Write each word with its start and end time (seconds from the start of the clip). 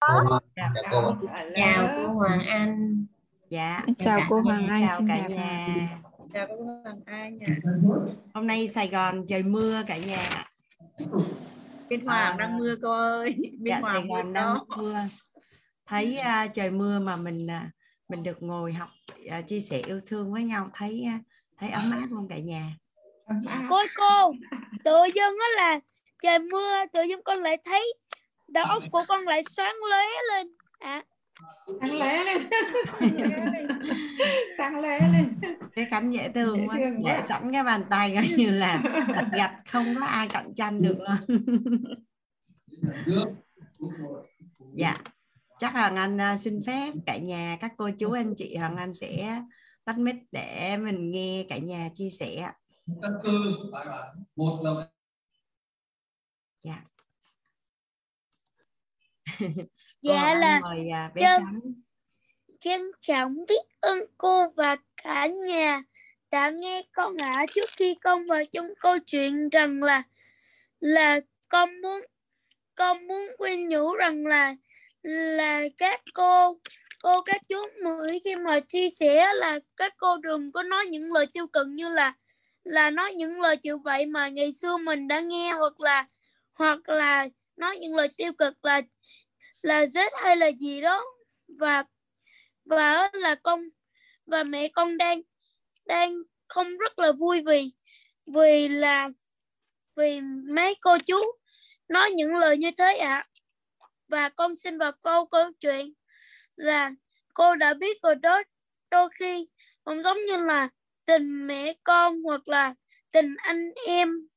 Dạ, 0.00 0.70
cô. 0.90 1.14
chào 1.56 1.88
cô 1.96 2.12
Hoàng 2.12 2.46
Anh 2.46 3.06
Dạ, 3.50 3.82
Chào 3.98 4.20
cô 4.28 4.40
Hoàng 4.40 4.66
Anh, 4.68 4.82
chào 4.86 4.98
xin 4.98 5.08
cả 5.08 5.16
chào. 5.20 5.28
nhà. 5.30 5.88
Chào 6.34 6.46
cô 6.48 6.64
Hoàng 6.84 7.00
Anh 7.06 7.38
nha. 7.38 7.46
Hôm 8.34 8.46
nay 8.46 8.68
Sài 8.68 8.88
Gòn 8.88 9.24
trời 9.28 9.42
mưa 9.42 9.82
cả 9.86 9.96
nhà. 9.96 10.44
Bên 11.90 12.00
Hoàng 12.06 12.32
À. 12.32 12.36
đang 12.38 12.58
mưa 12.58 12.74
cô 12.82 12.90
ơi. 12.92 13.34
Bên 13.38 13.52
Dạ, 13.68 13.80
Sài 13.82 13.90
Hoàng 13.92 14.08
mưa 14.08 14.14
Gòn 14.16 14.32
đang 14.32 14.44
đó. 14.44 14.66
mưa. 14.76 14.96
Thấy 15.86 16.16
à, 16.16 16.46
trời 16.46 16.70
mưa 16.70 16.98
mà 16.98 17.16
mình 17.16 17.46
à, 17.50 17.70
mình 18.08 18.22
được 18.22 18.42
ngồi 18.42 18.72
học 18.72 18.88
à, 19.30 19.40
chia 19.42 19.60
sẻ 19.60 19.82
yêu 19.86 20.00
thương 20.06 20.32
với 20.32 20.44
nhau 20.44 20.70
thấy 20.74 21.04
à, 21.08 21.18
thấy 21.58 21.70
ấm 21.70 21.82
áp 21.94 22.06
không 22.14 22.28
cả 22.28 22.38
nhà. 22.38 22.62
cô 23.70 23.76
ơi, 23.76 23.86
cô 23.96 24.32
tự 24.84 25.04
dưng 25.14 25.36
á 25.40 25.46
là 25.56 25.80
trời 26.22 26.38
mưa 26.38 26.72
tự 26.92 27.02
dưng 27.02 27.20
con 27.24 27.38
lại 27.38 27.56
thấy 27.64 27.94
đầu 28.48 28.64
óc 28.68 28.82
của 28.92 29.04
con 29.08 29.24
lại 29.24 29.42
sáng 29.50 29.74
lóe 29.90 30.04
lên 30.32 30.46
à 30.78 31.02
sáng 31.80 32.00
lé 32.00 32.24
lên 32.24 32.48
sáng 34.58 34.80
lé 34.80 34.98
lên 35.00 35.38
Cái 35.74 35.86
cánh 35.90 36.10
dễ 36.10 36.28
thương 36.34 36.56
Dễ 36.58 36.66
quá. 36.66 36.78
quá. 37.16 37.22
sẵn 37.28 37.52
cái 37.52 37.62
bàn 37.62 37.84
tay 37.90 38.14
coi 38.14 38.28
như 38.36 38.50
là 38.50 38.82
gạch 39.14 39.28
gạch 39.32 39.54
không 39.68 39.96
có 40.00 40.06
ai 40.06 40.28
cạnh 40.28 40.52
tranh 40.56 40.82
được 40.82 40.96
luôn. 40.98 41.46
Dạ. 44.74 44.94
Chắc 45.58 45.72
Hoàng 45.72 45.96
Anh 45.96 46.20
à, 46.20 46.38
xin 46.38 46.62
phép 46.66 46.92
cả 47.06 47.16
nhà 47.16 47.56
các 47.60 47.72
cô 47.76 47.90
chú 47.98 48.12
anh 48.12 48.34
chị 48.36 48.56
Hoàng 48.56 48.76
Anh 48.76 48.94
sẽ 48.94 49.40
tắt 49.84 49.98
mic 49.98 50.14
để 50.32 50.76
mình 50.76 51.10
nghe 51.10 51.46
cả 51.48 51.58
nhà 51.58 51.88
chia 51.94 52.10
sẻ. 52.10 52.34
ạ. 52.36 52.54
căn 53.02 53.12
bản 53.72 53.86
một 54.36 54.60
là 54.64 54.70
Dạ. 56.64 56.82
dạ 60.02 60.20
Anh 60.22 60.38
là 60.38 60.60
mời 60.60 60.88
à, 60.90 61.10
bé 61.14 61.22
Chân. 61.22 61.42
Trắng. 61.42 61.60
trân 62.60 62.90
trọng 63.00 63.46
biết 63.48 63.62
ơn 63.80 63.98
cô 64.18 64.48
và 64.50 64.76
cả 65.02 65.26
nhà 65.26 65.82
đã 66.30 66.50
nghe 66.50 66.82
con 66.92 67.16
ạ 67.16 67.46
trước 67.54 67.70
khi 67.76 67.94
con 67.94 68.26
vào 68.26 68.44
trong 68.52 68.66
câu 68.80 68.98
chuyện 68.98 69.48
rằng 69.48 69.82
là 69.82 70.02
là 70.80 71.20
con 71.48 71.80
muốn 71.80 72.02
con 72.74 73.06
muốn 73.06 73.28
khuyên 73.38 73.68
nhủ 73.68 73.94
rằng 73.94 74.26
là 74.26 74.54
là 75.02 75.62
các 75.78 76.00
cô 76.14 76.58
cô 77.02 77.22
các 77.22 77.42
chú 77.48 77.56
mỗi 77.84 78.20
khi 78.24 78.36
mà 78.36 78.60
chia 78.60 78.88
sẻ 78.90 79.26
là 79.34 79.58
các 79.76 79.94
cô 79.98 80.16
đừng 80.16 80.46
có 80.54 80.62
nói 80.62 80.86
những 80.86 81.12
lời 81.12 81.26
tiêu 81.32 81.46
cực 81.46 81.66
như 81.66 81.88
là 81.88 82.12
là 82.64 82.90
nói 82.90 83.14
những 83.14 83.40
lời 83.40 83.56
chịu 83.56 83.78
vậy 83.78 84.06
mà 84.06 84.28
ngày 84.28 84.52
xưa 84.52 84.76
mình 84.76 85.08
đã 85.08 85.20
nghe 85.20 85.52
hoặc 85.52 85.80
là 85.80 86.06
hoặc 86.52 86.88
là 86.88 87.28
nói 87.56 87.78
những 87.78 87.94
lời 87.94 88.08
tiêu 88.16 88.32
cực 88.32 88.64
là 88.64 88.80
là 89.66 89.86
rết 89.86 90.12
hay 90.22 90.36
là 90.36 90.46
gì 90.46 90.80
đó. 90.80 91.04
Và 91.48 91.84
và 92.64 93.10
là 93.12 93.34
con, 93.34 93.68
và 94.26 94.42
mẹ 94.42 94.68
con 94.68 94.96
đang 94.96 95.20
đang 95.86 96.22
không 96.48 96.76
rất 96.76 96.98
là 96.98 97.12
vui 97.12 97.42
vì 97.46 97.70
vì 98.26 98.68
là, 98.68 99.08
vì 99.96 100.20
mấy 100.50 100.74
cô 100.80 100.98
chú 101.06 101.16
nói 101.88 102.10
những 102.10 102.34
lời 102.36 102.56
như 102.56 102.70
thế 102.78 102.96
ạ. 102.96 103.26
Và 104.08 104.28
con 104.28 104.56
xin 104.56 104.78
vào 104.78 104.92
câu 104.92 105.26
câu 105.26 105.50
chuyện 105.60 105.92
là 106.56 106.90
cô 107.34 107.54
đã 107.54 107.74
biết 107.74 108.02
rồi 108.02 108.14
đó. 108.14 108.42
Đôi 108.90 109.08
khi 109.18 109.48
cũng 109.84 110.02
giống 110.02 110.18
như 110.26 110.36
là 110.36 110.68
tình 111.04 111.46
mẹ 111.46 111.74
con 111.84 112.22
hoặc 112.22 112.48
là 112.48 112.74
tình 113.12 113.34
anh 113.38 113.72
em, 113.86 114.28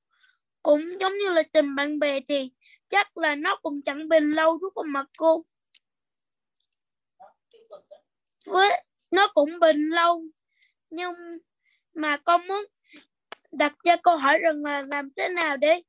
cũng 0.63 0.99
giống 0.99 1.17
như 1.17 1.29
là 1.29 1.43
tình 1.53 1.75
bạn 1.75 1.99
bè 1.99 2.19
thì 2.27 2.51
chắc 2.89 3.17
là 3.17 3.35
nó 3.35 3.55
cũng 3.55 3.81
chẳng 3.81 4.09
bền 4.09 4.31
lâu 4.31 4.57
đúng 4.57 4.73
không 4.75 4.91
mà 4.91 5.03
cô. 5.17 5.43
Với 8.45 8.83
nó 9.11 9.27
cũng 9.33 9.59
bền 9.59 9.89
lâu. 9.89 10.23
Nhưng 10.89 11.13
mà 11.93 12.17
con 12.17 12.47
muốn 12.47 12.65
đặt 13.51 13.73
ra 13.83 13.95
câu 14.03 14.17
hỏi 14.17 14.37
rằng 14.39 14.65
là 14.65 14.83
làm 14.87 15.09
thế 15.15 15.29
nào 15.29 15.57
để 15.57 15.81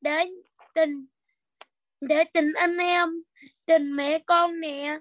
để 0.00 0.26
tình 0.74 1.06
để 2.00 2.24
tình 2.24 2.52
anh 2.52 2.76
em 2.76 3.22
tình 3.66 3.96
mẹ 3.96 4.18
con 4.18 4.60
nè 4.60 4.98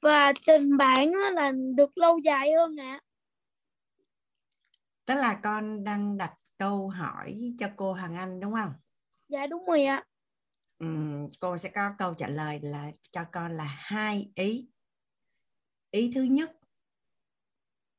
và 0.00 0.32
tình 0.46 0.76
bạn 0.76 1.10
là 1.32 1.52
được 1.76 1.98
lâu 1.98 2.18
dài 2.18 2.52
hơn 2.52 2.76
ạ. 2.80 3.00
Tức 5.06 5.14
là 5.14 5.40
con 5.42 5.84
đang 5.84 6.16
đặt 6.16 6.34
câu 6.58 6.88
hỏi 6.88 7.54
cho 7.58 7.68
cô 7.76 7.92
Hoàng 7.92 8.16
Anh 8.16 8.40
đúng 8.40 8.54
không? 8.54 8.72
dạ 9.28 9.46
đúng 9.46 9.66
rồi 9.66 9.84
ạ 9.84 10.04
Cô 11.40 11.56
sẽ 11.56 11.68
có 11.68 11.94
câu 11.98 12.14
trả 12.14 12.28
lời 12.28 12.60
là, 12.62 12.92
cho 13.10 13.24
con 13.32 13.52
là 13.52 13.64
hai 13.64 14.32
ý. 14.34 14.68
Ý 15.90 16.12
thứ 16.14 16.22
nhất 16.22 16.58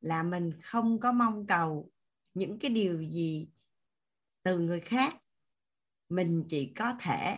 là 0.02 0.24
mình 0.24 0.52
không 0.64 1.00
có 1.00 1.12
mong 1.12 1.46
cầu 1.46 1.92
những 2.34 2.60
cái 2.60 2.72
điều 2.72 3.04
gì 3.04 3.50
từ 4.44 4.60
người 4.60 4.80
khác. 4.80 5.16
Mình 6.10 6.46
chỉ 6.48 6.74
có 6.76 6.94
thể 7.00 7.38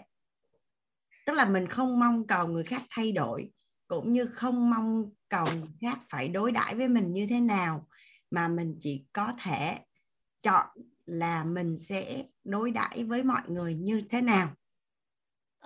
tức 1.28 1.34
là 1.34 1.46
mình 1.46 1.68
không 1.68 2.00
mong 2.00 2.28
cầu 2.28 2.47
người 2.47 2.63
khác 2.63 2.81
thay 2.90 3.12
đổi, 3.12 3.52
cũng 3.88 4.12
như 4.12 4.25
không 4.25 4.69
mong 4.69 5.12
cầu 5.30 5.46
người 5.46 5.72
khác 5.81 6.00
phải 6.09 6.28
đối 6.28 6.52
đãi 6.52 6.75
với 6.75 6.88
mình 6.88 7.13
như 7.13 7.28
thế 7.30 7.40
nào, 7.40 7.88
mà 8.31 8.47
mình 8.47 8.78
chỉ 8.80 9.06
có 9.13 9.34
thể 9.41 9.80
chọn 10.41 10.68
là 11.06 11.44
mình 11.44 11.80
sẽ 11.80 12.25
đối 12.44 12.72
đãi 12.72 13.03
với 13.03 13.24
mọi 13.24 13.41
người 13.47 13.75
như 13.75 14.02
thế 14.09 14.22
nào 14.22 14.53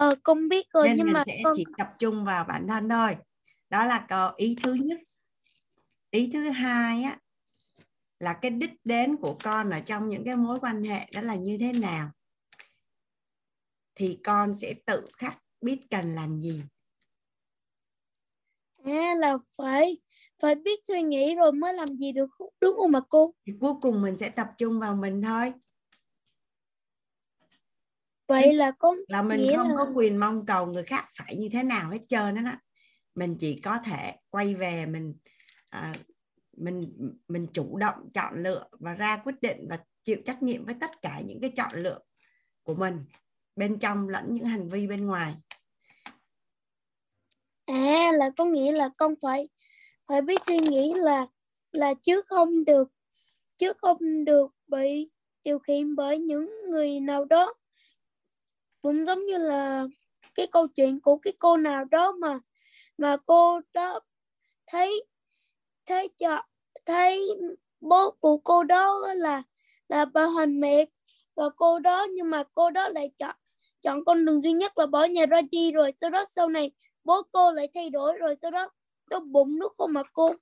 ờ 0.01 0.09
con 0.23 0.49
biết 0.49 0.65
rồi 0.73 0.87
nên 0.87 0.97
nhưng 0.97 1.05
mình 1.05 1.13
mà 1.13 1.23
sẽ 1.25 1.41
con 1.43 1.53
chỉ 1.55 1.65
tập 1.77 1.87
trung 1.99 2.25
vào 2.25 2.43
bản 2.43 2.67
thân 2.67 2.89
thôi. 2.89 3.15
Đó 3.69 3.85
là 3.85 4.07
ý 4.37 4.55
thứ 4.63 4.73
nhất. 4.73 4.99
Ý 6.11 6.29
thứ 6.33 6.49
hai 6.49 7.03
á 7.03 7.17
là 8.19 8.33
cái 8.33 8.51
đích 8.51 8.71
đến 8.83 9.15
của 9.17 9.35
con 9.43 9.69
ở 9.69 9.79
trong 9.79 10.09
những 10.09 10.25
cái 10.25 10.35
mối 10.35 10.59
quan 10.59 10.83
hệ 10.83 11.07
đó 11.13 11.21
là 11.21 11.35
như 11.35 11.57
thế 11.59 11.71
nào? 11.81 12.09
Thì 13.95 14.19
con 14.23 14.53
sẽ 14.53 14.73
tự 14.85 15.05
khắc 15.17 15.37
biết 15.61 15.79
cần 15.89 16.15
làm 16.15 16.41
gì. 16.41 16.63
À 18.83 19.15
là 19.17 19.37
phải 19.57 19.93
phải 20.41 20.55
biết 20.55 20.79
suy 20.87 21.01
nghĩ 21.01 21.35
rồi 21.35 21.51
mới 21.51 21.73
làm 21.73 21.87
gì 21.87 22.11
được 22.11 22.29
đúng 22.61 22.75
không 22.77 22.91
mà 22.91 22.99
cô? 23.09 23.33
Thì 23.47 23.53
cuối 23.59 23.73
cùng 23.81 23.99
mình 24.03 24.15
sẽ 24.15 24.29
tập 24.29 24.47
trung 24.57 24.79
vào 24.79 24.95
mình 24.95 25.21
thôi 25.21 25.53
vậy 28.31 28.53
là 28.53 28.71
con 28.71 28.97
là 29.07 29.21
mình 29.21 29.39
Nghĩa 29.39 29.57
không 29.57 29.67
là- 29.69 29.75
có 29.77 29.91
quyền 29.95 30.17
mong 30.19 30.45
cầu 30.45 30.65
người 30.65 30.83
khác 30.83 31.09
phải 31.17 31.35
như 31.35 31.49
thế 31.51 31.63
nào 31.63 31.91
hết 31.91 31.99
trơn 32.07 32.35
đó, 32.35 32.41
đó. 32.41 32.51
mình 33.15 33.37
chỉ 33.39 33.59
có 33.61 33.77
thể 33.85 34.15
quay 34.29 34.55
về 34.55 34.85
mình 34.85 35.15
à, 35.71 35.91
mình 36.57 36.93
mình 37.27 37.47
chủ 37.53 37.77
động 37.77 38.09
chọn 38.13 38.43
lựa 38.43 38.67
và 38.71 38.93
ra 38.93 39.17
quyết 39.17 39.35
định 39.41 39.67
và 39.69 39.79
chịu 40.03 40.17
trách 40.25 40.43
nhiệm 40.43 40.65
với 40.65 40.75
tất 40.79 40.91
cả 41.01 41.21
những 41.25 41.41
cái 41.41 41.49
chọn 41.55 41.71
lựa 41.75 41.99
của 42.63 42.75
mình 42.75 43.05
bên 43.55 43.79
trong 43.79 44.09
lẫn 44.09 44.33
những 44.33 44.45
hành 44.45 44.69
vi 44.69 44.87
bên 44.87 45.07
ngoài 45.07 45.35
à 47.65 48.11
là 48.13 48.29
có 48.37 48.45
nghĩa 48.45 48.71
là 48.71 48.89
con 48.97 49.13
phải 49.21 49.49
phải 50.07 50.21
biết 50.21 50.41
suy 50.47 50.59
nghĩ 50.59 50.93
là 50.95 51.27
là 51.71 51.93
chứ 52.03 52.21
không 52.27 52.65
được 52.65 52.91
chứ 53.57 53.73
không 53.77 54.25
được 54.25 54.51
bị 54.67 55.09
điều 55.43 55.59
khiển 55.59 55.95
bởi 55.95 56.19
những 56.19 56.51
người 56.69 56.99
nào 56.99 57.25
đó 57.25 57.53
cũng 58.81 59.05
giống 59.05 59.25
như 59.25 59.37
là 59.37 59.87
cái 60.35 60.47
câu 60.47 60.67
chuyện 60.67 60.99
của 60.99 61.17
cái 61.17 61.33
cô 61.39 61.57
nào 61.57 61.85
đó 61.85 62.11
mà 62.11 62.39
mà 62.97 63.17
cô 63.25 63.59
đó 63.73 63.99
thấy 64.67 65.03
thấy 65.85 66.07
cho, 66.17 66.43
thấy 66.85 67.29
bố 67.81 68.11
của 68.11 68.37
cô 68.37 68.63
đó 68.63 69.13
là 69.15 69.43
là 69.89 70.05
bà 70.05 70.23
hoàn 70.23 70.59
mẹ 70.59 70.85
và 71.35 71.49
cô 71.55 71.79
đó, 71.79 72.07
nhưng 72.13 72.29
mà 72.29 72.43
cô 72.53 72.69
đó 72.69 72.89
lại 72.89 73.11
chọn 73.17 73.35
chọn 73.81 74.05
con 74.05 74.25
đường 74.25 74.41
duy 74.41 74.51
nhất 74.51 74.77
là 74.77 74.85
bỏ 74.85 75.03
nhà 75.05 75.25
ra 75.25 75.41
đi 75.51 75.71
rồi 75.71 75.91
sau 76.01 76.09
đó 76.09 76.25
sau 76.35 76.49
này 76.49 76.71
bố 77.03 77.21
cô 77.31 77.51
lại 77.51 77.67
thay 77.73 77.89
đổi 77.89 78.17
rồi 78.17 78.35
sau 78.41 78.51
đó 78.51 78.69
nó 79.09 79.19
bụng 79.19 79.59
nó 79.59 79.69
không 79.77 79.93
mà 79.93 80.03
cô. 80.13 80.35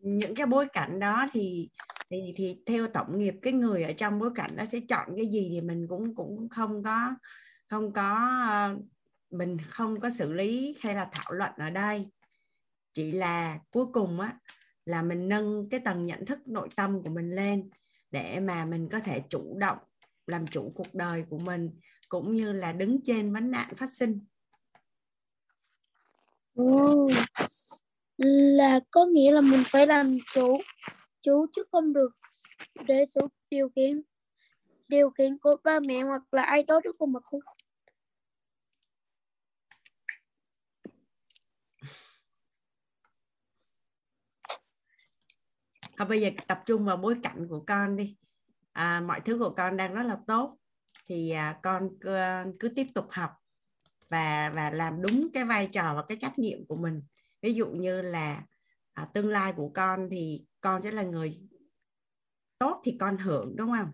Những 0.00 0.34
cái 0.34 0.46
bối 0.46 0.66
cảnh 0.72 1.00
đó 1.00 1.26
thì 1.32 1.68
thì 2.10 2.32
thì 2.36 2.62
theo 2.66 2.86
tổng 2.86 3.18
nghiệp 3.18 3.34
cái 3.42 3.52
người 3.52 3.82
ở 3.82 3.92
trong 3.92 4.18
bối 4.18 4.30
cảnh 4.34 4.56
đó 4.56 4.64
sẽ 4.64 4.80
chọn 4.88 5.08
cái 5.16 5.26
gì 5.26 5.48
thì 5.52 5.60
mình 5.60 5.86
cũng 5.88 6.14
cũng 6.14 6.48
không 6.48 6.82
có 6.82 7.14
không 7.68 7.92
có 7.92 8.38
ờ, 8.48 8.76
mình 9.30 9.56
không 9.68 10.00
có 10.00 10.10
xử 10.10 10.32
lý 10.32 10.76
hay 10.80 10.94
là 10.94 11.08
thảo 11.12 11.32
luận 11.32 11.52
ở 11.56 11.70
đây. 11.70 12.06
Chỉ 12.92 13.12
là 13.12 13.58
cuối 13.70 13.86
cùng 13.92 14.20
á 14.20 14.38
là 14.86 15.02
mình 15.02 15.28
nâng 15.28 15.68
cái 15.70 15.80
tầng 15.80 16.06
nhận 16.06 16.26
thức 16.26 16.38
nội 16.46 16.68
tâm 16.76 17.02
của 17.02 17.10
mình 17.10 17.30
lên 17.30 17.70
để 18.10 18.40
mà 18.40 18.64
mình 18.64 18.88
có 18.88 19.00
thể 19.00 19.22
chủ 19.28 19.56
động 19.58 19.78
làm 20.26 20.46
chủ 20.46 20.72
cuộc 20.74 20.94
đời 20.94 21.24
của 21.30 21.38
mình 21.38 21.70
cũng 22.08 22.34
như 22.34 22.52
là 22.52 22.72
đứng 22.72 22.98
trên 23.04 23.32
vấn 23.32 23.50
nạn 23.50 23.74
phát 23.76 23.92
sinh. 23.92 24.20
Ồ, 26.54 27.08
là 28.18 28.80
có 28.90 29.04
nghĩa 29.04 29.32
là 29.32 29.40
mình 29.40 29.62
phải 29.66 29.86
làm 29.86 30.18
chủ 30.34 30.58
chú 31.24 31.46
chứ 31.56 31.64
không 31.72 31.92
được 31.92 32.12
để 32.86 33.04
số 33.14 33.28
điều 33.50 33.68
kiện 33.68 34.02
điều 34.88 35.10
kiện 35.10 35.38
của 35.38 35.56
ba 35.64 35.80
mẹ 35.80 36.02
hoặc 36.02 36.34
là 36.34 36.42
ai 36.42 36.64
đó 36.68 36.80
chứ 36.84 36.90
không 36.98 37.12
mà 37.12 37.20
cô 37.30 37.38
à, 45.96 46.04
bây 46.04 46.20
giờ 46.20 46.30
tập 46.46 46.62
trung 46.66 46.84
vào 46.84 46.96
bối 46.96 47.16
cảnh 47.22 47.46
của 47.48 47.64
con 47.66 47.96
đi. 47.96 48.16
À, 48.72 49.00
mọi 49.00 49.20
thứ 49.20 49.38
của 49.38 49.50
con 49.50 49.76
đang 49.76 49.94
rất 49.94 50.02
là 50.02 50.16
tốt. 50.26 50.58
Thì 51.06 51.30
à, 51.30 51.58
con 51.62 51.90
cứ, 52.00 52.14
à, 52.14 52.46
cứ 52.60 52.68
tiếp 52.68 52.86
tục 52.94 53.06
học 53.10 53.30
và 54.08 54.52
và 54.54 54.70
làm 54.70 55.02
đúng 55.02 55.28
cái 55.32 55.44
vai 55.44 55.68
trò 55.72 55.94
và 55.96 56.04
cái 56.08 56.16
trách 56.20 56.38
nhiệm 56.38 56.66
của 56.66 56.74
mình. 56.74 57.02
Ví 57.42 57.54
dụ 57.54 57.66
như 57.66 58.02
là 58.02 58.42
à, 58.92 59.08
tương 59.14 59.28
lai 59.28 59.52
của 59.52 59.70
con 59.74 60.08
thì 60.10 60.44
con 60.64 60.82
sẽ 60.82 60.90
là 60.90 61.02
người 61.02 61.32
tốt 62.58 62.82
thì 62.84 62.96
con 63.00 63.18
hưởng 63.18 63.56
đúng 63.56 63.72
không? 63.72 63.90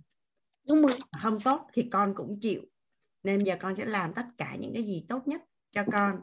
đúng 0.68 0.82
rồi 0.82 0.98
Không 1.22 1.40
tốt 1.40 1.66
thì 1.72 1.88
con 1.92 2.14
cũng 2.16 2.38
chịu. 2.40 2.62
Nên 3.22 3.44
giờ 3.44 3.56
con 3.60 3.74
sẽ 3.74 3.84
làm 3.84 4.14
tất 4.14 4.26
cả 4.38 4.56
những 4.60 4.74
cái 4.74 4.82
gì 4.82 5.06
tốt 5.08 5.28
nhất 5.28 5.42
cho 5.70 5.84
con. 5.92 6.22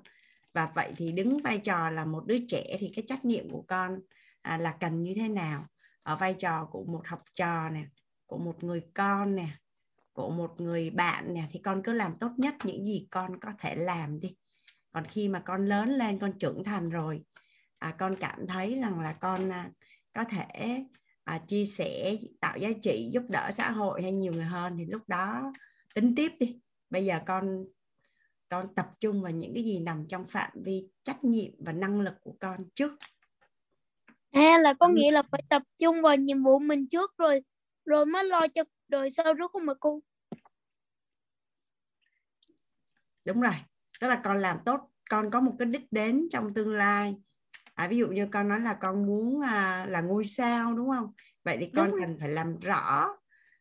Và 0.54 0.72
vậy 0.76 0.94
thì 0.96 1.12
đứng 1.12 1.38
vai 1.38 1.58
trò 1.58 1.90
là 1.90 2.06
một 2.06 2.26
đứa 2.26 2.38
trẻ 2.48 2.78
thì 2.80 2.92
cái 2.96 3.06
trách 3.08 3.26
nhiệm 3.26 3.50
của 3.50 3.66
con 3.68 4.00
à, 4.42 4.58
là 4.58 4.78
cần 4.80 5.04
như 5.04 5.14
thế 5.16 5.28
nào? 5.28 5.68
Ở 6.04 6.16
vai 6.16 6.34
trò 6.34 6.66
của 6.72 6.84
một 6.84 7.08
học 7.08 7.20
trò 7.34 7.70
nè, 7.70 7.86
của 8.26 8.38
một 8.38 8.64
người 8.64 8.82
con 8.94 9.36
nè, 9.36 9.48
của 10.14 10.30
một 10.30 10.62
người 10.62 10.90
bạn 10.90 11.34
nè 11.34 11.44
thì 11.52 11.60
con 11.64 11.82
cứ 11.84 11.94
làm 11.94 12.18
tốt 12.20 12.32
nhất 12.38 12.56
những 12.64 12.86
gì 12.86 13.08
con 13.12 13.40
có 13.40 13.52
thể 13.60 13.76
làm 13.76 14.20
đi. 14.20 14.36
Còn 14.92 15.06
khi 15.06 15.30
mà 15.30 15.40
con 15.40 15.66
lớn 15.66 15.90
lên, 15.90 16.20
con 16.20 16.40
trưởng 16.40 16.64
thành 16.64 16.90
rồi, 16.90 17.24
à, 17.80 17.96
con 18.00 18.16
cảm 18.20 18.48
thấy 18.48 18.80
rằng 18.82 19.00
là 19.00 19.14
con 19.14 19.50
à, 19.50 19.72
có 20.18 20.24
thể 20.24 20.84
à, 21.24 21.42
chia 21.48 21.66
sẻ 21.66 22.16
tạo 22.42 22.58
giá 22.58 22.70
trị 22.82 23.10
giúp 23.14 23.24
đỡ 23.30 23.50
xã 23.54 23.72
hội 23.72 24.02
hay 24.02 24.12
nhiều 24.12 24.34
người 24.34 24.44
hơn 24.46 24.76
thì 24.78 24.86
lúc 24.86 25.02
đó 25.08 25.52
tính 25.96 26.14
tiếp 26.16 26.32
đi. 26.40 26.60
Bây 26.90 27.06
giờ 27.06 27.20
con 27.28 27.66
con 28.50 28.76
tập 28.76 28.88
trung 29.00 29.22
vào 29.22 29.32
những 29.32 29.54
cái 29.54 29.64
gì 29.64 29.80
nằm 29.80 30.06
trong 30.10 30.28
phạm 30.28 30.52
vi 30.66 30.90
trách 31.04 31.24
nhiệm 31.24 31.52
và 31.60 31.72
năng 31.72 32.02
lực 32.02 32.14
của 32.22 32.36
con 32.40 32.70
trước. 32.76 32.92
À 34.32 34.58
là 34.58 34.74
có 34.74 34.88
Ừ. 34.88 34.94
nghĩa 34.96 35.12
là 35.12 35.22
phải 35.22 35.44
tập 35.50 35.62
trung 35.78 36.02
vào 36.02 36.16
nhiệm 36.16 36.44
vụ 36.44 36.60
mình 36.60 36.88
trước 36.88 37.18
rồi 37.18 37.42
rồi 37.86 38.06
mới 38.06 38.24
lo 38.24 38.48
cho 38.48 38.64
đời 38.88 39.10
sau 39.18 39.34
đúng 39.34 39.48
không 39.52 39.66
mà 39.66 39.74
cô. 39.80 40.00
Đúng 43.26 43.42
rồi 43.42 43.56
tức 44.02 44.08
là 44.08 44.22
con 44.24 44.38
làm 44.38 44.58
tốt 44.66 44.80
con 45.10 45.32
có 45.32 45.42
một 45.42 45.56
cái 45.60 45.66
đích 45.66 45.92
đến 45.92 46.28
trong 46.32 46.54
tương 46.54 46.74
lai 46.74 47.16
à, 47.78 47.88
ví 47.88 47.98
dụ 47.98 48.08
như 48.08 48.28
con 48.32 48.48
nói 48.48 48.60
là 48.60 48.74
con 48.74 49.06
muốn 49.06 49.42
à, 49.42 49.86
là 49.90 50.02
ngôi 50.02 50.26
sao 50.26 50.74
đúng 50.74 50.90
không? 50.90 51.14
Vậy 51.44 51.58
thì 51.60 51.70
con 51.76 51.86
Đúng 51.86 51.96
rồi. 51.96 52.02
cần 52.08 52.18
phải 52.20 52.30
làm 52.30 52.60
rõ 52.60 53.08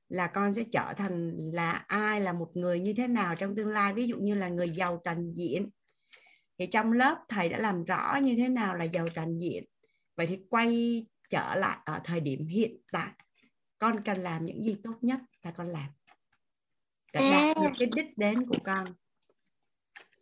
là 0.08 0.26
con 0.26 0.54
sẽ 0.54 0.62
trở 0.72 0.92
thành 0.96 1.36
là 1.52 1.72
ai 1.86 2.20
là 2.20 2.32
một 2.32 2.50
người 2.54 2.80
như 2.80 2.94
thế 2.96 3.08
nào 3.08 3.36
trong 3.36 3.56
tương 3.56 3.68
lai. 3.68 3.92
Ví 3.92 4.06
dụ 4.06 4.16
như 4.18 4.34
là 4.34 4.48
người 4.48 4.70
giàu 4.70 5.00
toàn 5.04 5.32
diện. 5.36 5.70
Thì 6.58 6.66
trong 6.66 6.92
lớp 6.92 7.24
thầy 7.28 7.48
đã 7.48 7.58
làm 7.58 7.84
rõ 7.84 8.18
như 8.22 8.34
thế 8.36 8.48
nào 8.48 8.74
là 8.74 8.84
giàu 8.84 9.06
toàn 9.14 9.38
diện. 9.38 9.64
Vậy 10.16 10.26
thì 10.26 10.40
quay 10.50 11.06
trở 11.28 11.54
lại 11.54 11.78
ở 11.84 12.00
thời 12.04 12.20
điểm 12.20 12.46
hiện 12.46 12.76
tại. 12.92 13.08
Con 13.78 14.02
cần 14.04 14.18
làm 14.18 14.44
những 14.44 14.62
gì 14.64 14.76
tốt 14.84 14.94
nhất 15.00 15.20
là 15.42 15.50
con 15.50 15.68
làm. 15.68 15.86
Để 17.12 17.30
đạt 17.30 17.56
À. 17.56 17.62
được 17.62 17.70
cái 17.78 17.88
đích 17.96 18.18
đến 18.18 18.46
của 18.48 18.58
con. 18.64 18.94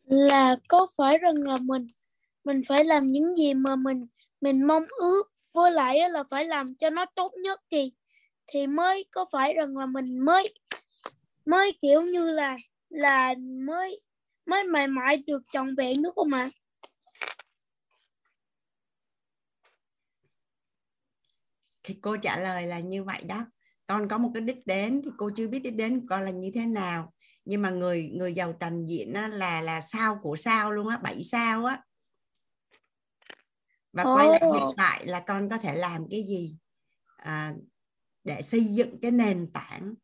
Là 0.05 0.57
có 0.69 0.87
phải 0.97 1.19
rằng 1.19 1.35
là 1.37 1.55
mình 1.63 1.87
mình 2.45 2.63
phải 2.69 2.85
làm 2.85 3.13
những 3.13 3.35
gì 3.37 3.55
mà 3.55 3.77
mình 3.77 4.07
mình 4.41 4.67
mong 4.67 4.85
ước, 4.99 5.23
với 5.53 5.71
lại 5.73 6.11
là 6.11 6.25
phải 6.31 6.45
làm 6.45 6.75
cho 6.75 6.91
nó 6.91 7.05
tốt 7.15 7.33
nhất 7.43 7.61
thì 7.71 7.93
thì 8.47 8.67
mới 8.67 9.05
có 9.11 9.27
phải 9.33 9.55
rằng 9.55 9.77
là 9.77 9.87
mình 9.87 10.19
mới 10.19 10.55
mới 11.47 11.73
kiểu 11.81 12.03
như 12.03 12.31
là 12.31 12.57
là 12.89 13.35
mới 13.67 14.01
mới 14.47 14.65
mãi 14.65 14.89
mãi 14.89 15.23
được 15.27 15.43
trọn 15.53 15.75
vẹn, 15.75 16.03
đúng 16.03 16.15
không 16.15 16.33
ạ? 16.33 16.51
Thì 21.83 21.97
cô 22.01 22.17
trả 22.17 22.37
lời 22.37 22.67
là 22.67 22.79
như 22.79 23.05
vậy 23.05 23.23
đó. 23.23 23.47
Con 23.87 24.09
có 24.09 24.19
một 24.19 24.31
cái 24.35 24.41
đích 24.41 24.67
đến 24.67 25.03
thì 25.05 25.11
cô 25.17 25.31
chưa 25.37 25.49
biết 25.49 25.59
đích 25.59 25.75
đến 25.75 26.01
của 26.01 26.07
con 26.09 26.25
là 26.25 26.31
như 26.31 26.51
thế 26.55 26.67
nào. 26.67 27.13
Nhưng 27.45 27.63
mà 27.63 27.71
người 27.71 28.11
người 28.15 28.35
giàu 28.35 28.53
tành 28.53 28.87
diện 28.87 29.13
là 29.13 29.61
là 29.61 29.81
sao 29.81 30.19
của 30.23 30.37
sao 30.37 30.73
luôn 30.73 30.89
á, 30.89 30.99
bảy 30.99 31.25
sao 31.25 31.65
á 31.65 31.83
và 33.95 34.05
quay 34.05 34.29
lại 34.29 34.41
hiện 34.55 34.69
tại 34.77 35.07
là 35.07 35.21
con 35.21 35.49
có 35.49 35.59
thể 35.59 35.75
làm 35.75 36.07
cái 36.11 36.23
gì 36.29 36.57
à, 37.17 37.55
để 38.25 38.43
xây 38.43 38.65
dựng 38.65 39.01
cái 39.03 39.11
nền 39.11 39.51
tảng 39.53 39.95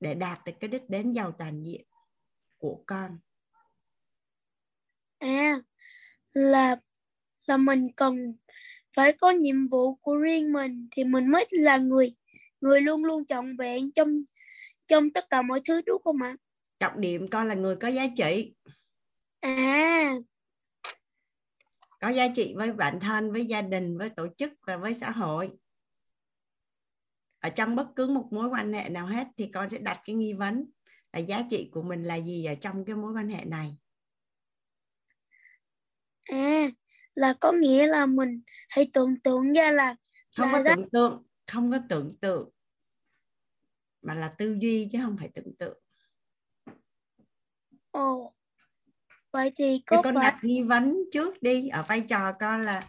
để 0.00 0.14
đạt 0.14 0.44
được 0.44 0.52
cái 0.60 0.68
đích 0.68 0.90
đến 0.90 1.10
giàu 1.10 1.32
toàn 1.32 1.62
diện 1.62 1.86
của 2.58 2.82
con? 2.86 3.18
À 5.18 5.60
là 6.32 6.76
là 7.46 7.56
mình 7.56 7.92
cần 7.96 8.34
phải 8.96 9.12
có 9.12 9.30
nhiệm 9.30 9.68
vụ 9.68 9.94
của 9.94 10.16
riêng 10.16 10.52
mình 10.52 10.88
thì 10.92 11.04
mình 11.04 11.30
mới 11.30 11.46
là 11.50 11.76
người 11.76 12.14
người 12.60 12.80
luôn 12.80 13.04
luôn 13.04 13.26
trọn 13.26 13.56
vẹn 13.56 13.92
trong 13.92 14.22
trong 14.86 15.10
tất 15.10 15.30
cả 15.30 15.42
mọi 15.42 15.60
thứ 15.64 15.80
đúng 15.86 16.02
không 16.04 16.22
ạ? 16.22 16.36
Trọng 16.80 17.00
điểm 17.00 17.28
con 17.30 17.48
là 17.48 17.54
người 17.54 17.76
có 17.76 17.88
giá 17.88 18.06
trị. 18.16 18.54
À 19.40 20.14
có 22.06 22.12
giá 22.12 22.28
trị 22.34 22.54
với 22.56 22.72
bản 22.72 23.00
thân 23.00 23.32
với 23.32 23.46
gia 23.46 23.62
đình 23.62 23.98
với 23.98 24.10
tổ 24.10 24.26
chức 24.36 24.52
và 24.66 24.76
với 24.76 24.94
xã 24.94 25.10
hội. 25.10 25.50
Ở 27.38 27.50
trong 27.50 27.76
bất 27.76 27.88
cứ 27.96 28.06
một 28.08 28.28
mối 28.30 28.48
quan 28.48 28.72
hệ 28.72 28.88
nào 28.88 29.06
hết 29.06 29.26
thì 29.36 29.50
con 29.54 29.68
sẽ 29.68 29.78
đặt 29.78 30.00
cái 30.04 30.16
nghi 30.16 30.32
vấn 30.32 30.70
là 31.12 31.18
giá 31.18 31.42
trị 31.50 31.68
của 31.72 31.82
mình 31.82 32.02
là 32.02 32.14
gì 32.14 32.44
ở 32.44 32.54
trong 32.54 32.84
cái 32.84 32.96
mối 32.96 33.12
quan 33.12 33.28
hệ 33.28 33.44
này. 33.44 33.76
À 36.22 36.70
là 37.14 37.34
có 37.40 37.52
nghĩa 37.52 37.86
là 37.86 38.06
mình 38.06 38.42
hãy 38.68 38.90
tưởng 38.92 39.20
tượng 39.20 39.52
ra 39.52 39.70
là 39.70 39.96
không 40.36 40.52
Là 40.52 40.62
có 40.64 40.74
tưởng 40.74 40.90
tượng 40.90 41.26
không 41.46 41.70
có 41.70 41.78
tưởng 41.88 42.16
tượng 42.20 42.50
mà 44.02 44.14
là 44.14 44.34
tư 44.38 44.56
duy 44.60 44.88
chứ 44.92 44.98
không 45.02 45.16
phải 45.18 45.30
tưởng 45.34 45.56
tượng. 45.56 45.78
Ồ 47.90 48.35
vậy 49.36 49.52
thì 49.56 49.82
có 49.86 50.02
con 50.02 50.14
phải 50.14 50.22
đặt 50.22 50.38
nghi 50.42 50.62
vấn 50.62 51.04
trước 51.12 51.42
đi. 51.42 51.68
Ở 51.68 51.82
vai 51.88 52.00
trò 52.00 52.32
con 52.32 52.60
là 52.62 52.80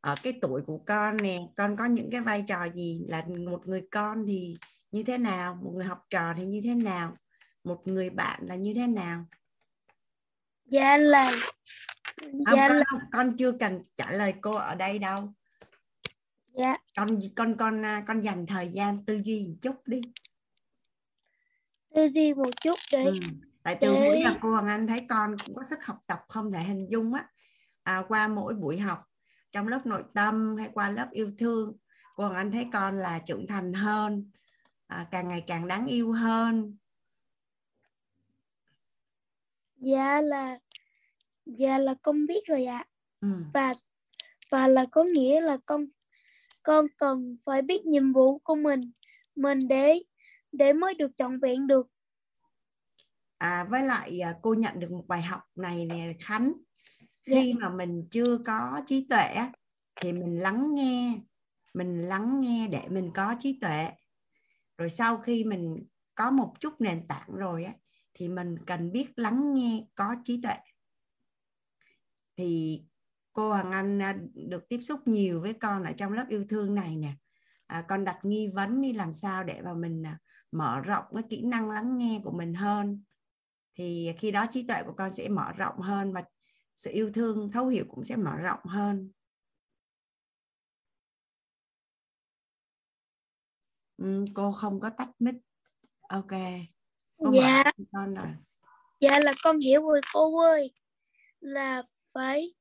ở 0.00 0.14
cái 0.22 0.32
tuổi 0.42 0.62
của 0.66 0.78
con 0.86 1.16
nè 1.16 1.40
con 1.56 1.76
có 1.76 1.84
những 1.84 2.10
cái 2.10 2.20
vai 2.20 2.44
trò 2.46 2.64
gì? 2.74 3.00
Là 3.08 3.24
một 3.46 3.66
người 3.66 3.86
con 3.90 4.24
thì 4.28 4.54
như 4.90 5.02
thế 5.02 5.18
nào? 5.18 5.58
Một 5.62 5.70
người 5.74 5.84
học 5.84 6.06
trò 6.10 6.34
thì 6.36 6.44
như 6.44 6.60
thế 6.64 6.74
nào? 6.74 7.14
Một 7.64 7.82
người 7.84 8.10
bạn 8.10 8.40
là 8.46 8.54
như 8.54 8.74
thế 8.74 8.86
nào? 8.86 9.26
Dạ 10.64 10.96
là 10.96 11.30
không, 12.16 12.56
dạ 12.56 12.68
con, 12.68 12.76
là 12.76 12.84
con 13.12 13.36
chưa 13.36 13.52
cần 13.52 13.82
trả 13.96 14.10
lời 14.10 14.34
cô 14.40 14.50
ở 14.50 14.74
đây 14.74 14.98
đâu. 14.98 15.32
Dạ. 16.58 16.76
Con 16.96 17.08
con 17.36 17.56
con 17.56 17.84
à, 17.84 18.02
con 18.06 18.20
dành 18.20 18.46
thời 18.46 18.68
gian 18.68 19.04
tư 19.04 19.20
duy 19.24 19.46
một 19.48 19.54
chút 19.62 19.76
đi. 19.86 20.00
Tư 21.94 22.08
duy 22.08 22.34
một 22.34 22.50
chút 22.62 22.78
để 22.92 23.04
ừ. 23.04 23.14
Tại 23.62 23.78
từ 23.80 23.94
Để- 23.94 24.20
giờ 24.24 24.30
cô 24.42 24.50
Hoàng 24.50 24.66
Anh 24.66 24.86
thấy 24.86 25.06
con 25.08 25.36
cũng 25.46 25.54
có 25.54 25.62
sức 25.62 25.84
học 25.84 25.98
tập 26.06 26.18
không 26.28 26.52
thể 26.52 26.62
hình 26.62 26.86
dung 26.90 27.14
á. 27.14 27.28
À, 27.82 28.04
qua 28.08 28.28
mỗi 28.28 28.54
buổi 28.54 28.78
học 28.78 28.98
trong 29.50 29.68
lớp 29.68 29.86
nội 29.86 30.02
tâm 30.14 30.56
hay 30.56 30.70
qua 30.74 30.90
lớp 30.90 31.08
yêu 31.10 31.30
thương 31.38 31.76
cô 32.16 32.24
Hoàng 32.24 32.36
Anh 32.36 32.50
thấy 32.50 32.66
con 32.72 32.96
là 32.96 33.18
trưởng 33.18 33.46
thành 33.46 33.72
hơn 33.72 34.30
à, 34.86 35.06
càng 35.10 35.28
ngày 35.28 35.44
càng 35.46 35.68
đáng 35.68 35.86
yêu 35.86 36.12
hơn. 36.12 36.76
Dạ 39.76 40.20
là 40.20 40.58
dạ 41.46 41.78
là 41.78 41.94
con 42.02 42.26
biết 42.26 42.46
rồi 42.46 42.64
ạ. 42.64 42.84
Ừ. 43.20 43.28
và 43.54 43.74
và 44.50 44.68
là 44.68 44.84
có 44.90 45.04
nghĩa 45.04 45.40
là 45.40 45.58
con 45.66 45.86
con 46.62 46.86
cần 46.98 47.36
phải 47.44 47.62
biết 47.62 47.86
nhiệm 47.86 48.12
vụ 48.12 48.38
của 48.38 48.54
mình 48.54 48.80
mình 49.34 49.58
để 49.68 50.02
để 50.52 50.72
mới 50.72 50.94
được 50.94 51.10
trọn 51.16 51.40
vẹn 51.40 51.66
được 51.66 51.86
à, 53.42 53.64
với 53.64 53.82
lại 53.82 54.20
à, 54.20 54.34
cô 54.42 54.54
nhận 54.54 54.80
được 54.80 54.90
một 54.90 55.04
bài 55.08 55.22
học 55.22 55.40
này 55.54 55.86
nè 55.86 56.12
Khánh. 56.20 56.52
Khi 57.26 57.54
mà 57.60 57.68
mình 57.68 58.08
chưa 58.10 58.38
có 58.38 58.82
trí 58.86 59.06
tuệ 59.10 59.36
thì 60.00 60.12
mình 60.12 60.38
lắng 60.38 60.74
nghe 60.74 61.20
mình 61.74 61.98
lắng 61.98 62.40
nghe 62.40 62.68
để 62.68 62.88
mình 62.88 63.10
có 63.14 63.34
trí 63.38 63.58
tuệ. 63.60 63.88
Rồi 64.78 64.88
sau 64.88 65.18
khi 65.18 65.44
mình 65.44 65.86
có 66.14 66.30
một 66.30 66.54
chút 66.60 66.80
nền 66.80 67.06
tảng 67.08 67.28
rồi 67.32 67.64
á 67.64 67.72
thì 68.14 68.28
mình 68.28 68.56
cần 68.66 68.92
biết 68.92 69.06
lắng 69.16 69.54
nghe 69.54 69.86
có 69.94 70.16
trí 70.24 70.40
tuệ. 70.42 70.56
Thì 72.36 72.82
cô 73.32 73.48
Hoàng 73.48 73.72
Anh 73.72 74.02
à, 74.02 74.16
được 74.34 74.68
tiếp 74.68 74.80
xúc 74.80 75.00
nhiều 75.08 75.40
với 75.40 75.52
con 75.52 75.84
ở 75.84 75.92
trong 75.92 76.12
lớp 76.12 76.26
yêu 76.28 76.44
thương 76.48 76.74
này 76.74 76.96
nè. 76.96 77.12
À, 77.66 77.84
con 77.88 78.04
đặt 78.04 78.18
nghi 78.22 78.50
vấn 78.54 78.80
đi 78.80 78.92
làm 78.92 79.12
sao 79.12 79.44
để 79.44 79.60
mà 79.62 79.74
mình 79.74 80.06
à, 80.06 80.18
mở 80.52 80.80
rộng 80.80 81.04
cái 81.14 81.22
kỹ 81.30 81.42
năng 81.42 81.70
lắng 81.70 81.96
nghe 81.96 82.20
của 82.24 82.32
mình 82.32 82.54
hơn 82.54 83.02
thì 83.74 84.12
khi 84.18 84.30
đó 84.30 84.46
trí 84.50 84.66
tuệ 84.66 84.82
của 84.86 84.92
con 84.96 85.12
sẽ 85.12 85.28
mở 85.28 85.52
rộng 85.56 85.78
hơn 85.78 86.12
và 86.12 86.24
sự 86.76 86.90
yêu 86.90 87.10
thương 87.14 87.50
thấu 87.52 87.66
hiểu 87.66 87.84
cũng 87.88 88.04
sẽ 88.04 88.16
mở 88.16 88.36
rộng 88.36 88.64
hơn. 88.64 89.12
Ừ, 93.96 94.24
cô 94.34 94.52
không 94.52 94.80
có 94.80 94.90
tắt 94.90 95.08
mic. 95.18 95.34
Ok 96.08 96.32
cô 97.22 97.30
dạ. 97.32 97.64
con 97.92 98.14
rồi. 98.14 98.26
Dạ 99.00 99.18
là 99.18 99.32
con 99.42 99.58
hiểu 99.58 99.82
rồi 99.82 100.00
cô 100.12 100.40
ơi. 100.40 100.72
Là 101.40 101.82
phải 102.12 102.54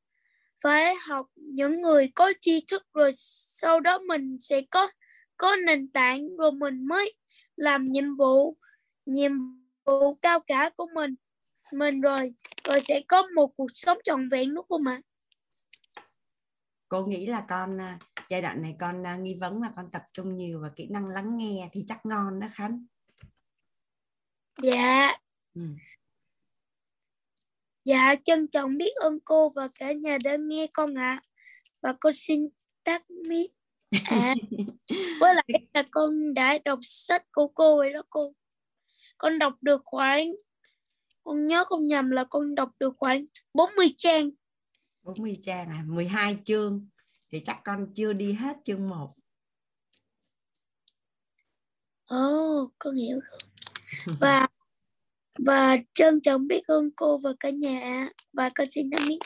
phải 0.64 0.96
học 0.96 1.28
những 1.36 1.82
người 1.82 2.12
có 2.16 2.34
tri 2.42 2.66
thức 2.68 2.84
rồi 2.94 3.12
sau 3.16 3.80
đó 3.80 4.00
mình 4.00 4.38
sẽ 4.40 4.62
có 4.72 4.92
có 5.38 5.56
nền 5.56 5.92
tảng 5.92 6.38
rồi 6.38 6.52
mình 6.52 6.88
mới 6.88 7.16
làm 7.56 7.86
nhiệm 7.86 8.16
vụ 8.16 8.58
nhiệm 9.06 9.32
vụ 9.86 10.16
cao 10.16 10.40
cả 10.40 10.70
của 10.78 10.88
mình. 10.94 11.16
Mình 11.72 12.02
rồi 12.02 12.34
rồi 12.64 12.80
sẽ 12.88 13.02
có 13.08 13.28
một 13.36 13.54
cuộc 13.58 13.70
sống 13.74 13.98
trọn 14.04 14.30
vẹn 14.30 14.54
đúng 14.54 14.66
không 14.70 14.88
ạ? 14.88 15.02
Cô 16.88 17.06
nghĩ 17.06 17.26
là 17.26 17.46
con 17.50 17.82
à, 17.82 18.00
giai 18.30 18.42
đoạn 18.42 18.62
này 18.62 18.76
con 18.80 19.08
à, 19.08 19.16
nghi 19.16 19.38
vấn 19.40 19.60
mà 19.60 19.72
con 19.76 19.92
tập 19.92 20.02
trung 20.14 20.38
nhiều 20.38 20.62
vào 20.62 20.72
kỹ 20.76 20.88
năng 20.90 21.08
lắng 21.08 21.38
nghe 21.38 21.70
thì 21.72 21.84
chắc 21.88 22.06
ngon 22.06 22.40
đó 22.40 22.48
khánh. 22.52 22.86
Dạ. 24.62 25.18
Ừ. 25.54 25.62
dạ 27.84 28.16
trân 28.24 28.48
trọng 28.48 28.78
biết 28.78 28.96
ơn 28.96 29.20
cô 29.26 29.50
và 29.50 29.68
cả 29.80 29.92
nhà 29.92 30.18
đã 30.24 30.36
nghe 30.36 30.68
con 30.74 30.96
ạ. 30.96 31.22
Và 31.82 31.96
con 32.00 32.14
xin 32.16 32.48
tắt 32.84 33.04
mic. 33.10 33.52
À 34.06 34.34
với 35.20 35.36
lại 35.36 35.68
là 35.74 35.84
con 35.92 36.34
đã 36.34 36.58
đọc 36.66 36.80
sách 36.82 37.26
của 37.32 37.48
cô 37.48 37.78
vậy 37.78 37.94
đó 37.94 38.04
cô 38.10 38.34
con 39.22 39.40
đọc 39.40 39.54
được 39.62 39.82
khoảng 39.86 40.32
con 41.24 41.46
nhớ 41.46 41.64
không 41.68 41.88
nhầm 41.88 42.10
là 42.10 42.24
con 42.30 42.56
đọc 42.56 42.70
được 42.80 42.94
khoảng 42.98 43.26
40 43.54 43.94
trang. 43.98 44.30
40 45.04 45.36
trang 45.42 45.70
à 45.70 45.84
12 45.88 46.38
chương. 46.44 46.88
Thì 47.30 47.40
chắc 47.40 47.62
con 47.64 47.94
chưa 47.96 48.14
đi 48.14 48.34
hết 48.34 48.58
chương 48.64 48.90
1 48.90 49.16
Ồ, 52.06 52.62
oh, 52.62 52.74
con 52.80 52.96
hiểu. 52.96 53.20
Và 54.20 54.48
và 55.46 55.78
trân 55.94 56.22
trọng 56.22 56.48
biết 56.48 56.68
ơn 56.68 56.92
cô 56.96 57.18
và 57.18 57.34
cả 57.40 57.50
nhà. 57.50 58.10
Và 58.34 58.50
con 58.56 58.68
xin 58.72 58.90
đăng 58.90 59.08
biết. 59.08 59.20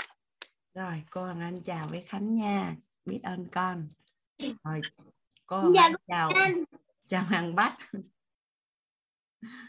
rồi 0.74 1.04
cô 1.10 1.22
Hoàng 1.22 1.42
Anh 1.42 1.62
chào 1.64 1.88
với 1.88 2.04
Khánh 2.08 2.36
nha. 2.36 2.75
Biết 3.06 3.20
ơn 3.24 3.48
con. 3.52 3.88
Rồi 4.64 4.82
cô 5.46 5.72
Dạ, 5.75 5.82
Hoàng 5.82 5.94
Anh 5.94 5.96
chào. 6.08 6.30
Chào 7.08 7.24
Hoàng 7.24 7.56
Bách 7.56 7.78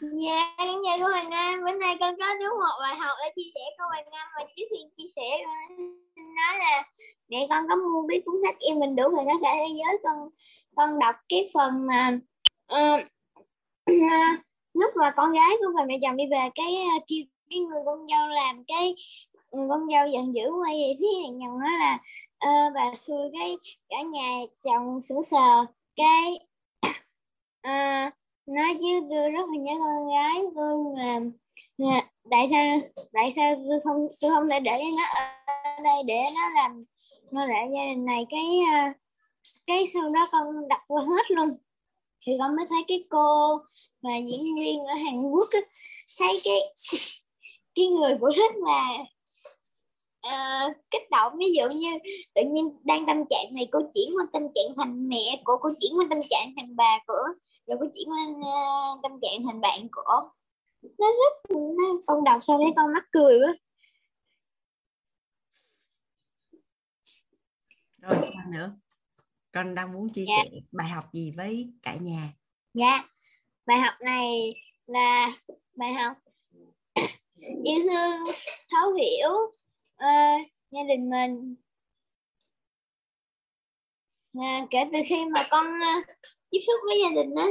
Dạ, 0.00 0.54
con 0.58 0.82
chào 0.84 0.96
cô 1.00 1.08
Hoàng 1.08 1.30
Anh. 1.30 1.60
Bữa 1.64 1.78
nay 1.80 1.96
con 2.00 2.14
có 2.20 2.34
đúng 2.34 2.58
một 2.58 2.76
bài 2.80 2.96
học 2.96 3.16
để 3.24 3.32
chia 3.36 3.50
sẻ 3.54 3.60
cô 3.78 3.84
Hoàng 3.88 4.04
Anh 4.10 4.28
và 4.36 4.44
trước 4.56 4.64
khi 4.70 4.76
chia 4.96 5.08
sẻ 5.16 5.44
con 5.44 5.76
nói 6.16 6.58
là 6.58 6.82
mẹ 7.28 7.46
con 7.48 7.64
có 7.68 7.76
mua 7.76 8.06
biết 8.08 8.22
cuốn 8.24 8.34
sách 8.46 8.58
yêu 8.58 8.76
mình 8.76 8.96
đủ 8.96 9.02
về 9.16 9.24
nó 9.26 9.32
cả 9.42 9.50
thế 9.54 9.74
giới 9.74 9.98
con 10.02 10.28
con 10.76 10.98
đọc 10.98 11.16
cái 11.28 11.48
phần 11.54 11.86
mà 11.86 12.18
uh, 12.72 13.00
uh, 13.90 14.40
lúc 14.74 14.96
mà 14.96 15.12
con 15.16 15.32
gái 15.32 15.56
của 15.58 15.72
bà 15.76 15.84
mẹ 15.84 15.98
chồng 16.02 16.16
đi 16.16 16.24
về 16.30 16.48
cái 16.54 16.76
ờ, 16.76 16.98
kêu 17.06 17.24
cái 17.50 17.58
người 17.58 17.82
con 17.86 18.06
dâu 18.10 18.28
làm 18.28 18.64
cái 18.64 18.94
người 19.52 19.66
con 19.68 19.80
dâu 19.92 20.06
giận 20.06 20.34
dữ 20.34 20.50
quay 20.62 20.74
về 20.74 20.96
phía 20.98 21.06
mẹ 21.22 21.28
chồng 21.28 21.60
nói 21.60 21.72
là 21.78 21.98
uh, 22.46 22.74
bà 22.74 22.94
xui 22.94 23.30
cái 23.32 23.56
cả 23.88 24.02
nhà 24.02 24.30
chồng 24.64 25.00
sững 25.02 25.22
sờ 25.22 25.64
cái 25.96 26.38
uh, 27.66 28.12
nói 28.46 28.74
chứ 28.80 29.00
tôi 29.10 29.30
rất 29.30 29.48
là 29.50 29.58
nhớ 29.58 29.72
con 29.78 30.08
gái 30.08 30.42
tôi 30.56 30.76
mà, 31.78 32.00
tại 32.30 32.48
sao 32.50 32.78
tại 33.12 33.32
sao 33.36 33.54
tôi 33.54 33.80
không 33.84 34.06
tôi 34.20 34.30
không 34.30 34.48
thể 34.50 34.60
để 34.60 34.80
nó 34.98 35.04
ở 35.14 35.82
đây 35.84 36.02
để 36.06 36.18
nó 36.34 36.48
làm 36.54 36.84
nó 37.30 37.44
lại 37.44 37.68
gia 37.74 37.84
đình 37.84 38.04
này 38.04 38.26
cái 38.30 38.58
à, 38.72 38.94
cái 39.66 39.86
sau 39.94 40.02
đó 40.14 40.24
con 40.32 40.68
đọc 40.68 40.80
qua 40.88 41.02
hết 41.02 41.30
luôn. 41.30 41.48
Thì 42.26 42.32
con 42.38 42.56
mới 42.56 42.66
thấy 42.68 42.84
cái 42.88 43.04
cô 43.10 43.58
và 44.02 44.10
diễn 44.16 44.56
viên 44.56 44.84
ở 44.84 44.94
Hàn 44.94 45.22
Quốc 45.22 45.48
thấy 46.18 46.40
cái 46.44 46.58
cái 47.74 47.86
người 47.86 48.16
của 48.20 48.30
rất 48.34 48.52
là 48.56 48.98
uh, 50.26 50.76
kích 50.90 51.10
động 51.10 51.32
ví 51.38 51.46
dụ 51.56 51.68
như 51.78 51.98
tự 52.34 52.42
nhiên 52.50 52.76
đang 52.84 53.06
tâm 53.06 53.16
trạng 53.30 53.52
này 53.54 53.68
cô 53.72 53.78
chuyển 53.94 54.16
qua 54.16 54.26
tâm 54.32 54.42
trạng 54.54 54.76
thành 54.76 55.08
mẹ 55.08 55.42
của 55.44 55.56
cô 55.60 55.68
chuyển 55.80 55.92
qua 55.98 56.06
tâm 56.10 56.18
trạng 56.30 56.52
thành 56.56 56.76
bà 56.76 56.98
của 57.06 57.22
rồi 57.66 57.78
cô 57.80 57.86
chuyển 57.94 58.08
qua 58.08 58.22
uh, 58.28 59.02
tâm 59.02 59.12
trạng 59.22 59.44
thành 59.44 59.60
bạn 59.60 59.88
của 59.92 60.30
nó 60.98 61.06
rất 61.06 61.56
nó, 61.56 62.00
con 62.06 62.24
đọc 62.24 62.42
sau 62.42 62.58
đấy 62.58 62.72
con 62.76 62.92
mắc 62.94 63.04
cười 63.12 63.38
quá. 63.38 63.54
Rồi 67.98 68.20
sao 68.20 68.50
nữa? 68.50 68.76
Con 69.52 69.74
đang 69.74 69.92
muốn 69.92 70.12
chia 70.12 70.24
dạ. 70.28 70.34
sẻ 70.44 70.50
bài 70.72 70.88
học 70.88 71.04
gì 71.12 71.32
với 71.36 71.72
cả 71.82 71.96
nhà? 72.00 72.32
Dạ 72.72 73.08
bài 73.66 73.78
học 73.78 73.94
này 74.00 74.54
là 74.86 75.30
bài 75.74 75.92
học 75.92 76.16
yêu 77.64 77.80
thương 77.88 78.34
thấu 78.70 78.92
hiểu 78.92 79.30
uh, 80.04 80.46
gia 80.70 80.82
đình 80.88 81.10
mình 81.10 81.56
à, 84.40 84.66
kể 84.70 84.84
từ 84.92 84.98
khi 85.08 85.24
mà 85.24 85.46
con 85.50 85.66
uh, 85.66 86.06
tiếp 86.50 86.58
xúc 86.66 86.76
với 86.86 86.98
gia 87.02 87.22
đình 87.22 87.34
đó 87.34 87.46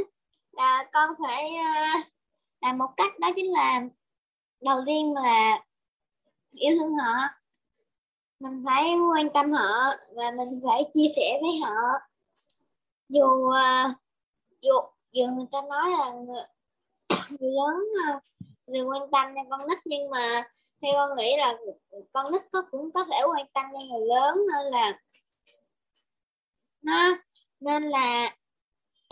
là 0.52 0.84
con 0.94 1.10
phải 1.24 1.52
uh, 1.54 2.06
làm 2.62 2.78
một 2.78 2.90
cách 2.98 3.20
đó 3.20 3.30
chính 3.36 3.52
là 3.52 3.82
đầu 4.66 4.80
tiên 4.86 5.14
là 5.14 5.64
yêu 6.52 6.78
thương 6.80 6.92
họ. 6.92 7.28
Mình 8.40 8.64
phải 8.66 8.84
quan 9.14 9.30
tâm 9.34 9.52
họ 9.52 9.90
và 10.16 10.32
mình 10.38 10.48
phải 10.66 10.84
chia 10.94 11.08
sẻ 11.16 11.40
với 11.42 11.60
họ. 11.64 11.76
Dù 13.10 13.26
uh, 13.26 13.92
dù 14.62 14.74
dù 15.12 15.26
người 15.26 15.46
ta 15.52 15.62
nói 15.70 15.92
là 15.92 16.12
người, 16.12 16.42
người 17.30 17.52
lớn 17.52 17.76
uh, 18.16 18.24
đừng 18.68 18.90
quan 18.90 19.12
tâm 19.12 19.36
cho 19.36 19.42
con 19.50 19.68
nít 19.68 19.78
nhưng 19.86 20.10
mà 20.10 20.44
theo 20.82 20.94
con 20.94 21.18
nghĩ 21.18 21.38
là 21.38 21.58
con 22.14 22.32
nít 22.32 22.42
có 22.52 22.64
cũng 22.72 22.92
có 22.92 23.06
thể 23.06 23.18
quan 23.36 23.46
tâm 23.54 23.66
cho 23.74 23.80
người 23.90 24.08
lớn 24.08 24.38
nên 24.48 24.72
là 24.72 25.00
nó 26.86 27.18
nên 27.60 27.84
là 27.84 28.36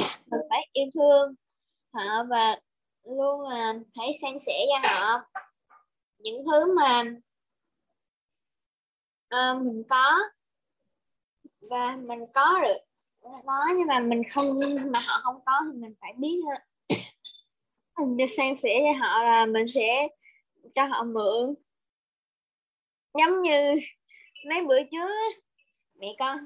mình 0.02 0.42
phải 0.50 0.70
yêu 0.74 0.86
thương 0.94 1.36
họ 1.94 2.24
và 2.30 2.60
luôn 3.04 3.42
là 3.42 3.74
phải 3.96 4.12
san 4.22 4.40
sẻ 4.46 4.66
cho 4.70 4.90
họ. 4.90 5.22
Những 6.20 6.46
thứ 6.46 6.76
mà 6.76 7.04
uh, 9.36 9.62
mình 9.62 9.84
có 9.90 10.20
và 11.72 11.98
mình 12.08 12.20
có 12.34 12.62
được 12.62 12.78
nó 13.46 13.66
nhưng 13.78 13.88
mà 13.88 14.00
mình 14.00 14.22
không 14.32 14.46
mà 14.92 15.00
họ 15.08 15.20
không 15.24 15.42
có 15.46 15.62
thì 15.66 15.80
mình 15.80 15.94
phải 16.02 16.14
biết 16.18 16.36
mình 17.98 18.18
đi 18.18 18.26
san 18.28 18.56
sẻ 18.64 18.80
cho 18.84 19.00
họ 19.06 19.24
là 19.24 19.46
mình 19.46 19.68
sẽ 19.68 20.08
cho 20.76 20.86
họ 20.86 21.04
mượn. 21.04 21.54
Giống 23.20 23.42
như 23.42 23.76
mấy 24.50 24.62
bữa 24.66 24.84
trước 24.92 25.34
mẹ 25.96 26.08
con 26.20 26.46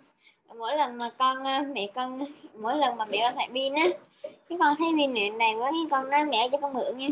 mỗi 0.58 0.78
lần 0.78 0.98
mà 0.98 1.10
con 1.18 1.44
ờ, 1.44 1.64
mẹ 1.74 1.88
con 1.96 2.26
mỗi 2.62 2.78
lần 2.78 2.98
mà 2.98 3.06
mẹ 3.06 3.18
con 3.24 3.34
thay 3.36 3.48
pin 3.54 3.74
á 3.74 3.88
cái 4.24 4.58
con 4.60 4.76
thấy 4.78 4.88
pin 4.98 5.14
mẹ 5.14 5.30
này 5.30 5.54
quá 5.56 5.72
cái 5.72 5.86
con 5.92 6.10
nói 6.10 6.26
mẹ 6.26 6.50
cho 6.52 6.58
con 6.58 6.74
mượn 6.74 6.98
nha. 6.98 7.08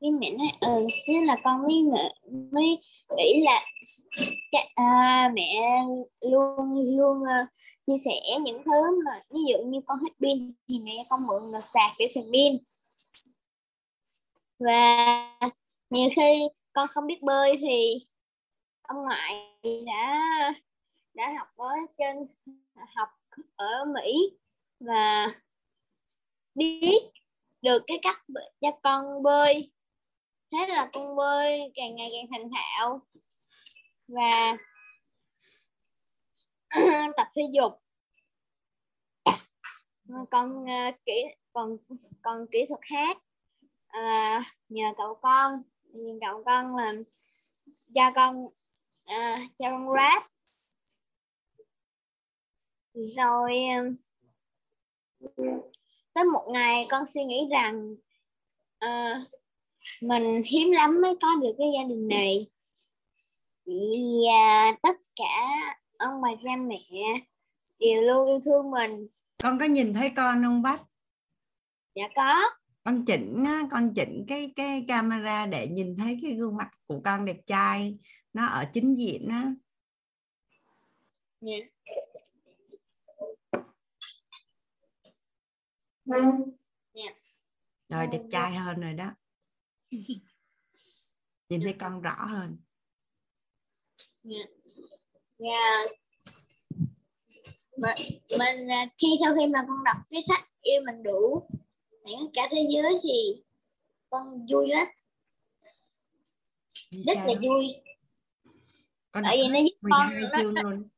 Cái 0.00 0.10
mẹ 0.10 0.30
nói 0.30 0.48
ừ 0.60 0.86
thế 1.06 1.14
là 1.24 1.36
con 1.44 1.62
mới 1.62 1.82
mới 2.52 2.78
nghĩ 3.16 3.42
là 3.44 3.64
à, 4.74 5.30
mẹ 5.34 5.82
luôn 6.20 6.96
luôn 6.96 7.22
uh, 7.22 7.48
chia 7.86 7.96
sẻ 8.04 8.38
những 8.40 8.62
thứ 8.64 9.02
mà 9.04 9.20
ví 9.30 9.40
dụ 9.50 9.64
như 9.64 9.80
con 9.86 9.98
hết 9.98 10.10
pin 10.20 10.52
thì 10.68 10.74
mẹ 10.84 11.04
con 11.10 11.20
mượn 11.26 11.42
là 11.52 11.60
sạc 11.60 11.90
để 11.98 12.06
sạc 12.06 12.24
pin. 12.32 12.52
Và 14.58 15.40
nhiều 15.90 16.08
khi 16.16 16.48
con 16.72 16.86
không 16.88 17.06
biết 17.06 17.22
bơi 17.22 17.58
thì 17.60 18.06
ông 18.82 19.02
ngoại 19.02 19.34
đã 19.86 20.20
đã 21.14 21.32
học 21.38 21.48
ở 21.56 21.68
trên 21.98 22.16
học 22.96 23.08
ở 23.56 23.84
Mỹ 23.84 24.36
và 24.80 25.28
biết 26.54 27.10
được 27.62 27.82
cái 27.86 27.98
cách 28.02 28.22
cho 28.60 28.70
con 28.82 29.22
bơi. 29.24 29.72
Thế 30.52 30.66
là 30.66 30.90
con 30.92 31.16
bơi 31.16 31.72
càng 31.74 31.94
ngày 31.94 32.10
càng 32.12 32.26
thành 32.30 32.50
thạo 32.54 33.00
và 34.08 34.56
tập 37.16 37.26
thể 37.36 37.42
dục. 37.52 37.72
Còn 40.30 40.64
uh, 40.64 40.94
kỹ 41.04 41.24
còn 41.52 41.76
còn 42.22 42.46
kỹ 42.50 42.64
thuật 42.68 42.80
khác 42.82 43.18
à, 43.94 44.42
nhờ 44.68 44.84
cậu 44.96 45.18
con 45.22 45.62
nhờ 45.92 46.14
cậu 46.20 46.42
con 46.44 46.76
làm 46.76 46.96
cho 47.94 48.10
con 48.14 48.36
à, 49.06 49.38
cho 49.58 49.70
con 49.70 49.86
rap 49.96 50.22
rồi 52.94 53.52
tới 56.14 56.24
một 56.24 56.52
ngày 56.52 56.86
con 56.90 57.06
suy 57.06 57.24
nghĩ 57.24 57.48
rằng 57.50 57.94
uh, 58.84 59.18
mình 60.02 60.42
hiếm 60.46 60.70
lắm 60.70 61.00
mới 61.02 61.14
có 61.22 61.28
được 61.42 61.52
cái 61.58 61.66
gia 61.76 61.84
đình 61.88 62.08
này. 62.08 62.50
Vì 63.66 64.22
uh, 64.22 64.82
tất 64.82 64.96
cả 65.16 65.50
ông 65.98 66.22
bà 66.22 66.28
cha 66.44 66.56
mẹ 66.56 66.76
đều 67.80 68.02
luôn 68.02 68.28
yêu 68.28 68.38
thương 68.44 68.70
mình. 68.70 69.06
Con 69.42 69.58
có 69.58 69.64
nhìn 69.64 69.94
thấy 69.94 70.10
con 70.16 70.42
không 70.42 70.62
bách? 70.62 70.82
Dạ 71.94 72.04
có. 72.16 72.42
Con 72.84 73.04
chỉnh 73.04 73.44
con 73.70 73.94
chỉnh 73.94 74.24
cái 74.28 74.52
cái 74.56 74.84
camera 74.88 75.46
để 75.46 75.68
nhìn 75.68 75.96
thấy 75.96 76.18
cái 76.22 76.32
gương 76.32 76.56
mặt 76.56 76.70
của 76.86 77.00
con 77.04 77.24
đẹp 77.24 77.36
trai. 77.46 77.98
Nó 78.32 78.46
ở 78.46 78.64
chính 78.72 78.94
diện 78.94 79.28
á. 79.28 79.52
Dạ. 81.40 81.56
Rồi 87.88 88.06
đẹp 88.06 88.22
trai 88.30 88.52
hơn 88.52 88.80
rồi 88.80 88.92
đó. 88.92 89.10
Nhìn 91.48 91.60
thấy 91.62 91.74
con 91.78 92.02
rõ 92.02 92.26
hơn. 92.28 92.56
Dạ. 95.38 95.84
Mình, 97.76 97.94
mình 98.38 98.68
khi 98.98 99.08
sau 99.20 99.34
khi 99.38 99.46
mà 99.46 99.58
con 99.68 99.84
đọc 99.84 99.96
cái 100.10 100.22
sách 100.22 100.48
yêu 100.62 100.82
mình 100.86 101.02
đủ 101.02 101.48
những 102.04 102.30
cả 102.32 102.48
thế 102.50 102.66
giới 102.74 103.00
thì 103.02 103.42
con 104.10 104.46
vui 104.50 104.68
lắm. 104.68 104.86
Vì 106.90 107.02
rất 107.06 107.14
sao? 107.16 107.26
là 107.26 107.34
vui. 107.42 107.74
Con 109.12 109.22
tại 109.24 109.36
vì 109.36 109.48
nó 109.48 109.58
giúp 109.58 109.88
con 109.90 110.14
12 110.14 110.44
nó, 110.44 110.62
luôn. 110.62 110.88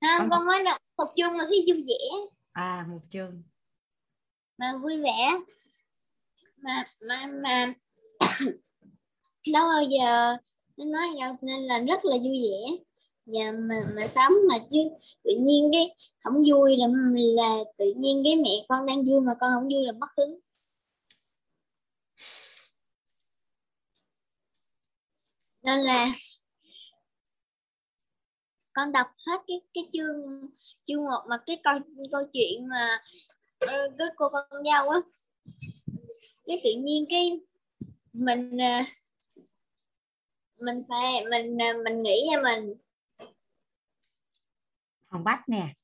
Nó, 0.00 0.18
con 0.18 0.30
con 0.30 0.46
nói 0.46 0.62
là 0.62 0.78
một 0.96 1.12
chương 1.16 1.38
mà 1.38 1.44
thấy 1.48 1.64
vui 1.68 1.84
vẻ. 1.88 1.98
À 2.52 2.86
một 2.88 3.00
chương 3.10 3.42
mà 4.60 4.76
vui 4.82 4.96
vẻ. 4.96 5.38
Mà 6.56 6.84
mà 7.08 7.26
mà, 7.42 7.74
đâu 9.52 9.66
bao 9.66 9.82
giờ 9.82 10.36
nó 10.76 10.84
nói 10.84 11.08
đâu 11.20 11.36
nên 11.42 11.62
là 11.62 11.78
rất 11.78 12.04
là 12.04 12.16
vui 12.16 12.42
vẻ. 12.42 12.76
Và 13.26 13.52
mà 13.52 13.82
mà 13.96 14.08
sống 14.14 14.32
mà 14.48 14.58
chứ 14.70 14.78
tự 15.24 15.30
nhiên 15.40 15.70
cái 15.72 15.96
không 16.24 16.42
vui 16.50 16.76
là 16.76 16.86
là 17.14 17.64
tự 17.78 17.92
nhiên 17.96 18.22
cái 18.24 18.36
mẹ 18.36 18.66
con 18.68 18.86
đang 18.86 19.04
vui 19.04 19.20
mà 19.20 19.32
con 19.40 19.50
không 19.54 19.68
vui 19.68 19.86
là 19.86 19.92
mất 19.92 20.08
hứng. 20.16 20.38
Nên 25.62 25.78
là 25.78 26.10
con 28.72 28.92
đọc 28.92 29.06
hết 29.26 29.40
cái 29.46 29.60
cái 29.74 29.88
chương 29.92 30.46
chương 30.86 31.04
một 31.04 31.20
mà 31.28 31.36
cái 31.46 31.60
câu 31.64 31.78
câu 32.12 32.22
chuyện 32.32 32.68
mà 32.68 33.02
ờ, 33.60 33.88
cái 33.98 34.08
cô 34.16 34.28
con 34.28 34.64
dâu 34.64 34.88
á. 34.88 34.98
Cái 36.46 36.60
tự 36.64 36.70
nhiên 36.84 37.04
cái 37.10 37.40
mình 38.12 38.58
ờ, 38.58 38.82
mình 40.60 40.82
phải 40.88 41.24
mình 41.30 41.58
ờ, 41.58 41.82
mình 41.84 42.02
nghĩ 42.02 42.28
cho 42.34 42.42
mình. 42.42 42.74
Hồng 45.06 45.24
Bách 45.24 45.48
nè 45.48 45.74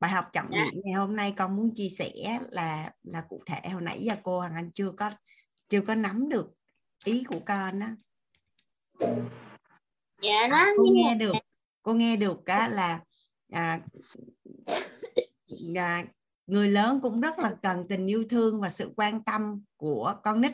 bài 0.00 0.10
học 0.10 0.24
trọng 0.32 0.46
Dạ. 0.50 0.64
điểm 0.64 0.80
ngày 0.84 0.94
hôm 0.94 1.16
nay 1.16 1.34
con 1.36 1.56
muốn 1.56 1.74
chia 1.74 1.88
sẻ 1.88 2.38
là 2.50 2.92
là 3.02 3.24
cụ 3.28 3.42
thể 3.46 3.68
hồi 3.68 3.82
nãy 3.82 3.98
giờ 4.02 4.14
cô 4.22 4.40
Hằng 4.40 4.54
Anh 4.54 4.70
chưa 4.72 4.92
có 4.96 5.10
chưa 5.68 5.80
có 5.80 5.94
nắm 5.94 6.28
được 6.28 6.46
ý 7.04 7.24
của 7.28 7.40
con 7.46 7.80
đó 7.80 7.86
dạ 10.22 10.48
nó 10.50 10.66
cô 10.76 10.84
như 10.84 10.92
nghe 10.94 11.14
được 11.14 11.32
cô 11.82 11.92
nghe 11.94 12.16
được 12.16 12.46
á 12.46 12.68
là 12.68 13.00
à, 13.52 13.80
à, 15.76 16.04
người 16.46 16.68
lớn 16.68 17.00
cũng 17.02 17.20
rất 17.20 17.38
là 17.38 17.56
cần 17.62 17.86
tình 17.88 18.06
yêu 18.06 18.24
thương 18.30 18.60
và 18.60 18.68
sự 18.68 18.92
quan 18.96 19.24
tâm 19.24 19.64
của 19.76 20.14
con 20.22 20.40
nít. 20.40 20.52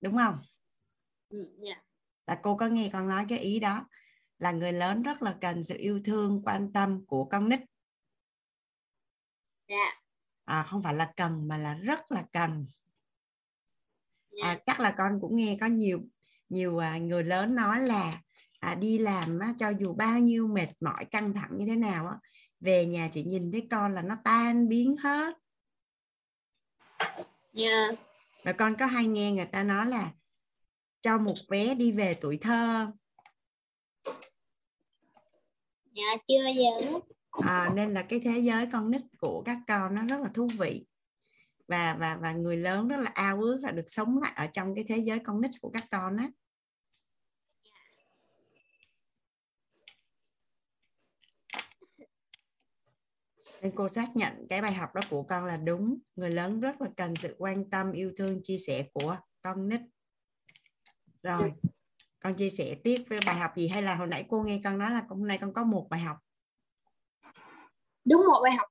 Đúng 0.00 0.16
không? 0.16 0.38
Ừ, 1.28 1.38
dạ. 1.58 1.82
là 2.26 2.40
cô 2.42 2.56
có 2.56 2.66
nghe 2.66 2.90
con 2.92 3.08
nói 3.08 3.26
cái 3.28 3.38
ý 3.38 3.60
đó. 3.60 3.88
Là 4.38 4.52
người 4.52 4.72
lớn 4.72 5.02
rất 5.02 5.22
là 5.22 5.38
cần 5.40 5.62
sự 5.62 5.76
yêu 5.78 6.00
thương 6.04 6.42
quan 6.44 6.72
tâm 6.72 7.06
của 7.06 7.24
con 7.24 7.48
nít. 7.48 7.60
Dạ. 9.68 10.00
À, 10.44 10.66
không 10.70 10.82
phải 10.82 10.94
là 10.94 11.12
cần 11.16 11.48
mà 11.48 11.56
là 11.56 11.74
rất 11.74 12.12
là 12.12 12.24
cần. 12.32 12.66
Dạ. 14.30 14.46
À, 14.46 14.58
chắc 14.64 14.80
là 14.80 14.94
con 14.98 15.18
cũng 15.20 15.36
nghe 15.36 15.56
có 15.60 15.66
nhiều 15.66 16.00
nhiều 16.48 16.78
à, 16.78 16.98
người 16.98 17.24
lớn 17.24 17.54
nói 17.54 17.80
là 17.80 18.12
à, 18.60 18.74
đi 18.74 18.98
làm 18.98 19.38
á, 19.38 19.54
cho 19.58 19.68
dù 19.68 19.94
bao 19.94 20.18
nhiêu 20.18 20.46
mệt 20.46 20.68
mỏi 20.80 21.04
căng 21.10 21.34
thẳng 21.34 21.50
như 21.56 21.66
thế 21.66 21.76
nào 21.76 22.06
á, 22.06 22.16
về 22.60 22.86
nhà 22.86 23.08
chỉ 23.12 23.22
nhìn 23.24 23.52
thấy 23.52 23.66
con 23.70 23.94
là 23.94 24.02
nó 24.02 24.16
tan 24.24 24.68
biến 24.68 24.96
hết. 24.96 25.34
Dạ. 27.52 27.88
Rồi 28.44 28.54
con 28.54 28.74
có 28.78 28.86
hay 28.86 29.06
nghe 29.06 29.32
người 29.32 29.46
ta 29.46 29.62
nói 29.62 29.86
là 29.86 30.12
cho 31.00 31.18
một 31.18 31.36
bé 31.48 31.74
đi 31.74 31.92
về 31.92 32.14
tuổi 32.14 32.38
thơ. 32.40 32.86
Dạ 35.92 36.16
chưa 36.28 36.46
giờ. 36.56 36.98
À, 37.30 37.72
nên 37.74 37.94
là 37.94 38.02
cái 38.02 38.20
thế 38.20 38.38
giới 38.38 38.66
con 38.72 38.90
nít 38.90 39.02
của 39.18 39.42
các 39.46 39.58
con 39.66 39.94
nó 39.94 40.02
rất 40.08 40.20
là 40.20 40.28
thú 40.34 40.48
vị. 40.58 40.86
Và 41.68 41.96
và 42.00 42.18
và 42.22 42.32
người 42.32 42.56
lớn 42.56 42.88
rất 42.88 42.96
là 42.96 43.10
ao 43.14 43.40
ước 43.40 43.60
là 43.62 43.70
được 43.70 43.86
sống 43.86 44.18
lại 44.22 44.32
ở 44.36 44.46
trong 44.46 44.74
cái 44.74 44.84
thế 44.88 44.98
giới 44.98 45.18
con 45.24 45.40
nít 45.40 45.50
của 45.60 45.70
các 45.70 45.84
con 45.90 46.16
á 46.16 46.28
nên 53.62 53.72
cô 53.76 53.88
xác 53.88 54.16
nhận 54.16 54.46
cái 54.50 54.62
bài 54.62 54.72
học 54.72 54.94
đó 54.94 55.00
của 55.10 55.22
con 55.22 55.44
là 55.44 55.56
đúng. 55.56 55.98
Người 56.16 56.30
lớn 56.30 56.60
rất 56.60 56.80
là 56.80 56.88
cần 56.96 57.16
sự 57.16 57.36
quan 57.38 57.70
tâm 57.70 57.92
yêu 57.92 58.12
thương 58.18 58.40
chia 58.42 58.56
sẻ 58.66 58.86
của 58.92 59.16
con 59.42 59.68
nít. 59.68 59.80
Rồi 61.22 61.50
con 62.22 62.34
chia 62.34 62.50
sẻ 62.50 62.76
tiếp 62.84 63.04
với 63.08 63.20
bài 63.26 63.36
học 63.36 63.56
gì? 63.56 63.68
Hay 63.74 63.82
là 63.82 63.94
hồi 63.94 64.06
nãy 64.06 64.26
cô 64.28 64.42
nghe 64.42 64.60
con 64.64 64.78
nói 64.78 64.90
là 64.90 65.02
hôm 65.08 65.28
nay 65.28 65.38
con 65.38 65.52
có 65.52 65.64
một 65.64 65.86
bài 65.90 66.00
học? 66.00 66.16
Đúng 68.04 68.22
một 68.26 68.40
bài 68.42 68.52
học. 68.58 68.68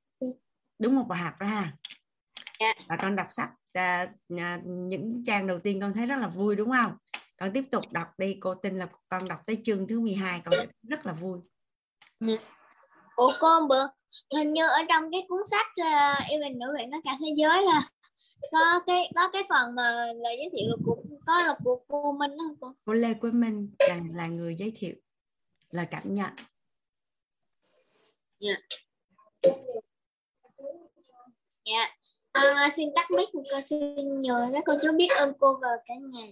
Đúng 0.79 0.95
một 0.95 1.05
bài 1.07 1.19
học 1.19 1.33
đó 1.39 1.47
ha. 1.47 1.73
Dạ. 2.59 2.73
và 2.89 2.97
con 3.01 3.15
đọc 3.15 3.27
sách 3.29 3.49
à, 3.73 4.13
à, 4.37 4.61
những 4.65 5.23
trang 5.25 5.47
đầu 5.47 5.59
tiên 5.59 5.81
con 5.81 5.93
thấy 5.93 6.05
rất 6.05 6.15
là 6.15 6.27
vui 6.27 6.55
đúng 6.55 6.71
không? 6.71 6.97
Con 7.37 7.53
tiếp 7.53 7.63
tục 7.71 7.83
đọc 7.91 8.07
đi. 8.17 8.37
Cô 8.41 8.55
tin 8.55 8.79
là 8.79 8.89
con 9.09 9.21
đọc 9.29 9.39
tới 9.45 9.61
chương 9.63 9.87
thứ 9.87 9.99
12 9.99 10.41
con 10.45 10.53
rất 10.89 11.05
là 11.05 11.13
vui. 11.13 11.39
Của 13.15 13.31
cô 13.39 13.67
bữa 13.69 13.87
hình 14.35 14.53
như 14.53 14.65
ở 14.67 14.81
trong 14.89 15.11
cái 15.11 15.25
cuốn 15.29 15.41
sách 15.51 15.67
uh, 15.81 16.29
yêu 16.29 16.39
mình 16.39 16.59
nữ 16.59 16.65
viện 16.77 16.89
tất 16.91 16.97
cả 17.03 17.11
thế 17.19 17.27
giới 17.37 17.61
là 17.63 17.89
có 18.51 18.79
cái 18.87 19.11
có 19.15 19.29
cái 19.33 19.43
phần 19.49 19.75
mà 19.75 20.05
lời 20.15 20.37
giới 20.37 20.49
thiệu 20.55 20.69
là 20.69 20.75
của 20.85 20.95
có 21.25 21.41
là 21.41 21.55
của 21.63 21.79
cô 21.87 22.11
Minh 22.11 22.31
đó 22.37 22.43
cô? 22.61 22.73
Cô 22.85 22.93
Lê 22.93 23.13
Quế 23.13 23.31
Minh 23.31 23.71
là, 23.79 23.99
là 24.13 24.27
người 24.27 24.55
giới 24.59 24.71
thiệu 24.75 24.95
lời 25.71 25.85
cảm 25.91 26.03
nhận. 26.05 26.31
Dạ. 31.65 31.87
Con 32.33 32.45
uh, 32.67 32.73
xin 32.75 32.89
tắt 32.95 33.11
mic 33.11 33.29
cô 33.33 33.61
xin 33.61 34.21
nhờ 34.21 34.49
các 34.53 34.63
cô 34.65 34.73
chú 34.81 34.87
biết 34.97 35.09
ơn 35.17 35.33
cô 35.39 35.59
và 35.61 35.67
cả 35.85 35.93
nhà. 36.01 36.27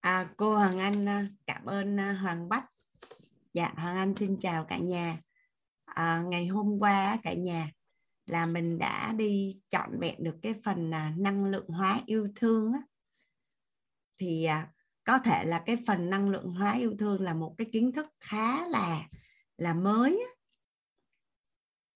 À, 0.00 0.28
cô 0.36 0.54
Hoàng 0.54 0.78
Anh 0.78 1.08
à, 1.08 1.26
cảm 1.46 1.66
ơn 1.66 2.00
à, 2.00 2.18
Hoàng 2.22 2.48
Bách. 2.48 2.64
Dạ 3.54 3.72
Hoàng 3.76 3.96
Anh 3.96 4.14
xin 4.16 4.36
chào 4.40 4.66
cả 4.68 4.76
nhà 4.78 5.18
à, 5.94 6.22
ngày 6.28 6.46
hôm 6.46 6.78
qua 6.78 7.18
cả 7.22 7.32
nhà 7.32 7.70
là 8.26 8.46
mình 8.46 8.78
đã 8.78 9.12
đi 9.12 9.54
chọn 9.70 9.98
vẹn 10.00 10.22
được 10.22 10.36
cái 10.42 10.54
phần 10.64 10.94
à, 10.94 11.14
năng 11.18 11.44
lượng 11.44 11.68
hóa 11.68 12.00
yêu 12.06 12.28
thương 12.36 12.72
á. 12.72 12.80
thì 14.18 14.44
à, 14.44 14.68
có 15.04 15.18
thể 15.18 15.44
là 15.44 15.62
cái 15.66 15.76
phần 15.86 16.10
năng 16.10 16.28
lượng 16.28 16.48
hóa 16.50 16.72
yêu 16.72 16.94
thương 16.98 17.22
là 17.22 17.34
một 17.34 17.54
cái 17.58 17.66
kiến 17.72 17.92
thức 17.92 18.06
khá 18.20 18.66
là 18.68 19.08
là 19.58 19.74
mới 19.74 20.24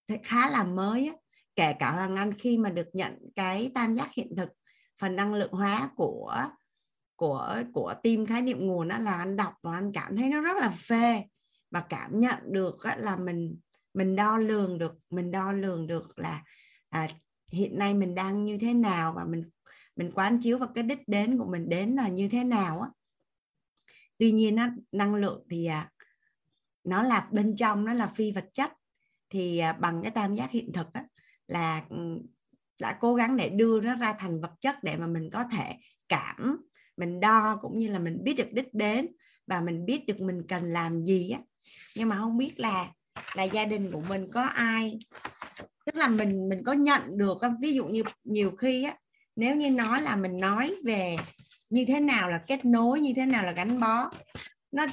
á. 0.09 0.17
Khá 0.23 0.51
là 0.51 0.65
mới 0.65 1.07
á. 1.07 1.15
kể 1.57 1.75
cả 1.79 1.93
Hoàng 1.93 2.17
Anh 2.17 2.33
khi 2.33 2.59
mà 2.59 2.71
được 2.71 2.89
nhận 2.93 3.19
cái 3.37 3.71
tam 3.75 3.95
giác 3.95 4.11
hiện 4.15 4.37
thực 4.37 4.49
phần 4.99 5.17
năng 5.17 5.35
lượng 5.35 5.53
hóa 5.53 5.91
của 5.97 6.45
của 7.17 7.63
của 7.73 7.95
team 8.03 8.27
khái 8.27 8.43
niệm 8.43 8.67
nguồn 8.67 8.89
đó 8.89 8.99
là 8.99 9.15
anh 9.15 9.37
đọc 9.37 9.55
và 9.63 9.75
anh 9.75 9.93
cảm 9.95 10.17
thấy 10.17 10.29
nó 10.29 10.41
rất 10.41 10.57
là 10.57 10.71
phê 10.71 11.25
và 11.71 11.81
cảm 11.89 12.21
nhận 12.21 12.39
được 12.53 12.77
là 12.97 13.17
mình 13.17 13.59
mình 13.95 14.17
đo 14.17 14.37
lường 14.37 14.79
được 14.79 14.93
mình 15.11 15.31
đo 15.31 15.53
lường 15.53 15.87
được 15.87 16.19
là 16.19 16.43
à, 16.89 17.09
hiện 17.53 17.79
nay 17.79 17.95
mình 17.95 18.15
đang 18.15 18.45
như 18.45 18.59
thế 18.59 18.75
nào 18.75 19.13
và 19.17 19.25
mình 19.25 19.45
mình 19.97 20.11
quán 20.15 20.39
chiếu 20.41 20.59
vào 20.59 20.69
cái 20.75 20.85
đích 20.85 21.09
đến 21.09 21.39
của 21.39 21.47
mình 21.51 21.69
đến 21.69 21.95
là 21.95 22.09
như 22.09 22.29
thế 22.29 22.45
nào 22.45 22.81
á. 22.81 22.89
Tuy 24.19 24.33
nhiên 24.33 24.57
á, 24.57 24.73
năng 24.93 25.15
lượng 25.15 25.47
thì 25.51 25.67
à, 25.67 25.91
nó 26.85 27.03
là 27.03 27.29
bên 27.31 27.57
trong 27.57 27.85
nó 27.85 27.95
là 27.95 28.07
phi 28.07 28.33
vật 28.33 28.47
chất. 28.53 28.73
Thì 29.31 29.59
à, 29.59 29.73
bằng 29.73 30.03
cái 30.03 30.11
tam 30.11 30.35
giác 30.35 30.51
hiện 30.51 30.73
thực 30.73 30.93
á, 30.93 31.05
là 31.49 31.85
ừ, 31.91 31.97
đã 32.81 32.99
cố 33.01 33.15
gắng 33.15 33.37
để 33.37 33.49
đưa 33.49 33.81
nó 33.81 33.97
ra 33.97 34.13
thành 34.13 34.41
vật 34.41 34.53
chất 34.61 34.77
để 34.83 34.97
mà 34.97 35.07
mình 35.07 35.31
có 35.33 35.45
thể 35.53 35.75
cảm 36.09 36.57
mình 36.97 37.21
đo 37.21 37.59
cũng 37.61 37.79
như 37.79 37.89
là 37.89 37.99
mình 37.99 38.19
biết 38.25 38.35
được 38.35 38.53
đích 38.53 38.75
đến 38.75 39.07
và 39.47 39.61
mình 39.61 39.87
biết 39.87 40.07
được 40.07 40.21
mình 40.21 40.43
cần 40.49 40.65
làm 40.65 41.05
gì 41.05 41.31
á. 41.31 41.41
Nhưng 41.97 42.09
mà 42.09 42.17
không 42.17 42.39
biết 42.39 42.61
là 42.61 42.93
là 43.35 43.42
gia 43.42 43.64
đình 43.64 43.90
của 43.92 44.00
mình 44.09 44.31
có 44.33 44.42
ai. 44.42 44.98
Tức 45.87 45.96
là 45.96 46.09
mình 46.09 46.48
mình 46.48 46.62
có 46.64 46.72
nhận 46.72 47.18
được 47.18 47.38
không? 47.40 47.57
Ví 47.62 47.74
dụ 47.74 47.87
như 47.87 48.03
nhiều 48.24 48.50
khi 48.59 48.85
á, 48.85 48.96
nếu 49.37 49.57
như 49.57 49.70
nói 49.70 50.03
là 50.03 50.16
mình 50.16 50.37
nói 50.37 50.74
về 50.85 51.16
như 51.70 51.85
thế 51.88 52.00
nào 52.00 52.31
là 52.31 52.40
kết 52.46 52.64
nối, 52.64 53.00
như 53.00 53.12
thế 53.16 53.27
nào 53.27 53.46
là 53.46 53.53
gắn 53.53 53.81
bó, 53.81 54.11
nó, 54.72 54.87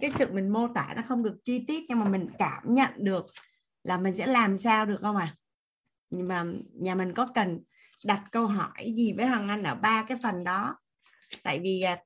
cái 0.00 0.12
sự 0.18 0.32
mình 0.32 0.48
mô 0.48 0.68
tả 0.74 0.92
nó 0.96 1.02
không 1.08 1.22
được 1.22 1.36
chi 1.44 1.64
tiết 1.68 1.84
nhưng 1.88 1.98
mà 1.98 2.08
mình 2.08 2.28
cảm 2.38 2.62
nhận 2.74 2.90
được 2.96 3.24
là 3.84 3.98
mình 3.98 4.14
sẽ 4.14 4.26
làm 4.26 4.56
sao 4.56 4.86
được 4.86 4.98
không 5.00 5.16
à 5.16 5.36
nhưng 6.10 6.28
mà 6.28 6.44
nhà 6.72 6.94
mình 6.94 7.14
có 7.14 7.26
cần 7.34 7.60
đặt 8.04 8.24
câu 8.32 8.46
hỏi 8.46 8.92
gì 8.96 9.12
với 9.12 9.26
Hoàng 9.26 9.48
Anh 9.48 9.62
ở 9.62 9.74
ba 9.74 10.02
cái 10.08 10.18
phần 10.22 10.44
đó? 10.44 10.76
Tại 11.42 11.60
vì 11.62 11.82
à, 11.82 11.96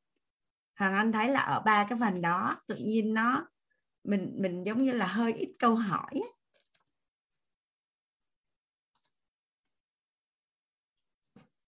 Hoàng 0.79 0.94
Anh 0.94 1.12
thấy 1.12 1.29
là 1.29 1.40
ở 1.40 1.61
ba 1.61 1.85
cái 1.85 1.99
phần 2.01 2.22
đó, 2.22 2.55
tự 2.66 2.77
nhiên 2.77 3.14
nó 3.14 3.46
mình 4.07 4.33
mình 4.38 4.64
giống 4.66 4.83
như 4.83 4.92
là 4.92 5.07
hơi 5.07 5.33
ít 5.33 5.55
câu 5.59 5.75
hỏi 5.75 6.21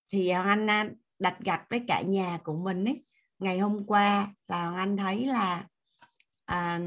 thì 0.09 0.33
Hoàng 0.33 0.49
Anh 0.49 0.71
à, 0.71 0.91
đặt 1.19 1.37
gạch 1.41 1.67
với 1.71 1.85
cả 1.89 2.03
nhà 2.03 2.39
của 2.45 2.57
mình 2.57 2.85
ấy 2.85 3.05
ngày 3.39 3.59
hôm 3.59 3.87
qua 3.87 4.35
là 4.47 4.63
Hoàng 4.63 4.77
Anh 4.77 4.97
thấy 4.97 5.27
là 5.27 5.67
à, 6.45 6.81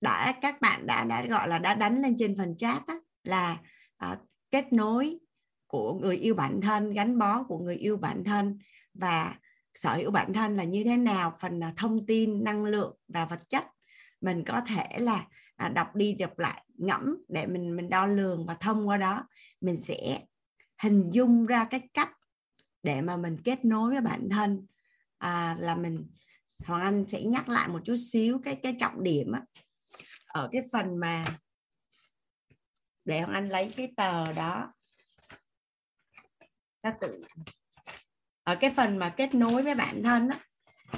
đã 0.00 0.34
các 0.40 0.60
bạn 0.60 0.86
đã 0.86 1.04
đã 1.04 1.26
gọi 1.26 1.48
là 1.48 1.58
đã 1.58 1.74
đánh 1.74 2.02
lên 2.02 2.14
trên 2.18 2.36
phần 2.36 2.56
chat 2.56 2.86
đó, 2.86 2.94
là 3.22 3.62
à, 3.96 4.18
kết 4.50 4.72
nối 4.72 5.18
của 5.66 5.94
người 5.94 6.16
yêu 6.16 6.34
bản 6.34 6.60
thân 6.62 6.92
gắn 6.92 7.18
bó 7.18 7.42
của 7.42 7.58
người 7.58 7.76
yêu 7.76 7.96
bản 7.96 8.24
thân 8.24 8.58
và 8.94 9.38
sở 9.76 9.94
hữu 9.94 10.10
bản 10.10 10.32
thân 10.32 10.56
là 10.56 10.64
như 10.64 10.84
thế 10.84 10.96
nào 10.96 11.36
phần 11.40 11.58
là 11.58 11.72
thông 11.76 12.06
tin 12.06 12.44
năng 12.44 12.64
lượng 12.64 12.96
và 13.08 13.24
vật 13.24 13.48
chất. 13.48 13.64
Mình 14.20 14.44
có 14.46 14.60
thể 14.60 14.98
là 14.98 15.26
à, 15.56 15.68
đọc 15.68 15.94
đi 15.94 16.14
đọc 16.14 16.38
lại 16.38 16.64
ngẫm 16.74 17.16
để 17.28 17.46
mình 17.46 17.76
mình 17.76 17.88
đo 17.88 18.06
lường 18.06 18.46
và 18.46 18.54
thông 18.54 18.88
qua 18.88 18.96
đó 18.96 19.28
mình 19.60 19.82
sẽ 19.82 20.20
hình 20.82 21.10
dung 21.10 21.46
ra 21.46 21.64
cái 21.64 21.80
cách 21.94 22.10
để 22.82 23.00
mà 23.00 23.16
mình 23.16 23.36
kết 23.44 23.64
nối 23.64 23.90
với 23.90 24.00
bản 24.00 24.28
thân. 24.30 24.66
À, 25.18 25.56
là 25.58 25.74
mình 25.74 26.06
Hoàng 26.64 26.82
Anh 26.82 27.04
sẽ 27.08 27.22
nhắc 27.22 27.48
lại 27.48 27.68
một 27.68 27.80
chút 27.84 27.96
xíu 28.12 28.40
cái 28.44 28.54
cái 28.54 28.76
trọng 28.78 29.02
điểm 29.02 29.32
á, 29.32 29.42
ở 30.26 30.48
cái 30.52 30.62
phần 30.72 30.96
mà 30.96 31.24
để 33.04 33.20
Hoàng 33.20 33.34
Anh 33.34 33.46
lấy 33.48 33.74
cái 33.76 33.92
tờ 33.96 34.32
đó 34.32 34.72
ta 36.82 36.94
tự 37.00 37.22
ở 38.46 38.56
cái 38.56 38.70
phần 38.76 38.98
mà 38.98 39.08
kết 39.08 39.34
nối 39.34 39.62
với 39.62 39.74
bản 39.74 40.02
thân 40.02 40.28
đó 40.28 40.36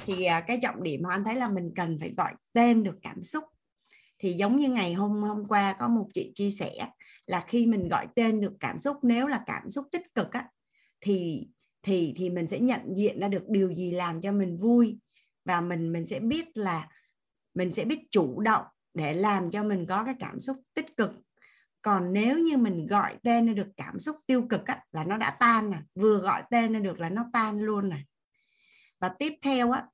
thì 0.05 0.23
à, 0.23 0.41
cái 0.41 0.59
trọng 0.61 0.83
điểm 0.83 1.01
mà 1.03 1.09
Anh 1.11 1.23
thấy 1.23 1.35
là 1.35 1.49
mình 1.49 1.71
cần 1.75 1.97
phải 1.99 2.13
gọi 2.17 2.33
tên 2.53 2.83
được 2.83 2.95
cảm 3.01 3.23
xúc. 3.23 3.43
Thì 4.19 4.33
giống 4.33 4.57
như 4.57 4.69
ngày 4.69 4.93
hôm 4.93 5.21
hôm 5.21 5.47
qua 5.47 5.75
có 5.79 5.87
một 5.87 6.07
chị 6.13 6.31
chia 6.35 6.49
sẻ 6.49 6.71
là 7.25 7.45
khi 7.47 7.65
mình 7.65 7.87
gọi 7.87 8.07
tên 8.15 8.41
được 8.41 8.53
cảm 8.59 8.77
xúc, 8.77 8.97
nếu 9.03 9.27
là 9.27 9.43
cảm 9.45 9.69
xúc 9.69 9.85
tích 9.91 10.13
cực 10.15 10.31
á, 10.31 10.47
thì 11.01 11.47
thì 11.83 12.13
thì 12.17 12.29
mình 12.29 12.47
sẽ 12.47 12.59
nhận 12.59 12.81
diện 12.95 13.19
ra 13.19 13.27
được 13.27 13.43
điều 13.47 13.73
gì 13.73 13.91
làm 13.91 14.21
cho 14.21 14.31
mình 14.31 14.57
vui 14.57 14.99
và 15.45 15.61
mình 15.61 15.91
mình 15.91 16.07
sẽ 16.07 16.19
biết 16.19 16.57
là, 16.57 16.87
mình 17.53 17.71
sẽ 17.71 17.85
biết 17.85 17.99
chủ 18.11 18.39
động 18.39 18.65
để 18.93 19.13
làm 19.13 19.51
cho 19.51 19.63
mình 19.63 19.85
có 19.89 20.03
cái 20.03 20.15
cảm 20.19 20.41
xúc 20.41 20.57
tích 20.73 20.97
cực 20.97 21.11
còn 21.81 22.13
nếu 22.13 22.37
như 22.37 22.57
mình 22.57 22.87
gọi 22.87 23.17
tên 23.23 23.47
ra 23.47 23.53
được 23.53 23.67
cảm 23.77 23.99
xúc 23.99 24.15
tiêu 24.25 24.45
cực 24.49 24.65
á, 24.65 24.83
là 24.91 25.03
nó 25.03 25.17
đã 25.17 25.29
tan 25.39 25.69
nè 25.69 25.77
vừa 25.95 26.17
gọi 26.17 26.43
tên 26.51 26.73
ra 26.73 26.79
được 26.79 26.99
là 26.99 27.09
nó 27.09 27.25
tan 27.33 27.59
luôn 27.59 27.89
nè. 27.89 27.97
Và 28.99 29.09
tiếp 29.09 29.33
theo 29.41 29.71
á 29.71 29.85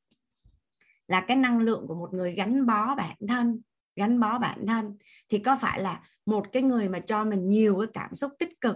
là 1.08 1.22
cái 1.28 1.38
năng 1.38 1.60
lượng 1.60 1.86
của 1.88 1.96
một 1.96 2.14
người 2.14 2.34
gắn 2.34 2.66
bó 2.66 2.96
bản 2.96 3.18
thân 3.28 3.62
gắn 3.96 4.20
bó 4.20 4.40
bản 4.40 4.68
thân. 4.68 4.98
Thì 5.30 5.40
có 5.40 5.58
phải 5.62 5.82
là 5.82 6.02
một 6.26 6.52
cái 6.52 6.62
người 6.62 6.90
mà 6.90 7.00
cho 7.00 7.26
mình 7.26 7.50
nhiều 7.50 7.78
cái 7.78 7.88
cảm 7.94 8.16
xúc 8.16 8.32
tích 8.40 8.62
cực 8.62 8.76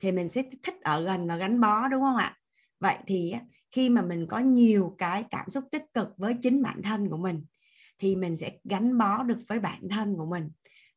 thì 0.00 0.12
mình 0.12 0.28
sẽ 0.28 0.42
thích 0.62 0.80
ở 0.82 1.02
gần 1.02 1.28
và 1.28 1.36
gắn 1.36 1.60
bó 1.60 1.88
đúng 1.88 2.00
không 2.00 2.16
ạ? 2.16 2.36
Vậy 2.80 2.96
thì 3.06 3.34
khi 3.70 3.88
mà 3.88 4.02
mình 4.02 4.26
có 4.28 4.38
nhiều 4.38 4.94
cái 4.98 5.24
cảm 5.30 5.50
xúc 5.50 5.64
tích 5.70 5.84
cực 5.94 6.08
với 6.16 6.34
chính 6.42 6.62
bản 6.62 6.82
thân 6.82 7.08
của 7.10 7.16
mình 7.16 7.44
thì 7.98 8.16
mình 8.16 8.36
sẽ 8.36 8.52
gắn 8.64 8.98
bó 8.98 9.22
được 9.22 9.38
với 9.48 9.60
bản 9.60 9.88
thân 9.90 10.16
của 10.16 10.26
mình 10.26 10.50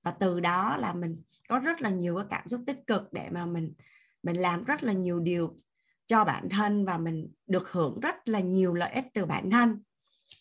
và 0.03 0.11
từ 0.11 0.39
đó 0.39 0.77
là 0.77 0.93
mình 0.93 1.21
có 1.49 1.59
rất 1.59 1.81
là 1.81 1.89
nhiều 1.89 2.15
cái 2.15 2.25
cảm 2.29 2.47
xúc 2.47 2.61
tích 2.67 2.87
cực 2.87 3.13
để 3.13 3.29
mà 3.31 3.45
mình 3.45 3.73
mình 4.23 4.37
làm 4.37 4.63
rất 4.63 4.83
là 4.83 4.93
nhiều 4.93 5.19
điều 5.19 5.57
cho 6.05 6.23
bản 6.23 6.49
thân 6.49 6.85
và 6.85 6.97
mình 6.97 7.31
được 7.47 7.71
hưởng 7.71 7.99
rất 7.99 8.27
là 8.27 8.39
nhiều 8.39 8.73
lợi 8.73 8.93
ích 8.93 9.05
từ 9.13 9.25
bản 9.25 9.49
thân. 9.49 9.83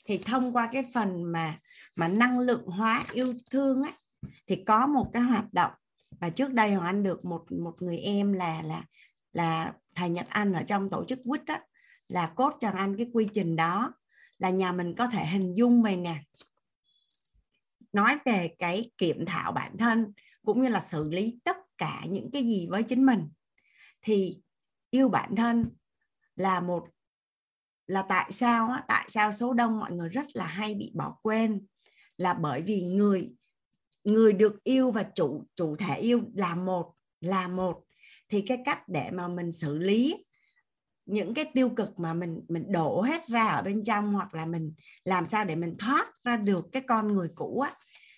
Thì 0.07 0.19
thông 0.19 0.57
qua 0.57 0.69
cái 0.73 0.85
phần 0.95 1.33
mà 1.33 1.59
mà 1.97 2.09
năng 2.09 2.39
lượng 2.39 2.67
hóa 2.67 3.05
yêu 3.13 3.35
thương 3.51 3.83
ấy 3.83 3.93
thì 4.47 4.57
có 4.67 4.87
một 4.87 5.11
cái 5.13 5.23
hoạt 5.23 5.53
động 5.53 5.73
và 6.21 6.31
trước 6.31 6.53
đây 6.53 6.75
hoàng 6.75 6.87
anh 6.87 7.03
được 7.03 7.25
một 7.25 7.53
một 7.53 7.83
người 7.83 7.99
em 7.99 8.33
là 8.33 8.63
là 8.63 8.85
là 9.33 9.73
thầy 9.95 10.09
nhật 10.09 10.27
anh 10.29 10.53
ở 10.53 10.63
trong 10.63 10.91
tổ 10.91 11.05
chức 11.05 11.19
quýt 11.25 11.47
á, 11.47 11.61
là 12.09 12.27
cốt 12.27 12.55
cho 12.61 12.71
anh 12.71 12.97
cái 12.97 13.11
quy 13.13 13.29
trình 13.35 13.57
đó, 13.57 13.95
là 14.39 14.51
nhà 14.51 14.73
mình 14.73 14.95
có 14.95 15.07
thể 15.07 15.27
hình 15.27 15.55
dung 15.55 15.83
về 15.83 15.97
nè 15.97 16.17
nói 17.93 18.19
về 18.25 18.55
cái 18.59 18.91
kiểm 18.99 19.27
thảo 19.27 19.53
bản 19.53 19.77
thân, 19.77 20.13
cũng 20.45 20.63
như 20.63 20.69
là 20.69 20.81
xử 20.81 21.11
lý 21.11 21.39
tất 21.45 21.57
cả 21.79 22.05
những 22.09 22.31
cái 22.31 22.43
gì 22.43 22.67
với 22.71 22.83
chính 22.83 23.07
mình. 23.07 23.29
Thì 24.03 24.39
yêu 24.91 25.09
bản 25.09 25.37
thân 25.37 25.71
là 26.37 26.61
một, 26.61 26.89
là 27.87 28.03
tại 28.09 28.33
sao 28.33 28.69
á, 28.69 28.85
tại 28.89 29.05
sao 29.09 29.33
số 29.33 29.53
đông 29.53 29.81
mọi 29.81 29.93
người 29.93 30.09
rất 30.09 30.27
là 30.35 30.47
hay 30.47 30.75
bị 30.75 30.93
bỏ 30.95 31.17
quên? 31.23 31.67
Là 32.17 32.35
bởi 32.35 32.61
vì 32.61 32.83
người 32.83 33.35
người 34.05 34.33
được 34.33 34.65
yêu 34.65 34.91
và 34.91 35.03
chủ 35.15 35.47
chủ 35.57 35.77
thể 35.77 35.99
yêu 35.99 36.23
là 36.35 36.55
một 36.55 36.95
là 37.21 37.49
một. 37.49 37.83
Thì 38.29 38.45
cái 38.47 38.59
cách 38.65 38.89
để 38.89 39.11
mà 39.11 39.29
mình 39.29 39.53
xử 39.53 39.79
lý 39.79 40.25
những 41.13 41.35
cái 41.35 41.45
tiêu 41.55 41.69
cực 41.69 41.99
mà 41.99 42.15
mình 42.15 42.41
mình 42.49 42.73
đổ 42.73 43.01
hết 43.01 43.29
ra 43.29 43.47
ở 43.49 43.63
bên 43.63 43.85
trong 43.85 44.13
hoặc 44.13 44.35
là 44.35 44.47
mình 44.47 44.75
làm 45.05 45.27
sao 45.27 45.45
để 45.45 45.57
mình 45.57 45.77
thoát 45.79 46.07
ra 46.25 46.37
được 46.37 46.67
cái 46.73 46.83
con 46.83 47.13
người 47.13 47.29
cũ 47.35 47.61
á, 47.61 47.71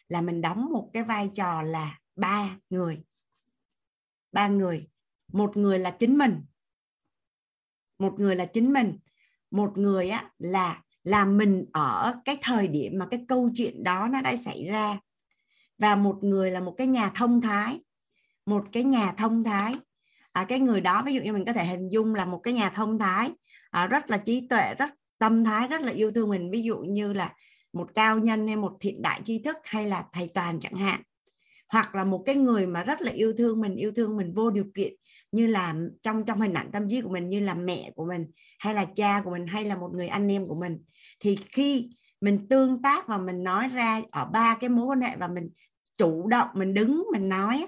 là 0.09 0.21
mình 0.21 0.41
đóng 0.41 0.73
một 0.73 0.91
cái 0.93 1.03
vai 1.03 1.31
trò 1.35 1.63
là 1.63 1.99
ba 2.17 2.57
người. 2.71 3.03
Ba 4.33 4.49
người. 4.49 4.89
Một 5.33 5.57
người 5.57 5.79
là 5.79 5.91
chính 5.91 6.19
mình. 6.19 6.45
Một 7.99 8.15
người 8.19 8.37
là 8.37 8.47
chính 8.47 8.73
mình. 8.73 8.99
Một 9.51 9.79
người 9.79 10.09
á 10.11 10.31
là 10.39 10.83
là 11.03 11.25
mình 11.25 11.65
ở 11.73 12.15
cái 12.25 12.39
thời 12.43 12.69
điểm 12.69 12.93
mà 12.99 13.07
cái 13.11 13.25
câu 13.29 13.51
chuyện 13.55 13.85
đó 13.85 14.09
nó 14.13 14.21
đã 14.21 14.37
xảy 14.37 14.65
ra. 14.65 14.99
Và 15.79 15.97
một 15.97 16.19
người 16.23 16.51
là 16.51 16.61
một 16.61 16.75
cái 16.77 16.87
nhà 16.87 17.11
thông 17.15 17.41
thái. 17.41 17.81
Một 18.47 18.65
cái 18.73 18.85
nhà 18.85 19.13
thông 19.13 19.45
thái 19.45 19.75
à, 20.35 20.45
cái 20.45 20.61
người 20.61 20.81
đó 20.81 21.03
ví 21.07 21.15
dụ 21.15 21.23
như 21.23 21.33
mình 21.33 21.45
có 21.45 21.53
thể 21.53 21.65
hình 21.65 21.89
dung 21.89 22.15
là 22.15 22.25
một 22.25 22.39
cái 22.43 22.55
nhà 22.55 22.71
thông 22.71 22.99
thái 22.99 23.31
à, 23.71 23.87
rất 23.87 24.11
là 24.11 24.17
trí 24.17 24.47
tuệ 24.49 24.75
rất 24.79 24.91
tâm 25.19 25.45
thái 25.45 25.69
rất 25.69 25.81
là 25.81 25.93
yêu 25.93 26.11
thương 26.11 26.29
mình. 26.29 26.51
Ví 26.51 26.63
dụ 26.63 26.79
như 26.79 27.13
là 27.13 27.33
một 27.73 27.95
cao 27.95 28.19
nhân 28.19 28.47
hay 28.47 28.57
một 28.57 28.77
thiện 28.81 29.03
đại 29.03 29.21
tri 29.25 29.43
thức 29.43 29.57
hay 29.65 29.87
là 29.87 30.05
thầy 30.13 30.31
toàn 30.35 30.61
chẳng 30.61 30.75
hạn. 30.75 31.03
Hoặc 31.69 31.95
là 31.95 32.05
một 32.05 32.23
cái 32.27 32.35
người 32.35 32.67
mà 32.67 32.83
rất 32.83 33.03
là 33.03 33.13
yêu 33.13 33.33
thương 33.39 33.61
mình 33.61 33.77
yêu 33.77 33.93
thương 33.93 34.17
mình 34.17 34.33
vô 34.35 34.51
điều 34.51 34.65
kiện 34.75 34.95
như 35.33 35.47
là 35.47 35.75
trong 36.03 36.25
trong 36.25 36.41
hình 36.41 36.53
ảnh 36.53 36.71
tâm 36.73 36.89
trí 36.89 37.01
của 37.01 37.09
mình 37.11 37.29
như 37.29 37.41
là 37.41 37.55
mẹ 37.55 37.91
của 37.97 38.05
mình 38.05 38.27
hay 38.59 38.75
là 38.75 38.85
cha 38.95 39.21
của 39.25 39.31
mình 39.31 39.47
hay 39.47 39.65
là 39.65 39.77
một 39.77 39.91
người 39.95 40.09
anh 40.09 40.33
em 40.33 40.49
của 40.49 40.55
mình. 40.55 40.79
Thì 41.21 41.39
khi 41.53 41.91
mình 42.21 42.49
tương 42.49 42.83
tác 42.83 43.09
và 43.09 43.19
mình 43.19 43.45
nói 43.45 43.69
ra 43.69 44.03
ở 44.11 44.25
ba 44.25 44.57
cái 44.61 44.71
mối 44.71 44.87
quan 44.87 45.01
hệ 45.01 45.17
và 45.17 45.29
mình 45.29 45.51
chủ 45.99 46.27
động 46.27 46.49
mình 46.55 46.75
đứng 46.75 47.05
mình 47.13 47.29
nói 47.29 47.67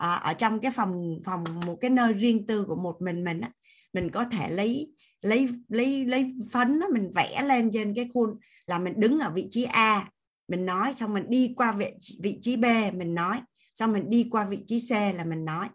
à, 0.00 0.14
ở 0.14 0.34
trong 0.34 0.60
cái 0.60 0.72
phòng 0.72 1.20
phòng 1.24 1.44
một 1.66 1.78
cái 1.80 1.90
nơi 1.90 2.12
riêng 2.12 2.46
tư 2.46 2.64
của 2.64 2.76
một 2.76 3.02
mình 3.02 3.24
mình 3.24 3.40
á, 3.40 3.50
mình 3.92 4.10
có 4.10 4.24
thể 4.24 4.50
lấy 4.50 4.92
lấy 5.22 5.48
lấy 5.68 6.06
lấy 6.06 6.34
phấn 6.50 6.80
đó, 6.80 6.86
mình 6.92 7.12
vẽ 7.14 7.42
lên 7.42 7.70
trên 7.72 7.94
cái 7.94 8.08
khuôn 8.14 8.38
là 8.66 8.78
mình 8.78 9.00
đứng 9.00 9.18
ở 9.18 9.30
vị 9.30 9.46
trí 9.50 9.64
A 9.64 10.10
mình 10.48 10.66
nói 10.66 10.94
xong 10.94 11.14
mình 11.14 11.24
đi 11.28 11.54
qua 11.56 11.72
vị 11.72 11.86
vị 12.22 12.38
trí 12.42 12.56
B 12.56 12.64
mình 12.92 13.14
nói 13.14 13.40
xong 13.74 13.92
mình 13.92 14.10
đi 14.10 14.28
qua 14.30 14.44
vị 14.44 14.64
trí 14.66 14.80
C 14.88 14.90
là 14.90 15.24
mình 15.24 15.44
nói. 15.44 15.68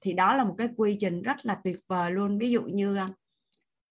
Thì 0.00 0.12
đó 0.12 0.34
là 0.34 0.44
một 0.44 0.54
cái 0.58 0.68
quy 0.76 0.96
trình 1.00 1.22
rất 1.22 1.46
là 1.46 1.54
tuyệt 1.54 1.76
vời 1.88 2.10
luôn. 2.10 2.38
Ví 2.38 2.50
dụ 2.50 2.62
như 2.62 2.96
ờ, 2.96 3.06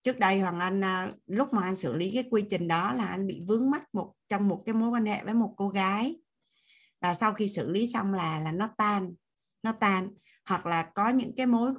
trước 0.04 0.20
đây 0.20 0.40
hoàng 0.40 0.60
anh 0.60 0.82
ờ, 0.82 1.10
lúc 1.26 1.54
mà 1.54 1.64
anh 1.64 1.76
xử 1.76 1.94
lý 1.94 2.12
cái 2.14 2.24
quy 2.32 2.44
trình 2.50 2.68
đó 2.68 2.94
là 2.94 3.06
anh 3.06 3.28
bị 3.28 3.42
vướng 3.48 3.70
mắc 3.70 3.84
một 3.94 4.14
trong 4.30 4.48
một 4.48 4.64
cái 4.66 4.76
mối 4.76 4.90
quan 4.90 5.06
hệ 5.06 5.24
với 5.24 5.34
một 5.34 5.54
cô 5.58 5.70
gái. 5.70 6.16
Và 7.02 7.16
sau 7.16 7.34
khi 7.34 7.48
xử 7.48 7.72
lý 7.72 7.88
xong 7.88 8.14
là 8.14 8.40
là 8.40 8.52
nó 8.52 8.70
tan 8.78 9.14
nó 9.66 9.72
tan 9.80 10.10
hoặc 10.46 10.66
là 10.66 10.92
có 10.96 11.10
những 11.10 11.32
cái 11.38 11.46
mối 11.46 11.74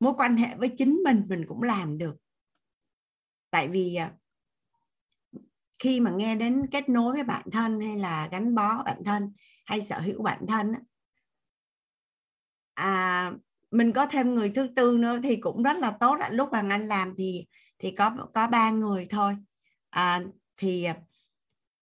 mối 0.00 0.14
quan 0.16 0.36
hệ 0.36 0.56
với 0.56 0.74
chính 0.76 1.00
mình 1.04 1.22
mình 1.28 1.44
cũng 1.48 1.62
làm 1.62 1.98
được. 1.98 2.16
Tại 3.50 3.68
vì 3.68 3.94
à, 3.94 4.12
khi 5.78 6.00
mà 6.00 6.10
nghe 6.10 6.34
đến 6.34 6.66
kết 6.70 6.88
nối 6.88 7.12
với 7.12 7.24
bản 7.24 7.46
thân 7.52 7.80
hay 7.80 7.98
là 7.98 8.28
gắn 8.32 8.54
bó 8.54 8.82
bản 8.82 9.04
thân 9.04 9.32
hay 9.66 9.82
sở 9.82 10.00
hữu 10.00 10.22
bản 10.22 10.46
thân 10.48 10.72
à, 12.78 13.32
mình 13.70 13.92
có 13.92 14.06
thêm 14.06 14.34
người 14.34 14.50
thứ 14.50 14.68
tư 14.76 14.96
nữa 14.98 15.20
thì 15.22 15.36
cũng 15.36 15.62
rất 15.62 15.76
là 15.76 15.90
tốt 16.00 16.16
lúc 16.30 16.48
mà 16.52 16.62
anh 16.70 16.86
làm 16.86 17.14
thì 17.18 17.46
thì 17.78 17.90
có 17.90 18.16
có 18.34 18.46
ba 18.46 18.70
người 18.70 19.06
thôi. 19.10 19.36
À, 19.90 20.20
thì 20.56 20.84
à, 20.84 20.96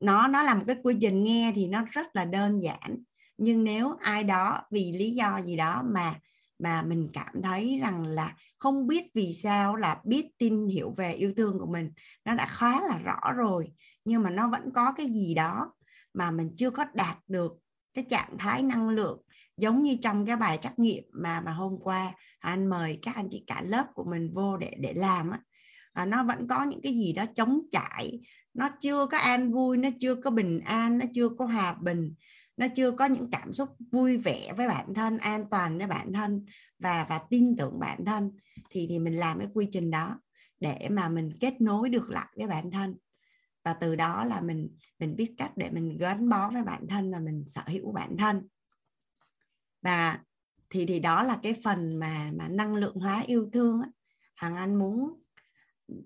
nó 0.01 0.29
nó 0.29 0.43
là 0.43 0.55
một 0.55 0.65
cái 0.67 0.77
quy 0.83 0.95
trình 1.01 1.23
nghe 1.23 1.53
thì 1.55 1.67
nó 1.67 1.85
rất 1.91 2.17
là 2.17 2.25
đơn 2.25 2.61
giản 2.63 3.03
nhưng 3.39 3.65
nếu 3.65 3.97
ai 4.01 4.25
đó 4.25 4.61
vì 4.71 4.93
lý 4.93 5.11
do 5.11 5.41
gì 5.43 5.57
đó 5.57 5.83
mà 5.85 6.15
mà 6.59 6.83
mình 6.83 7.09
cảm 7.13 7.43
thấy 7.43 7.79
rằng 7.83 8.05
là 8.07 8.35
không 8.59 8.87
biết 8.87 9.11
vì 9.15 9.33
sao 9.33 9.77
là 9.77 10.01
biết 10.05 10.29
tin 10.39 10.67
hiểu 10.69 10.95
về 10.97 11.13
yêu 11.13 11.33
thương 11.37 11.59
của 11.59 11.67
mình 11.67 11.93
nó 12.25 12.35
đã 12.35 12.47
khá 12.47 12.81
là 12.81 12.99
rõ 12.99 13.33
rồi 13.37 13.73
nhưng 14.05 14.23
mà 14.23 14.31
nó 14.31 14.49
vẫn 14.49 14.71
có 14.75 14.93
cái 14.93 15.07
gì 15.07 15.35
đó 15.35 15.73
mà 16.15 16.31
mình 16.31 16.51
chưa 16.57 16.71
có 16.71 16.85
đạt 16.95 17.19
được 17.29 17.53
cái 17.95 18.05
trạng 18.09 18.39
thái 18.39 18.63
năng 18.63 18.89
lượng 18.89 19.23
giống 19.57 19.83
như 19.83 19.97
trong 20.03 20.27
cái 20.27 20.37
bài 20.37 20.59
trắc 20.63 20.79
nghiệm 20.79 21.05
mà 21.13 21.41
mà 21.41 21.53
hôm 21.53 21.79
qua 21.79 22.13
anh 22.39 22.67
mời 22.67 22.99
các 23.03 23.15
anh 23.15 23.29
chị 23.31 23.45
cả 23.47 23.63
lớp 23.65 23.87
của 23.95 24.05
mình 24.05 24.31
vô 24.35 24.57
để 24.57 24.77
để 24.81 24.93
làm 24.95 25.31
á. 25.31 25.41
À, 25.93 26.05
nó 26.05 26.25
vẫn 26.25 26.49
có 26.49 26.65
những 26.65 26.81
cái 26.83 26.93
gì 26.93 27.13
đó 27.13 27.25
chống 27.35 27.61
chảy 27.71 28.21
nó 28.55 28.69
chưa 28.81 29.07
có 29.07 29.19
an 29.19 29.53
vui 29.53 29.77
nó 29.77 29.89
chưa 30.01 30.15
có 30.15 30.31
bình 30.31 30.61
an 30.61 30.99
nó 30.99 31.07
chưa 31.15 31.29
có 31.29 31.45
hòa 31.45 31.77
bình 31.81 32.15
nó 32.57 32.67
chưa 32.75 32.91
có 32.91 33.05
những 33.05 33.31
cảm 33.31 33.53
xúc 33.53 33.69
vui 33.93 34.19
vẻ 34.19 34.53
với 34.57 34.69
bản 34.69 34.95
thân, 34.95 35.19
an 35.19 35.45
toàn 35.51 35.79
với 35.79 35.87
bản 35.87 36.13
thân 36.13 36.45
và 36.79 37.07
và 37.09 37.21
tin 37.31 37.57
tưởng 37.57 37.79
bản 37.81 38.05
thân 38.05 38.33
thì 38.71 38.87
thì 38.91 38.99
mình 38.99 39.15
làm 39.15 39.39
cái 39.39 39.49
quy 39.55 39.69
trình 39.71 39.91
đó 39.91 40.21
để 40.61 40.89
mà 40.91 41.09
mình 41.09 41.33
kết 41.41 41.61
nối 41.61 41.89
được 41.89 42.11
lại 42.11 42.29
với 42.37 42.47
bản 42.47 42.71
thân 42.71 42.97
và 43.65 43.73
từ 43.73 43.97
đó 43.97 44.25
là 44.25 44.41
mình 44.41 44.69
mình 44.99 45.17
biết 45.17 45.35
cách 45.39 45.53
để 45.57 45.71
mình 45.71 45.97
gắn 45.99 46.29
bó 46.29 46.51
với 46.51 46.63
bản 46.63 46.87
thân 46.89 47.13
và 47.13 47.19
mình 47.19 47.45
sở 47.49 47.63
hữu 47.67 47.93
bản 47.93 48.17
thân 48.17 48.49
và 49.83 50.19
thì 50.71 50.87
thì 50.87 51.01
đó 51.01 51.23
là 51.23 51.39
cái 51.43 51.55
phần 51.65 51.91
mà 51.99 52.31
mà 52.37 52.49
năng 52.49 52.75
lượng 52.75 52.97
hóa 52.97 53.23
yêu 53.27 53.51
thương 53.53 53.83
á. 53.83 53.89
Hằng 54.35 54.57
Anh 54.57 54.75
muốn 54.75 55.23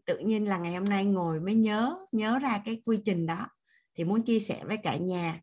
tự 0.05 0.19
nhiên 0.19 0.45
là 0.45 0.59
ngày 0.59 0.75
hôm 0.75 0.85
nay 0.85 1.05
ngồi 1.05 1.41
mới 1.41 1.55
nhớ 1.55 1.97
nhớ 2.13 2.39
ra 2.39 2.63
cái 2.65 2.83
quy 2.85 2.97
trình 3.05 3.27
đó 3.27 3.47
thì 3.95 4.05
muốn 4.05 4.23
chia 4.23 4.39
sẻ 4.39 4.65
với 4.65 4.77
cả 4.77 4.97
nhà 4.97 5.35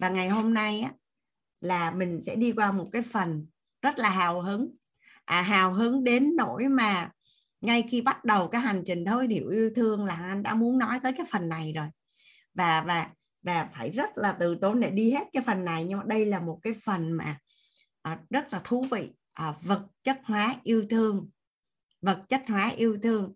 và 0.00 0.08
ngày 0.08 0.28
hôm 0.28 0.54
nay 0.54 0.80
á 0.80 0.92
là 1.60 1.90
mình 1.90 2.20
sẽ 2.22 2.36
đi 2.36 2.52
qua 2.52 2.72
một 2.72 2.88
cái 2.92 3.02
phần 3.02 3.46
rất 3.82 3.98
là 3.98 4.10
hào 4.10 4.40
hứng. 4.40 4.76
À, 5.24 5.42
hào 5.42 5.72
hứng 5.72 6.04
đến 6.04 6.36
nỗi 6.36 6.68
mà 6.68 7.10
ngay 7.60 7.84
khi 7.90 8.00
bắt 8.00 8.24
đầu 8.24 8.48
cái 8.48 8.60
hành 8.60 8.82
trình 8.86 9.04
thôi 9.04 9.26
điệu 9.26 9.48
yêu 9.48 9.70
thương 9.76 10.04
là 10.04 10.14
anh 10.14 10.42
đã 10.42 10.54
muốn 10.54 10.78
nói 10.78 11.00
tới 11.02 11.12
cái 11.12 11.26
phần 11.30 11.48
này 11.48 11.72
rồi. 11.72 11.86
Và 12.54 12.82
và 12.82 13.08
và 13.42 13.68
phải 13.72 13.90
rất 13.90 14.10
là 14.14 14.32
từ 14.32 14.56
tốn 14.60 14.80
để 14.80 14.90
đi 14.90 15.10
hết 15.10 15.24
cái 15.32 15.42
phần 15.46 15.64
này 15.64 15.84
nhưng 15.84 15.98
mà 15.98 16.04
đây 16.06 16.26
là 16.26 16.40
một 16.40 16.58
cái 16.62 16.74
phần 16.84 17.12
mà 17.12 17.38
à, 18.02 18.18
rất 18.30 18.52
là 18.52 18.60
thú 18.64 18.86
vị. 18.90 19.12
À, 19.32 19.54
vật 19.62 19.86
chất 20.02 20.20
hóa 20.24 20.54
yêu 20.62 20.84
thương. 20.90 21.30
Vật 22.02 22.22
chất 22.28 22.42
hóa 22.48 22.68
yêu 22.76 22.98
thương. 23.02 23.34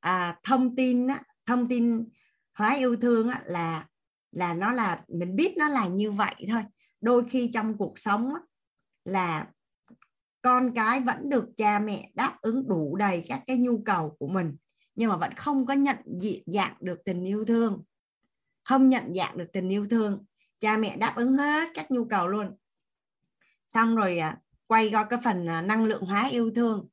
À, 0.00 0.36
thông 0.42 0.76
tin 0.76 1.06
á, 1.06 1.22
thông 1.46 1.68
tin 1.68 2.08
hóa 2.54 2.74
yêu 2.74 2.96
thương 2.96 3.28
á, 3.28 3.42
là 3.44 3.86
là 4.32 4.54
nó 4.54 4.72
là 4.72 5.04
mình 5.08 5.36
biết 5.36 5.56
nó 5.56 5.68
là 5.68 5.86
như 5.86 6.10
vậy 6.10 6.34
thôi. 6.50 6.62
Đôi 7.00 7.24
khi 7.28 7.50
trong 7.54 7.76
cuộc 7.78 7.98
sống 7.98 8.34
á, 8.34 8.40
là 9.04 9.46
con 10.42 10.74
cái 10.74 11.00
vẫn 11.00 11.28
được 11.28 11.48
cha 11.56 11.78
mẹ 11.78 12.10
đáp 12.14 12.38
ứng 12.40 12.68
đủ 12.68 12.96
đầy 12.96 13.24
các 13.28 13.42
cái 13.46 13.56
nhu 13.56 13.82
cầu 13.84 14.16
của 14.18 14.28
mình 14.28 14.56
nhưng 15.00 15.10
mà 15.10 15.16
vẫn 15.16 15.34
không 15.34 15.66
có 15.66 15.74
nhận 15.74 15.96
dị 16.20 16.42
dạng 16.46 16.74
được 16.80 17.04
tình 17.04 17.24
yêu 17.24 17.44
thương. 17.44 17.82
Không 18.64 18.88
nhận 18.88 19.14
dạng 19.14 19.38
được 19.38 19.46
tình 19.52 19.68
yêu 19.68 19.86
thương 19.90 20.24
cha 20.58 20.76
mẹ 20.76 20.96
đáp 20.96 21.12
ứng 21.16 21.32
hết 21.32 21.68
các 21.74 21.90
nhu 21.90 22.04
cầu 22.04 22.28
luôn. 22.28 22.56
Xong 23.66 23.96
rồi 23.96 24.18
à, 24.18 24.38
quay 24.66 24.90
qua 24.90 25.04
cái 25.04 25.18
phần 25.24 25.48
à, 25.48 25.62
năng 25.62 25.84
lượng 25.84 26.02
hóa 26.02 26.28
yêu 26.28 26.50
thương. 26.56 26.88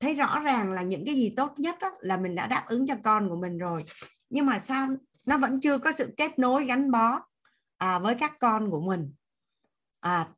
Thấy 0.00 0.14
rõ 0.14 0.40
ràng 0.40 0.70
là 0.70 0.82
những 0.82 1.04
cái 1.06 1.14
gì 1.14 1.34
tốt 1.36 1.52
nhất 1.56 1.76
á, 1.80 1.90
là 2.00 2.16
mình 2.16 2.34
đã 2.34 2.46
đáp 2.46 2.64
ứng 2.68 2.86
cho 2.86 2.94
con 3.04 3.28
của 3.28 3.36
mình 3.36 3.58
rồi. 3.58 3.84
Nhưng 4.30 4.46
mà 4.46 4.58
sao 4.58 4.86
nó 5.26 5.38
vẫn 5.38 5.60
chưa 5.60 5.78
có 5.78 5.92
sự 5.92 6.14
kết 6.16 6.38
nối 6.38 6.64
gắn 6.64 6.90
bó 6.90 7.20
à, 7.78 7.98
với 7.98 8.14
các 8.14 8.32
con 8.40 8.70
của 8.70 8.80
mình. 8.80 9.14
À, 10.00 10.28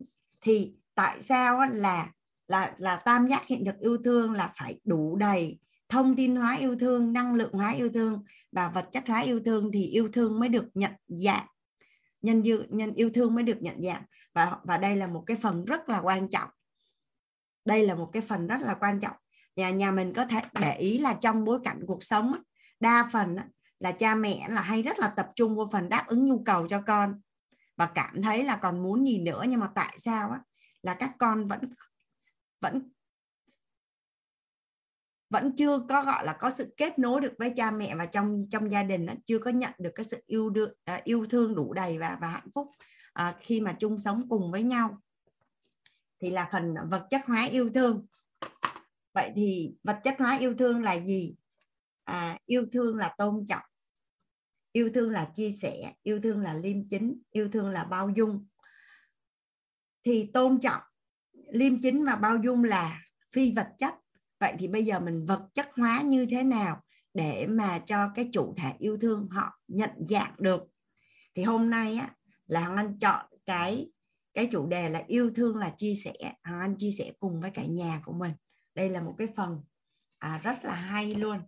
thì 0.43 0.75
tại 0.95 1.23
sao 1.23 1.61
là 1.73 2.11
là 2.49 2.75
là 2.79 2.97
tam 2.97 3.29
giác 3.29 3.47
hiện 3.47 3.65
thực 3.65 3.79
yêu 3.81 3.99
thương 4.05 4.33
là 4.33 4.53
phải 4.57 4.81
đủ 4.85 5.17
đầy 5.17 5.59
thông 5.89 6.17
tin 6.17 6.37
hóa 6.37 6.57
yêu 6.57 6.77
thương 6.77 7.13
năng 7.13 7.35
lượng 7.35 7.53
hóa 7.53 7.71
yêu 7.71 7.89
thương 7.95 8.25
và 8.53 8.69
vật 8.69 8.89
chất 8.93 9.05
hóa 9.07 9.21
yêu 9.21 9.41
thương 9.45 9.71
thì 9.73 9.87
yêu 9.87 10.09
thương 10.13 10.41
mới 10.41 10.49
được 10.49 10.67
nhận 10.75 10.93
dạng. 11.07 11.47
Nhân 12.23 12.45
dư 12.45 12.63
nhân 12.69 12.95
yêu 12.95 13.11
thương 13.15 13.35
mới 13.35 13.45
được 13.45 13.63
nhận 13.63 13.83
dạng. 13.83 14.03
Và 14.35 14.57
và 14.65 14.77
đây 14.77 14.97
là 14.97 15.07
một 15.07 15.23
cái 15.27 15.37
phần 15.37 15.65
rất 15.65 15.89
là 15.89 16.01
quan 16.01 16.29
trọng. 16.29 16.51
Đây 17.65 17.87
là 17.87 17.95
một 17.95 18.11
cái 18.13 18.23
phần 18.23 18.47
rất 18.47 18.61
là 18.61 18.75
quan 18.81 19.01
trọng. 19.01 19.17
Nhà 19.57 19.71
nhà 19.71 19.91
mình 19.91 20.13
có 20.13 20.27
thể 20.27 20.41
để 20.61 20.77
ý 20.77 20.99
là 20.99 21.15
trong 21.15 21.45
bối 21.45 21.59
cảnh 21.65 21.81
cuộc 21.87 22.03
sống 22.03 22.33
đa 22.81 23.09
phần 23.13 23.37
là 23.85 23.93
cha 23.93 24.15
mẹ 24.15 24.47
là 24.49 24.61
hay 24.61 24.83
rất 24.83 24.99
là 24.99 25.09
tập 25.09 25.29
trung 25.37 25.57
vào 25.57 25.69
phần 25.73 25.89
đáp 25.89 26.05
ứng 26.07 26.27
nhu 26.27 26.43
cầu 26.45 26.69
cho 26.69 26.83
con. 26.87 27.21
Và 27.77 27.87
cảm 27.95 28.23
thấy 28.23 28.45
là 28.45 28.57
còn 28.57 28.83
muốn 28.83 29.07
gì 29.07 29.19
nữa 29.19 29.45
nhưng 29.49 29.61
mà 29.61 29.71
tại 29.75 29.97
sao 29.99 30.31
á 30.31 30.41
là 30.83 30.95
các 30.95 31.13
con 31.19 31.49
vẫn 31.49 31.61
vẫn 32.61 32.91
vẫn 35.31 35.57
chưa 35.57 35.79
có 35.89 36.05
gọi 36.05 36.25
là 36.25 36.33
có 36.33 36.51
sự 36.51 36.75
kết 36.77 36.99
nối 36.99 37.21
được 37.21 37.33
với 37.39 37.53
cha 37.57 37.71
mẹ 37.71 37.97
và 37.97 38.07
trong 38.07 38.39
trong 38.51 38.71
gia 38.71 38.83
đình 38.83 39.07
chưa 39.27 39.39
có 39.39 39.51
nhận 39.51 39.73
được 39.79 39.91
cái 39.95 40.05
sự 40.05 40.23
yêu 40.27 40.51
được 40.51 40.73
à, 40.85 41.01
yêu 41.05 41.27
thương 41.27 41.55
đủ 41.55 41.73
đầy 41.73 41.99
và 41.99 42.19
và 42.21 42.29
hạnh 42.29 42.51
phúc 42.55 42.71
à, 43.13 43.37
khi 43.41 43.61
mà 43.61 43.77
chung 43.79 43.99
sống 43.99 44.29
cùng 44.29 44.53
với 44.53 44.63
nhau. 44.63 44.99
Thì 46.21 46.31
là 46.31 46.49
phần 46.53 46.75
vật 46.91 47.07
chất 47.11 47.21
hóa 47.27 47.45
yêu 47.45 47.71
thương. 47.75 48.07
Vậy 49.15 49.33
thì 49.37 49.75
vật 49.83 50.01
chất 50.05 50.15
hóa 50.19 50.39
yêu 50.39 50.55
thương 50.59 50.83
là 50.83 51.01
gì? 51.01 51.35
À, 52.05 52.39
yêu 52.47 52.67
thương 52.73 52.97
là 52.97 53.15
tôn 53.19 53.47
trọng 53.49 53.63
yêu 54.75 54.91
thương 54.95 55.11
là 55.11 55.31
chia 55.35 55.51
sẻ 55.51 55.93
yêu 56.03 56.21
thương 56.21 56.41
là 56.41 56.55
liêm 56.55 56.89
chính 56.89 57.23
yêu 57.31 57.49
thương 57.49 57.71
là 57.71 57.85
bao 57.85 58.09
dung. 58.17 58.47
Thì 60.05 60.31
tôn 60.35 60.61
trọng 60.61 60.83
liêm 61.53 61.81
chính 61.81 62.05
và 62.05 62.17
bao 62.17 62.37
dung 62.45 62.65
là 62.65 63.03
phi 63.33 63.53
vật 63.53 63.69
chất. 63.79 63.95
Vậy 64.41 64.55
thì 64.59 64.69
bây 64.69 64.85
giờ 64.85 65.01
mình 65.01 65.27
vật 65.27 65.49
chất 65.55 65.69
hóa 65.77 66.03
như 66.03 66.27
thế 66.27 66.43
nào 66.43 66.83
để 67.15 67.47
mà 67.47 67.79
cho 67.79 68.11
cái 68.15 68.29
chủ 68.33 68.55
thể 68.57 68.73
yêu 68.79 68.97
thương 68.97 69.29
họ 69.31 69.61
nhận 69.69 69.91
dạng 70.09 70.35
được? 70.39 70.63
Thì 71.35 71.43
hôm 71.43 71.71
nay 71.71 71.97
á 71.97 72.11
là 72.47 72.61
Hằng 72.61 72.77
Anh 72.77 72.99
chọn 72.99 73.27
cái 73.45 73.91
cái 74.35 74.49
chủ 74.51 74.67
đề 74.67 74.89
là 74.89 75.05
yêu 75.07 75.31
thương 75.35 75.57
là 75.57 75.75
chia 75.77 75.95
sẻ. 76.05 76.13
Hằng 76.43 76.61
Anh 76.61 76.75
chia 76.79 76.91
sẻ 76.99 77.13
cùng 77.21 77.41
với 77.41 77.51
cả 77.51 77.65
nhà 77.65 78.01
của 78.05 78.13
mình. 78.13 78.33
Đây 78.75 78.91
là 78.91 79.01
một 79.01 79.15
cái 79.19 79.29
phần 79.37 79.61
à, 80.19 80.41
rất 80.43 80.65
là 80.65 80.75
hay 80.75 81.15
luôn. 81.15 81.39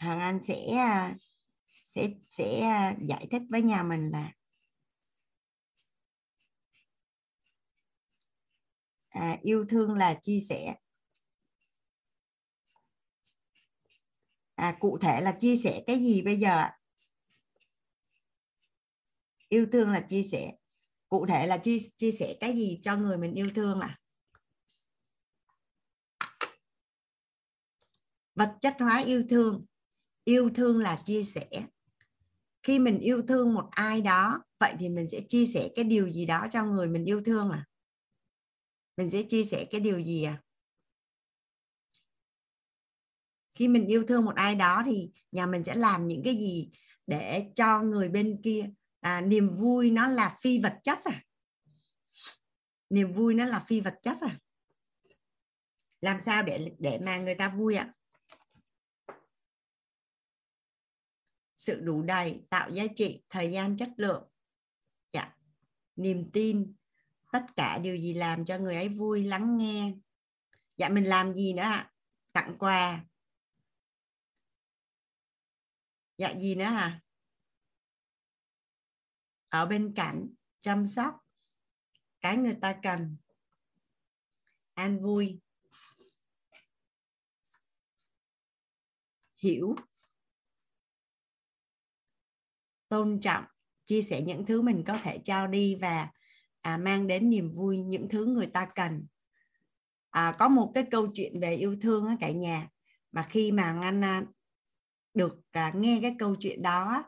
Hằng 0.00 0.20
Anh 0.20 0.40
sẽ 0.44 0.66
à, 0.76 1.16
sẽ 1.68 2.08
sẽ 2.30 2.60
à, 2.60 2.94
giải 3.08 3.26
thích 3.30 3.42
với 3.50 3.62
nhà 3.62 3.82
mình 3.82 4.10
là 4.10 4.32
à, 9.08 9.38
yêu 9.42 9.64
thương 9.68 9.94
là 9.94 10.14
chia 10.22 10.40
sẻ. 10.48 10.74
À, 14.54 14.76
cụ 14.80 14.98
thể 14.98 15.20
là 15.20 15.36
chia 15.40 15.56
sẻ 15.56 15.82
cái 15.86 15.98
gì 15.98 16.22
bây 16.22 16.38
giờ 16.40 16.68
yêu 19.48 19.66
thương 19.72 19.90
là 19.90 20.00
chia 20.00 20.22
sẻ. 20.22 20.52
Cụ 21.08 21.26
thể 21.26 21.46
là 21.46 21.58
chia 21.58 21.78
chia 21.96 22.10
sẻ 22.10 22.36
cái 22.40 22.52
gì 22.52 22.80
cho 22.84 22.96
người 22.96 23.18
mình 23.18 23.34
yêu 23.34 23.50
thương 23.54 23.80
à 23.80 23.96
vật 28.34 28.56
chất 28.60 28.76
hóa 28.78 29.02
yêu 29.06 29.24
thương 29.30 29.64
yêu 30.24 30.50
thương 30.54 30.78
là 30.78 31.02
chia 31.04 31.24
sẻ. 31.24 31.48
Khi 32.62 32.78
mình 32.78 32.98
yêu 32.98 33.22
thương 33.28 33.54
một 33.54 33.68
ai 33.70 34.00
đó 34.00 34.42
vậy 34.60 34.74
thì 34.78 34.88
mình 34.88 35.08
sẽ 35.08 35.20
chia 35.28 35.46
sẻ 35.46 35.68
cái 35.76 35.84
điều 35.84 36.08
gì 36.08 36.26
đó 36.26 36.46
cho 36.50 36.64
người 36.64 36.88
mình 36.88 37.04
yêu 37.04 37.22
thương 37.24 37.50
à? 37.50 37.66
Mình 38.96 39.10
sẽ 39.10 39.22
chia 39.22 39.44
sẻ 39.44 39.66
cái 39.70 39.80
điều 39.80 40.00
gì 40.00 40.24
à? 40.24 40.42
Khi 43.54 43.68
mình 43.68 43.86
yêu 43.86 44.04
thương 44.08 44.24
một 44.24 44.34
ai 44.34 44.54
đó 44.54 44.82
thì 44.86 45.10
nhà 45.32 45.46
mình 45.46 45.62
sẽ 45.62 45.74
làm 45.74 46.06
những 46.06 46.22
cái 46.24 46.36
gì 46.36 46.70
để 47.06 47.50
cho 47.54 47.82
người 47.82 48.08
bên 48.08 48.40
kia 48.42 48.70
à, 49.00 49.20
niềm 49.20 49.56
vui 49.56 49.90
nó 49.90 50.08
là 50.08 50.36
phi 50.40 50.60
vật 50.60 50.78
chất 50.82 50.98
à? 51.04 51.24
Niềm 52.90 53.12
vui 53.12 53.34
nó 53.34 53.44
là 53.44 53.58
phi 53.58 53.80
vật 53.80 53.94
chất 54.02 54.20
à? 54.20 54.38
Làm 56.00 56.20
sao 56.20 56.42
để 56.42 56.70
để 56.78 56.98
mà 56.98 57.18
người 57.18 57.34
ta 57.34 57.48
vui 57.48 57.74
ạ? 57.74 57.94
à? 57.94 57.99
Sự 61.60 61.80
đủ 61.80 62.02
đầy, 62.02 62.42
tạo 62.50 62.70
giá 62.70 62.84
trị, 62.96 63.22
thời 63.28 63.50
gian, 63.50 63.76
chất 63.76 63.88
lượng. 63.96 64.28
Dạ. 65.12 65.36
niềm 65.96 66.30
tin, 66.32 66.74
tất 67.32 67.46
cả 67.56 67.78
điều 67.78 67.96
gì 67.96 68.14
làm 68.14 68.44
cho 68.44 68.58
người 68.58 68.74
ấy 68.74 68.88
vui, 68.88 69.24
lắng 69.24 69.56
nghe. 69.56 69.94
Dạ 70.76 70.88
mình 70.88 71.04
làm 71.04 71.34
gì 71.34 71.52
nữa 71.52 71.62
ạ? 71.62 71.92
Tặng 72.32 72.56
quà. 72.58 73.04
Dạ 76.18 76.34
gì 76.40 76.54
nữa 76.54 76.64
hả? 76.64 77.00
Ở 79.48 79.66
bên 79.66 79.92
cạnh, 79.96 80.28
chăm 80.60 80.86
sóc 80.86 81.14
cái 82.20 82.36
người 82.36 82.56
ta 82.60 82.78
cần. 82.82 83.16
An 84.74 85.02
vui. 85.02 85.40
Hiểu 89.42 89.76
tôn 92.90 93.20
trọng 93.20 93.44
chia 93.84 94.02
sẻ 94.02 94.20
những 94.22 94.46
thứ 94.46 94.62
mình 94.62 94.84
có 94.86 94.98
thể 95.02 95.18
trao 95.24 95.46
đi 95.46 95.78
và 95.80 96.08
à, 96.60 96.76
mang 96.76 97.06
đến 97.06 97.30
niềm 97.30 97.52
vui 97.52 97.78
những 97.78 98.08
thứ 98.08 98.24
người 98.26 98.46
ta 98.46 98.66
cần. 98.74 99.06
À, 100.10 100.32
có 100.38 100.48
một 100.48 100.72
cái 100.74 100.84
câu 100.90 101.08
chuyện 101.14 101.40
về 101.40 101.54
yêu 101.54 101.76
thương 101.82 102.06
á 102.06 102.16
cả 102.20 102.30
nhà 102.30 102.68
mà 103.12 103.26
khi 103.30 103.52
mà 103.52 103.78
anh 103.82 104.04
à, 104.04 104.22
được 105.14 105.40
à, 105.50 105.72
nghe 105.74 105.98
cái 106.02 106.16
câu 106.18 106.34
chuyện 106.34 106.62
đó 106.62 107.04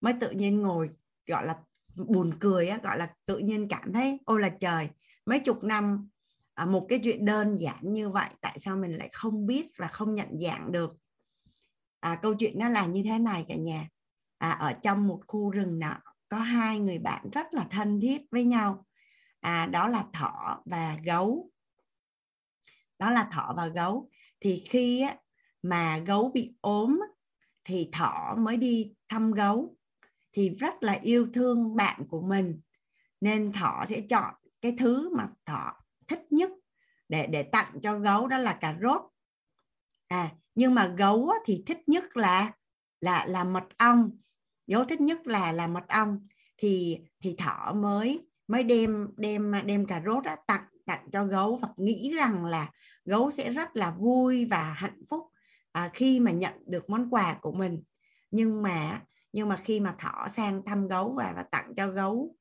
mới 0.00 0.14
tự 0.20 0.30
nhiên 0.30 0.62
ngồi 0.62 0.90
gọi 1.26 1.46
là 1.46 1.58
buồn 1.96 2.32
cười 2.40 2.68
á, 2.68 2.80
gọi 2.82 2.98
là 2.98 3.14
tự 3.26 3.38
nhiên 3.38 3.68
cảm 3.68 3.92
thấy 3.92 4.18
ôi 4.24 4.40
là 4.40 4.48
trời 4.48 4.88
mấy 5.26 5.40
chục 5.40 5.64
năm 5.64 6.08
à, 6.54 6.64
một 6.64 6.86
cái 6.88 7.00
chuyện 7.04 7.24
đơn 7.24 7.56
giản 7.56 7.92
như 7.92 8.10
vậy 8.10 8.30
tại 8.40 8.58
sao 8.60 8.76
mình 8.76 8.96
lại 8.96 9.10
không 9.12 9.46
biết 9.46 9.66
và 9.76 9.88
không 9.88 10.14
nhận 10.14 10.40
dạng 10.40 10.72
được? 10.72 10.92
À, 12.00 12.18
câu 12.22 12.34
chuyện 12.34 12.58
nó 12.58 12.68
là 12.68 12.86
như 12.86 13.02
thế 13.04 13.18
này 13.18 13.44
cả 13.48 13.54
nhà 13.54 13.88
à, 14.42 14.50
ở 14.50 14.72
trong 14.72 15.06
một 15.06 15.20
khu 15.26 15.50
rừng 15.50 15.78
nọ 15.78 15.96
có 16.28 16.36
hai 16.36 16.78
người 16.78 16.98
bạn 16.98 17.30
rất 17.32 17.54
là 17.54 17.66
thân 17.70 18.00
thiết 18.00 18.22
với 18.30 18.44
nhau. 18.44 18.86
À, 19.40 19.66
đó 19.66 19.88
là 19.88 20.04
thỏ 20.12 20.62
và 20.64 20.98
gấu. 21.04 21.50
Đó 22.98 23.10
là 23.10 23.28
thỏ 23.32 23.54
và 23.56 23.66
gấu. 23.66 24.10
Thì 24.40 24.64
khi 24.68 25.00
á, 25.00 25.16
mà 25.62 25.98
gấu 25.98 26.30
bị 26.34 26.54
ốm 26.60 27.00
thì 27.64 27.88
thỏ 27.92 28.34
mới 28.38 28.56
đi 28.56 28.94
thăm 29.08 29.32
gấu. 29.32 29.76
Thì 30.32 30.50
rất 30.50 30.74
là 30.80 30.92
yêu 30.92 31.28
thương 31.34 31.76
bạn 31.76 32.04
của 32.08 32.22
mình. 32.22 32.60
Nên 33.20 33.52
thỏ 33.52 33.84
sẽ 33.86 34.00
chọn 34.00 34.34
cái 34.60 34.74
thứ 34.78 35.16
mà 35.16 35.28
thỏ 35.46 35.72
thích 36.06 36.22
nhất 36.30 36.50
để 37.08 37.26
để 37.26 37.42
tặng 37.42 37.78
cho 37.82 37.98
gấu 37.98 38.28
đó 38.28 38.38
là 38.38 38.52
cà 38.52 38.76
rốt. 38.82 39.02
À 40.08 40.30
nhưng 40.54 40.74
mà 40.74 40.94
gấu 40.98 41.30
thì 41.44 41.64
thích 41.66 41.78
nhất 41.86 42.16
là 42.16 42.52
là 43.00 43.26
là 43.26 43.44
mật 43.44 43.64
ong 43.78 44.10
dấu 44.66 44.84
thích 44.84 45.00
nhất 45.00 45.26
là 45.26 45.52
là 45.52 45.66
mật 45.66 45.88
ong. 45.88 46.26
Thì 46.56 46.98
thì 47.20 47.34
thỏ 47.38 47.72
mới 47.76 48.26
mới 48.48 48.62
đem 48.62 49.08
đem 49.16 49.52
đem 49.66 49.86
cà 49.86 50.02
rốt 50.06 50.24
á, 50.24 50.36
tặng 50.46 50.64
tặng 50.86 51.10
cho 51.12 51.24
gấu 51.24 51.56
và 51.56 51.68
nghĩ 51.76 52.12
rằng 52.16 52.44
là 52.44 52.70
gấu 53.04 53.30
sẽ 53.30 53.52
rất 53.52 53.76
là 53.76 53.90
vui 53.90 54.44
và 54.44 54.62
hạnh 54.62 55.02
phúc 55.10 55.22
à, 55.72 55.90
khi 55.94 56.20
mà 56.20 56.30
nhận 56.30 56.52
được 56.66 56.90
món 56.90 57.10
quà 57.10 57.38
của 57.40 57.52
mình. 57.52 57.82
Nhưng 58.30 58.62
mà 58.62 59.02
nhưng 59.32 59.48
mà 59.48 59.56
khi 59.56 59.80
mà 59.80 59.94
thỏ 59.98 60.28
sang 60.28 60.62
thăm 60.66 60.88
gấu 60.88 61.14
và, 61.16 61.32
và 61.36 61.42
tặng 61.42 61.74
cho 61.76 61.86
gấu 61.86 62.36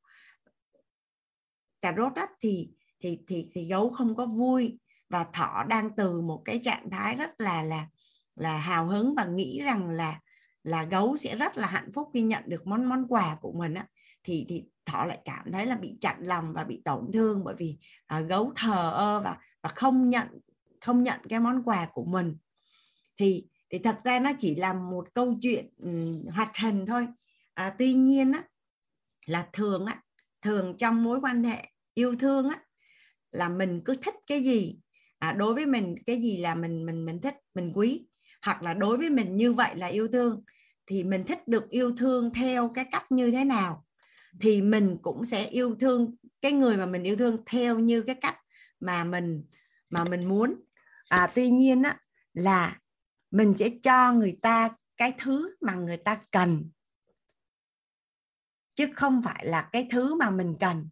cà 1.82 1.94
rốt 1.98 2.16
á, 2.16 2.28
thì 2.42 2.70
thì 3.00 3.20
thì 3.28 3.50
thì 3.54 3.68
gấu 3.68 3.90
không 3.90 4.16
có 4.16 4.26
vui. 4.26 4.80
Và 5.10 5.26
thỏ 5.34 5.64
đang 5.70 5.96
từ 5.96 6.22
một 6.22 6.42
cái 6.46 6.60
trạng 6.64 6.90
thái 6.90 7.16
rất 7.16 7.30
là 7.38 7.64
là 7.64 7.88
là 8.36 8.58
hào 8.58 8.88
hứng 8.88 9.16
và 9.16 9.26
nghĩ 9.26 9.62
rằng 9.64 9.90
là 9.90 10.20
là 10.64 10.84
gấu 10.84 11.18
sẽ 11.18 11.36
rất 11.36 11.58
là 11.58 11.68
hạnh 11.68 11.92
phúc 11.92 12.10
khi 12.14 12.22
nhận 12.22 12.44
được 12.48 12.68
món 12.68 12.86
món 12.86 13.08
quà 13.08 13.38
của 13.42 13.52
mình 13.52 13.74
á 13.74 13.86
thì 14.24 14.46
thì 14.50 14.64
thỏ 14.86 15.06
lại 15.06 15.20
cảm 15.26 15.52
thấy 15.52 15.66
là 15.66 15.76
bị 15.76 15.98
chặn 16.02 16.18
lòng 16.22 16.54
và 16.54 16.64
bị 16.64 16.82
tổn 16.86 17.12
thương 17.14 17.44
bởi 17.44 17.56
vì 17.58 17.78
à, 18.08 18.20
gấu 18.20 18.52
thờ 18.56 18.92
ơ 18.92 19.22
và 19.24 19.38
và 19.62 19.70
không 19.70 20.10
nhận 20.10 20.28
không 20.82 21.04
nhận 21.04 21.20
cái 21.30 21.40
món 21.40 21.64
quà 21.64 21.88
của 21.94 22.06
mình. 22.06 22.38
Thì 23.18 23.46
thì 23.70 23.80
thật 23.80 23.96
ra 24.04 24.20
nó 24.20 24.32
chỉ 24.38 24.56
là 24.56 24.74
một 24.74 25.08
câu 25.14 25.38
chuyện 25.42 25.70
um, 25.78 26.28
hoạt 26.32 26.58
hình 26.58 26.86
thôi. 26.86 27.08
À, 27.54 27.76
tuy 27.78 27.94
nhiên 27.94 28.32
á 28.32 28.44
là 29.26 29.48
thường 29.54 29.86
á 29.86 30.02
thường 30.42 30.78
trong 30.78 31.04
mối 31.04 31.20
quan 31.22 31.44
hệ 31.44 31.68
yêu 31.94 32.16
thương 32.20 32.50
á 32.50 32.58
là 33.32 33.50
mình 33.50 33.82
cứ 33.86 33.96
thích 34.02 34.16
cái 34.28 34.44
gì 34.44 34.80
à, 35.20 35.32
đối 35.32 35.54
với 35.54 35.66
mình 35.66 35.96
cái 36.06 36.22
gì 36.22 36.38
là 36.38 36.56
mình 36.56 36.86
mình 36.86 37.06
mình 37.06 37.22
thích 37.22 37.36
mình 37.54 37.72
quý 37.76 38.06
hoặc 38.42 38.64
là 38.64 38.74
đối 38.74 38.98
với 38.98 39.10
mình 39.10 39.36
như 39.36 39.54
vậy 39.54 39.76
là 39.76 39.88
yêu 39.88 40.08
thương 40.08 40.44
thì 40.88 41.04
mình 41.04 41.24
thích 41.24 41.48
được 41.48 41.70
yêu 41.70 41.96
thương 41.98 42.34
theo 42.34 42.70
cái 42.70 42.86
cách 42.92 43.12
như 43.12 43.32
thế 43.32 43.44
nào? 43.44 43.86
Thì 44.40 44.62
mình 44.62 44.98
cũng 45.02 45.26
sẽ 45.26 45.46
yêu 45.46 45.76
thương 45.80 46.16
cái 46.42 46.52
người 46.52 46.78
mà 46.78 46.86
mình 46.86 47.04
yêu 47.04 47.16
thương 47.16 47.38
theo 47.46 47.80
như 47.80 48.02
cái 48.02 48.16
cách 48.16 48.38
mà 48.80 49.04
mình 49.04 49.44
mà 49.90 50.04
mình 50.04 50.26
muốn. 50.26 50.62
À, 51.10 51.32
tuy 51.36 51.50
nhiên 51.50 51.84
á 51.84 51.98
là 52.34 52.80
mình 53.32 53.56
sẽ 53.58 53.70
cho 53.84 54.14
người 54.14 54.40
ta 54.42 54.70
cái 54.98 55.14
thứ 55.18 55.56
mà 55.62 55.74
người 55.74 55.98
ta 55.98 56.22
cần 56.32 56.70
chứ 58.76 58.88
không 58.96 59.22
phải 59.24 59.46
là 59.46 59.70
cái 59.72 59.88
thứ 59.92 60.16
mà 60.16 60.30
mình 60.30 60.56
cần. 60.60 60.90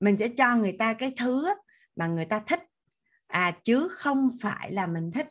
Mình 0.00 0.16
sẽ 0.16 0.28
cho 0.28 0.56
người 0.56 0.76
ta 0.78 0.92
cái 0.92 1.14
thứ 1.16 1.54
mà 1.96 2.06
người 2.06 2.24
ta 2.24 2.40
thích. 2.40 2.62
À 3.26 3.58
chứ 3.64 3.88
không 3.90 4.30
phải 4.40 4.72
là 4.72 4.86
mình 4.86 5.10
thích. 5.12 5.28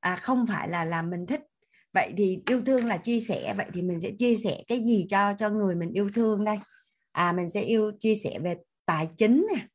À 0.00 0.16
không 0.16 0.46
phải 0.46 0.68
là 0.68 0.84
là 0.84 1.02
mình 1.02 1.26
thích 1.26 1.40
vậy 1.94 2.12
thì 2.16 2.38
yêu 2.46 2.60
thương 2.60 2.86
là 2.86 2.96
chia 2.96 3.20
sẻ 3.20 3.54
vậy 3.56 3.66
thì 3.74 3.82
mình 3.82 4.00
sẽ 4.00 4.10
chia 4.18 4.36
sẻ 4.36 4.62
cái 4.68 4.84
gì 4.84 5.06
cho 5.08 5.34
cho 5.38 5.50
người 5.50 5.74
mình 5.74 5.92
yêu 5.92 6.08
thương 6.14 6.44
đây? 6.44 6.56
À 7.12 7.32
mình 7.32 7.50
sẽ 7.50 7.60
yêu 7.60 7.92
chia 8.00 8.14
sẻ 8.14 8.38
về 8.42 8.56
tài 8.86 9.08
chính 9.16 9.46
nè. 9.54 9.66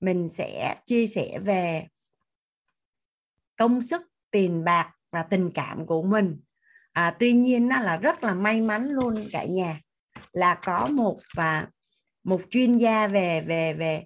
Mình 0.00 0.28
sẽ 0.32 0.76
chia 0.86 1.06
sẻ 1.06 1.38
về 1.44 1.86
công 3.56 3.82
sức 3.82 4.02
tiền 4.30 4.64
bạc 4.64 4.90
và 5.10 5.22
tình 5.22 5.50
cảm 5.54 5.86
của 5.86 6.02
mình. 6.02 6.40
À, 6.92 7.16
tuy 7.20 7.32
nhiên 7.32 7.68
nó 7.68 7.80
là 7.80 7.96
rất 7.96 8.24
là 8.24 8.34
may 8.34 8.60
mắn 8.60 8.88
luôn 8.88 9.14
cả 9.32 9.44
nhà 9.44 9.80
là 10.32 10.54
có 10.54 10.88
một 10.92 11.16
và 11.36 11.66
một 12.24 12.40
chuyên 12.50 12.78
gia 12.78 13.08
về 13.08 13.40
về 13.40 13.74
về 13.74 14.04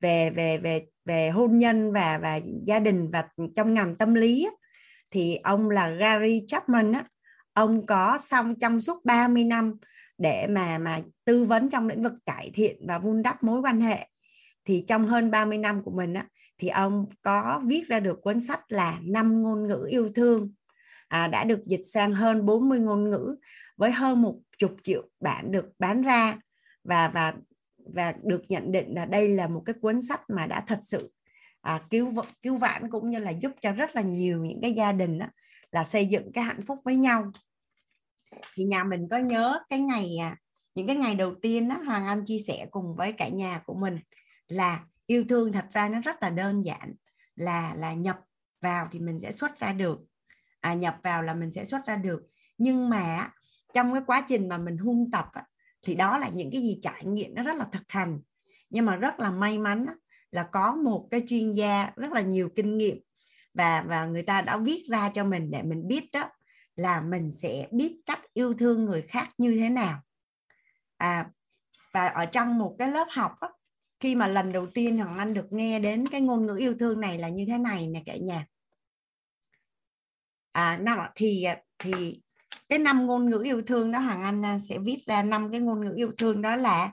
về 0.00 0.30
về 0.30 0.58
về 0.58 0.86
về 1.04 1.30
hôn 1.30 1.58
nhân 1.58 1.92
và 1.92 2.18
và 2.22 2.40
gia 2.66 2.78
đình 2.78 3.10
và 3.10 3.28
trong 3.56 3.74
ngành 3.74 3.96
tâm 3.96 4.14
lý 4.14 4.48
thì 5.12 5.38
ông 5.42 5.70
là 5.70 5.90
Gary 5.90 6.44
Chapman 6.46 6.92
á. 6.92 7.04
Ông 7.52 7.86
có 7.86 8.18
xong 8.18 8.54
trong 8.58 8.80
suốt 8.80 9.04
30 9.04 9.44
năm 9.44 9.74
để 10.18 10.46
mà 10.46 10.78
mà 10.78 11.00
tư 11.24 11.44
vấn 11.44 11.68
trong 11.68 11.88
lĩnh 11.88 12.02
vực 12.02 12.12
cải 12.26 12.50
thiện 12.54 12.86
và 12.86 12.98
vun 12.98 13.22
đắp 13.22 13.42
mối 13.42 13.60
quan 13.60 13.80
hệ. 13.80 14.08
Thì 14.64 14.84
trong 14.86 15.06
hơn 15.06 15.30
30 15.30 15.58
năm 15.58 15.82
của 15.82 15.90
mình 15.90 16.14
á 16.14 16.26
thì 16.58 16.68
ông 16.68 17.06
có 17.22 17.62
viết 17.66 17.88
ra 17.88 18.00
được 18.00 18.22
cuốn 18.22 18.40
sách 18.40 18.60
là 18.68 18.98
năm 19.02 19.42
ngôn 19.42 19.66
ngữ 19.66 19.86
yêu 19.90 20.08
thương. 20.14 20.52
À, 21.08 21.26
đã 21.26 21.44
được 21.44 21.60
dịch 21.66 21.82
sang 21.84 22.12
hơn 22.12 22.46
40 22.46 22.80
ngôn 22.80 23.10
ngữ 23.10 23.36
với 23.76 23.90
hơn 23.90 24.22
một 24.22 24.38
chục 24.58 24.76
triệu 24.82 25.08
bản 25.20 25.52
được 25.52 25.66
bán 25.78 26.02
ra. 26.02 26.38
Và 26.84 27.08
và 27.14 27.34
và 27.94 28.14
được 28.22 28.42
nhận 28.48 28.72
định 28.72 28.94
là 28.94 29.04
đây 29.04 29.28
là 29.28 29.46
một 29.46 29.62
cái 29.66 29.74
cuốn 29.80 30.02
sách 30.02 30.20
mà 30.28 30.46
đã 30.46 30.64
thật 30.66 30.78
sự 30.82 31.10
à, 31.62 31.82
cứu 31.90 32.12
cứu 32.42 32.56
vãn 32.56 32.90
cũng 32.90 33.10
như 33.10 33.18
là 33.18 33.30
giúp 33.30 33.52
cho 33.60 33.72
rất 33.72 33.96
là 33.96 34.02
nhiều 34.02 34.44
những 34.44 34.60
cái 34.62 34.72
gia 34.72 34.92
đình 34.92 35.18
đó, 35.18 35.26
là 35.72 35.84
xây 35.84 36.06
dựng 36.06 36.32
cái 36.32 36.44
hạnh 36.44 36.62
phúc 36.66 36.78
với 36.84 36.96
nhau. 36.96 37.30
Thì 38.54 38.64
nhà 38.64 38.84
mình 38.84 39.08
có 39.10 39.18
nhớ 39.18 39.58
cái 39.68 39.80
ngày 39.80 40.16
à, 40.20 40.36
những 40.74 40.86
cái 40.86 40.96
ngày 40.96 41.14
đầu 41.14 41.34
tiên 41.42 41.68
đó 41.68 41.76
Hoàng 41.86 42.06
Anh 42.06 42.22
chia 42.24 42.38
sẻ 42.46 42.66
cùng 42.70 42.94
với 42.96 43.12
cả 43.12 43.28
nhà 43.28 43.62
của 43.66 43.74
mình 43.74 43.96
là 44.48 44.84
yêu 45.06 45.24
thương 45.28 45.52
thật 45.52 45.66
ra 45.72 45.88
nó 45.88 46.00
rất 46.00 46.22
là 46.22 46.30
đơn 46.30 46.64
giản 46.64 46.94
là 47.36 47.74
là 47.76 47.92
nhập 47.92 48.16
vào 48.60 48.88
thì 48.92 49.00
mình 49.00 49.20
sẽ 49.20 49.32
xuất 49.32 49.58
ra 49.58 49.72
được. 49.72 49.98
À, 50.60 50.74
nhập 50.74 50.96
vào 51.02 51.22
là 51.22 51.34
mình 51.34 51.52
sẽ 51.52 51.64
xuất 51.64 51.86
ra 51.86 51.96
được. 51.96 52.22
Nhưng 52.58 52.88
mà 52.90 53.30
trong 53.74 53.92
cái 53.92 54.02
quá 54.06 54.24
trình 54.28 54.48
mà 54.48 54.58
mình 54.58 54.76
huân 54.76 55.10
tập 55.10 55.26
thì 55.82 55.94
đó 55.94 56.18
là 56.18 56.28
những 56.28 56.50
cái 56.52 56.60
gì 56.60 56.78
trải 56.82 57.04
nghiệm 57.04 57.34
nó 57.34 57.42
rất 57.42 57.56
là 57.56 57.64
thực 57.72 57.82
hành. 57.88 58.20
Nhưng 58.70 58.86
mà 58.86 58.96
rất 58.96 59.20
là 59.20 59.30
may 59.30 59.58
mắn 59.58 59.86
là 60.32 60.48
có 60.52 60.74
một 60.74 61.08
cái 61.10 61.20
chuyên 61.26 61.54
gia 61.54 61.90
rất 61.96 62.12
là 62.12 62.20
nhiều 62.20 62.48
kinh 62.56 62.78
nghiệm 62.78 63.00
và 63.54 63.84
và 63.88 64.04
người 64.06 64.22
ta 64.22 64.42
đã 64.42 64.56
viết 64.56 64.84
ra 64.90 65.10
cho 65.14 65.24
mình 65.24 65.50
để 65.50 65.62
mình 65.62 65.88
biết 65.88 66.04
đó 66.12 66.30
là 66.76 67.00
mình 67.00 67.32
sẽ 67.42 67.68
biết 67.70 68.00
cách 68.06 68.20
yêu 68.34 68.54
thương 68.54 68.84
người 68.84 69.02
khác 69.02 69.30
như 69.38 69.56
thế 69.58 69.68
nào. 69.68 70.00
À 70.96 71.30
và 71.92 72.06
ở 72.06 72.24
trong 72.24 72.58
một 72.58 72.76
cái 72.78 72.88
lớp 72.88 73.06
học 73.10 73.32
đó, 73.40 73.52
khi 74.00 74.14
mà 74.14 74.26
lần 74.26 74.52
đầu 74.52 74.66
tiên 74.66 74.98
hoàng 74.98 75.18
anh 75.18 75.34
được 75.34 75.52
nghe 75.52 75.78
đến 75.78 76.06
cái 76.06 76.20
ngôn 76.20 76.46
ngữ 76.46 76.56
yêu 76.58 76.74
thương 76.80 77.00
này 77.00 77.18
là 77.18 77.28
như 77.28 77.44
thế 77.48 77.58
này 77.58 77.86
nè 77.86 78.02
cả 78.06 78.16
nhà. 78.16 78.46
À 80.52 80.78
năm 80.82 80.98
thì 81.14 81.44
thì 81.78 82.22
cái 82.68 82.78
năm 82.78 83.06
ngôn 83.06 83.28
ngữ 83.28 83.42
yêu 83.44 83.62
thương 83.62 83.92
đó 83.92 83.98
hoàng 83.98 84.22
anh 84.22 84.44
à, 84.44 84.58
sẽ 84.58 84.78
viết 84.78 84.98
ra 85.06 85.22
năm 85.22 85.50
cái 85.52 85.60
ngôn 85.60 85.84
ngữ 85.84 85.92
yêu 85.96 86.12
thương 86.18 86.42
đó 86.42 86.56
là 86.56 86.92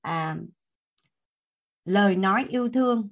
à, 0.00 0.36
lời 1.90 2.16
nói 2.16 2.46
yêu 2.48 2.68
thương 2.74 3.08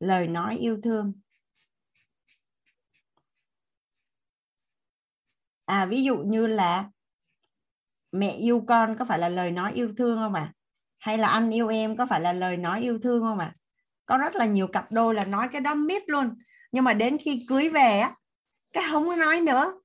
lời 0.00 0.26
nói 0.26 0.56
yêu 0.56 0.80
thương 0.84 1.12
à 5.64 5.86
ví 5.86 6.02
dụ 6.02 6.16
như 6.16 6.46
là 6.46 6.90
mẹ 8.12 8.30
yêu 8.30 8.64
con 8.68 8.96
có 8.98 9.04
phải 9.04 9.18
là 9.18 9.28
lời 9.28 9.50
nói 9.50 9.72
yêu 9.74 9.94
thương 9.98 10.16
không 10.16 10.34
ạ 10.34 10.40
à? 10.40 10.52
hay 10.98 11.18
là 11.18 11.28
anh 11.28 11.50
yêu 11.50 11.68
em 11.68 11.96
có 11.96 12.06
phải 12.06 12.20
là 12.20 12.32
lời 12.32 12.56
nói 12.56 12.80
yêu 12.80 12.98
thương 13.02 13.22
không 13.22 13.38
ạ 13.38 13.54
à? 13.54 13.56
có 14.06 14.18
rất 14.18 14.36
là 14.36 14.44
nhiều 14.46 14.66
cặp 14.66 14.92
đôi 14.92 15.14
là 15.14 15.24
nói 15.24 15.48
cái 15.52 15.60
đó 15.60 15.74
miết 15.74 16.08
luôn 16.08 16.34
nhưng 16.72 16.84
mà 16.84 16.94
đến 16.94 17.16
khi 17.18 17.44
cưới 17.48 17.68
về 17.68 17.98
á, 17.98 18.14
cái 18.72 18.84
không 18.90 19.06
có 19.06 19.16
nói 19.16 19.40
nữa 19.40 19.80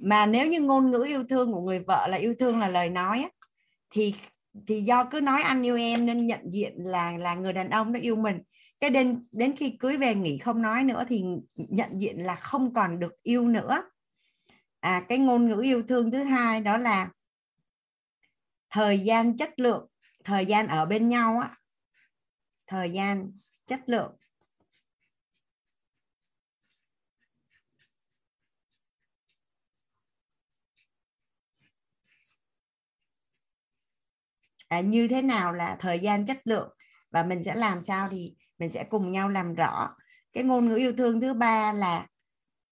mà 0.00 0.26
nếu 0.26 0.46
như 0.46 0.60
ngôn 0.60 0.90
ngữ 0.90 1.04
yêu 1.06 1.24
thương 1.24 1.52
của 1.52 1.60
người 1.60 1.78
vợ 1.78 2.06
là 2.10 2.16
yêu 2.16 2.34
thương 2.38 2.58
là 2.58 2.68
lời 2.68 2.90
nói 2.90 3.30
thì 3.90 4.14
thì 4.66 4.80
do 4.80 5.04
cứ 5.04 5.20
nói 5.20 5.42
anh 5.42 5.62
yêu 5.62 5.76
em 5.76 6.06
nên 6.06 6.26
nhận 6.26 6.40
diện 6.52 6.74
là 6.76 7.12
là 7.18 7.34
người 7.34 7.52
đàn 7.52 7.70
ông 7.70 7.92
nó 7.92 8.00
yêu 8.00 8.16
mình. 8.16 8.42
Cái 8.80 8.90
đến 8.90 9.22
đến 9.32 9.56
khi 9.56 9.76
cưới 9.80 9.96
về 9.96 10.14
nghỉ 10.14 10.38
không 10.38 10.62
nói 10.62 10.84
nữa 10.84 11.04
thì 11.08 11.24
nhận 11.56 11.90
diện 12.00 12.18
là 12.18 12.34
không 12.34 12.74
còn 12.74 12.98
được 12.98 13.22
yêu 13.22 13.48
nữa. 13.48 13.82
À 14.80 15.04
cái 15.08 15.18
ngôn 15.18 15.48
ngữ 15.48 15.60
yêu 15.62 15.82
thương 15.88 16.10
thứ 16.10 16.22
hai 16.22 16.60
đó 16.60 16.76
là 16.76 17.10
thời 18.70 18.98
gian 18.98 19.36
chất 19.36 19.58
lượng, 19.58 19.86
thời 20.24 20.46
gian 20.46 20.66
ở 20.66 20.86
bên 20.86 21.08
nhau 21.08 21.38
á. 21.38 21.56
Thời 22.66 22.90
gian 22.90 23.32
chất 23.66 23.80
lượng. 23.86 24.12
À, 34.70 34.80
như 34.80 35.08
thế 35.08 35.22
nào 35.22 35.52
là 35.52 35.76
thời 35.80 35.98
gian 36.00 36.26
chất 36.26 36.38
lượng 36.44 36.68
và 37.10 37.22
mình 37.22 37.44
sẽ 37.44 37.54
làm 37.54 37.82
sao 37.82 38.08
thì 38.10 38.34
mình 38.58 38.70
sẽ 38.70 38.84
cùng 38.90 39.12
nhau 39.12 39.28
làm 39.28 39.54
rõ. 39.54 39.96
Cái 40.32 40.44
ngôn 40.44 40.68
ngữ 40.68 40.76
yêu 40.76 40.92
thương 40.98 41.20
thứ 41.20 41.34
ba 41.34 41.72
là 41.72 42.06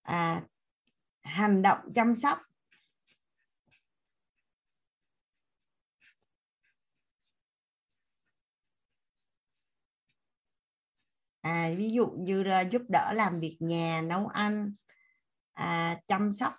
à, 0.03 0.42
hành 1.22 1.62
động 1.62 1.78
chăm 1.94 2.14
sóc. 2.14 2.38
À, 11.40 11.70
ví 11.76 11.90
dụ 11.92 12.07
như 12.07 12.44
ờ, 12.44 12.64
giúp 12.70 12.82
đỡ 12.88 13.12
làm 13.12 13.40
việc 13.40 13.57
nhà 13.61 14.03
nấu 14.07 14.26
ăn 14.26 14.72
à, 15.53 16.01
chăm 16.09 16.32
sóc 16.32 16.53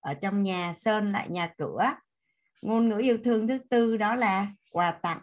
ở 0.00 0.14
trong 0.14 0.42
nhà 0.42 0.74
sơn 0.74 1.06
lại 1.12 1.28
nhà 1.28 1.52
cửa 1.58 1.82
ngôn 2.62 2.88
ngữ 2.88 2.98
yêu 2.98 3.18
thương 3.24 3.48
thứ 3.48 3.58
tư 3.58 3.96
đó 3.96 4.14
là 4.14 4.52
quà 4.72 4.92
tặng. 5.02 5.22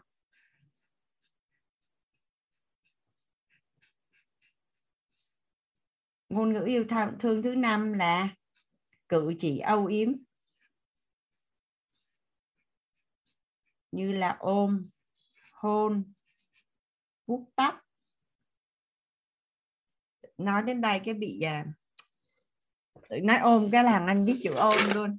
Ngôn 6.30 6.54
ngữ 6.54 6.64
yêu 6.66 6.86
thương 7.20 7.42
thứ 7.44 7.56
năm 7.56 7.94
là 7.94 8.30
cử 9.10 9.34
chỉ 9.38 9.60
âu 9.60 9.86
yếm. 9.86 10.12
Như 13.92 14.12
là 14.12 14.38
ôm 14.40 14.84
hôn 15.54 16.14
vuốt 17.26 17.46
tóc. 17.56 17.76
Nói 20.38 20.64
đến 20.64 20.82
đây 20.82 21.02
cái 21.06 21.14
bị 21.14 21.42
à, 21.42 21.66
nói 23.10 23.38
ôm 23.38 23.70
cái 23.72 23.84
là 23.84 24.06
anh 24.08 24.26
biết 24.26 24.40
chữ 24.44 24.54
ôm 24.54 24.78
luôn. 24.94 25.18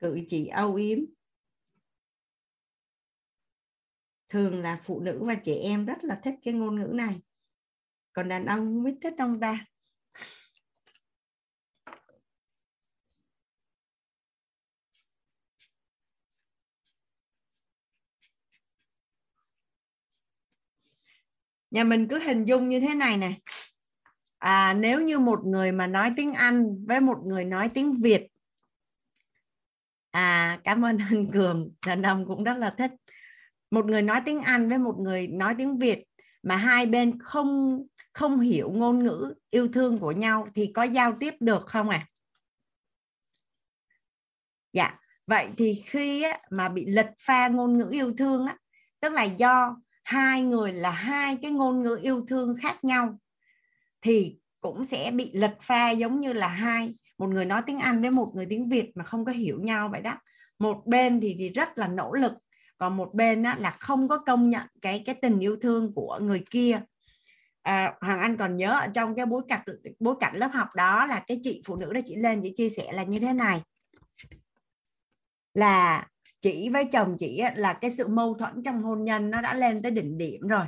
Cử 0.00 0.18
chỉ 0.28 0.46
âu 0.46 0.74
yếm. 0.74 0.98
Thường 4.28 4.62
là 4.62 4.80
phụ 4.82 5.00
nữ 5.00 5.18
và 5.24 5.34
trẻ 5.34 5.54
em 5.54 5.86
rất 5.86 6.04
là 6.04 6.20
thích 6.24 6.34
cái 6.42 6.54
ngôn 6.54 6.78
ngữ 6.78 6.86
này. 6.86 7.20
Còn 8.12 8.28
đàn 8.28 8.46
ông 8.46 8.58
không 8.58 8.82
biết 8.84 8.94
thích 9.02 9.14
ông 9.18 9.40
ta? 9.40 9.66
Nhà 21.70 21.84
mình 21.84 22.08
cứ 22.08 22.18
hình 22.18 22.44
dung 22.44 22.68
như 22.68 22.80
thế 22.80 22.94
này 22.94 23.16
này 23.16 23.40
à, 24.38 24.74
nếu 24.74 25.00
như 25.00 25.18
một 25.18 25.44
người 25.44 25.72
mà 25.72 25.86
nói 25.86 26.10
tiếng 26.16 26.32
Anh 26.32 26.86
với 26.86 27.00
một 27.00 27.18
người 27.24 27.44
nói 27.44 27.70
tiếng 27.74 27.94
Việt 28.02 28.26
à 30.10 30.60
cảm 30.64 30.84
ơn 30.84 30.98
anh 31.10 31.30
Cường 31.32 31.72
đàn 31.86 32.02
đồng 32.02 32.26
cũng 32.26 32.44
rất 32.44 32.56
là 32.56 32.70
thích 32.70 32.90
một 33.70 33.86
người 33.86 34.02
nói 34.02 34.22
tiếng 34.26 34.42
Anh 34.42 34.68
với 34.68 34.78
một 34.78 34.98
người 34.98 35.26
nói 35.26 35.54
tiếng 35.58 35.78
Việt 35.78 36.04
mà 36.42 36.56
hai 36.56 36.86
bên 36.86 37.18
không 37.18 37.82
không 38.12 38.40
hiểu 38.40 38.70
ngôn 38.70 39.04
ngữ 39.04 39.34
yêu 39.50 39.68
thương 39.68 39.98
của 39.98 40.12
nhau 40.12 40.48
thì 40.54 40.72
có 40.74 40.82
giao 40.82 41.16
tiếp 41.20 41.34
được 41.40 41.66
không 41.66 41.88
ạ? 41.88 41.98
À? 41.98 42.08
Dạ, 44.72 44.98
vậy 45.26 45.48
thì 45.56 45.82
khi 45.86 46.24
mà 46.50 46.68
bị 46.68 46.86
lệch 46.86 47.10
pha 47.18 47.48
ngôn 47.48 47.78
ngữ 47.78 47.88
yêu 47.90 48.14
thương 48.18 48.46
á, 48.46 48.56
tức 49.00 49.12
là 49.12 49.24
do 49.24 49.76
hai 50.04 50.42
người 50.42 50.72
là 50.72 50.90
hai 50.90 51.38
cái 51.42 51.50
ngôn 51.50 51.82
ngữ 51.82 51.98
yêu 52.02 52.24
thương 52.28 52.56
khác 52.62 52.84
nhau 52.84 53.18
thì 54.00 54.39
cũng 54.60 54.84
sẽ 54.84 55.10
bị 55.10 55.30
lật 55.34 55.56
pha 55.62 55.90
giống 55.90 56.20
như 56.20 56.32
là 56.32 56.48
hai 56.48 56.90
một 57.18 57.26
người 57.26 57.44
nói 57.44 57.62
tiếng 57.66 57.78
Anh 57.78 58.00
với 58.00 58.10
một 58.10 58.32
người 58.34 58.46
tiếng 58.50 58.68
Việt 58.68 58.90
mà 58.94 59.04
không 59.04 59.24
có 59.24 59.32
hiểu 59.32 59.60
nhau 59.62 59.88
vậy 59.92 60.00
đó. 60.00 60.14
Một 60.58 60.82
bên 60.86 61.20
thì, 61.20 61.36
thì 61.38 61.48
rất 61.48 61.78
là 61.78 61.88
nỗ 61.88 62.12
lực 62.12 62.32
còn 62.78 62.96
một 62.96 63.10
bên 63.14 63.42
á, 63.42 63.56
là 63.58 63.70
không 63.70 64.08
có 64.08 64.18
công 64.18 64.48
nhận 64.48 64.66
cái 64.82 65.02
cái 65.06 65.14
tình 65.14 65.38
yêu 65.38 65.56
thương 65.62 65.94
của 65.94 66.18
người 66.22 66.44
kia. 66.50 66.80
À, 67.62 67.94
Hoàng 68.00 68.20
Anh 68.20 68.36
còn 68.36 68.56
nhớ 68.56 68.70
ở 68.80 68.86
trong 68.94 69.14
cái 69.14 69.26
bối 69.26 69.42
cảnh 69.48 69.60
bối 69.98 70.14
cảnh 70.20 70.36
lớp 70.36 70.50
học 70.54 70.68
đó 70.76 71.06
là 71.06 71.24
cái 71.26 71.40
chị 71.42 71.62
phụ 71.66 71.76
nữ 71.76 71.92
đó 71.92 72.00
chị 72.06 72.16
lên 72.16 72.40
chị 72.42 72.52
chia 72.56 72.68
sẻ 72.68 72.92
là 72.92 73.02
như 73.02 73.18
thế 73.18 73.32
này. 73.32 73.62
Là 75.54 76.08
chị 76.40 76.68
với 76.68 76.84
chồng 76.84 77.16
chị 77.18 77.42
là 77.54 77.72
cái 77.72 77.90
sự 77.90 78.08
mâu 78.08 78.34
thuẫn 78.34 78.62
trong 78.64 78.82
hôn 78.82 79.04
nhân 79.04 79.30
nó 79.30 79.40
đã 79.40 79.54
lên 79.54 79.82
tới 79.82 79.90
đỉnh 79.90 80.18
điểm 80.18 80.48
rồi. 80.48 80.64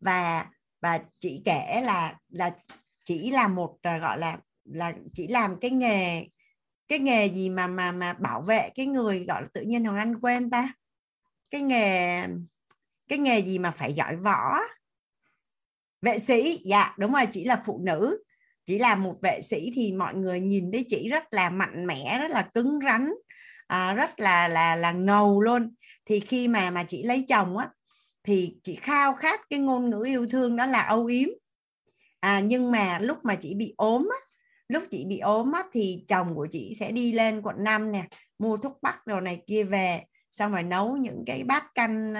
Và 0.00 0.46
và 0.82 1.00
chị 1.18 1.42
kể 1.44 1.82
là 1.84 2.14
là 2.28 2.50
chỉ 3.04 3.30
là 3.30 3.48
một 3.48 3.78
à, 3.82 3.98
gọi 3.98 4.18
là 4.18 4.38
là 4.64 4.92
chỉ 5.14 5.28
làm 5.28 5.60
cái 5.60 5.70
nghề 5.70 6.26
cái 6.88 6.98
nghề 6.98 7.26
gì 7.26 7.50
mà 7.50 7.66
mà 7.66 7.92
mà 7.92 8.12
bảo 8.12 8.42
vệ 8.42 8.70
cái 8.74 8.86
người 8.86 9.24
gọi 9.24 9.42
là 9.42 9.48
tự 9.54 9.62
nhiên 9.62 9.84
hồng 9.84 9.96
anh 9.96 10.20
quên 10.20 10.50
ta. 10.50 10.72
Cái 11.50 11.62
nghề 11.62 12.22
cái 13.08 13.18
nghề 13.18 13.42
gì 13.42 13.58
mà 13.58 13.70
phải 13.70 13.92
giỏi 13.92 14.16
võ. 14.16 14.58
Vệ 16.02 16.18
sĩ 16.18 16.58
dạ 16.64 16.94
đúng 16.98 17.12
rồi 17.12 17.26
chỉ 17.32 17.44
là 17.44 17.62
phụ 17.66 17.80
nữ. 17.84 18.22
Chỉ 18.66 18.78
là 18.78 18.94
một 18.94 19.16
vệ 19.22 19.40
sĩ 19.42 19.72
thì 19.74 19.92
mọi 19.92 20.14
người 20.14 20.40
nhìn 20.40 20.72
thấy 20.72 20.84
chị 20.88 21.08
rất 21.08 21.24
là 21.30 21.50
mạnh 21.50 21.86
mẽ 21.86 22.18
rất 22.18 22.30
là 22.30 22.50
cứng 22.54 22.78
rắn 22.86 23.10
à, 23.66 23.94
rất 23.94 24.20
là 24.20 24.48
là 24.48 24.76
là 24.76 24.92
ngầu 24.92 25.42
luôn. 25.42 25.74
Thì 26.04 26.20
khi 26.20 26.48
mà 26.48 26.70
mà 26.70 26.84
chị 26.84 27.02
lấy 27.02 27.24
chồng 27.28 27.56
á 27.56 27.68
thì 28.24 28.56
chị 28.62 28.74
khao 28.74 29.14
khát 29.14 29.40
cái 29.50 29.58
ngôn 29.58 29.90
ngữ 29.90 30.02
yêu 30.06 30.26
thương 30.26 30.56
đó 30.56 30.66
là 30.66 30.82
âu 30.82 31.06
yếm 31.06 31.28
à, 32.22 32.40
nhưng 32.40 32.70
mà 32.70 32.98
lúc 32.98 33.18
mà 33.24 33.34
chị 33.34 33.54
bị 33.54 33.74
ốm 33.76 34.08
á, 34.12 34.18
lúc 34.68 34.82
chị 34.90 35.04
bị 35.08 35.18
ốm 35.18 35.52
á, 35.52 35.62
thì 35.72 36.04
chồng 36.08 36.34
của 36.34 36.46
chị 36.50 36.76
sẽ 36.80 36.92
đi 36.92 37.12
lên 37.12 37.42
quận 37.42 37.64
5 37.64 37.92
nè 37.92 38.08
mua 38.38 38.56
thuốc 38.56 38.78
bắc 38.82 39.06
đồ 39.06 39.20
này 39.20 39.42
kia 39.46 39.64
về 39.64 40.00
xong 40.30 40.52
rồi 40.52 40.62
nấu 40.62 40.96
những 40.96 41.24
cái 41.26 41.44
bát 41.44 41.64
canh 41.74 42.14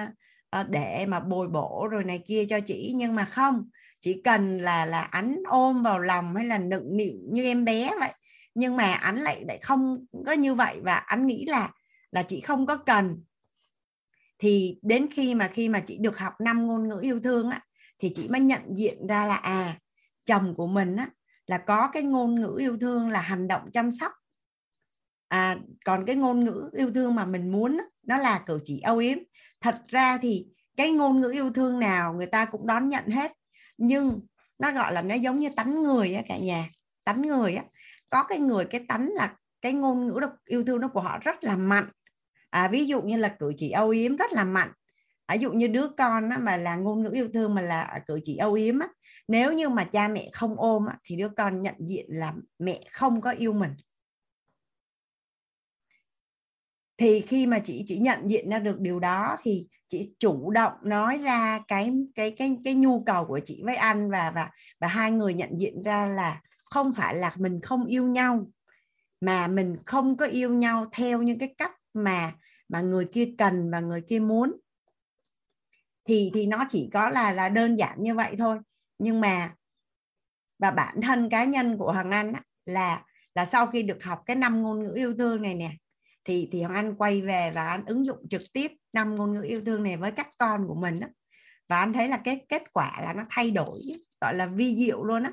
à, 0.49 0.63
để 0.69 1.05
mà 1.05 1.19
bồi 1.19 1.47
bổ 1.47 1.87
rồi 1.91 2.03
này 2.03 2.21
kia 2.27 2.45
cho 2.49 2.59
chị. 2.59 2.93
Nhưng 2.95 3.15
mà 3.15 3.25
không 3.25 3.69
chỉ 4.01 4.21
cần 4.23 4.57
là 4.57 4.85
là 4.85 5.01
ánh 5.01 5.43
ôm 5.47 5.83
vào 5.83 5.99
lòng 5.99 6.35
hay 6.35 6.45
là 6.45 6.57
nựng 6.57 6.97
nịu 6.97 7.15
như 7.31 7.43
em 7.43 7.65
bé 7.65 7.91
vậy. 7.99 8.11
Nhưng 8.55 8.77
mà 8.77 8.93
anh 8.93 9.15
lại 9.15 9.43
lại 9.47 9.59
không 9.61 10.05
có 10.25 10.31
như 10.31 10.53
vậy 10.53 10.79
và 10.81 10.95
anh 10.95 11.27
nghĩ 11.27 11.45
là 11.45 11.71
là 12.11 12.23
chị 12.23 12.41
không 12.41 12.65
có 12.65 12.77
cần. 12.77 13.23
Thì 14.39 14.79
đến 14.81 15.07
khi 15.11 15.35
mà 15.35 15.47
khi 15.53 15.69
mà 15.69 15.79
chị 15.85 15.97
được 15.97 16.17
học 16.17 16.33
năm 16.39 16.67
ngôn 16.67 16.87
ngữ 16.87 16.99
yêu 17.01 17.19
thương 17.19 17.49
á 17.49 17.59
thì 17.99 18.11
chị 18.15 18.27
mới 18.27 18.41
nhận 18.41 18.61
diện 18.75 19.07
ra 19.07 19.25
là 19.25 19.35
à 19.35 19.79
chồng 20.25 20.53
của 20.57 20.67
mình 20.67 20.95
á 20.95 21.09
là 21.47 21.57
có 21.57 21.89
cái 21.93 22.03
ngôn 22.03 22.41
ngữ 22.41 22.55
yêu 22.59 22.77
thương 22.77 23.09
là 23.09 23.21
hành 23.21 23.47
động 23.47 23.71
chăm 23.71 23.91
sóc. 23.91 24.11
À 25.27 25.57
còn 25.85 26.05
cái 26.05 26.15
ngôn 26.15 26.43
ngữ 26.43 26.69
yêu 26.73 26.91
thương 26.93 27.15
mà 27.15 27.25
mình 27.25 27.51
muốn 27.51 27.77
á, 27.77 27.83
nó 28.03 28.17
là 28.17 28.43
cử 28.45 28.59
chỉ 28.63 28.79
âu 28.79 28.97
yếm. 28.97 29.17
Thật 29.61 29.75
ra 29.87 30.17
thì 30.17 30.45
cái 30.77 30.91
ngôn 30.91 31.21
ngữ 31.21 31.31
yêu 31.31 31.49
thương 31.53 31.79
nào 31.79 32.13
người 32.13 32.25
ta 32.25 32.45
cũng 32.45 32.67
đón 32.67 32.89
nhận 32.89 33.07
hết 33.07 33.31
nhưng 33.77 34.19
nó 34.59 34.71
gọi 34.71 34.93
là 34.93 35.01
nó 35.01 35.15
giống 35.15 35.39
như 35.39 35.49
tánh 35.49 35.83
người 35.83 36.15
á 36.15 36.21
cả 36.27 36.37
nhà. 36.37 36.67
Tánh 37.03 37.21
người 37.21 37.55
á 37.55 37.63
có 38.09 38.23
cái 38.23 38.39
người 38.39 38.65
cái 38.65 38.85
tánh 38.87 39.09
là 39.13 39.35
cái 39.61 39.73
ngôn 39.73 40.07
ngữ 40.07 40.19
yêu 40.45 40.63
thương 40.63 40.81
nó 40.81 40.87
của 40.87 41.01
họ 41.01 41.19
rất 41.21 41.43
là 41.43 41.55
mạnh. 41.55 41.89
À, 42.49 42.67
ví 42.67 42.85
dụ 42.85 43.01
như 43.01 43.17
là 43.17 43.35
cử 43.39 43.51
chỉ 43.57 43.71
âu 43.71 43.89
yếm 43.89 44.15
rất 44.15 44.33
là 44.33 44.43
mạnh. 44.43 44.71
À, 45.25 45.35
ví 45.35 45.41
dụ 45.41 45.51
như 45.51 45.67
đứa 45.67 45.87
con 45.97 46.29
á, 46.29 46.37
mà 46.37 46.57
là 46.57 46.75
ngôn 46.75 47.03
ngữ 47.03 47.09
yêu 47.13 47.27
thương 47.33 47.55
mà 47.55 47.61
là 47.61 47.99
cử 48.07 48.19
chỉ 48.23 48.37
âu 48.37 48.53
yếm 48.53 48.79
á, 48.79 48.87
nếu 49.27 49.53
như 49.53 49.69
mà 49.69 49.83
cha 49.83 50.07
mẹ 50.07 50.29
không 50.33 50.55
ôm 50.59 50.85
thì 51.03 51.15
đứa 51.15 51.29
con 51.29 51.61
nhận 51.61 51.75
diện 51.79 52.05
là 52.09 52.33
mẹ 52.59 52.83
không 52.91 53.21
có 53.21 53.31
yêu 53.31 53.53
mình. 53.53 53.71
Thì 56.97 57.21
khi 57.21 57.47
mà 57.47 57.59
chị 57.59 57.83
chỉ 57.87 57.97
nhận 57.97 58.27
diện 58.27 58.49
ra 58.49 58.59
được 58.59 58.79
điều 58.79 58.99
đó, 58.99 59.37
thì 59.41 59.67
chị 59.87 60.15
chủ 60.19 60.51
động 60.51 60.73
nói 60.83 61.17
ra 61.17 61.59
cái 61.67 61.91
cái 62.15 62.31
cái 62.31 62.57
cái 62.63 62.73
nhu 62.75 63.03
cầu 63.03 63.25
của 63.25 63.39
chị 63.45 63.61
với 63.65 63.75
anh 63.75 64.11
và 64.11 64.31
và 64.35 64.49
và 64.79 64.87
hai 64.87 65.11
người 65.11 65.33
nhận 65.33 65.59
diện 65.59 65.81
ra 65.81 66.05
là 66.05 66.41
không 66.69 66.93
phải 66.93 67.15
là 67.15 67.33
mình 67.37 67.59
không 67.61 67.85
yêu 67.85 68.07
nhau, 68.07 68.51
mà 69.21 69.47
mình 69.47 69.77
không 69.85 70.17
có 70.17 70.25
yêu 70.25 70.53
nhau 70.53 70.89
theo 70.91 71.21
những 71.21 71.39
cái 71.39 71.53
cách 71.57 71.71
mà 71.93 72.33
mà 72.69 72.81
người 72.81 73.05
kia 73.11 73.33
cần 73.37 73.71
và 73.71 73.79
người 73.79 74.01
kia 74.01 74.19
muốn. 74.19 74.53
Thì 76.05 76.31
thì 76.33 76.45
nó 76.45 76.65
chỉ 76.69 76.89
có 76.93 77.09
là 77.09 77.31
là 77.31 77.49
đơn 77.49 77.75
giản 77.75 78.03
như 78.03 78.15
vậy 78.15 78.35
thôi 78.37 78.59
nhưng 78.99 79.21
mà 79.21 79.53
và 80.59 80.71
bản 80.71 81.01
thân 81.01 81.29
cá 81.29 81.43
nhân 81.43 81.77
của 81.77 81.91
Hoàng 81.91 82.11
Anh 82.11 82.33
là 82.65 83.03
là 83.35 83.45
sau 83.45 83.67
khi 83.67 83.83
được 83.83 84.03
học 84.03 84.23
cái 84.25 84.35
năm 84.35 84.63
ngôn 84.63 84.83
ngữ 84.83 84.93
yêu 84.95 85.13
thương 85.17 85.41
này 85.41 85.55
nè 85.55 85.71
thì 86.25 86.49
thì 86.51 86.63
Hoàng 86.63 86.75
Anh 86.75 86.95
quay 86.95 87.21
về 87.21 87.51
và 87.55 87.67
anh 87.67 87.85
ứng 87.85 88.05
dụng 88.05 88.29
trực 88.29 88.41
tiếp 88.53 88.71
năm 88.93 89.15
ngôn 89.15 89.31
ngữ 89.31 89.41
yêu 89.41 89.61
thương 89.65 89.83
này 89.83 89.97
với 89.97 90.11
các 90.11 90.27
con 90.37 90.67
của 90.67 90.75
mình 90.75 90.99
đó 90.99 91.07
và 91.69 91.79
anh 91.79 91.93
thấy 91.93 92.07
là 92.07 92.17
cái 92.17 92.45
kết 92.49 92.73
quả 92.73 93.01
là 93.01 93.13
nó 93.13 93.23
thay 93.29 93.51
đổi 93.51 93.79
gọi 94.21 94.35
là 94.35 94.45
vi 94.45 94.75
diệu 94.75 95.03
luôn 95.03 95.23
á. 95.23 95.31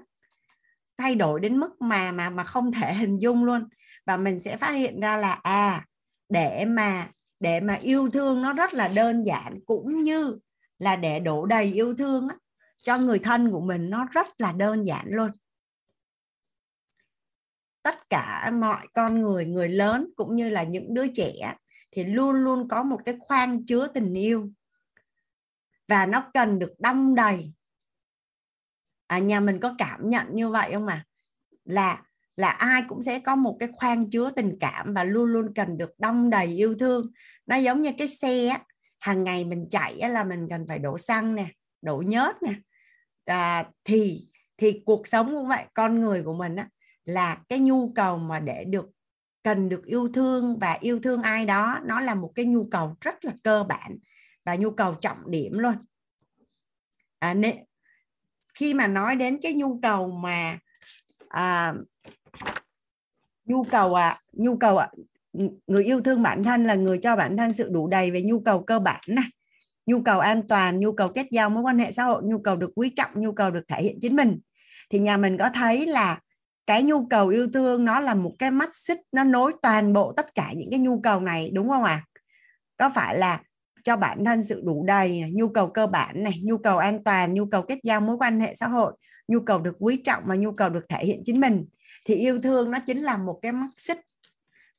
Thay 0.98 1.14
đổi 1.14 1.40
đến 1.40 1.56
mức 1.58 1.80
mà 1.80 2.12
mà 2.12 2.30
mà 2.30 2.44
không 2.44 2.72
thể 2.72 2.94
hình 2.94 3.18
dung 3.18 3.44
luôn. 3.44 3.68
Và 4.06 4.16
mình 4.16 4.40
sẽ 4.40 4.56
phát 4.56 4.72
hiện 4.72 5.00
ra 5.00 5.16
là 5.16 5.32
à 5.32 5.86
để 6.28 6.64
mà 6.64 7.08
để 7.40 7.60
mà 7.60 7.74
yêu 7.74 8.10
thương 8.10 8.42
nó 8.42 8.52
rất 8.52 8.74
là 8.74 8.88
đơn 8.88 9.22
giản 9.22 9.58
cũng 9.66 10.02
như 10.02 10.38
là 10.78 10.96
để 10.96 11.20
đổ 11.20 11.46
đầy 11.46 11.64
yêu 11.64 11.94
thương 11.94 12.28
á, 12.28 12.36
cho 12.82 12.98
người 12.98 13.18
thân 13.18 13.50
của 13.50 13.60
mình 13.60 13.90
nó 13.90 14.06
rất 14.12 14.26
là 14.38 14.52
đơn 14.52 14.86
giản 14.86 15.06
luôn. 15.08 15.30
Tất 17.82 18.10
cả 18.10 18.50
mọi 18.60 18.86
con 18.94 19.20
người 19.22 19.46
người 19.46 19.68
lớn 19.68 20.10
cũng 20.16 20.36
như 20.36 20.50
là 20.50 20.62
những 20.62 20.94
đứa 20.94 21.06
trẻ 21.14 21.54
thì 21.92 22.04
luôn 22.04 22.36
luôn 22.36 22.68
có 22.68 22.82
một 22.82 23.00
cái 23.04 23.16
khoang 23.20 23.64
chứa 23.64 23.86
tình 23.94 24.14
yêu. 24.14 24.50
Và 25.88 26.06
nó 26.06 26.30
cần 26.34 26.58
được 26.58 26.72
đong 26.78 27.14
đầy. 27.14 27.52
À, 29.06 29.18
nhà 29.18 29.40
mình 29.40 29.60
có 29.60 29.74
cảm 29.78 30.08
nhận 30.08 30.26
như 30.32 30.50
vậy 30.50 30.70
không 30.72 30.86
mà 30.86 31.04
là 31.64 32.02
là 32.36 32.48
ai 32.48 32.82
cũng 32.88 33.02
sẽ 33.02 33.18
có 33.18 33.36
một 33.36 33.56
cái 33.60 33.68
khoang 33.72 34.10
chứa 34.10 34.30
tình 34.30 34.56
cảm 34.60 34.94
và 34.94 35.04
luôn 35.04 35.26
luôn 35.26 35.54
cần 35.54 35.78
được 35.78 35.90
đong 35.98 36.30
đầy 36.30 36.46
yêu 36.46 36.74
thương. 36.78 37.06
Nó 37.46 37.56
giống 37.56 37.82
như 37.82 37.92
cái 37.98 38.08
xe 38.08 38.58
hàng 38.98 39.24
ngày 39.24 39.44
mình 39.44 39.66
chạy 39.70 39.98
là 39.98 40.24
mình 40.24 40.46
cần 40.50 40.64
phải 40.68 40.78
đổ 40.78 40.98
xăng 40.98 41.34
nè 41.34 41.46
đổ 41.82 42.02
nhớt 42.06 42.42
nè 42.42 42.52
à, 43.30 43.70
thì 43.84 44.26
thì 44.56 44.82
cuộc 44.86 45.08
sống 45.08 45.30
cũng 45.30 45.48
vậy 45.48 45.64
con 45.74 46.00
người 46.00 46.22
của 46.22 46.34
mình 46.34 46.56
á, 46.56 46.68
là 47.04 47.38
cái 47.48 47.58
nhu 47.58 47.92
cầu 47.92 48.18
mà 48.18 48.40
để 48.40 48.64
được 48.64 48.86
cần 49.42 49.68
được 49.68 49.84
yêu 49.84 50.08
thương 50.08 50.58
và 50.58 50.78
yêu 50.80 51.00
thương 51.00 51.22
ai 51.22 51.46
đó 51.46 51.78
nó 51.84 52.00
là 52.00 52.14
một 52.14 52.32
cái 52.34 52.44
nhu 52.44 52.64
cầu 52.70 52.96
rất 53.00 53.24
là 53.24 53.32
cơ 53.42 53.64
bản 53.68 53.98
và 54.44 54.56
nhu 54.56 54.70
cầu 54.70 54.94
trọng 54.94 55.30
điểm 55.30 55.58
luôn. 55.58 55.74
À, 57.18 57.34
nên, 57.34 57.56
khi 58.54 58.74
mà 58.74 58.86
nói 58.86 59.16
đến 59.16 59.38
cái 59.42 59.54
nhu 59.54 59.80
cầu 59.82 60.10
mà 60.10 60.58
à, 61.28 61.74
nhu 63.44 63.64
cầu 63.64 63.94
à 63.94 64.18
nhu 64.32 64.56
cầu 64.56 64.78
à, 64.78 64.90
người 65.66 65.84
yêu 65.84 66.00
thương 66.00 66.22
bản 66.22 66.44
thân 66.44 66.64
là 66.64 66.74
người 66.74 66.98
cho 67.02 67.16
bản 67.16 67.36
thân 67.36 67.52
sự 67.52 67.68
đủ 67.72 67.88
đầy 67.88 68.10
về 68.10 68.22
nhu 68.22 68.40
cầu 68.40 68.64
cơ 68.64 68.78
bản 68.78 69.00
này 69.06 69.28
nhu 69.90 70.02
cầu 70.02 70.18
an 70.18 70.42
toàn 70.48 70.80
nhu 70.80 70.92
cầu 70.92 71.08
kết 71.08 71.26
giao 71.30 71.50
mối 71.50 71.62
quan 71.62 71.78
hệ 71.78 71.92
xã 71.92 72.04
hội 72.04 72.22
nhu 72.24 72.38
cầu 72.38 72.56
được 72.56 72.70
quý 72.74 72.90
trọng 72.96 73.10
nhu 73.14 73.32
cầu 73.32 73.50
được 73.50 73.68
thể 73.68 73.82
hiện 73.82 73.98
chính 74.02 74.16
mình 74.16 74.40
thì 74.90 74.98
nhà 74.98 75.16
mình 75.16 75.38
có 75.38 75.50
thấy 75.54 75.86
là 75.86 76.20
cái 76.66 76.82
nhu 76.82 77.06
cầu 77.06 77.28
yêu 77.28 77.48
thương 77.54 77.84
nó 77.84 78.00
là 78.00 78.14
một 78.14 78.32
cái 78.38 78.50
mắt 78.50 78.74
xích 78.74 79.00
nó 79.12 79.24
nối 79.24 79.52
toàn 79.62 79.92
bộ 79.92 80.12
tất 80.16 80.34
cả 80.34 80.52
những 80.56 80.70
cái 80.70 80.80
nhu 80.80 81.00
cầu 81.00 81.20
này 81.20 81.50
đúng 81.54 81.68
không 81.68 81.84
ạ 81.84 81.92
à? 81.92 82.06
có 82.76 82.90
phải 82.94 83.18
là 83.18 83.40
cho 83.84 83.96
bản 83.96 84.24
thân 84.24 84.42
sự 84.42 84.62
đủ 84.64 84.84
đầy 84.86 85.22
nhu 85.32 85.48
cầu 85.48 85.70
cơ 85.74 85.86
bản 85.86 86.22
này 86.22 86.40
nhu 86.44 86.58
cầu 86.58 86.78
an 86.78 87.04
toàn 87.04 87.34
nhu 87.34 87.46
cầu 87.46 87.62
kết 87.62 87.78
giao 87.82 88.00
mối 88.00 88.16
quan 88.16 88.40
hệ 88.40 88.54
xã 88.54 88.68
hội 88.68 88.92
nhu 89.28 89.40
cầu 89.40 89.58
được 89.58 89.76
quý 89.78 90.00
trọng 90.04 90.22
và 90.26 90.34
nhu 90.34 90.52
cầu 90.52 90.70
được 90.70 90.88
thể 90.88 91.04
hiện 91.04 91.22
chính 91.24 91.40
mình 91.40 91.66
thì 92.06 92.14
yêu 92.14 92.38
thương 92.40 92.70
nó 92.70 92.78
chính 92.86 92.98
là 92.98 93.16
một 93.16 93.38
cái 93.42 93.52
mắt 93.52 93.68
xích 93.76 94.00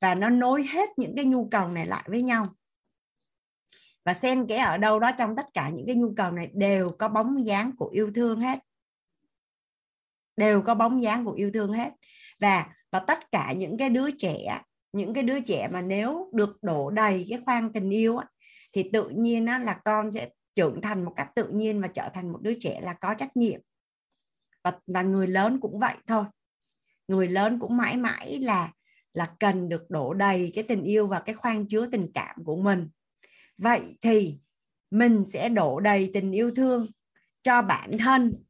và 0.02 0.16
nó 0.16 0.30
nối 0.30 0.64
hết 0.64 0.90
những 0.98 1.16
cái 1.16 1.26
nhu 1.26 1.48
cầu 1.52 1.68
này 1.68 1.86
lại 1.86 2.04
với 2.08 2.22
nhau 2.22 2.46
và 4.06 4.14
xen 4.14 4.48
kẽ 4.48 4.58
ở 4.58 4.78
đâu 4.78 5.00
đó 5.00 5.12
trong 5.18 5.36
tất 5.36 5.46
cả 5.54 5.70
những 5.70 5.86
cái 5.88 5.96
nhu 5.96 6.14
cầu 6.18 6.32
này 6.32 6.50
đều 6.54 6.90
có 7.00 7.08
bóng 7.08 7.46
dáng 7.46 7.72
của 7.78 7.90
yêu 7.94 8.12
thương 8.16 8.40
hết. 8.40 8.60
Đều 10.38 10.62
có 10.62 10.76
bóng 10.76 11.02
dáng 11.02 11.26
của 11.26 11.32
yêu 11.32 11.52
thương 11.54 11.74
hết. 11.74 11.94
Và 12.40 12.66
và 12.92 13.00
tất 13.00 13.32
cả 13.32 13.54
những 13.58 13.78
cái 13.78 13.90
đứa 13.90 14.12
trẻ 14.12 14.62
những 14.94 15.14
cái 15.14 15.24
đứa 15.24 15.40
trẻ 15.40 15.68
mà 15.72 15.82
nếu 15.82 16.30
được 16.34 16.64
đổ 16.64 16.90
đầy 16.90 17.28
cái 17.30 17.40
khoang 17.46 17.74
tình 17.74 17.90
yêu 17.90 18.18
á, 18.18 18.28
thì 18.74 18.90
tự 18.94 19.10
nhiên 19.10 19.46
á, 19.46 19.60
là 19.60 19.74
con 19.86 20.12
sẽ 20.12 20.30
trưởng 20.56 20.82
thành 20.82 21.06
một 21.06 21.14
cách 21.16 21.30
tự 21.36 21.48
nhiên 21.48 21.82
và 21.82 21.88
trở 21.88 22.10
thành 22.14 22.32
một 22.32 22.40
đứa 22.42 22.54
trẻ 22.60 22.80
là 22.82 22.94
có 22.94 23.14
trách 23.14 23.38
nhiệm. 23.38 23.62
Và, 24.64 24.80
và 24.88 25.02
người 25.02 25.28
lớn 25.28 25.60
cũng 25.62 25.80
vậy 25.80 25.96
thôi. 26.08 26.24
Người 27.08 27.28
lớn 27.28 27.60
cũng 27.60 27.78
mãi 27.78 27.98
mãi 27.98 28.40
là 28.40 28.72
là 29.14 29.36
cần 29.40 29.70
được 29.70 29.90
đổ 29.90 30.14
đầy 30.14 30.52
cái 30.56 30.64
tình 30.64 30.84
yêu 30.84 31.08
và 31.08 31.20
cái 31.20 31.36
khoang 31.36 31.68
chứa 31.68 31.86
tình 31.86 32.12
cảm 32.14 32.44
của 32.46 32.56
mình 32.56 32.90
vậy 33.58 33.98
thì 34.02 34.40
mình 34.92 35.24
sẽ 35.26 35.50
đổ 35.50 35.80
đầy 35.80 36.12
tình 36.14 36.32
yêu 36.32 36.52
thương 36.56 36.88
cho 37.44 37.62
bản 37.62 37.92
thân 38.00 38.44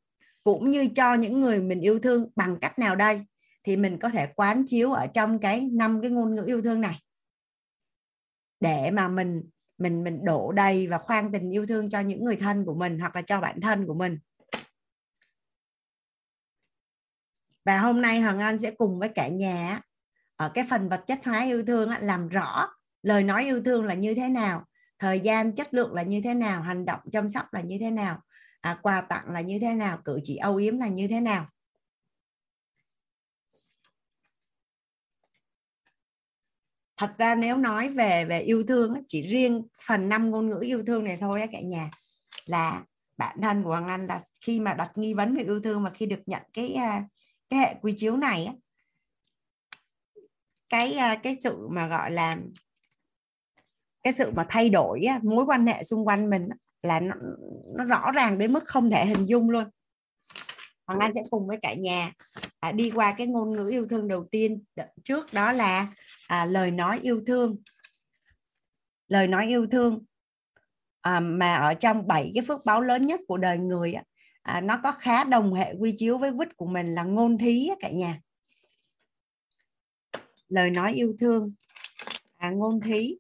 cũng 0.43 0.69
như 0.69 0.87
cho 0.95 1.13
những 1.13 1.41
người 1.41 1.61
mình 1.61 1.81
yêu 1.81 1.99
thương 1.99 2.29
bằng 2.35 2.57
cách 2.61 2.79
nào 2.79 2.95
đây? 2.95 3.25
Thì 3.63 3.77
mình 3.77 3.99
có 3.99 4.09
thể 4.09 4.27
quán 4.35 4.63
chiếu 4.67 4.91
ở 4.91 5.07
trong 5.07 5.39
cái 5.39 5.69
năm 5.73 6.01
cái 6.01 6.11
ngôn 6.11 6.35
ngữ 6.35 6.43
yêu 6.47 6.61
thương 6.61 6.81
này. 6.81 7.01
Để 8.59 8.91
mà 8.91 9.07
mình 9.07 9.43
mình 9.77 10.03
mình 10.03 10.25
đổ 10.25 10.51
đầy 10.51 10.87
và 10.87 10.97
khoan 10.97 11.31
tình 11.31 11.49
yêu 11.49 11.65
thương 11.65 11.89
cho 11.89 11.99
những 11.99 12.23
người 12.23 12.35
thân 12.35 12.65
của 12.65 12.73
mình 12.73 12.99
hoặc 12.99 13.15
là 13.15 13.21
cho 13.21 13.41
bản 13.41 13.61
thân 13.61 13.87
của 13.87 13.93
mình. 13.93 14.19
Và 17.65 17.79
hôm 17.79 18.01
nay 18.01 18.19
Hoàng 18.19 18.39
Anh 18.39 18.59
sẽ 18.59 18.71
cùng 18.71 18.99
với 18.99 19.09
cả 19.09 19.27
nhà 19.27 19.81
ở 20.35 20.51
cái 20.53 20.65
phần 20.69 20.89
vật 20.89 21.03
chất 21.07 21.19
hóa 21.23 21.43
yêu 21.43 21.63
thương 21.67 21.89
làm 21.99 22.29
rõ 22.29 22.69
lời 23.03 23.23
nói 23.23 23.43
yêu 23.43 23.61
thương 23.63 23.85
là 23.85 23.93
như 23.93 24.13
thế 24.15 24.29
nào 24.29 24.65
thời 25.01 25.19
gian 25.19 25.55
chất 25.55 25.73
lượng 25.73 25.93
là 25.93 26.03
như 26.03 26.21
thế 26.23 26.33
nào? 26.33 26.61
Hành 26.61 26.85
động 26.85 26.99
chăm 27.11 27.29
sóc 27.29 27.53
là 27.53 27.61
như 27.61 27.77
thế 27.79 27.91
nào? 27.91 28.21
À, 28.61 28.79
quà 28.81 29.01
tặng 29.01 29.29
là 29.29 29.41
như 29.41 29.59
thế 29.61 29.73
nào? 29.73 30.01
Cử 30.05 30.19
chỉ 30.23 30.35
âu 30.35 30.55
yếm 30.55 30.77
là 30.77 30.87
như 30.87 31.07
thế 31.07 31.19
nào? 31.19 31.45
Thật 36.97 37.15
ra 37.17 37.35
nếu 37.35 37.57
nói 37.57 37.89
về 37.89 38.25
về 38.25 38.39
yêu 38.39 38.63
thương 38.67 39.03
chỉ 39.07 39.27
riêng 39.27 39.67
phần 39.87 40.09
năm 40.09 40.31
ngôn 40.31 40.49
ngữ 40.49 40.59
yêu 40.61 40.83
thương 40.87 41.03
này 41.03 41.17
thôi 41.17 41.41
cả 41.51 41.61
nhà 41.61 41.89
là 42.45 42.83
bản 43.17 43.41
thân 43.41 43.63
của 43.63 43.69
Hoàng 43.69 43.87
Anh 43.87 44.07
là 44.07 44.21
khi 44.41 44.59
mà 44.59 44.73
đặt 44.73 44.91
nghi 44.95 45.13
vấn 45.13 45.35
về 45.35 45.43
yêu 45.43 45.61
thương 45.61 45.83
mà 45.83 45.91
khi 45.93 46.05
được 46.05 46.21
nhận 46.25 46.41
cái 46.53 46.73
à, 46.73 47.03
cái 47.49 47.59
hệ 47.59 47.75
quy 47.81 47.93
chiếu 47.97 48.17
này 48.17 48.49
cái 50.69 50.93
à, 50.93 51.15
cái 51.15 51.37
sự 51.43 51.67
mà 51.67 51.87
gọi 51.87 52.11
là 52.11 52.37
cái 54.03 54.13
sự 54.13 54.31
mà 54.35 54.45
thay 54.49 54.69
đổi 54.69 55.05
mối 55.23 55.45
quan 55.45 55.65
hệ 55.65 55.83
xung 55.83 56.07
quanh 56.07 56.29
mình 56.29 56.49
là 56.83 56.99
nó, 56.99 57.15
nó 57.77 57.83
rõ 57.83 58.11
ràng 58.11 58.37
đến 58.37 58.53
mức 58.53 58.63
không 58.65 58.91
thể 58.91 59.05
hình 59.05 59.25
dung 59.25 59.49
luôn. 59.49 59.63
Hoàng 60.85 60.99
Anh 60.99 61.13
sẽ 61.13 61.21
cùng 61.29 61.47
với 61.47 61.57
cả 61.61 61.73
nhà 61.73 62.13
à, 62.59 62.71
đi 62.71 62.91
qua 62.95 63.13
cái 63.17 63.27
ngôn 63.27 63.51
ngữ 63.51 63.69
yêu 63.69 63.87
thương 63.89 64.07
đầu 64.07 64.27
tiên. 64.31 64.63
Trước 65.03 65.33
đó 65.33 65.51
là 65.51 65.87
à, 66.27 66.45
lời 66.45 66.71
nói 66.71 66.99
yêu 67.01 67.23
thương. 67.27 67.57
Lời 69.07 69.27
nói 69.27 69.47
yêu 69.47 69.67
thương 69.71 70.03
à, 71.01 71.19
mà 71.19 71.55
ở 71.55 71.73
trong 71.73 72.07
bảy 72.07 72.31
cái 72.35 72.45
phước 72.47 72.65
báo 72.65 72.81
lớn 72.81 73.05
nhất 73.05 73.19
của 73.27 73.37
đời 73.37 73.57
người 73.57 73.93
à, 74.41 74.61
nó 74.61 74.79
có 74.83 74.91
khá 74.91 75.23
đồng 75.23 75.53
hệ 75.53 75.73
quy 75.79 75.93
chiếu 75.97 76.17
với 76.17 76.31
vít 76.31 76.57
của 76.57 76.65
mình 76.65 76.95
là 76.95 77.03
ngôn 77.03 77.37
thí 77.37 77.69
cả 77.79 77.89
nhà. 77.89 78.21
Lời 80.49 80.69
nói 80.69 80.93
yêu 80.93 81.15
thương 81.19 81.45
à, 82.37 82.49
ngôn 82.49 82.81
thí. 82.81 83.17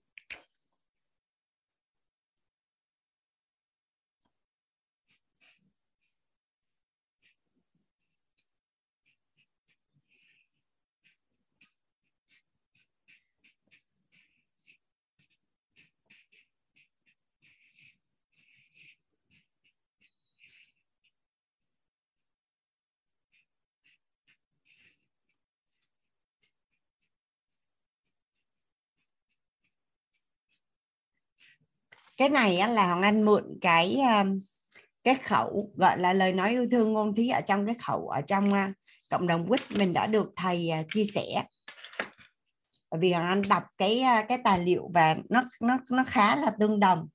Cái 32.21 32.29
này 32.29 32.57
á, 32.57 32.67
là 32.67 32.87
hoàng 32.87 33.01
anh 33.01 33.25
mượn 33.25 33.57
cái 33.61 33.99
cái 35.03 35.15
khẩu 35.15 35.71
gọi 35.75 35.99
là 35.99 36.13
lời 36.13 36.33
nói 36.33 36.49
yêu 36.51 36.65
thương 36.71 36.93
ngôn 36.93 37.15
thí 37.15 37.29
ở 37.29 37.41
trong 37.41 37.65
cái 37.65 37.75
khẩu 37.75 38.07
ở 38.07 38.21
trong 38.21 38.51
cộng 39.09 39.27
đồng 39.27 39.47
quýt 39.47 39.61
mình 39.79 39.93
đã 39.93 40.07
được 40.07 40.33
thầy 40.35 40.69
à, 40.69 40.83
chia 40.93 41.03
sẻ. 41.05 41.43
Bởi 42.91 42.99
vì 42.99 43.11
hoàng 43.13 43.27
anh 43.27 43.41
đọc 43.49 43.63
cái 43.77 44.03
cái 44.29 44.37
tài 44.43 44.59
liệu 44.59 44.89
và 44.93 45.15
nó 45.29 45.43
nó 45.61 45.77
nó 45.89 46.03
khá 46.07 46.35
là 46.35 46.51
tương 46.59 46.79
đồng. 46.79 47.07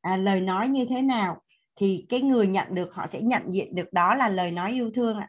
À, 0.00 0.16
lời 0.16 0.40
nói 0.40 0.68
như 0.68 0.86
thế 0.88 1.02
nào 1.02 1.42
thì 1.76 2.06
cái 2.08 2.20
người 2.22 2.46
nhận 2.46 2.74
được 2.74 2.94
họ 2.94 3.06
sẽ 3.06 3.20
nhận 3.20 3.42
diện 3.52 3.74
được 3.74 3.92
đó 3.92 4.14
là 4.14 4.28
lời 4.28 4.50
nói 4.50 4.72
yêu 4.72 4.90
thương 4.94 5.16
ạ. 5.18 5.28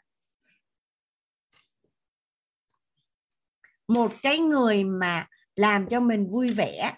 Một 3.88 4.11
cái 4.21 4.39
người 4.39 4.83
mà 4.83 5.27
làm 5.55 5.88
cho 5.88 5.99
mình 5.99 6.29
vui 6.29 6.49
vẻ 6.49 6.97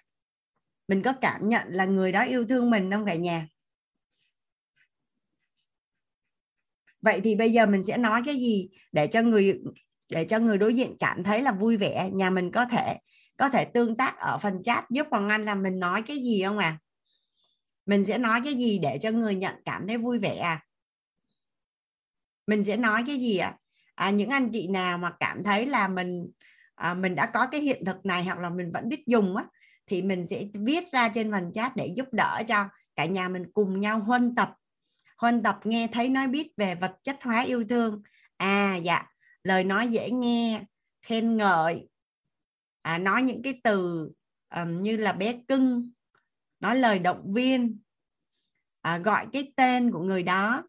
mình 0.88 1.02
có 1.02 1.14
cảm 1.22 1.50
nhận 1.50 1.68
là 1.68 1.86
người 1.86 2.12
đó 2.12 2.24
yêu 2.24 2.46
thương 2.46 2.70
mình 2.70 2.92
không 2.92 3.06
cả 3.06 3.16
nhà? 3.16 3.48
Vậy 7.02 7.22
thì 7.24 7.36
bây 7.36 7.52
giờ 7.52 7.66
mình 7.66 7.84
sẽ 7.84 7.98
nói 7.98 8.22
cái 8.26 8.36
gì 8.36 8.70
để 8.92 9.08
cho 9.08 9.22
người 9.22 9.62
để 10.10 10.26
cho 10.26 10.40
người 10.40 10.58
đối 10.58 10.76
diện 10.76 10.96
cảm 11.00 11.24
thấy 11.24 11.42
là 11.42 11.52
vui 11.52 11.78
vẻ? 11.78 12.10
Nhà 12.14 12.30
mình 12.30 12.52
có 12.52 12.66
thể 12.66 12.98
có 13.38 13.50
thể 13.50 13.66
tương 13.66 13.98
tác 13.98 14.18
ở 14.18 14.38
phần 14.38 14.64
chat 14.64 14.90
giúp 14.90 15.08
hoàng 15.12 15.30
anh 15.30 15.46
là 15.46 15.56
mình 15.56 15.80
nói 15.80 16.02
cái 16.02 16.18
gì 16.18 16.44
không 16.44 16.58
à 16.58 16.80
mình 17.86 18.06
sẽ 18.06 18.18
nói 18.18 18.42
cái 18.44 18.54
gì 18.54 18.80
để 18.80 18.98
cho 19.02 19.12
người 19.12 19.36
nhận 19.36 19.56
cảm 19.66 19.88
thấy 19.88 19.98
vui 19.98 20.20
vẻ 20.20 20.38
à? 20.38 20.66
Mình 22.48 22.64
sẽ 22.64 22.78
nói 22.78 23.04
cái 23.08 23.20
gì 23.20 23.38
ạ? 23.38 23.58
À? 23.96 24.06
à, 24.08 24.10
những 24.10 24.30
anh 24.30 24.50
chị 24.54 24.68
nào 24.68 24.98
mà 24.98 25.12
cảm 25.20 25.44
thấy 25.44 25.66
là 25.66 25.88
mình 25.88 26.32
à, 26.78 26.94
mình 26.94 27.16
đã 27.16 27.26
có 27.26 27.48
cái 27.48 27.62
hiện 27.62 27.86
thực 27.86 28.06
này 28.06 28.24
hoặc 28.24 28.40
là 28.40 28.50
mình 28.50 28.72
vẫn 28.72 28.90
biết 28.90 29.04
dùng 29.08 29.36
á 29.36 29.46
thì 29.88 30.02
mình 30.02 30.28
sẽ 30.28 30.46
viết 30.54 30.92
ra 30.92 31.10
trên 31.10 31.32
phần 31.32 31.52
chat 31.54 31.76
để 31.76 31.94
giúp 31.96 32.08
đỡ 32.12 32.44
cho 32.48 32.70
cả 32.96 33.06
nhà 33.06 33.30
mình 33.30 33.52
cùng 33.54 33.80
nhau 33.80 34.00
huân 34.00 34.36
tập. 34.36 34.54
Huân 35.18 35.44
tập 35.44 35.60
nghe 35.64 35.88
thấy 35.92 36.10
nói 36.10 36.28
biết 36.28 36.52
về 36.58 36.76
vật 36.76 36.96
chất 37.04 37.24
hóa 37.24 37.42
yêu 37.42 37.64
thương. 37.70 38.02
À 38.38 38.76
dạ 38.76 39.06
lời 39.44 39.64
nói 39.64 39.88
dễ 39.88 40.12
nghe 40.12 40.62
khen 41.02 41.38
ngợi. 41.38 41.90
À, 42.82 42.98
nói 42.98 43.24
những 43.24 43.42
cái 43.42 43.62
từ 43.64 44.10
um, 44.56 44.82
như 44.82 44.98
là 44.98 45.14
bé 45.14 45.40
cưng 45.48 45.92
nói 46.60 46.76
lời 46.76 47.00
động 47.00 47.34
viên. 47.34 47.80
À, 48.82 48.98
gọi 48.98 49.28
cái 49.34 49.54
tên 49.56 49.92
của 49.92 50.00
người 50.00 50.24
đó. 50.24 50.64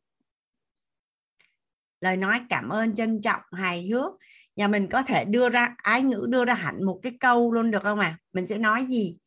Lời 2.01 2.17
nói 2.17 2.41
cảm 2.49 2.69
ơn 2.69 2.95
trân 2.95 3.21
trọng 3.21 3.43
hài 3.53 3.89
hước 3.89 4.13
nhà 4.59 4.69
mình 4.69 4.89
có 4.89 5.03
thể 5.03 5.25
đưa 5.25 5.49
ra 5.49 5.75
ái 5.77 6.03
ngữ 6.03 6.27
đưa 6.31 6.45
ra 6.45 6.55
hẳn 6.55 6.85
một 6.85 7.01
cái 7.03 7.13
câu 7.21 7.53
luôn 7.53 7.71
được 7.71 7.83
không 7.83 7.99
à 8.01 8.19
mình 8.33 8.47
sẽ 8.47 8.59
nói 8.59 8.87
gì? 8.89 9.19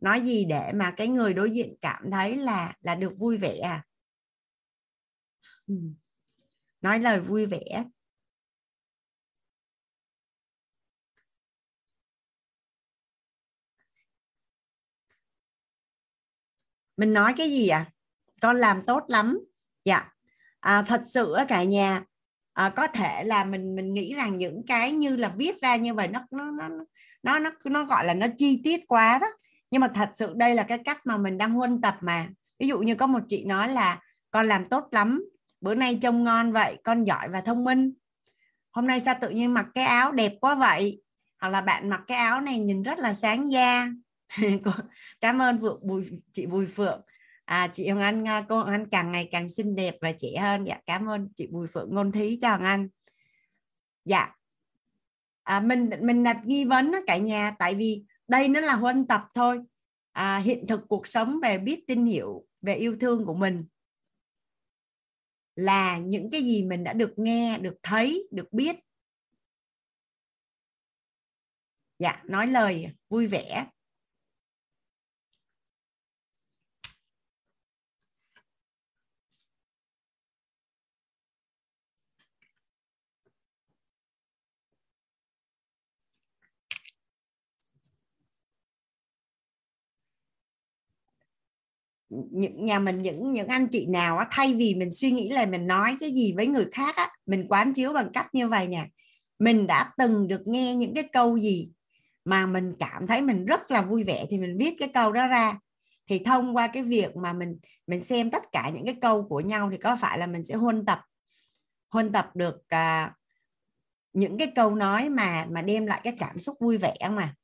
Nói 0.00 0.20
gì 0.20 0.44
để 0.44 0.72
mà 0.74 0.90
cái 0.90 1.08
người 1.08 1.34
đối 1.34 1.50
diện 1.50 1.74
cảm 1.82 2.10
thấy 2.10 2.36
là 2.36 2.74
là 2.80 2.94
được 2.94 3.12
vui 3.18 3.36
vẻ 3.38 3.58
à? 3.58 3.84
Ừ. 5.66 5.74
Nói 6.82 7.00
lời 7.00 7.20
vui 7.20 7.46
vẻ. 7.46 7.84
Mình 16.96 17.12
nói 17.12 17.34
cái 17.36 17.50
gì 17.50 17.68
à 17.68 17.92
con 18.40 18.56
làm 18.56 18.82
tốt 18.82 19.04
lắm. 19.08 19.38
Dạ. 19.84 20.12
À, 20.60 20.82
thật 20.82 21.02
sự 21.06 21.34
cả 21.48 21.64
nhà 21.64 22.04
à, 22.56 22.68
có 22.68 22.86
thể 22.86 23.24
là 23.24 23.44
mình 23.44 23.76
mình 23.76 23.94
nghĩ 23.94 24.14
rằng 24.14 24.36
những 24.36 24.62
cái 24.66 24.92
như 24.92 25.16
là 25.16 25.32
viết 25.36 25.60
ra 25.60 25.76
như 25.76 25.94
vậy 25.94 26.08
nó 26.08 26.20
nó 26.30 26.50
nó 26.50 26.68
nó 27.22 27.38
nó 27.38 27.50
nó 27.64 27.84
gọi 27.84 28.04
là 28.04 28.14
nó 28.14 28.26
chi 28.36 28.60
tiết 28.64 28.80
quá 28.88 29.18
đó. 29.18 29.26
Nhưng 29.70 29.80
mà 29.80 29.88
thật 29.94 30.08
sự 30.14 30.32
đây 30.36 30.54
là 30.54 30.62
cái 30.62 30.78
cách 30.78 31.06
mà 31.06 31.16
mình 31.16 31.38
đang 31.38 31.52
huân 31.52 31.80
tập 31.80 31.96
mà. 32.00 32.28
Ví 32.58 32.68
dụ 32.68 32.78
như 32.78 32.94
có 32.94 33.06
một 33.06 33.18
chị 33.28 33.44
nói 33.44 33.68
là 33.68 34.00
con 34.30 34.48
làm 34.48 34.68
tốt 34.68 34.84
lắm 34.90 35.24
bữa 35.60 35.74
nay 35.74 35.98
trông 36.02 36.24
ngon 36.24 36.52
vậy 36.52 36.78
con 36.84 37.04
giỏi 37.04 37.28
và 37.28 37.40
thông 37.40 37.64
minh. 37.64 37.92
Hôm 38.70 38.86
nay 38.86 39.00
sao 39.00 39.14
tự 39.20 39.30
nhiên 39.30 39.54
mặc 39.54 39.66
cái 39.74 39.84
áo 39.84 40.12
đẹp 40.12 40.32
quá 40.40 40.54
vậy? 40.54 41.02
Hoặc 41.40 41.48
là 41.48 41.60
bạn 41.60 41.90
mặc 41.90 42.00
cái 42.06 42.18
áo 42.18 42.40
này 42.40 42.58
nhìn 42.58 42.82
rất 42.82 42.98
là 42.98 43.14
sáng 43.14 43.50
da. 43.50 43.88
Cảm 45.20 45.42
ơn 45.42 45.60
Phượng 45.60 45.80
Bùi 45.82 46.04
chị 46.32 46.46
Bùi 46.46 46.66
Phượng 46.66 47.00
à 47.46 47.68
chị 47.72 47.88
Hồng 47.88 48.00
Anh 48.00 48.28
à, 48.28 48.46
cô 48.48 48.58
Hồng 48.58 48.70
Anh 48.70 48.88
càng 48.90 49.12
ngày 49.12 49.28
càng 49.32 49.48
xinh 49.48 49.76
đẹp 49.76 49.94
và 50.00 50.12
trẻ 50.18 50.28
hơn. 50.40 50.64
Dạ 50.64 50.80
cảm 50.86 51.06
ơn 51.06 51.28
chị 51.36 51.46
Bùi 51.46 51.66
Phượng 51.66 51.94
ngôn 51.94 52.12
thí 52.12 52.38
cho 52.42 52.50
Hồng 52.50 52.64
Anh. 52.64 52.88
Dạ. 54.04 54.32
À, 55.42 55.60
mình 55.60 55.90
mình 56.00 56.22
đặt 56.22 56.40
nghi 56.44 56.64
vấn 56.64 56.90
đó, 56.90 56.98
cả 57.06 57.16
nhà 57.16 57.56
tại 57.58 57.74
vì 57.74 58.04
đây 58.28 58.48
nó 58.48 58.60
là 58.60 58.74
huân 58.74 59.06
tập 59.06 59.22
thôi. 59.34 59.60
À, 60.12 60.38
hiện 60.38 60.66
thực 60.66 60.80
cuộc 60.88 61.06
sống 61.06 61.40
về 61.42 61.58
biết 61.58 61.84
tin 61.86 62.04
hiểu 62.04 62.46
về 62.62 62.74
yêu 62.74 62.96
thương 63.00 63.24
của 63.24 63.34
mình 63.34 63.64
là 65.56 65.98
những 65.98 66.30
cái 66.30 66.42
gì 66.42 66.62
mình 66.62 66.84
đã 66.84 66.92
được 66.92 67.12
nghe 67.16 67.58
được 67.58 67.74
thấy 67.82 68.28
được 68.32 68.52
biết. 68.52 68.76
Dạ 71.98 72.22
nói 72.24 72.46
lời 72.46 72.86
vui 73.08 73.26
vẻ. 73.26 73.66
Những 92.30 92.64
nhà 92.64 92.78
mình 92.78 93.02
những 93.02 93.32
những 93.32 93.48
anh 93.48 93.68
chị 93.68 93.86
nào 93.86 94.18
á, 94.18 94.26
thay 94.30 94.54
vì 94.54 94.74
mình 94.74 94.90
suy 94.90 95.10
nghĩ 95.10 95.28
là 95.30 95.46
mình 95.46 95.66
nói 95.66 95.96
cái 96.00 96.10
gì 96.10 96.32
với 96.36 96.46
người 96.46 96.66
khác 96.72 96.96
á, 96.96 97.10
mình 97.26 97.46
quán 97.48 97.72
chiếu 97.72 97.92
bằng 97.92 98.10
cách 98.12 98.34
như 98.34 98.48
vậy 98.48 98.68
nè 98.68 98.86
mình 99.38 99.66
đã 99.66 99.92
từng 99.98 100.28
được 100.28 100.46
nghe 100.46 100.74
những 100.74 100.94
cái 100.94 101.04
câu 101.12 101.38
gì 101.38 101.70
mà 102.24 102.46
mình 102.46 102.74
cảm 102.78 103.06
thấy 103.06 103.22
mình 103.22 103.44
rất 103.44 103.70
là 103.70 103.82
vui 103.82 104.04
vẻ 104.04 104.26
thì 104.30 104.38
mình 104.38 104.56
viết 104.58 104.76
cái 104.78 104.88
câu 104.88 105.12
đó 105.12 105.26
ra. 105.26 105.58
Thì 106.08 106.22
thông 106.24 106.56
qua 106.56 106.66
cái 106.66 106.82
việc 106.82 107.16
mà 107.16 107.32
mình 107.32 107.58
mình 107.86 108.00
xem 108.00 108.30
tất 108.30 108.42
cả 108.52 108.70
những 108.74 108.84
cái 108.84 108.96
câu 109.00 109.26
của 109.28 109.40
nhau 109.40 109.68
thì 109.70 109.76
có 109.78 109.96
phải 110.00 110.18
là 110.18 110.26
mình 110.26 110.42
sẽ 110.42 110.54
huân 110.54 110.84
tập 110.86 111.00
huân 111.90 112.12
tập 112.12 112.30
được 112.34 112.68
à, 112.68 113.14
những 114.12 114.38
cái 114.38 114.52
câu 114.54 114.74
nói 114.74 115.08
mà 115.08 115.46
mà 115.50 115.62
đem 115.62 115.86
lại 115.86 116.00
cái 116.04 116.16
cảm 116.18 116.38
xúc 116.38 116.56
vui 116.60 116.78
vẻ 116.78 116.96
mà 117.10 117.34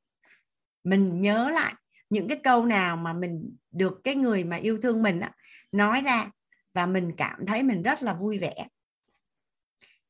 mình 0.85 1.21
nhớ 1.21 1.51
lại 1.55 1.75
những 2.11 2.29
cái 2.29 2.39
câu 2.45 2.67
nào 2.67 2.97
mà 2.97 3.13
mình 3.13 3.57
được 3.73 4.01
cái 4.05 4.15
người 4.15 4.45
mà 4.45 4.57
yêu 4.57 4.79
thương 4.83 5.03
mình 5.03 5.21
á, 5.21 5.31
nói 5.73 6.01
ra 6.01 6.31
và 6.75 6.87
mình 6.87 7.13
cảm 7.17 7.47
thấy 7.47 7.63
mình 7.63 7.83
rất 7.83 8.03
là 8.03 8.15
vui 8.15 8.39
vẻ. 8.39 8.67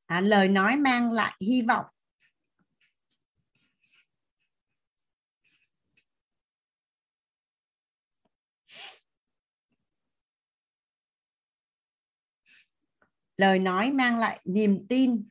À, 0.07 0.21
lời 0.21 0.49
nói 0.49 0.77
mang 0.77 1.13
lại 1.13 1.37
hy 1.41 1.63
vọng. 1.63 1.85
Lời 13.37 13.59
nói 13.59 13.93
mang 13.93 14.17
lại 14.17 14.41
niềm 14.45 14.87
tin. 14.89 15.29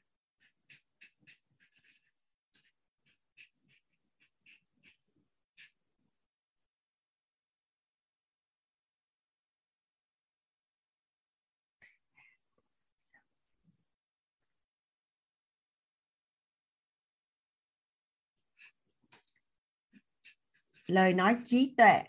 Lời 20.91 21.13
nói 21.13 21.35
trí 21.45 21.73
tuệ. 21.77 22.03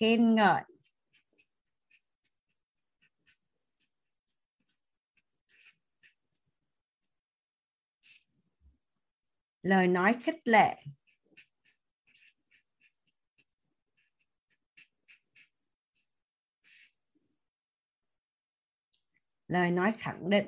Khen 0.00 0.34
ngợi. 0.34 0.62
Lời 9.62 9.86
nói 9.86 10.16
khích 10.22 10.40
lệ. 10.44 10.76
Lời 19.48 19.70
nói 19.70 19.92
khẳng 19.98 20.30
định. 20.30 20.46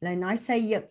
Lời 0.00 0.16
nói 0.16 0.36
xây 0.36 0.64
dựng. 0.68 0.84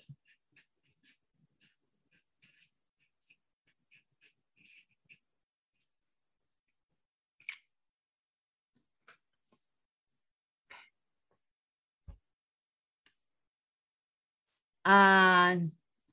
À, 14.82 15.56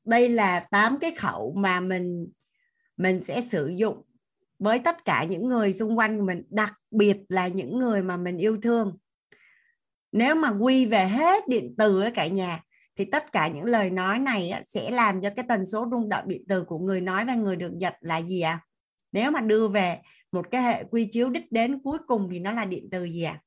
đây 0.04 0.28
là 0.28 0.60
tám 0.70 0.98
cái 1.00 1.14
khẩu 1.18 1.54
mà 1.56 1.80
mình 1.80 2.32
mình 2.97 3.20
sẽ 3.20 3.40
sử 3.40 3.72
dụng 3.76 4.03
với 4.59 4.78
tất 4.78 5.05
cả 5.05 5.24
những 5.24 5.49
người 5.49 5.72
xung 5.72 5.99
quanh 5.99 6.26
mình, 6.26 6.42
đặc 6.51 6.74
biệt 6.90 7.16
là 7.28 7.49
những 7.49 7.78
người 7.78 8.03
mà 8.03 8.16
mình 8.16 8.38
yêu 8.38 8.59
thương 8.62 8.99
nếu 10.12 10.34
mà 10.34 10.51
quy 10.61 10.86
về 10.86 11.07
hết 11.07 11.49
điện 11.49 11.74
từ 11.78 12.01
ở 12.01 12.11
cả 12.14 12.26
nhà, 12.26 12.62
thì 12.97 13.05
tất 13.05 13.32
cả 13.32 13.49
những 13.49 13.64
lời 13.64 13.90
nói 13.90 14.18
này 14.18 14.53
sẽ 14.64 14.90
làm 14.90 15.22
cho 15.22 15.30
cái 15.36 15.45
tần 15.49 15.66
số 15.66 15.88
rung 15.90 16.09
động 16.09 16.28
điện 16.28 16.45
từ 16.49 16.64
của 16.64 16.78
người 16.78 17.01
nói 17.01 17.24
và 17.24 17.34
người 17.34 17.57
được 17.57 17.72
giật 17.78 17.95
là 18.01 18.22
gì 18.22 18.40
ạ 18.40 18.53
à? 18.53 18.64
nếu 19.12 19.30
mà 19.30 19.40
đưa 19.40 19.68
về 19.68 20.01
một 20.32 20.51
cái 20.51 20.62
hệ 20.62 20.84
quy 20.90 21.09
chiếu 21.11 21.30
đích 21.30 21.53
đến 21.53 21.82
cuối 21.82 21.99
cùng 22.07 22.28
thì 22.32 22.38
nó 22.38 22.53
là 22.53 22.64
điện 22.64 22.88
từ 22.90 23.05
gì 23.05 23.22
ạ 23.22 23.32
à? 23.32 23.42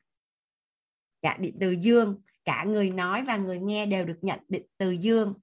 dạ 1.21 1.37
điện 1.39 1.57
từ 1.59 1.71
dương 1.71 2.21
cả 2.45 2.63
người 2.63 2.89
nói 2.89 3.23
và 3.27 3.37
người 3.37 3.59
nghe 3.59 3.85
đều 3.85 4.05
được 4.05 4.17
nhận 4.21 4.39
điện 4.47 4.65
từ 4.77 4.91
dương 4.91 5.33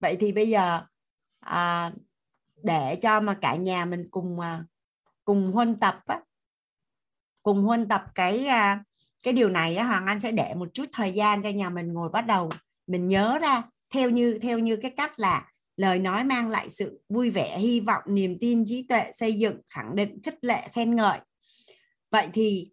vậy 0.00 0.16
thì 0.20 0.32
bây 0.32 0.48
giờ 0.48 0.82
à, 1.44 1.92
để 2.62 2.98
cho 3.02 3.20
mà 3.20 3.38
cả 3.40 3.56
nhà 3.56 3.84
mình 3.84 4.08
cùng 4.10 4.40
à, 4.40 4.64
cùng 5.24 5.46
huân 5.46 5.78
tập 5.78 5.98
á, 6.06 6.20
cùng 7.42 7.62
huân 7.62 7.88
tập 7.88 8.04
cái 8.14 8.46
à, 8.46 8.84
cái 9.22 9.34
điều 9.34 9.48
này 9.48 9.76
á, 9.76 9.84
hoàng 9.84 10.06
anh 10.06 10.20
sẽ 10.20 10.30
để 10.32 10.54
một 10.54 10.68
chút 10.72 10.84
thời 10.92 11.12
gian 11.12 11.42
cho 11.42 11.48
nhà 11.50 11.70
mình 11.70 11.92
ngồi 11.92 12.08
bắt 12.08 12.26
đầu 12.26 12.50
mình 12.86 13.06
nhớ 13.06 13.38
ra. 13.38 13.62
Theo 13.90 14.10
như 14.10 14.38
theo 14.38 14.58
như 14.58 14.76
cái 14.76 14.90
cách 14.90 15.12
là 15.18 15.50
lời 15.76 15.98
nói 15.98 16.24
mang 16.24 16.48
lại 16.48 16.70
sự 16.70 17.00
vui 17.08 17.30
vẻ 17.30 17.58
hy 17.58 17.80
vọng 17.80 18.02
niềm 18.06 18.36
tin 18.40 18.64
trí 18.66 18.86
tuệ 18.88 19.12
xây 19.14 19.32
dựng 19.32 19.60
khẳng 19.68 19.96
định 19.96 20.22
khích 20.22 20.38
lệ 20.42 20.68
khen 20.72 20.96
ngợi. 20.96 21.18
Vậy 22.10 22.28
thì 22.32 22.70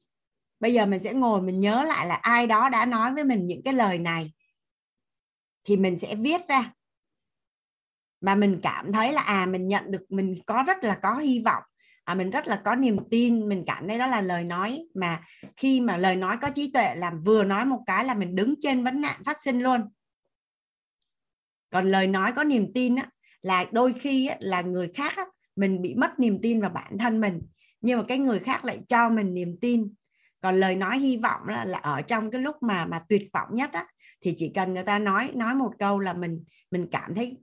bây 0.59 0.73
giờ 0.73 0.85
mình 0.85 0.99
sẽ 0.99 1.13
ngồi 1.13 1.41
mình 1.41 1.59
nhớ 1.59 1.83
lại 1.83 2.07
là 2.07 2.15
ai 2.15 2.47
đó 2.47 2.69
đã 2.69 2.85
nói 2.85 3.13
với 3.13 3.23
mình 3.23 3.47
những 3.47 3.63
cái 3.63 3.73
lời 3.73 3.99
này 3.99 4.31
thì 5.63 5.77
mình 5.77 5.97
sẽ 5.97 6.15
viết 6.15 6.47
ra 6.47 6.73
mà 8.21 8.35
mình 8.35 8.59
cảm 8.63 8.91
thấy 8.91 9.13
là 9.13 9.21
à 9.21 9.45
mình 9.45 9.67
nhận 9.67 9.91
được 9.91 10.01
mình 10.09 10.35
có 10.45 10.63
rất 10.67 10.83
là 10.83 10.95
có 10.95 11.17
hy 11.17 11.39
vọng 11.39 11.63
à, 12.03 12.15
mình 12.15 12.29
rất 12.29 12.47
là 12.47 12.61
có 12.65 12.75
niềm 12.75 12.97
tin 13.11 13.49
mình 13.49 13.63
cảm 13.65 13.87
thấy 13.87 13.97
đó 13.97 14.07
là 14.07 14.21
lời 14.21 14.43
nói. 14.43 14.87
Mà 14.95 15.23
khi 15.57 15.81
mà 15.81 15.97
lời 15.97 16.15
nói 16.15 16.37
có 16.41 16.49
trí 16.49 16.71
tuệ 16.71 16.95
làm 16.95 17.23
vừa 17.23 17.43
nói 17.43 17.65
một 17.65 17.79
cái 17.85 18.05
là 18.05 18.13
mình 18.13 18.35
đứng 18.35 18.53
trên 18.61 18.83
vấn 18.83 19.01
nạn 19.01 19.23
phát 19.25 19.41
sinh 19.41 19.59
luôn. 19.59 19.81
Còn 21.69 21.87
lời 21.87 22.07
nói 22.07 22.31
có 22.35 22.43
niềm 22.43 22.71
tin 22.75 22.95
á, 22.95 23.09
là 23.41 23.65
đôi 23.71 23.93
khi 23.93 24.27
á, 24.27 24.35
là 24.39 24.61
người 24.61 24.91
khác 24.93 25.13
á, 25.17 25.25
mình 25.55 25.81
bị 25.81 25.95
mất 25.95 26.19
niềm 26.19 26.39
tin 26.41 26.61
vào 26.61 26.69
bản 26.69 26.97
thân 26.97 27.19
mình 27.19 27.41
nhưng 27.81 27.99
mà 27.99 28.05
cái 28.07 28.17
người 28.17 28.39
khác 28.39 28.65
lại 28.65 28.79
cho 28.87 29.09
mình 29.09 29.33
niềm 29.33 29.57
tin. 29.61 29.93
Còn 30.41 30.59
lời 30.59 30.75
nói 30.75 30.99
hy 30.99 31.17
vọng 31.17 31.41
là, 31.47 31.65
là 31.65 31.77
ở 31.77 32.01
trong 32.01 32.31
cái 32.31 32.41
lúc 32.41 32.55
mà 32.61 32.85
mà 32.85 32.99
tuyệt 33.09 33.23
vọng 33.33 33.49
nhất 33.51 33.71
á, 33.73 33.87
thì 34.21 34.33
chỉ 34.37 34.51
cần 34.55 34.73
người 34.73 34.83
ta 34.83 34.99
nói 34.99 35.31
nói 35.35 35.55
một 35.55 35.71
câu 35.79 35.99
là 35.99 36.13
mình 36.13 36.43
mình 36.71 36.87
cảm 36.91 37.15
thấy 37.15 37.37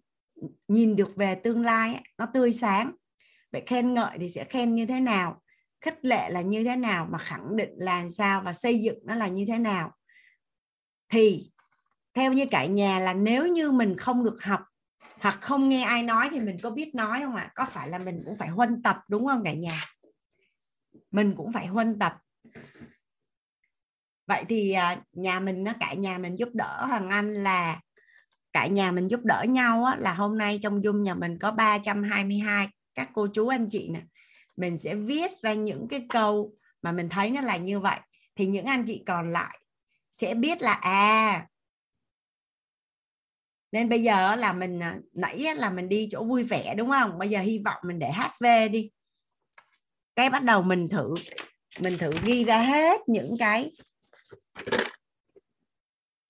nhìn 0.68 0.97
được 0.97 1.16
về 1.16 1.34
tương 1.34 1.62
lai 1.62 2.03
nó 2.18 2.26
tươi 2.34 2.53
sáng. 2.53 2.93
Vậy 3.53 3.62
khen 3.66 3.95
ngợi 3.95 4.18
thì 4.20 4.30
sẽ 4.30 4.45
khen 4.45 4.74
như 4.74 4.86
thế 4.86 5.01
nào? 5.01 5.43
Khích 5.80 5.99
lệ 6.03 6.30
là 6.30 6.41
như 6.41 6.64
thế 6.64 6.76
nào? 6.76 7.07
Mà 7.11 7.18
khẳng 7.18 7.57
định 7.57 7.70
là 7.76 8.09
sao? 8.11 8.43
Và 8.45 8.53
xây 8.53 8.80
dựng 8.80 8.99
nó 9.05 9.14
là 9.14 9.28
như 9.28 9.45
thế 9.49 9.59
nào? 9.59 9.93
Thì, 11.09 11.51
theo 12.14 12.32
như 12.32 12.47
cả 12.51 12.66
nhà 12.66 12.99
là 12.99 13.14
nếu 13.14 13.47
như 13.47 13.70
mình 13.70 13.97
không 13.97 14.24
được 14.24 14.43
học 14.43 14.61
hoặc 15.20 15.39
không 15.41 15.68
nghe 15.68 15.82
ai 15.82 16.03
nói 16.03 16.28
thì 16.30 16.41
mình 16.41 16.57
có 16.62 16.70
biết 16.70 16.95
nói 16.95 17.20
không 17.24 17.36
ạ? 17.36 17.53
Có 17.55 17.66
phải 17.70 17.89
là 17.89 17.99
mình 17.99 18.22
cũng 18.24 18.36
phải 18.36 18.49
huân 18.49 18.82
tập, 18.82 18.97
đúng 19.09 19.26
không 19.26 19.43
cả 19.45 19.53
nhà? 19.53 19.84
Mình 21.11 21.34
cũng 21.36 21.53
phải 21.53 21.66
huân 21.66 21.99
tập. 21.99 22.14
Vậy 24.26 24.45
thì 24.49 24.72
à, 24.72 25.03
nhà 25.12 25.41
mình 25.41 25.64
nó 25.64 25.72
cả 25.80 25.95
nhà 25.95 26.18
mình 26.18 26.39
giúp 26.39 26.49
đỡ 26.55 26.86
hoàng 26.86 27.09
anh 27.09 27.30
là 27.30 27.80
cả 28.53 28.66
nhà 28.66 28.90
mình 28.90 29.09
giúp 29.09 29.20
đỡ 29.24 29.44
nhau 29.49 29.84
á, 29.84 29.96
là 29.99 30.14
hôm 30.14 30.38
nay 30.38 30.59
trong 30.62 30.84
dung 30.84 31.03
nhà 31.03 31.14
mình 31.14 31.38
có 31.38 31.51
322 31.51 32.68
các 32.94 33.11
cô 33.12 33.26
chú 33.34 33.49
anh 33.49 33.66
chị 33.70 33.88
nè. 33.92 34.01
Mình 34.57 34.78
sẽ 34.78 34.94
viết 34.94 35.30
ra 35.42 35.53
những 35.53 35.88
cái 35.88 36.07
câu 36.09 36.55
mà 36.82 36.92
mình 36.92 37.09
thấy 37.09 37.30
nó 37.30 37.40
là 37.40 37.57
như 37.57 37.80
vậy. 37.80 38.01
Thì 38.36 38.46
những 38.46 38.64
anh 38.64 38.84
chị 38.86 39.03
còn 39.07 39.28
lại 39.28 39.59
sẽ 40.11 40.34
biết 40.34 40.62
là 40.62 40.72
à 40.72 41.46
nên 43.72 43.88
bây 43.88 44.03
giờ 44.03 44.34
là 44.34 44.53
mình 44.53 44.82
à, 44.82 44.99
nãy 45.12 45.46
là 45.57 45.70
mình 45.70 45.88
đi 45.88 46.09
chỗ 46.11 46.24
vui 46.24 46.44
vẻ 46.44 46.74
đúng 46.74 46.90
không? 46.90 47.18
Bây 47.18 47.28
giờ 47.28 47.40
hy 47.40 47.62
vọng 47.64 47.76
mình 47.84 47.99
để 47.99 48.11
HV 48.12 48.46
đi. 48.72 48.90
Cái 50.16 50.30
bắt 50.30 50.42
đầu 50.42 50.62
mình 50.62 50.88
thử 50.88 51.14
mình 51.80 51.99
thử 51.99 52.12
ghi 52.24 52.44
ra 52.44 52.59
hết 52.59 53.01
những 53.09 53.36
cái 53.38 53.72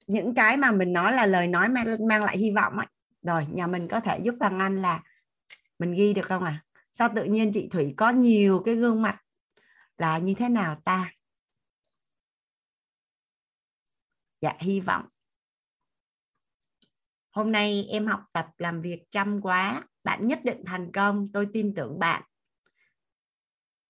những 0.08 0.34
cái 0.34 0.56
mà 0.56 0.70
mình 0.70 0.92
nói 0.92 1.12
là 1.12 1.26
lời 1.26 1.48
nói 1.48 1.68
mang, 1.68 1.86
mang 2.08 2.24
lại 2.24 2.38
hy 2.38 2.50
vọng 2.50 2.76
ấy. 2.76 2.86
Rồi 3.22 3.46
nhà 3.52 3.66
mình 3.66 3.88
có 3.88 4.00
thể 4.00 4.18
giúp 4.18 4.34
thằng 4.40 4.58
anh 4.58 4.82
là 4.82 5.02
mình 5.78 5.92
ghi 5.92 6.14
được 6.14 6.26
không 6.26 6.44
à 6.44 6.64
sao 6.92 7.08
tự 7.16 7.24
nhiên 7.24 7.52
chị 7.54 7.68
thủy 7.70 7.94
có 7.96 8.10
nhiều 8.10 8.62
cái 8.64 8.74
gương 8.74 9.02
mặt 9.02 9.22
là 9.98 10.18
như 10.18 10.34
thế 10.34 10.48
nào 10.48 10.80
ta? 10.84 11.12
Dạ 14.40 14.52
hy 14.58 14.80
vọng. 14.80 15.04
Hôm 17.30 17.52
nay 17.52 17.86
em 17.90 18.06
học 18.06 18.20
tập 18.32 18.46
làm 18.58 18.80
việc 18.80 19.04
chăm 19.10 19.40
quá 19.40 19.82
bạn 20.04 20.26
nhất 20.26 20.40
định 20.44 20.62
thành 20.66 20.92
công 20.92 21.32
tôi 21.32 21.48
tin 21.52 21.74
tưởng 21.74 21.98
bạn. 21.98 22.22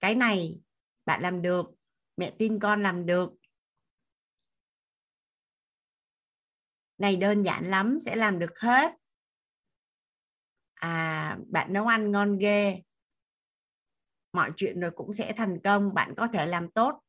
Cái 0.01 0.15
này 0.15 0.61
bạn 1.05 1.23
làm 1.23 1.43
được 1.43 1.67
mẹ 2.17 2.33
tin 2.39 2.59
con 2.59 2.83
làm 2.83 3.07
được 3.07 3.33
này, 6.99 7.17
đơn 7.17 7.43
giản 7.43 7.65
lắm, 7.65 7.99
sẽ 8.05 8.17
làm 8.17 8.39
được 8.39 8.59
hết. 8.59 8.93
À 10.75 11.39
bạn 11.49 11.73
nấu 11.73 11.87
ăn 11.87 12.13
ngon 12.13 12.39
ghê. 12.39 12.83
Mọi 14.33 14.51
chuyện 14.57 14.81
rồi 14.81 14.91
cũng 14.95 15.13
sẽ 15.13 15.33
thành 15.37 15.59
công, 15.65 15.95
bạn 15.95 16.15
có 16.17 16.29
thể 16.33 16.47
làm 16.47 16.71
tốt. 16.71 17.01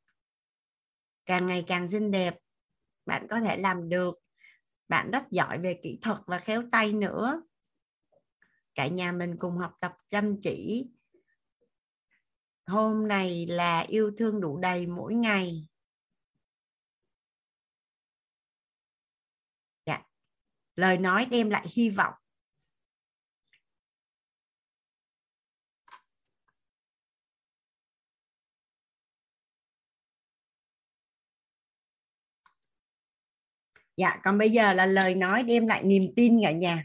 Càng 1.25 1.45
ngày 1.45 1.63
càng 1.67 1.87
xinh 1.87 2.11
đẹp, 2.11 2.37
bạn 3.05 3.27
có 3.29 3.39
thể 3.39 3.57
làm 3.57 3.89
được. 3.89 4.15
Bạn 4.87 5.11
rất 5.11 5.23
giỏi 5.31 5.59
về 5.59 5.79
kỹ 5.83 5.99
thuật 6.01 6.17
và 6.25 6.39
khéo 6.39 6.63
tay 6.71 6.93
nữa. 6.93 7.41
Cả 8.75 8.87
nhà 8.87 9.11
mình 9.11 9.35
cùng 9.39 9.57
học 9.57 9.73
tập 9.79 9.93
chăm 10.07 10.41
chỉ. 10.41 10.89
Hôm 12.65 13.07
này 13.07 13.45
là 13.45 13.79
yêu 13.79 14.11
thương 14.17 14.41
đủ 14.41 14.57
đầy 14.57 14.87
mỗi 14.87 15.13
ngày 15.13 15.69
dạ 19.85 20.03
lời 20.79 20.97
nói 20.97 21.25
đem 21.25 21.49
lại 21.49 21.67
hy 21.75 21.89
vọng. 21.89 22.13
Dạ 33.97 34.19
còn 34.23 34.37
bây 34.37 34.49
giờ 34.49 34.73
là 34.73 34.85
lời 34.85 35.15
nói 35.15 35.43
đem 35.43 35.67
lại 35.67 35.83
niềm 35.83 36.03
tin 36.15 36.39
cả 36.43 36.51
nhà. 36.51 36.83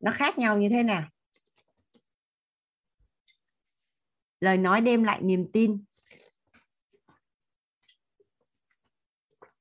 Nó 0.00 0.12
khác 0.14 0.38
nhau 0.38 0.58
như 0.58 0.68
thế 0.68 0.82
nào? 0.82 1.08
Lời 4.40 4.56
nói 4.56 4.80
đem 4.80 5.04
lại 5.04 5.20
niềm 5.22 5.46
tin. 5.52 5.84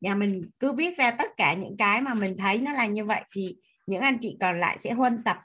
Nhà 0.04 0.16
mình 0.16 0.50
cứ 0.60 0.74
viết 0.74 0.98
ra 0.98 1.12
tất 1.12 1.32
cả 1.38 1.54
những 1.54 1.78
cái 1.78 2.02
mà 2.02 2.14
mình 2.14 2.38
thấy 2.38 2.58
nó 2.58 2.74
là 2.74 2.86
như 2.86 3.06
vậy 3.06 3.24
thì 3.36 3.56
những 3.88 4.02
anh 4.02 4.18
chị 4.22 4.38
còn 4.42 4.60
lại 4.60 4.78
sẽ 4.80 4.94
huân 4.94 5.24
tập. 5.24 5.38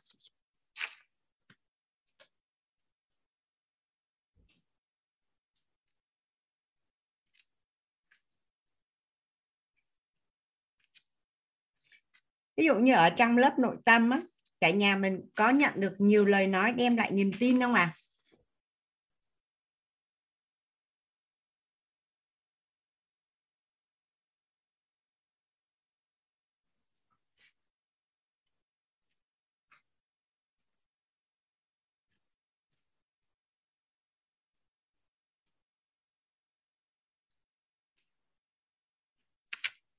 Ví 12.56 12.64
dụ 12.64 12.74
như 12.74 12.94
ở 12.94 13.10
trong 13.10 13.38
lớp 13.38 13.58
nội 13.58 13.76
tâm 13.84 14.10
á, 14.10 14.20
cả 14.60 14.70
nhà 14.70 14.96
mình 14.96 15.20
có 15.34 15.50
nhận 15.50 15.72
được 15.76 15.92
nhiều 15.98 16.24
lời 16.24 16.46
nói 16.46 16.72
đem 16.72 16.96
lại 16.96 17.10
niềm 17.10 17.30
tin 17.40 17.60
không 17.60 17.74
à 17.74 17.94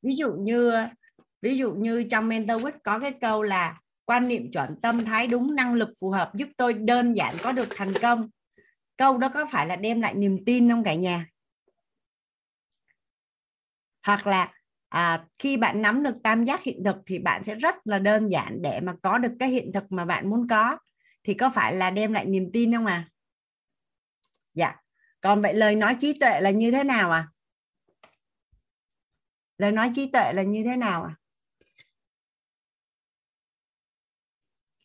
ví 0.02 0.16
dụ 0.16 0.34
như 0.34 0.74
ví 1.42 1.58
dụ 1.58 1.74
như 1.74 2.04
trong 2.04 2.28
mentorship 2.28 2.74
có 2.84 3.00
cái 3.00 3.12
câu 3.12 3.44
là 3.44 3.80
quan 4.06 4.28
niệm 4.28 4.52
chuẩn 4.52 4.76
tâm 4.82 5.06
thái 5.06 5.28
đúng 5.28 5.56
năng 5.56 5.74
lực 5.74 5.90
phù 6.02 6.10
hợp 6.10 6.32
giúp 6.36 6.50
tôi 6.58 6.74
đơn 6.74 7.14
giản 7.14 7.36
có 7.44 7.52
được 7.52 7.68
thành 7.76 7.94
công. 8.02 8.30
Câu 8.98 9.18
đó 9.18 9.30
có 9.34 9.46
phải 9.52 9.68
là 9.68 9.76
đem 9.76 10.02
lại 10.02 10.14
niềm 10.14 10.46
tin 10.46 10.70
không 10.70 10.84
cả 10.84 10.94
nhà? 10.94 11.26
Hoặc 14.06 14.28
là 14.28 14.54
à, 14.90 15.26
khi 15.40 15.58
bạn 15.58 15.82
nắm 15.82 16.04
được 16.04 16.16
tam 16.24 16.44
giác 16.44 16.64
hiện 16.64 16.84
thực 16.86 16.96
thì 17.06 17.20
bạn 17.20 17.44
sẽ 17.44 17.56
rất 17.56 17.76
là 17.84 18.00
đơn 18.00 18.28
giản 18.28 18.62
để 18.62 18.80
mà 18.80 18.94
có 19.04 19.18
được 19.18 19.32
cái 19.40 19.50
hiện 19.50 19.72
thực 19.74 19.92
mà 19.92 20.06
bạn 20.06 20.30
muốn 20.30 20.48
có. 20.48 20.78
Thì 21.24 21.34
có 21.34 21.50
phải 21.50 21.76
là 21.76 21.92
đem 21.92 22.14
lại 22.14 22.26
niềm 22.26 22.50
tin 22.54 22.74
không 22.74 22.86
à? 22.86 23.10
Dạ. 24.54 24.76
Còn 25.22 25.42
vậy 25.42 25.54
lời 25.54 25.76
nói 25.76 25.96
trí 26.00 26.20
tuệ 26.20 26.42
là 26.42 26.50
như 26.50 26.72
thế 26.72 26.84
nào 26.84 27.12
à? 27.12 27.28
Lời 29.60 29.72
nói 29.72 29.92
trí 29.96 30.12
tuệ 30.14 30.34
là 30.34 30.44
như 30.44 30.64
thế 30.66 30.76
nào 30.78 31.04
à 31.04 31.16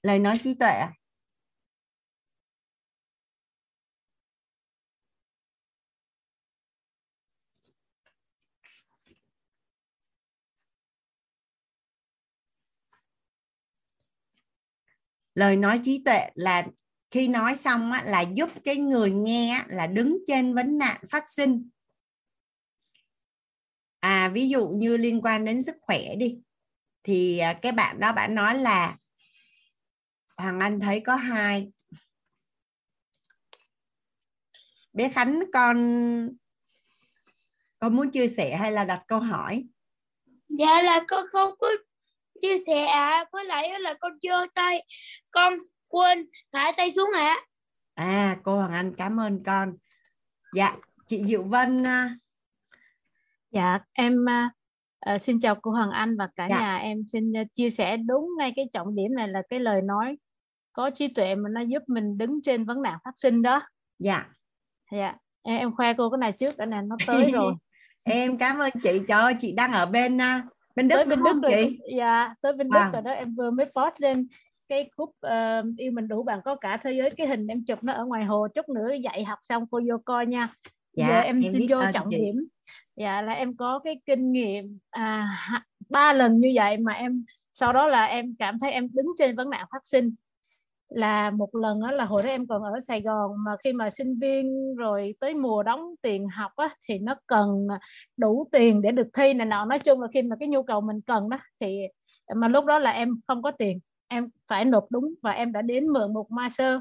lời 0.03 0.19
nói 0.19 0.39
trí 0.39 0.55
tuệ 0.55 0.69
à 0.69 0.93
lời 15.35 15.57
nói 15.57 15.81
trí 15.83 16.03
tuệ 16.05 16.31
là 16.35 16.67
khi 17.11 17.29
nói 17.29 17.57
xong 17.57 17.93
á, 17.93 18.03
là 18.07 18.21
giúp 18.21 18.51
cái 18.65 18.77
người 18.77 19.11
nghe 19.11 19.51
á, 19.51 19.67
là 19.69 19.87
đứng 19.87 20.19
trên 20.27 20.55
vấn 20.55 20.79
nạn 20.79 21.01
phát 21.11 21.25
sinh 21.31 21.69
à 24.05 24.29
ví 24.29 24.49
dụ 24.49 24.69
như 24.69 24.97
liên 24.97 25.21
quan 25.23 25.45
đến 25.45 25.63
sức 25.63 25.77
khỏe 25.81 26.15
đi 26.19 26.39
thì 27.03 27.39
à, 27.39 27.59
cái 27.63 27.73
bạn 27.73 28.01
đó 28.01 28.13
bạn 28.13 28.35
nói 28.35 28.59
là 28.59 28.97
Hoàng 30.37 30.61
Anh 30.61 30.81
thấy 30.81 31.01
có 31.01 31.15
hai 31.15 31.73
bé 34.93 35.09
Khánh 35.09 35.41
con 35.53 35.77
con 37.79 37.97
muốn 37.97 38.11
chia 38.11 38.29
sẻ 38.29 38.57
hay 38.57 38.73
là 38.73 38.85
đặt 38.85 39.03
câu 39.09 39.21
hỏi 39.21 39.65
Dạ 40.49 40.83
là 40.83 41.05
con 41.09 41.25
không 41.33 41.55
có 41.59 41.69
chia 42.43 42.57
sẻ 42.67 42.85
ạ. 42.85 43.25
Với 43.33 43.45
lại 43.45 43.81
là 43.81 43.95
con 44.01 44.13
giơ 44.23 44.47
tay. 44.55 44.83
Con 45.31 45.59
quên 45.89 46.31
hạ 46.53 46.73
tay 46.77 46.91
xuống 46.91 47.11
ạ. 47.15 47.37
à 47.95 48.37
cô 48.43 48.57
Hoàng 48.57 48.73
Anh 48.73 48.95
cảm 48.97 49.21
ơn 49.21 49.43
con 49.45 49.77
dạ 50.55 50.77
chị 51.07 51.25
Diệu 51.25 51.43
Vân 51.43 51.87
à, 51.87 52.17
Dạ, 53.55 53.79
em 53.93 54.29
à, 54.29 54.51
à, 55.01 55.19
xin 55.19 55.41
chào 55.41 55.55
cô 55.55 55.71
Hoàng 55.71 55.91
Anh 55.91 56.17
và 56.17 56.29
cả 56.37 56.47
Dạ. 56.51 56.61
nhà. 56.61 56.77
Em 56.77 56.99
xin 57.13 57.37
à, 57.37 57.45
chia 57.53 57.71
sẻ 57.71 57.97
đúng 57.97 58.29
ngay 58.39 58.53
cái 58.57 58.69
trọng 58.73 58.95
điểm 58.95 59.15
này 59.15 59.29
là 59.29 59.43
cái 59.51 59.61
lời 59.61 59.83
nói 59.83 60.17
có 60.73 60.91
trí 60.91 61.09
tuệ 61.09 61.35
mà 61.35 61.49
nó 61.53 61.61
giúp 61.61 61.83
mình 61.87 62.19
đứng 62.19 62.43
trên 62.43 62.65
vấn 62.65 62.83
nạn 62.83 62.99
phát 63.05 63.13
sinh 63.19 63.43
đó. 63.43 63.63
dạ 63.99 64.25
Dạ, 64.93 65.15
em, 65.43 65.59
em 65.59 65.75
khoe 65.77 65.93
cô 65.95 66.11
cái 66.11 66.19
này 66.19 66.33
trước, 66.33 66.55
cái 66.59 66.67
này 66.67 66.83
nó 66.87 66.97
tới 67.07 67.31
rồi. 67.31 67.53
em 68.05 68.39
cảm 68.39 68.59
ơn 68.59 68.71
chị 68.83 69.01
ơi, 69.09 69.35
chị 69.39 69.53
đang 69.57 69.73
ở 69.73 69.87
bên 69.87 70.21
à, 70.21 70.43
bên 70.77 70.89
Đức 70.89 70.97
tới 70.97 71.05
bên 71.05 71.19
Đức 71.23 71.41
rồi. 71.43 71.53
chị 71.57 71.79
Dạ, 71.97 72.35
tới 72.41 72.53
bên 72.53 72.69
Đức 72.71 72.81
Vâng. 72.81 72.93
rồi 72.93 73.03
đó. 73.03 73.11
Em 73.11 73.35
vừa 73.35 73.51
mới 73.51 73.67
post 73.67 74.01
lên 74.01 74.27
cái 74.69 74.91
group 74.97 75.11
ờ, 75.21 75.63
yêu 75.79 75.93
mình 75.93 76.09
đủ 76.09 76.23
bạn 76.23 76.41
có 76.45 76.57
cả 76.57 76.77
thế 76.77 76.93
giới 76.93 77.11
cái 77.11 77.27
hình 77.27 77.47
em 77.47 77.65
chụp 77.65 77.79
nó 77.85 77.93
ở 77.93 78.05
ngoài 78.05 78.25
hồ 78.25 78.49
chút 78.55 78.69
nữa 78.69 78.91
dạy 79.03 79.25
học 79.25 79.39
xong 79.43 79.67
cô 79.71 79.81
vô 79.91 79.99
coi 80.05 80.27
nha. 80.27 80.49
dạ 80.97 81.09
Giờ 81.09 81.15
em, 81.21 81.37
em 81.37 81.43
xin 81.43 81.53
biết 81.61 81.67
vô 81.71 81.81
trọng 81.95 82.07
chị. 82.11 82.17
điểm. 82.17 82.47
Dạ 82.97 83.23
là 83.23 83.33
em 83.33 83.57
có 83.57 83.79
cái 83.79 84.01
kinh 84.07 84.33
nghiệm 84.33 84.79
à, 84.91 85.29
ba 85.89 86.13
lần 86.13 86.39
như 86.39 86.53
vậy 86.55 86.77
mà 86.77 86.93
em 86.93 87.25
sau 87.53 87.73
đó 87.73 87.87
là 87.89 88.05
em 88.05 88.35
cảm 88.39 88.59
thấy 88.61 88.73
em 88.73 88.89
đứng 88.93 89.07
trên 89.19 89.37
vấn 89.37 89.51
nạn 89.51 89.67
phát 89.73 89.87
sinh. 89.87 90.15
Là 90.89 91.31
một 91.31 91.55
lần 91.55 91.81
đó 91.81 91.91
là 91.91 92.05
hồi 92.05 92.23
đó 92.23 92.29
em 92.29 92.47
còn 92.47 92.63
ở 92.63 92.81
Sài 92.81 93.01
Gòn 93.03 93.31
mà 93.45 93.57
khi 93.65 93.73
mà 93.73 93.91
sinh 93.91 94.19
viên 94.19 94.75
rồi 94.77 95.15
tới 95.21 95.35
mùa 95.35 95.63
đóng 95.63 95.95
tiền 96.03 96.29
học 96.29 96.53
á, 96.57 96.77
thì 96.89 96.99
nó 96.99 97.15
cần 97.27 97.67
à, 97.71 97.79
đủ 98.17 98.49
tiền 98.53 98.83
để 98.83 98.93
được 98.93 99.09
thi 99.15 99.35
này 99.35 99.47
nọ. 99.47 99.65
Nói 99.65 99.79
chung 99.79 100.01
là 100.01 100.09
khi 100.15 100.23
mà 100.23 100.37
cái 100.41 100.49
nhu 100.49 100.63
cầu 100.63 100.81
mình 100.81 101.01
cần 101.01 101.29
đó 101.29 101.39
thì 101.61 101.81
mà 102.37 102.49
lúc 102.49 102.65
đó 102.65 102.79
là 102.79 102.91
em 102.91 103.21
không 103.27 103.43
có 103.43 103.51
tiền. 103.51 103.81
Em 104.09 104.29
phải 104.49 104.65
nộp 104.65 104.87
đúng 104.91 105.15
và 105.23 105.31
em 105.31 105.53
đã 105.53 105.63
đến 105.63 105.89
mượn 105.89 106.13
một 106.15 106.31
master 106.31 106.81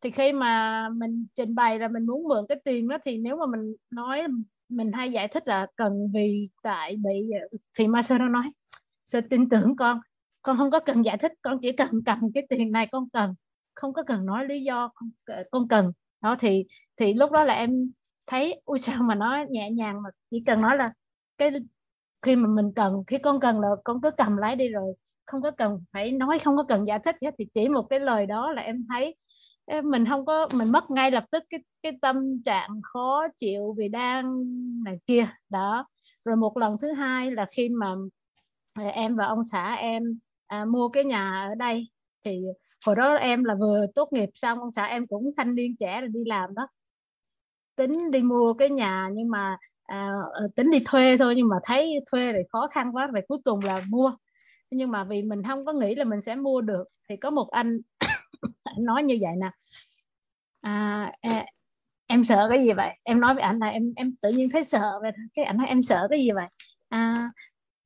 thì 0.00 0.10
khi 0.10 0.32
mà 0.32 0.88
mình 0.88 1.26
trình 1.36 1.54
bày 1.54 1.78
là 1.78 1.88
mình 1.88 2.06
muốn 2.06 2.28
mượn 2.28 2.44
cái 2.48 2.60
tiền 2.64 2.88
đó 2.88 2.98
thì 3.04 3.18
nếu 3.18 3.36
mà 3.36 3.46
mình 3.46 3.74
nói 3.90 4.22
mình 4.68 4.92
hay 4.92 5.12
giải 5.12 5.28
thích 5.28 5.48
là 5.48 5.66
cần 5.76 6.10
vì 6.14 6.48
tại 6.62 6.96
bị 6.96 7.30
thì 7.78 7.86
master 7.86 8.20
nó 8.20 8.28
nói 8.28 8.44
sẽ 9.06 9.20
tin 9.30 9.48
tưởng 9.48 9.76
con 9.76 10.00
con 10.42 10.58
không 10.58 10.70
có 10.70 10.80
cần 10.80 11.04
giải 11.04 11.18
thích 11.18 11.32
con 11.42 11.58
chỉ 11.62 11.72
cần 11.72 11.90
cầm 12.06 12.20
cái 12.34 12.46
tiền 12.48 12.72
này 12.72 12.88
con 12.92 13.08
cần 13.12 13.34
không 13.74 13.92
có 13.92 14.02
cần 14.02 14.26
nói 14.26 14.44
lý 14.46 14.62
do 14.62 14.90
con, 14.94 15.10
con 15.50 15.68
cần. 15.68 15.92
Đó 16.20 16.36
thì 16.40 16.64
thì 16.96 17.14
lúc 17.14 17.32
đó 17.32 17.44
là 17.44 17.54
em 17.54 17.92
thấy 18.26 18.60
ui 18.64 18.78
sao 18.78 19.02
mà 19.02 19.14
nó 19.14 19.44
nhẹ 19.50 19.70
nhàng 19.70 20.02
mà 20.02 20.10
chỉ 20.30 20.42
cần 20.46 20.60
nói 20.60 20.76
là 20.76 20.92
cái 21.38 21.50
khi 22.22 22.36
mà 22.36 22.48
mình 22.48 22.72
cần 22.76 23.02
khi 23.06 23.18
con 23.18 23.40
cần 23.40 23.60
là 23.60 23.68
con 23.84 24.00
cứ 24.02 24.10
cầm 24.10 24.36
lấy 24.36 24.56
đi 24.56 24.68
rồi 24.68 24.94
không 25.26 25.42
có 25.42 25.50
cần 25.50 25.84
phải 25.92 26.12
nói 26.12 26.38
không 26.38 26.56
có 26.56 26.64
cần 26.68 26.86
giải 26.86 26.98
thích 27.04 27.16
hết. 27.22 27.34
Thì 27.38 27.46
chỉ 27.54 27.68
một 27.68 27.82
cái 27.90 28.00
lời 28.00 28.26
đó 28.26 28.52
là 28.52 28.62
em 28.62 28.86
thấy 28.90 29.16
mình 29.84 30.04
không 30.06 30.26
có 30.26 30.48
mình 30.58 30.72
mất 30.72 30.90
ngay 30.90 31.10
lập 31.10 31.24
tức 31.30 31.42
cái 31.50 31.60
cái 31.82 31.92
tâm 32.02 32.42
trạng 32.44 32.70
khó 32.82 33.26
chịu 33.38 33.74
vì 33.78 33.88
đang 33.88 34.44
này 34.84 34.98
kia 35.06 35.28
đó. 35.48 35.86
Rồi 36.24 36.36
một 36.36 36.56
lần 36.56 36.76
thứ 36.82 36.92
hai 36.92 37.30
là 37.30 37.46
khi 37.52 37.68
mà 37.68 37.94
à, 38.74 38.84
em 38.84 39.16
và 39.16 39.26
ông 39.26 39.44
xã 39.44 39.74
em 39.74 40.02
à, 40.46 40.64
mua 40.64 40.88
cái 40.88 41.04
nhà 41.04 41.46
ở 41.48 41.54
đây 41.54 41.88
thì 42.24 42.40
hồi 42.86 42.96
đó 42.96 43.14
em 43.14 43.44
là 43.44 43.54
vừa 43.54 43.86
tốt 43.94 44.12
nghiệp 44.12 44.28
xong 44.34 44.60
ông 44.60 44.72
xã 44.72 44.84
em 44.84 45.06
cũng 45.06 45.30
thanh 45.36 45.54
niên 45.54 45.76
trẻ 45.76 46.00
rồi 46.00 46.08
đi 46.12 46.20
làm 46.26 46.54
đó. 46.54 46.68
Tính 47.76 48.10
đi 48.10 48.20
mua 48.22 48.52
cái 48.54 48.70
nhà 48.70 49.08
nhưng 49.12 49.30
mà 49.30 49.56
à, 49.82 50.10
ờ, 50.32 50.48
tính 50.56 50.70
đi 50.70 50.78
thuê 50.86 51.16
thôi 51.18 51.34
nhưng 51.36 51.48
mà 51.48 51.56
thấy 51.64 52.00
thuê 52.10 52.32
thì 52.32 52.38
khó 52.52 52.68
khăn 52.72 52.96
quá 52.96 53.06
rồi 53.06 53.22
cuối 53.28 53.38
cùng 53.44 53.60
là 53.64 53.82
mua. 53.88 54.12
Nhưng 54.70 54.90
mà 54.90 55.04
vì 55.04 55.22
mình 55.22 55.42
không 55.42 55.64
có 55.64 55.72
nghĩ 55.72 55.94
là 55.94 56.04
mình 56.04 56.20
sẽ 56.20 56.34
mua 56.36 56.60
được 56.60 56.84
thì 57.08 57.16
có 57.16 57.30
một 57.30 57.50
anh 57.50 57.80
nói 58.78 59.02
như 59.02 59.18
vậy 59.20 59.32
nè. 59.40 59.50
À, 60.60 61.12
à, 61.20 61.44
em 62.06 62.24
sợ 62.24 62.46
cái 62.50 62.64
gì 62.64 62.72
vậy? 62.72 62.90
Em 63.04 63.20
nói 63.20 63.34
với 63.34 63.42
anh 63.42 63.58
là 63.58 63.68
em 63.68 63.92
em 63.96 64.14
tự 64.22 64.30
nhiên 64.30 64.48
thấy 64.52 64.64
sợ 64.64 64.98
vậy 65.02 65.12
cái 65.34 65.44
anh 65.44 65.56
nói 65.56 65.66
em 65.68 65.82
sợ 65.82 66.06
cái 66.10 66.20
gì 66.20 66.30
vậy? 66.30 66.46
À, 66.88 67.30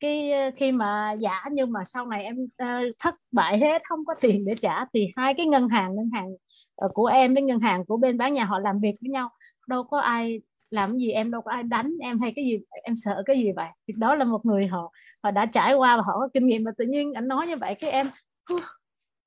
cái 0.00 0.32
ờ, 0.32 0.50
khi 0.56 0.72
mà 0.72 1.12
giả 1.12 1.44
nhưng 1.52 1.72
mà 1.72 1.80
sau 1.86 2.06
này 2.06 2.24
em 2.24 2.36
uh, 2.44 2.96
thất 2.98 3.14
bại 3.32 3.58
hết 3.58 3.82
không 3.88 4.04
có 4.04 4.14
tiền 4.20 4.44
để 4.44 4.54
trả 4.60 4.84
thì 4.94 5.12
hai 5.16 5.34
cái 5.34 5.46
ngân 5.46 5.68
hàng 5.68 5.96
ngân 5.96 6.10
hàng 6.14 6.28
ờ, 6.76 6.88
của 6.94 7.06
em 7.06 7.34
với 7.34 7.42
ngân 7.42 7.60
hàng 7.60 7.84
của 7.84 7.96
bên 7.96 8.18
bán 8.18 8.32
nhà 8.32 8.44
họ 8.44 8.58
làm 8.58 8.80
việc 8.80 8.94
với 9.00 9.10
nhau. 9.10 9.28
Đâu 9.68 9.84
có 9.84 10.00
ai 10.00 10.40
làm 10.70 10.98
gì 10.98 11.10
em 11.10 11.30
đâu 11.30 11.42
có 11.42 11.50
ai 11.50 11.62
đánh 11.62 11.92
em 12.00 12.20
hay 12.20 12.32
cái 12.36 12.44
gì 12.44 12.58
em 12.82 12.96
sợ 12.96 13.22
cái 13.26 13.38
gì 13.38 13.52
vậy? 13.56 13.68
Thì 13.88 13.94
đó 13.96 14.14
là 14.14 14.24
một 14.24 14.46
người 14.46 14.66
họ 14.66 14.92
họ 15.22 15.30
đã 15.30 15.46
trải 15.46 15.74
qua 15.74 15.96
và 15.96 16.02
họ 16.06 16.12
có 16.18 16.28
kinh 16.34 16.46
nghiệm 16.46 16.64
mà 16.64 16.70
tự 16.78 16.84
nhiên 16.84 17.12
anh 17.12 17.28
nói 17.28 17.46
như 17.46 17.56
vậy 17.56 17.74
cái 17.74 17.90
em 17.90 18.10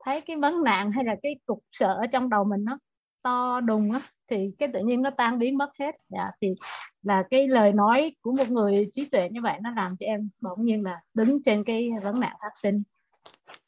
thấy 0.05 0.21
cái 0.21 0.35
vấn 0.35 0.63
nạn 0.63 0.91
hay 0.91 1.05
là 1.05 1.15
cái 1.23 1.39
cục 1.45 1.63
sợ 1.71 1.93
ở 1.93 2.07
trong 2.07 2.29
đầu 2.29 2.43
mình 2.43 2.65
nó 2.65 2.77
to 3.21 3.59
đùng 3.59 3.91
á 3.91 3.99
thì 4.27 4.51
cái 4.57 4.69
tự 4.73 4.79
nhiên 4.79 5.01
nó 5.01 5.09
tan 5.09 5.39
biến 5.39 5.57
mất 5.57 5.69
hết. 5.79 5.95
Dạ, 6.09 6.31
thì 6.41 6.55
là 7.03 7.23
cái 7.29 7.47
lời 7.47 7.73
nói 7.73 8.15
của 8.21 8.31
một 8.31 8.49
người 8.49 8.89
trí 8.93 9.05
tuệ 9.05 9.29
như 9.29 9.41
vậy 9.41 9.59
nó 9.61 9.71
làm 9.71 9.95
cho 9.99 10.05
em 10.05 10.29
bỗng 10.41 10.65
nhiên 10.65 10.83
là 10.83 11.01
đứng 11.13 11.43
trên 11.43 11.63
cái 11.63 11.89
vấn 12.03 12.19
nạn 12.19 12.35
phát 12.41 12.57
sinh. 12.61 12.83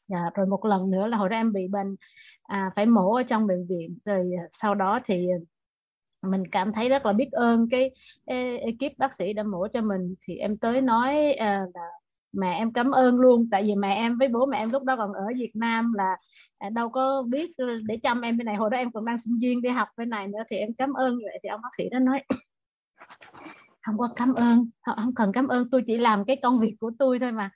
Dạ, 0.08 0.18
rồi 0.34 0.46
một 0.46 0.64
lần 0.64 0.90
nữa 0.90 1.06
là 1.06 1.16
hồi 1.16 1.28
đó 1.28 1.36
em 1.36 1.52
bị 1.52 1.68
bệnh 1.68 1.96
à, 2.42 2.70
phải 2.76 2.86
mổ 2.86 3.14
ở 3.14 3.22
trong 3.22 3.46
bệnh 3.46 3.66
viện. 3.66 3.98
Rồi 4.04 4.30
à, 4.38 4.44
sau 4.52 4.74
đó 4.74 5.00
thì 5.04 5.28
mình 6.22 6.42
cảm 6.52 6.72
thấy 6.72 6.88
rất 6.88 7.06
là 7.06 7.12
biết 7.12 7.32
ơn 7.32 7.68
cái 7.70 7.90
ekip 8.60 8.98
bác 8.98 9.14
sĩ 9.14 9.32
đã 9.32 9.42
mổ 9.42 9.68
cho 9.72 9.80
mình. 9.80 10.14
Thì 10.20 10.36
em 10.36 10.56
tới 10.56 10.80
nói 10.80 11.32
à, 11.32 11.64
là 11.74 11.88
mẹ 12.38 12.56
em 12.56 12.72
cảm 12.72 12.90
ơn 12.90 13.16
luôn, 13.20 13.48
tại 13.50 13.62
vì 13.62 13.74
mẹ 13.74 13.94
em, 13.94 14.18
với 14.18 14.28
bố 14.28 14.46
mẹ 14.46 14.58
em 14.58 14.70
lúc 14.72 14.84
đó 14.84 14.96
còn 14.96 15.12
ở 15.12 15.24
Việt 15.36 15.50
Nam 15.54 15.92
là 15.92 16.16
à, 16.58 16.68
đâu 16.70 16.88
có 16.88 17.22
biết 17.28 17.52
ờ, 17.56 17.66
để 17.86 17.98
chăm 18.02 18.20
em 18.20 18.38
bên 18.38 18.44
này. 18.44 18.56
Hồi 18.56 18.70
đó 18.70 18.78
em 18.78 18.92
còn 18.92 19.04
đang 19.04 19.18
sinh 19.18 19.38
viên 19.40 19.62
đi 19.62 19.68
học 19.68 19.88
bên 19.96 20.08
này 20.10 20.28
nữa 20.28 20.42
thì 20.50 20.56
em 20.56 20.68
cảm 20.78 20.92
ơn 20.92 21.16
vậy. 21.16 21.38
Thì 21.42 21.48
ông 21.48 21.60
bác 21.62 21.70
sĩ 21.78 21.84
đó 21.90 21.98
nói, 21.98 22.22
không 23.82 23.98
có 23.98 24.08
cảm 24.16 24.34
ơn, 24.34 24.70
không 24.86 24.96
không 25.02 25.14
cần 25.14 25.32
cảm 25.32 25.48
ơn, 25.48 25.70
tôi 25.70 25.82
chỉ 25.86 25.96
làm 25.96 26.24
cái 26.24 26.36
công 26.42 26.58
việc 26.58 26.74
của 26.80 26.90
tôi 26.98 27.18
thôi 27.18 27.32
mà. 27.32 27.50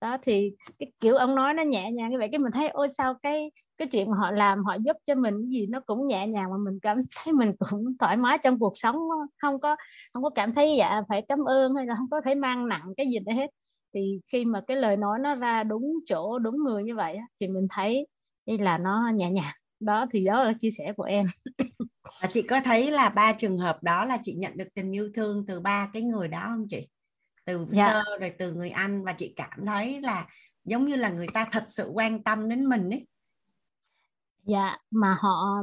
Đó, 0.00 0.16
thì 0.22 0.52
cái 0.78 0.92
kiểu 1.00 1.16
ông 1.16 1.34
nói 1.34 1.54
nó 1.54 1.62
nhẹ 1.62 1.92
nhàng 1.92 2.10
như 2.10 2.18
vậy, 2.18 2.28
cái 2.32 2.38
mình 2.38 2.52
thấy, 2.52 2.68
ôi, 2.68 2.88
sao 2.88 3.14
cái 3.22 3.50
cái 3.76 3.88
chuyện 3.88 4.10
mà 4.10 4.16
họ 4.16 4.30
làm, 4.30 4.64
họ 4.64 4.74
giúp 4.84 4.96
cho 5.04 5.14
mình 5.14 5.34
cái 5.34 5.50
gì 5.50 5.66
nó 5.70 5.80
cũng 5.86 6.06
nhẹ 6.06 6.26
nhàng 6.26 6.50
mà 6.50 6.56
mình 6.64 6.78
cảm 6.82 6.96
thấy 7.24 7.34
mình 7.34 7.52
cũng 7.58 7.96
thoải 7.98 8.16
mái 8.16 8.38
trong 8.42 8.58
cuộc 8.58 8.72
sống, 8.76 8.96
không 9.42 9.60
có 9.60 9.76
không 10.12 10.22
có 10.22 10.30
cảm 10.30 10.54
thấy 10.54 10.74
dạ 10.78 11.02
phải 11.08 11.22
cảm 11.28 11.44
ơn 11.44 11.74
hay 11.74 11.86
là 11.86 11.94
không 11.94 12.10
có 12.10 12.20
thể 12.24 12.34
mang 12.34 12.68
nặng 12.68 12.82
cái 12.96 13.06
gì 13.06 13.18
để 13.26 13.32
hết 13.34 13.46
thì 13.94 14.20
khi 14.32 14.44
mà 14.44 14.60
cái 14.66 14.76
lời 14.76 14.96
nói 14.96 15.18
nó 15.22 15.34
ra 15.34 15.64
đúng 15.64 15.94
chỗ 16.06 16.38
đúng 16.38 16.56
người 16.64 16.84
như 16.84 16.96
vậy 16.96 17.18
thì 17.40 17.48
mình 17.48 17.66
thấy 17.70 18.06
đây 18.46 18.58
là 18.58 18.78
nó 18.78 19.10
nhẹ 19.14 19.30
nhàng 19.30 19.54
đó 19.80 20.06
thì 20.12 20.24
đó 20.24 20.44
là 20.44 20.52
chia 20.60 20.70
sẻ 20.70 20.92
của 20.96 21.02
em 21.04 21.26
Và 22.22 22.28
chị 22.32 22.42
có 22.42 22.60
thấy 22.64 22.90
là 22.90 23.08
ba 23.08 23.32
trường 23.32 23.58
hợp 23.58 23.82
đó 23.82 24.04
là 24.04 24.18
chị 24.22 24.34
nhận 24.34 24.56
được 24.56 24.68
tình 24.74 24.92
yêu 24.96 25.10
thương 25.14 25.46
từ 25.46 25.60
ba 25.60 25.90
cái 25.92 26.02
người 26.02 26.28
đó 26.28 26.42
không 26.46 26.66
chị? 26.70 26.88
Từ 27.44 27.66
Dạ. 27.70 27.86
sơ 27.86 28.02
rồi 28.20 28.32
từ 28.38 28.52
người 28.54 28.70
anh 28.70 29.04
và 29.04 29.12
chị 29.12 29.32
cảm 29.36 29.66
thấy 29.66 30.00
là 30.02 30.26
giống 30.64 30.86
như 30.86 30.96
là 30.96 31.08
người 31.10 31.28
ta 31.34 31.48
thật 31.52 31.64
sự 31.68 31.90
quan 31.94 32.22
tâm 32.24 32.48
đến 32.48 32.64
mình 32.66 32.90
ấy. 32.90 33.06
dạ 34.44 34.76
mà 34.90 35.16
họ 35.20 35.62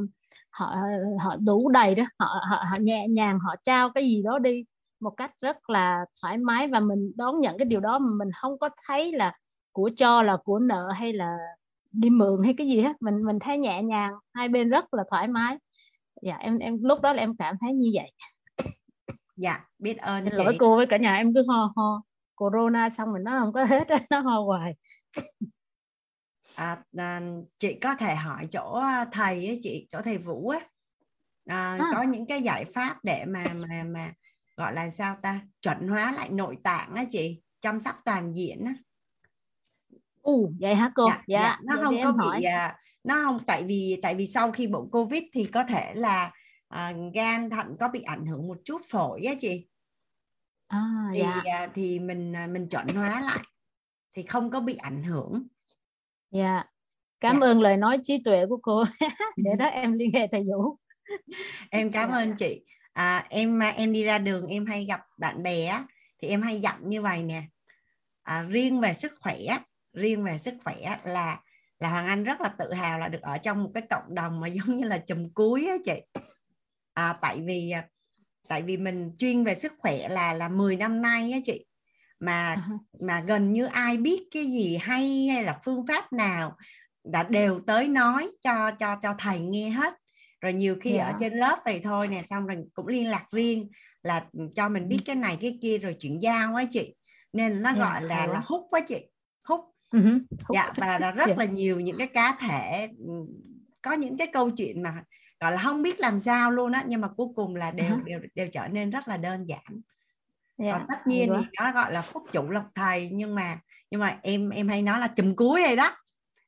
họ 0.49 0.75
họ 1.23 1.35
đủ 1.35 1.69
đầy 1.69 1.95
đó 1.95 2.03
họ 2.19 2.25
họ, 2.49 2.63
họ 2.71 2.77
nhẹ 2.81 3.07
nhàng 3.07 3.39
họ 3.39 3.55
trao 3.63 3.91
cái 3.95 4.03
gì 4.03 4.21
đó 4.23 4.39
đi 4.39 4.63
một 4.99 5.09
cách 5.17 5.31
rất 5.41 5.69
là 5.69 6.05
thoải 6.21 6.37
mái 6.37 6.67
và 6.67 6.79
mình 6.79 7.11
đón 7.15 7.39
nhận 7.39 7.57
cái 7.57 7.65
điều 7.65 7.79
đó 7.79 7.99
mà 7.99 8.07
mình 8.17 8.29
không 8.41 8.59
có 8.59 8.69
thấy 8.87 9.11
là 9.11 9.33
của 9.71 9.89
cho 9.95 10.23
là 10.23 10.37
của 10.43 10.59
nợ 10.59 10.91
hay 10.95 11.13
là 11.13 11.37
đi 11.91 12.09
mượn 12.09 12.43
hay 12.43 12.53
cái 12.57 12.67
gì 12.67 12.81
hết 12.81 13.01
mình 13.01 13.19
mình 13.25 13.39
thấy 13.39 13.57
nhẹ 13.57 13.83
nhàng 13.83 14.13
hai 14.33 14.49
bên 14.49 14.69
rất 14.69 14.93
là 14.93 15.03
thoải 15.09 15.27
mái 15.27 15.57
dạ 16.21 16.35
em 16.35 16.57
em 16.57 16.77
lúc 16.83 17.01
đó 17.01 17.13
là 17.13 17.21
em 17.23 17.35
cảm 17.37 17.55
thấy 17.61 17.73
như 17.73 17.91
vậy 17.93 18.11
Dạ, 19.35 19.65
biết 19.79 19.97
ơn 19.97 20.25
chị. 20.25 20.31
lỗi 20.43 20.55
cô 20.59 20.75
với 20.75 20.85
cả 20.89 20.97
nhà 20.97 21.15
em 21.15 21.33
cứ 21.33 21.43
ho 21.47 21.73
ho 21.75 22.01
corona 22.35 22.89
xong 22.89 23.09
rồi 23.09 23.19
nó 23.23 23.39
không 23.39 23.53
có 23.53 23.63
hết 23.65 23.87
nó 24.09 24.19
ho 24.19 24.41
hoài 24.41 24.75
À, 26.55 26.77
à, 26.97 27.21
chị 27.59 27.73
có 27.81 27.95
thể 27.95 28.15
hỏi 28.15 28.47
chỗ 28.51 28.81
thầy 29.11 29.47
ấy, 29.47 29.59
chị, 29.63 29.85
chỗ 29.89 29.99
thầy 30.01 30.17
Vũ 30.17 30.49
á. 30.49 30.59
À, 31.45 31.77
À. 31.79 31.91
có 31.93 32.01
những 32.01 32.25
cái 32.25 32.41
giải 32.41 32.65
pháp 32.65 32.97
để 33.03 33.25
mà 33.27 33.43
mà 33.53 33.83
mà 33.87 34.11
gọi 34.59 34.73
là 34.73 34.89
sao 34.89 35.15
ta? 35.21 35.41
Chuẩn 35.61 35.87
hóa 35.87 36.11
lại 36.11 36.29
nội 36.29 36.57
tạng 36.63 36.95
á 36.95 37.03
chị, 37.09 37.41
chăm 37.59 37.79
sóc 37.79 37.95
toàn 38.05 38.33
diện 38.37 38.65
á. 38.65 38.73
u 40.21 40.51
vậy 40.59 40.75
hả 40.75 40.91
cô? 40.95 41.07
Dạ, 41.09 41.23
dạ, 41.27 41.39
dạ, 41.41 41.59
nó 41.63 41.75
vậy 41.75 41.83
không 41.85 41.95
có 42.03 42.11
bị 42.11 42.27
hỏi. 42.27 42.41
à, 42.43 42.75
nó 43.03 43.15
không 43.25 43.39
tại 43.47 43.63
vì 43.63 43.99
tại 44.03 44.15
vì 44.15 44.27
sau 44.27 44.51
khi 44.51 44.67
bộ 44.67 44.87
covid 44.91 45.23
thì 45.33 45.43
có 45.53 45.63
thể 45.63 45.93
là 45.95 46.31
à, 46.67 46.93
gan 47.13 47.49
thận 47.49 47.77
có 47.79 47.87
bị 47.87 48.01
ảnh 48.01 48.25
hưởng 48.25 48.47
một 48.47 48.57
chút 48.63 48.81
phổi 48.91 49.21
á 49.21 49.33
chị. 49.39 49.67
À, 50.67 50.79
thì 51.13 51.19
dạ. 51.19 51.41
à, 51.45 51.67
thì 51.75 51.99
mình 51.99 52.35
à, 52.35 52.47
mình 52.47 52.69
chuẩn 52.69 52.87
hóa 52.87 53.21
lại 53.21 53.39
thì 54.13 54.23
không 54.23 54.49
có 54.51 54.59
bị 54.59 54.75
ảnh 54.75 55.03
hưởng. 55.03 55.47
Dạ. 56.31 56.63
Cảm 57.19 57.39
Dạ. 57.41 57.47
ơn 57.47 57.61
lời 57.61 57.77
nói 57.77 57.97
trí 58.03 58.21
tuệ 58.25 58.45
của 58.49 58.59
cô. 58.61 58.83
Để 59.37 59.51
đó 59.59 59.65
em 59.65 59.93
liên 59.93 60.09
hệ 60.13 60.27
thầy 60.31 60.41
Vũ. 60.43 60.77
Em 61.71 61.91
cảm 61.91 62.09
Dạ. 62.09 62.15
ơn 62.17 62.35
chị 62.37 62.61
à, 62.99 63.25
em 63.29 63.63
à, 63.63 63.69
em 63.69 63.93
đi 63.93 64.03
ra 64.03 64.17
đường 64.17 64.47
em 64.47 64.65
hay 64.65 64.85
gặp 64.85 65.01
bạn 65.17 65.43
bè 65.43 65.65
á, 65.65 65.85
thì 66.21 66.27
em 66.27 66.41
hay 66.41 66.59
dặn 66.59 66.89
như 66.89 67.01
vậy 67.01 67.23
nè. 67.23 67.43
À, 68.23 68.41
riêng 68.41 68.79
về 68.79 68.93
sức 68.93 69.13
khỏe 69.19 69.37
riêng 69.93 70.23
về 70.23 70.37
sức 70.37 70.53
khỏe 70.63 70.97
là 71.03 71.39
là 71.79 71.89
Hoàng 71.89 72.07
Anh 72.07 72.23
rất 72.23 72.41
là 72.41 72.49
tự 72.49 72.73
hào 72.73 72.99
là 72.99 73.07
được 73.07 73.21
ở 73.21 73.37
trong 73.37 73.63
một 73.63 73.71
cái 73.73 73.83
cộng 73.89 74.15
đồng 74.15 74.39
mà 74.39 74.47
giống 74.57 74.75
như 74.75 74.87
là 74.87 74.97
chùm 74.97 75.29
cuối 75.33 75.67
á 75.67 75.75
chị. 75.85 76.21
À, 76.93 77.13
tại 77.21 77.41
vì 77.45 77.71
à, 77.71 77.87
tại 78.49 78.61
vì 78.61 78.77
mình 78.77 79.11
chuyên 79.17 79.43
về 79.43 79.55
sức 79.55 79.73
khỏe 79.77 80.07
là 80.09 80.33
là 80.33 80.49
10 80.49 80.75
năm 80.75 81.01
nay 81.01 81.31
á 81.31 81.39
chị. 81.43 81.65
Mà 82.19 82.33
À, 82.33 82.69
mà 83.01 83.23
gần 83.27 83.53
như 83.53 83.65
ai 83.65 83.97
biết 83.97 84.27
cái 84.31 84.45
gì 84.45 84.77
hay 84.81 85.27
hay 85.33 85.43
là 85.43 85.59
phương 85.65 85.85
pháp 85.87 86.13
nào 86.13 86.57
đã 87.03 87.23
đều 87.23 87.61
tới 87.67 87.87
nói 87.87 88.31
cho 88.41 88.71
cho 88.71 88.95
cho 89.01 89.15
thầy 89.17 89.39
nghe 89.39 89.69
hết 89.69 89.93
rồi 90.41 90.53
nhiều 90.53 90.75
khi 90.81 90.91
ở 90.97 91.07
Dạ. 91.11 91.17
trên 91.19 91.33
lớp 91.33 91.59
vậy 91.65 91.81
thôi 91.83 92.07
nè 92.07 92.21
xong 92.29 92.45
rồi 92.47 92.57
cũng 92.73 92.87
liên 92.87 93.07
lạc 93.07 93.25
riêng 93.31 93.69
là 94.03 94.25
cho 94.55 94.69
mình 94.69 94.87
biết 94.87 94.99
cái 95.05 95.15
này 95.15 95.37
cái 95.41 95.59
kia 95.61 95.77
rồi 95.77 95.93
chuyển 95.99 96.21
giao 96.21 96.55
á 96.55 96.63
chị 96.71 96.95
nên 97.33 97.61
nó 97.61 97.73
Dạ, 97.75 97.83
gọi 97.85 98.01
là 98.03 98.25
là 98.25 98.41
hút 98.45 98.67
quá 98.69 98.79
chị 98.87 99.05
hút 99.43 99.61
ừ 99.91 99.99
hút. 100.43 100.55
dạ 100.55 100.73
và 100.77 100.99
là 100.99 101.11
rất 101.17 101.25
Dạ. 101.27 101.35
là 101.37 101.45
nhiều 101.45 101.79
những 101.79 101.97
cái 101.97 102.07
cá 102.07 102.37
thể 102.41 102.87
ừ, 103.07 103.13
có 103.81 103.93
những 103.93 104.17
cái 104.17 104.27
câu 104.33 104.49
chuyện 104.49 104.83
mà 104.83 105.03
gọi 105.39 105.51
là 105.51 105.61
không 105.61 105.81
biết 105.81 105.99
làm 105.99 106.19
sao 106.19 106.51
luôn 106.51 106.71
á 106.71 106.83
nhưng 106.87 107.01
mà 107.01 107.07
cuối 107.17 107.27
cùng 107.35 107.55
là 107.55 107.71
đều 107.71 107.89
hả? 107.89 107.97
đều 108.05 108.19
đều 108.35 108.47
trở 108.53 108.67
nên 108.67 108.89
rất 108.89 109.07
là 109.07 109.17
đơn 109.17 109.45
giản 109.49 109.81
dạ, 110.57 110.71
còn 110.71 110.85
tất 110.89 111.07
nhiên 111.07 111.29
thì 111.39 111.45
nó 111.59 111.71
gọi 111.71 111.93
là 111.93 112.01
phúc 112.01 112.23
chủ 112.33 112.49
lộc 112.49 112.65
thầy 112.75 113.09
nhưng 113.13 113.35
mà 113.35 113.59
nhưng 113.91 114.01
mà 114.01 114.19
em 114.23 114.49
em 114.49 114.67
hay 114.67 114.81
nói 114.81 114.99
là 114.99 115.07
chùm 115.07 115.35
cuối 115.35 115.61
rồi 115.63 115.75
đó 115.75 115.95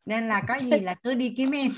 nên 0.06 0.28
là 0.28 0.42
có 0.48 0.56
gì 0.56 0.80
là 0.80 0.94
cứ 1.04 1.14
đi 1.14 1.34
kiếm 1.38 1.52
em 1.52 1.72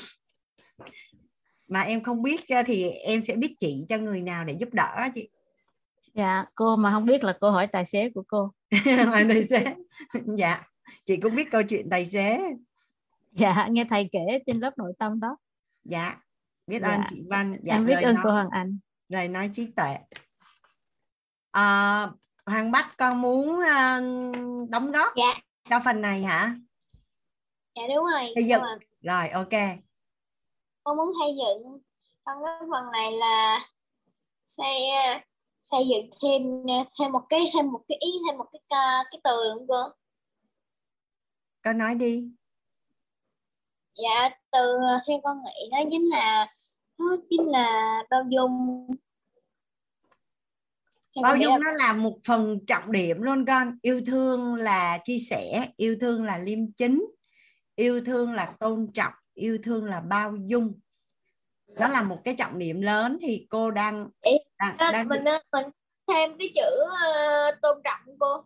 mà 1.67 1.81
em 1.81 2.03
không 2.03 2.21
biết 2.23 2.49
ờ, 2.49 2.63
thì 2.65 2.89
em 2.89 3.23
sẽ 3.23 3.35
biết 3.35 3.55
chỉ 3.59 3.85
cho 3.89 3.97
người 3.97 4.21
nào 4.21 4.43
để 4.45 4.53
giúp 4.59 4.69
đỡ 4.73 4.93
á 4.95 5.09
chị. 5.15 5.29
Dạ 6.13 6.45
cô 6.55 6.75
mà 6.75 6.91
không 6.91 7.05
biết 7.05 7.23
là 7.23 7.37
cô 7.41 7.51
hỏi 7.51 7.67
tài 7.67 7.85
xế 7.85 8.09
của 8.15 8.23
cô. 8.27 8.51
Hỏi 9.07 9.25
tài 9.29 9.43
xế. 9.43 9.65
Dạ 10.37 10.61
chị 11.05 11.17
cũng 11.17 11.35
biết 11.35 11.51
câu 11.51 11.63
chuyện 11.63 11.89
tài 11.89 12.05
xế. 12.05 12.39
Dạ 13.31 13.67
nghe 13.71 13.85
thầy 13.89 14.09
kể 14.11 14.19
trên 14.47 14.59
lớp 14.59 14.77
nội 14.77 14.93
tâm 14.99 15.19
đó. 15.19 15.37
Dạ 15.83 16.15
biết 16.67 16.79
Dạ. 16.81 16.87
ơn 16.87 17.01
chị 17.09 17.21
Văn 17.29 17.57
dạ, 17.63 17.73
em 17.73 17.85
biết 17.85 17.93
ơn 18.03 18.15
nói- 18.15 18.23
cô 18.23 18.31
Hoàng 18.31 18.49
Anh. 18.51 18.77
lời 19.09 19.27
nói 19.27 19.49
trí 19.53 19.71
tuệ. 19.75 19.97
À, 21.51 22.07
Hoàng 22.45 22.71
Bách 22.71 22.97
con 22.97 23.21
muốn 23.21 23.61
à, 23.61 23.99
đóng 24.69 24.91
góp 24.91 25.13
Dạ. 25.15 25.39
cho 25.69 25.79
phần 25.85 26.01
này 26.01 26.23
hả? 26.23 26.55
Dạ 27.75 27.81
đúng 27.95 28.05
rồi. 28.05 28.31
Bây 28.35 28.43
giờ- 28.43 28.61
rồi 29.01 29.29
ok 29.29 29.53
con 30.83 30.97
muốn 30.97 31.11
xây 31.19 31.35
dựng. 31.37 31.79
Trong 32.25 32.37
cái 32.45 32.55
phần 32.71 32.91
này 32.91 33.11
là 33.11 33.59
xây 34.45 34.89
ờ, 34.89 35.19
xây 35.61 35.83
dựng 35.87 36.09
thêm 36.23 36.41
ờ, 36.67 36.83
thêm 36.99 37.11
một 37.11 37.21
cái 37.29 37.51
thêm 37.53 37.71
một 37.71 37.81
cái 37.87 37.97
ý 38.01 38.11
thêm 38.27 38.37
một 38.37 38.45
cái 38.53 38.59
ca- 38.69 39.03
cái 39.11 39.21
từ 39.23 39.31
không 39.53 39.67
cô 39.67 39.83
con 41.63 41.77
nói 41.77 41.95
đi. 41.95 42.29
Dạ 43.95 44.29
từ 44.51 44.59
ờ, 44.75 44.99
theo 45.07 45.19
con 45.23 45.37
nghĩ 45.45 45.69
đó 45.71 45.77
chính 45.91 46.09
là 46.09 46.47
nó 46.97 47.15
chính 47.29 47.49
là 47.49 47.99
bao 48.09 48.23
dung. 48.29 48.87
Bao 51.21 51.37
dung 51.37 51.53
nó 51.63 51.71
là 51.71 51.93
một 51.93 52.17
phần 52.27 52.65
trọng 52.67 52.91
điểm 52.91 53.21
luôn 53.21 53.45
con. 53.45 53.77
Yêu 53.81 54.01
thương 54.07 54.55
là 54.55 54.97
chia 55.03 55.17
sẻ 55.29 55.67
yêu 55.75 55.95
thương 56.01 56.25
là 56.25 56.37
liêm 56.37 56.71
chính 56.71 57.05
yêu 57.75 58.01
thương 58.05 58.33
là 58.33 58.53
tôn 58.59 58.87
trọng 58.93 59.13
yêu 59.33 59.57
thương 59.63 59.85
là 59.85 59.99
bao 59.99 60.35
dung. 60.35 60.79
Đó 61.67 61.87
là 61.87 62.03
một 62.03 62.21
cái 62.25 62.35
trọng 62.37 62.59
điểm 62.59 62.81
lớn 62.81 63.17
thì 63.21 63.47
cô 63.49 63.71
đang 63.71 64.09
đang, 64.59 64.75
Nên 64.79 64.93
đang 64.93 65.07
mình 65.07 65.23
nên 65.23 65.41
mình 65.51 65.65
thêm 66.07 66.37
cái 66.39 66.51
chữ 66.55 66.85
ờ, 67.03 67.51
tôn 67.61 67.77
trọng 67.83 68.17
cô. 68.19 68.43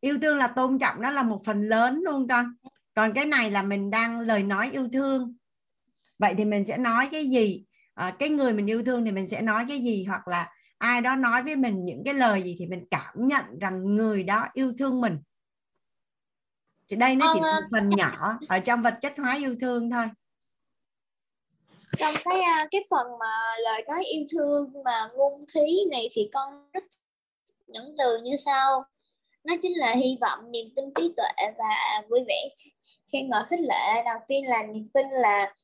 Yêu 0.00 0.18
thương 0.22 0.38
là 0.38 0.46
tôn 0.46 0.78
trọng 0.78 1.00
đó 1.00 1.10
là 1.10 1.22
một 1.22 1.40
phần 1.44 1.68
lớn 1.68 2.00
luôn 2.04 2.28
con. 2.28 2.54
Còn 2.94 3.12
cái 3.12 3.26
này 3.26 3.50
là 3.50 3.62
mình 3.62 3.90
đang 3.90 4.20
lời 4.20 4.42
nói 4.42 4.70
yêu 4.72 4.88
thương. 4.92 5.36
Vậy 6.18 6.34
thì 6.38 6.44
mình 6.44 6.64
sẽ 6.64 6.76
nói 6.76 7.08
cái 7.12 7.26
gì? 7.26 7.64
À, 7.94 8.16
cái 8.18 8.28
người 8.28 8.52
mình 8.52 8.66
yêu 8.66 8.82
thương 8.84 9.04
thì 9.04 9.12
mình 9.12 9.28
sẽ 9.28 9.42
nói 9.42 9.64
cái 9.68 9.78
gì? 9.78 10.04
Hoặc 10.04 10.28
là 10.28 10.48
ai 10.78 11.00
đó 11.00 11.16
nói 11.16 11.42
với 11.42 11.56
mình 11.56 11.84
những 11.84 12.02
cái 12.04 12.14
lời 12.14 12.42
gì 12.42 12.56
thì 12.58 12.66
mình 12.66 12.84
cảm 12.90 13.14
nhận 13.14 13.44
rằng 13.60 13.84
người 13.84 14.22
đó 14.22 14.46
yêu 14.52 14.72
thương 14.78 15.00
mình 15.00 15.18
thì 16.90 16.96
đây 16.96 17.14
nó 17.16 17.26
chỉ 17.34 17.40
ờ, 17.40 17.60
một 17.60 17.66
phần 17.70 17.88
nhỏ 17.88 18.38
ở 18.48 18.58
trong 18.58 18.82
vật 18.82 18.94
chất 19.00 19.12
hóa 19.18 19.34
yêu 19.38 19.56
thương 19.60 19.90
thôi. 19.90 20.06
Trong 21.98 22.14
cái 22.24 22.42
ờ, 22.58 22.66
cái 22.70 22.80
phần 22.90 23.06
mà 23.20 23.56
lời 23.64 23.82
nói 23.88 24.04
yêu 24.04 24.24
thương 24.32 24.72
mà 24.84 25.08
ngôn 25.14 25.44
thí 25.54 25.84
này 25.90 26.08
thì 26.12 26.30
con 26.32 26.70
rất 26.72 26.84
những 27.66 27.94
từ 27.98 28.18
như 28.22 28.36
sau. 28.36 28.84
Nó 29.44 29.54
chính 29.62 29.78
là 29.78 29.92
hy 29.92 30.18
vọng 30.20 30.50
niềm 30.52 30.66
tin 30.76 30.84
trí 30.94 31.12
tuệ 31.16 31.50
và 31.58 32.02
vui 32.10 32.20
vẻ. 32.28 32.48
Khen 33.12 33.28
ngợi 33.28 33.42
khích 33.50 33.60
lệ 33.60 34.02
đầu 34.04 34.18
tiên 34.28 34.48
là 34.48 34.62
niềm 34.62 34.88
tin 34.94 35.06
là 35.10 35.54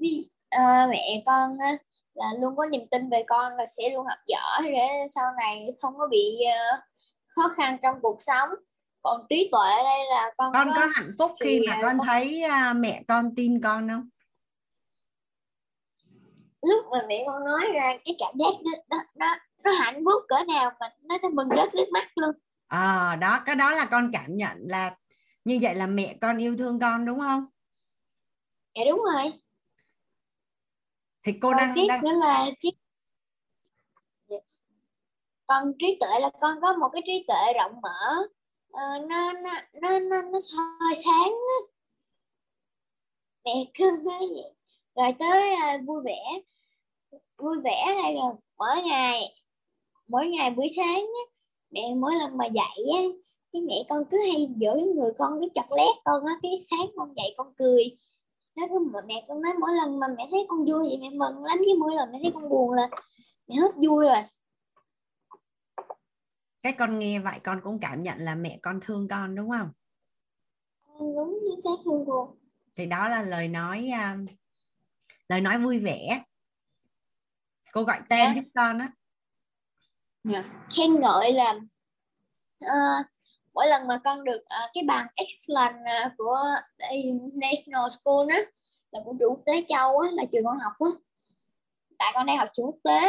ví- 0.00 0.28
ờ, 0.50 0.86
mẹ 0.90 1.22
con 1.26 1.58
á, 1.58 1.76
là 2.14 2.26
luôn 2.40 2.56
có 2.56 2.66
niềm 2.66 2.86
tin 2.90 3.10
về 3.10 3.24
con 3.26 3.56
là 3.56 3.66
sẽ 3.66 3.90
luôn 3.90 4.06
học 4.06 4.18
giỏi 4.26 4.72
để 4.72 4.88
sau 5.14 5.24
này 5.38 5.66
không 5.80 5.98
có 5.98 6.08
bị 6.10 6.38
ờ, 6.58 6.80
khó 7.26 7.42
khăn 7.56 7.78
trong 7.82 7.98
cuộc 8.02 8.22
sống 8.22 8.48
còn 9.06 9.26
trí 9.30 9.48
tuệ 9.52 9.70
đây 9.84 9.98
là 10.10 10.32
con, 10.36 10.52
con 10.52 10.68
có, 10.68 10.74
có 10.76 10.86
hạnh 10.94 11.14
phúc 11.18 11.32
khi 11.40 11.60
mà 11.68 11.78
con 11.82 11.98
con- 11.98 12.06
thấy 12.06 12.42
à, 12.42 12.72
mẹ 12.72 13.02
con 13.08 13.34
tin 13.36 13.60
con 13.62 13.88
không? 13.88 14.08
Lúc 16.62 16.84
mà 16.92 16.98
mẹ 17.08 17.24
con 17.26 17.44
nói 17.44 17.66
ra 17.74 17.94
cái 18.04 18.16
cảm 18.18 18.34
giác 18.38 18.52
nó 18.64 18.70
nó 18.90 19.02
nó, 19.14 19.36
nó 19.64 19.70
hạnh 19.72 20.02
phúc 20.04 20.22
cỡ 20.28 20.36
nào 20.48 20.70
mà 20.80 20.88
nó 21.02 21.18
nó 21.22 21.28
mừng 21.28 21.48
rớt 21.56 21.74
nước 21.74 21.88
mắt 21.92 22.08
luôn. 22.16 22.30
À, 22.68 23.16
đó 23.16 23.42
cái 23.46 23.56
đó 23.56 23.72
là 23.72 23.84
con 23.90 24.10
cảm 24.12 24.36
nhận 24.36 24.56
là 24.60 24.96
như 25.44 25.58
vậy 25.62 25.74
là 25.74 25.86
mẹ 25.86 26.14
con 26.20 26.36
yêu 26.38 26.56
thương 26.58 26.80
con 26.80 27.04
đúng 27.06 27.18
không? 27.18 27.46
Dạ 28.74 28.82
đúng 28.90 29.00
rồi. 29.14 29.32
Thì 31.22 31.32
cô 31.42 31.50
Rồi 31.52 31.58
đang 31.60 31.72
tiếp 31.74 31.86
đang 31.88 32.02
nữa 32.02 32.12
là 32.20 32.46
Dạ. 34.28 34.36
còn 35.46 35.72
trí 35.78 35.98
tuệ 36.00 36.20
là 36.20 36.30
con 36.40 36.60
có 36.62 36.72
một 36.72 36.88
cái 36.92 37.02
trí 37.06 37.24
tuệ 37.28 37.52
rộng 37.56 37.80
mở 37.82 38.26
nó 38.76 38.98
nó 39.08 39.32
nó 39.72 39.98
nó 39.98 40.22
nó 40.22 40.38
soi 40.40 40.94
sáng 41.04 41.30
á. 41.30 41.58
mẹ 43.44 43.52
cứ 43.74 43.84
nói 44.06 44.20
vậy. 44.34 44.52
Rồi 44.96 45.12
tới 45.18 45.54
uh, 45.54 45.86
vui 45.86 46.00
vẻ. 46.04 46.20
Vui 47.38 47.56
vẻ 47.64 47.94
này 48.02 48.14
rồi 48.14 48.32
mỗi 48.58 48.82
ngày 48.82 49.32
mỗi 50.08 50.28
ngày 50.28 50.50
buổi 50.50 50.66
sáng 50.76 51.00
á, 51.00 51.24
mẹ 51.70 51.94
mỗi 51.96 52.12
lần 52.20 52.36
mà 52.36 52.46
dậy 52.46 52.86
á 52.96 53.02
cái 53.52 53.62
mẹ 53.62 53.74
con 53.88 54.04
cứ 54.10 54.18
hay 54.22 54.48
giữ 54.56 54.92
người 54.94 55.10
con 55.18 55.40
cái 55.40 55.48
chọc 55.54 55.72
lét 55.76 55.96
con 56.04 56.24
á 56.24 56.32
cái 56.42 56.52
sáng 56.70 56.86
con 56.96 57.14
dậy 57.16 57.34
con 57.36 57.52
cười. 57.58 57.96
Nó 58.56 58.66
cứ 58.70 58.78
mà 58.78 58.98
mẹ 59.06 59.24
con 59.28 59.42
nói 59.42 59.52
mỗi 59.60 59.70
lần 59.72 60.00
mà 60.00 60.06
mẹ 60.18 60.28
thấy 60.30 60.46
con 60.48 60.64
vui 60.64 60.82
vậy 60.88 60.98
mẹ 61.00 61.10
mừng 61.10 61.44
lắm 61.44 61.58
chứ 61.66 61.74
mỗi 61.78 61.94
lần 61.94 62.12
mẹ 62.12 62.18
thấy 62.22 62.32
con 62.34 62.48
buồn 62.48 62.72
là 62.72 62.88
mẹ 63.46 63.56
hết 63.56 63.70
vui 63.76 64.06
rồi 64.06 64.22
cái 66.66 66.72
con 66.78 66.98
nghe 66.98 67.20
vậy 67.20 67.40
con 67.44 67.60
cũng 67.62 67.78
cảm 67.80 68.02
nhận 68.02 68.18
là 68.18 68.34
mẹ 68.34 68.58
con 68.62 68.80
thương 68.82 69.08
con 69.08 69.34
đúng 69.34 69.50
không? 69.50 69.70
Đúng 70.98 71.38
chính 71.50 71.60
xác 71.60 71.86
luôn 71.86 72.04
cô. 72.06 72.36
Thì 72.74 72.86
đó 72.86 73.08
là 73.08 73.22
lời 73.22 73.48
nói 73.48 73.88
à, 73.94 74.16
lời 75.28 75.40
nói 75.40 75.58
vui 75.58 75.78
vẻ. 75.78 76.22
Cô 77.72 77.82
gọi 77.82 77.98
tên 78.08 78.18
Dạ. 78.26 78.32
giúp 78.34 78.44
con 78.54 78.78
á. 78.78 78.92
Khen 80.76 81.00
ngợi 81.00 81.32
là 81.32 81.54
ờ, 82.60 82.76
mỗi 83.54 83.66
lần 83.68 83.86
mà 83.86 84.00
con 84.04 84.24
được 84.24 84.42
ờ, 84.46 84.70
cái 84.74 84.84
bằng 84.86 85.06
excellent 85.16 85.74
ờ, 85.86 86.10
của 86.18 86.38
National 87.32 87.90
School 87.90 88.30
á 88.30 88.38
là 88.90 89.00
của 89.04 89.14
trường 89.20 89.30
quốc 89.30 89.42
tế 89.46 89.64
Châu 89.68 89.98
á 89.98 90.10
là 90.12 90.22
trường 90.32 90.44
con 90.44 90.58
học 90.58 90.72
á. 90.78 90.90
Tại 91.98 92.12
con 92.14 92.26
đang 92.26 92.38
học 92.38 92.48
trường 92.56 92.66
quốc 92.66 92.78
tế 92.84 93.08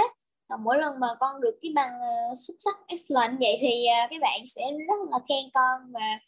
mỗi 0.56 0.78
lần 0.78 1.00
mà 1.00 1.08
con 1.20 1.42
được 1.42 1.60
cái 1.62 1.72
bằng 1.76 1.90
ờ, 2.02 2.36
xuất 2.48 2.56
sắc 2.60 2.76
excellent 2.88 3.40
vậy 3.40 3.58
thì 3.62 3.86
ờ, 3.86 4.08
các 4.10 4.22
bạn 4.22 4.40
sẽ 4.48 4.62
rất 4.88 5.10
là 5.12 5.20
khen 5.30 5.50
con 5.54 5.92
và 5.92 6.20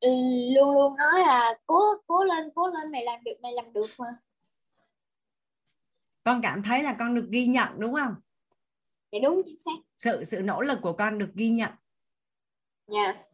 ừ, 0.00 0.08
luôn 0.54 0.74
luôn 0.74 0.96
nói 0.96 1.20
là 1.20 1.54
cố 1.66 1.80
cố 2.06 2.24
lên 2.24 2.50
cố 2.54 2.68
lên 2.68 2.92
mày 2.92 3.04
làm 3.04 3.24
được 3.24 3.40
mày 3.42 3.52
làm 3.52 3.72
được 3.72 3.90
mà. 3.98 4.16
Con 6.24 6.40
cảm 6.42 6.62
thấy 6.62 6.82
là 6.82 6.96
con 6.98 7.14
được 7.14 7.26
ghi 7.30 7.46
nhận 7.46 7.68
đúng 7.78 7.94
không? 7.94 8.14
Thì 9.12 9.20
đúng 9.20 9.42
chính 9.44 9.56
xác. 9.64 9.70
Sự 9.96 10.24
sự 10.24 10.42
nỗ 10.42 10.60
lực 10.60 10.78
của 10.82 10.92
con 10.92 11.18
được 11.18 11.30
ghi 11.34 11.50
nhận. 11.50 11.70
Nha 12.86 13.24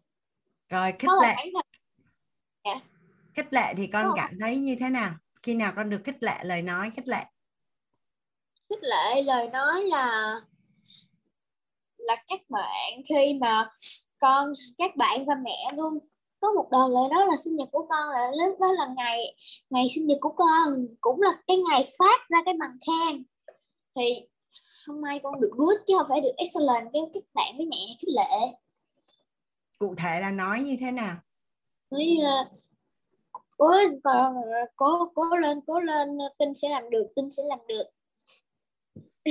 rồi 0.69 0.93
khích 0.93 1.09
có 1.09 1.23
lệ. 1.23 1.35
thân 1.37 2.79
khích 3.35 3.53
lệ 3.53 3.75
thì 3.77 3.87
con 3.87 4.05
Có. 4.09 4.15
cảm 4.17 4.39
thấy 4.41 4.57
như 4.57 4.77
thế 4.81 4.91
nào? 4.91 5.15
Khi 5.43 5.55
nào 5.55 5.73
con 5.77 5.91
được 5.91 6.01
khích 6.05 6.23
lệ 6.23 6.45
lời 6.45 6.63
nói 6.63 6.91
khích 6.97 7.09
lệ 7.09 7.25
khích 8.71 8.83
lệ 8.83 9.23
lời 9.23 9.49
nói 9.49 9.85
là 9.85 10.35
là 11.99 12.17
các 12.29 12.41
bạn 12.49 13.03
khi 13.09 13.39
mà 13.41 13.71
con 14.19 14.53
các 14.79 14.97
bạn 14.97 15.25
và 15.25 15.35
mẹ 15.45 15.73
luôn 15.77 15.99
có 16.41 16.53
một 16.53 16.69
đợt 16.71 16.89
lại 16.89 17.09
đó 17.11 17.25
là 17.25 17.37
sinh 17.37 17.57
nhật 17.57 17.69
của 17.73 17.87
con 17.91 18.11
là 18.11 18.31
lúc 18.47 18.61
đó 18.61 18.73
là 18.73 18.89
ngày 18.97 19.37
ngày 19.71 19.87
sinh 19.95 20.07
nhật 20.07 20.19
của 20.21 20.35
con 20.37 20.87
cũng 21.01 21.23
là 21.23 21.31
cái 21.47 21.57
ngày 21.71 21.93
phát 21.99 22.29
ra 22.29 22.39
cái 22.45 22.55
bằng 22.61 22.79
khen. 22.87 23.25
Thì 23.97 24.29
hôm 24.87 25.01
nay 25.01 25.21
con 25.23 25.41
được 25.41 25.51
good 25.53 25.77
chứ 25.87 25.95
không 25.99 26.07
phải 26.09 26.21
được 26.21 26.33
excellent 26.37 26.93
với 26.93 27.03
các 27.15 27.23
bạn 27.35 27.57
với 27.57 27.67
mẹ 27.67 27.77
khích 28.01 28.15
lệ. 28.17 28.59
Cụ 29.79 29.95
thể 29.99 30.21
là 30.21 30.31
nói 30.31 30.61
như 30.61 30.77
thế 30.81 30.91
nào? 30.91 31.17
Nói 31.91 32.17
cố 33.59 33.69
con 34.05 34.35
cố 34.77 35.13
cố 35.15 35.37
lên 35.37 35.61
cố 35.67 35.81
lên 35.81 36.09
tin 36.39 36.55
sẽ 36.55 36.69
làm 36.69 36.91
được 36.91 37.07
tin 37.17 37.31
sẽ 37.31 37.43
làm 37.49 37.59
được 37.69 37.85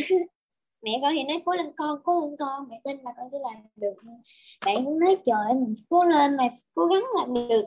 mẹ 0.82 0.92
con 1.02 1.14
thì 1.16 1.24
nói 1.24 1.42
cố 1.46 1.54
lên 1.54 1.72
con 1.78 2.02
cố 2.04 2.22
lên 2.22 2.36
con. 2.40 2.68
Mẹ 2.70 2.82
tin 2.84 2.98
là 2.98 3.14
con 3.18 3.30
sẽ 3.32 3.38
làm 3.40 3.64
được. 3.76 3.96
Bạn 4.66 4.86
cũng 4.86 5.00
nói 5.00 5.18
trời 5.26 5.54
mình 5.54 5.76
cố 5.90 6.06
lên 6.06 6.38
mày 6.38 6.50
cố 6.76 6.86
gắng 6.86 7.04
làm 7.16 7.34
được. 7.34 7.66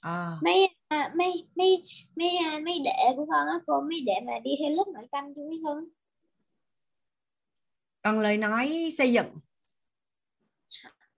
À. 0.00 0.38
mấy 0.42 0.68
à, 0.88 1.12
mấy 1.16 1.48
mấy 1.54 1.84
mấy 2.16 2.36
à, 2.36 2.60
mấy 2.64 2.78
đệ 2.84 3.14
của 3.16 3.26
con 3.30 3.46
á 3.46 3.60
cô 3.66 3.80
mấy 3.80 4.00
đệ 4.00 4.12
mà 4.26 4.32
đi 4.44 4.50
theo 4.60 4.70
lớp 4.70 4.84
nội 4.94 5.06
tâm 5.12 5.24
chứ 5.34 5.42
biết 5.50 5.60
không? 5.64 5.84
Còn 8.02 8.18
lời 8.18 8.36
nói 8.36 8.90
xây 8.98 9.12
dựng 9.12 9.26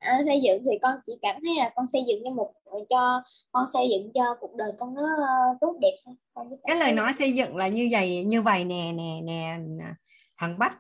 à, 0.07 0.21
xây 0.27 0.41
dựng 0.45 0.63
thì 0.65 0.79
con 0.83 0.95
chỉ 1.07 1.13
cảm 1.23 1.37
thấy 1.45 1.55
là 1.59 1.73
con 1.77 1.87
xây 1.93 2.05
dựng 2.09 2.21
cho 2.25 2.31
một 2.31 2.53
cho 2.91 3.23
con 3.53 3.69
xây 3.73 3.89
dựng 3.91 4.11
cho 4.15 4.37
cuộc 4.41 4.55
đời 4.57 4.73
con 4.79 4.95
nó 4.95 5.03
uh, 5.03 5.57
tốt 5.61 5.77
đẹp 5.81 5.97
thôi 6.05 6.15
con 6.35 6.51
cái 6.67 6.77
lời 6.77 6.93
nói 6.93 7.13
xây 7.15 7.33
dựng 7.33 7.57
là 7.57 7.69
như 7.69 7.89
vậy 7.93 8.25
như 8.25 8.43
vậy 8.43 8.65
nè 8.65 8.93
nè 8.93 9.21
nè 9.25 9.59
thằng 10.39 10.59
bách 10.59 10.73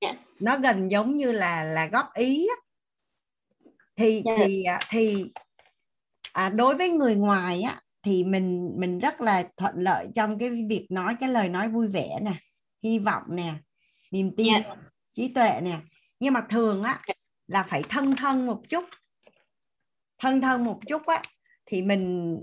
Dạ. 0.00 0.12
nó 0.42 0.58
gần 0.58 0.90
giống 0.90 1.16
như 1.16 1.32
là 1.32 1.64
là 1.64 1.86
góp 1.86 2.06
ý 2.14 2.46
thì 3.96 4.22
Dạ. 4.24 4.32
thì 4.38 4.62
à, 4.64 4.78
thì 4.90 5.24
à, 6.32 6.48
đối 6.48 6.74
với 6.74 6.90
người 6.90 7.14
ngoài 7.14 7.62
á 7.62 7.80
thì 8.04 8.24
mình 8.24 8.72
mình 8.76 8.98
rất 8.98 9.20
là 9.20 9.44
thuận 9.56 9.74
lợi 9.76 10.06
trong 10.14 10.38
cái 10.38 10.50
việc 10.68 10.86
nói 10.90 11.16
cái 11.20 11.28
lời 11.28 11.48
nói 11.48 11.68
vui 11.68 11.88
vẻ 11.88 12.18
nè 12.22 12.32
hy 12.82 12.98
vọng 12.98 13.22
nè 13.28 13.54
niềm 14.10 14.36
tin 14.36 14.46
Dạ. 14.46 14.74
trí 15.14 15.32
tuệ 15.34 15.60
nè 15.62 15.78
nhưng 16.20 16.32
mà 16.34 16.46
thường 16.50 16.82
á 16.82 17.00
là 17.46 17.62
phải 17.62 17.82
thân 17.88 18.16
thân 18.16 18.46
một 18.46 18.62
chút. 18.68 18.84
Thân 20.18 20.40
thân 20.40 20.64
một 20.64 20.80
chút 20.88 21.06
á 21.06 21.22
thì 21.66 21.82
mình 21.82 22.36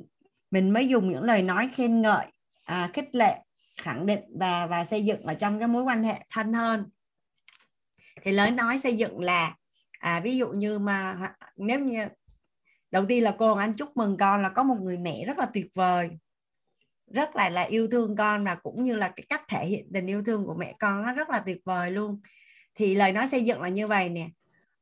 mình 0.51 0.69
mới 0.69 0.89
dùng 0.89 1.11
những 1.11 1.23
lời 1.23 1.41
nói 1.41 1.69
khen 1.75 2.01
ngợi 2.01 2.25
à, 2.65 2.89
khích 2.93 3.15
lệ 3.15 3.43
khẳng 3.81 4.05
định 4.05 4.19
và 4.39 4.67
và 4.67 4.85
xây 4.85 5.05
dựng 5.05 5.23
ở 5.23 5.33
trong 5.33 5.59
cái 5.59 5.67
mối 5.67 5.83
quan 5.83 6.03
hệ 6.03 6.25
thân 6.29 6.53
hơn. 6.53 6.89
Thì 8.21 8.31
lời 8.31 8.51
nói 8.51 8.79
xây 8.79 8.97
dựng 8.97 9.19
là 9.19 9.55
à, 9.99 10.19
ví 10.19 10.37
dụ 10.37 10.47
như 10.47 10.79
mà 10.79 11.17
nếu 11.55 11.79
như 11.79 12.07
đầu 12.91 13.05
tiên 13.05 13.23
là 13.23 13.35
cô 13.39 13.53
anh 13.53 13.73
chúc 13.73 13.97
mừng 13.97 14.17
con 14.17 14.41
là 14.41 14.49
có 14.49 14.63
một 14.63 14.77
người 14.81 14.97
mẹ 14.97 15.25
rất 15.25 15.37
là 15.37 15.45
tuyệt 15.53 15.67
vời 15.75 16.09
rất 17.13 17.35
là 17.35 17.49
là 17.49 17.61
yêu 17.61 17.87
thương 17.91 18.15
con 18.15 18.45
và 18.45 18.55
cũng 18.55 18.83
như 18.83 18.95
là 18.95 19.07
cái 19.15 19.25
cách 19.29 19.41
thể 19.47 19.65
hiện 19.65 19.87
tình 19.93 20.07
yêu 20.07 20.23
thương 20.25 20.45
của 20.45 20.55
mẹ 20.59 20.73
con 20.79 21.05
nó 21.05 21.13
rất 21.13 21.29
là 21.29 21.39
tuyệt 21.39 21.57
vời 21.65 21.91
luôn. 21.91 22.21
Thì 22.75 22.95
lời 22.95 23.11
nói 23.11 23.27
xây 23.27 23.45
dựng 23.45 23.61
là 23.61 23.69
như 23.69 23.87
vậy 23.87 24.09
nè 24.09 24.27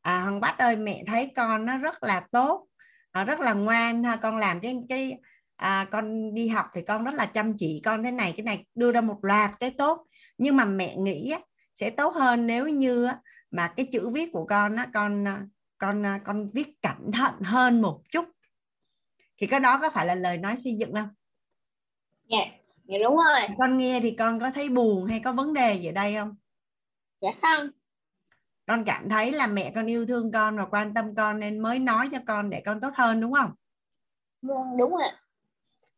à, 0.08 0.20
Hằng 0.20 0.40
Bách 0.40 0.58
ơi 0.58 0.76
mẹ 0.76 1.04
thấy 1.08 1.32
con 1.36 1.66
nó 1.66 1.78
rất 1.78 2.04
là 2.04 2.28
tốt 2.32 2.68
à, 3.12 3.24
rất 3.24 3.40
là 3.40 3.54
ngoan 3.54 4.04
ha. 4.04 4.16
Con 4.16 4.38
làm 4.38 4.60
cái 4.60 4.76
cái 4.90 5.18
à, 5.56 5.86
con 5.92 6.34
đi 6.34 6.48
học 6.48 6.66
thì 6.74 6.82
con 6.82 7.04
rất 7.04 7.14
là 7.14 7.26
chăm 7.26 7.58
chỉ 7.58 7.82
con 7.86 8.04
thế 8.04 8.12
này 8.12 8.34
cái 8.38 8.44
này 8.44 8.66
đưa 8.76 8.92
ra 8.92 9.02
một 9.02 9.20
loạt 9.22 9.52
cái 9.60 9.72
tốt. 9.72 10.08
Nhưng 10.38 10.56
mà 10.56 10.66
mẹ 10.66 10.96
nghĩ 10.96 11.36
sẽ 11.76 11.90
tốt 11.90 12.16
hơn 12.16 12.48
nếu 12.48 12.68
như 12.68 13.08
mà 13.52 13.68
cái 13.68 13.86
chữ 13.92 14.10
viết 14.10 14.30
của 14.34 14.46
con 14.46 14.76
á, 14.76 14.86
con 14.94 15.26
con 15.78 16.04
con 16.26 16.50
viết 16.50 16.82
cẩn 16.82 17.12
thận 17.12 17.34
hơn 17.42 17.82
một 17.82 18.02
chút. 18.12 18.26
Thì 19.38 19.48
cái 19.48 19.60
đó 19.60 19.80
có 19.82 19.90
phải 19.90 20.06
là 20.06 20.16
lời 20.16 20.38
nói 20.38 20.56
xây 20.58 20.74
dựng 20.78 20.94
không? 20.94 21.10
Dạ 22.30 22.46
dạ 22.86 22.98
đúng 23.04 23.16
rồi. 23.16 23.42
Con 23.58 23.78
nghe 23.78 24.00
thì 24.00 24.16
con 24.20 24.40
có 24.40 24.52
thấy 24.52 24.70
buồn 24.70 25.06
hay 25.06 25.20
có 25.20 25.32
vấn 25.34 25.54
đề 25.54 25.74
gì 25.74 25.88
ở 25.88 25.92
đây 25.92 26.16
không? 26.16 26.36
Dạ 27.22 27.30
không 27.42 27.70
con 28.68 28.84
cảm 28.86 29.10
thấy 29.10 29.32
là 29.32 29.48
mẹ 29.48 29.72
con 29.76 29.86
yêu 29.86 30.06
thương 30.06 30.32
con 30.32 30.58
và 30.58 30.66
quan 30.66 30.94
tâm 30.94 31.16
con 31.16 31.40
nên 31.40 31.60
mới 31.60 31.80
nói 31.80 32.10
cho 32.12 32.18
con 32.28 32.50
để 32.50 32.62
con 32.66 32.82
tốt 32.82 32.92
hơn 32.96 33.22
đúng 33.22 33.34
không? 33.34 33.52
Vâng, 34.42 34.78
đúng 34.78 34.92
rồi 34.92 35.10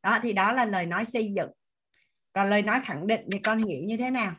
đó 0.04 0.20
thì 0.24 0.34
đó 0.34 0.52
là 0.52 0.66
lời 0.66 0.86
nói 0.86 1.06
xây 1.06 1.34
dựng. 1.36 1.50
Còn 2.34 2.50
lời 2.50 2.62
nói 2.62 2.80
khẳng 2.84 3.08
định 3.08 3.28
thì 3.32 3.40
con 3.40 3.64
hiểu 3.64 3.84
như 3.86 3.98
thế 3.98 4.10
nào? 4.10 4.34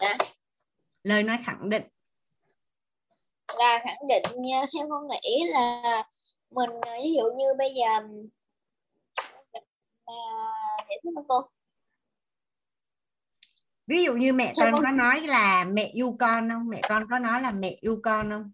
Dạ. 0.00 0.18
lời 1.02 1.22
nói 1.22 1.38
khẳng 1.44 1.70
định. 1.70 1.82
Là 3.58 3.78
khẳng 3.84 4.08
định 4.08 4.42
nha, 4.42 4.64
theo 4.74 4.88
con 4.90 5.08
nghĩ 5.08 5.44
là 5.52 5.82
mình 6.50 6.70
ví 6.84 7.12
dụ 7.16 7.24
như 7.36 7.46
bây 7.58 7.74
giờ 7.74 7.86
à, 10.04 10.14
để 10.88 10.96
thứ 11.02 11.10
cô 11.28 11.40
ví 13.86 14.04
dụ 14.04 14.12
như 14.14 14.32
mẹ 14.32 14.54
con 14.56 14.72
con- 14.72 14.84
có 14.84 14.90
nói 14.90 15.20
là 15.20 15.64
mẹ 15.64 15.84
yêu 15.84 16.16
con 16.20 16.48
không? 16.50 16.68
Mẹ 16.68 16.80
con 16.88 17.02
có 17.10 17.18
nói 17.18 17.40
là 17.40 17.50
mẹ 17.50 17.76
yêu 17.80 18.00
con 18.02 18.30
không? 18.30 18.52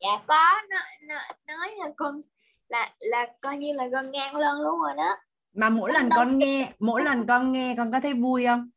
Dạ 0.00 0.22
có 0.26 0.44
nói, 0.70 0.80
nói, 1.02 1.18
nói 1.46 1.68
là 1.78 1.86
con 1.96 2.20
là 2.68 2.90
là 3.00 3.26
coi 3.40 3.56
như 3.56 3.72
là 3.72 3.84
con 3.92 4.10
ngang 4.10 4.36
lân 4.36 4.60
luôn 4.60 4.80
rồi 4.80 4.94
đó. 4.96 5.16
Mà 5.52 5.68
mỗi 5.68 5.92
lần 5.92 6.08
Đâu. 6.08 6.16
con 6.16 6.38
nghe 6.38 6.72
mỗi 6.78 7.02
lần 7.04 7.26
con 7.26 7.52
nghe 7.52 7.74
con 7.78 7.92
có 7.92 8.00
thấy 8.00 8.14
vui 8.14 8.46
không? 8.46 8.70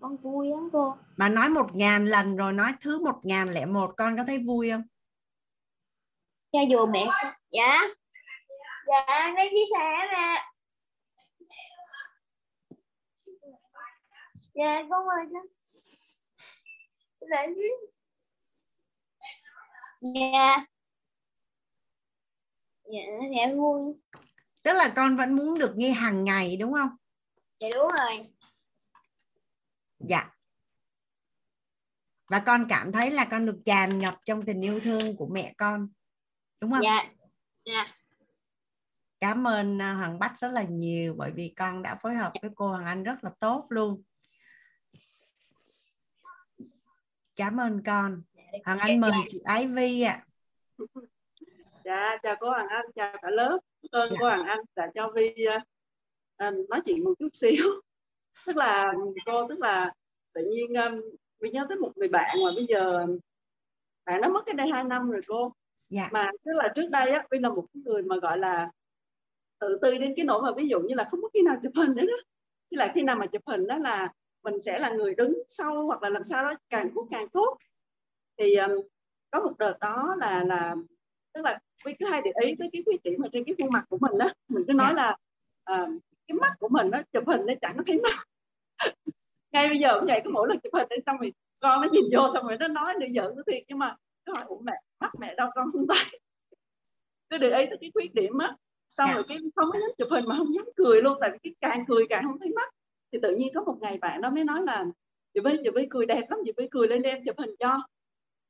Con 0.00 0.16
vui 0.16 0.48
lắm 0.48 0.68
cô. 0.72 0.96
Mà 1.16 1.28
nói 1.28 1.48
một 1.48 1.74
ngàn 1.74 2.06
lần 2.06 2.36
rồi 2.36 2.52
nói 2.52 2.72
thứ 2.80 3.04
một 3.04 3.20
ngàn 3.22 3.48
lẻ 3.48 3.66
một 3.66 3.94
con 3.96 4.16
có 4.16 4.24
thấy 4.26 4.38
vui 4.38 4.70
không? 4.70 4.82
Cho 6.52 6.58
dù 6.70 6.86
mẹ 6.86 7.06
dạ. 7.50 7.80
Dạ 8.86 9.32
đây 9.36 9.48
chia 9.50 9.76
sẻ 9.78 10.08
nè 10.12 10.34
dạ 14.54 14.82
con 14.90 15.08
ơi 15.08 15.26
con. 15.32 15.46
Dạ 17.20 17.46
dạ. 20.00 20.66
Dạ 22.84 23.02
dạ 23.36 23.54
vui. 23.56 23.80
Tức 24.62 24.72
là 24.72 24.92
con 24.96 25.16
vẫn 25.16 25.36
muốn 25.36 25.58
được 25.58 25.72
nghe 25.76 25.90
hàng 25.90 26.24
ngày 26.24 26.56
đúng 26.56 26.72
không? 26.72 26.88
Dạ 27.60 27.68
đúng 27.74 27.90
rồi. 27.98 28.26
Dạ. 29.98 30.30
Và 32.30 32.42
con 32.46 32.66
cảm 32.68 32.92
thấy 32.92 33.10
là 33.10 33.24
con 33.24 33.46
được 33.46 33.58
tràn 33.64 33.98
ngập 33.98 34.18
trong 34.24 34.44
tình 34.46 34.60
yêu 34.60 34.80
thương 34.80 35.16
của 35.16 35.26
mẹ 35.26 35.54
con 35.58 35.88
đúng 36.60 36.70
không? 36.70 36.82
Dạ 36.82 37.12
dạ. 37.64 37.96
Cảm 39.20 39.46
ơn 39.46 39.82
à, 39.82 39.94
Hoàng 39.94 40.18
Bách 40.18 40.40
rất 40.40 40.48
là 40.48 40.62
nhiều 40.62 41.14
bởi 41.18 41.30
vì 41.34 41.54
con 41.56 41.82
đã 41.82 41.98
phối 42.02 42.14
hợp 42.14 42.32
với 42.42 42.50
cô 42.54 42.68
Hoàng 42.68 42.84
Anh 42.84 43.02
rất 43.02 43.24
là 43.24 43.30
tốt 43.40 43.66
luôn 43.68 44.02
cảm 47.36 47.56
ơn 47.60 47.82
con 47.86 48.22
Hoàng 48.64 48.78
Anh 48.78 49.00
mời 49.00 49.10
chị 49.28 49.40
Ái 49.44 49.66
Vi 49.66 50.02
ạ 50.02 50.26
Dạ, 51.84 52.16
chào 52.22 52.36
cô 52.40 52.50
Hoàng 52.50 52.68
Anh, 52.68 52.84
chào 52.94 53.16
cả 53.22 53.30
lớp. 53.30 53.58
Cảm 53.82 54.00
ơn 54.00 54.10
Dạ. 54.10 54.16
cô 54.20 54.26
Hoàng 54.26 54.44
Anh 54.46 54.58
đã 54.76 54.90
cho 54.94 55.12
Vi 55.14 55.46
ờ, 56.36 56.50
nói 56.50 56.80
chuyện 56.84 57.04
một 57.04 57.12
chút 57.18 57.28
xíu. 57.32 57.66
Tức 58.46 58.56
là 58.56 58.92
cô, 59.26 59.48
tức 59.48 59.58
là 59.58 59.92
tự 60.32 60.42
nhiên 60.50 60.74
um, 60.74 61.00
Vi 61.40 61.50
nhớ 61.50 61.66
tới 61.68 61.78
một 61.78 61.92
người 61.96 62.08
bạn 62.08 62.36
mà 62.44 62.50
bây 62.56 62.66
giờ 62.68 63.06
bạn 64.04 64.20
đó 64.20 64.28
mất 64.28 64.42
cái 64.46 64.54
đây 64.54 64.68
2 64.68 64.84
năm 64.84 65.10
rồi 65.10 65.20
cô. 65.26 65.52
dạ 65.88 66.08
Mà 66.12 66.30
tức 66.44 66.52
là 66.54 66.72
trước 66.76 66.88
đây 66.90 67.10
á, 67.10 67.26
Vi 67.30 67.38
là 67.38 67.48
một 67.48 67.66
cái 67.74 67.82
người 67.84 68.02
mà 68.02 68.16
gọi 68.22 68.38
là 68.38 68.70
tự 69.58 69.78
ti 69.82 69.98
đến 69.98 70.12
cái 70.16 70.24
nỗi 70.24 70.42
mà 70.42 70.50
ví 70.56 70.68
dụ 70.68 70.80
như 70.80 70.94
là 70.94 71.04
không 71.04 71.22
có 71.22 71.28
khi 71.34 71.42
nào 71.42 71.56
chụp 71.62 71.72
hình 71.76 71.94
nữa 71.94 72.02
đó. 72.06 72.16
Chứ 72.70 72.76
là 72.76 72.92
khi 72.94 73.02
nào 73.02 73.16
mà 73.16 73.26
chụp 73.26 73.42
hình 73.46 73.66
đó 73.66 73.76
là 73.78 74.12
mình 74.42 74.60
sẽ 74.60 74.78
là 74.78 74.90
người 74.90 75.14
đứng 75.14 75.42
sau 75.48 75.86
hoặc 75.86 76.02
là 76.02 76.08
làm 76.08 76.24
sao 76.24 76.44
đó 76.44 76.54
càng 76.68 76.90
tốt 76.94 77.08
càng 77.10 77.28
tốt. 77.28 77.58
Thì 78.38 78.56
um, 78.56 78.70
có 79.30 79.40
một 79.40 79.58
đợt 79.58 79.78
đó 79.80 80.14
là 80.18 80.44
là 80.44 80.74
tức 81.34 81.40
là 81.44 81.58
Vi 81.84 81.92
cứ 81.98 82.06
hay 82.06 82.20
để 82.24 82.30
ý 82.46 82.54
tới 82.58 82.68
cái 82.72 82.82
khuyết 82.84 83.02
điểm 83.02 83.22
ở 83.22 83.28
trên 83.32 83.44
cái 83.44 83.54
khuôn 83.60 83.70
mặt 83.72 83.84
của 83.88 83.98
mình 84.00 84.18
đó 84.18 84.28
mình 84.48 84.62
cứ 84.68 84.72
nói 84.72 84.92
Dạ. 84.96 85.02
là 85.02 85.16
à, 85.64 85.86
cái 86.28 86.34
mắt 86.40 86.52
của 86.58 86.68
mình 86.68 86.90
nó 86.90 86.98
chụp 87.12 87.24
hình 87.26 87.40
nó 87.46 87.54
chẳng 87.60 87.74
có 87.76 87.82
thấy 87.86 88.00
mắt 88.00 88.28
ngay 89.52 89.68
bây 89.68 89.78
giờ 89.78 89.94
cũng 89.98 90.06
vậy 90.06 90.20
có 90.24 90.30
mỗi 90.30 90.48
lần 90.48 90.58
chụp 90.60 90.74
hình 90.74 90.88
đi 90.90 90.96
xong 91.06 91.16
rồi 91.18 91.32
con 91.60 91.80
nó 91.80 91.88
nhìn 91.92 92.04
vô 92.16 92.30
xong 92.34 92.46
rồi 92.46 92.56
nó 92.60 92.68
nói 92.68 92.94
nó 93.00 93.06
giận 93.10 93.36
nó 93.36 93.42
thiệt 93.46 93.62
nhưng 93.68 93.78
mà 93.78 93.96
nó 94.26 94.32
hỏi 94.36 94.44
ủa 94.48 94.58
mẹ 94.58 94.72
mắt 95.00 95.10
mẹ 95.18 95.34
đâu 95.34 95.50
con 95.54 95.72
không 95.72 95.86
thấy 95.88 95.98
cứ 97.30 97.38
để 97.38 97.48
ý 97.48 97.66
tới 97.66 97.78
cái 97.80 97.90
khuyết 97.94 98.14
điểm 98.14 98.38
á 98.38 98.56
xong 98.88 99.08
Dạ. 99.08 99.14
rồi 99.14 99.24
cái 99.28 99.38
không 99.56 99.68
có 99.72 99.78
dám 99.78 99.90
chụp 99.98 100.08
hình 100.10 100.24
mà 100.28 100.34
không 100.38 100.52
dám 100.54 100.64
cười 100.76 101.02
luôn 101.02 101.18
tại 101.20 101.30
vì 101.32 101.38
cái 101.42 101.54
càng 101.60 101.84
cười 101.88 102.04
càng 102.08 102.24
không 102.26 102.38
thấy 102.40 102.50
mắt 102.56 102.74
thì 103.12 103.18
tự 103.22 103.36
nhiên 103.36 103.48
có 103.54 103.62
một 103.62 103.76
ngày 103.80 103.98
bạn 103.98 104.20
đó 104.20 104.30
mới 104.30 104.44
nói 104.44 104.62
là 104.62 104.84
chị 105.34 105.40
với 105.40 105.58
chị 105.62 105.70
với 105.74 105.86
cười 105.90 106.06
đẹp 106.06 106.22
lắm 106.30 106.38
chị 106.44 106.52
với 106.56 106.68
cười 106.70 106.88
lên 106.88 107.02
đem 107.02 107.24
chụp 107.26 107.38
hình 107.38 107.54
cho. 107.58 107.78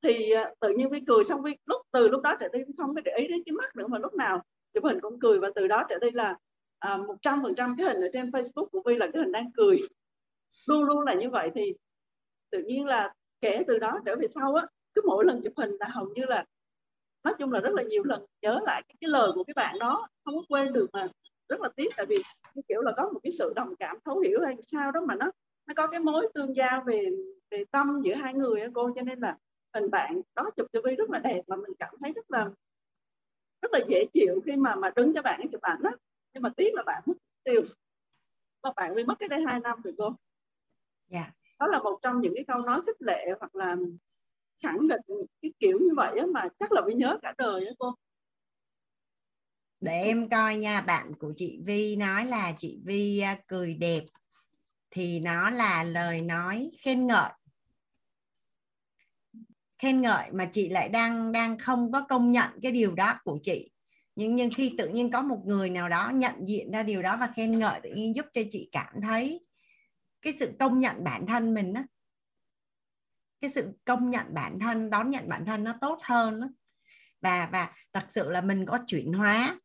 Thì 0.02 0.30
à, 0.30 0.54
tự 0.60 0.74
nhiên 0.76 0.90
Vi 0.90 1.00
cười 1.06 1.24
xong 1.24 1.42
Vi 1.42 1.56
lúc 1.66 1.80
từ 1.92 2.08
lúc 2.08 2.22
đó 2.22 2.34
trở 2.40 2.48
đi 2.48 2.58
không 2.78 2.94
có 2.94 3.00
để 3.00 3.12
ý 3.18 3.28
đến 3.28 3.42
cái 3.46 3.52
mắt 3.52 3.76
nữa 3.76 3.86
mà 3.88 3.98
lúc 3.98 4.14
nào 4.14 4.42
chụp 4.74 4.84
hình 4.84 5.00
cũng 5.00 5.20
cười. 5.20 5.38
Và 5.38 5.50
từ 5.54 5.68
đó 5.68 5.84
trở 5.88 5.98
đi 5.98 6.10
là 6.10 6.36
à, 6.78 6.96
một 6.96 7.16
trăm 7.22 7.42
phần 7.42 7.54
trăm 7.54 7.76
cái 7.78 7.86
hình 7.86 8.00
ở 8.00 8.08
trên 8.12 8.30
Facebook 8.30 8.66
của 8.66 8.82
Vi 8.86 8.96
là 8.96 9.06
cái 9.12 9.22
hình 9.22 9.32
đang 9.32 9.52
cười. 9.56 9.78
Luôn 10.68 10.84
luôn 10.84 11.00
là 11.00 11.14
như 11.14 11.30
vậy. 11.30 11.50
Thì 11.54 11.74
tự 12.50 12.62
nhiên 12.62 12.86
là 12.86 13.14
kể 13.40 13.62
từ 13.68 13.78
đó 13.78 13.98
trở 14.06 14.16
về 14.16 14.26
sau 14.34 14.54
á 14.54 14.66
cứ 14.94 15.02
mỗi 15.06 15.24
lần 15.24 15.40
chụp 15.44 15.52
hình 15.56 15.70
là 15.80 15.88
hầu 15.88 16.08
như 16.14 16.24
là 16.24 16.44
nói 17.24 17.34
chung 17.38 17.52
là 17.52 17.60
rất 17.60 17.72
là 17.72 17.82
nhiều 17.82 18.02
lần 18.04 18.24
nhớ 18.42 18.60
lại 18.64 18.82
cái, 18.88 18.94
cái 19.00 19.08
lời 19.08 19.30
của 19.34 19.44
cái 19.44 19.54
bạn 19.54 19.78
đó 19.78 20.08
không 20.24 20.34
có 20.34 20.42
quên 20.48 20.72
được 20.72 20.86
mà 20.92 21.08
rất 21.52 21.60
là 21.60 21.68
tiếc 21.76 21.88
tại 21.96 22.06
vì 22.08 22.16
cái 22.54 22.62
kiểu 22.68 22.80
là 22.80 22.92
có 22.96 23.10
một 23.12 23.20
cái 23.22 23.32
sự 23.32 23.52
đồng 23.56 23.76
cảm 23.76 23.96
thấu 24.04 24.20
hiểu 24.20 24.40
hay 24.44 24.56
sao 24.72 24.92
đó 24.92 25.00
mà 25.08 25.14
nó 25.14 25.30
nó 25.66 25.74
có 25.76 25.86
cái 25.86 26.00
mối 26.00 26.28
tương 26.34 26.56
giao 26.56 26.82
về 26.86 27.10
về 27.50 27.64
tâm 27.70 28.00
giữa 28.04 28.14
hai 28.14 28.34
người 28.34 28.60
á 28.60 28.68
cô 28.74 28.90
cho 28.96 29.02
nên 29.02 29.20
là 29.20 29.38
hình 29.74 29.90
bạn 29.90 30.20
đó 30.34 30.50
chụp 30.56 30.66
cho 30.72 30.80
Vi 30.84 30.96
rất 30.96 31.10
là 31.10 31.18
đẹp 31.18 31.42
mà 31.46 31.56
mình 31.56 31.72
cảm 31.78 31.94
thấy 32.00 32.12
rất 32.12 32.30
là 32.30 32.50
rất 33.62 33.72
là 33.72 33.80
dễ 33.88 34.04
chịu 34.12 34.40
khi 34.46 34.56
mà 34.56 34.74
mà 34.74 34.90
đứng 34.96 35.14
cho 35.14 35.22
bạn 35.22 35.48
chụp 35.52 35.60
ảnh 35.60 35.82
đó 35.82 35.90
nhưng 36.34 36.42
mà 36.42 36.50
tiếc 36.56 36.74
là 36.74 36.82
bạn 36.86 37.02
mất 37.06 37.14
tiêu 37.44 37.62
mà 38.62 38.70
bạn 38.76 38.94
Vi 38.94 39.04
mất 39.04 39.14
cái 39.18 39.28
đây 39.28 39.42
hai 39.46 39.60
năm 39.60 39.80
rồi 39.84 39.94
cô. 39.98 40.14
Dạ. 41.08 41.32
Đó 41.58 41.66
là 41.66 41.78
một 41.78 41.98
trong 42.02 42.20
những 42.20 42.32
cái 42.34 42.44
câu 42.48 42.62
nói 42.62 42.80
khích 42.86 43.02
lệ 43.02 43.26
hoặc 43.40 43.54
là 43.54 43.76
khẳng 44.62 44.88
định 44.88 45.00
cái 45.42 45.52
kiểu 45.58 45.78
như 45.80 45.94
vậy 45.96 46.18
á 46.18 46.26
mà 46.26 46.48
chắc 46.58 46.72
là 46.72 46.82
Vi 46.86 46.94
nhớ 46.94 47.18
cả 47.22 47.34
đời 47.38 47.66
á 47.66 47.72
cô 47.78 47.94
để 49.82 50.02
em 50.02 50.28
coi 50.28 50.56
nha, 50.56 50.80
bạn 50.80 51.14
của 51.14 51.32
chị 51.36 51.60
Vi 51.64 51.96
nói 51.96 52.24
là 52.24 52.52
chị 52.58 52.80
Vi 52.84 53.18
à, 53.18 53.36
cười 53.46 53.74
đẹp, 53.74 54.02
thì 54.90 55.20
nó 55.20 55.50
là 55.50 55.84
lời 55.84 56.20
nói 56.20 56.70
khen 56.80 57.06
ngợi. 57.06 57.30
Khen 59.78 60.00
ngợi 60.00 60.32
mà 60.32 60.48
chị 60.52 60.68
lại 60.68 60.88
đang 60.88 61.32
đang 61.32 61.58
không 61.58 61.92
có 61.92 62.00
công 62.08 62.30
nhận 62.30 62.50
cái 62.62 62.72
điều 62.72 62.94
đó 62.94 63.14
của 63.24 63.38
chị. 63.42 63.70
Nhưng 64.16 64.34
nhưng 64.34 64.50
khi 64.56 64.74
tự 64.78 64.88
nhiên 64.88 65.10
có 65.10 65.22
một 65.22 65.42
người 65.46 65.70
nào 65.70 65.88
đó 65.88 66.10
nhận 66.14 66.34
diện 66.48 66.70
ra 66.70 66.82
điều 66.82 67.02
đó 67.02 67.16
và 67.20 67.26
khen 67.36 67.58
ngợi, 67.58 67.80
tự 67.82 67.90
nhiên 67.94 68.16
giúp 68.16 68.26
cho 68.32 68.42
chị 68.50 68.68
cảm 68.72 68.94
thấy 69.02 69.44
cái 70.22 70.32
sự 70.32 70.52
công 70.58 70.78
nhận 70.78 71.04
bản 71.04 71.26
thân 71.26 71.54
mình 71.54 71.74
á, 71.74 71.84
cái 73.40 73.50
sự 73.50 73.72
công 73.84 74.10
nhận 74.10 74.34
bản 74.34 74.58
thân, 74.60 74.90
đón 74.90 75.10
nhận 75.10 75.28
bản 75.28 75.44
thân 75.46 75.64
nó 75.64 75.74
tốt 75.80 75.98
hơn 76.02 76.40
đó. 76.40 76.46
và 77.20 77.48
và 77.52 77.72
thật 77.92 78.04
sự 78.08 78.30
là 78.30 78.40
mình 78.40 78.66
có 78.66 78.78
chuyển 78.86 79.12
hóa 79.12 79.58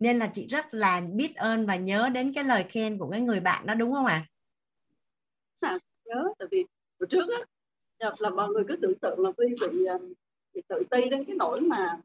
nên 0.00 0.18
là 0.18 0.30
chị 0.32 0.46
rất 0.46 0.74
là 0.74 1.02
biết 1.12 1.36
ơn 1.36 1.66
và 1.66 1.76
nhớ 1.76 2.08
đến 2.14 2.32
cái 2.32 2.44
lời 2.44 2.64
khen 2.68 2.98
của 2.98 3.10
cái 3.10 3.20
người 3.20 3.40
bạn 3.40 3.66
đó 3.66 3.74
đúng 3.74 3.92
không 3.92 4.06
ạ 4.06 4.14
à? 4.14 4.26
nhớ 6.04 6.24
tại 6.38 6.48
vì 6.50 6.64
hồi 7.00 7.06
trước 7.06 7.24
á 7.30 7.38
là 8.18 8.30
mọi 8.30 8.48
người 8.48 8.64
cứ 8.68 8.76
tưởng 8.76 8.98
tượng 8.98 9.20
là 9.20 9.30
Vi 9.38 9.46
bị, 9.60 9.84
ờ, 9.84 9.98
bị 10.54 10.62
tự 10.68 10.82
ti 10.90 11.10
đến 11.10 11.24
cái 11.24 11.36
nỗi 11.36 11.60
mà 11.60 12.00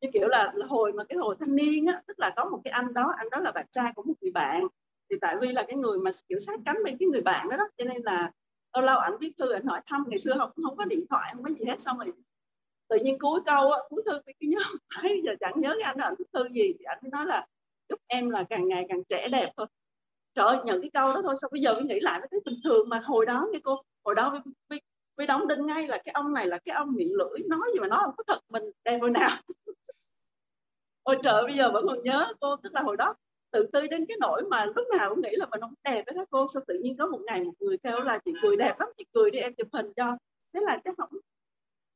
như 0.00 0.08
kiểu 0.12 0.28
là, 0.28 0.52
là 0.54 0.66
hồi 0.66 0.92
mà 0.92 1.04
cái 1.04 1.18
hồi 1.18 1.36
thanh 1.40 1.56
niên 1.56 1.86
á 1.86 2.02
tức 2.06 2.18
là 2.18 2.32
có 2.36 2.44
một 2.44 2.60
cái 2.64 2.72
anh 2.72 2.94
đó 2.94 3.14
anh 3.16 3.30
đó 3.30 3.40
là 3.40 3.52
bạn 3.52 3.66
trai 3.72 3.92
của 3.96 4.02
một 4.02 4.14
người 4.20 4.30
bạn 4.30 4.66
thì 5.10 5.16
tại 5.20 5.36
vì 5.40 5.52
là 5.52 5.64
cái 5.68 5.76
người 5.76 5.98
mà 5.98 6.10
kiểu 6.28 6.38
sát 6.38 6.60
cánh 6.64 6.76
bên 6.84 6.96
cái 7.00 7.08
người 7.08 7.22
bạn 7.22 7.48
đó, 7.48 7.56
đó 7.56 7.68
cho 7.78 7.84
nên 7.84 8.02
là 8.02 8.32
lâu 8.74 8.84
lâu 8.84 8.98
ảnh 8.98 9.16
viết 9.20 9.32
thư 9.38 9.52
ảnh 9.52 9.66
hỏi 9.66 9.80
thăm 9.86 10.04
ngày 10.08 10.18
xưa 10.18 10.34
không 10.38 10.50
không 10.64 10.76
có 10.76 10.84
điện 10.84 11.04
thoại 11.10 11.30
không 11.34 11.44
có 11.44 11.50
gì 11.50 11.64
hết 11.66 11.80
xong 11.80 11.98
rồi 11.98 12.12
tự 12.88 12.98
nhiên 13.02 13.18
cuối 13.18 13.40
câu 13.46 13.70
á 13.70 13.78
cuối 13.88 14.02
thư 14.06 14.20
cái 14.26 14.34
nhớ 14.40 14.58
bây 15.02 15.22
giờ 15.24 15.32
chẳng 15.40 15.60
nhớ 15.60 15.68
cái 15.68 15.82
anh 15.82 15.96
đó 15.96 16.04
ảnh 16.04 16.14
thư 16.32 16.48
gì? 16.48 16.72
Thì 16.78 16.84
anh 16.84 16.98
nói 17.12 17.26
là 17.26 17.46
chúc 17.88 18.00
em 18.06 18.30
là 18.30 18.44
càng 18.50 18.68
ngày 18.68 18.86
càng 18.88 19.04
trẻ 19.08 19.28
đẹp 19.28 19.52
thôi. 19.56 19.66
Trời 20.34 20.46
ơi 20.46 20.58
nhận 20.64 20.80
cái 20.80 20.90
câu 20.94 21.06
đó 21.14 21.20
thôi 21.22 21.34
sao 21.40 21.50
bây 21.52 21.60
giờ 21.60 21.74
mới 21.74 21.84
nghĩ 21.84 22.00
lại 22.00 22.18
mới 22.18 22.28
thấy 22.30 22.40
bình 22.44 22.60
thường 22.64 22.88
mà 22.88 23.00
hồi 23.04 23.26
đó 23.26 23.46
nghe 23.52 23.58
cô 23.64 23.82
hồi 24.04 24.14
đó 24.14 24.42
với, 24.68 24.80
với 25.16 25.26
đóng 25.26 25.48
đinh 25.48 25.66
ngay 25.66 25.88
là 25.88 25.98
cái 26.04 26.12
ông 26.12 26.32
này 26.34 26.46
là 26.46 26.58
cái 26.64 26.74
ông 26.74 26.92
miệng 26.92 27.12
lưỡi 27.12 27.38
nói 27.48 27.60
gì 27.72 27.80
mà 27.80 27.88
nói 27.88 27.98
không 28.02 28.14
có 28.16 28.24
thật 28.26 28.40
mình 28.48 28.62
đẹp 28.84 28.98
hồi 29.00 29.10
nào. 29.10 29.30
Ôi 31.02 31.16
trời 31.22 31.42
bây 31.42 31.56
giờ 31.56 31.70
vẫn 31.72 31.86
còn 31.88 32.02
nhớ 32.02 32.26
cô 32.40 32.56
tức 32.56 32.74
là 32.74 32.80
hồi 32.80 32.96
đó 32.96 33.14
tự 33.50 33.66
tư 33.72 33.86
đến 33.86 34.04
cái 34.08 34.16
nỗi 34.20 34.42
mà 34.50 34.64
lúc 34.64 34.86
nào 34.98 35.10
cũng 35.10 35.20
nghĩ 35.22 35.30
là 35.32 35.46
mình 35.50 35.60
không 35.60 35.74
đẹp 35.84 36.04
đó 36.06 36.24
cô 36.30 36.46
sao 36.54 36.62
tự 36.66 36.78
nhiên 36.82 36.96
có 36.96 37.06
một 37.06 37.20
ngày 37.26 37.44
một 37.44 37.54
người 37.60 37.78
kêu 37.78 38.00
là 38.00 38.18
chị 38.24 38.32
cười 38.42 38.56
đẹp 38.56 38.80
lắm 38.80 38.88
chị 38.96 39.04
cười 39.12 39.30
đi 39.30 39.38
em 39.38 39.54
chụp 39.54 39.68
hình 39.72 39.92
cho. 39.96 40.16
Thế 40.54 40.60
là 40.60 40.80
chắc 40.84 40.94
không 40.98 41.10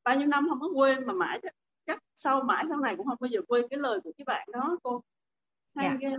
bao 0.03 0.15
nhiêu 0.15 0.27
năm 0.27 0.45
không 0.49 0.59
có 0.59 0.67
quên 0.75 1.05
mà 1.05 1.13
mãi 1.13 1.39
chắc, 1.85 1.99
sau 2.15 2.41
mãi 2.43 2.65
sau 2.69 2.79
này 2.79 2.95
cũng 2.95 3.07
không 3.07 3.17
bao 3.19 3.27
giờ 3.27 3.39
quên 3.47 3.65
cái 3.69 3.79
lời 3.79 3.99
của 4.03 4.11
cái 4.17 4.25
bạn 4.25 4.47
đó 4.53 4.77
cô. 4.83 5.03
Hay 5.75 5.89
dạ. 5.89 5.97
ghê 5.99 6.15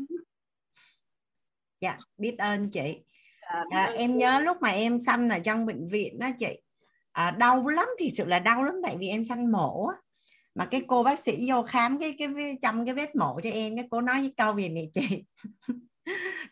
dạ 1.81 1.98
biết 2.16 2.39
ơn 2.39 2.70
chị. 2.70 3.01
À, 3.40 3.65
à, 3.70 3.93
em 3.97 4.16
nhớ 4.16 4.40
lúc 4.40 4.56
mà 4.61 4.69
em 4.69 4.98
sanh 4.98 5.31
ở 5.31 5.39
trong 5.39 5.66
bệnh 5.66 5.89
viện 5.89 6.19
đó 6.19 6.28
chị. 6.39 6.61
À, 7.12 7.31
đau 7.31 7.69
lắm 7.69 7.89
thì 7.98 8.11
sự 8.11 8.24
là 8.24 8.39
đau 8.39 8.65
lắm 8.65 8.74
tại 8.82 8.97
vì 9.01 9.09
em 9.09 9.24
sanh 9.24 9.52
mổ 9.52 9.90
mà 10.55 10.66
cái 10.66 10.82
cô 10.86 11.02
bác 11.02 11.19
sĩ 11.19 11.51
vô 11.51 11.62
khám 11.62 11.98
cái 11.98 12.15
cái 12.19 12.28
chăm 12.62 12.86
cái 12.86 12.94
vết 12.94 13.16
mổ 13.16 13.40
cho 13.43 13.51
em 13.51 13.77
cái 13.77 13.86
cô 13.90 14.01
nói 14.01 14.20
với 14.20 14.35
câu 14.36 14.56
gì 14.56 14.69
này 14.69 14.90
chị? 14.93 15.24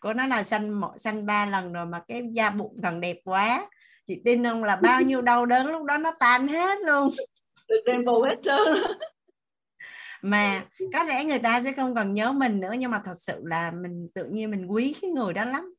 Cô 0.01 0.15
nói 0.15 0.29
là 0.29 0.43
sanh 0.43 0.81
mổ 0.81 0.99
sanh 0.99 1.27
ba 1.27 1.47
lần 1.47 1.73
rồi 1.73 1.87
mà 1.87 2.03
cái 2.09 2.23
da 2.33 2.51
bụng 2.51 2.81
còn 2.83 3.01
đẹp 3.01 3.17
quá 3.25 3.69
chị 4.07 4.21
tin 4.25 4.45
không 4.45 4.65
là 4.65 4.77
bao 4.77 5.03
nhiêu 5.03 5.23
đau 5.23 5.47
đớn 5.47 5.67
lúc 5.67 5.85
đó 5.85 5.99
nó 5.99 6.13
tan 6.19 6.49
hết 6.49 6.79
luôn. 6.87 7.11
Được 7.69 7.83
đền 7.87 8.05
bù 8.05 8.23
hết 8.23 8.37
trơn. 8.43 8.75
Mà 10.23 10.65
có 10.93 11.03
lẽ 11.03 11.25
người 11.25 11.39
ta 11.39 11.63
sẽ 11.63 11.73
không 11.73 11.95
còn 11.95 12.15
nhớ 12.15 12.33
mình 12.33 12.61
nữa 12.61 12.73
nhưng 12.79 12.91
mà 12.91 13.01
thật 13.05 13.17
sự 13.19 13.41
là 13.45 13.71
mình 13.71 14.09
tự 14.15 14.25
nhiên 14.25 14.51
mình 14.51 14.67
quý 14.67 14.95
cái 15.03 15.11
người 15.11 15.33
đó 15.33 15.45
lắm. 15.45 15.75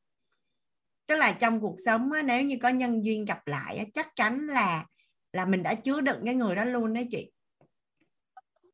Tức 1.06 1.16
là 1.16 1.32
trong 1.32 1.60
cuộc 1.60 1.76
sống 1.84 2.12
á, 2.12 2.22
nếu 2.22 2.42
như 2.42 2.58
có 2.62 2.68
nhân 2.68 3.04
duyên 3.04 3.24
gặp 3.24 3.46
lại 3.46 3.76
á, 3.76 3.84
chắc 3.94 4.08
chắn 4.14 4.46
là 4.46 4.84
là 5.32 5.44
mình 5.44 5.62
đã 5.62 5.74
chứa 5.74 6.00
đựng 6.00 6.20
cái 6.24 6.34
người 6.34 6.56
đó 6.56 6.64
luôn 6.64 6.94
đấy 6.94 7.08
chị. 7.10 7.32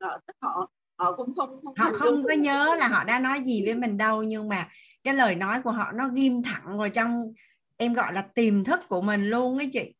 Họ 0.00 0.20
họ 0.40 0.70
họ 0.98 1.16
cũng 1.16 1.34
không 1.34 1.60
không, 1.64 1.74
họ 1.76 1.90
không 1.92 2.24
có 2.28 2.34
nhớ 2.34 2.74
là 2.78 2.88
họ 2.88 3.04
đã 3.04 3.18
nói 3.18 3.40
gì 3.40 3.62
với 3.66 3.74
mình 3.74 3.96
đâu 3.96 4.22
nhưng 4.22 4.48
mà 4.48 4.68
cái 5.04 5.14
lời 5.14 5.34
nói 5.34 5.62
của 5.62 5.70
họ 5.70 5.92
nó 5.92 6.08
ghim 6.08 6.42
thẳng 6.42 6.78
vào 6.78 6.88
trong 6.88 7.32
em 7.80 7.94
gọi 7.94 8.12
là 8.12 8.22
tiềm 8.22 8.64
thức 8.64 8.80
của 8.88 9.00
mình 9.00 9.30
luôn 9.30 9.58
ấy 9.58 9.68
chị. 9.72 9.94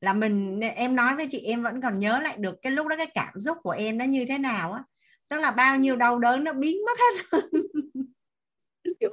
Là 0.00 0.12
mình 0.12 0.60
em 0.60 0.96
nói 0.96 1.16
với 1.16 1.28
chị 1.30 1.38
em 1.38 1.62
vẫn 1.62 1.80
còn 1.80 1.98
nhớ 1.98 2.20
lại 2.20 2.36
được 2.38 2.54
cái 2.62 2.72
lúc 2.72 2.86
đó 2.86 2.96
cái 2.96 3.06
cảm 3.06 3.40
xúc 3.40 3.58
của 3.62 3.70
em 3.70 3.98
nó 3.98 4.04
như 4.04 4.26
thế 4.28 4.38
nào 4.38 4.72
á. 4.72 4.82
Tức 5.28 5.40
là 5.40 5.50
bao 5.50 5.76
nhiêu 5.76 5.96
đau 5.96 6.18
đớn 6.18 6.44
nó 6.44 6.52
biến 6.52 6.76
mất 6.86 6.98
hết 6.98 7.38
kiểu 9.00 9.10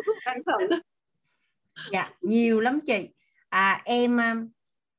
dạ 1.91 2.11
nhiều 2.21 2.59
lắm 2.59 2.79
chị. 2.85 3.09
À 3.49 3.81
em 3.85 4.19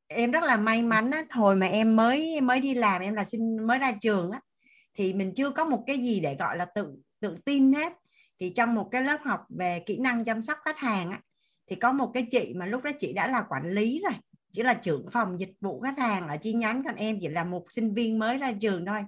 em 0.09 0.30
rất 0.30 0.44
là 0.44 0.56
may 0.56 0.82
mắn 0.82 1.10
á 1.10 1.24
hồi 1.30 1.56
mà 1.56 1.66
em 1.66 1.97
mới 1.97 2.40
mới 2.40 2.60
đi 2.60 2.74
làm 2.74 3.02
em 3.02 3.14
là 3.14 3.24
sinh 3.24 3.66
mới 3.66 3.78
ra 3.78 3.93
trường 4.01 4.30
á 4.30 4.40
thì 4.94 5.14
mình 5.14 5.32
chưa 5.36 5.51
có 5.51 5.64
một 5.64 5.84
cái 5.86 5.98
gì 5.98 6.20
để 6.20 6.36
gọi 6.39 6.56
là 6.56 6.64
tự 6.64 6.86
tự 7.20 7.34
tin 7.44 7.72
hết. 7.72 7.93
Thì 8.40 8.52
trong 8.56 8.74
một 8.74 8.89
cái 8.93 9.02
lớp 9.02 9.20
học 9.24 9.47
về 9.59 9.82
kỹ 9.86 9.98
năng 9.98 10.24
chăm 10.24 10.43
sóc 10.43 10.59
khách 10.64 10.78
hàng 10.78 11.10
á 11.10 11.20
thì 11.73 11.77
có 11.77 11.93
một 11.93 12.11
cái 12.15 12.27
chị 12.31 12.53
mà 12.57 12.66
lúc 12.66 12.82
đó 12.82 12.90
chị 12.99 13.12
đã 13.12 13.27
là 13.27 13.44
quản 13.49 13.70
lý 13.70 14.03
rồi 14.05 14.12
chỉ 14.53 14.62
là 14.62 14.74
trưởng 14.74 15.07
phòng 15.12 15.40
dịch 15.40 15.53
vụ 15.61 15.81
khách 15.81 15.99
hàng 15.99 16.28
ở 16.28 16.36
chi 16.36 16.53
nhánh 16.53 16.82
còn 16.85 16.94
em 16.94 17.19
chỉ 17.20 17.28
là 17.28 17.44
một 17.44 17.66
sinh 17.70 17.94
viên 17.94 18.19
mới 18.19 18.39
ra 18.39 18.53
trường 18.61 18.86
thôi. 18.86 19.05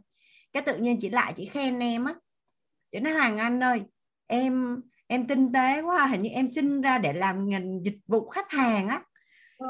Cái 0.53 0.63
tự 0.63 0.77
nhiên 0.77 1.01
chị 1.01 1.09
lại 1.09 1.33
chị 1.37 1.47
khen 1.47 1.79
em 1.79 2.05
á. 2.05 2.15
Chị 2.93 3.01
nói 3.01 3.13
hoàng 3.13 3.39
anh 3.39 3.63
ơi 3.63 3.83
em 4.27 4.83
em 5.07 5.27
tinh 5.27 5.53
tế 5.53 5.81
quá 5.83 6.07
hình 6.07 6.23
như 6.23 6.31
em 6.31 6.47
sinh 6.47 6.81
ra 6.81 6.99
để 6.99 7.13
làm 7.13 7.49
ngành 7.49 7.85
dịch 7.85 7.99
vụ 8.07 8.29
khách 8.29 8.51
hàng 8.51 8.89
á. 8.89 9.03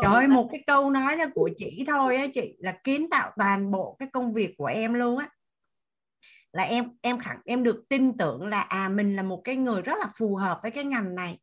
Trời 0.02 0.14
ơi 0.14 0.28
một 0.28 0.48
cái 0.52 0.62
câu 0.66 0.90
nói 0.90 1.16
đó 1.16 1.24
của 1.34 1.50
chị 1.56 1.84
thôi 1.86 2.16
á 2.16 2.26
chị 2.32 2.56
là 2.58 2.72
kiến 2.84 3.10
tạo 3.10 3.32
toàn 3.36 3.70
bộ 3.70 3.96
cái 3.98 4.08
công 4.12 4.32
việc 4.32 4.54
của 4.58 4.66
em 4.66 4.94
luôn 4.94 5.18
á. 5.18 5.28
Là 6.52 6.62
em 6.62 6.84
em 7.02 7.18
khẳng 7.18 7.40
em 7.44 7.62
được 7.62 7.84
tin 7.88 8.16
tưởng 8.16 8.46
là 8.46 8.60
à 8.60 8.88
mình 8.88 9.16
là 9.16 9.22
một 9.22 9.40
cái 9.44 9.56
người 9.56 9.82
rất 9.82 9.98
là 9.98 10.08
phù 10.18 10.36
hợp 10.36 10.58
với 10.62 10.70
cái 10.70 10.84
ngành 10.84 11.14
này 11.14 11.38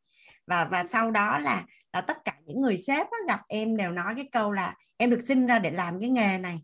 và 0.52 0.65
và 0.65 0.86
sau 0.86 1.11
đó 1.11 1.38
là 1.40 1.65
là 1.94 2.02
tất 2.02 2.26
cả 2.26 2.34
những 2.45 2.61
người 2.61 2.78
sếp 2.78 3.07
á, 3.11 3.18
gặp 3.28 3.40
em 3.48 3.78
đều 3.78 3.91
nói 3.91 4.14
cái 4.15 4.30
câu 4.32 4.52
là 4.52 4.76
em 4.98 5.10
được 5.10 5.22
sinh 5.22 5.48
ra 5.48 5.60
để 5.60 5.72
làm 5.72 5.99
cái 5.99 6.10
nghề 6.10 6.38
này. 6.38 6.61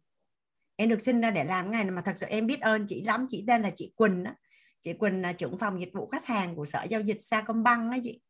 Em 0.76 0.89
được 0.89 1.01
sinh 1.01 1.22
ra 1.22 1.31
để 1.31 1.43
làm 1.43 1.72
cái 1.72 1.84
này. 1.84 1.91
Mà 1.91 2.01
thật 2.01 2.14
sự 2.15 2.26
em 2.30 2.47
biết 2.47 2.61
ơn 2.61 2.85
chị 2.88 3.03
lắm. 3.03 3.26
Chị 3.30 3.43
tên 3.47 3.61
là 3.61 3.72
chị 3.76 3.93
Quỳnh 3.95 4.23
á. 4.23 4.35
Chị 4.81 4.93
Quỳnh 4.93 5.22
là 5.22 5.34
trưởng 5.34 5.57
phòng 5.57 5.81
dịch 5.81 5.89
vụ 5.93 6.07
khách 6.07 6.26
hàng 6.26 6.55
của 6.55 6.65
sở 6.65 6.84
giao 6.84 7.01
dịch 7.01 7.18
Sacombank 7.22 7.91
á 7.91 7.97
chị. 8.03 8.22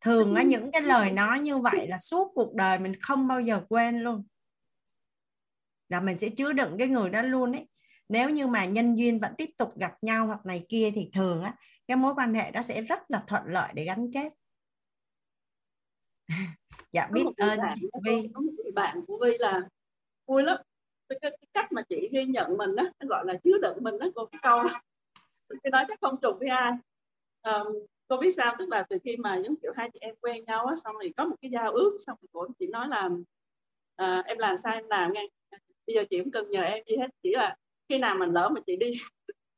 Thường 0.00 0.34
á 0.34 0.42
những 0.42 0.72
cái 0.72 0.82
lời 0.82 1.12
nói 1.12 1.40
như 1.40 1.58
vậy 1.58 1.88
là 1.88 1.98
suốt 1.98 2.32
cuộc 2.34 2.54
đời 2.54 2.78
mình 2.78 2.92
không 3.00 3.28
bao 3.28 3.40
giờ 3.40 3.60
quên 3.68 4.00
luôn. 4.00 4.26
Là 5.88 6.00
mình 6.00 6.18
sẽ 6.18 6.28
chứa 6.28 6.52
đựng 6.52 6.76
cái 6.78 6.88
người 6.88 7.10
đó 7.10 7.22
luôn 7.22 7.52
ấy. 7.52 7.68
Nếu 8.08 8.30
như 8.30 8.46
mà 8.46 8.64
nhân 8.64 8.94
duyên 8.98 9.20
vẫn 9.20 9.32
tiếp 9.38 9.50
tục 9.58 9.78
gặp 9.78 9.92
nhau 10.02 10.26
hoặc 10.26 10.46
này 10.46 10.64
kia 10.68 10.90
thì 10.94 11.10
thường 11.12 11.42
á 11.42 11.54
cái 11.88 11.96
mối 11.96 12.14
quan 12.16 12.34
hệ 12.34 12.50
đó 12.50 12.62
sẽ 12.62 12.82
rất 12.82 13.00
là 13.08 13.22
thuận 13.26 13.42
lợi 13.46 13.72
để 13.74 13.84
gắn 13.84 14.12
kết 14.14 14.32
dạ 16.92 17.08
biết 17.12 17.24
ơn 17.36 17.58
chị 17.74 17.86
Vi 18.04 18.28
bạn 18.74 19.04
của 19.06 19.18
Vi 19.22 19.38
là 19.38 19.68
vui 20.26 20.42
lắm. 20.42 20.58
Cái, 21.08 21.18
cái, 21.22 21.30
cái 21.30 21.48
cách 21.52 21.72
mà 21.72 21.82
chị 21.88 22.08
ghi 22.12 22.24
nhận 22.24 22.56
mình 22.56 22.76
đó 22.76 22.84
gọi 23.00 23.24
là 23.26 23.34
chứa 23.44 23.58
đựng 23.62 23.78
mình 23.80 23.98
đó 23.98 24.06
cô 24.14 24.26
cái 24.26 24.38
câu 24.42 24.62
đó. 24.62 24.80
Cái 25.62 25.70
nói 25.70 25.84
chắc 25.88 25.98
không 26.00 26.20
trùng 26.22 26.38
với 26.38 26.48
ai. 26.48 26.72
Um, 27.42 27.66
cô 28.08 28.16
biết 28.16 28.34
sao? 28.36 28.54
Tức 28.58 28.68
là 28.68 28.86
từ 28.88 28.98
khi 29.04 29.16
mà 29.16 29.36
giống 29.44 29.54
kiểu 29.62 29.72
hai 29.76 29.90
chị 29.92 29.98
em 30.02 30.14
quen 30.20 30.44
nhau 30.44 30.66
á 30.66 30.74
xong 30.84 30.94
rồi 30.94 31.12
có 31.16 31.24
một 31.24 31.36
cái 31.42 31.50
giao 31.50 31.72
ước 31.72 31.96
xong 32.06 32.18
rồi 32.20 32.28
cô 32.32 32.46
chị 32.58 32.66
nói 32.66 32.88
là 32.88 33.08
à, 33.96 34.22
em 34.26 34.38
làm 34.38 34.56
sao 34.56 34.74
em 34.74 34.88
làm 34.88 35.12
nghe 35.12 35.26
bây 35.86 35.96
giờ 35.96 36.04
chị 36.10 36.18
không 36.18 36.30
cần 36.30 36.50
nhờ 36.50 36.62
em 36.62 36.84
gì 36.86 36.96
hết 36.96 37.10
chỉ 37.22 37.30
là 37.32 37.56
khi 37.88 37.98
nào 37.98 38.16
mình 38.18 38.30
lỡ 38.30 38.50
mà 38.54 38.60
chị 38.66 38.76
đi 38.76 38.90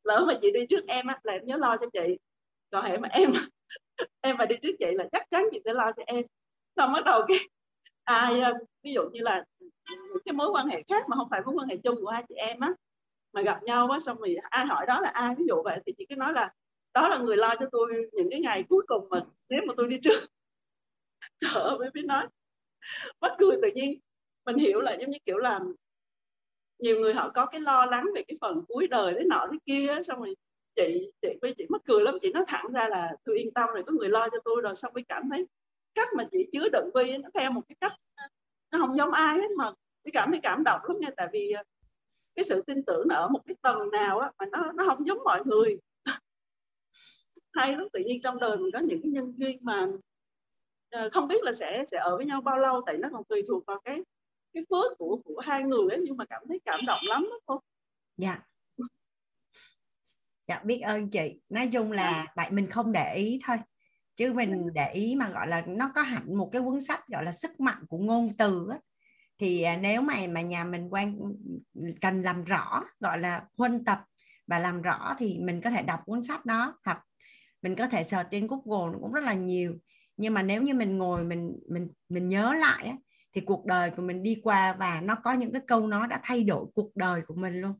lỡ 0.04 0.24
mà 0.28 0.34
chị 0.42 0.50
đi 0.50 0.66
trước 0.70 0.86
em 0.86 1.06
á 1.06 1.18
là 1.22 1.32
em 1.32 1.44
nhớ 1.44 1.56
lo 1.56 1.76
cho 1.76 1.86
chị. 1.92 2.18
Còn 2.70 2.84
hệ 2.84 2.98
mà 2.98 3.08
em 3.08 3.32
em 4.20 4.36
mà 4.36 4.46
đi 4.46 4.56
trước 4.62 4.76
chị 4.78 4.86
là 4.94 5.08
chắc 5.12 5.30
chắn 5.30 5.44
chị 5.52 5.60
sẽ 5.64 5.72
lo 5.72 5.92
cho 5.96 6.02
em 6.06 6.24
xong 6.76 6.92
bắt 6.92 7.04
đầu 7.04 7.22
cái 7.28 7.38
ai 8.04 8.40
ờ, 8.40 8.52
ví 8.82 8.92
dụ 8.92 9.02
như 9.12 9.20
là 9.22 9.44
những 9.60 10.22
cái 10.24 10.32
mối 10.32 10.48
quan 10.52 10.68
hệ 10.68 10.82
khác 10.88 11.08
mà 11.08 11.16
không 11.16 11.28
phải 11.30 11.42
mối 11.46 11.54
quan 11.58 11.68
hệ 11.68 11.76
chung 11.76 11.96
của 12.02 12.10
hai 12.10 12.24
chị 12.28 12.34
em 12.34 12.60
á, 12.60 12.72
mà 13.32 13.42
gặp 13.42 13.62
nhau 13.62 13.88
á, 13.90 14.00
xong 14.00 14.18
rồi 14.18 14.36
ai 14.50 14.66
hỏi 14.66 14.86
đó 14.86 15.00
là 15.00 15.08
ai, 15.08 15.34
ví 15.38 15.44
dụ 15.48 15.62
vậy, 15.64 15.80
thì 15.86 15.92
chị 15.98 16.06
cứ 16.08 16.16
nói 16.16 16.32
là 16.32 16.52
đó 16.94 17.08
là 17.08 17.18
người 17.18 17.36
lo 17.36 17.54
cho 17.60 17.66
tôi 17.72 17.92
những 18.12 18.28
cái 18.30 18.40
ngày 18.40 18.64
cuối 18.68 18.84
cùng 18.88 19.08
mà 19.10 19.20
nếu 19.48 19.60
mà 19.68 19.74
tôi 19.76 19.88
đi 19.88 19.98
trước. 20.02 20.20
Trời 21.38 21.62
ơi, 21.62 21.78
mới 21.78 21.90
biết 21.94 22.04
nói. 22.04 22.26
Bất 23.20 23.34
cười 23.38 23.56
tự 23.62 23.68
nhiên. 23.74 24.00
Mình 24.46 24.56
hiểu 24.58 24.80
là 24.80 24.92
giống 25.00 25.10
như 25.10 25.18
kiểu 25.26 25.38
là 25.38 25.60
nhiều 26.78 27.00
người 27.00 27.14
họ 27.14 27.30
có 27.34 27.46
cái 27.46 27.60
lo 27.60 27.86
lắng 27.86 28.06
về 28.14 28.22
cái 28.28 28.36
phần 28.40 28.64
cuối 28.68 28.86
đời 28.88 29.14
thế 29.18 29.24
nọ 29.24 29.48
thế 29.52 29.58
kia 29.66 30.02
xong 30.04 30.18
rồi 30.18 30.34
chị 30.76 31.10
chị, 31.22 31.28
với 31.42 31.54
chị 31.58 31.66
mắc 31.68 31.80
cười 31.84 32.02
lắm, 32.04 32.18
chị 32.22 32.32
nói 32.32 32.44
thẳng 32.46 32.66
ra 32.72 32.88
là 32.88 33.12
tôi 33.24 33.38
yên 33.38 33.54
tâm 33.54 33.68
rồi, 33.74 33.82
có 33.86 33.92
người 33.92 34.08
lo 34.08 34.28
cho 34.32 34.38
tôi 34.44 34.62
rồi. 34.62 34.76
Xong 34.76 34.92
mới 34.94 35.04
cảm 35.08 35.22
thấy 35.30 35.46
cách 35.96 36.08
mà 36.16 36.24
chị 36.32 36.48
chứa 36.52 36.68
đựng 36.72 36.90
vi 36.94 37.18
nó 37.18 37.28
theo 37.34 37.52
một 37.52 37.62
cái 37.68 37.76
cách 37.80 37.92
nó 38.70 38.78
không 38.78 38.96
giống 38.96 39.12
ai 39.12 39.36
hết 39.36 39.50
mà 39.58 39.64
tôi 40.04 40.12
cảm 40.12 40.32
thấy 40.32 40.40
cảm 40.42 40.64
động 40.64 40.80
lắm 40.88 40.96
nha 41.00 41.08
tại 41.16 41.28
vì 41.32 41.50
ờ, 41.50 41.62
cái 42.34 42.44
sự 42.44 42.62
tin 42.66 42.82
tưởng 42.86 43.08
ở 43.08 43.28
một 43.28 43.40
cái 43.46 43.56
tầng 43.62 43.78
nào 43.92 44.18
á 44.18 44.32
mà 44.38 44.46
nó 44.52 44.72
nó 44.72 44.84
không 44.86 45.06
giống 45.06 45.18
mọi 45.24 45.42
người. 45.44 45.78
Hay 47.52 47.72
lắm 47.72 47.88
tự 47.92 48.00
nhiên 48.06 48.20
trong 48.22 48.38
đời 48.38 48.56
mình 48.56 48.70
có 48.72 48.78
những 48.78 49.02
cái 49.02 49.10
nhân 49.10 49.34
duyên 49.36 49.58
mà 49.62 49.86
uh, 50.96 51.12
không 51.12 51.28
biết 51.28 51.42
là 51.42 51.52
sẽ 51.52 51.84
sẽ 51.90 51.98
ở 51.98 52.16
với 52.16 52.26
nhau 52.26 52.40
bao 52.40 52.58
lâu 52.58 52.82
tại 52.86 52.96
nó 52.98 53.08
còn 53.12 53.24
tùy 53.24 53.42
thuộc 53.48 53.66
vào 53.66 53.80
cái 53.84 54.02
cái 54.54 54.64
phước 54.70 54.98
của 54.98 55.20
của 55.24 55.40
hai 55.40 55.62
người 55.62 55.88
ấy 55.90 56.00
nhưng 56.04 56.16
mà 56.16 56.24
cảm 56.24 56.42
thấy 56.48 56.60
cảm 56.64 56.80
động 56.86 57.00
lắm 57.02 57.22
đó 57.30 57.38
không 57.46 57.60
dạ. 58.16 58.42
Dạ 60.48 60.60
biết 60.64 60.80
ơn 60.80 61.10
chị. 61.10 61.40
Nói 61.48 61.68
chung 61.72 61.92
là 61.92 62.26
tại 62.36 62.50
mình 62.50 62.70
không 62.70 62.92
để 62.92 63.14
ý 63.16 63.40
thôi 63.46 63.56
chứ 64.16 64.32
mình 64.32 64.66
để 64.74 64.92
ý 64.92 65.16
mà 65.16 65.28
gọi 65.28 65.48
là 65.48 65.62
nó 65.66 65.90
có 65.94 66.02
hẳn 66.02 66.36
một 66.36 66.50
cái 66.52 66.62
cuốn 66.62 66.80
sách 66.80 67.08
gọi 67.08 67.24
là 67.24 67.32
sức 67.32 67.60
mạnh 67.60 67.86
của 67.88 67.98
ngôn 67.98 68.32
từ 68.38 68.68
á 68.70 68.78
thì 69.38 69.62
à, 69.62 69.76
nếu 69.82 70.02
mà 70.02 70.14
mà 70.30 70.40
nhà 70.40 70.64
mình 70.64 70.88
quan 70.90 71.18
cần 72.00 72.22
làm 72.22 72.44
rõ 72.44 72.84
gọi 73.00 73.18
là 73.18 73.44
huân 73.58 73.84
tập 73.84 74.00
và 74.46 74.58
làm 74.58 74.82
rõ 74.82 75.14
thì 75.18 75.38
mình 75.40 75.60
có 75.60 75.70
thể 75.70 75.82
đọc 75.82 76.00
cuốn 76.06 76.22
sách 76.22 76.46
đó 76.46 76.78
hoặc 76.84 77.04
mình 77.62 77.76
có 77.76 77.88
thể 77.88 78.04
search 78.04 78.30
trên 78.30 78.46
Google 78.46 78.98
cũng 79.00 79.12
rất 79.12 79.24
là 79.24 79.34
nhiều. 79.34 79.78
Nhưng 80.16 80.34
mà 80.34 80.42
nếu 80.42 80.62
như 80.62 80.74
mình 80.74 80.98
ngồi 80.98 81.24
mình 81.24 81.58
mình 81.68 81.88
mình 82.08 82.28
nhớ 82.28 82.54
lại 82.54 82.86
á, 82.86 82.96
thì 83.32 83.40
cuộc 83.40 83.66
đời 83.66 83.90
của 83.90 84.02
mình 84.02 84.22
đi 84.22 84.40
qua 84.44 84.72
và 84.72 85.00
nó 85.00 85.14
có 85.14 85.32
những 85.32 85.52
cái 85.52 85.62
câu 85.66 85.86
nói 85.86 86.08
đã 86.08 86.20
thay 86.22 86.44
đổi 86.44 86.66
cuộc 86.74 86.96
đời 86.96 87.22
của 87.26 87.34
mình 87.34 87.60
luôn. 87.60 87.72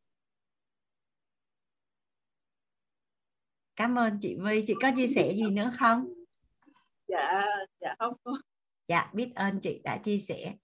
Cảm 3.76 3.98
ơn 3.98 4.18
chị 4.20 4.36
Vi 4.44 4.64
chị 4.66 4.74
có 4.82 4.90
chia 4.96 5.06
sẻ 5.06 5.34
gì 5.34 5.50
nữa 5.50 5.72
không 5.78 6.15
dạ 7.08 7.44
dạ 7.80 7.94
không 7.98 8.14
dạ 8.88 9.10
biết 9.12 9.32
ơn 9.34 9.60
chị 9.60 9.80
đã 9.84 9.96
chia 9.96 10.18
sẻ. 10.18 10.54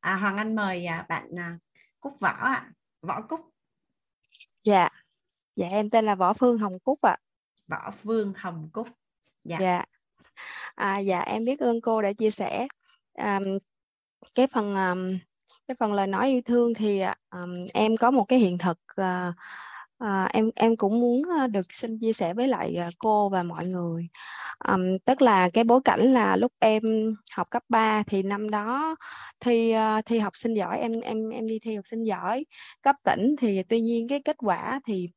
À, 0.00 0.14
Hoàng 0.14 0.36
Anh 0.36 0.56
mời 0.56 0.86
à, 0.86 1.06
bạn 1.08 1.38
à, 1.38 1.58
Cúc 2.00 2.12
Võ 2.20 2.28
ạ. 2.28 2.52
À. 2.52 2.72
Võ 3.02 3.20
Cúc. 3.28 3.40
Dạ. 4.64 4.88
Dạ 5.56 5.66
em 5.70 5.90
tên 5.90 6.04
là 6.04 6.14
Võ 6.14 6.32
Phương 6.32 6.58
Hồng 6.58 6.78
Cúc 6.78 7.00
ạ. 7.02 7.10
À. 7.10 7.22
Võ 7.66 7.90
Phương 7.90 8.32
Hồng 8.36 8.70
Cúc. 8.72 8.88
Dạ. 9.44 9.56
Dạ. 9.60 9.84
À, 10.74 10.98
dạ 10.98 11.20
em 11.20 11.44
biết 11.44 11.60
ơn 11.60 11.80
cô 11.80 12.02
đã 12.02 12.12
chia 12.12 12.30
sẻ. 12.30 12.66
Um, 13.14 13.58
cái 14.34 14.46
phần 14.46 14.74
um, 14.74 15.18
cái 15.68 15.74
phần 15.80 15.92
lời 15.92 16.06
nói 16.06 16.28
yêu 16.28 16.40
thương 16.44 16.74
thì 16.74 17.02
um, 17.30 17.66
em 17.74 17.96
có 17.96 18.10
một 18.10 18.24
cái 18.24 18.38
hiện 18.38 18.58
thực 18.58 18.78
uh, 19.00 19.34
À, 20.02 20.28
em 20.32 20.50
em 20.56 20.76
cũng 20.76 21.00
muốn 21.00 21.22
ờ, 21.40 21.46
được 21.46 21.66
xin 21.72 21.98
chia 21.98 22.12
sẻ 22.12 22.34
với 22.34 22.48
lại 22.48 22.74
ờ, 22.76 22.90
cô 22.98 23.28
và 23.28 23.42
mọi 23.42 23.66
người. 23.66 24.08
à, 24.58 24.76
tức 25.04 25.22
là 25.22 25.50
cái 25.54 25.64
bối 25.64 25.80
cảnh 25.84 26.00
là 26.00 26.36
lúc 26.36 26.52
em 26.58 26.82
học 27.32 27.46
cấp 27.50 27.62
3 27.68 28.02
thì 28.06 28.22
năm 28.22 28.50
đó 28.50 28.96
thi 29.40 29.74
thi 30.06 30.18
học 30.18 30.32
sinh 30.36 30.54
giỏi 30.54 30.78
em 30.78 31.00
em 31.00 31.28
em 31.30 31.46
đi 31.46 31.58
thi 31.62 31.74
học 31.76 31.84
sinh 31.88 32.02
giỏi 32.04 32.44
cấp 32.82 32.96
tỉnh 33.04 33.36
thì 33.38 33.62
tuy 33.62 33.80
nhiên 33.80 34.08
cái 34.08 34.20
kết 34.24 34.36
quả 34.38 34.80
thì 34.86 35.08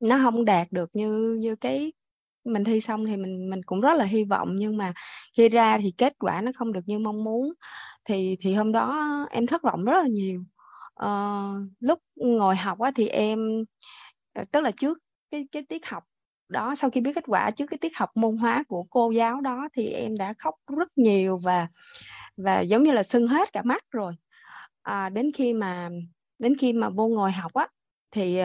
nó 0.00 0.18
không 0.22 0.44
đạt 0.44 0.68
được 0.72 0.90
như 0.94 1.36
như 1.40 1.56
cái 1.56 1.92
mình 2.44 2.64
thi 2.64 2.80
xong 2.80 3.06
thì 3.06 3.16
mình 3.16 3.50
mình 3.50 3.62
cũng 3.66 3.80
rất 3.80 3.94
là 3.98 4.04
hy 4.04 4.24
vọng. 4.24 4.48
Nhưng 4.56 4.76
mà 4.76 4.92
khi 5.36 5.48
ra 5.48 5.78
thì 5.78 5.92
kết 5.98 6.14
quả 6.18 6.40
nó 6.42 6.52
không 6.56 6.72
được 6.72 6.80
như 6.86 6.98
mong 6.98 7.24
muốn. 7.24 7.52
Thì 8.04 8.36
thì 8.40 8.54
hôm 8.54 8.72
đó 8.72 9.08
em 9.30 9.46
thất 9.46 9.62
vọng 9.62 9.84
rất 9.84 9.94
là 10.02 10.08
nhiều. 10.08 10.42
Uh, 11.04 11.70
lúc 11.80 11.98
ngồi 12.16 12.56
học 12.56 12.78
á, 12.80 12.90
thì 12.96 13.08
em 13.08 13.64
Ờ, 14.38 14.44
tức 14.52 14.60
là 14.60 14.70
trước 14.70 14.98
cái 15.30 15.48
cái 15.52 15.62
tiết 15.62 15.86
học 15.86 16.04
đó 16.48 16.74
sau 16.74 16.90
khi 16.90 17.00
biết 17.00 17.12
kết 17.14 17.24
quả 17.26 17.50
trước 17.50 17.66
cái 17.66 17.78
tiết 17.78 17.96
học 17.96 18.10
môn 18.14 18.36
hóa 18.36 18.64
của 18.68 18.84
cô 18.90 19.10
giáo 19.10 19.40
đó 19.40 19.68
thì 19.74 19.88
em 19.88 20.16
đã 20.16 20.34
khóc 20.38 20.54
rất 20.76 20.98
nhiều 20.98 21.38
và 21.38 21.68
và 22.36 22.60
giống 22.60 22.82
như 22.82 22.92
là 22.92 23.02
sưng 23.02 23.28
hết 23.28 23.52
cả 23.52 23.62
mắt 23.62 23.84
rồi. 23.90 24.14
À, 24.82 25.08
đến 25.08 25.32
khi 25.34 25.52
mà 25.54 25.88
đến 26.38 26.56
khi 26.58 26.72
mà 26.72 26.88
vô 26.90 27.08
ngồi 27.08 27.32
học 27.32 27.54
á 27.54 27.68
thì 28.10 28.38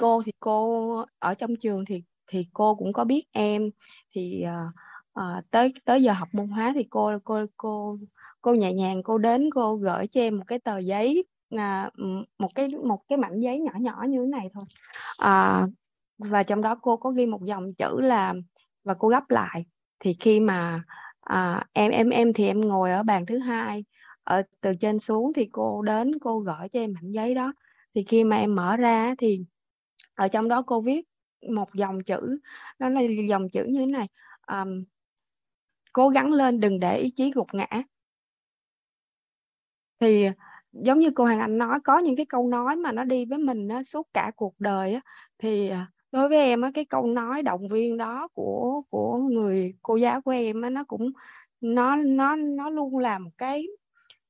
cô 0.00 0.22
thì 0.22 0.32
cô 0.40 1.04
ở 1.18 1.34
trong 1.34 1.56
trường 1.56 1.84
thì 1.84 2.02
thì 2.26 2.44
cô 2.52 2.74
cũng 2.74 2.92
có 2.92 3.04
biết 3.04 3.24
em. 3.32 3.70
Thì 4.14 4.44
uh, 4.44 4.74
uh, 5.20 5.50
tới 5.50 5.72
tới 5.84 6.02
giờ 6.02 6.12
học 6.12 6.28
môn 6.32 6.48
hóa 6.48 6.72
thì 6.74 6.84
cô 6.90 7.12
cô 7.24 7.46
cô 7.56 7.98
cô 8.40 8.54
nhẹ 8.54 8.72
nhàng 8.72 9.02
cô 9.02 9.18
đến 9.18 9.50
cô 9.54 9.76
gửi 9.76 10.06
cho 10.06 10.20
em 10.20 10.36
một 10.38 10.44
cái 10.46 10.58
tờ 10.58 10.78
giấy 10.78 11.24
à, 11.50 11.90
một 12.38 12.54
cái 12.54 12.68
một 12.68 13.02
cái 13.08 13.18
mảnh 13.18 13.40
giấy 13.40 13.60
nhỏ 13.60 13.72
nhỏ 13.80 14.04
như 14.08 14.20
thế 14.20 14.26
này 14.26 14.50
thôi. 14.54 14.64
À, 15.18 15.62
và 16.18 16.42
trong 16.42 16.62
đó 16.62 16.74
cô 16.82 16.96
có 16.96 17.10
ghi 17.10 17.26
một 17.26 17.44
dòng 17.44 17.74
chữ 17.74 18.00
là 18.00 18.34
và 18.84 18.94
cô 18.94 19.08
gấp 19.08 19.30
lại. 19.30 19.66
Thì 20.00 20.16
khi 20.20 20.40
mà 20.40 20.82
à, 21.20 21.66
em 21.72 21.90
em 21.90 22.10
em 22.10 22.32
thì 22.32 22.46
em 22.46 22.60
ngồi 22.60 22.90
ở 22.90 23.02
bàn 23.02 23.26
thứ 23.26 23.38
hai 23.38 23.84
ở 24.24 24.42
từ 24.60 24.72
trên 24.80 24.98
xuống 24.98 25.32
thì 25.32 25.48
cô 25.52 25.82
đến 25.82 26.18
cô 26.18 26.38
gửi 26.38 26.68
cho 26.68 26.80
em 26.80 26.92
mảnh 26.92 27.10
giấy 27.10 27.34
đó. 27.34 27.52
Thì 27.94 28.02
khi 28.02 28.24
mà 28.24 28.36
em 28.36 28.54
mở 28.54 28.76
ra 28.76 29.14
thì 29.18 29.44
ở 30.14 30.28
trong 30.28 30.48
đó 30.48 30.62
cô 30.66 30.80
viết 30.80 31.08
một 31.50 31.74
dòng 31.74 32.02
chữ 32.02 32.38
đó 32.78 32.88
là 32.88 33.00
dòng 33.28 33.48
chữ 33.48 33.64
như 33.64 33.80
thế 33.80 33.86
này 33.86 34.08
um, 34.46 34.84
cố 35.92 36.08
gắng 36.08 36.32
lên 36.32 36.60
đừng 36.60 36.80
để 36.80 36.98
ý 36.98 37.10
chí 37.10 37.32
gục 37.34 37.46
ngã. 37.52 37.82
Thì 40.00 40.28
giống 40.72 40.98
như 40.98 41.10
cô 41.14 41.24
Hoàng 41.24 41.40
Anh 41.40 41.58
nói 41.58 41.80
có 41.84 41.98
những 41.98 42.16
cái 42.16 42.26
câu 42.26 42.48
nói 42.48 42.76
mà 42.76 42.92
nó 42.92 43.04
đi 43.04 43.24
với 43.24 43.38
mình 43.38 43.68
á, 43.68 43.82
suốt 43.82 44.08
cả 44.14 44.32
cuộc 44.36 44.54
đời 44.60 44.94
á, 44.94 45.00
thì 45.38 45.68
à, 45.68 45.86
đối 46.12 46.28
với 46.28 46.38
em 46.38 46.60
á, 46.62 46.70
cái 46.74 46.84
câu 46.84 47.06
nói 47.06 47.42
động 47.42 47.68
viên 47.68 47.96
đó 47.96 48.28
của 48.34 48.82
của 48.90 49.16
người 49.18 49.74
cô 49.82 49.96
giáo 49.96 50.20
của 50.22 50.30
em 50.30 50.62
á, 50.62 50.70
nó 50.70 50.84
cũng 50.84 51.12
nó 51.60 51.96
nó 51.96 52.36
nó 52.36 52.70
luôn 52.70 52.98
là 52.98 53.18
một 53.18 53.30
cái 53.38 53.66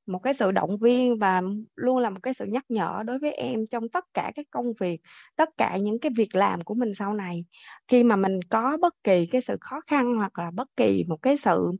một 0.07 0.19
cái 0.23 0.33
sự 0.33 0.51
động 0.51 0.77
viên 0.77 1.19
và 1.19 1.41
luôn 1.75 1.97
là 1.99 2.09
một 2.09 2.19
cái 2.23 2.33
sự 2.33 2.45
nhắc 2.45 2.65
nhở 2.69 3.03
đối 3.05 3.19
với 3.19 3.31
em 3.33 3.67
trong 3.71 3.89
tất 3.89 4.05
cả 4.13 4.31
các 4.35 4.45
công 4.51 4.73
việc 4.79 5.01
tất 5.35 5.49
cả 5.57 5.77
những 5.77 5.99
cái 5.99 6.11
việc 6.17 6.35
làm 6.35 6.61
của 6.63 6.73
mình 6.73 6.93
sau 6.93 7.13
này. 7.13 7.45
Khi 7.87 8.03
mà 8.03 8.15
mình 8.15 8.39
có 8.49 8.77
bất 8.81 8.95
kỳ 9.03 9.25
cái 9.25 9.41
sự 9.41 9.57
khó 9.61 9.81
khăn 9.87 10.15
hoặc 10.17 10.39
là 10.39 10.51
bất 10.51 10.67
kỳ 10.77 11.05
một 11.07 11.17
cái 11.21 11.37
sự 11.37 11.71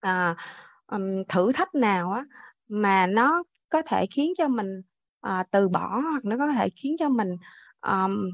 à, 0.00 0.36
um, 0.86 1.24
thử 1.28 1.52
thách 1.52 1.74
nào 1.74 2.12
á 2.12 2.24
mà 2.68 3.06
nó 3.06 3.44
có 3.68 3.82
thể 3.82 4.06
khiến 4.06 4.32
cho 4.38 4.48
mình 4.48 4.82
à, 5.20 5.44
từ 5.50 5.68
bỏ 5.68 6.00
hoặc 6.00 6.24
nó 6.24 6.36
có 6.38 6.52
thể 6.52 6.68
khiến 6.76 6.96
cho 6.98 7.08
mình 7.08 7.36
um, 7.86 8.30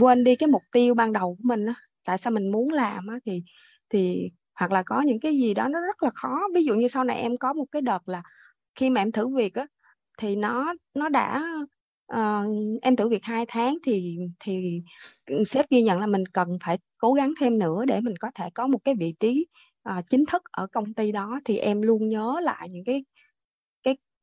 quên 0.00 0.24
đi 0.24 0.36
cái 0.36 0.46
mục 0.46 0.62
tiêu 0.72 0.94
ban 0.94 1.12
đầu 1.12 1.34
của 1.34 1.44
mình 1.44 1.66
đó. 1.66 1.74
tại 2.04 2.18
sao 2.18 2.30
mình 2.30 2.52
muốn 2.52 2.72
làm 2.72 3.06
á, 3.06 3.18
thì 3.26 3.42
thì 3.90 4.30
hoặc 4.54 4.72
là 4.72 4.82
có 4.82 5.00
những 5.02 5.20
cái 5.20 5.38
gì 5.38 5.54
đó 5.54 5.68
nó 5.68 5.80
rất 5.80 6.02
là 6.02 6.10
khó 6.14 6.40
ví 6.54 6.64
dụ 6.64 6.74
như 6.74 6.88
sau 6.88 7.04
này 7.04 7.16
em 7.20 7.38
có 7.38 7.52
một 7.52 7.64
cái 7.72 7.82
đợt 7.82 8.08
là 8.08 8.22
khi 8.74 8.90
mà 8.90 9.02
em 9.02 9.12
thử 9.12 9.36
việc 9.36 9.54
á 9.54 9.66
thì 10.18 10.36
nó 10.36 10.74
nó 10.94 11.08
đã 11.08 11.44
uh, 12.14 12.46
em 12.82 12.96
thử 12.96 13.08
việc 13.08 13.24
hai 13.24 13.44
tháng 13.48 13.78
thì 13.86 14.18
thì 14.40 14.82
sếp 15.46 15.70
ghi 15.70 15.82
nhận 15.82 16.00
là 16.00 16.06
mình 16.06 16.26
cần 16.26 16.48
phải 16.64 16.78
cố 16.98 17.12
gắng 17.12 17.32
thêm 17.40 17.58
nữa 17.58 17.84
để 17.84 18.00
mình 18.00 18.14
có 18.20 18.30
thể 18.34 18.50
có 18.54 18.66
một 18.66 18.78
cái 18.84 18.94
vị 18.94 19.14
trí 19.20 19.46
uh, 19.90 20.04
chính 20.10 20.24
thức 20.26 20.42
ở 20.52 20.66
công 20.66 20.94
ty 20.94 21.12
đó 21.12 21.40
thì 21.44 21.58
em 21.58 21.82
luôn 21.82 22.08
nhớ 22.08 22.40
lại 22.42 22.68
những 22.70 22.84
cái 22.84 23.04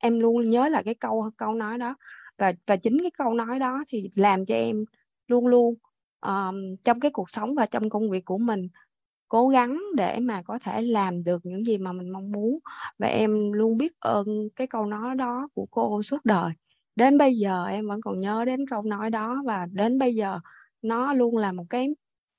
em 0.06 0.19
luôn 0.19 0.49
nhớ 0.49 0.68
là 0.68 0.84
cái 0.84 0.95
câu 0.95 1.30
câu 1.38 1.53
nói 1.53 1.77
đó. 1.77 1.95
Và 2.38 2.53
và 2.68 2.76
chính 2.76 2.98
cái 3.02 3.11
câu 3.11 3.34
nói 3.34 3.60
đó 3.60 3.84
thì 3.88 4.10
làm 4.15 4.45
cho 4.45 4.56
em 4.56 4.86
luôn 5.27 5.48
luôn 5.48 5.76
um, 6.22 6.76
trong 6.84 6.99
cái 6.99 7.11
cuộc 7.11 7.30
sống 7.30 7.56
và 7.56 7.65
trong 7.65 7.90
công 7.90 8.10
việc 8.10 8.26
của 8.26 8.38
mình 8.38 8.68
cố 9.27 9.48
gắng 9.48 9.82
để 9.95 10.19
mà 10.19 10.41
có 10.41 10.60
thể 10.60 10.82
làm 10.82 11.23
được 11.23 11.45
những 11.45 11.65
gì 11.65 11.77
mà 11.77 11.91
mình 11.94 12.10
mong 12.10 12.32
muốn. 12.32 12.60
Và 12.99 13.07
em 13.07 13.52
luôn 13.52 13.77
biết 13.77 13.99
ơn 13.99 14.49
cái 14.56 14.68
câu 14.68 14.86
nói 14.86 15.15
đó 15.15 15.48
của 15.53 15.65
cô 15.72 16.03
suốt 16.03 16.26
đời. 16.26 16.53
Đến 16.95 17.18
bây 17.18 17.38
giờ 17.38 17.65
em 17.65 17.88
vẫn 17.88 18.02
còn 18.02 18.19
nhớ 18.19 18.45
đến 18.45 18.68
câu 18.69 18.82
nói 18.82 19.10
đó 19.10 19.41
và 19.45 19.68
đến 19.72 19.99
bây 19.99 20.15
giờ 20.15 20.40
nó 20.82 21.14
luôn 21.14 21.38
là 21.38 21.52
một 21.52 21.65
cái 21.69 21.95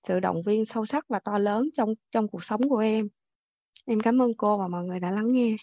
sự 0.09 0.21
động 0.21 0.43
viên 0.43 0.65
sâu 0.65 0.87
sắc 0.87 1.09
và 1.09 1.19
to 1.19 1.39
lớn 1.39 1.69
trong 1.75 1.95
trong 2.11 2.29
cuộc 2.29 2.45
sống 2.45 2.69
của 2.69 2.79
em. 2.79 3.09
Em 3.85 4.01
cảm 4.01 4.23
ơn 4.23 4.35
cô 4.37 4.59
và 4.59 4.69
mọi 4.69 4.85
người 4.85 5.01
đã 5.01 5.11
lắng 5.11 5.29
nghe. 5.29 5.57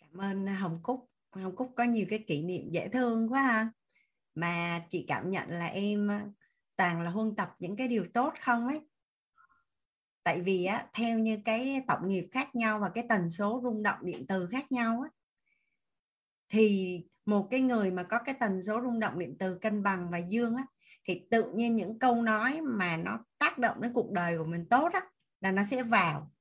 Cảm 0.00 0.20
ơn 0.20 0.46
à, 0.48 0.54
Hồng 0.54 0.78
Cúc. 0.82 1.09
Hồng 1.32 1.56
Cúc 1.56 1.72
có 1.76 1.84
nhiều 1.84 2.06
cái 2.08 2.24
kỷ 2.26 2.42
niệm 2.42 2.70
dễ 2.70 2.88
thương 2.88 3.32
quá 3.32 3.42
ha. 3.42 3.70
Mà 4.34 4.80
chị 4.88 5.04
cảm 5.08 5.30
nhận 5.30 5.50
là 5.50 5.66
em 5.66 6.08
toàn 6.76 7.02
là 7.02 7.10
huân 7.10 7.36
tập 7.36 7.54
những 7.58 7.76
cái 7.76 7.88
điều 7.88 8.06
tốt 8.14 8.34
không 8.40 8.68
ấy? 8.68 8.80
Tại 10.22 10.40
vì, 10.40 10.64
á, 10.64 10.86
theo 10.94 11.18
như 11.18 11.38
cái 11.44 11.82
tổng 11.88 12.08
nghiệp 12.08 12.28
khác 12.32 12.54
nhau 12.54 12.78
và 12.78 12.90
cái 12.94 13.04
tần 13.08 13.30
số 13.30 13.60
rung 13.62 13.82
động 13.82 13.98
điện 14.02 14.26
từ 14.28 14.46
khác 14.46 14.72
nhau 14.72 15.00
á, 15.04 15.10
thì 16.48 16.98
một 17.26 17.48
cái 17.50 17.60
người 17.60 17.90
mà 17.90 18.02
có 18.02 18.18
cái 18.18 18.34
tần 18.40 18.62
số 18.62 18.80
rung 18.82 19.00
động 19.00 19.18
điện 19.18 19.36
từ 19.38 19.58
cân 19.58 19.82
bằng 19.82 20.10
và 20.10 20.18
dương 20.18 20.56
á, 20.56 20.66
thì 21.04 21.22
tự 21.30 21.52
nhiên 21.54 21.76
những 21.76 21.98
câu 21.98 22.22
nói 22.22 22.60
mà 22.60 22.96
nó 22.96 23.24
tác 23.38 23.58
động 23.58 23.80
đến 23.80 23.92
cuộc 23.92 24.10
đời 24.10 24.38
của 24.38 24.44
mình 24.44 24.66
tốt 24.68 24.92
á, 24.92 25.00
là 25.40 25.52
nó 25.52 25.62
sẽ 25.70 25.82
vào. 25.82 26.32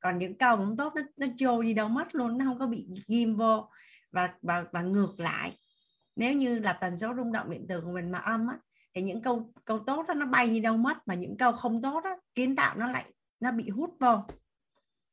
Còn 0.00 0.18
những 0.18 0.38
câu 0.38 0.56
không 0.56 0.76
tốt, 0.76 0.92
nó 0.96 1.02
nó 1.16 1.26
trôi 1.36 1.64
đi 1.64 1.74
đâu 1.74 1.88
mất 1.88 2.14
luôn, 2.14 2.38
nó 2.38 2.44
không 2.44 2.58
có 2.58 2.66
bị 2.66 2.88
ghim 3.08 3.36
vô 3.36 3.68
và 4.12 4.34
và 4.42 4.64
và 4.72 4.82
ngược 4.82 5.20
lại, 5.20 5.58
nếu 6.16 6.32
như 6.32 6.58
là 6.58 6.72
tần 6.72 6.98
số 6.98 7.14
rung 7.16 7.32
động 7.32 7.50
điện 7.50 7.66
từ 7.68 7.80
của 7.80 7.92
mình 7.92 8.10
mà 8.10 8.18
âm 8.18 8.48
á, 8.48 8.58
thì 8.94 9.02
những 9.02 9.22
câu 9.22 9.52
câu 9.64 9.78
tốt 9.78 10.04
đó 10.08 10.14
nó 10.14 10.26
bay 10.26 10.46
đi 10.46 10.60
đâu 10.60 10.76
mất, 10.76 11.08
mà 11.08 11.14
những 11.14 11.36
câu 11.36 11.52
không 11.52 11.82
tốt 11.82 12.04
đó 12.04 12.16
kiến 12.34 12.56
tạo 12.56 12.76
nó 12.76 12.86
lại, 12.86 13.04
nó 13.40 13.52
bị 13.52 13.68
hút 13.68 13.96
vô. 14.00 14.16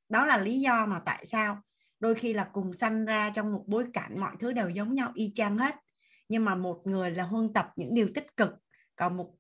Đó 0.09 0.25
là 0.25 0.37
lý 0.37 0.59
do 0.59 0.85
mà 0.85 1.01
tại 1.05 1.25
sao 1.25 1.61
đôi 1.99 2.15
khi 2.15 2.33
là 2.33 2.49
cùng 2.53 2.73
sanh 2.73 3.05
ra 3.05 3.29
trong 3.29 3.53
một 3.53 3.63
bối 3.67 3.85
cảnh 3.93 4.19
mọi 4.19 4.35
thứ 4.39 4.53
đều 4.53 4.69
giống 4.69 4.95
nhau 4.95 5.11
y 5.13 5.31
chang 5.35 5.57
hết. 5.57 5.75
Nhưng 6.29 6.45
mà 6.45 6.55
một 6.55 6.81
người 6.85 7.11
là 7.11 7.23
huân 7.23 7.53
tập 7.53 7.71
những 7.75 7.95
điều 7.95 8.09
tích 8.15 8.37
cực, 8.37 8.49
còn 8.95 9.17
một 9.17 9.35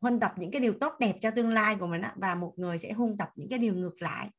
huân 0.00 0.20
tập 0.20 0.32
những 0.36 0.50
cái 0.50 0.60
điều 0.60 0.74
tốt 0.80 0.92
đẹp 1.00 1.16
cho 1.20 1.30
tương 1.30 1.50
lai 1.50 1.76
của 1.76 1.86
mình 1.86 2.02
và 2.16 2.34
một 2.34 2.52
người 2.56 2.78
sẽ 2.78 2.92
huân 2.92 3.16
tập 3.18 3.28
những 3.36 3.48
cái 3.48 3.58
điều 3.58 3.74
ngược 3.74 4.02
lại. 4.02 4.30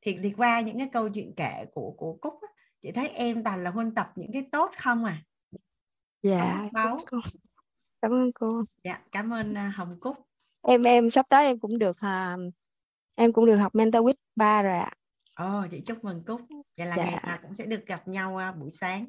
Thì 0.00 0.18
thì 0.22 0.32
qua 0.36 0.60
những 0.60 0.78
cái 0.78 0.88
câu 0.92 1.08
chuyện 1.08 1.34
kể 1.36 1.64
của 1.72 1.94
của 1.96 2.18
cúc 2.20 2.34
chị 2.82 2.92
thấy 2.92 3.08
em 3.08 3.44
toàn 3.44 3.64
là 3.64 3.70
huân 3.70 3.94
tập 3.94 4.12
những 4.16 4.32
cái 4.32 4.48
tốt 4.52 4.70
không 4.76 5.04
à? 5.04 5.22
Dạ 6.22 6.68
báo. 6.72 6.98
cảm 8.02 8.10
ơn 8.12 8.32
cô. 8.32 8.64
Dạ 8.84 8.98
cảm 9.12 9.32
ơn 9.32 9.52
uh, 9.52 9.74
hồng 9.74 10.00
cúc. 10.00 10.16
Em 10.62 10.82
em 10.82 11.10
sắp 11.10 11.26
tới 11.28 11.46
em 11.46 11.58
cũng 11.58 11.78
được 11.78 11.96
uh, 11.96 12.54
em 13.14 13.32
cũng 13.32 13.46
được 13.46 13.56
học 13.56 13.74
mentor 13.74 14.04
with 14.04 14.14
ba 14.36 14.62
rồi 14.62 14.78
ạ. 14.78 14.92
Ồ 15.34 15.66
chị 15.70 15.80
chúc 15.80 16.04
mừng 16.04 16.24
cúc. 16.24 16.40
Vậy 16.78 16.86
là 16.86 16.96
dạ. 16.96 17.04
ngày 17.04 17.22
nào 17.26 17.38
cũng 17.42 17.54
sẽ 17.54 17.66
được 17.66 17.86
gặp 17.86 18.08
nhau 18.08 18.38
uh, 18.50 18.56
buổi 18.60 18.70
sáng. 18.70 19.06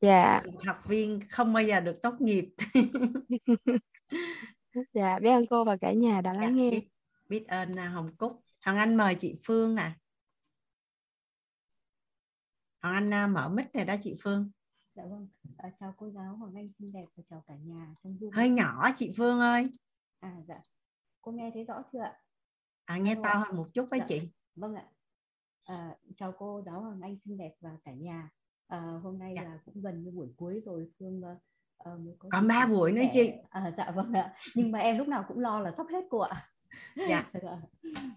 Dạ. 0.00 0.42
Học 0.66 0.88
viên 0.88 1.20
không 1.30 1.52
bao 1.52 1.62
giờ 1.62 1.80
được 1.80 2.02
tốt 2.02 2.14
nghiệp. 2.20 2.48
Dạ 4.92 5.18
biết 5.18 5.30
ơn 5.30 5.46
cô 5.46 5.64
và 5.64 5.76
cả 5.76 5.92
nhà 5.92 6.20
đã 6.20 6.32
lắng 6.32 6.42
dạ, 6.42 6.48
nghe. 6.48 6.70
biết, 6.70 6.88
biết 7.28 7.48
ơn 7.48 7.72
uh, 7.72 7.92
hồng 7.92 8.16
cúc. 8.16 8.40
Hoàng 8.64 8.76
anh 8.76 8.96
mời 8.96 9.14
chị 9.14 9.34
phương 9.42 9.76
à 9.76 9.96
hoàng 12.84 13.10
anh 13.10 13.24
uh, 13.24 13.34
mở 13.34 13.48
mic 13.48 13.72
rồi 13.72 13.84
đó 13.84 13.94
chị 14.02 14.16
phương. 14.20 14.50
Dạ 14.94 15.02
vâng. 15.06 15.28
À, 15.56 15.70
chào 15.76 15.94
cô 15.96 16.10
giáo 16.10 16.36
hoàng 16.36 16.54
anh 16.54 16.68
xinh 16.78 16.92
đẹp 16.92 17.04
và 17.16 17.22
chào 17.30 17.44
cả 17.46 17.54
nhà 17.54 17.94
trong 18.02 18.12
Zoom. 18.12 18.30
Hơi 18.32 18.50
nhỏ 18.50 18.90
chị 18.96 19.12
phương 19.16 19.40
ơi. 19.40 19.64
À 20.20 20.36
dạ. 20.48 20.60
Cô 21.22 21.32
nghe 21.32 21.50
thấy 21.54 21.64
rõ 21.64 21.82
chưa 21.92 22.00
ạ? 22.00 22.18
À 22.84 22.98
nghe 22.98 23.14
to 23.22 23.34
hơn 23.34 23.56
một 23.56 23.68
chút 23.74 23.86
với 23.90 23.98
dạ. 23.98 24.06
chị. 24.08 24.20
Vâng 24.54 24.74
ạ. 24.74 24.84
À, 25.64 25.96
chào 26.16 26.32
cô 26.38 26.62
giáo 26.66 26.80
hoàng 26.80 27.00
anh 27.02 27.16
xinh 27.24 27.38
đẹp 27.38 27.52
và 27.60 27.70
cả 27.84 27.92
nhà. 27.92 28.30
À, 28.66 28.80
hôm 29.02 29.18
nay 29.18 29.32
dạ. 29.36 29.44
là 29.44 29.58
cũng 29.64 29.82
gần 29.82 30.02
như 30.02 30.10
buổi 30.10 30.28
cuối 30.36 30.62
rồi 30.66 30.90
phương 30.98 31.22
uh, 31.24 32.00
mới 32.00 32.14
có 32.18 32.28
còn 32.32 32.48
ba 32.48 32.66
buổi 32.66 32.92
nữa 32.92 33.02
chị. 33.12 33.30
À, 33.50 33.74
dạ 33.76 33.90
vâng 33.90 34.12
ạ. 34.12 34.34
Nhưng 34.54 34.72
mà 34.72 34.78
em 34.78 34.98
lúc 34.98 35.08
nào 35.08 35.24
cũng 35.28 35.38
lo 35.38 35.60
là 35.60 35.72
sắp 35.76 35.86
hết 35.90 36.04
cô 36.10 36.18
ạ. 36.18 36.50
Dạ. 37.08 37.30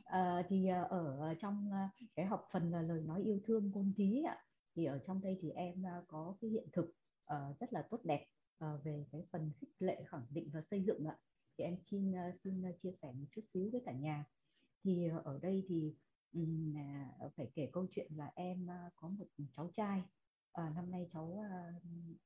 À, 0.06 0.44
thì 0.50 0.68
ở 0.90 1.34
trong 1.40 1.72
cái 2.16 2.26
học 2.26 2.48
phần 2.52 2.72
là 2.72 2.82
lời 2.82 3.02
nói 3.02 3.22
yêu 3.22 3.40
thương 3.48 3.72
ngôn 3.72 3.94
thí 3.98 4.24
ạ 4.28 4.38
thì 4.78 4.86
ở 4.86 5.00
trong 5.08 5.22
đây 5.22 5.38
thì 5.42 5.50
em 5.50 5.86
à, 5.86 6.02
có 6.08 6.36
cái 6.42 6.50
hiện 6.50 6.68
thực 6.74 6.86
uh, 7.34 7.60
rất 7.60 7.74
là 7.74 7.88
tốt 7.90 8.00
đẹp 8.04 8.26
uh, 8.66 8.84
về 8.84 9.06
cái 9.12 9.26
phần 9.32 9.52
khích 9.60 9.70
lệ 9.80 10.04
khẳng 10.08 10.26
định 10.30 10.50
và 10.54 10.62
xây 10.62 10.84
dựng 10.84 11.06
ạ. 11.06 11.18
Thì 11.58 11.64
em 11.64 11.78
xin 11.84 12.12
uh, 12.12 12.36
xin 12.44 12.66
à, 12.66 12.72
chia 12.82 12.92
sẻ 12.92 13.12
một 13.12 13.26
chút 13.32 13.42
xíu 13.54 13.70
với 13.72 13.82
cả 13.86 13.92
nhà. 13.92 14.26
Thì 14.84 15.10
uh, 15.18 15.26
ở 15.26 15.40
đây 15.42 15.66
thì 15.68 15.96
um, 16.34 16.76
uh, 17.26 17.34
phải 17.36 17.52
kể 17.54 17.70
câu 17.74 17.88
chuyện 17.92 18.12
là 18.16 18.32
em 18.36 18.64
uh, 18.64 18.94
có 18.96 19.08
một 19.08 19.26
cháu 19.52 19.70
trai. 19.74 20.04
Uh, 20.62 20.76
năm 20.76 20.92
nay 20.92 21.08
cháu 21.12 21.26
uh, 21.26 21.84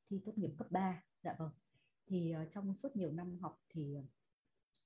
thi 0.10 0.22
tốt 0.26 0.34
nghiệp 0.36 0.52
cấp 0.57 0.68
3 0.72 1.03
dạ 1.23 1.36
vâng. 1.40 1.52
Thì 2.06 2.34
uh, 2.41 2.52
trong 2.52 2.76
suốt 2.84 2.95
nhiều 2.95 3.11
năm 3.11 3.40
học 3.40 3.61
thì 3.69 3.98
uh, 3.99 4.06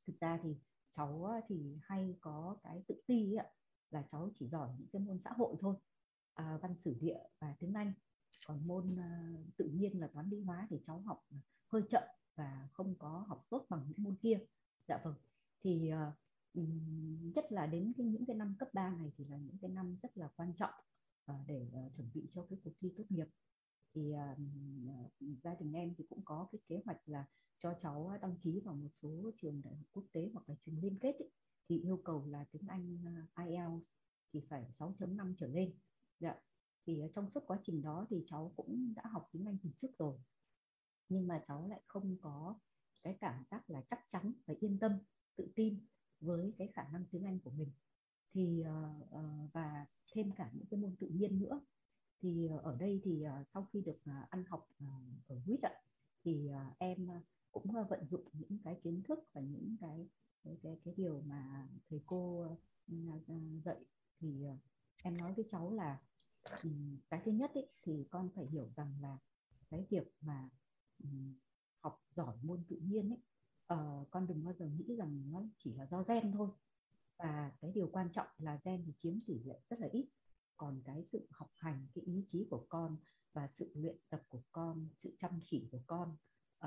thực 0.08 0.20
ra 0.20 0.40
thì 0.44 0.56
cháu 0.92 1.42
thì 1.48 1.78
hay 1.82 2.16
có 2.22 2.58
cái 2.64 2.84
tự 2.88 3.02
ti 3.08 3.36
ạ. 3.36 3.46
Là 3.90 4.04
cháu 4.12 4.30
chỉ 4.40 4.48
giỏi 4.48 4.70
những 4.78 4.88
cái 4.92 5.02
môn 5.02 5.20
xã 5.24 5.30
hội 5.30 5.56
thôi 5.60 5.76
uh, 6.42 6.62
văn 6.62 6.76
sử 6.86 6.98
địa 7.02 7.20
và 7.40 7.56
tiếng 7.60 7.74
Anh. 7.74 7.94
Còn 8.48 8.68
môn 8.68 8.94
uh, 8.94 9.58
tự 9.58 9.66
nhiên 9.66 10.00
là 10.00 10.08
toán 10.08 10.30
lý 10.30 10.42
hóa 10.42 10.68
thì 10.70 10.80
cháu 10.88 11.00
học 11.00 11.28
hơi 11.68 11.82
chậm 11.90 12.04
và 12.36 12.70
không 12.72 12.96
có 12.96 13.26
học 13.28 13.46
tốt 13.50 13.66
bằng 13.70 13.86
những 13.88 14.04
môn 14.04 14.16
kia. 14.16 14.40
Dạ 14.88 15.00
vâng. 15.04 15.16
Thì 15.64 15.92
uh, 15.94 16.14
nhất 17.36 17.52
là 17.52 17.66
đến 17.68 17.94
cái, 17.98 18.06
những 18.06 18.26
cái 18.26 18.36
năm 18.36 18.56
cấp 18.60 18.70
3 18.74 18.90
này 18.90 19.12
thì 19.18 19.26
là 19.26 19.38
những 19.38 19.58
cái 19.62 19.70
năm 19.70 19.98
rất 20.02 20.18
là 20.18 20.28
quan 20.36 20.54
trọng 20.54 20.74
uh, 21.32 21.38
để 21.48 21.68
uh, 21.68 21.96
chuẩn 21.96 22.10
bị 22.14 22.28
cho 22.32 22.46
cái 22.50 22.60
cuộc 22.64 22.74
thi 22.80 22.94
tốt 22.98 23.04
nghiệp. 23.10 23.28
Thì 23.94 24.14
uh, 24.14 25.42
gia 25.44 25.56
đình 25.56 25.74
em 25.74 25.94
thì 25.98 26.06
cũng 26.10 26.22
có 26.26 26.48
cái 26.52 26.60
kế 26.68 26.82
hoạch 26.86 27.02
là 27.06 27.26
cho 27.60 27.74
cháu 27.82 28.18
đăng 28.22 28.36
ký 28.44 28.62
vào 28.66 28.76
một 28.76 28.90
số 29.02 29.32
trường 29.42 29.62
đại 29.62 29.76
học 29.76 29.86
quốc 29.92 30.06
tế 30.12 30.30
hoặc 30.34 30.50
là 30.50 30.56
trường 30.66 30.80
liên 30.82 31.00
kết 31.00 31.16
ấy, 31.20 31.30
thì 31.70 31.80
yêu 31.80 32.02
cầu 32.06 32.26
là 32.26 32.46
tiếng 32.52 32.68
Anh 32.68 33.04
IELTS 33.46 33.86
thì 34.34 34.42
phải 34.50 34.66
6.5 34.72 35.34
trở 35.38 35.48
lên 35.48 35.74
dạ. 36.20 36.36
Thì 36.86 37.00
ờ, 37.00 37.08
trong 37.16 37.30
suốt 37.30 37.44
quá 37.48 37.60
trình 37.62 37.82
đó 37.82 38.08
thì 38.10 38.24
cháu 38.28 38.54
cũng 38.56 38.94
đã 38.96 39.04
học 39.06 39.30
tiếng 39.32 39.46
Anh 39.46 39.58
từ 39.64 39.70
trước 39.82 39.98
rồi. 39.98 40.18
Nhưng 41.10 41.28
mà 41.28 41.42
cháu 41.48 41.68
lại 41.68 41.82
không 41.88 42.18
có 42.22 42.60
cái 43.04 43.18
cảm 43.20 43.44
giác 43.52 43.70
là 43.70 43.82
chắc 43.88 44.00
chắn 44.08 44.34
và 44.46 44.54
yên 44.60 44.80
tâm 44.80 44.92
tự 45.36 45.52
tin 45.56 45.80
với 46.20 46.54
cái 46.58 46.68
khả 46.74 46.88
năng 46.92 47.06
tiếng 47.12 47.24
Anh 47.24 47.40
của 47.40 47.52
mình. 47.52 47.72
Thì 48.34 48.64
uh, 48.64 49.54
và 49.54 49.86
thêm 50.14 50.32
cả 50.32 50.52
những 50.54 50.66
cái 50.66 50.80
môn 50.80 50.96
tự 51.00 51.08
nhiên 51.08 51.40
nữa. 51.40 51.62
Thì 52.22 52.48
ở 52.64 52.78
đây 52.80 53.02
thì 53.04 53.26
sau 53.48 53.68
khi 53.74 53.82
được 53.82 54.00
ăn 54.30 54.44
học 54.48 54.70
ở 55.28 55.36
WIT 55.46 55.58
ạ 55.62 55.72
thì 56.24 56.50
em 56.78 57.08
cũng 57.52 57.72
vận 57.90 58.08
dụng 58.08 58.28
những 58.34 58.60
cái 58.64 58.80
kiến 58.84 59.02
thức 59.04 59.20
và 59.34 59.42
những 59.42 59.76
cái 59.82 60.10
cái 60.44 60.58
cái, 60.64 60.80
cái 60.86 60.94
điều 60.98 61.22
mà 61.22 61.68
thầy 61.90 62.02
cô 62.06 62.48
ừ, 62.88 62.96
à, 63.28 63.36
dạy. 63.60 63.86
Thì 64.20 64.46
uh, 64.54 64.60
em 65.06 65.18
nói 65.18 65.34
với 65.34 65.46
cháu 65.50 65.72
là 65.72 66.00
um, 66.64 66.98
cái 67.10 67.22
thứ 67.26 67.32
nhất 67.32 67.52
ý, 67.54 67.62
thì 67.82 68.08
con 68.10 68.30
phải 68.36 68.46
hiểu 68.46 68.70
rằng 68.76 68.96
là 69.02 69.18
cái 69.70 69.86
việc 69.90 70.08
mà 70.22 70.50
um, 71.04 71.34
học 71.80 72.02
giỏi 72.16 72.36
môn 72.42 72.64
tự 72.70 72.76
nhiên 72.76 73.10
ấy 73.10 73.18
uh, 73.18 73.24
ờ, 73.66 74.06
con 74.10 74.28
đừng 74.28 74.44
bao 74.44 74.54
giờ 74.54 74.66
nghĩ 74.66 74.96
rằng 74.96 75.32
nó 75.32 75.44
chỉ 75.58 75.74
là 75.74 75.88
do 75.92 76.04
gen 76.04 76.32
thôi. 76.32 76.50
Và 77.18 77.52
cái 77.62 77.72
điều 77.72 77.90
quan 77.92 78.10
trọng 78.14 78.28
là 78.38 78.60
gen 78.64 78.84
thì 78.86 78.94
chiếm 78.98 79.20
tỷ 79.28 79.40
lệ 79.44 79.60
rất 79.70 79.80
là 79.80 79.88
ít. 79.92 80.10
Còn 80.58 80.82
cái 80.86 81.04
sự 81.04 81.28
học 81.32 81.52
hành 81.56 81.88
cái 81.96 82.04
ý 82.04 82.26
chí 82.28 82.48
của 82.50 82.66
con 82.70 82.98
và 83.34 83.48
sự 83.48 83.72
luyện 83.76 83.98
tập 84.10 84.24
của 84.30 84.42
con 84.52 84.88
sự 84.98 85.16
chăm 85.18 85.40
chỉ 85.44 85.68
của 85.72 85.82
con 85.88 86.18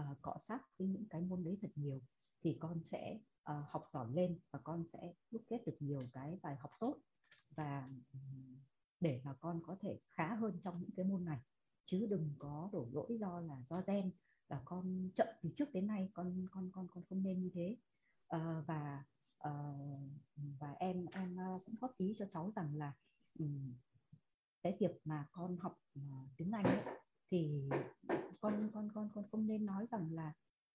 uh, 0.00 0.04
cọ 0.22 0.36
sát 0.40 0.78
với 0.78 0.88
những 0.88 1.08
cái 1.10 1.20
môn 1.20 1.44
đấy 1.44 1.58
thật 1.62 1.70
nhiều 1.74 2.00
thì 2.40 2.56
con 2.60 2.82
sẽ 2.82 3.20
uh, 3.50 3.64
học 3.68 3.88
giỏi 3.92 4.12
lên 4.12 4.38
và 4.50 4.58
con 4.64 4.84
sẽ 4.86 5.14
đúc 5.30 5.42
kết 5.48 5.62
được 5.66 5.76
nhiều 5.80 6.00
cái 6.12 6.38
bài 6.42 6.56
học 6.56 6.70
tốt 6.80 6.98
và 7.58 7.88
để 9.00 9.20
mà 9.24 9.34
con 9.40 9.60
có 9.66 9.76
thể 9.80 10.00
khá 10.08 10.34
hơn 10.34 10.60
trong 10.64 10.80
những 10.80 10.90
cái 10.96 11.04
môn 11.04 11.24
này. 11.24 11.38
Chứ 11.86 12.06
đừng 12.10 12.34
có 12.38 12.68
đổ 12.72 12.88
lỗi 12.92 13.18
do 13.20 13.40
là 13.40 13.62
do 13.70 13.82
gen 13.86 14.10
là 14.48 14.62
con 14.64 15.10
chậm 15.16 15.26
từ 15.42 15.50
trước 15.56 15.72
đến 15.72 15.86
nay 15.86 16.10
con 16.14 16.46
con 16.50 16.70
con 16.72 16.88
con 16.88 17.04
không 17.08 17.22
nên 17.22 17.42
như 17.42 17.50
thế. 17.54 17.76
À, 18.28 18.62
và 18.66 19.04
à, 19.38 19.52
và 20.60 20.74
em 20.78 21.06
em 21.12 21.36
ờ, 21.36 21.58
cũng 21.66 21.74
góp 21.80 21.96
ý 21.96 22.14
cho 22.18 22.24
cháu 22.32 22.52
rằng 22.56 22.74
là 22.74 22.92
um, 23.38 23.74
cái 24.62 24.76
việc 24.80 25.00
mà 25.04 25.26
con 25.32 25.56
học 25.56 25.80
uh, 25.98 26.28
tiếng 26.36 26.52
Anh 26.52 26.64
ấy, 26.64 26.98
thì 27.30 27.68
con 28.40 28.70
con 28.74 28.90
con 28.94 29.10
con 29.14 29.28
không 29.30 29.46
nên 29.46 29.66
nói 29.66 29.86
rằng 29.90 30.12
là 30.12 30.32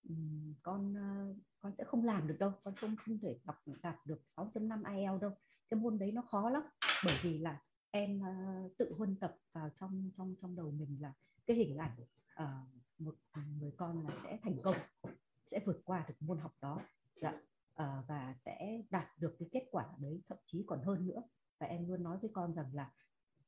um, 0.09 0.53
con 0.63 0.91
uh, 0.91 1.37
con 1.59 1.73
sẽ 1.77 1.83
không 1.83 2.05
làm 2.05 2.27
được 2.27 2.35
đâu 2.39 2.51
con 2.63 2.75
không 2.75 2.95
không 2.95 3.19
thể 3.19 3.39
đọc 3.43 3.55
đạt 3.81 3.95
được 4.05 4.21
6.5 4.35 4.95
IELTS 4.95 5.21
đâu 5.21 5.31
cái 5.73 5.81
môn 5.81 5.97
đấy 5.97 6.11
nó 6.11 6.21
khó 6.21 6.49
lắm. 6.49 6.63
Bởi 7.05 7.13
vì 7.21 7.37
là 7.37 7.61
em 7.91 8.21
uh, 8.21 8.77
tự 8.77 8.93
huân 8.97 9.15
tập 9.15 9.37
vào 9.53 9.69
trong 9.75 10.11
trong 10.17 10.35
trong 10.41 10.55
đầu 10.55 10.71
mình 10.71 10.97
là 11.01 11.13
cái 11.45 11.57
hình 11.57 11.77
ảnh 11.77 11.95
uh, 12.43 12.99
một 12.99 13.15
người 13.59 13.71
con 13.77 14.07
là 14.07 14.15
sẽ 14.23 14.39
thành 14.43 14.57
công 14.63 14.75
sẽ 15.45 15.59
vượt 15.65 15.81
qua 15.85 16.05
được 16.07 16.15
môn 16.19 16.37
học 16.39 16.51
đó. 16.61 16.81
Dạ, 17.21 17.29
uh, 17.29 18.07
và 18.07 18.33
sẽ 18.35 18.81
đạt 18.89 19.07
được 19.17 19.35
cái 19.39 19.49
kết 19.51 19.67
quả 19.71 19.85
đấy 19.99 20.21
thậm 20.27 20.37
chí 20.45 20.63
còn 20.67 20.81
hơn 20.83 21.07
nữa. 21.07 21.21
Và 21.59 21.67
em 21.67 21.87
luôn 21.87 22.03
nói 22.03 22.17
với 22.21 22.31
con 22.33 22.53
rằng 22.53 22.73
là 22.73 22.91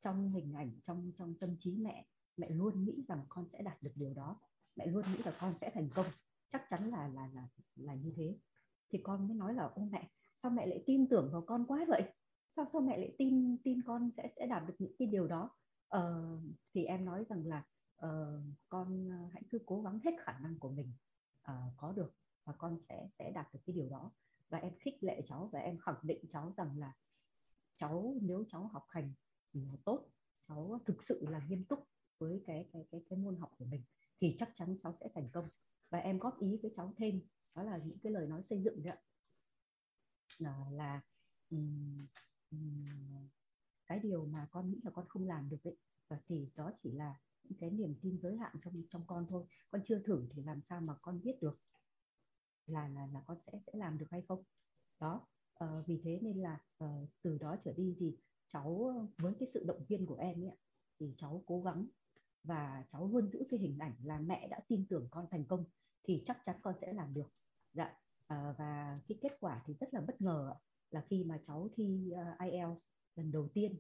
trong 0.02 0.32
hình 0.32 0.54
ảnh 0.54 0.72
trong 0.86 1.12
trong 1.18 1.36
tâm 1.40 1.56
trí 1.60 1.78
mẹ 1.78 2.08
mẹ 2.38 2.50
luôn 2.50 2.86
nghĩ 2.86 3.04
rằng 3.08 3.26
con 3.30 3.46
sẽ 3.52 3.62
đạt 3.62 3.84
được 3.84 3.92
điều 3.96 4.14
đó. 4.14 4.40
Mẹ 4.76 4.86
luôn 4.86 5.06
nghĩ 5.14 5.22
là 5.26 5.34
con 5.40 5.54
sẽ 5.62 5.72
thành 5.74 5.90
công. 5.96 6.06
Chắc 6.52 6.66
chắn 6.70 6.90
là 6.90 7.08
là 7.08 7.30
là 7.34 7.48
là 7.76 7.94
như 7.94 8.14
thế. 8.16 8.38
Thì 8.90 9.00
con 9.04 9.28
mới 9.28 9.38
nói 9.38 9.54
là 9.54 9.64
ô 9.64 9.82
mẹ 9.92 10.10
sao 10.36 10.52
mẹ 10.52 10.66
lại 10.66 10.84
tin 10.86 11.08
tưởng 11.10 11.30
vào 11.32 11.42
con 11.42 11.66
quá 11.66 11.86
vậy? 11.88 12.04
Sao 12.56 12.66
sao 12.74 12.82
mẹ 12.82 12.98
lại 12.98 13.16
tin 13.18 13.58
tin 13.64 13.82
con 13.84 14.12
sẽ 14.18 14.28
sẽ 14.36 14.48
đạt 14.48 14.64
được 14.68 14.76
những 14.80 14.96
cái 15.00 15.08
điều 15.08 15.28
đó? 15.28 15.50
Ờ, 15.88 16.38
thì 16.74 16.86
em 16.86 17.06
nói 17.06 17.26
rằng 17.30 17.46
là 17.46 17.64
uh, 18.06 18.44
con 18.70 19.10
ờ, 19.10 19.30
hãy 19.34 19.44
cứ 19.50 19.60
cố 19.66 19.82
gắng 19.82 20.00
hết 20.04 20.12
khả 20.20 20.40
năng 20.40 20.60
của 20.60 20.70
mình 20.70 20.94
uh, 21.52 21.74
có 21.78 21.92
được 21.92 22.16
và 22.44 22.54
con 22.54 22.80
sẽ 22.80 23.08
sẽ 23.12 23.32
đạt 23.32 23.54
được 23.54 23.60
cái 23.66 23.74
điều 23.74 23.90
đó. 23.90 24.12
Và 24.50 24.58
em 24.58 24.74
khích 24.80 25.04
lệ 25.04 25.22
cháu 25.26 25.50
và 25.52 25.60
em 25.60 25.78
khẳng 25.78 26.00
định 26.04 26.26
cháu 26.30 26.54
rằng 26.58 26.66
rằng 26.66 26.80
là 26.80 26.94
cháu 27.76 28.16
nếu 28.22 28.44
cháu 28.48 28.68
học 28.68 28.86
hành 28.90 29.14
tốt 29.86 30.10
cháu 30.48 30.80
thực 30.86 31.04
sự 31.04 31.26
là 31.30 31.42
nghiêm 31.50 31.64
túc 31.64 31.88
với 32.18 32.44
cái 32.46 32.70
cái 32.74 32.86
cái 32.92 33.02
cái 33.10 33.20
môn 33.20 33.38
học 33.38 33.52
của 33.58 33.66
mình 33.66 33.84
thì 34.22 34.36
chắc 34.38 34.50
chắn 34.54 34.76
cháu 34.80 34.94
sẽ 35.00 35.10
thành 35.16 35.30
công. 35.34 35.48
Và 35.90 36.00
em 36.00 36.20
góp 36.20 36.40
ý 36.40 36.60
với 36.62 36.72
cháu 36.76 36.94
thêm 36.98 37.22
đó 37.56 37.64
là 37.64 37.78
những 37.78 38.00
cái 38.00 38.12
lời 38.12 38.28
nói 38.28 38.44
xây 38.44 38.62
dựng 38.62 38.84
đấy 38.84 38.94
ạ 38.94 39.00
là, 40.40 40.66
là 40.72 41.02
um, 41.50 42.08
um, 42.52 43.30
cái 43.86 44.00
điều 44.00 44.26
mà 44.26 44.48
con 44.52 44.72
nghĩ 44.72 44.80
là 44.84 44.92
con 44.92 45.08
không 45.08 45.28
làm 45.28 45.50
được 45.50 45.64
ấy. 45.64 45.78
Và 46.08 46.20
thì 46.28 46.50
đó 46.56 46.72
chỉ 46.84 46.92
là 46.92 47.20
những 47.44 47.60
cái 47.60 47.70
niềm 47.70 47.96
tin 48.02 48.20
giới 48.22 48.38
hạn 48.38 48.56
trong 48.64 48.84
trong 48.90 49.04
con 49.08 49.26
thôi. 49.30 49.46
Con 49.72 49.82
chưa 49.86 50.00
thử 50.00 50.28
thì 50.32 50.44
làm 50.44 50.62
sao 50.62 50.82
mà 50.82 50.96
con 51.02 51.22
biết 51.24 51.42
được 51.42 51.60
là 52.66 52.88
là 52.88 53.08
là 53.08 53.22
con 53.28 53.38
sẽ 53.46 53.60
sẽ 53.66 53.74
làm 53.76 53.98
được 53.98 54.08
hay 54.12 54.22
không. 54.28 54.44
Đó 55.00 55.28
uh, 55.64 55.88
vì 55.88 56.02
thế 56.04 56.20
nên 56.22 56.42
là 56.42 56.60
uh, 56.84 57.10
từ 57.22 57.38
đó 57.38 57.56
trở 57.64 57.74
đi 57.74 57.96
thì 58.00 58.18
cháu 58.54 58.94
với 59.18 59.34
cái 59.40 59.48
sự 59.54 59.64
động 59.64 59.86
viên 59.88 60.06
của 60.06 60.16
em 60.16 60.44
ấy 60.44 60.58
thì 61.00 61.14
cháu 61.18 61.44
cố 61.46 61.62
gắng 61.62 61.88
và 62.44 62.86
cháu 62.92 63.08
luôn 63.08 63.30
giữ 63.32 63.44
cái 63.50 63.60
hình 63.60 63.78
ảnh 63.80 63.96
là 64.04 64.20
mẹ 64.20 64.48
đã 64.48 64.60
tin 64.68 64.86
tưởng 64.90 65.08
con 65.12 65.28
thành 65.32 65.46
công 65.46 65.66
thì 66.04 66.24
chắc 66.26 66.38
chắn 66.46 66.60
con 66.62 66.76
sẽ 66.82 66.94
làm 66.94 67.14
được. 67.14 67.34
Dạ. 67.74 68.05
Ờ, 68.28 68.56
và 68.58 69.00
cái 69.08 69.18
kết 69.22 69.38
quả 69.40 69.62
thì 69.66 69.74
rất 69.80 69.94
là 69.94 70.02
bất 70.02 70.22
ngờ 70.22 70.54
là 70.92 71.02
khi 71.10 71.24
mà 71.24 71.38
cháu 71.48 71.70
thi 71.76 72.12
ờ, 72.16 72.24
uh, 72.32 72.52
IELTS 72.52 72.80
lần 73.16 73.32
đầu 73.32 73.48
tiên 73.54 73.76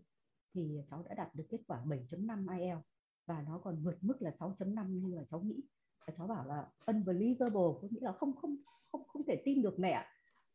thì 0.53 0.81
cháu 0.89 1.03
đã 1.09 1.15
đạt 1.15 1.35
được 1.35 1.43
kết 1.49 1.61
quả 1.67 1.83
7.5 1.85 2.47
IELTS 2.59 2.85
và 3.25 3.41
nó 3.41 3.59
còn 3.63 3.83
vượt 3.83 3.97
mức 4.01 4.21
là 4.21 4.31
6.5 4.39 5.01
như 5.01 5.15
là 5.15 5.23
cháu 5.31 5.41
nghĩ. 5.41 5.63
Và 6.07 6.13
cháu 6.17 6.27
bảo 6.27 6.47
là 6.47 6.67
unbelievable 6.85 7.79
có 7.81 7.87
nghĩa 7.91 8.01
là 8.01 8.11
không 8.13 8.35
không 8.35 8.55
không 8.91 9.03
không 9.07 9.23
thể 9.27 9.41
tin 9.45 9.61
được 9.61 9.79
mẹ 9.79 10.05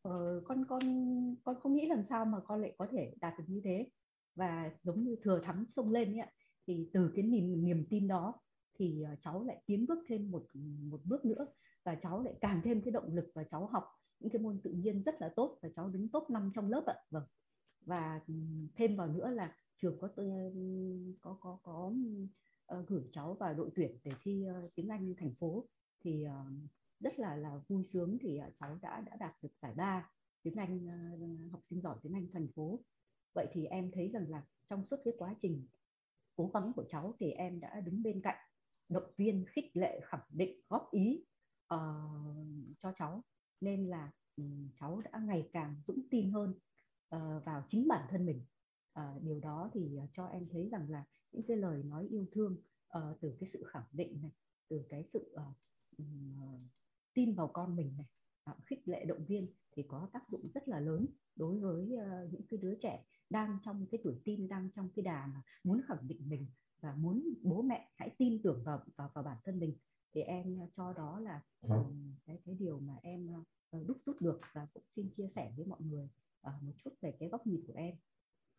ờ, 0.01 0.41
con 0.45 0.65
con 0.69 0.79
con 1.43 1.59
không 1.59 1.75
nghĩ 1.75 1.87
làm 1.87 2.03
sao 2.09 2.25
mà 2.25 2.39
con 2.45 2.61
lại 2.61 2.75
có 2.77 2.87
thể 2.91 3.13
đạt 3.21 3.33
được 3.37 3.45
như 3.47 3.61
thế. 3.63 3.89
Và 4.35 4.71
giống 4.83 5.03
như 5.03 5.15
thừa 5.23 5.41
thắng 5.43 5.65
sông 5.75 5.91
lên 5.91 6.19
ấy, 6.19 6.27
thì 6.67 6.89
từ 6.93 7.11
cái 7.15 7.23
niềm 7.25 7.65
niềm 7.65 7.85
tin 7.89 8.07
đó 8.07 8.33
thì 8.79 9.01
ờ, 9.03 9.15
cháu 9.21 9.43
lại 9.43 9.63
tiến 9.65 9.85
bước 9.87 9.99
thêm 10.07 10.31
một 10.31 10.45
một 10.91 11.01
bước 11.05 11.25
nữa 11.25 11.45
và 11.83 11.95
cháu 11.95 12.23
lại 12.23 12.33
càng 12.41 12.61
thêm 12.63 12.81
cái 12.81 12.91
động 12.91 13.15
lực 13.15 13.31
và 13.33 13.43
cháu 13.43 13.65
học 13.65 13.83
những 14.19 14.31
cái 14.31 14.41
môn 14.41 14.59
tự 14.63 14.71
nhiên 14.71 15.03
rất 15.03 15.21
là 15.21 15.29
tốt 15.35 15.59
và 15.61 15.69
cháu 15.75 15.89
đứng 15.89 16.09
top 16.09 16.29
5 16.29 16.51
trong 16.55 16.69
lớp 16.69 16.83
ạ. 16.85 16.95
Vâng. 17.09 17.23
Và 17.81 18.21
ừ, 18.27 18.33
thêm 18.75 18.95
vào 18.95 19.07
nữa 19.07 19.29
là 19.29 19.55
trường 19.75 19.99
có 19.99 20.09
có 21.21 21.37
có 21.41 21.59
có 21.63 21.93
uh, 22.77 22.87
gửi 22.87 23.03
cháu 23.11 23.33
vào 23.33 23.53
đội 23.53 23.69
tuyển 23.75 23.97
để 24.03 24.11
thi 24.21 24.45
uh, 24.65 24.75
tiếng 24.75 24.87
Anh 24.87 25.13
thành 25.17 25.33
phố. 25.39 25.65
Thì 26.03 26.25
uh, 26.25 26.69
rất 26.99 27.19
là 27.19 27.35
là 27.35 27.61
vui 27.67 27.83
sướng 27.83 28.17
thì 28.21 28.39
uh, 28.47 28.53
cháu 28.59 28.77
đã 28.81 29.01
đã 29.01 29.15
đạt 29.15 29.43
được 29.43 29.49
giải 29.61 29.73
ba 29.75 30.09
tiếng 30.43 30.55
Anh 30.55 30.87
uh, 30.87 31.51
học 31.51 31.61
sinh 31.69 31.81
giỏi 31.81 31.97
tiếng 32.03 32.13
Anh 32.13 32.27
thành 32.33 32.47
phố. 32.55 32.79
Vậy 33.33 33.47
thì 33.51 33.65
em 33.65 33.91
thấy 33.93 34.09
rằng 34.13 34.29
là 34.29 34.43
trong 34.69 34.85
suốt 34.85 34.97
cái 35.05 35.13
quá 35.17 35.35
trình 35.39 35.67
cố 36.35 36.51
gắng 36.53 36.71
của 36.75 36.83
cháu 36.89 37.13
thì 37.19 37.31
em 37.31 37.59
đã 37.59 37.81
đứng 37.81 38.03
bên 38.03 38.21
cạnh 38.21 38.37
động 38.89 39.11
viên 39.17 39.45
khích 39.47 39.77
lệ 39.77 39.99
khẳng 40.03 40.25
định 40.29 40.61
góp 40.69 40.91
ý 40.91 41.25
uh, 41.75 42.77
cho 42.81 42.93
cháu. 42.97 43.23
Nên 43.61 43.87
là 43.87 44.11
um, 44.37 44.69
cháu 44.79 45.01
đã 45.01 45.19
ngày 45.19 45.49
càng 45.53 45.75
vững 45.85 46.01
tin 46.11 46.31
hơn 46.31 46.49
uh, 47.15 47.45
vào 47.45 47.63
chính 47.67 47.87
bản 47.87 48.07
thân 48.09 48.25
mình. 48.25 48.45
Uh, 48.99 49.23
điều 49.23 49.39
đó 49.39 49.69
thì 49.73 49.97
uh, 50.03 50.09
cho 50.13 50.25
em 50.25 50.47
thấy 50.51 50.69
rằng 50.71 50.89
là 50.89 51.05
những 51.31 51.43
cái 51.47 51.57
lời 51.57 51.83
nói 51.83 52.07
yêu 52.09 52.25
thương 52.31 52.57
uh, 52.97 53.17
từ 53.21 53.35
cái 53.39 53.49
sự 53.49 53.63
khẳng 53.67 53.87
định 53.91 54.21
này 54.21 54.31
từ 54.69 54.85
cái 54.89 55.03
sự 55.13 55.33
uh, 55.33 55.57
um, 55.97 56.67
tin 57.13 57.35
vào 57.35 57.47
con 57.47 57.75
mình 57.75 57.97
này 57.97 58.05
uh, 58.51 58.63
khích 58.65 58.87
lệ 58.87 59.05
động 59.05 59.25
viên 59.25 59.47
thì 59.71 59.83
có 59.87 60.09
tác 60.13 60.29
dụng 60.29 60.51
rất 60.53 60.67
là 60.67 60.79
lớn 60.79 61.05
đối 61.35 61.59
với 61.59 61.83
uh, 61.83 62.33
những 62.33 62.47
cái 62.49 62.57
đứa 62.57 62.75
trẻ 62.75 63.05
đang 63.29 63.57
trong 63.63 63.85
cái 63.91 64.01
tuổi 64.03 64.21
tin 64.23 64.47
đang 64.47 64.69
trong 64.71 64.89
cái 64.95 65.03
đà 65.03 65.25
mà 65.25 65.41
muốn 65.63 65.81
khẳng 65.87 66.07
định 66.07 66.29
mình 66.29 66.47
và 66.81 66.95
muốn 66.95 67.23
bố 67.41 67.61
mẹ 67.61 67.91
hãy 67.95 68.09
tin 68.17 68.41
tưởng 68.43 68.63
vào 68.63 68.83
vào, 68.95 69.11
vào 69.13 69.23
bản 69.23 69.37
thân 69.43 69.59
mình 69.59 69.77
thì 70.13 70.21
em 70.21 70.59
cho 70.73 70.93
đó 70.93 71.19
là 71.19 71.41
um, 71.61 72.15
cái 72.25 72.39
cái 72.45 72.55
điều 72.59 72.79
mà 72.79 72.93
em 73.03 73.29
uh, 73.77 73.87
đúc 73.87 73.97
rút 74.05 74.21
được 74.21 74.39
và 74.53 74.67
cũng 74.73 74.83
xin 74.95 75.09
chia 75.17 75.27
sẻ 75.35 75.51
với 75.57 75.65
mọi 75.65 75.81
người 75.81 76.09
uh, 76.47 76.63
một 76.63 76.73
chút 76.83 76.91
về 77.01 77.13
cái 77.19 77.29
góc 77.29 77.47
nhìn 77.47 77.63
của 77.67 77.73
em. 77.75 77.95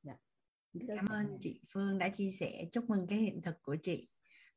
Dạ. 0.02 0.16
Cảm 0.96 1.06
ơn 1.06 1.36
chị 1.40 1.60
Phương 1.68 1.98
đã 1.98 2.08
chia 2.08 2.30
sẻ 2.30 2.64
chúc 2.72 2.90
mừng 2.90 3.06
cái 3.06 3.18
hiện 3.18 3.42
thực 3.42 3.62
của 3.62 3.76
chị. 3.82 4.08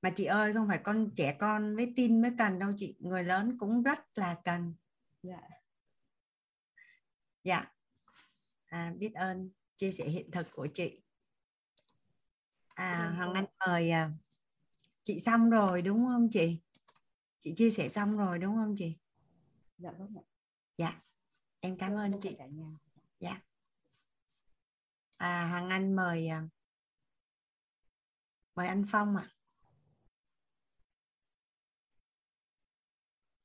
Mà 0.02 0.10
chị 0.16 0.26
ơi 0.26 0.54
không 0.54 0.68
phải 0.68 0.80
con 0.84 1.12
trẻ 1.16 1.36
con 1.40 1.76
với 1.76 1.94
tin 1.96 2.22
mới 2.22 2.32
cần 2.38 2.60
đâu 2.60 2.72
chị 2.78 2.98
người 3.00 3.24
lớn 3.24 3.58
cũng 3.60 3.84
rất 3.84 4.00
là 4.16 4.42
cần. 4.44 4.74
Dạ. 5.24 5.42
Dạ. 7.44 7.72
À, 8.66 8.94
biết 8.98 9.14
ơn 9.14 9.50
chia 9.76 9.92
sẻ 9.92 10.06
hiện 10.06 10.32
thực 10.32 10.48
của 10.52 10.68
chị. 10.74 11.02
À 12.76 13.14
Hoàng 13.18 13.34
Anh 13.34 13.46
mời 13.68 13.92
à, 13.92 14.12
chị 15.04 15.20
xong 15.20 15.50
rồi 15.50 15.82
đúng 15.82 16.06
không 16.06 16.30
chị 16.32 16.60
chị 17.46 17.54
chia 17.56 17.70
sẻ 17.72 17.90
xong 17.90 18.18
rồi 18.18 18.40
đúng 18.40 18.56
không 18.56 18.76
chị? 18.78 18.96
Dạ 19.78 19.92
vâng 19.92 20.14
ạ. 20.18 20.24
Dạ. 20.78 21.02
Em 21.60 21.78
cảm 21.78 21.96
ơn 21.96 22.12
chị. 22.22 22.36
cả 22.40 22.46
nhà. 22.46 22.78
Dạ. 23.20 23.42
À 25.18 25.46
Hằng 25.46 25.70
Anh 25.70 25.96
mời 25.96 26.28
à, 26.28 26.44
mời 28.56 28.68
anh 28.68 28.86
Phong 28.92 29.16
ạ. 29.18 29.24
À. 29.24 29.34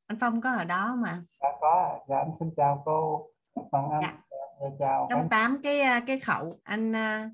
anh 0.06 0.18
Phong 0.20 0.40
có 0.40 0.52
ở 0.52 0.64
đó 0.64 0.94
mà 0.94 1.24
dạ 1.42 1.48
có. 1.60 2.04
Dạ 2.08 2.16
anh 2.16 2.30
xin 2.40 2.50
chào 2.56 2.82
cô. 2.84 3.30
Hoàng 3.54 3.90
Anh. 3.90 4.00
Dạ. 4.02 4.22
dạ, 4.60 4.66
chào. 4.78 5.06
Trong 5.10 5.28
tám 5.30 5.60
cái 5.62 5.80
à, 5.80 6.00
cái 6.06 6.20
khẩu 6.20 6.60
anh 6.62 6.92
à, 6.96 7.30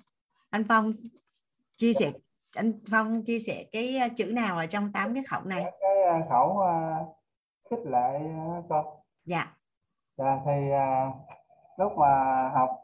anh 0.51 0.64
Phong 0.68 0.93
chia 1.76 1.93
sẻ 1.93 2.12
anh 2.55 2.72
Phong 2.90 3.24
chia 3.24 3.38
sẻ 3.38 3.64
cái 3.72 3.98
chữ 4.16 4.24
nào 4.24 4.59
ở 4.59 4.66
trong 4.66 4.93
tám 4.93 5.14
cái 5.14 5.24
khẩu 5.28 5.44
này? 5.44 5.62
Cái, 5.62 5.72
cái 5.80 5.95
khẩu 6.28 6.49
uh, 6.49 7.16
khích 7.70 7.87
lệ 7.87 8.20
con. 8.69 8.87
Dạ. 9.24 9.45
Dạ 10.19 10.41
thì 10.45 10.70
lúc 11.77 11.93
mà 11.99 12.49
học 12.49 12.81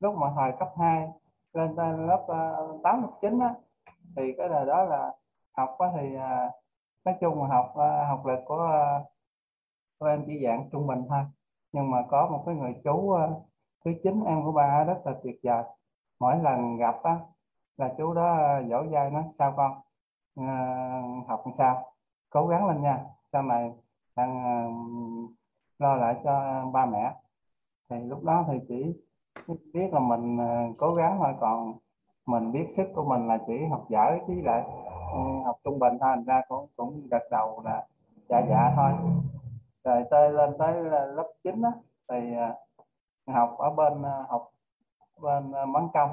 lúc 0.00 0.14
mà 0.14 0.28
hồi 0.28 0.52
cấp 0.58 0.68
2 0.78 1.08
lên 1.52 1.76
lớp 2.06 2.26
8 2.82 3.02
lớp 3.02 3.10
9 3.20 3.38
á, 3.40 3.54
thì 4.16 4.34
cái 4.38 4.48
đời 4.48 4.66
đó 4.66 4.84
là 4.84 5.12
học 5.56 5.76
á, 5.78 5.88
thì 5.96 6.16
nói 7.04 7.14
chung 7.20 7.42
là 7.42 7.48
học 7.48 7.72
học 8.08 8.26
lực 8.26 8.38
của, 8.46 8.68
của 9.98 10.06
em 10.06 10.24
chỉ 10.26 10.40
dạng 10.44 10.68
trung 10.72 10.86
bình 10.86 11.04
thôi. 11.08 11.24
Nhưng 11.72 11.90
mà 11.90 12.04
có 12.10 12.28
một 12.30 12.42
cái 12.46 12.54
người 12.54 12.74
chú 12.84 13.16
thứ 13.84 13.90
chín 14.02 14.24
em 14.24 14.44
của 14.44 14.52
ba 14.52 14.84
rất 14.84 14.98
là 15.04 15.12
tuyệt 15.22 15.40
vời. 15.42 15.64
Mỗi 16.20 16.36
lần 16.42 16.76
gặp 16.76 17.02
á, 17.02 17.16
là 17.76 17.94
chú 17.98 18.14
đó 18.14 18.60
dỗ 18.70 18.84
dai 18.92 19.10
nó 19.10 19.22
sao 19.38 19.54
con 19.56 19.80
uh, 20.42 21.28
học 21.28 21.42
làm 21.44 21.54
sao? 21.58 21.92
Cố 22.30 22.46
gắng 22.46 22.66
lên 22.66 22.82
nha. 22.82 23.04
Sau 23.32 23.42
này 23.42 23.72
đang 24.16 24.36
uh, 24.36 25.30
lo 25.78 25.96
lại 25.96 26.16
cho 26.24 26.64
ba 26.72 26.86
mẹ. 26.86 27.14
Thì 27.90 27.96
lúc 28.04 28.24
đó 28.24 28.44
thì 28.48 28.58
chỉ 28.68 28.94
biết 29.72 29.92
là 29.92 30.00
mình 30.00 30.36
uh, 30.36 30.78
cố 30.78 30.94
gắng 30.94 31.16
thôi. 31.18 31.34
Còn 31.40 31.74
mình 32.26 32.52
biết 32.52 32.66
sức 32.76 32.88
của 32.94 33.04
mình 33.04 33.28
là 33.28 33.38
chỉ 33.46 33.66
học 33.70 33.84
giỏi 33.88 34.20
chứ 34.26 34.34
lại 34.44 34.62
uh, 35.20 35.46
học 35.46 35.56
trung 35.64 35.78
bình 35.78 35.98
thôi. 36.00 36.10
Thành 36.14 36.24
ra 36.24 36.42
cũng 36.48 36.66
cũng 36.76 37.06
gật 37.10 37.22
đầu 37.30 37.62
là 37.64 37.86
dạ 38.28 38.40
dạ 38.48 38.72
thôi. 38.76 38.92
Rồi 39.84 40.04
tới 40.10 40.30
lên 40.30 40.50
tới 40.58 40.82
lớp 41.14 41.32
9 41.44 41.62
á 41.62 41.72
thì 42.08 42.32
uh, 42.32 43.34
học 43.34 43.58
ở 43.58 43.70
bên 43.70 44.00
uh, 44.00 44.28
học 44.28 44.50
bên 45.22 45.50
uh, 45.50 45.90
công. 45.94 46.10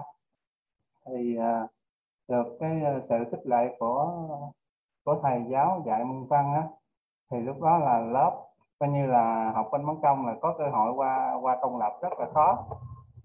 Thì 1.06 1.38
uh, 1.40 1.70
được, 2.28 2.58
cái 2.60 2.82
ờ, 2.84 3.02
sự 3.02 3.16
khích 3.32 3.46
lệ 3.46 3.76
của 3.80 4.12
của 5.06 5.20
thầy 5.24 5.44
giáo 5.50 5.84
dạy 5.86 6.04
môn 6.04 6.28
văn 6.28 6.54
á, 6.54 6.64
thì 7.32 7.40
lúc 7.40 7.62
đó 7.62 7.78
là 7.78 8.00
lớp, 8.00 8.42
coi 8.80 8.90
như 8.90 9.08
là 9.08 9.52
học 9.56 9.70
bên 9.72 9.86
bắn 9.86 9.96
công 10.02 10.26
là 10.26 10.36
có 10.42 10.56
cơ 10.58 10.68
hội 10.70 10.94
qua 10.94 11.38
qua 11.42 11.58
công 11.62 11.78
lập 11.78 11.94
rất 12.02 12.20
là 12.20 12.26
khó. 12.34 12.66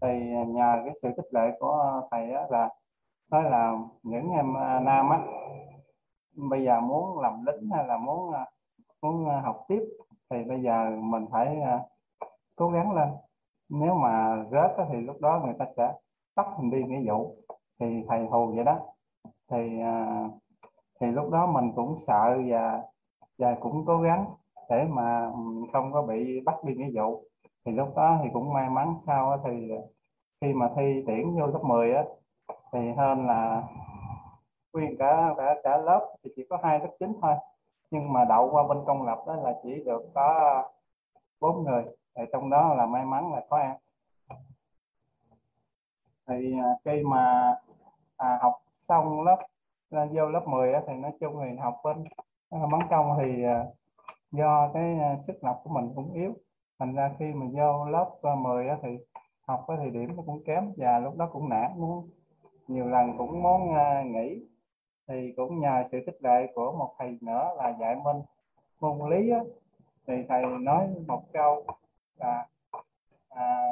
Thì 0.01 0.35
nhờ 0.47 0.83
cái 0.85 0.95
sự 1.03 1.09
khích 1.17 1.35
lệ 1.35 1.57
của 1.61 2.03
thầy 2.11 2.33
á 2.33 2.43
là, 2.51 2.69
nói 3.31 3.43
là 3.43 3.73
những 4.03 4.31
em 4.31 4.55
ờ, 4.55 4.81
nam 4.81 5.11
á, 5.11 5.19
bây 6.51 6.65
giờ 6.65 6.81
muốn 6.81 7.21
làm 7.21 7.45
lính 7.47 7.71
hay 7.71 7.87
là 7.87 7.97
muốn 7.97 8.33
ờ, 8.33 8.45
muốn 9.03 9.25
học 9.43 9.65
tiếp 9.69 9.83
thì 10.31 10.45
bây 10.45 10.63
giờ 10.63 10.91
mình 10.99 11.27
phải 11.33 11.63
cố 12.57 12.71
gắng 12.71 12.93
lên. 12.93 13.09
Nếu 13.69 13.95
mà 13.95 14.45
rớt 14.51 14.71
thì 14.89 15.01
lúc 15.01 15.17
đó 15.21 15.41
người 15.45 15.55
ta 15.59 15.67
sẽ 15.77 15.93
bắt 16.37 16.47
mình 16.59 16.71
đi 16.71 16.85
nghĩa 16.85 17.13
vụ. 17.13 17.37
Thì 17.81 18.05
thầy 18.09 18.27
hù 18.27 18.53
vậy 18.55 18.65
đó 18.65 18.79
thì 19.51 19.81
à, 19.81 20.25
thì 21.01 21.07
lúc 21.07 21.31
đó 21.31 21.47
mình 21.47 21.73
cũng 21.77 21.97
sợ 22.07 22.39
và 22.49 22.83
và 23.39 23.57
cũng 23.61 23.85
cố 23.87 24.01
gắng 24.01 24.25
để 24.71 24.85
mà 24.91 25.27
ừ, 25.27 25.41
không 25.73 25.93
có 25.93 26.03
bị 26.03 26.41
bắt 26.41 26.65
đi 26.65 26.75
nghĩa 26.75 26.91
vụ. 26.95 27.25
Thì 27.65 27.73
lúc 27.73 27.97
đó 27.97 28.19
thì 28.23 28.29
cũng 28.33 28.53
may 28.53 28.71
mắn 28.71 28.95
sau 29.07 29.41
thì 29.45 29.71
khi 30.41 30.55
mà 30.55 30.71
thi 30.77 31.05
tuyển 31.07 31.37
vô 31.41 31.47
lớp 31.47 31.61
10 31.63 31.95
á, 31.95 32.05
thì 32.73 32.93
hơn 32.97 33.27
là 33.27 33.63
nguyên 34.73 34.97
cả 34.99 35.35
cả 35.37 35.55
cả 35.65 35.79
lớp 35.79 36.17
thì 36.23 36.31
chỉ 36.37 36.47
có 36.51 36.59
hai 36.63 36.79
lớp 36.81 36.91
chính 37.01 37.13
thôi. 37.23 37.35
Nhưng 37.91 38.13
mà 38.13 38.25
đậu 38.25 38.51
qua 38.51 38.63
bên 38.69 38.79
công 38.87 39.07
lập 39.07 39.19
đó 39.27 39.37
là 39.37 39.55
chỉ 39.63 39.85
được 39.85 40.03
có 40.15 40.63
bốn 41.41 41.65
người. 41.65 41.85
Thì 42.17 42.23
trong 42.33 42.51
đó 42.51 42.75
là 42.75 42.87
may 42.87 43.05
mắn 43.05 43.33
là 43.33 43.47
có 43.51 43.59
em. 43.59 43.77
Thì 46.29 46.55
à, 46.59 46.69
khi 46.85 47.03
mà 47.03 47.55
à, 48.21 48.39
học 48.43 48.55
xong 48.75 49.23
lớp 49.23 49.39
lên 49.91 50.09
vô 50.13 50.29
lớp 50.29 50.43
10 50.47 50.73
á, 50.73 50.81
thì 50.87 50.95
nói 50.95 51.13
chung 51.21 51.41
thì 51.43 51.57
học 51.57 51.75
bên 51.85 52.05
à, 52.51 52.59
bắn 52.73 52.81
công 52.91 53.19
thì 53.21 53.45
à, 53.45 53.65
do 54.33 54.71
cái 54.75 54.99
à, 54.99 55.17
sức 55.27 55.39
học 55.43 55.61
của 55.65 55.71
mình 55.71 55.93
cũng 55.95 56.13
yếu. 56.13 56.35
Thành 56.79 56.95
ra 56.95 57.11
khi 57.19 57.33
mà 57.35 57.47
vô 57.53 57.85
lớp 57.85 58.11
à, 58.23 58.35
10 58.35 58.69
á, 58.69 58.77
thì 58.83 58.89
học 59.47 59.65
á 59.69 59.77
thì 59.85 59.91
điểm 59.91 60.17
nó 60.17 60.23
cũng 60.27 60.45
kém 60.45 60.73
và 60.77 60.99
lúc 60.99 61.17
đó 61.17 61.29
cũng 61.33 61.49
nản 61.49 61.71
muốn 61.81 62.11
nhiều 62.69 62.89
lần 62.89 63.19
cũng 63.19 63.43
muốn 63.43 63.75
à, 63.75 64.03
nghỉ 64.03 64.47
thì 65.09 65.33
cũng 65.37 65.61
nhờ 65.61 65.85
sự 65.93 66.03
khích 66.07 66.23
lệ 66.23 66.53
của 66.55 66.73
một 66.73 66.95
thầy 66.99 67.19
nữa 67.21 67.55
là 67.57 67.75
dạy 67.81 67.97
minh 67.97 68.23
môn 68.81 69.11
lý 69.11 69.31
á, 69.31 69.41
thì 70.07 70.15
thầy 70.29 70.43
nói 70.61 70.89
một 71.07 71.23
câu 71.33 71.65
là 72.17 72.47
à, 73.29 73.63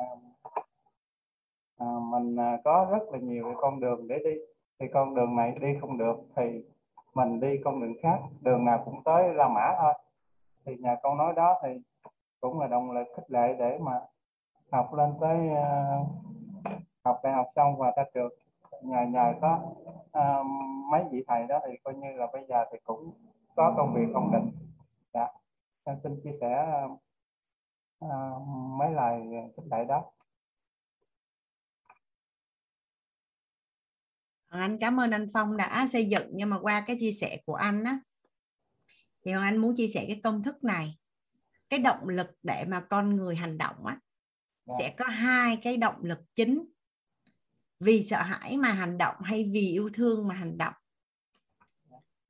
à, 1.79 1.87
mình 2.01 2.37
à, 2.37 2.59
có 2.65 2.89
rất 2.91 3.03
là 3.13 3.19
nhiều 3.19 3.45
cái 3.45 3.55
con 3.57 3.81
đường 3.81 4.09
để 4.09 4.19
đi. 4.25 4.35
Thì 4.81 4.87
con 4.95 5.15
đường 5.15 5.37
này 5.37 5.55
đi 5.61 5.77
không 5.81 5.99
được 5.99 6.17
thì 6.37 6.65
mình 7.15 7.41
đi 7.41 7.61
con 7.65 7.81
đường 7.81 7.95
khác 8.03 8.19
đường 8.41 8.65
nào 8.65 8.83
cũng 8.85 9.03
tới 9.05 9.35
La 9.35 9.49
Mã 9.49 9.75
thôi. 9.81 9.95
Thì 10.65 10.77
nhà 10.77 10.97
câu 11.03 11.15
nói 11.15 11.33
đó 11.37 11.61
thì 11.63 11.81
cũng 12.41 12.61
là 12.61 12.67
động 12.67 12.91
lực 12.91 13.07
khích 13.17 13.31
lệ 13.31 13.57
để 13.59 13.79
mà 13.79 14.01
học 14.73 14.95
lên 14.95 15.15
tới 15.21 15.39
uh, 15.53 16.07
học 17.05 17.21
đại 17.23 17.33
học 17.33 17.47
xong 17.51 17.77
và 17.77 17.93
ra 17.97 18.05
trường. 18.15 18.33
Nhờ 18.83 19.07
nhờ 19.07 19.35
có 19.41 19.61
uh, 20.19 20.47
mấy 20.91 21.05
vị 21.11 21.25
thầy 21.29 21.47
đó 21.47 21.59
thì 21.67 21.77
coi 21.85 21.95
như 21.95 22.13
là 22.13 22.27
bây 22.33 22.47
giờ 22.49 22.65
thì 22.73 22.79
cũng 22.85 23.11
có 23.57 23.75
công 23.77 23.95
việc 23.95 24.15
ổn 24.15 24.31
định. 24.33 24.51
Dạ. 25.15 25.29
Em 25.85 25.97
xin 26.03 26.21
chia 26.25 26.33
sẻ 26.41 26.83
uh, 28.05 28.11
mấy 28.79 28.91
lời 28.91 29.23
khích 29.57 29.67
lệ 29.71 29.85
đó. 29.85 30.05
Anh 34.49 34.79
cảm 34.81 35.01
ơn 35.01 35.11
anh 35.11 35.29
Phong 35.33 35.57
đã 35.57 35.89
xây 35.93 36.07
dựng. 36.07 36.31
Nhưng 36.33 36.51
mà 36.51 36.61
qua 36.61 36.81
cái 36.81 36.97
chia 37.01 37.13
sẻ 37.13 37.39
của 37.47 37.55
anh 37.55 37.85
á 37.85 38.01
thì 39.25 39.33
anh 39.33 39.57
muốn 39.57 39.77
chia 39.77 39.89
sẻ 39.89 40.05
cái 40.09 40.21
công 40.23 40.43
thức 40.43 40.65
này. 40.65 40.99
Cái 41.69 41.79
động 41.79 42.09
lực 42.09 42.27
để 42.43 42.65
mà 42.69 42.81
con 42.81 43.17
người 43.17 43.37
hành 43.37 43.59
động 43.59 43.87
á 43.87 43.99
sẽ 44.79 44.95
có 44.99 45.05
hai 45.05 45.57
cái 45.57 45.77
động 45.77 46.05
lực 46.05 46.19
chính. 46.35 46.65
Vì 47.81 48.05
sợ 48.05 48.23
hãi 48.23 48.57
mà 48.57 48.73
hành 48.73 48.99
động 48.99 49.17
hay 49.23 49.51
vì 49.53 49.69
yêu 49.69 49.91
thương 49.95 50.29
mà 50.29 50.35
hành 50.35 50.59
động. 50.59 50.75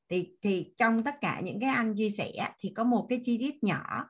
Thì 0.09 0.37
thì 0.43 0.75
trong 0.77 1.05
tất 1.05 1.21
cả 1.21 1.41
những 1.41 1.61
cái 1.61 1.71
anh 1.71 1.95
chia 1.97 2.11
sẻ 2.11 2.33
thì 2.59 2.73
có 2.77 2.85
một 2.85 3.07
cái 3.09 3.21
chi 3.23 3.39
tiết 3.39 3.65
nhỏ 3.65 4.09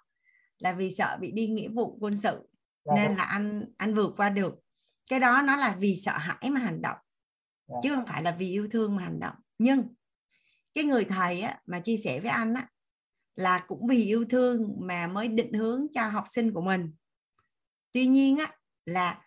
là 0.58 0.72
vì 0.72 0.90
sợ 0.94 1.18
bị 1.20 1.32
đi 1.32 1.46
nghĩa 1.46 1.68
vụ 1.68 1.98
quân 2.00 2.16
sự. 2.16 2.48
Nên 2.94 3.14
là 3.14 3.22
anh 3.22 3.64
anh 3.76 3.94
vượt 3.94 4.14
qua 4.16 4.30
được. 4.30 4.54
Cái 5.10 5.20
đó 5.20 5.42
nó 5.42 5.56
là 5.56 5.76
vì 5.78 5.96
sợ 5.96 6.16
hãi 6.18 6.50
mà 6.50 6.60
hành 6.60 6.82
động 6.82 6.98
chứ 7.82 7.94
không 7.94 8.06
phải 8.06 8.22
là 8.22 8.36
vì 8.38 8.48
yêu 8.48 8.68
thương 8.70 8.96
mà 8.96 9.02
hành 9.02 9.20
động 9.20 9.34
nhưng 9.58 9.94
cái 10.74 10.84
người 10.84 11.04
thầy 11.04 11.40
á, 11.40 11.60
mà 11.66 11.80
chia 11.80 11.96
sẻ 11.96 12.20
với 12.20 12.30
anh 12.30 12.54
á, 12.54 12.68
là 13.36 13.64
cũng 13.68 13.86
vì 13.86 14.04
yêu 14.04 14.24
thương 14.30 14.76
mà 14.80 15.06
mới 15.06 15.28
định 15.28 15.52
hướng 15.52 15.86
cho 15.94 16.08
học 16.08 16.24
sinh 16.26 16.52
của 16.52 16.60
mình 16.60 16.92
tuy 17.92 18.06
nhiên 18.06 18.36
á, 18.38 18.56
là 18.84 19.22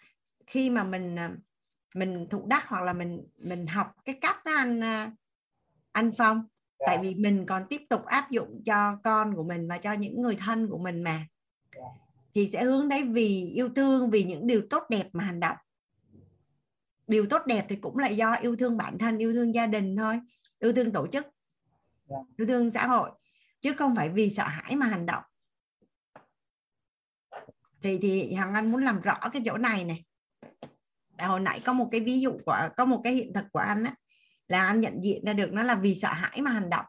khi 0.47 0.69
mà 0.69 0.83
mình 0.83 1.15
à, 1.15 1.31
mình 1.95 2.27
thụ 2.29 2.47
đắc 2.47 2.67
hoặc 2.67 2.81
là 2.81 2.93
mình 2.93 3.27
mình 3.47 3.67
học 3.67 3.87
cái 4.05 4.17
cách 4.21 4.45
đó 4.45 4.51
anh 4.51 4.83
à, 4.83 5.11
anh 5.91 6.11
Phong 6.17 6.37
yeah. 6.37 6.47
tại 6.87 6.97
vì 7.01 7.15
mình 7.15 7.45
còn 7.45 7.65
tiếp 7.69 7.81
tục 7.89 8.05
áp 8.05 8.31
dụng 8.31 8.63
cho 8.65 8.97
con 9.03 9.35
của 9.35 9.43
mình 9.43 9.67
và 9.67 9.77
cho 9.77 9.93
những 9.93 10.21
người 10.21 10.35
thân 10.35 10.67
của 10.69 10.77
mình 10.77 11.03
mà 11.03 11.27
yeah. 11.75 11.91
thì 12.33 12.49
sẽ 12.53 12.63
hướng 12.63 12.89
đấy 12.89 13.03
vì 13.03 13.51
yêu 13.55 13.69
thương 13.75 14.09
vì 14.09 14.23
những 14.23 14.47
điều 14.47 14.61
tốt 14.69 14.83
đẹp 14.89 15.09
mà 15.13 15.23
hành 15.23 15.39
động 15.39 15.57
điều 17.11 17.25
tốt 17.29 17.41
đẹp 17.45 17.65
thì 17.69 17.75
cũng 17.75 17.97
là 17.97 18.07
do 18.07 18.33
yêu 18.33 18.55
thương 18.55 18.77
bản 18.77 18.97
thân 18.97 19.17
yêu 19.17 19.33
thương 19.33 19.55
gia 19.55 19.67
đình 19.67 19.97
thôi 19.97 20.19
yêu 20.59 20.73
thương 20.73 20.91
tổ 20.91 21.07
chức 21.07 21.27
yêu 22.37 22.47
thương 22.47 22.71
xã 22.71 22.87
hội 22.87 23.11
chứ 23.61 23.73
không 23.73 23.95
phải 23.95 24.09
vì 24.09 24.29
sợ 24.29 24.43
hãi 24.43 24.75
mà 24.75 24.85
hành 24.85 25.05
động 25.05 25.23
thì 27.81 27.99
thì 28.01 28.33
hằng 28.33 28.53
anh 28.53 28.71
muốn 28.71 28.83
làm 28.83 29.01
rõ 29.01 29.17
cái 29.33 29.41
chỗ 29.45 29.57
này 29.57 29.83
này 29.83 30.05
Tại 31.17 31.27
hồi 31.27 31.39
nãy 31.39 31.61
có 31.65 31.73
một 31.73 31.87
cái 31.91 32.01
ví 32.01 32.21
dụ 32.21 32.37
của 32.45 32.69
có 32.77 32.85
một 32.85 33.01
cái 33.03 33.13
hiện 33.13 33.33
thực 33.33 33.45
của 33.53 33.59
anh 33.59 33.83
á 33.83 33.95
là 34.47 34.63
anh 34.63 34.79
nhận 34.79 35.03
diện 35.03 35.25
ra 35.25 35.33
được 35.33 35.49
nó 35.51 35.63
là 35.63 35.75
vì 35.75 35.95
sợ 35.95 36.09
hãi 36.11 36.41
mà 36.41 36.51
hành 36.51 36.69
động 36.69 36.85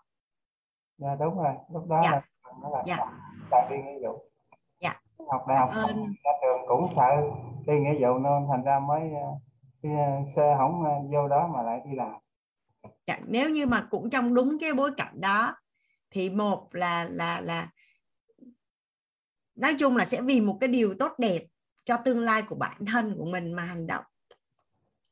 dạ 0.99 1.15
đúng 1.21 1.37
rồi 1.37 1.55
lúc 1.73 1.89
đó 1.89 2.01
dạ. 2.05 2.11
là 2.11 2.23
nó 2.63 2.71
là 2.71 2.83
dạ. 2.87 2.97
sợ, 2.97 3.07
sợ 3.51 3.57
đi 3.71 3.77
nghĩa 3.77 4.09
vụ 4.09 4.31
dạ 4.81 5.01
học 5.31 5.45
đại 5.49 5.59
học 5.59 5.71
Ơn. 5.73 6.15
ra 6.25 6.33
trường 6.43 6.69
cũng 6.69 6.87
sợ 6.97 7.09
đi 7.67 7.79
nghĩa 7.79 7.95
vụ 8.01 8.19
nên 8.19 8.47
thành 8.49 8.65
ra 8.65 8.79
mới 8.79 9.01
cái 9.83 9.93
xe 10.37 10.55
không 10.59 10.83
vô 11.13 11.29
đó 11.29 11.51
mà 11.55 11.63
lại 11.63 11.81
đi 11.85 11.97
làm. 11.97 12.13
Dạ, 13.07 13.19
nếu 13.27 13.51
như 13.51 13.67
mà 13.67 13.87
cũng 13.91 14.11
trong 14.11 14.35
đúng 14.35 14.59
cái 14.61 14.75
bối 14.75 14.91
cảnh 14.97 15.21
đó 15.21 15.57
thì 16.11 16.31
một 16.31 16.69
là 16.73 17.05
là 17.05 17.41
là 17.41 17.71
nói 19.55 19.75
chung 19.79 19.97
là 19.97 20.05
sẽ 20.05 20.23
vì 20.23 20.41
một 20.41 20.59
cái 20.61 20.69
điều 20.69 20.95
tốt 20.99 21.13
đẹp 21.19 21.43
cho 21.85 21.97
tương 21.97 22.21
lai 22.21 22.43
của 22.43 22.55
bản 22.55 22.85
thân 22.85 23.15
của 23.19 23.25
mình 23.25 23.53
mà 23.53 23.65
hành 23.65 23.87
động. 23.87 24.05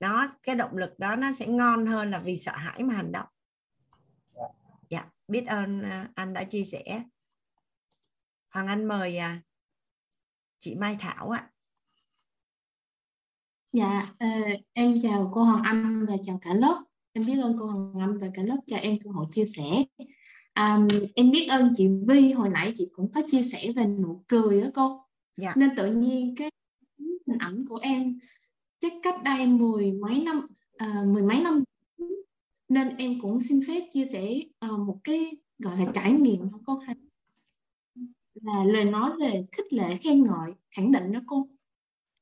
Nó 0.00 0.26
cái 0.42 0.54
động 0.54 0.76
lực 0.76 0.98
đó 0.98 1.16
nó 1.16 1.32
sẽ 1.32 1.46
ngon 1.46 1.86
hơn 1.86 2.10
là 2.10 2.18
vì 2.18 2.36
sợ 2.36 2.52
hãi 2.52 2.82
mà 2.82 2.94
hành 2.94 3.12
động. 3.12 3.26
Dạ. 4.88 5.06
Biết 5.28 5.46
ơn 5.46 5.82
anh 6.14 6.32
đã 6.32 6.44
chia 6.44 6.62
sẻ. 6.62 7.02
Hoàng 8.50 8.66
anh 8.66 8.84
mời 8.84 9.18
à, 9.18 9.40
chị 10.58 10.74
mai 10.74 10.96
thảo 11.00 11.30
ạ 11.30 11.49
Dạ, 13.72 14.14
uh, 14.24 14.60
em 14.72 14.94
chào 15.02 15.30
cô 15.34 15.42
Hoàng 15.42 15.62
Anh 15.62 16.06
và 16.08 16.16
chào 16.22 16.38
cả 16.40 16.54
lớp. 16.54 16.84
Em 17.12 17.26
biết 17.26 17.40
ơn 17.42 17.56
cô 17.58 17.66
Hoàng 17.66 18.00
Anh 18.00 18.18
và 18.18 18.26
cả 18.34 18.42
lớp 18.42 18.56
cho 18.66 18.76
em 18.76 18.98
cơ 19.04 19.10
hội 19.10 19.26
chia 19.30 19.44
sẻ. 19.44 19.84
Um, 20.60 20.88
em 21.14 21.30
biết 21.30 21.46
ơn 21.46 21.72
chị 21.74 21.88
Vi 22.08 22.32
hồi 22.32 22.48
nãy 22.48 22.72
chị 22.76 22.88
cũng 22.92 23.12
có 23.12 23.22
chia 23.30 23.42
sẻ 23.42 23.72
về 23.76 23.84
nụ 23.84 24.24
cười 24.28 24.60
đó 24.60 24.66
cô. 24.74 25.00
Dạ. 25.36 25.52
Nên 25.56 25.70
tự 25.76 25.94
nhiên 25.94 26.34
cái 26.36 26.50
hình 27.26 27.38
ảnh 27.38 27.64
của 27.68 27.78
em 27.82 28.18
chắc 28.80 28.92
cách 29.02 29.22
đây 29.24 29.46
mười 29.46 29.92
mấy 29.92 30.22
năm, 30.22 30.46
uh, 30.84 31.06
mười 31.06 31.22
mấy 31.22 31.40
năm 31.40 31.64
nên 32.68 32.96
em 32.96 33.20
cũng 33.20 33.40
xin 33.40 33.60
phép 33.66 33.88
chia 33.92 34.06
sẻ 34.06 34.38
uh, 34.66 34.80
một 34.80 34.98
cái 35.04 35.36
gọi 35.58 35.78
là 35.78 35.86
trải 35.94 36.12
nghiệm 36.12 36.50
của 36.50 36.58
cô 36.66 36.78
hay 36.78 36.96
là 38.34 38.64
lời 38.64 38.84
nói 38.84 39.10
về 39.20 39.46
khích 39.52 39.72
lệ 39.72 39.96
khen 39.96 40.22
ngợi 40.26 40.52
khẳng 40.70 40.92
định 40.92 41.12
đó 41.12 41.20
cô 41.26 41.46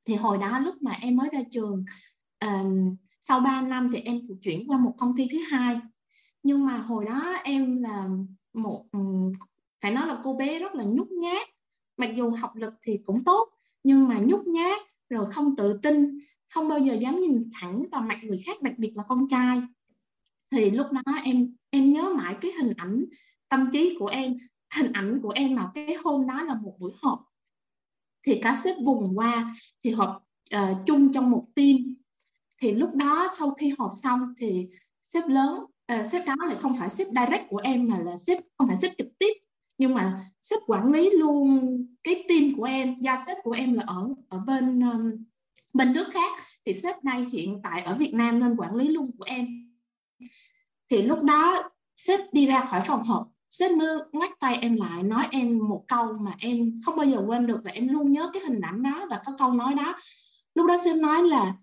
thì 0.09 0.14
hồi 0.14 0.39
đó 0.39 0.59
lúc 0.59 0.82
mà 0.82 0.93
em 1.01 1.16
mới 1.16 1.28
ra 1.32 1.40
trường 1.51 1.85
um, 2.40 2.97
sau 3.20 3.40
3 3.40 3.62
năm 3.62 3.90
thì 3.93 4.01
em 4.01 4.20
chuyển 4.43 4.70
qua 4.70 4.78
một 4.78 4.94
công 4.98 5.16
ty 5.16 5.28
thứ 5.32 5.39
hai. 5.51 5.80
Nhưng 6.43 6.66
mà 6.66 6.76
hồi 6.76 7.05
đó 7.05 7.35
em 7.44 7.82
là 7.82 8.09
một 8.55 8.85
um, 8.93 9.32
phải 9.80 9.90
nói 9.90 10.06
là 10.06 10.20
cô 10.24 10.35
bé 10.35 10.59
rất 10.59 10.74
là 10.74 10.85
nhút 10.85 11.09
nhát. 11.10 11.48
Mặc 11.97 12.10
dù 12.16 12.30
học 12.30 12.56
lực 12.56 12.74
thì 12.82 13.01
cũng 13.06 13.24
tốt 13.24 13.48
nhưng 13.85 14.09
mà 14.09 14.18
nhút 14.18 14.47
nhát 14.47 14.80
rồi 15.09 15.30
không 15.30 15.56
tự 15.56 15.78
tin 15.82 16.18
không 16.55 16.68
bao 16.68 16.78
giờ 16.78 16.94
dám 16.94 17.20
nhìn 17.20 17.51
thẳng 17.55 17.85
vào 17.93 18.02
mặt 18.02 18.18
người 18.22 18.43
khác 18.47 18.62
đặc 18.62 18.74
biệt 18.78 18.93
là 18.94 19.02
con 19.09 19.28
trai. 19.30 19.62
Thì 20.52 20.70
lúc 20.70 20.86
đó 20.93 21.12
em 21.24 21.55
em 21.70 21.93
nhớ 21.93 22.14
mãi 22.16 22.36
cái 22.40 22.52
hình 22.52 22.72
ảnh 22.76 23.05
tâm 23.48 23.68
trí 23.72 23.97
của 23.98 24.06
em 24.06 24.36
hình 24.74 24.93
ảnh 24.93 25.20
của 25.22 25.30
em 25.35 25.55
mà 25.55 25.70
cái 25.74 25.97
hôm 26.05 26.26
đó 26.26 26.43
là 26.43 26.55
một 26.55 26.76
buổi 26.78 26.93
họp 27.02 27.24
thì 28.27 28.39
cá 28.43 28.57
sếp 28.57 28.77
vùng 28.85 29.19
qua 29.19 29.55
thì 29.85 29.93
họp 29.93 30.27
uh, 30.57 30.86
chung 30.86 31.12
trong 31.12 31.31
một 31.31 31.45
team. 31.55 31.77
Thì 32.61 32.73
lúc 32.73 32.95
đó 32.95 33.28
sau 33.39 33.51
khi 33.51 33.74
họp 33.78 33.90
xong 34.03 34.20
thì 34.39 34.69
sếp 35.05 35.24
lớn 35.27 35.59
uh, 35.93 36.07
sếp 36.12 36.27
đó 36.27 36.35
lại 36.49 36.57
không 36.61 36.77
phải 36.78 36.90
sếp 36.90 37.07
direct 37.07 37.49
của 37.49 37.59
em 37.59 37.89
mà 37.89 37.99
là 37.99 38.16
sếp 38.16 38.39
không 38.59 38.69
phải 38.69 38.77
sếp 38.77 38.93
trực 38.99 39.09
tiếp 39.19 39.32
nhưng 39.78 39.95
mà 39.95 40.24
sếp 40.43 40.59
quản 40.66 40.93
lý 40.93 41.11
luôn 41.11 41.61
cái 42.05 42.24
team 42.28 42.55
của 42.57 42.65
em 42.65 42.95
do 43.01 43.19
sếp 43.27 43.36
của 43.43 43.53
em 43.53 43.74
là 43.74 43.85
ở 43.86 44.09
ở 44.28 44.39
bên 44.39 44.81
um, 44.81 45.24
bên 45.74 45.93
nước 45.93 46.09
khác. 46.12 46.32
Thì 46.65 46.74
sếp 46.74 47.05
này 47.05 47.27
hiện 47.32 47.61
tại 47.62 47.82
ở 47.82 47.95
Việt 47.95 48.15
Nam 48.15 48.40
nên 48.40 48.57
quản 48.57 48.74
lý 48.74 48.89
luôn 48.89 49.11
của 49.19 49.24
em. 49.24 49.47
Thì 50.90 51.03
lúc 51.03 51.23
đó 51.23 51.70
sếp 51.97 52.20
đi 52.32 52.47
ra 52.47 52.65
khỏi 52.65 52.81
phòng 52.86 53.05
họp 53.05 53.28
sếp 53.51 53.70
mới 53.73 53.89
ngắt 54.12 54.31
tay 54.41 54.59
em 54.61 54.77
lại 54.77 55.03
nói 55.03 55.25
em 55.31 55.59
một 55.69 55.85
câu 55.89 56.12
mà 56.12 56.35
em 56.39 56.73
không 56.85 56.97
bao 56.97 57.07
giờ 57.07 57.23
quên 57.27 57.47
được 57.47 57.61
và 57.65 57.70
em 57.70 57.89
luôn 57.89 58.12
nhớ 58.12 58.31
cái 58.33 58.43
hình 58.43 58.61
ảnh 58.61 58.83
đó 58.83 59.07
và 59.11 59.20
có 59.27 59.33
câu 59.39 59.53
nói 59.53 59.75
đó. 59.75 59.95
Lúc 60.55 60.66
đó 60.66 60.77
sếp 60.85 60.97
nói 60.97 61.23
là 61.23 61.55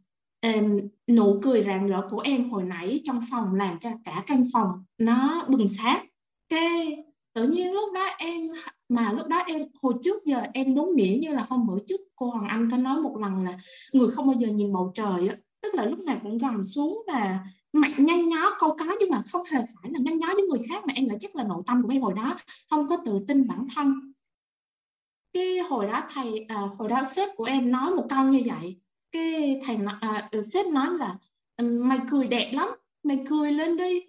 um, 0.41 0.79
nụ 1.15 1.39
cười 1.41 1.63
rạng 1.63 1.87
rỡ 1.87 2.01
của 2.11 2.19
em 2.19 2.49
hồi 2.49 2.63
nãy 2.63 3.01
trong 3.03 3.21
phòng 3.31 3.55
làm 3.55 3.79
cho 3.79 3.89
cả 4.03 4.23
căn 4.27 4.43
phòng 4.53 4.67
nó 4.97 5.45
bừng 5.47 5.67
sáng. 5.67 6.05
Cái 6.49 7.03
tự 7.33 7.47
nhiên 7.47 7.73
lúc 7.73 7.93
đó 7.93 8.05
em 8.17 8.41
mà 8.89 9.11
lúc 9.11 9.27
đó 9.27 9.37
em 9.37 9.61
hồi 9.81 9.93
trước 10.03 10.25
giờ 10.25 10.41
em 10.53 10.75
đúng 10.75 10.95
nghĩa 10.95 11.17
như 11.21 11.33
là 11.33 11.45
hôm 11.49 11.67
bữa 11.67 11.79
trước 11.87 11.99
cô 12.15 12.29
Hoàng 12.29 12.47
Anh 12.47 12.71
có 12.71 12.77
nói 12.77 13.01
một 13.01 13.17
lần 13.21 13.43
là 13.43 13.57
người 13.93 14.11
không 14.11 14.27
bao 14.27 14.35
giờ 14.39 14.47
nhìn 14.47 14.73
bầu 14.73 14.91
trời 14.95 15.27
á. 15.27 15.35
Tức 15.61 15.75
là 15.75 15.85
lúc 15.85 15.99
nào 15.99 16.19
cũng 16.23 16.37
gầm 16.37 16.63
xuống 16.63 16.97
và 17.07 17.39
mạnh 17.75 17.93
nhăn 17.97 18.29
nhó 18.29 18.55
câu 18.59 18.75
cá 18.77 18.85
nhưng 18.99 19.09
mà 19.09 19.21
không 19.31 19.43
hề 19.51 19.59
phải 19.59 19.91
là 19.91 19.99
nhăn 19.99 20.17
nhó 20.19 20.27
với 20.33 20.43
người 20.43 20.59
khác 20.69 20.85
mà 20.87 20.93
em 20.95 21.05
lại 21.07 21.17
chắc 21.19 21.35
là 21.35 21.43
nội 21.43 21.63
tâm 21.65 21.83
của 21.83 21.89
em 21.89 22.01
hồi 22.01 22.13
đó 22.15 22.35
không 22.69 22.87
có 22.87 22.97
tự 23.05 23.19
tin 23.27 23.47
bản 23.47 23.67
thân. 23.75 24.13
Cái 25.33 25.59
hồi 25.59 25.87
đó 25.87 26.03
thầy 26.13 26.45
à, 26.47 26.61
hồi 26.77 26.89
đó 26.89 27.03
sếp 27.11 27.29
của 27.35 27.43
em 27.43 27.71
nói 27.71 27.91
một 27.91 28.05
câu 28.09 28.23
như 28.23 28.43
vậy. 28.45 28.79
Cái 29.11 29.61
thầy 29.65 29.77
à, 30.01 30.29
ừ, 30.31 30.43
sếp 30.43 30.67
nói 30.67 30.87
là 30.99 31.17
ừ, 31.57 31.81
mày 31.85 31.99
cười 32.09 32.27
đẹp 32.27 32.51
lắm 32.53 32.69
mày 33.03 33.25
cười 33.29 33.51
lên 33.51 33.77
đi. 33.77 34.01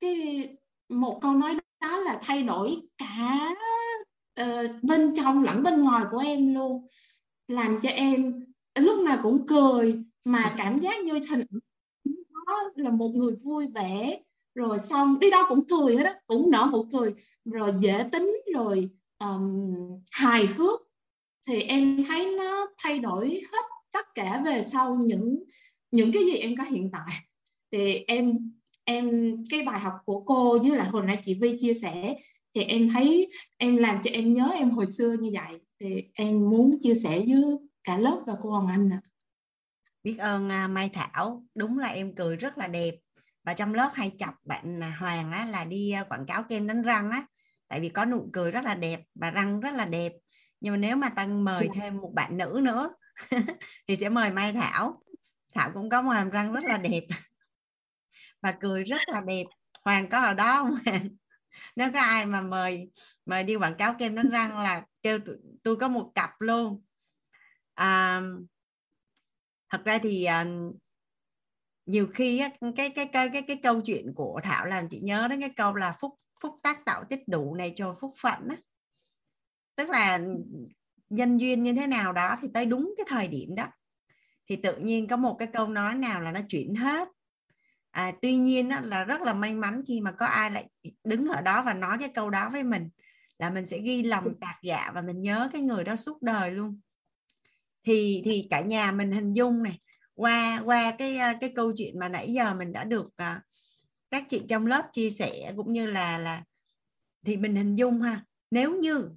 Cái 0.00 0.48
một 0.88 1.18
câu 1.22 1.32
nói 1.32 1.56
đó 1.80 1.98
là 1.98 2.20
thay 2.22 2.42
đổi 2.42 2.82
cả 2.98 3.54
uh, 4.42 4.82
bên 4.82 5.14
trong 5.16 5.44
lẫn 5.44 5.62
bên 5.62 5.82
ngoài 5.82 6.04
của 6.10 6.18
em 6.18 6.54
luôn. 6.54 6.86
Làm 7.48 7.80
cho 7.82 7.88
em 7.88 8.44
lúc 8.78 9.04
nào 9.04 9.18
cũng 9.22 9.46
cười 9.46 10.04
mà 10.24 10.54
cảm 10.58 10.78
giác 10.78 11.00
như 11.04 11.20
thịnh 11.30 11.46
là 12.74 12.90
một 12.90 13.10
người 13.14 13.34
vui 13.42 13.66
vẻ. 13.66 14.20
Rồi 14.54 14.78
xong 14.78 15.18
đi 15.20 15.30
đâu 15.30 15.44
cũng 15.48 15.66
cười 15.68 15.96
hết 15.96 16.04
á 16.04 16.14
cũng 16.26 16.50
nở 16.50 16.70
nụ 16.72 16.86
cười. 16.92 17.14
Rồi 17.44 17.72
dễ 17.80 18.04
tính 18.12 18.32
rồi 18.54 18.90
um, 19.18 19.74
hài 20.10 20.46
hước. 20.46 20.80
Thì 21.46 21.62
em 21.62 22.04
thấy 22.08 22.34
nó 22.38 22.66
thay 22.78 22.98
đổi 22.98 23.40
hết 23.52 23.64
tất 23.92 24.06
cả 24.14 24.42
về 24.44 24.64
sau 24.66 24.94
những 24.94 25.44
những 25.90 26.12
cái 26.12 26.22
gì 26.24 26.36
em 26.36 26.56
có 26.56 26.64
hiện 26.64 26.90
tại. 26.92 27.14
Thì 27.72 28.04
em 28.06 28.38
em 28.84 29.36
cái 29.50 29.62
bài 29.62 29.80
học 29.80 29.94
của 30.04 30.20
cô 30.20 30.58
với 30.58 30.70
lại 30.70 30.88
hồi 30.88 31.02
nãy 31.06 31.18
chị 31.24 31.34
Vi 31.40 31.58
chia 31.60 31.74
sẻ 31.74 32.16
thì 32.54 32.62
em 32.62 32.88
thấy 32.92 33.30
em 33.56 33.76
làm 33.76 34.00
cho 34.04 34.10
em 34.10 34.34
nhớ 34.34 34.50
em 34.54 34.70
hồi 34.70 34.86
xưa 34.86 35.16
như 35.20 35.30
vậy. 35.34 35.60
Thì 35.80 36.02
em 36.14 36.50
muốn 36.50 36.78
chia 36.80 36.94
sẻ 36.94 37.18
với 37.18 37.42
cả 37.84 37.98
lớp 37.98 38.22
và 38.26 38.32
cô 38.42 38.50
Hoàng 38.50 38.66
Anh 38.66 38.90
ạ 38.90 39.00
biết 40.06 40.16
ơn 40.18 40.48
à, 40.48 40.68
Mai 40.68 40.90
Thảo. 40.92 41.44
Đúng 41.54 41.78
là 41.78 41.88
em 41.88 42.14
cười 42.14 42.36
rất 42.36 42.58
là 42.58 42.66
đẹp. 42.66 42.94
Và 43.44 43.54
trong 43.54 43.74
lớp 43.74 43.90
hay 43.94 44.12
chọc 44.18 44.34
bạn 44.44 44.82
à, 44.82 44.96
Hoàng 45.00 45.32
á, 45.32 45.44
là 45.44 45.64
đi 45.64 45.90
à, 45.90 46.04
quảng 46.04 46.26
cáo 46.26 46.42
kem 46.42 46.66
đánh 46.66 46.82
răng 46.82 47.10
á. 47.10 47.26
Tại 47.68 47.80
vì 47.80 47.88
có 47.88 48.04
nụ 48.04 48.30
cười 48.32 48.50
rất 48.50 48.64
là 48.64 48.74
đẹp 48.74 49.00
và 49.14 49.30
răng 49.30 49.60
rất 49.60 49.74
là 49.74 49.84
đẹp. 49.84 50.12
Nhưng 50.60 50.72
mà 50.72 50.76
nếu 50.76 50.96
mà 50.96 51.08
tăng 51.08 51.44
mời 51.44 51.68
thêm 51.74 51.96
một 51.96 52.12
bạn 52.14 52.36
nữ 52.36 52.60
nữa 52.62 52.94
thì 53.88 53.96
sẽ 53.96 54.08
mời 54.08 54.30
Mai 54.30 54.52
Thảo. 54.52 55.02
Thảo 55.54 55.70
cũng 55.74 55.90
có 55.90 56.02
một 56.02 56.10
hàm 56.10 56.30
răng 56.30 56.52
rất 56.52 56.64
là 56.64 56.76
đẹp. 56.78 57.02
Và 58.42 58.52
cười 58.60 58.84
rất 58.84 59.00
là 59.06 59.20
đẹp. 59.20 59.44
Hoàng 59.84 60.08
có 60.08 60.18
ở 60.18 60.34
đó 60.34 60.56
không 60.62 60.76
Hoàng? 60.84 61.08
Nếu 61.76 61.92
có 61.92 62.00
ai 62.00 62.26
mà 62.26 62.40
mời 62.40 62.90
mời 63.26 63.42
đi 63.42 63.56
quảng 63.56 63.76
cáo 63.76 63.94
kem 63.98 64.14
đánh 64.14 64.30
răng 64.30 64.58
là 64.58 64.82
kêu 65.02 65.18
tôi 65.62 65.76
có 65.76 65.88
một 65.88 66.12
cặp 66.14 66.30
luôn. 66.40 66.82
À, 67.74 68.20
thật 69.76 69.84
ra 69.84 69.98
thì 69.98 70.24
à, 70.24 70.46
nhiều 71.86 72.06
khi 72.14 72.38
á, 72.38 72.50
cái 72.76 72.90
cái 72.90 73.06
cái 73.06 73.28
cái 73.32 73.42
cái 73.42 73.56
câu 73.62 73.80
chuyện 73.80 74.14
của 74.14 74.40
Thảo 74.42 74.66
làm 74.66 74.88
chị 74.88 75.00
nhớ 75.00 75.28
đến 75.28 75.40
cái 75.40 75.50
câu 75.56 75.74
là 75.74 75.96
phúc 76.00 76.14
phúc 76.40 76.54
tác 76.62 76.84
tạo 76.84 77.04
tích 77.08 77.28
đủ 77.28 77.54
này 77.54 77.72
cho 77.76 77.96
phúc 78.00 78.14
phận 78.20 78.48
á. 78.48 78.56
Tức 79.76 79.90
là 79.90 80.20
nhân 81.10 81.40
duyên 81.40 81.62
như 81.62 81.72
thế 81.72 81.86
nào 81.86 82.12
đó 82.12 82.36
thì 82.42 82.48
tới 82.54 82.66
đúng 82.66 82.94
cái 82.96 83.06
thời 83.08 83.28
điểm 83.28 83.54
đó. 83.54 83.64
Thì 84.48 84.56
tự 84.56 84.76
nhiên 84.76 85.08
có 85.08 85.16
một 85.16 85.36
cái 85.38 85.48
câu 85.52 85.68
nói 85.68 85.94
nào 85.94 86.20
là 86.20 86.32
nó 86.32 86.40
chuyển 86.48 86.74
hết. 86.74 87.08
À, 87.90 88.12
tuy 88.22 88.36
nhiên 88.36 88.70
á, 88.70 88.80
là 88.80 89.04
rất 89.04 89.20
là 89.22 89.32
may 89.32 89.54
mắn 89.54 89.82
khi 89.88 90.00
mà 90.00 90.12
có 90.12 90.26
ai 90.26 90.50
lại 90.50 90.68
đứng 91.04 91.28
ở 91.28 91.40
đó 91.40 91.62
và 91.62 91.74
nói 91.74 91.96
cái 92.00 92.08
câu 92.08 92.30
đó 92.30 92.48
với 92.52 92.62
mình 92.62 92.88
là 93.38 93.50
mình 93.50 93.66
sẽ 93.66 93.78
ghi 93.78 94.02
lòng 94.02 94.40
tạc 94.40 94.56
dạ 94.62 94.90
và 94.94 95.00
mình 95.00 95.22
nhớ 95.22 95.50
cái 95.52 95.62
người 95.62 95.84
đó 95.84 95.96
suốt 95.96 96.22
đời 96.22 96.50
luôn 96.50 96.80
thì 97.86 98.22
thì 98.24 98.46
cả 98.50 98.60
nhà 98.60 98.92
mình 98.92 99.12
hình 99.12 99.32
dung 99.32 99.62
này 99.62 99.78
qua 100.14 100.62
qua 100.64 100.90
cái 100.98 101.16
à, 101.16 101.34
cái 101.40 101.52
câu 101.56 101.72
chuyện 101.76 101.98
mà 101.98 102.08
nãy 102.08 102.32
giờ 102.32 102.54
mình 102.54 102.72
đã 102.72 102.84
được 102.84 103.16
à, 103.16 103.42
các 104.10 104.24
chị 104.28 104.42
trong 104.48 104.66
lớp 104.66 104.88
chia 104.92 105.10
sẻ 105.10 105.52
cũng 105.56 105.72
như 105.72 105.86
là 105.86 106.18
là 106.18 106.42
thì 107.24 107.36
mình 107.36 107.56
hình 107.56 107.74
dung 107.74 108.02
ha, 108.02 108.24
nếu 108.50 108.76
như 108.76 109.10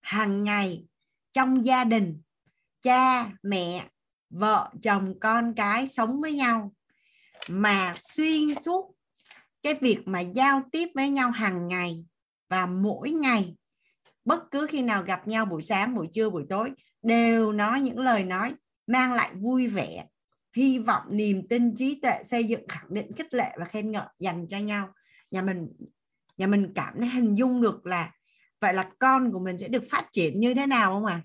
hàng 0.00 0.44
ngày 0.44 0.84
trong 1.32 1.64
gia 1.64 1.84
đình 1.84 2.22
cha, 2.82 3.30
mẹ, 3.42 3.88
vợ, 4.30 4.70
chồng, 4.82 5.14
con 5.20 5.54
cái 5.54 5.88
sống 5.88 6.20
với 6.20 6.32
nhau 6.32 6.72
mà 7.48 7.94
xuyên 8.00 8.54
suốt 8.64 8.94
cái 9.62 9.74
việc 9.74 9.98
mà 10.04 10.20
giao 10.20 10.62
tiếp 10.72 10.88
với 10.94 11.10
nhau 11.10 11.30
hàng 11.30 11.68
ngày 11.68 12.04
và 12.48 12.66
mỗi 12.66 13.10
ngày, 13.10 13.54
bất 14.24 14.50
cứ 14.50 14.66
khi 14.66 14.82
nào 14.82 15.02
gặp 15.02 15.28
nhau, 15.28 15.44
buổi 15.44 15.62
sáng, 15.62 15.94
buổi 15.94 16.08
trưa, 16.12 16.30
buổi 16.30 16.44
tối 16.48 16.70
đều 17.02 17.52
nói 17.52 17.80
những 17.80 17.98
lời 17.98 18.24
nói 18.24 18.54
mang 18.86 19.12
lại 19.12 19.30
vui 19.34 19.66
vẻ 19.66 20.04
hy 20.56 20.78
vọng 20.78 21.02
niềm 21.10 21.48
tin 21.48 21.74
trí 21.76 22.00
tuệ 22.00 22.22
xây 22.24 22.44
dựng 22.44 22.68
khẳng 22.68 22.94
định 22.94 23.12
khích 23.16 23.34
lệ 23.34 23.56
và 23.58 23.64
khen 23.64 23.92
ngợi 23.92 24.06
dành 24.18 24.46
cho 24.48 24.58
nhau 24.58 24.88
nhà 25.30 25.42
mình 25.42 25.68
nhà 26.36 26.46
mình 26.46 26.72
cảm 26.74 26.94
thấy 26.98 27.08
hình 27.08 27.34
dung 27.34 27.62
được 27.62 27.86
là 27.86 28.12
vậy 28.60 28.74
là 28.74 28.90
con 28.98 29.32
của 29.32 29.38
mình 29.38 29.58
sẽ 29.58 29.68
được 29.68 29.82
phát 29.90 30.08
triển 30.12 30.40
như 30.40 30.54
thế 30.54 30.66
nào 30.66 30.92
không 30.92 31.06
ạ 31.06 31.22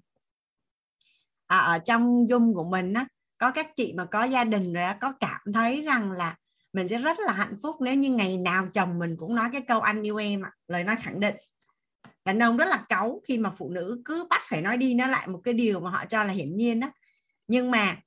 à? 1.47 1.57
à, 1.57 1.59
ở 1.59 1.79
trong 1.79 2.29
dung 2.29 2.53
của 2.53 2.63
mình 2.63 2.93
á 2.93 3.07
có 3.37 3.51
các 3.51 3.75
chị 3.75 3.93
mà 3.97 4.05
có 4.05 4.23
gia 4.23 4.43
đình 4.43 4.73
rồi 4.73 4.83
á 4.83 4.97
có 5.01 5.13
cảm 5.19 5.53
thấy 5.53 5.81
rằng 5.81 6.11
là 6.11 6.35
mình 6.73 6.87
sẽ 6.87 6.97
rất 6.97 7.19
là 7.19 7.33
hạnh 7.33 7.55
phúc 7.61 7.75
nếu 7.81 7.95
như 7.95 8.09
ngày 8.09 8.37
nào 8.37 8.67
chồng 8.73 8.99
mình 8.99 9.15
cũng 9.17 9.35
nói 9.35 9.49
cái 9.53 9.61
câu 9.61 9.81
anh 9.81 10.01
yêu 10.01 10.17
em 10.17 10.45
ạ 10.45 10.51
lời 10.67 10.83
nói 10.83 10.95
khẳng 10.95 11.19
định 11.19 11.35
đàn 12.25 12.39
ông 12.39 12.57
rất 12.57 12.65
là 12.65 12.85
cáu 12.89 13.21
khi 13.27 13.37
mà 13.37 13.51
phụ 13.57 13.69
nữ 13.69 14.01
cứ 14.05 14.27
bắt 14.29 14.41
phải 14.45 14.61
nói 14.61 14.77
đi 14.77 14.93
nói 14.93 15.09
lại 15.09 15.27
một 15.27 15.41
cái 15.43 15.53
điều 15.53 15.79
mà 15.79 15.89
họ 15.89 16.05
cho 16.05 16.23
là 16.23 16.33
hiển 16.33 16.57
nhiên 16.57 16.79
đó 16.79 16.87
nhưng 17.47 17.71
mà 17.71 17.97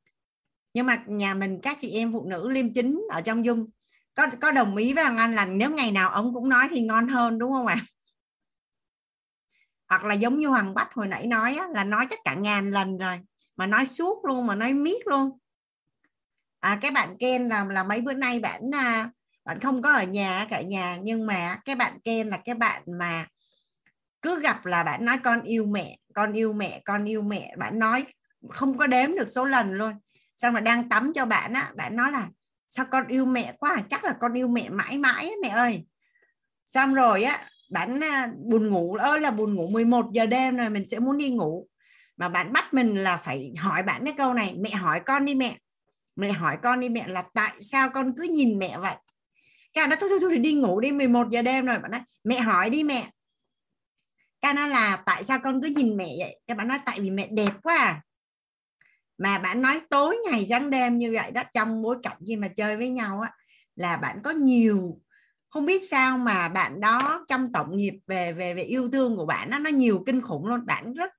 nhưng 0.74 0.86
mà 0.86 1.02
nhà 1.06 1.34
mình 1.34 1.60
các 1.62 1.76
chị 1.80 1.90
em 1.90 2.12
phụ 2.12 2.24
nữ 2.24 2.50
liêm 2.50 2.72
chính 2.72 3.02
ở 3.10 3.20
trong 3.20 3.44
dung 3.44 3.66
có 4.14 4.26
có 4.40 4.50
đồng 4.50 4.76
ý 4.76 4.92
với 4.92 5.04
anh 5.04 5.34
là 5.34 5.44
nếu 5.44 5.70
ngày 5.70 5.92
nào 5.92 6.10
ông 6.10 6.34
cũng 6.34 6.48
nói 6.48 6.68
thì 6.70 6.80
ngon 6.80 7.08
hơn 7.08 7.38
đúng 7.38 7.52
không 7.52 7.66
ạ? 7.66 7.76
Hoặc 9.88 10.04
là 10.04 10.14
giống 10.14 10.38
như 10.38 10.48
hoàng 10.48 10.74
bách 10.74 10.94
hồi 10.94 11.06
nãy 11.06 11.26
nói 11.26 11.54
á, 11.54 11.66
là 11.74 11.84
nói 11.84 12.06
chắc 12.10 12.18
cả 12.24 12.34
ngàn 12.34 12.70
lần 12.70 12.98
rồi 12.98 13.20
mà 13.56 13.66
nói 13.66 13.86
suốt 13.86 14.24
luôn 14.24 14.46
mà 14.46 14.54
nói 14.54 14.72
miết 14.72 15.06
luôn. 15.06 15.38
À, 16.60 16.78
cái 16.80 16.90
bạn 16.90 17.16
Ken 17.18 17.48
là 17.48 17.64
là 17.64 17.82
mấy 17.82 18.00
bữa 18.00 18.12
nay 18.12 18.40
bạn 18.40 18.62
à, 18.74 19.10
bạn 19.44 19.60
không 19.60 19.82
có 19.82 19.92
ở 19.92 20.04
nhà 20.04 20.46
cả 20.50 20.60
nhà 20.60 20.96
nhưng 21.02 21.26
mà 21.26 21.60
cái 21.64 21.74
bạn 21.74 21.98
Ken 22.04 22.28
là 22.28 22.36
cái 22.36 22.54
bạn 22.54 22.82
mà 22.98 23.26
cứ 24.22 24.40
gặp 24.40 24.66
là 24.66 24.82
bạn 24.82 25.04
nói 25.04 25.18
con 25.24 25.42
yêu 25.42 25.66
mẹ 25.66 25.98
con 26.14 26.32
yêu 26.32 26.52
mẹ 26.52 26.80
con 26.84 27.04
yêu 27.04 27.22
mẹ 27.22 27.54
bạn 27.58 27.78
nói 27.78 28.06
không 28.50 28.78
có 28.78 28.86
đếm 28.86 29.14
được 29.14 29.28
số 29.28 29.44
lần 29.44 29.72
luôn. 29.72 29.92
Xong 30.36 30.54
mà 30.54 30.60
đang 30.60 30.88
tắm 30.88 31.12
cho 31.14 31.26
bạn 31.26 31.52
á 31.52 31.72
bạn 31.76 31.96
nói 31.96 32.12
là 32.12 32.28
sao 32.70 32.86
con 32.90 33.06
yêu 33.06 33.24
mẹ 33.24 33.52
quá 33.58 33.70
à? 33.76 33.82
chắc 33.90 34.04
là 34.04 34.14
con 34.20 34.32
yêu 34.32 34.48
mẹ 34.48 34.68
mãi 34.68 34.98
mãi 34.98 35.28
á, 35.28 35.34
mẹ 35.42 35.48
ơi. 35.48 35.84
Xong 36.64 36.94
rồi 36.94 37.22
á 37.22 37.48
bạn 37.70 38.04
à, 38.04 38.32
buồn 38.36 38.68
ngủ 38.68 38.94
ơi 38.94 39.20
là 39.20 39.30
buồn 39.30 39.54
ngủ 39.54 39.68
11 39.68 40.06
giờ 40.12 40.26
đêm 40.26 40.56
rồi 40.56 40.70
mình 40.70 40.88
sẽ 40.88 40.98
muốn 40.98 41.18
đi 41.18 41.30
ngủ. 41.30 41.68
Mà 42.16 42.28
bạn 42.28 42.52
bắt 42.52 42.74
mình 42.74 42.96
là 42.96 43.16
phải 43.16 43.52
hỏi 43.58 43.82
bạn 43.82 44.04
cái 44.04 44.14
câu 44.16 44.34
này 44.34 44.56
mẹ 44.58 44.70
hỏi 44.70 45.00
con 45.06 45.24
đi 45.24 45.34
mẹ. 45.34 45.56
Mẹ 46.16 46.32
hỏi 46.32 46.56
con 46.62 46.80
đi 46.80 46.88
mẹ 46.88 47.08
là 47.08 47.24
tại 47.34 47.52
sao 47.60 47.90
con 47.90 48.14
cứ 48.16 48.22
nhìn 48.22 48.58
mẹ 48.58 48.78
vậy? 48.78 48.94
Cái 49.72 49.88
nó 49.88 49.96
thôi, 50.00 50.08
thôi 50.08 50.18
thôi 50.22 50.38
đi 50.38 50.54
ngủ 50.54 50.80
đi 50.80 50.92
11 50.92 51.30
giờ 51.30 51.42
đêm 51.42 51.66
rồi 51.66 51.78
bạn 51.78 51.90
nói 51.90 52.00
mẹ 52.24 52.40
hỏi 52.40 52.70
đi 52.70 52.82
mẹ 52.82 53.10
cái 54.40 54.54
nó 54.54 54.66
là 54.66 54.96
tại 55.06 55.24
sao 55.24 55.38
con 55.44 55.62
cứ 55.62 55.68
nhìn 55.76 55.96
mẹ 55.96 56.08
vậy? 56.18 56.40
Cái 56.46 56.54
bạn 56.54 56.68
nói 56.68 56.78
tại 56.86 57.00
vì 57.00 57.10
mẹ 57.10 57.28
đẹp 57.30 57.52
quá 57.62 57.76
à. 57.76 58.02
mà 59.18 59.38
bạn 59.38 59.62
nói 59.62 59.80
tối 59.90 60.16
ngày 60.30 60.46
sáng 60.48 60.70
đêm 60.70 60.98
như 60.98 61.12
vậy 61.12 61.30
đó 61.30 61.42
trong 61.52 61.82
bối 61.82 61.96
cảnh 62.02 62.18
khi 62.28 62.36
mà 62.36 62.48
chơi 62.48 62.76
với 62.76 62.90
nhau 62.90 63.20
á 63.20 63.32
là 63.76 63.96
bạn 63.96 64.20
có 64.22 64.30
nhiều 64.30 65.00
không 65.50 65.66
biết 65.66 65.82
sao 65.90 66.18
mà 66.18 66.48
bạn 66.48 66.80
đó 66.80 67.24
trong 67.28 67.52
tổng 67.52 67.76
nghiệp 67.76 67.94
về 68.06 68.32
về 68.32 68.54
về 68.54 68.62
yêu 68.62 68.88
thương 68.92 69.16
của 69.16 69.26
bạn 69.26 69.50
đó, 69.50 69.58
nó 69.58 69.70
nhiều 69.70 70.02
kinh 70.06 70.20
khủng 70.20 70.46
luôn. 70.46 70.66
Bạn 70.66 70.94
rất 70.94 71.12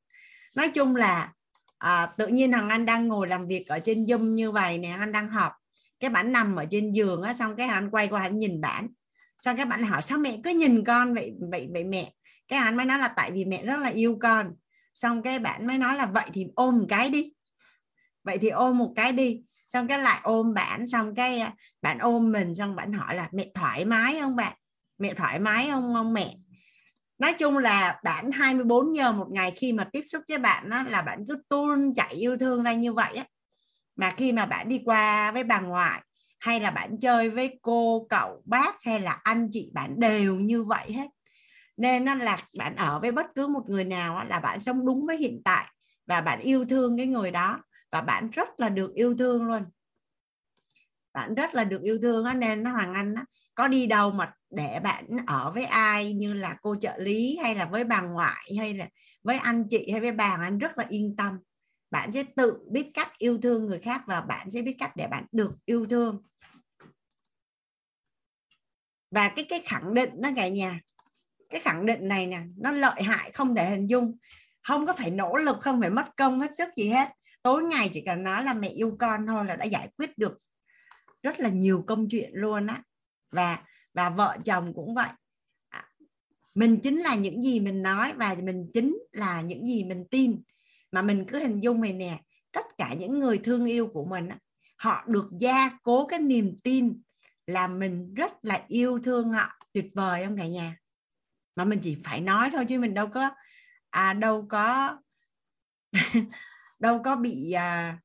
nói 0.55 0.69
chung 0.69 0.95
là 0.95 1.33
à, 1.77 2.05
tự 2.17 2.27
nhiên 2.27 2.51
thằng 2.51 2.69
anh 2.69 2.85
đang 2.85 3.07
ngồi 3.07 3.27
làm 3.27 3.47
việc 3.47 3.67
ở 3.67 3.79
trên 3.79 4.05
zoom 4.05 4.33
như 4.33 4.51
vậy 4.51 4.77
nè 4.77 4.89
anh 4.99 5.11
đang 5.11 5.29
họp. 5.29 5.51
Cái 5.99 6.09
bạn 6.09 6.31
nằm 6.31 6.55
ở 6.55 6.65
trên 6.71 6.91
giường 6.91 7.21
á 7.21 7.33
xong 7.33 7.55
cái 7.55 7.67
anh 7.67 7.89
quay 7.89 8.07
qua 8.07 8.21
anh 8.21 8.39
nhìn 8.39 8.61
bạn. 8.61 8.87
Xong 9.41 9.57
các 9.57 9.67
bạn 9.67 9.83
hỏi 9.83 10.01
sao 10.01 10.17
mẹ 10.17 10.37
cứ 10.43 10.49
nhìn 10.49 10.83
con 10.83 11.13
vậy? 11.13 11.33
Vậy 11.51 11.69
vậy 11.73 11.83
mẹ 11.83 12.13
cái 12.49 12.59
anh 12.59 12.77
mới 12.77 12.85
nói 12.85 12.99
là 12.99 13.07
tại 13.07 13.31
vì 13.31 13.45
mẹ 13.45 13.65
rất 13.65 13.79
là 13.79 13.89
yêu 13.89 14.17
con. 14.21 14.53
Xong 14.95 15.21
cái 15.21 15.39
bạn 15.39 15.67
mới 15.67 15.77
nói 15.77 15.95
là 15.95 16.05
vậy 16.05 16.29
thì 16.33 16.47
ôm 16.55 16.77
một 16.77 16.85
cái 16.89 17.09
đi. 17.09 17.33
Vậy 18.23 18.37
thì 18.37 18.49
ôm 18.49 18.77
một 18.77 18.93
cái 18.95 19.11
đi. 19.11 19.41
Xong 19.67 19.87
cái 19.87 19.99
lại 19.99 20.19
ôm 20.23 20.53
bạn 20.53 20.87
xong 20.87 21.15
cái 21.15 21.39
à, 21.39 21.53
bạn 21.81 21.97
ôm 21.99 22.31
mình 22.31 22.55
xong 22.55 22.75
bạn 22.75 22.93
hỏi 22.93 23.15
là 23.15 23.29
mẹ 23.31 23.47
thoải 23.53 23.85
mái 23.85 24.19
không 24.19 24.35
bạn? 24.35 24.53
Mẹ 24.97 25.13
thoải 25.13 25.39
mái 25.39 25.67
không 25.69 25.93
không 25.93 26.13
mẹ? 26.13 26.35
Nói 27.19 27.33
chung 27.33 27.57
là 27.57 27.99
bạn 28.03 28.31
24 28.31 28.95
giờ 28.95 29.11
một 29.11 29.27
ngày 29.31 29.51
khi 29.55 29.73
mà 29.73 29.83
tiếp 29.83 30.01
xúc 30.01 30.23
với 30.29 30.37
bạn 30.37 30.69
đó, 30.69 30.83
là 30.83 31.01
bạn 31.01 31.25
cứ 31.27 31.37
tuôn 31.49 31.93
chảy 31.93 32.13
yêu 32.13 32.37
thương 32.37 32.63
ra 32.63 32.73
như 32.73 32.93
vậy 32.93 33.15
á. 33.15 33.25
Mà 33.95 34.11
khi 34.11 34.31
mà 34.31 34.45
bạn 34.45 34.69
đi 34.69 34.81
qua 34.85 35.31
với 35.31 35.43
bà 35.43 35.59
ngoại 35.59 36.01
hay 36.39 36.59
là 36.59 36.71
bạn 36.71 36.99
chơi 36.99 37.29
với 37.29 37.59
cô 37.61 38.07
cậu 38.09 38.41
bác 38.45 38.83
hay 38.83 38.99
là 38.99 39.19
anh 39.23 39.47
chị 39.51 39.71
bạn 39.73 39.99
đều 39.99 40.35
như 40.35 40.63
vậy 40.63 40.91
hết 40.91 41.07
nên 41.79 42.05
nó 42.05 42.15
là 42.15 42.37
bạn 42.57 42.75
ở 42.75 42.99
với 42.99 43.11
bất 43.11 43.25
cứ 43.35 43.47
một 43.47 43.69
người 43.69 43.83
nào 43.83 44.23
là 44.23 44.39
bạn 44.39 44.59
sống 44.59 44.85
đúng 44.85 45.05
với 45.05 45.17
hiện 45.17 45.41
tại 45.45 45.65
và 46.07 46.21
bạn 46.21 46.39
yêu 46.39 46.65
thương 46.65 46.97
cái 46.97 47.05
người 47.05 47.31
đó 47.31 47.63
và 47.91 48.01
bạn 48.01 48.29
rất 48.33 48.59
là 48.59 48.69
được 48.69 48.93
yêu 48.93 49.15
thương 49.17 49.43
luôn. 49.43 49.63
Bạn 51.13 51.35
rất 51.35 51.55
là 51.55 51.63
được 51.63 51.81
yêu 51.81 51.97
thương 52.01 52.25
đó, 52.25 52.33
nên 52.33 52.63
nó 52.63 52.71
hoàng 52.71 52.93
anh 52.93 53.15
đó, 53.15 53.21
có 53.55 53.67
đi 53.67 53.87
đâu 53.87 54.11
mà 54.11 54.33
để 54.49 54.79
bạn 54.83 55.05
ở 55.27 55.51
với 55.51 55.63
ai 55.63 56.13
như 56.13 56.33
là 56.33 56.57
cô 56.61 56.75
trợ 56.75 56.97
lý 56.97 57.37
hay 57.41 57.55
là 57.55 57.65
với 57.65 57.83
bà 57.83 58.01
ngoại 58.01 58.51
hay 58.59 58.73
là 58.73 58.87
với 59.23 59.37
anh 59.37 59.67
chị 59.69 59.91
hay 59.91 60.01
với 60.01 60.11
bà 60.11 60.37
anh 60.41 60.57
rất 60.57 60.77
là 60.77 60.85
yên 60.89 61.15
tâm. 61.15 61.39
Bạn 61.91 62.11
sẽ 62.11 62.23
tự 62.35 62.57
biết 62.71 62.91
cách 62.93 63.17
yêu 63.17 63.37
thương 63.41 63.65
người 63.65 63.79
khác 63.79 64.01
và 64.07 64.21
bạn 64.21 64.51
sẽ 64.51 64.61
biết 64.61 64.75
cách 64.79 64.91
để 64.95 65.07
bạn 65.07 65.25
được 65.31 65.51
yêu 65.65 65.85
thương. 65.89 66.23
Và 69.11 69.29
cái 69.29 69.45
cái 69.49 69.61
khẳng 69.65 69.93
định 69.93 70.09
nó 70.21 70.29
cả 70.35 70.47
nhà 70.47 70.79
cái 71.49 71.61
khẳng 71.61 71.85
định 71.85 72.07
này 72.07 72.27
nè, 72.27 72.41
nó 72.57 72.71
lợi 72.71 73.03
hại 73.03 73.31
không 73.31 73.55
thể 73.55 73.69
hình 73.69 73.89
dung. 73.89 74.17
Không 74.63 74.87
có 74.87 74.93
phải 74.93 75.11
nỗ 75.11 75.35
lực, 75.35 75.57
không 75.61 75.81
phải 75.81 75.89
mất 75.89 76.05
công 76.17 76.39
hết 76.39 76.55
sức 76.55 76.69
gì 76.77 76.89
hết. 76.89 77.09
Tối 77.43 77.63
ngày 77.63 77.89
chỉ 77.93 78.01
cần 78.05 78.23
nói 78.23 78.43
là 78.43 78.53
mẹ 78.53 78.67
yêu 78.67 78.95
con 78.99 79.27
thôi 79.27 79.45
là 79.45 79.55
đã 79.55 79.65
giải 79.65 79.89
quyết 79.97 80.17
được 80.17 80.37
rất 81.23 81.39
là 81.39 81.49
nhiều 81.49 81.83
công 81.87 82.07
chuyện 82.09 82.29
luôn 82.33 82.67
á. 82.67 82.83
Và 83.31 83.63
và 83.93 84.09
vợ 84.09 84.37
chồng 84.45 84.73
cũng 84.73 84.95
vậy. 84.95 85.07
À, 85.69 85.89
mình 86.55 86.79
chính 86.83 86.99
là 86.99 87.15
những 87.15 87.43
gì 87.43 87.59
mình 87.59 87.81
nói 87.81 88.13
và 88.13 88.35
mình 88.43 88.69
chính 88.73 88.97
là 89.11 89.41
những 89.41 89.65
gì 89.65 89.83
mình 89.83 90.05
tin. 90.11 90.41
Mà 90.91 91.01
mình 91.01 91.25
cứ 91.27 91.39
hình 91.39 91.63
dung 91.63 91.81
này 91.81 91.93
nè, 91.93 92.19
tất 92.51 92.65
cả 92.77 92.93
những 92.93 93.19
người 93.19 93.37
thương 93.37 93.65
yêu 93.65 93.87
của 93.87 94.05
mình 94.05 94.29
họ 94.77 95.03
được 95.07 95.29
gia 95.39 95.69
cố 95.83 96.07
cái 96.07 96.19
niềm 96.19 96.55
tin 96.63 97.01
là 97.47 97.67
mình 97.67 98.13
rất 98.13 98.31
là 98.41 98.63
yêu 98.67 98.99
thương 99.03 99.29
họ. 99.29 99.49
Tuyệt 99.73 99.85
vời 99.95 100.25
không 100.25 100.37
cả 100.37 100.47
nhà? 100.47 100.77
Mà 101.59 101.65
mình 101.65 101.79
chỉ 101.83 101.97
phải 102.03 102.21
nói 102.21 102.49
thôi 102.53 102.65
chứ 102.67 102.79
mình 102.79 102.93
đâu 102.93 103.07
có 103.07 103.29
à 103.89 104.13
đâu 104.13 104.45
có 104.49 104.97
đâu 106.79 107.01
có 107.03 107.15
bị 107.15 107.51
à, 107.51 107.97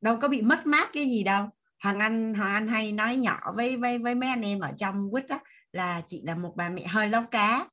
đâu 0.00 0.18
có 0.20 0.28
bị 0.28 0.42
mất 0.42 0.66
mát 0.66 0.90
cái 0.92 1.04
gì 1.04 1.22
đâu. 1.22 1.48
Hoàng 1.82 1.98
anh 1.98 2.34
hoàng 2.34 2.54
anh 2.54 2.68
hay 2.68 2.92
nói 2.92 3.16
nhỏ 3.16 3.52
với 3.56 3.76
với 3.76 3.98
với 3.98 4.14
mấy 4.14 4.28
anh 4.28 4.42
em 4.42 4.60
ở 4.60 4.72
trong 4.76 5.10
quýt 5.10 5.28
đó 5.28 5.38
là 5.72 6.02
chị 6.08 6.22
là 6.24 6.34
một 6.34 6.52
bà 6.56 6.68
mẹ 6.68 6.86
hơi 6.86 7.08
lóc 7.08 7.24
cá. 7.30 7.68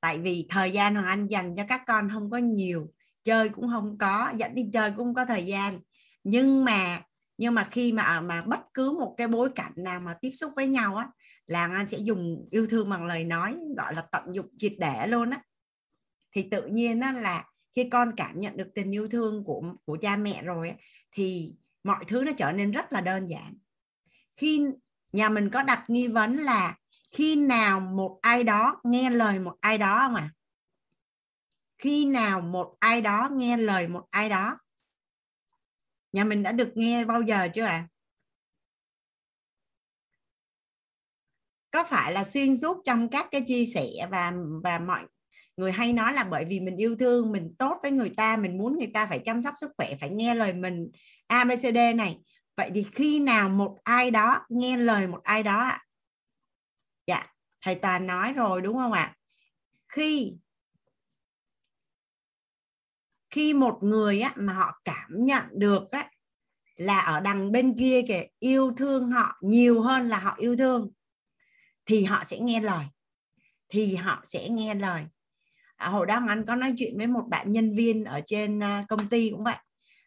Tại 0.00 0.18
vì 0.18 0.46
thời 0.50 0.70
gian 0.72 0.94
hoàng 0.94 1.06
anh 1.06 1.26
dành 1.26 1.56
cho 1.56 1.64
các 1.68 1.82
con 1.86 2.10
không 2.10 2.30
có 2.30 2.36
nhiều 2.36 2.86
chơi 3.24 3.48
cũng 3.48 3.68
không 3.68 3.98
có 3.98 4.32
dẫn 4.36 4.54
đi 4.54 4.70
chơi 4.72 4.90
cũng 4.90 5.06
không 5.06 5.14
có 5.14 5.24
thời 5.24 5.44
gian. 5.44 5.80
Nhưng 6.24 6.64
mà 6.64 7.02
nhưng 7.38 7.54
mà 7.54 7.68
khi 7.70 7.92
mà 7.92 8.02
à, 8.02 8.20
mà 8.20 8.40
bất 8.46 8.60
cứ 8.74 8.92
một 8.92 9.14
cái 9.16 9.28
bối 9.28 9.50
cảnh 9.54 9.72
nào 9.76 10.00
mà 10.00 10.14
tiếp 10.20 10.30
xúc 10.30 10.52
với 10.56 10.66
nhau 10.66 10.96
á 10.96 11.08
là 11.46 11.66
anh 11.66 11.86
sẽ 11.86 11.98
dùng 11.98 12.48
yêu 12.50 12.66
thương 12.70 12.90
bằng 12.90 13.06
lời 13.06 13.24
nói 13.24 13.56
gọi 13.76 13.94
là 13.94 14.02
tận 14.12 14.34
dụng 14.34 14.48
triệt 14.58 14.72
để 14.78 15.06
luôn 15.06 15.30
á. 15.30 15.40
Thì 16.32 16.48
tự 16.50 16.66
nhiên 16.66 17.00
á 17.00 17.12
là 17.12 17.44
khi 17.76 17.88
con 17.90 18.12
cảm 18.16 18.40
nhận 18.40 18.56
được 18.56 18.68
tình 18.74 18.94
yêu 18.94 19.08
thương 19.08 19.44
của 19.44 19.62
của 19.84 19.96
cha 20.00 20.16
mẹ 20.16 20.42
rồi 20.42 20.68
á, 20.68 20.76
thì 21.10 21.54
mọi 21.84 22.04
thứ 22.08 22.24
nó 22.24 22.32
trở 22.32 22.52
nên 22.52 22.70
rất 22.70 22.92
là 22.92 23.00
đơn 23.00 23.26
giản. 23.26 23.54
Khi 24.36 24.66
nhà 25.12 25.28
mình 25.28 25.50
có 25.50 25.62
đặt 25.62 25.84
nghi 25.88 26.08
vấn 26.08 26.34
là 26.34 26.76
khi 27.10 27.36
nào 27.36 27.80
một 27.80 28.18
ai 28.22 28.44
đó 28.44 28.80
nghe 28.84 29.10
lời 29.10 29.38
một 29.38 29.56
ai 29.60 29.78
đó 29.78 29.98
không 29.98 30.14
à 30.14 30.30
khi 31.84 32.04
nào 32.04 32.40
một 32.40 32.76
ai 32.80 33.00
đó 33.00 33.28
nghe 33.32 33.56
lời 33.56 33.88
một 33.88 34.06
ai 34.10 34.28
đó? 34.28 34.58
Nhà 36.12 36.24
mình 36.24 36.42
đã 36.42 36.52
được 36.52 36.72
nghe 36.74 37.04
bao 37.04 37.22
giờ 37.22 37.48
chưa 37.54 37.64
ạ? 37.64 37.70
à? 37.70 37.88
Có 41.74 41.84
phải 41.84 42.12
là 42.12 42.24
xuyên 42.24 42.56
suốt 42.56 42.76
trong 42.84 43.08
các 43.08 43.28
cái 43.30 43.42
chia 43.46 43.64
sẻ 43.66 43.86
và 44.10 44.32
và 44.64 44.78
mọi 44.78 45.02
người 45.56 45.72
hay 45.72 45.92
nói 45.92 46.12
là 46.12 46.24
bởi 46.24 46.44
vì 46.44 46.60
mình 46.60 46.76
yêu 46.76 46.96
thương 46.96 47.32
mình 47.32 47.54
tốt 47.58 47.78
với 47.82 47.92
người 47.92 48.10
ta 48.16 48.36
mình 48.36 48.58
muốn 48.58 48.78
người 48.78 48.90
ta 48.94 49.06
phải 49.06 49.18
chăm 49.18 49.40
sóc 49.40 49.54
sức 49.60 49.70
khỏe 49.76 49.96
phải 50.00 50.10
nghe 50.10 50.34
lời 50.34 50.52
mình 50.52 50.90
abcd 51.26 51.76
này. 51.96 52.18
Vậy 52.56 52.70
thì 52.74 52.86
khi 52.92 53.18
nào 53.18 53.48
một 53.48 53.78
ai 53.84 54.10
đó 54.10 54.46
nghe 54.48 54.76
lời 54.76 55.06
một 55.06 55.20
ai 55.22 55.42
đó 55.42 55.58
ạ? 55.58 55.84
Dạ 57.06 57.22
thầy 57.62 57.74
toàn 57.74 58.06
nói 58.06 58.32
rồi 58.32 58.60
đúng 58.60 58.76
không 58.76 58.92
ạ? 58.92 59.14
Khi 59.88 60.32
khi 63.30 63.54
một 63.54 63.78
người 63.82 64.20
á, 64.20 64.32
mà 64.36 64.52
họ 64.52 64.80
cảm 64.84 65.10
nhận 65.10 65.44
được 65.52 65.90
á, 65.90 66.10
là 66.76 67.00
ở 67.00 67.20
đằng 67.20 67.52
bên 67.52 67.78
kia 67.78 68.02
kìa 68.08 68.22
yêu 68.38 68.72
thương 68.76 69.10
họ 69.10 69.38
nhiều 69.40 69.80
hơn 69.80 70.08
là 70.08 70.18
họ 70.18 70.34
yêu 70.38 70.56
thương 70.56 70.90
thì 71.86 72.04
họ 72.04 72.24
sẽ 72.24 72.38
nghe 72.38 72.60
lời. 72.60 72.84
Thì 73.68 73.94
họ 73.94 74.20
sẽ 74.24 74.48
nghe 74.48 74.74
lời. 74.74 75.04
À, 75.76 75.88
hồi 75.88 76.06
đó 76.06 76.20
anh 76.28 76.44
có 76.46 76.56
nói 76.56 76.74
chuyện 76.76 76.98
với 76.98 77.06
một 77.06 77.24
bạn 77.28 77.52
nhân 77.52 77.74
viên 77.74 78.04
ở 78.04 78.20
trên 78.26 78.62
à, 78.62 78.84
công 78.88 79.08
ty 79.08 79.30
cũng 79.30 79.44
vậy. 79.44 79.56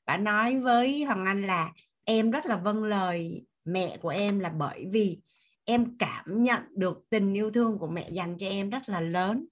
Bạn 0.05 0.23
nói 0.23 0.59
với 0.59 1.03
hoàng 1.03 1.25
anh 1.25 1.41
là 1.41 1.71
em 2.03 2.31
rất 2.31 2.45
là 2.45 2.55
vâng 2.55 2.83
lời 2.83 3.45
mẹ 3.65 3.97
của 4.01 4.09
em 4.09 4.39
là 4.39 4.49
bởi 4.49 4.87
vì 4.91 5.19
em 5.65 5.97
cảm 5.97 6.43
nhận 6.43 6.61
được 6.75 6.97
tình 7.09 7.33
yêu 7.33 7.51
thương 7.51 7.77
của 7.79 7.87
mẹ 7.87 8.07
dành 8.11 8.37
cho 8.37 8.47
em 8.47 8.69
rất 8.69 8.89
là 8.89 9.01
lớn. 9.01 9.45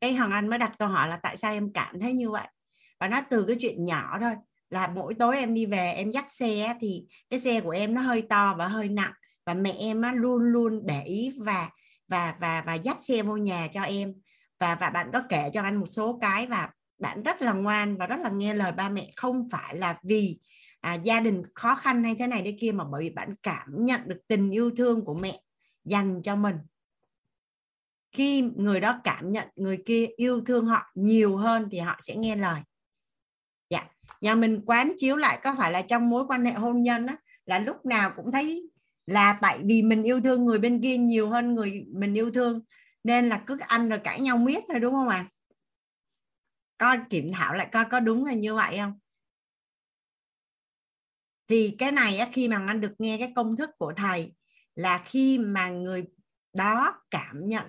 Cái 0.00 0.14
hoàng 0.14 0.30
anh 0.30 0.48
mới 0.48 0.58
đặt 0.58 0.72
câu 0.78 0.88
hỏi 0.88 1.08
là 1.08 1.20
tại 1.22 1.36
sao 1.36 1.52
em 1.52 1.72
cảm 1.72 2.00
thấy 2.00 2.12
như 2.12 2.30
vậy? 2.30 2.48
Và 3.00 3.08
nó 3.08 3.20
từ 3.30 3.44
cái 3.48 3.56
chuyện 3.60 3.84
nhỏ 3.84 4.18
thôi. 4.20 4.32
Là 4.70 4.86
mỗi 4.86 5.14
tối 5.14 5.36
em 5.36 5.54
đi 5.54 5.66
về 5.66 5.92
em 5.92 6.10
dắt 6.10 6.26
xe 6.32 6.76
thì 6.80 7.06
cái 7.30 7.40
xe 7.40 7.60
của 7.60 7.70
em 7.70 7.94
nó 7.94 8.00
hơi 8.00 8.22
to 8.22 8.54
và 8.58 8.68
hơi 8.68 8.88
nặng 8.88 9.12
và 9.46 9.54
mẹ 9.54 9.74
em 9.78 10.02
á, 10.02 10.12
luôn 10.12 10.42
luôn 10.42 10.86
để 10.86 11.02
ý 11.04 11.34
và 11.38 11.70
và 12.08 12.34
và 12.40 12.62
và 12.66 12.74
dắt 12.74 12.96
xe 13.00 13.22
vô 13.22 13.36
nhà 13.36 13.68
cho 13.72 13.82
em. 13.82 14.14
Và 14.60 14.74
và 14.74 14.90
bạn 14.90 15.10
có 15.12 15.22
kể 15.28 15.50
cho 15.52 15.62
anh 15.62 15.76
một 15.76 15.86
số 15.86 16.18
cái 16.20 16.46
và 16.46 16.70
bạn 16.98 17.22
rất 17.22 17.42
là 17.42 17.52
ngoan 17.52 17.96
và 17.96 18.06
rất 18.06 18.20
là 18.20 18.30
nghe 18.30 18.54
lời 18.54 18.72
ba 18.72 18.88
mẹ. 18.88 19.12
Không 19.16 19.48
phải 19.50 19.76
là 19.76 19.98
vì 20.02 20.38
à, 20.80 20.94
gia 20.94 21.20
đình 21.20 21.42
khó 21.54 21.74
khăn 21.74 22.04
hay 22.04 22.14
thế 22.14 22.26
này 22.26 22.42
thế 22.44 22.56
kia 22.60 22.72
mà 22.72 22.84
bởi 22.92 23.02
vì 23.02 23.10
bạn 23.10 23.34
cảm 23.42 23.84
nhận 23.84 24.00
được 24.06 24.20
tình 24.28 24.50
yêu 24.50 24.70
thương 24.76 25.04
của 25.04 25.14
mẹ 25.14 25.40
dành 25.84 26.22
cho 26.22 26.36
mình. 26.36 26.56
Khi 28.12 28.40
người 28.56 28.80
đó 28.80 29.00
cảm 29.04 29.32
nhận 29.32 29.48
người 29.56 29.82
kia 29.86 30.06
yêu 30.16 30.40
thương 30.46 30.66
họ 30.66 30.82
nhiều 30.94 31.36
hơn 31.36 31.68
thì 31.72 31.78
họ 31.78 31.96
sẽ 32.00 32.16
nghe 32.16 32.36
lời. 32.36 32.60
Dạ. 33.70 33.88
Nhà 34.20 34.34
mình 34.34 34.62
quán 34.66 34.92
chiếu 34.96 35.16
lại 35.16 35.40
có 35.42 35.54
phải 35.58 35.72
là 35.72 35.82
trong 35.82 36.10
mối 36.10 36.24
quan 36.28 36.44
hệ 36.44 36.52
hôn 36.52 36.82
nhân 36.82 37.06
á, 37.06 37.16
là 37.44 37.58
lúc 37.58 37.86
nào 37.86 38.12
cũng 38.16 38.32
thấy 38.32 38.70
là 39.06 39.38
tại 39.42 39.60
vì 39.64 39.82
mình 39.82 40.02
yêu 40.02 40.20
thương 40.20 40.44
người 40.44 40.58
bên 40.58 40.82
kia 40.82 40.96
nhiều 40.96 41.30
hơn 41.30 41.54
người 41.54 41.84
mình 41.94 42.14
yêu 42.14 42.30
thương. 42.30 42.60
Nên 43.04 43.28
là 43.28 43.42
cứ 43.46 43.58
ăn 43.68 43.88
rồi 43.88 43.98
cãi 44.04 44.20
nhau 44.20 44.38
miết 44.38 44.64
thôi 44.68 44.80
đúng 44.80 44.92
không 44.92 45.08
ạ? 45.08 45.16
À? 45.16 45.30
coi 46.82 46.98
kiểm 47.10 47.32
thảo 47.32 47.54
lại 47.54 47.68
coi 47.72 47.84
có 47.90 48.00
đúng 48.00 48.24
là 48.24 48.32
như 48.32 48.54
vậy 48.54 48.76
không? 48.76 48.98
Thì 51.48 51.76
cái 51.78 51.92
này 51.92 52.18
á, 52.18 52.28
khi 52.32 52.48
mà 52.48 52.64
anh 52.66 52.80
được 52.80 52.92
nghe 52.98 53.18
cái 53.18 53.32
công 53.36 53.56
thức 53.56 53.70
của 53.78 53.92
thầy 53.96 54.34
là 54.74 55.02
khi 55.04 55.38
mà 55.38 55.70
người 55.70 56.04
đó 56.52 57.02
cảm 57.10 57.44
nhận 57.44 57.64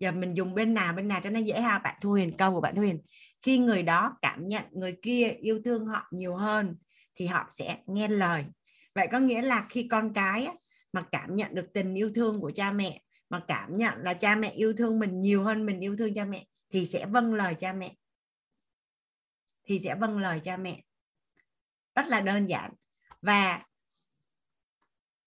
giờ 0.00 0.12
mình 0.12 0.34
dùng 0.34 0.54
bên 0.54 0.74
nào 0.74 0.92
bên 0.92 1.08
nào 1.08 1.20
cho 1.24 1.30
nó 1.30 1.38
dễ 1.40 1.60
ha 1.60 1.78
bạn 1.78 1.94
thu 2.00 2.10
huyền 2.10 2.32
câu 2.38 2.52
của 2.52 2.60
bạn 2.60 2.74
thu 2.74 2.82
huyền. 2.82 3.00
Khi 3.42 3.58
người 3.58 3.82
đó 3.82 4.16
cảm 4.22 4.48
nhận 4.48 4.64
người 4.70 4.96
kia 5.02 5.28
yêu 5.28 5.60
thương 5.64 5.86
họ 5.86 6.06
nhiều 6.10 6.36
hơn 6.36 6.76
thì 7.14 7.26
họ 7.26 7.46
sẽ 7.50 7.78
nghe 7.86 8.08
lời. 8.08 8.44
Vậy 8.94 9.08
có 9.12 9.18
nghĩa 9.18 9.42
là 9.42 9.66
khi 9.68 9.88
con 9.90 10.12
cái 10.12 10.44
á, 10.44 10.52
mà 10.94 11.02
cảm 11.12 11.36
nhận 11.36 11.54
được 11.54 11.66
tình 11.74 11.94
yêu 11.94 12.10
thương 12.14 12.40
của 12.40 12.52
cha 12.54 12.72
mẹ 12.72 13.02
mà 13.30 13.44
cảm 13.48 13.76
nhận 13.76 13.98
là 13.98 14.14
cha 14.14 14.36
mẹ 14.36 14.50
yêu 14.50 14.72
thương 14.72 14.98
mình 14.98 15.20
nhiều 15.20 15.44
hơn 15.44 15.66
mình 15.66 15.80
yêu 15.80 15.96
thương 15.96 16.14
cha 16.14 16.24
mẹ 16.24 16.46
thì 16.70 16.86
sẽ 16.86 17.06
vâng 17.06 17.34
lời 17.34 17.54
cha 17.54 17.72
mẹ. 17.72 17.94
Thì 19.64 19.80
sẽ 19.84 19.94
vâng 19.94 20.18
lời 20.18 20.40
cha 20.44 20.56
mẹ. 20.56 20.82
Rất 21.94 22.06
là 22.06 22.20
đơn 22.20 22.46
giản. 22.46 22.70
Và 23.22 23.64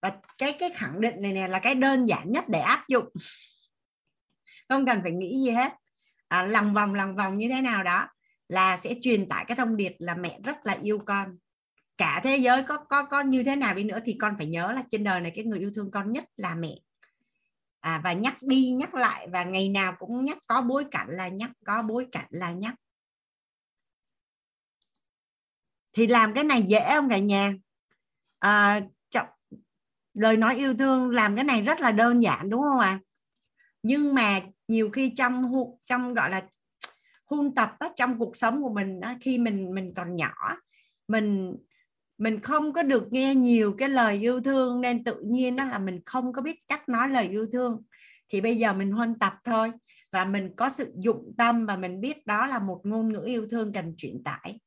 và 0.00 0.20
cái 0.38 0.56
cái 0.58 0.70
khẳng 0.74 1.00
định 1.00 1.22
này 1.22 1.32
nè 1.32 1.48
là 1.48 1.58
cái 1.58 1.74
đơn 1.74 2.08
giản 2.08 2.32
nhất 2.32 2.44
để 2.48 2.60
áp 2.60 2.84
dụng. 2.88 3.08
Không 4.68 4.86
cần 4.86 5.00
phải 5.02 5.12
nghĩ 5.12 5.44
gì 5.44 5.50
hết. 5.50 5.72
À, 6.28 6.42
lòng 6.42 6.74
vòng 6.74 6.94
lòng 6.94 7.16
vòng 7.16 7.38
như 7.38 7.48
thế 7.48 7.60
nào 7.60 7.82
đó 7.82 8.08
là 8.48 8.76
sẽ 8.76 8.94
truyền 9.02 9.28
tải 9.28 9.44
cái 9.48 9.56
thông 9.56 9.76
điệp 9.76 9.92
là 9.98 10.14
mẹ 10.14 10.40
rất 10.44 10.56
là 10.64 10.78
yêu 10.82 10.98
con 11.06 11.38
cả 11.98 12.20
thế 12.24 12.36
giới 12.36 12.62
có 12.62 12.76
có 12.76 13.04
có 13.04 13.20
như 13.20 13.42
thế 13.42 13.56
nào 13.56 13.74
đi 13.74 13.84
nữa 13.84 13.98
thì 14.04 14.16
con 14.20 14.34
phải 14.38 14.46
nhớ 14.46 14.72
là 14.72 14.82
trên 14.90 15.04
đời 15.04 15.20
này 15.20 15.32
cái 15.34 15.44
người 15.44 15.58
yêu 15.58 15.70
thương 15.74 15.90
con 15.90 16.12
nhất 16.12 16.24
là 16.36 16.54
mẹ. 16.54 16.74
À, 17.80 18.00
và 18.04 18.12
nhắc 18.12 18.34
đi 18.42 18.70
nhắc 18.70 18.94
lại 18.94 19.28
và 19.32 19.44
ngày 19.44 19.68
nào 19.68 19.96
cũng 19.98 20.24
nhắc 20.24 20.38
có 20.46 20.62
bối 20.62 20.84
cảnh 20.90 21.08
là 21.10 21.28
nhắc 21.28 21.50
có 21.64 21.82
bối 21.82 22.06
cảnh 22.12 22.26
là 22.30 22.50
nhắc. 22.50 22.74
Thì 25.92 26.06
làm 26.06 26.34
cái 26.34 26.44
này 26.44 26.62
dễ 26.62 26.90
không 26.94 27.08
cả 27.08 27.18
nhà? 27.18 27.54
À, 28.38 28.80
trọng, 29.10 29.28
lời 30.14 30.36
nói 30.36 30.56
yêu 30.56 30.74
thương 30.74 31.10
làm 31.10 31.36
cái 31.36 31.44
này 31.44 31.62
rất 31.62 31.80
là 31.80 31.90
đơn 31.90 32.22
giản 32.22 32.50
đúng 32.50 32.62
không 32.62 32.78
ạ? 32.78 32.88
À? 32.88 33.00
nhưng 33.82 34.14
mà 34.14 34.40
nhiều 34.68 34.90
khi 34.90 35.12
trong 35.16 35.42
trong 35.84 36.14
gọi 36.14 36.30
là 36.30 36.42
huân 37.30 37.54
tập 37.54 37.76
đó 37.80 37.88
trong 37.96 38.18
cuộc 38.18 38.36
sống 38.36 38.62
của 38.62 38.72
mình 38.72 39.00
đó, 39.00 39.14
khi 39.20 39.38
mình 39.38 39.74
mình 39.74 39.94
còn 39.94 40.16
nhỏ 40.16 40.34
mình 41.08 41.56
mình 42.18 42.40
không 42.40 42.72
có 42.72 42.82
được 42.82 43.12
nghe 43.12 43.34
nhiều 43.34 43.74
cái 43.78 43.88
lời 43.88 44.16
yêu 44.16 44.40
thương 44.40 44.80
nên 44.80 45.04
tự 45.04 45.22
nhiên 45.24 45.56
đó 45.56 45.64
là 45.64 45.78
mình 45.78 46.00
không 46.06 46.32
có 46.32 46.42
biết 46.42 46.56
cách 46.68 46.88
nói 46.88 47.08
lời 47.08 47.28
yêu 47.28 47.46
thương. 47.52 47.82
Thì 48.28 48.40
bây 48.40 48.56
giờ 48.56 48.72
mình 48.72 48.92
huân 48.92 49.18
tập 49.18 49.34
thôi 49.44 49.72
và 50.12 50.24
mình 50.24 50.50
có 50.56 50.68
sự 50.68 50.92
dụng 50.98 51.34
tâm 51.38 51.66
và 51.66 51.76
mình 51.76 52.00
biết 52.00 52.26
đó 52.26 52.46
là 52.46 52.58
một 52.58 52.80
ngôn 52.84 53.12
ngữ 53.12 53.22
yêu 53.26 53.46
thương 53.50 53.72
cần 53.72 53.94
truyền 53.96 54.22
tải. 54.24 54.60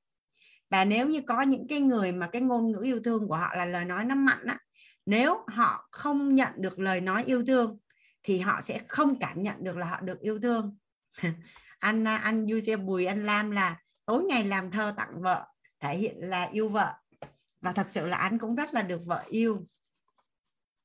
Và 0.70 0.86
nếu 0.86 1.08
như 1.08 1.22
có 1.22 1.42
những 1.42 1.68
cái 1.68 1.80
người 1.80 2.12
mà 2.12 2.28
cái 2.28 2.42
ngôn 2.42 2.72
ngữ 2.72 2.82
yêu 2.84 3.00
thương 3.04 3.28
của 3.28 3.36
họ 3.36 3.56
là 3.56 3.66
lời 3.66 3.86
nói 3.86 4.06
nó 4.06 4.16
mặn 4.16 4.46
á, 4.46 4.60
nếu 5.06 5.38
họ 5.48 5.88
không 5.92 6.34
nhận 6.36 6.52
được 6.58 6.80
lời 6.80 7.02
nói 7.02 7.24
yêu 7.26 7.46
thương 7.46 7.78
thì 8.24 8.40
họ 8.40 8.62
sẽ 8.62 8.82
không 8.88 9.20
cảm 9.20 9.44
nhận 9.44 9.56
được 9.64 9.78
là 9.78 9.88
họ 9.88 10.02
được 10.02 10.20
yêu 10.20 10.40
thương. 10.40 10.78
Anh 11.80 12.06
anh 12.06 12.48
du 12.48 12.78
bùi 12.78 13.06
anh 13.06 13.24
lam 13.26 13.52
là 13.52 13.80
tối 14.06 14.24
ngày 14.24 14.46
làm 14.46 14.72
thơ 14.72 14.94
tặng 14.98 15.22
vợ, 15.22 15.48
thể 15.80 15.98
hiện 15.98 16.16
là 16.20 16.44
yêu 16.52 16.70
vợ 16.70 16.94
và 17.62 17.72
thật 17.72 17.88
sự 17.90 18.08
là 18.08 18.18
anh 18.18 18.38
cũng 18.38 18.56
rất 18.56 18.74
là 18.74 18.82
được 18.82 19.02
vợ 19.06 19.24
yêu. 19.30 19.66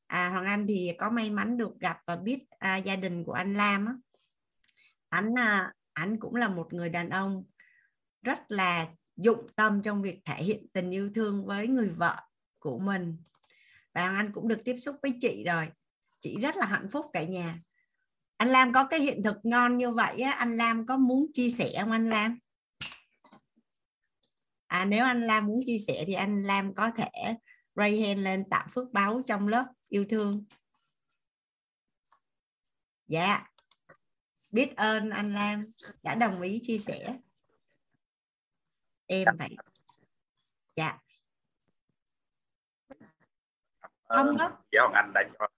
À, 0.07 0.29
Hoàng 0.29 0.47
Anh 0.47 0.67
thì 0.69 0.93
có 0.99 1.11
may 1.11 1.31
mắn 1.31 1.57
được 1.57 1.81
gặp 1.81 1.99
và 2.07 2.17
biết 2.17 2.45
à, 2.59 2.77
gia 2.77 2.97
đình 2.97 3.25
của 3.25 3.33
anh 3.33 3.55
Lam 3.55 3.87
á. 3.87 3.95
anh 5.09 5.39
à, 5.39 5.73
anh 5.93 6.19
cũng 6.21 6.35
là 6.35 6.49
một 6.49 6.73
người 6.73 6.89
đàn 6.89 7.11
ông 7.11 7.45
rất 8.23 8.39
là 8.49 8.87
dụng 9.17 9.47
tâm 9.57 9.83
trong 9.83 10.03
việc 10.03 10.21
thể 10.25 10.43
hiện 10.43 10.67
tình 10.73 10.91
yêu 10.91 11.11
thương 11.15 11.47
với 11.47 11.69
người 11.69 11.89
vợ 11.89 12.17
của 12.59 12.79
mình. 12.79 13.17
Và 13.95 14.09
anh 14.09 14.33
cũng 14.33 14.49
được 14.49 14.65
tiếp 14.65 14.77
xúc 14.79 14.97
với 15.03 15.13
chị 15.21 15.45
rồi. 15.45 15.69
Chị 16.21 16.39
rất 16.41 16.57
là 16.57 16.67
hạnh 16.67 16.89
phúc 16.93 17.07
cả 17.13 17.25
nhà. 17.25 17.59
Anh 18.37 18.49
Lam 18.49 18.73
có 18.73 18.85
cái 18.85 19.01
hiện 19.01 19.23
thực 19.23 19.37
ngon 19.43 19.79
như 19.79 19.91
vậy 19.91 20.21
á, 20.21 20.31
anh 20.31 20.57
Lam 20.57 20.87
có 20.87 20.97
muốn 20.97 21.27
chia 21.35 21.51
sẻ 21.51 21.71
không 21.81 21.91
anh 21.91 22.09
Lam? 22.09 22.39
À, 24.67 24.85
nếu 24.85 25.05
anh 25.05 25.21
Lam 25.23 25.47
muốn 25.47 25.61
chia 25.67 25.79
sẻ 25.79 26.05
thì 26.07 26.13
anh 26.13 26.43
Lam 26.43 26.75
có 26.75 26.91
thể 26.97 27.35
ray 27.75 28.01
hand 28.01 28.21
lên 28.21 28.45
tạo 28.51 28.67
phước 28.75 28.93
báo 28.93 29.23
trong 29.27 29.49
lớp 29.49 29.67
yêu 29.89 30.07
thương. 30.11 30.45
Dạ. 33.07 33.47
Biết 34.53 34.77
ơn 34.77 35.11
anh 35.11 35.35
Lam. 35.35 35.61
Đã 36.03 36.15
đồng 36.15 36.43
ý 36.43 36.61
chia 36.63 36.79
sẻ. 36.79 37.19
Em 39.07 39.29
vậy 39.39 39.57
dạ. 40.77 40.99
Không 44.09 44.37
đó 44.37 44.51
dạ, 44.51 44.57
giáo 44.73 44.91
anh 44.95 45.13
đã 45.15 45.23
cho 45.39 45.49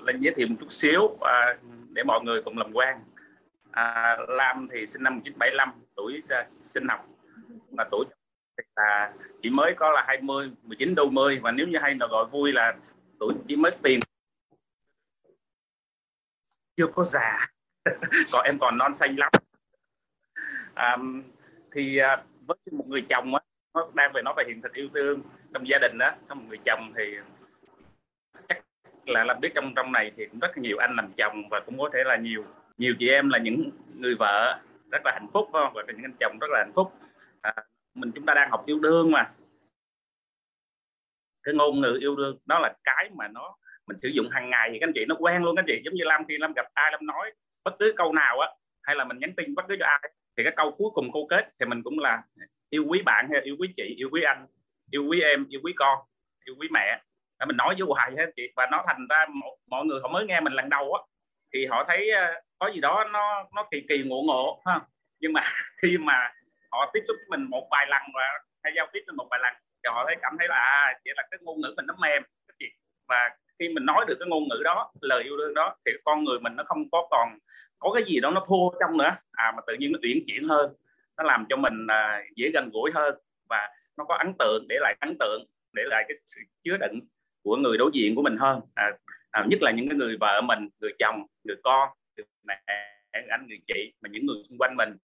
lên 0.00 0.20
giới 0.20 0.34
thiệu 0.36 0.46
một 0.48 0.56
chút 0.60 0.72
xíu 0.72 1.18
à, 1.20 1.58
để 1.88 2.02
mọi 2.04 2.20
người 2.24 2.42
cùng 2.44 2.58
làm 2.58 2.72
quen 2.72 2.96
à, 3.78 4.16
Lam 4.28 4.68
thì 4.72 4.86
sinh 4.86 5.02
năm 5.02 5.14
1975 5.14 5.72
tuổi 5.96 6.20
à, 6.30 6.44
sinh 6.46 6.88
học. 6.88 7.06
Và 7.70 7.88
tuổi 7.90 8.04
là 8.76 9.12
chỉ 9.40 9.50
mới 9.50 9.74
có 9.76 9.90
là 9.90 10.04
20 10.06 10.52
19 10.62 10.94
đô 10.94 11.08
mươi 11.08 11.40
và 11.42 11.50
nếu 11.50 11.66
như 11.66 11.78
hay 11.78 11.94
là 11.94 12.06
gọi 12.06 12.26
vui 12.26 12.52
là 12.52 12.76
tuổi 13.20 13.34
chỉ 13.48 13.56
mới 13.56 13.72
tiền 13.82 14.00
chưa 16.76 16.86
có 16.86 17.04
già. 17.04 17.38
Còn 18.32 18.44
em 18.44 18.58
còn 18.58 18.78
non 18.78 18.94
xanh 18.94 19.16
lắm. 19.16 19.32
À, 20.74 20.96
thì 21.72 21.98
à, 21.98 22.22
với 22.46 22.56
một 22.72 22.84
người 22.88 23.06
chồng 23.08 23.34
á 23.34 23.40
nó 23.74 23.88
đang 23.94 24.12
về 24.12 24.22
nói 24.22 24.34
về 24.36 24.44
hiện 24.48 24.62
thực 24.62 24.72
yêu 24.72 24.88
thương 24.94 25.22
trong 25.54 25.68
gia 25.68 25.78
đình 25.78 25.98
đó 25.98 26.10
có 26.28 26.34
một 26.34 26.44
người 26.48 26.58
chồng 26.64 26.92
thì 26.96 27.16
chắc 28.48 28.64
là 29.06 29.24
làm 29.24 29.40
biết 29.40 29.52
trong 29.54 29.72
trong 29.76 29.92
này 29.92 30.12
thì 30.16 30.26
cũng 30.26 30.40
rất 30.40 30.58
nhiều 30.58 30.78
anh 30.78 30.96
làm 30.96 31.12
chồng 31.16 31.48
và 31.50 31.60
cũng 31.66 31.78
có 31.78 31.90
thể 31.92 32.04
là 32.04 32.16
nhiều 32.16 32.44
nhiều 32.78 32.94
chị 32.98 33.08
em 33.08 33.28
là 33.28 33.38
những 33.38 33.70
người 33.94 34.14
vợ 34.14 34.58
rất 34.90 34.98
là 35.04 35.12
hạnh 35.12 35.28
phúc 35.32 35.48
và 35.52 35.70
những 35.86 36.04
anh 36.04 36.16
chồng 36.20 36.38
rất 36.40 36.46
là 36.50 36.58
hạnh 36.58 36.72
phúc. 36.74 36.92
À, 37.40 37.54
mình 37.94 38.12
chúng 38.14 38.26
ta 38.26 38.34
đang 38.34 38.50
học 38.50 38.66
yêu 38.66 38.78
đương 38.78 39.10
mà. 39.10 39.30
Cái 41.42 41.54
ngôn 41.54 41.80
ngữ 41.80 41.98
yêu 42.00 42.16
đương 42.16 42.38
đó 42.46 42.58
là 42.58 42.74
cái 42.84 43.10
mà 43.14 43.28
nó 43.28 43.56
mình 43.86 43.98
sử 43.98 44.08
dụng 44.08 44.28
hàng 44.30 44.50
ngày. 44.50 44.68
Thì 44.72 44.78
các 44.80 44.86
anh 44.86 44.92
chị 44.94 45.04
nó 45.08 45.14
quen 45.18 45.42
luôn 45.42 45.56
các 45.56 45.62
anh 45.62 45.66
chị. 45.68 45.82
Giống 45.84 45.94
như 45.94 46.04
Lam 46.04 46.24
khi 46.28 46.38
Lam 46.38 46.52
gặp 46.52 46.66
ai 46.74 46.92
Lam 46.92 47.06
nói 47.06 47.32
bất 47.64 47.74
cứ 47.78 47.92
câu 47.96 48.12
nào 48.12 48.40
á 48.40 48.48
hay 48.82 48.96
là 48.96 49.04
mình 49.04 49.18
nhắn 49.18 49.32
tin 49.36 49.54
bất 49.54 49.64
cứ 49.68 49.76
cho 49.78 49.86
ai 49.86 50.12
thì 50.36 50.44
cái 50.44 50.52
câu 50.56 50.74
cuối 50.78 50.90
cùng 50.94 51.12
câu 51.12 51.26
kết 51.30 51.48
thì 51.60 51.66
mình 51.66 51.82
cũng 51.82 51.98
là 51.98 52.22
yêu 52.70 52.84
quý 52.88 53.02
bạn 53.02 53.28
hay 53.32 53.40
yêu 53.42 53.56
quý 53.58 53.68
chị 53.76 53.94
yêu 53.96 54.08
quý 54.12 54.22
anh 54.22 54.46
yêu 54.90 55.04
quý 55.08 55.20
em 55.20 55.46
yêu 55.48 55.60
quý 55.64 55.72
con 55.76 55.98
yêu 56.44 56.54
quý 56.58 56.68
mẹ. 56.70 57.02
Để 57.40 57.46
mình 57.46 57.56
nói 57.56 57.74
với 57.78 57.86
hoài 57.88 58.12
hết 58.16 58.30
chị. 58.36 58.42
Và 58.56 58.68
nó 58.72 58.84
thành 58.86 59.06
ra 59.10 59.26
mọi 59.66 59.84
người 59.84 60.00
họ 60.02 60.08
mới 60.08 60.26
nghe 60.26 60.40
mình 60.40 60.52
lần 60.52 60.68
đầu 60.68 60.92
á 60.94 61.02
thì 61.54 61.66
họ 61.66 61.84
thấy 61.88 62.10
ờ, 62.10 62.40
có 62.58 62.70
gì 62.74 62.80
đó 62.80 63.04
nó 63.12 63.44
nó 63.54 63.68
kỳ 63.70 63.84
kỳ 63.88 64.02
ngộ 64.02 64.22
ngộ 64.22 64.62
ha 64.66 64.80
nhưng 65.20 65.32
mà 65.32 65.40
khi 65.82 65.98
mà 65.98 66.32
họ 66.70 66.90
tiếp 66.92 67.00
xúc 67.08 67.16
với 67.16 67.38
mình 67.38 67.50
một 67.50 67.68
vài 67.70 67.86
lần 67.90 68.02
và 68.14 68.22
hay 68.62 68.72
giao 68.76 68.86
tiếp 68.92 69.00
với 69.06 69.14
một 69.14 69.26
vài 69.30 69.40
lần 69.42 69.54
thì 69.84 69.88
họ 69.94 70.04
thấy 70.06 70.16
cảm 70.22 70.36
thấy 70.38 70.48
là 70.48 70.56
à, 70.56 70.98
chỉ 71.04 71.10
là 71.16 71.22
cái 71.30 71.38
ngôn 71.42 71.60
ngữ 71.60 71.74
mình 71.76 71.86
nó 71.86 71.94
mềm 71.98 72.22
và 73.08 73.30
khi 73.58 73.68
mình 73.68 73.86
nói 73.86 74.04
được 74.08 74.16
cái 74.20 74.28
ngôn 74.28 74.48
ngữ 74.48 74.62
đó 74.64 74.92
lời 75.00 75.22
yêu 75.22 75.36
đương 75.36 75.54
đó 75.54 75.76
thì 75.86 75.92
con 76.04 76.24
người 76.24 76.40
mình 76.40 76.56
nó 76.56 76.64
không 76.66 76.90
có 76.92 77.08
còn 77.10 77.38
có 77.78 77.92
cái 77.94 78.04
gì 78.06 78.20
đó 78.20 78.30
nó 78.30 78.44
thua 78.48 78.78
trong 78.80 78.98
nữa. 78.98 79.10
À 79.32 79.52
mà 79.56 79.62
tự 79.66 79.74
nhiên 79.78 79.92
nó 79.92 79.98
uyển 80.02 80.18
chuyển 80.26 80.48
hơn 80.48 80.74
nó 81.16 81.24
làm 81.24 81.46
cho 81.48 81.56
mình 81.56 81.86
à, 81.86 82.22
dễ 82.36 82.50
gần 82.54 82.70
gũi 82.72 82.90
hơn 82.94 83.14
và 83.48 83.68
nó 83.96 84.04
có 84.04 84.14
ấn 84.14 84.32
tượng 84.38 84.66
để 84.68 84.76
lại 84.80 84.96
ấn 85.00 85.16
tượng 85.20 85.44
để 85.72 85.82
lại 85.86 86.04
cái 86.08 86.16
sự 86.24 86.40
chứa 86.64 86.76
đựng 86.76 87.00
của 87.42 87.56
người 87.56 87.78
đối 87.78 87.90
diện 87.94 88.14
của 88.14 88.22
mình 88.22 88.36
hơn. 88.36 88.60
À, 88.74 88.90
à, 89.30 89.44
nhất 89.50 89.62
là 89.62 89.70
những 89.70 89.88
cái 89.88 89.96
người 89.96 90.16
vợ 90.20 90.40
mình 90.40 90.68
người 90.80 90.92
chồng 90.98 91.26
người 91.44 91.56
con 91.64 91.88
người 92.26 92.44
mẹ 92.44 92.62
anh 93.30 93.46
người 93.48 93.60
chị 93.66 93.92
mà 94.00 94.08
những 94.12 94.26
người 94.26 94.42
xung 94.48 94.58
quanh 94.58 94.76
mình. 94.76 94.96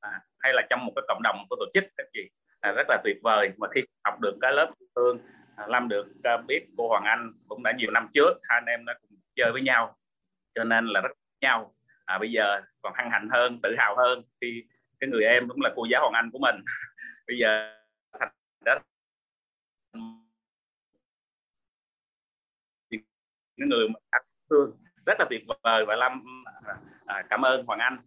À, 0.00 0.20
hay 0.38 0.52
là 0.52 0.62
trong 0.70 0.86
một 0.86 0.92
cái 0.96 1.02
cộng 1.08 1.22
đồng 1.22 1.46
của 1.50 1.56
tổ 1.58 1.66
chức 1.74 1.84
các 1.96 2.06
chị 2.12 2.30
à, 2.60 2.72
rất 2.72 2.86
là 2.88 3.00
tuyệt 3.04 3.16
vời. 3.22 3.50
Mà 3.56 3.68
khi 3.74 3.80
học 4.04 4.20
được 4.20 4.36
cái 4.40 4.52
lớp 4.52 4.74
thương 4.96 5.18
à, 5.56 5.66
Lâm 5.66 5.88
được 5.88 6.06
à, 6.22 6.36
biết 6.36 6.66
cô 6.76 6.88
Hoàng 6.88 7.04
Anh 7.04 7.32
cũng 7.48 7.62
đã 7.62 7.72
nhiều 7.78 7.90
năm 7.90 8.08
trước 8.14 8.32
hai 8.42 8.56
anh 8.60 8.66
em 8.66 8.84
đã 8.84 8.94
cùng 9.02 9.18
chơi 9.36 9.52
với 9.52 9.62
nhau 9.62 9.96
cho 10.54 10.64
nên 10.64 10.86
là 10.86 11.00
rất 11.00 11.10
nhau. 11.40 11.74
À, 12.04 12.18
bây 12.18 12.32
giờ 12.32 12.60
còn 12.82 12.92
hăng 12.96 13.10
hạnh 13.10 13.28
hơn 13.32 13.60
tự 13.62 13.74
hào 13.78 13.96
hơn 13.96 14.22
khi 14.40 14.64
cái 15.00 15.10
người 15.10 15.24
em 15.24 15.48
cũng 15.48 15.60
là 15.60 15.72
cô 15.76 15.86
giáo 15.90 16.00
Hoàng 16.00 16.14
Anh 16.14 16.30
của 16.30 16.38
mình. 16.38 16.56
Bây 17.26 17.38
giờ 17.38 17.76
thành 18.20 18.28
đã 18.64 18.80
những 23.56 23.68
người 23.68 23.88
mà 23.88 24.18
thương 24.50 24.76
rất 25.06 25.14
là 25.18 25.26
tuyệt 25.30 25.42
vời 25.62 25.84
và 25.86 25.96
Lâm 25.96 26.22
à, 26.66 26.74
à, 27.06 27.22
cảm 27.30 27.42
ơn 27.44 27.66
Hoàng 27.66 27.78
Anh 27.78 27.98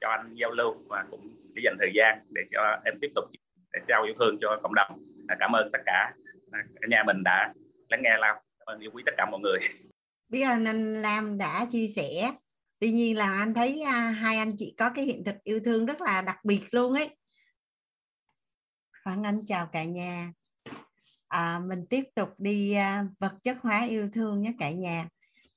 cho 0.00 0.08
anh 0.08 0.34
giao 0.34 0.50
lưu 0.50 0.74
và 0.88 1.04
cũng 1.10 1.36
để 1.54 1.62
dành 1.64 1.76
thời 1.78 1.90
gian 1.94 2.26
để 2.30 2.42
cho 2.52 2.80
em 2.84 2.94
tiếp 3.00 3.10
tục 3.14 3.24
để 3.72 3.80
trao 3.88 4.02
yêu 4.02 4.14
thương 4.18 4.38
cho 4.40 4.60
cộng 4.62 4.74
đồng. 4.74 5.02
À, 5.28 5.36
cảm 5.40 5.52
ơn 5.52 5.70
tất 5.72 5.78
cả. 5.86 6.12
À, 6.52 6.58
cả 6.80 6.86
nhà 6.88 7.02
mình 7.06 7.22
đã 7.24 7.52
lắng 7.88 8.00
nghe 8.02 8.16
Lam 8.18 8.36
cảm 8.58 8.66
ơn 8.66 8.80
yêu 8.80 8.90
quý 8.94 9.02
tất 9.06 9.12
cả 9.16 9.26
mọi 9.30 9.40
người. 9.40 9.58
Biết 10.28 10.42
ơn 10.42 10.64
anh 10.64 11.02
Lam 11.02 11.38
đã 11.38 11.66
chia 11.70 11.86
sẻ. 11.86 12.32
Tuy 12.80 12.90
nhiên 12.90 13.16
là 13.16 13.38
anh 13.38 13.54
thấy 13.54 13.82
à, 13.82 14.10
hai 14.10 14.36
anh 14.36 14.52
chị 14.58 14.74
có 14.78 14.90
cái 14.94 15.04
hiện 15.04 15.24
thực 15.24 15.36
yêu 15.44 15.60
thương 15.64 15.86
rất 15.86 16.00
là 16.00 16.22
đặc 16.22 16.38
biệt 16.44 16.60
luôn 16.70 16.92
ấy. 16.92 17.16
Hoàng 19.04 19.22
Anh 19.22 19.40
chào 19.46 19.68
cả 19.72 19.84
nhà. 19.84 20.32
À, 21.28 21.60
mình 21.68 21.86
tiếp 21.90 22.04
tục 22.14 22.28
đi 22.38 22.72
à, 22.72 23.04
vật 23.18 23.32
chất 23.42 23.56
hóa 23.62 23.86
yêu 23.88 24.08
thương 24.14 24.42
nhé 24.42 24.52
cả 24.58 24.70
nhà 24.70 25.08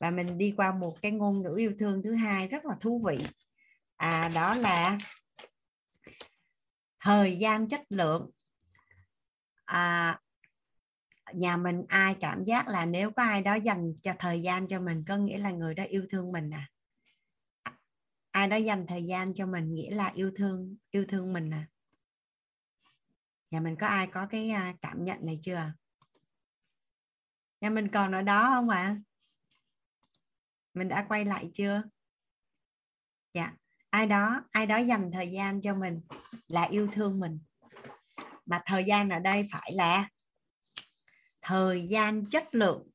và 0.04 0.12
mình 0.12 0.38
đi 0.38 0.54
qua 0.58 0.72
một 0.72 1.02
cái 1.02 1.12
ngôn 1.12 1.42
ngữ 1.42 1.56
yêu 1.58 1.74
thương 1.80 2.04
thứ 2.04 2.14
hai 2.14 2.48
rất 2.48 2.66
là 2.66 2.76
thú 2.80 3.02
vị. 3.06 3.18
À, 3.98 4.32
đó 4.36 4.54
là 4.54 4.98
thời 7.00 7.38
gian 7.38 7.68
chất 7.68 7.82
lượng. 7.90 8.30
À, 9.66 10.20
nhà 11.34 11.58
mình 11.58 11.86
ai 11.88 12.16
cảm 12.20 12.44
giác 12.44 12.68
là 12.68 12.86
nếu 12.86 13.12
có 13.12 13.24
ai 13.24 13.42
đó 13.42 13.56
dành 13.56 13.94
cho 14.02 14.14
thời 14.20 14.42
gian 14.42 14.68
cho 14.68 14.80
mình 14.80 15.04
có 15.08 15.18
nghĩa 15.18 15.38
là 15.38 15.52
người 15.52 15.74
đó 15.74 15.84
yêu 15.84 16.06
thương 16.10 16.32
mình 16.32 16.50
à? 16.54 16.70
Ai 18.32 18.48
đó 18.48 18.56
dành 18.56 18.86
thời 18.88 19.04
gian 19.04 19.34
cho 19.34 19.46
mình 19.46 19.72
nghĩa 19.72 19.92
là 19.92 20.12
yêu 20.16 20.32
thương 20.36 20.76
yêu 20.92 21.06
thương 21.08 21.34
mình 21.34 21.54
à? 21.54 21.68
Nhà 23.52 23.60
mình 23.60 23.76
có 23.76 23.88
ai 23.88 24.08
có 24.08 24.26
cái 24.26 24.50
à, 24.50 24.74
cảm 24.82 25.04
nhận 25.04 25.26
này 25.26 25.40
chưa? 25.42 25.74
Nhà 27.62 27.70
mình 27.70 27.88
còn 27.88 28.12
ở 28.12 28.22
đó 28.22 28.50
không 28.56 28.70
ạ? 28.70 28.78
à? 28.78 29.13
Mình 30.74 30.88
đã 30.88 31.06
quay 31.10 31.26
lại 31.26 31.50
chưa? 31.54 31.84
Dạ. 33.34 33.54
Ai 33.90 34.08
đó 34.08 34.44
ai 34.52 34.66
đó 34.66 34.78
dành 34.78 35.12
thời 35.14 35.32
gian 35.32 35.62
cho 35.62 35.76
mình 35.76 36.02
là 36.48 36.64
yêu 36.64 36.88
thương 36.94 37.20
mình. 37.20 37.40
Mà 38.46 38.62
thời 38.66 38.84
gian 38.84 39.10
ở 39.10 39.20
đây 39.20 39.48
phải 39.52 39.72
là 39.74 40.10
thời 41.42 41.88
gian 41.88 42.30
chất 42.30 42.56
lượng. 42.56 42.90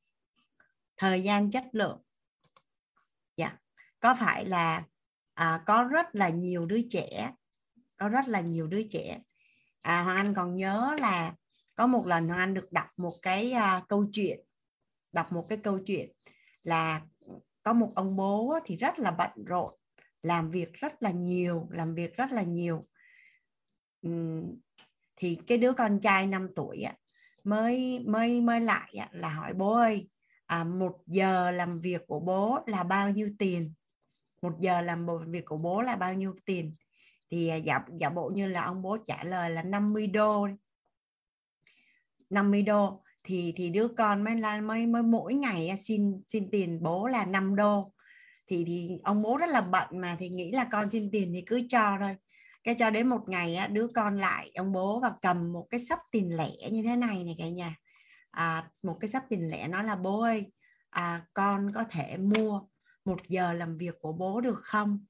Thời 0.97 1.23
gian 1.23 1.51
chất 1.51 1.63
lượng. 1.71 2.01
Dạ. 3.37 3.57
Có 3.99 4.15
phải 4.19 4.45
là 4.45 4.83
à, 5.33 5.63
có 5.65 5.83
rất 5.83 6.15
là 6.15 6.29
nhiều 6.29 6.65
đứa 6.65 6.81
trẻ 6.89 7.31
có 7.99 8.09
rất 8.09 8.27
là 8.27 8.41
nhiều 8.41 8.67
đứa 8.67 8.81
trẻ. 8.89 9.19
À, 9.81 10.01
hoàng 10.03 10.17
anh 10.17 10.33
còn 10.33 10.55
nhớ 10.55 10.95
là 10.99 11.33
có 11.75 11.87
một 11.87 12.07
lần 12.07 12.27
hoàng 12.27 12.39
anh 12.39 12.53
được 12.53 12.71
đọc 12.71 12.87
một 12.97 13.13
cái 13.21 13.51
à, 13.51 13.83
câu 13.89 14.05
chuyện 14.13 14.39
đọc 15.11 15.31
một 15.31 15.45
cái 15.49 15.57
câu 15.57 15.79
chuyện 15.85 16.09
là 16.63 17.01
có 17.69 17.73
một 17.73 17.95
ông 17.95 18.15
bố 18.15 18.59
thì 18.65 18.75
rất 18.75 18.99
là 18.99 19.11
bận 19.11 19.45
rộn 19.45 19.69
làm 20.21 20.49
việc 20.49 20.73
rất 20.73 21.03
là 21.03 21.11
nhiều 21.11 21.67
làm 21.71 21.95
việc 21.95 22.17
rất 22.17 22.31
là 22.31 22.41
nhiều. 22.41 22.87
Ừ, 24.01 24.41
thì 25.15 25.37
cái 25.47 25.57
đứa 25.57 25.73
con 25.73 25.99
trai 25.99 26.27
5 26.27 26.47
tuổi 26.55 26.83
mới 27.43 27.99
mới 28.07 28.41
mới 28.41 28.61
lại 28.61 29.09
là 29.11 29.29
hỏi 29.29 29.53
bố 29.53 29.73
ơi 29.73 30.09
à, 30.45 30.63
một 30.63 30.97
giờ 31.07 31.51
làm 31.51 31.79
việc 31.79 32.01
của 32.07 32.19
bố 32.19 32.59
là 32.65 32.83
bao 32.83 33.09
nhiêu 33.09 33.29
tiền? 33.39 33.73
Một 34.41 34.53
giờ 34.59 34.81
làm 34.81 35.07
việc 35.27 35.45
của 35.45 35.57
bố 35.57 35.81
là 35.81 35.95
bao 35.95 36.13
nhiêu 36.13 36.35
tiền? 36.45 36.71
Thì 37.31 37.47
à, 37.47 37.55
giả, 37.55 37.79
giả 37.99 38.09
bộ 38.09 38.31
như 38.35 38.47
là 38.47 38.63
ông 38.63 38.81
bố 38.81 38.97
trả 39.05 39.23
lời 39.23 39.49
là 39.49 39.63
50 39.63 40.07
đô 40.07 40.47
50 42.29 42.61
đô 42.61 43.03
thì 43.23 43.53
thì 43.55 43.69
đứa 43.69 43.87
con 43.87 44.23
mới 44.23 44.35
là 44.35 44.61
mới 44.61 44.87
mới 44.87 45.03
mỗi 45.03 45.33
ngày 45.33 45.67
à, 45.67 45.77
xin 45.77 46.21
xin 46.27 46.49
tiền 46.51 46.83
bố 46.83 47.07
là 47.07 47.25
5 47.25 47.55
đô. 47.55 47.93
Thì 48.47 48.63
thì 48.67 48.99
ông 49.03 49.21
bố 49.21 49.37
rất 49.37 49.49
là 49.49 49.61
bận 49.61 49.87
mà 49.91 50.15
thì 50.19 50.29
nghĩ 50.29 50.51
là 50.51 50.67
con 50.71 50.89
xin 50.89 51.11
tiền 51.11 51.31
thì 51.33 51.43
cứ 51.47 51.61
cho 51.69 51.97
thôi. 51.99 52.15
Cái 52.63 52.75
cho 52.79 52.89
đến 52.89 53.09
một 53.09 53.21
ngày 53.27 53.55
á, 53.55 53.67
đứa 53.67 53.87
con 53.95 54.15
lại 54.17 54.51
ông 54.55 54.71
bố 54.71 54.99
và 54.99 55.11
cầm 55.21 55.53
một 55.53 55.67
cái 55.69 55.79
sắp 55.79 55.99
tiền 56.11 56.37
lẻ 56.37 56.69
như 56.71 56.83
thế 56.83 56.95
này 56.95 57.23
này 57.23 57.35
cả 57.39 57.49
nhà. 57.49 57.75
À, 58.31 58.67
một 58.83 58.97
cái 59.01 59.07
sắp 59.07 59.23
tiền 59.29 59.49
lẻ 59.49 59.67
nói 59.67 59.83
là 59.83 59.95
bố 59.95 60.21
ơi 60.21 60.51
à, 60.89 61.25
con 61.33 61.67
có 61.73 61.83
thể 61.89 62.17
mua 62.17 62.61
một 63.05 63.19
giờ 63.27 63.53
làm 63.53 63.77
việc 63.77 63.95
của 63.99 64.13
bố 64.13 64.41
được 64.41 64.59
không? 64.63 65.05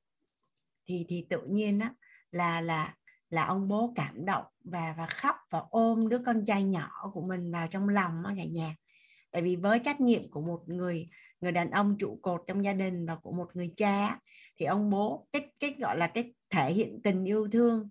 Thì 0.88 1.06
thì 1.10 1.26
tự 1.30 1.42
nhiên 1.48 1.80
á 1.80 1.94
là 2.32 2.62
là 2.62 2.96
là 3.30 3.46
ông 3.46 3.68
bố 3.68 3.94
cảm 3.96 4.26
động 4.26 4.46
và 4.64 4.96
và 4.98 5.06
khóc 5.06 5.36
và 5.50 5.62
ôm 5.70 6.10
đứa 6.10 6.20
con 6.26 6.46
trai 6.46 6.64
nhỏ 6.64 7.12
của 7.14 7.22
mình 7.22 7.52
vào 7.52 7.68
trong 7.68 7.90
lòng 7.90 8.24
đó 8.24 8.34
cả 8.38 8.44
nhà. 8.44 8.76
Tại 9.32 9.42
vì 9.42 9.56
với 9.56 9.80
trách 9.80 10.02
nhiệm 10.02 10.32
của 10.32 10.42
một 10.42 10.64
người 10.66 11.08
người 11.42 11.52
đàn 11.52 11.72
ông 11.72 11.98
trụ 11.98 12.20
cột 12.22 12.44
trong 12.48 12.66
gia 12.66 12.74
đình 12.74 13.06
và 13.06 13.16
của 13.16 13.32
một 13.32 13.48
người 13.54 13.74
cha 13.78 14.20
thì 14.58 14.66
ông 14.66 14.90
bố 14.90 15.28
cái 15.32 15.52
cái 15.60 15.76
gọi 15.80 15.98
là 15.98 16.08
cái 16.08 16.34
thể 16.50 16.74
hiện 16.74 17.02
tình 17.04 17.26
yêu 17.26 17.48
thương 17.52 17.90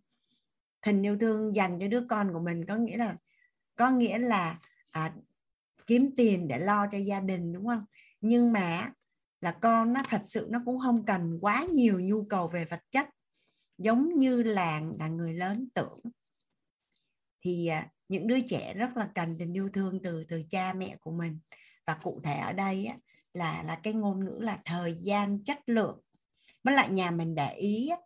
tình 0.86 1.02
yêu 1.02 1.19
thương 1.19 1.56
dành 1.56 1.78
cho 1.81 1.89
đứa 1.89 2.06
con 2.09 2.32
của 2.32 2.40
mình 2.40 2.66
có 2.66 2.77
nghĩa 2.77 2.97
là 2.97 3.16
có 3.77 3.90
nghĩa 3.90 4.19
là 4.19 4.59
à, 4.90 5.15
kiếm 5.86 6.10
tiền 6.16 6.48
để 6.48 6.59
lo 6.59 6.86
cho 6.93 6.98
gia 6.98 7.20
đình 7.20 7.52
đúng 7.52 7.66
không? 7.66 7.85
Nhưng 8.20 8.52
mà 8.52 8.93
là 9.40 9.52
con 9.52 9.93
nó 9.93 10.01
thật 10.09 10.20
sự 10.24 10.47
nó 10.51 10.62
cũng 10.65 10.78
không 10.81 11.05
cần 11.05 11.39
quá 11.40 11.66
nhiều 11.73 12.01
nhu 12.01 12.24
cầu 12.24 12.48
về 12.48 12.65
vật 12.65 12.81
chất 12.90 13.09
giống 13.78 14.16
như 14.16 14.42
là 14.42 14.82
là 14.98 15.09
người 15.09 15.34
lớn 15.34 15.68
tưởng 15.74 15.98
thì 17.44 17.66
à, 17.66 17.88
những 18.09 18.26
đứa 18.26 18.40
trẻ 18.40 18.74
rất 18.74 18.96
là 18.96 19.09
cần 19.14 19.34
tình 19.38 19.56
yêu 19.56 19.68
thương 19.72 20.02
từ 20.02 20.24
từ 20.28 20.42
cha 20.50 20.72
mẹ 20.72 20.96
của 21.00 21.10
mình. 21.10 21.38
Và 21.86 21.98
cụ 22.02 22.20
thể 22.24 22.34
ở 22.34 22.52
đây 22.52 22.86
á, 22.86 22.96
là 23.32 23.62
là 23.62 23.80
cái 23.82 23.92
ngôn 23.92 24.24
ngữ 24.24 24.38
là 24.40 24.59
thời 24.64 24.94
gian 25.00 25.44
chất 25.44 25.59
lượng. 25.66 26.00
Với 26.64 26.74
lại 26.74 26.88
nhà 26.90 27.10
mình 27.10 27.34
để 27.34 27.55
ý 27.55 27.88
á, 27.88 27.96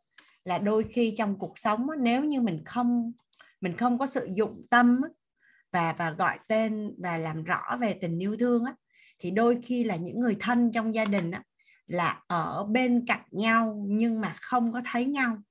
là 0.44 0.58
đôi 0.58 0.82
khi 0.82 1.14
trong 1.18 1.38
cuộc 1.38 1.58
sống 1.58 1.90
á, 1.90 1.96
nếu 2.00 2.24
như 2.24 2.40
mình 2.40 2.64
không 2.64 3.12
mình 3.60 3.76
không 3.76 3.98
có 3.98 4.06
sự 4.06 4.28
dụng 4.34 4.66
tâm 4.70 5.00
á, 5.02 5.08
và 5.72 5.92
và 5.98 6.10
gọi 6.10 6.38
tên 6.48 6.94
và 6.98 7.18
làm 7.18 7.44
rõ 7.44 7.76
về 7.80 7.92
tình 8.00 8.18
yêu 8.18 8.36
thương 8.36 8.64
á, 8.64 8.74
thì 9.18 9.30
đôi 9.30 9.58
khi 9.62 9.84
là 9.84 9.96
những 9.96 10.20
người 10.20 10.36
thân 10.40 10.72
trong 10.72 10.94
gia 10.94 11.04
đình 11.04 11.30
á, 11.30 11.42
là 11.86 12.22
ở 12.26 12.64
bên 12.64 13.04
cạnh 13.06 13.24
nhau 13.30 13.84
nhưng 13.88 14.20
mà 14.20 14.36
không 14.40 14.72
có 14.72 14.82
thấy 14.92 15.06
nhau 15.06 15.42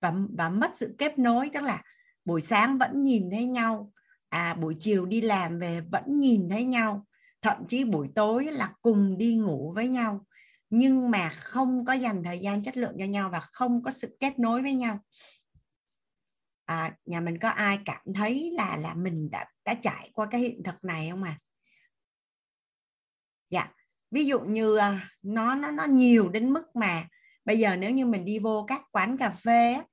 và 0.00 0.14
và 0.38 0.48
mất 0.48 0.70
sự 0.74 0.94
kết 0.98 1.18
nối 1.18 1.50
tức 1.54 1.60
là 1.60 1.82
buổi 2.24 2.40
sáng 2.40 2.78
vẫn 2.78 3.02
nhìn 3.02 3.30
thấy 3.30 3.44
nhau 3.44 3.92
à 4.28 4.54
buổi 4.54 4.76
chiều 4.78 5.06
đi 5.06 5.20
làm 5.20 5.58
về 5.58 5.80
vẫn 5.80 6.20
nhìn 6.20 6.48
thấy 6.50 6.64
nhau 6.64 7.06
thậm 7.42 7.66
chí 7.68 7.84
buổi 7.84 8.08
tối 8.14 8.44
là 8.44 8.72
cùng 8.82 9.18
đi 9.18 9.36
ngủ 9.36 9.72
với 9.74 9.88
nhau. 9.88 10.26
Nhưng 10.70 11.10
mà 11.10 11.28
không 11.28 11.84
có 11.84 11.92
dành 11.92 12.22
thời 12.24 12.38
gian 12.38 12.62
chất 12.62 12.76
lượng 12.76 12.96
cho 12.98 13.04
nhau 13.04 13.30
và 13.30 13.40
không 13.40 13.82
có 13.82 13.90
sự 13.90 14.16
kết 14.20 14.38
nối 14.38 14.62
với 14.62 14.74
nhau. 14.74 14.98
À, 16.64 16.96
nhà 17.04 17.20
mình 17.20 17.38
có 17.38 17.48
ai 17.48 17.78
cảm 17.84 18.02
thấy 18.14 18.50
là 18.54 18.76
là 18.76 18.94
mình 18.94 19.30
đã 19.30 19.46
đã 19.64 19.74
trải 19.74 20.10
qua 20.14 20.26
cái 20.30 20.40
hiện 20.40 20.62
thực 20.64 20.84
này 20.84 21.08
không 21.10 21.22
à 21.22 21.38
dạ 23.50 23.72
ví 24.10 24.24
dụ 24.24 24.40
như 24.40 24.76
à, 24.76 25.10
nó 25.22 25.54
nó 25.54 25.70
nó 25.70 25.84
nhiều 25.84 26.28
đến 26.28 26.52
mức 26.52 26.76
mà 26.76 27.08
bây 27.48 27.58
giờ 27.58 27.76
nếu 27.76 27.90
như 27.90 28.06
mình 28.06 28.24
đi 28.24 28.38
vô 28.38 28.64
các 28.68 28.82
quán 28.92 29.16
cà 29.18 29.30
phê 29.30 29.72
á, 29.72 29.84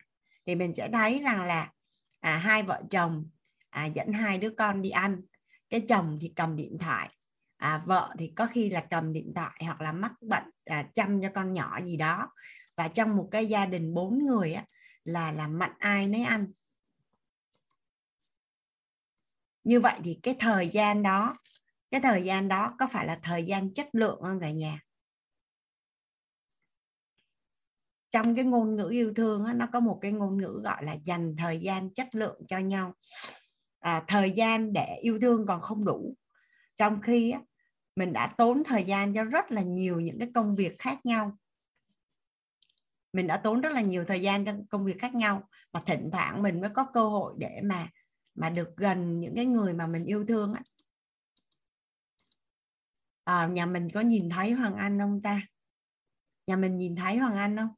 thì 0.45 0.56
mình 0.56 0.73
sẽ 0.76 0.90
thấy 0.94 1.19
rằng 1.19 1.41
là 1.41 1.72
à, 2.19 2.38
hai 2.38 2.64
vợ 2.64 2.82
chồng 2.90 3.30
à, 3.69 3.86
dẫn 3.86 4.14
hai 4.14 4.38
đứa 4.38 4.49
con 4.57 4.82
đi 4.82 4.90
ăn. 4.90 5.22
Cái 5.69 5.86
chồng 5.90 6.18
thì 6.22 6.34
cầm 6.36 6.56
điện 6.56 6.77
thoại 6.80 7.10
à, 7.57 7.84
vợ 7.86 8.15
thì 8.19 8.34
có 8.36 8.45
khi 8.45 8.69
là 8.69 8.86
cầm 8.90 9.14
điện 9.14 9.34
thoại 9.36 9.61
hoặc 9.65 9.82
là 9.82 9.91
mắc 9.91 10.11
bệnh 10.22 10.44
à, 10.65 10.90
chăm 10.95 11.22
cho 11.22 11.30
con 11.36 11.53
nhỏ 11.53 11.80
gì 11.84 11.98
đó. 11.98 12.32
Và 12.77 12.88
trong 12.88 13.18
một 13.18 13.27
cái 13.32 13.45
gia 13.45 13.65
đình 13.65 13.94
bốn 13.94 14.26
người 14.26 14.53
á, 14.53 14.65
là 15.03 15.32
làm 15.32 15.60
mặn 15.60 15.72
ai 15.80 16.07
nấy 16.07 16.23
ăn. 16.23 16.48
Như 19.64 19.80
vậy 19.80 19.99
thì 20.03 20.19
cái 20.23 20.36
thời 20.40 20.68
gian 20.68 21.03
đó 21.03 21.36
cái 21.91 22.02
thời 22.02 22.23
gian 22.23 22.48
đó 22.48 22.76
có 22.80 22.88
phải 22.88 23.06
là 23.06 23.19
thời 23.22 23.44
gian 23.44 23.73
chất 23.73 23.88
lượng 23.94 24.19
không 24.22 24.40
cả 24.40 24.49
nhà? 24.49 24.85
Trong 28.16 28.36
cái 28.36 28.46
ngôn 28.46 28.76
ngữ 28.76 28.90
yêu 28.92 29.14
thương 29.16 29.44
đó, 29.44 29.54
nó 29.54 29.68
có 29.74 29.80
một 29.80 30.00
cái 30.02 30.12
ngôn 30.12 30.38
ngữ 30.38 30.62
gọi 30.64 30.86
là 30.86 30.98
dành 31.04 31.36
thời 31.38 31.60
gian 31.60 31.94
chất 31.94 32.16
lượng 32.16 32.42
cho 32.48 32.58
nhau. 32.58 32.94
À, 33.80 34.04
thời 34.08 34.32
gian 34.32 34.74
để 34.74 34.98
yêu 35.02 35.20
thương 35.20 35.46
còn 35.48 35.62
không 35.62 35.86
đủ. 35.86 36.16
Trong 36.76 37.02
khi 37.02 37.32
á, 37.32 37.42
mình 37.96 38.14
đã 38.14 38.28
tốn 38.28 38.64
thời 38.64 38.84
gian 38.84 39.14
cho 39.14 39.24
rất 39.24 39.52
là 39.52 39.62
nhiều 39.62 40.00
những 40.00 40.20
cái 40.20 40.32
công 40.34 40.56
việc 40.56 40.80
khác 40.80 41.06
nhau. 41.06 41.38
Mình 43.14 43.28
đã 43.28 43.38
tốn 43.38 43.62
rất 43.62 43.72
là 43.72 43.82
nhiều 43.82 44.06
thời 44.06 44.22
gian 44.22 44.46
cho 44.46 44.54
công 44.70 44.86
việc 44.86 45.00
khác 45.00 45.16
nhau 45.16 45.50
mà 45.74 45.80
thỉnh 45.86 46.10
thoảng 46.12 46.44
mình 46.44 46.62
mới 46.62 46.70
có 46.70 46.86
cơ 46.94 47.10
hội 47.10 47.34
để 47.38 47.62
mà 47.64 47.90
mà 48.36 48.50
được 48.50 48.78
gần 48.78 49.20
những 49.20 49.36
cái 49.36 49.46
người 49.46 49.74
mà 49.74 49.88
mình 49.88 50.06
yêu 50.06 50.26
thương 50.28 50.54
á. 50.54 50.62
À, 53.24 53.48
nhà 53.48 53.66
mình 53.66 53.90
có 53.90 54.02
nhìn 54.02 54.30
thấy 54.30 54.52
Hoàng 54.52 54.76
Anh 54.76 55.00
không 55.00 55.22
ta? 55.22 55.42
Nhà 56.48 56.56
mình 56.56 56.78
nhìn 56.78 56.96
thấy 56.96 57.18
Hoàng 57.18 57.38
Anh 57.38 57.58
không? 57.58 57.70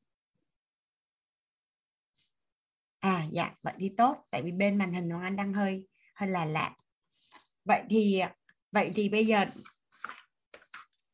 À 3.00 3.26
dạ 3.32 3.52
vậy 3.64 3.74
thì 3.78 3.92
tốt, 3.98 4.28
tại 4.32 4.42
vì 4.42 4.52
bên 4.52 4.78
màn 4.78 4.94
hình 4.94 5.10
Hoàng 5.10 5.24
Anh 5.24 5.36
đang 5.36 5.54
hơi 5.54 5.88
hơi 6.16 6.30
là 6.30 6.46
lạ. 6.46 6.76
Vậy 7.66 7.84
thì 7.90 8.22
vậy 8.72 8.92
thì 8.96 9.10
bây 9.10 9.26
giờ 9.26 9.46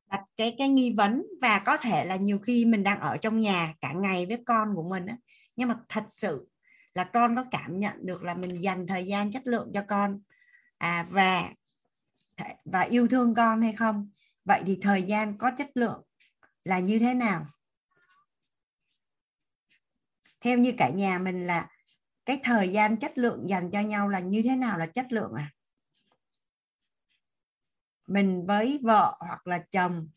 đặt 0.07 0.22
cái 0.38 0.55
cái 0.57 0.68
nghi 0.68 0.93
vấn 0.97 1.23
và 1.41 1.60
có 1.60 1.77
thể 1.77 2.05
là 2.05 2.15
nhiều 2.15 2.39
khi 2.39 2.65
mình 2.65 2.84
đang 2.84 2.99
ở 2.99 3.18
trong 3.18 3.39
nhà 3.39 3.73
cả 3.81 3.93
ngày 3.93 4.26
với 4.26 4.43
con 4.45 4.76
của 4.76 4.84
mình 4.84 5.05
á, 5.05 5.18
nhưng 5.55 5.69
mà 5.69 5.80
thật 5.89 6.03
sự 6.10 6.47
là 6.93 7.03
con 7.03 7.35
có 7.35 7.45
cảm 7.51 7.80
nhận 7.80 8.05
được 8.05 8.23
là 8.23 8.34
mình 8.34 8.64
dành 8.64 8.88
thời 8.88 9.05
gian 9.05 9.31
chất 9.31 9.41
lượng 9.45 9.72
cho 9.73 9.84
con 9.88 10.22
à 10.77 11.07
và 11.10 11.53
và 12.65 12.81
yêu 12.81 13.07
thương 13.07 13.35
con 13.35 13.61
hay 13.61 13.73
không? 13.73 14.10
Vậy 14.45 14.64
thì 14.65 14.80
thời 14.81 15.03
gian 15.03 15.38
có 15.38 15.51
chất 15.57 15.77
lượng 15.77 16.01
là 16.64 16.80
như 16.80 16.99
thế 16.99 17.14
nào? 17.14 17.45
Theo 20.41 20.57
như 20.57 20.73
cả 20.77 20.89
nhà 20.89 21.19
mình 21.19 21.47
là 21.47 21.68
cái 22.26 22.40
thời 22.44 22.70
gian 22.70 22.98
chất 22.98 23.18
lượng 23.18 23.50
dành 23.50 23.72
cho 23.72 23.80
nhau 23.80 24.08
là 24.08 24.20
như 24.20 24.41
thế 24.45 24.56
nào 24.56 24.78
là 24.78 24.86
chất 24.86 25.06
lượng 25.10 25.34
à? 25.34 25.52
Mình 28.08 28.45
với 28.48 28.80
vợ 28.84 29.18
hoặc 29.20 29.48
là 29.48 29.64
chồng 29.72 30.10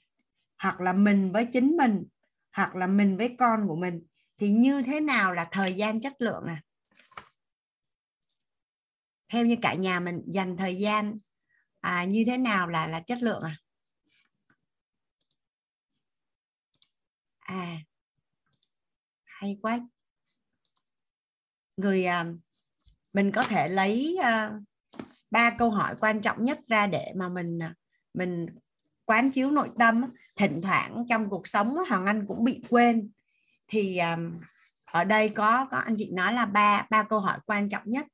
hoặc 0.59 0.81
là 0.81 0.93
mình 0.93 1.33
với 1.33 1.47
chính 1.53 1.77
mình 1.77 2.05
hoặc 2.53 2.77
là 2.77 2.87
mình 2.87 3.17
với 3.17 3.37
con 3.39 3.69
của 3.69 3.77
mình 3.77 4.07
thì 4.39 4.51
như 4.51 4.83
thế 4.83 5.01
nào 5.01 5.33
là 5.33 5.49
thời 5.51 5.75
gian 5.75 6.01
chất 6.01 6.13
lượng 6.19 6.45
à? 6.47 6.63
Theo 9.29 9.47
như 9.47 9.57
cả 9.63 9.75
nhà 9.75 10.01
mình 10.01 10.23
dành 10.27 10.57
thời 10.57 10.77
gian 10.77 11.19
à, 11.81 12.05
như 12.05 12.25
thế 12.27 12.39
nào 12.39 12.69
là 12.69 12.87
là 12.87 13.01
chất 13.01 13.23
lượng 13.23 13.43
à? 13.43 13.57
À 17.39 17.79
hay 19.41 19.59
quá 19.63 19.81
người 21.77 22.05
à, 22.05 22.25
mình 23.13 23.33
có 23.33 23.43
thể 23.43 23.69
lấy 23.69 24.17
à, 24.23 24.51
ba 25.31 25.51
câu 25.59 25.71
hỏi 25.71 25.95
quan 26.01 26.21
trọng 26.23 26.45
nhất 26.45 26.61
ra 26.69 26.87
để 26.87 27.13
mà 27.17 27.29
mình 27.29 27.63
à, 27.63 27.75
mình 28.15 28.47
quán 29.05 29.31
chiếu 29.31 29.51
nội 29.51 29.71
tâm. 29.79 30.05
Thỉnh 30.37 30.61
thoảng 30.63 31.05
trong 31.09 31.31
cuộc 31.31 31.47
sống 31.47 31.75
hoàng 31.89 32.07
anh 32.07 32.25
cũng 32.29 32.45
bị 32.45 32.63
quên. 32.71 33.11
Thì 33.69 33.97
à, 33.97 34.19
ở 34.87 35.05
đây 35.05 35.29
có 35.29 35.67
có 35.71 35.77
anh 35.77 35.95
chị 35.99 36.11
nói 36.13 36.33
là 36.33 36.47
ba 36.47 36.87
ba 36.91 37.03
câu 37.03 37.21
hỏi 37.21 37.39
quan 37.47 37.69
trọng 37.69 37.83
nhất. 37.87 38.07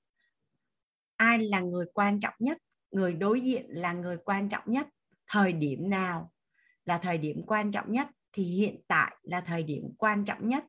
Ai 1.16 1.39
là 1.39 1.60
người 1.60 1.86
quan 1.94 2.20
trọng 2.20 2.34
nhất? 2.39 2.59
Người 2.90 3.14
đối 3.14 3.40
diện 3.40 3.66
là 3.68 3.93
người 3.93 4.16
quan 4.24 4.48
trọng 4.48 4.64
nhất. 4.66 4.86
Thời 5.26 5.52
điểm 5.52 5.90
nào 5.90 6.32
là 6.84 6.98
thời 6.98 7.18
điểm 7.18 7.43
quan 7.47 7.72
trọng 7.72 7.93
nhất? 7.93 8.09
Thì 8.32 8.43
hiện 8.43 8.80
tại 8.89 9.16
là 9.22 9.40
thời 9.40 9.62
điểm 9.62 9.82
quan 9.98 10.24
trọng 10.24 10.48
nhất. 10.48 10.64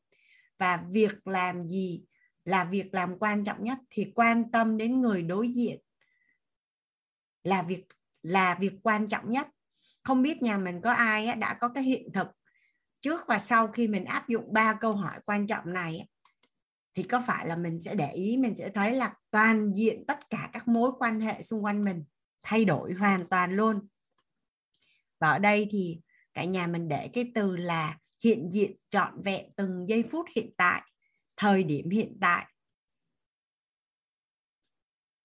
Và 0.58 0.84
việc 0.90 1.28
làm 1.28 1.68
gì 1.68 2.04
là 2.46 2.64
việc 2.64 2.94
làm 2.94 3.20
quan 3.20 3.44
trọng 3.44 3.64
nhất, 3.64 3.78
thì 3.90 4.12
quan 4.16 4.52
tâm 4.52 4.78
đến 4.78 5.02
người 5.02 5.22
đối 5.22 5.50
diện 5.50 5.80
là 7.44 7.62
việc 7.62 7.86
là 8.24 8.58
việc 8.60 8.74
quan 8.84 9.08
trọng 9.08 9.32
nhất. 9.32 9.48
Không 10.04 10.22
biết 10.22 10.42
nhà 10.42 10.58
mình 10.58 10.82
có 10.82 10.92
ai 10.92 11.36
đã 11.36 11.54
có 11.54 11.70
cái 11.70 11.84
hiện 11.84 12.10
thực 12.14 12.28
trước 13.02 13.22
và 13.28 13.40
sau 13.40 13.68
khi 13.68 13.88
mình 13.88 14.06
áp 14.06 14.30
dụng 14.30 14.54
ba 14.54 14.78
câu 14.82 14.96
hỏi 14.96 15.20
quan 15.26 15.48
trọng 15.48 15.74
này 15.74 16.08
thì 16.96 17.04
có 17.04 17.24
phải 17.28 17.48
là 17.48 17.56
mình 17.56 17.82
sẽ 17.82 17.96
để 17.96 18.12
ý, 18.12 18.38
mình 18.38 18.56
sẽ 18.56 18.70
thấy 18.70 18.94
là 18.94 19.14
toàn 19.32 19.74
diện 19.74 20.04
tất 20.08 20.30
cả 20.30 20.50
các 20.54 20.68
mối 20.68 20.92
quan 21.00 21.20
hệ 21.20 21.42
xung 21.42 21.66
quanh 21.66 21.84
mình 21.84 22.04
thay 22.44 22.66
đổi 22.66 22.94
hoàn 22.94 23.28
toàn 23.28 23.56
luôn? 23.56 23.88
Và 25.20 25.32
ở 25.32 25.40
đây 25.40 25.68
thì 25.72 26.02
cả 26.34 26.44
nhà 26.44 26.68
mình 26.68 26.88
để 26.88 27.10
cái 27.14 27.32
từ 27.36 27.58
là 27.58 27.98
hiện 28.24 28.50
diện 28.54 28.76
trọn 28.90 29.22
vẹn 29.22 29.46
từng 29.56 29.90
giây 29.90 30.04
phút 30.12 30.26
hiện 30.36 30.52
tại 30.58 30.82
thời 31.36 31.64
điểm 31.64 31.90
hiện 31.90 32.18
tại. 32.22 32.48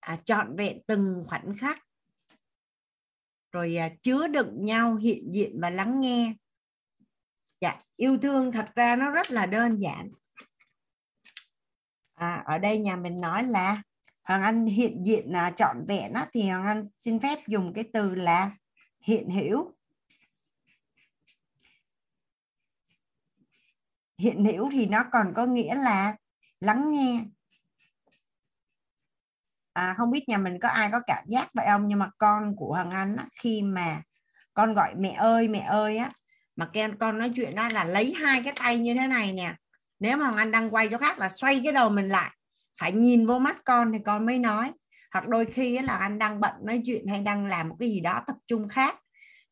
À, 0.00 0.18
trọn 0.24 0.56
vẹn 0.56 0.80
từng 0.86 1.24
khoảnh 1.28 1.56
khắc. 1.58 1.84
Rồi 3.52 3.76
à, 3.76 3.90
chứa 4.02 4.28
đựng 4.28 4.64
nhau 4.64 4.96
hiện 4.96 5.30
diện 5.34 5.60
và 5.60 5.70
lắng 5.70 6.00
nghe. 6.00 6.34
Dạ 7.60 7.76
yêu 7.96 8.18
thương 8.22 8.52
thật 8.52 8.68
ra 8.74 8.96
nó 8.96 9.10
rất 9.10 9.30
là 9.30 9.46
đơn 9.46 9.80
giản. 9.80 10.10
À, 12.14 12.42
ở 12.46 12.58
đây 12.58 12.78
nhà 12.78 12.96
mình 12.96 13.16
nói 13.20 13.42
là 13.42 13.82
Hoàng 14.22 14.42
Anh 14.42 14.66
hiện 14.66 15.02
diện 15.06 15.32
là 15.32 15.50
trọn 15.50 15.84
vẹn 15.88 16.12
á, 16.12 16.28
thì 16.32 16.42
Hoàng 16.48 16.66
Anh 16.66 16.84
xin 16.96 17.20
phép 17.20 17.38
dùng 17.48 17.72
cái 17.74 17.84
từ 17.92 18.14
là 18.14 18.50
hiện 19.00 19.30
hữu. 19.30 19.77
Hiện 24.18 24.44
hữu 24.44 24.70
thì 24.72 24.86
nó 24.86 25.04
còn 25.12 25.32
có 25.36 25.46
nghĩa 25.46 25.74
là 25.74 26.16
lắng 26.60 26.92
nghe. 26.92 27.24
À, 29.72 29.94
không 29.98 30.10
biết 30.10 30.28
nhà 30.28 30.38
mình 30.38 30.58
có 30.60 30.68
ai 30.68 30.88
có 30.92 31.00
cảm 31.06 31.24
giác 31.28 31.48
vậy 31.54 31.66
không? 31.70 31.88
Nhưng 31.88 31.98
mà 31.98 32.10
con 32.18 32.56
của 32.56 32.74
Hoàng 32.74 32.90
Anh 32.90 33.16
á, 33.16 33.26
khi 33.42 33.62
mà 33.62 34.02
con 34.54 34.74
gọi 34.74 34.94
mẹ 34.94 35.10
ơi 35.10 35.48
mẹ 35.48 35.58
ơi 35.58 35.96
á 35.96 36.10
mà 36.56 36.70
ken 36.72 36.98
con 36.98 37.18
nói 37.18 37.32
chuyện 37.34 37.54
đó 37.54 37.68
là 37.68 37.84
lấy 37.84 38.14
hai 38.14 38.42
cái 38.42 38.52
tay 38.60 38.78
như 38.78 38.94
thế 38.94 39.06
này 39.06 39.32
nè. 39.32 39.54
Nếu 40.00 40.16
mà 40.16 40.24
Hoàng 40.24 40.36
Anh 40.36 40.50
đang 40.50 40.74
quay 40.74 40.88
chỗ 40.88 40.98
khác 40.98 41.18
là 41.18 41.28
xoay 41.28 41.60
cái 41.64 41.72
đầu 41.72 41.90
mình 41.90 42.08
lại. 42.08 42.30
Phải 42.80 42.92
nhìn 42.92 43.26
vô 43.26 43.38
mắt 43.38 43.56
con 43.64 43.92
thì 43.92 43.98
con 44.04 44.26
mới 44.26 44.38
nói. 44.38 44.72
Hoặc 45.12 45.28
đôi 45.28 45.46
khi 45.46 45.78
là 45.78 45.96
anh 45.96 46.18
đang 46.18 46.40
bận 46.40 46.54
nói 46.62 46.82
chuyện 46.86 47.06
hay 47.06 47.20
đang 47.20 47.46
làm 47.46 47.68
một 47.68 47.76
cái 47.80 47.88
gì 47.88 48.00
đó 48.00 48.22
tập 48.26 48.36
trung 48.46 48.68
khác. 48.68 48.96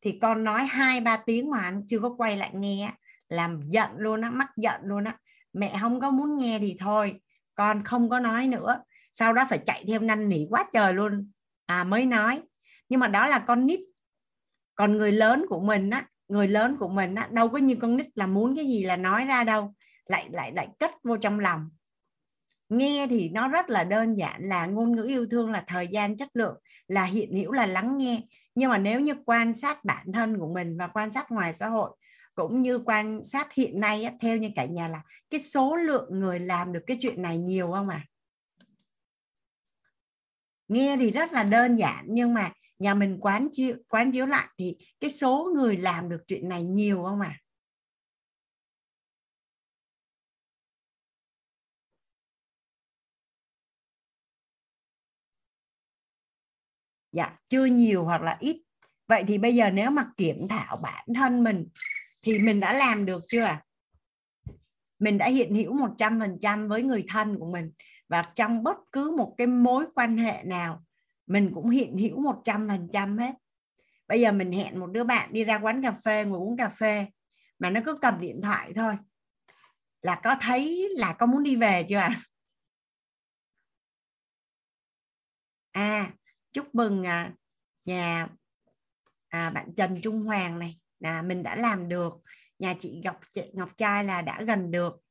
Thì 0.01 0.19
con 0.21 0.43
nói 0.43 0.65
hai 0.65 1.01
ba 1.01 1.17
tiếng 1.17 1.49
mà 1.49 1.61
anh 1.61 1.83
chưa 1.87 1.99
có 1.99 2.15
quay 2.17 2.37
lại 2.37 2.51
nghe 2.53 2.91
làm 3.29 3.61
giận 3.69 3.89
luôn 3.97 4.21
á, 4.21 4.29
mắc 4.29 4.49
giận 4.57 4.81
luôn 4.83 5.03
á. 5.03 5.17
Mẹ 5.53 5.77
không 5.81 5.99
có 5.99 6.11
muốn 6.11 6.37
nghe 6.37 6.59
thì 6.59 6.75
thôi, 6.79 7.21
con 7.55 7.83
không 7.83 8.09
có 8.09 8.19
nói 8.19 8.47
nữa. 8.47 8.83
Sau 9.13 9.33
đó 9.33 9.45
phải 9.49 9.59
chạy 9.65 9.83
theo 9.87 9.99
năn 9.99 10.29
nỉ 10.29 10.45
quá 10.49 10.65
trời 10.73 10.93
luôn. 10.93 11.31
À 11.65 11.83
mới 11.83 12.05
nói. 12.05 12.41
Nhưng 12.89 12.99
mà 12.99 13.07
đó 13.07 13.27
là 13.27 13.39
con 13.39 13.65
nít. 13.65 13.79
Còn 14.75 14.97
người 14.97 15.11
lớn 15.11 15.45
của 15.49 15.59
mình 15.59 15.89
á, 15.89 16.07
người 16.27 16.47
lớn 16.47 16.77
của 16.79 16.87
mình 16.87 17.15
á, 17.15 17.27
đâu 17.31 17.49
có 17.49 17.57
như 17.57 17.75
con 17.75 17.97
nít 17.97 18.07
là 18.15 18.25
muốn 18.25 18.55
cái 18.55 18.65
gì 18.65 18.83
là 18.83 18.95
nói 18.95 19.25
ra 19.25 19.43
đâu. 19.43 19.73
Lại 20.05 20.29
lại 20.31 20.51
lại 20.55 20.67
cất 20.79 20.91
vô 21.03 21.17
trong 21.17 21.39
lòng. 21.39 21.69
Nghe 22.69 23.07
thì 23.09 23.29
nó 23.29 23.47
rất 23.47 23.69
là 23.69 23.83
đơn 23.83 24.15
giản, 24.15 24.41
là 24.43 24.65
ngôn 24.65 24.95
ngữ 24.95 25.03
yêu 25.03 25.25
thương, 25.31 25.51
là 25.51 25.63
thời 25.67 25.87
gian, 25.87 26.17
chất 26.17 26.29
lượng, 26.33 26.57
là 26.87 27.03
hiện 27.03 27.33
hữu, 27.33 27.51
là 27.51 27.65
lắng 27.65 27.97
nghe. 27.97 28.21
Nhưng 28.55 28.69
mà 28.69 28.77
nếu 28.77 28.99
như 28.99 29.13
quan 29.25 29.53
sát 29.53 29.85
bản 29.85 30.11
thân 30.13 30.39
của 30.39 30.53
mình 30.53 30.77
và 30.77 30.87
quan 30.87 31.11
sát 31.11 31.31
ngoài 31.31 31.53
xã 31.53 31.67
hội 31.69 31.89
cũng 32.37 32.61
như 32.61 32.79
quan 32.85 33.23
sát 33.23 33.53
hiện 33.53 33.79
nay 33.79 34.03
á, 34.03 34.11
theo 34.21 34.37
như 34.37 34.49
cả 34.55 34.65
nhà 34.65 34.87
là 34.87 35.01
cái 35.29 35.39
số 35.39 35.75
lượng 35.75 36.19
người 36.19 36.39
làm 36.39 36.73
được 36.73 36.83
cái 36.87 36.97
chuyện 36.99 37.21
này 37.21 37.37
nhiều 37.37 37.71
không 37.71 37.89
à 37.89 38.05
nghe 40.67 40.97
thì 40.97 41.11
rất 41.11 41.31
là 41.33 41.43
đơn 41.43 41.75
giản 41.75 42.05
nhưng 42.09 42.33
mà 42.33 42.51
nhà 42.79 42.93
mình 42.93 43.17
quán 43.21 43.47
chiếu 43.51 43.75
quán 43.89 44.11
chiếu 44.11 44.25
lại 44.25 44.47
thì 44.57 44.77
cái 44.99 45.09
số 45.09 45.47
người 45.55 45.77
làm 45.77 46.09
được 46.09 46.23
chuyện 46.27 46.49
này 46.49 46.63
nhiều 46.63 47.03
không 47.03 47.19
à 47.21 47.37
dạ 57.11 57.37
chưa 57.49 57.65
nhiều 57.65 58.03
hoặc 58.03 58.21
là 58.21 58.37
ít. 58.39 58.63
Vậy 59.07 59.23
thì 59.27 59.37
bây 59.37 59.55
giờ 59.55 59.69
nếu 59.69 59.91
mà 59.91 60.05
kiểm 60.17 60.47
thảo 60.49 60.77
bản 60.83 61.05
thân 61.15 61.43
mình 61.43 61.67
thì 62.27 62.39
mình 62.39 62.59
đã 62.59 62.73
làm 62.73 63.05
được 63.05 63.21
chưa 63.27 63.57
mình 64.99 65.17
đã 65.17 65.27
hiện 65.27 65.55
hữu 65.55 65.73
100% 65.73 66.67
với 66.67 66.83
người 66.83 67.05
thân 67.07 67.39
của 67.39 67.51
mình. 67.51 67.71
Và 68.07 68.31
trong 68.35 68.63
bất 68.63 68.77
cứ 68.91 69.13
một 69.17 69.35
cái 69.37 69.47
mối 69.47 69.85
quan 69.95 70.17
hệ 70.17 70.43
nào 70.43 70.83
mình 71.27 71.51
cũng 71.53 71.69
hiện 71.69 71.97
hữu 71.97 72.21
100% 72.21 73.17
hết. 73.17 73.33
Bây 74.07 74.21
giờ 74.21 74.31
mình 74.31 74.51
hẹn 74.51 74.79
một 74.79 74.87
đứa 74.87 75.03
bạn 75.03 75.33
đi 75.33 75.43
ra 75.43 75.59
quán 75.59 75.83
cà 75.83 75.91
phê 75.91 76.25
ngồi 76.25 76.39
uống 76.39 76.57
cà 76.57 76.69
phê 76.69 77.05
mà 77.59 77.69
nó 77.69 77.79
cứ 77.85 77.95
cầm 78.01 78.19
điện 78.21 78.39
thoại 78.43 78.71
thôi. 78.75 78.97
Là 80.01 80.19
có 80.23 80.35
thấy 80.41 80.89
là 80.97 81.13
có 81.13 81.25
muốn 81.25 81.43
đi 81.43 81.55
về 81.55 81.85
chưa 81.89 81.97
à 81.97 82.21
à 85.71 86.13
chúc 86.51 86.75
mừng 86.75 87.05
à, 87.05 87.31
nhà 87.85 88.27
à, 89.27 89.49
bạn 89.49 89.75
Trần 89.77 89.99
Trung 90.03 90.21
Hoàng 90.21 90.59
này 90.59 90.79
là 90.99 91.21
mình 91.21 91.43
đã 91.43 91.55
làm 91.55 91.89
được. 91.89 92.13
Nhà 92.59 92.75
chị 92.79 93.01
Ngọc 93.03 93.19
Ngọc 93.53 93.77
Trai 93.77 94.03
là 94.03 94.21
đã 94.21 94.41
gần 94.41 94.71
được. 94.71 95.01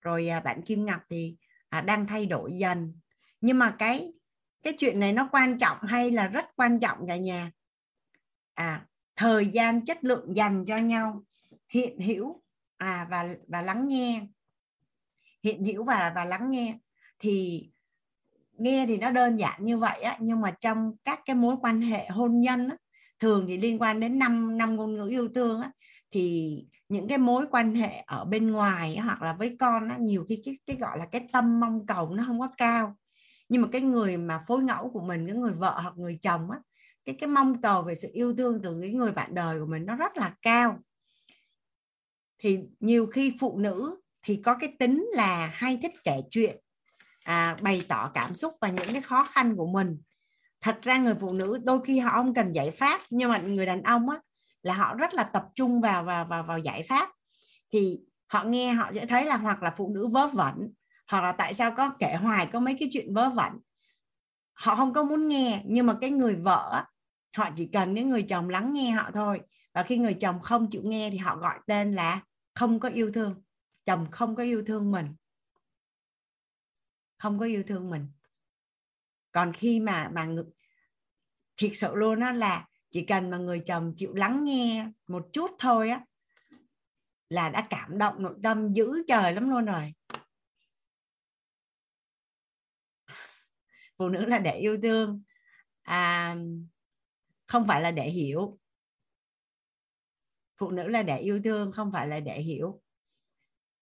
Rồi 0.00 0.28
à, 0.28 0.40
bạn 0.40 0.62
Kim 0.62 0.84
Ngọc 0.84 1.00
thì 1.10 1.36
à, 1.68 1.80
đang 1.80 2.06
thay 2.06 2.26
đổi 2.26 2.52
dần. 2.52 2.98
Nhưng 3.40 3.58
mà 3.58 3.76
cái 3.78 4.12
cái 4.62 4.72
chuyện 4.78 5.00
này 5.00 5.12
nó 5.12 5.28
quan 5.32 5.58
trọng 5.58 5.78
hay 5.82 6.10
là 6.10 6.26
rất 6.26 6.44
quan 6.56 6.80
trọng 6.80 7.06
cả 7.06 7.16
nhà? 7.16 7.50
À 8.54 8.86
thời 9.16 9.46
gian 9.46 9.84
chất 9.84 10.04
lượng 10.04 10.36
dành 10.36 10.64
cho 10.64 10.76
nhau 10.76 11.22
hiện 11.68 12.00
hữu 12.00 12.42
à 12.76 13.06
và 13.10 13.34
và 13.48 13.62
lắng 13.62 13.88
nghe. 13.88 14.26
Hiện 15.42 15.64
hữu 15.64 15.84
và 15.84 16.12
và 16.14 16.24
lắng 16.24 16.50
nghe. 16.50 16.78
Thì 17.18 17.68
nghe 18.52 18.86
thì 18.86 18.96
nó 18.96 19.10
đơn 19.10 19.38
giản 19.38 19.64
như 19.64 19.78
vậy 19.78 20.02
á 20.02 20.16
nhưng 20.20 20.40
mà 20.40 20.50
trong 20.60 20.92
các 21.04 21.20
cái 21.24 21.36
mối 21.36 21.56
quan 21.62 21.80
hệ 21.80 22.08
hôn 22.08 22.40
nhân 22.40 22.68
á, 22.68 22.76
thường 23.22 23.44
thì 23.48 23.58
liên 23.58 23.82
quan 23.82 24.00
đến 24.00 24.18
năm 24.18 24.58
năm 24.58 24.76
ngôn 24.76 24.94
ngữ 24.94 25.08
yêu 25.08 25.28
thương 25.34 25.60
á, 25.60 25.70
thì 26.10 26.56
những 26.88 27.08
cái 27.08 27.18
mối 27.18 27.46
quan 27.50 27.74
hệ 27.74 28.04
ở 28.06 28.24
bên 28.24 28.50
ngoài 28.50 28.94
á, 28.94 29.04
hoặc 29.04 29.22
là 29.22 29.32
với 29.32 29.56
con 29.60 29.88
á, 29.88 29.96
nhiều 30.00 30.24
khi 30.28 30.42
cái 30.44 30.58
cái 30.66 30.76
gọi 30.76 30.98
là 30.98 31.06
cái 31.06 31.28
tâm 31.32 31.60
mong 31.60 31.86
cầu 31.86 32.14
nó 32.14 32.24
không 32.26 32.40
có 32.40 32.48
cao. 32.56 32.96
Nhưng 33.48 33.62
mà 33.62 33.68
cái 33.72 33.80
người 33.80 34.16
mà 34.16 34.44
phối 34.48 34.62
ngẫu 34.62 34.90
của 34.90 35.00
mình 35.00 35.26
cái 35.26 35.36
người 35.36 35.52
vợ 35.52 35.80
hoặc 35.80 35.94
người 35.96 36.18
chồng 36.22 36.50
á 36.50 36.58
cái 37.04 37.14
cái 37.14 37.28
mong 37.28 37.60
cầu 37.62 37.82
về 37.82 37.94
sự 37.94 38.08
yêu 38.12 38.34
thương 38.34 38.60
từ 38.62 38.80
cái 38.80 38.90
người 38.90 39.12
bạn 39.12 39.34
đời 39.34 39.60
của 39.60 39.66
mình 39.66 39.86
nó 39.86 39.96
rất 39.96 40.16
là 40.16 40.34
cao. 40.42 40.78
Thì 42.38 42.58
nhiều 42.80 43.06
khi 43.06 43.34
phụ 43.40 43.58
nữ 43.58 44.00
thì 44.22 44.36
có 44.44 44.54
cái 44.54 44.74
tính 44.78 45.08
là 45.12 45.50
hay 45.54 45.78
thích 45.82 45.92
kể 46.04 46.20
chuyện 46.30 46.56
à, 47.24 47.56
bày 47.62 47.82
tỏ 47.88 48.10
cảm 48.14 48.34
xúc 48.34 48.52
và 48.60 48.68
những 48.68 48.92
cái 48.92 49.02
khó 49.02 49.24
khăn 49.24 49.56
của 49.56 49.66
mình 49.66 49.98
thật 50.62 50.78
ra 50.82 50.98
người 50.98 51.14
phụ 51.20 51.32
nữ 51.32 51.58
đôi 51.64 51.80
khi 51.84 51.98
họ 51.98 52.10
không 52.10 52.34
cần 52.34 52.52
giải 52.52 52.70
pháp, 52.70 53.00
nhưng 53.10 53.30
mà 53.30 53.38
người 53.38 53.66
đàn 53.66 53.82
ông 53.82 54.10
á, 54.10 54.18
là 54.62 54.74
họ 54.74 54.94
rất 54.94 55.14
là 55.14 55.22
tập 55.22 55.44
trung 55.54 55.80
vào 55.80 56.04
vào 56.04 56.24
vào 56.24 56.42
vào 56.42 56.58
giải 56.58 56.82
pháp. 56.82 57.10
Thì 57.72 57.98
họ 58.26 58.44
nghe, 58.44 58.72
họ 58.72 58.92
sẽ 58.94 59.06
thấy 59.06 59.24
là 59.24 59.36
hoặc 59.36 59.62
là 59.62 59.70
phụ 59.76 59.88
nữ 59.94 60.06
vớ 60.06 60.26
vẩn, 60.26 60.72
hoặc 61.10 61.22
là 61.22 61.32
tại 61.32 61.54
sao 61.54 61.70
có 61.76 61.90
kể 61.98 62.14
hoài 62.14 62.46
có 62.46 62.60
mấy 62.60 62.76
cái 62.80 62.88
chuyện 62.92 63.14
vớ 63.14 63.30
vẩn. 63.30 63.52
Họ 64.52 64.76
không 64.76 64.92
có 64.92 65.02
muốn 65.02 65.28
nghe, 65.28 65.62
nhưng 65.64 65.86
mà 65.86 65.96
cái 66.00 66.10
người 66.10 66.34
vợ 66.34 66.84
họ 67.36 67.50
chỉ 67.56 67.68
cần 67.72 67.94
những 67.94 68.10
người 68.10 68.22
chồng 68.22 68.48
lắng 68.48 68.72
nghe 68.72 68.90
họ 68.90 69.10
thôi. 69.14 69.40
Và 69.74 69.82
khi 69.82 69.98
người 69.98 70.14
chồng 70.14 70.40
không 70.40 70.70
chịu 70.70 70.82
nghe 70.84 71.10
thì 71.10 71.16
họ 71.16 71.36
gọi 71.36 71.58
tên 71.66 71.94
là 71.94 72.20
không 72.54 72.80
có 72.80 72.88
yêu 72.88 73.10
thương. 73.14 73.42
Chồng 73.84 74.06
không 74.10 74.36
có 74.36 74.42
yêu 74.42 74.62
thương 74.66 74.92
mình. 74.92 75.14
Không 77.18 77.38
có 77.38 77.46
yêu 77.46 77.62
thương 77.66 77.90
mình 77.90 78.06
còn 79.32 79.52
khi 79.52 79.80
mà 79.80 80.10
mà 80.14 80.28
thiệt 81.56 81.70
sự 81.74 81.94
luôn 81.94 82.20
á 82.20 82.32
là 82.32 82.68
chỉ 82.90 83.04
cần 83.06 83.30
mà 83.30 83.38
người 83.38 83.62
chồng 83.66 83.92
chịu 83.96 84.14
lắng 84.14 84.44
nghe 84.44 84.86
một 85.06 85.28
chút 85.32 85.50
thôi 85.58 85.90
á 85.90 86.04
là 87.28 87.48
đã 87.48 87.66
cảm 87.70 87.98
động 87.98 88.22
nội 88.22 88.34
tâm 88.42 88.72
dữ 88.72 89.02
trời 89.08 89.32
lắm 89.32 89.50
luôn 89.50 89.64
rồi. 89.64 89.92
Phụ 93.98 94.08
nữ 94.08 94.24
là 94.24 94.38
để 94.38 94.58
yêu 94.58 94.78
thương. 94.82 95.22
À, 95.82 96.36
không 97.46 97.66
phải 97.68 97.80
là 97.80 97.90
để 97.90 98.10
hiểu. 98.10 98.58
Phụ 100.56 100.70
nữ 100.70 100.88
là 100.88 101.02
để 101.02 101.18
yêu 101.18 101.40
thương 101.44 101.72
không 101.72 101.92
phải 101.92 102.08
là 102.08 102.20
để 102.20 102.40
hiểu. 102.40 102.82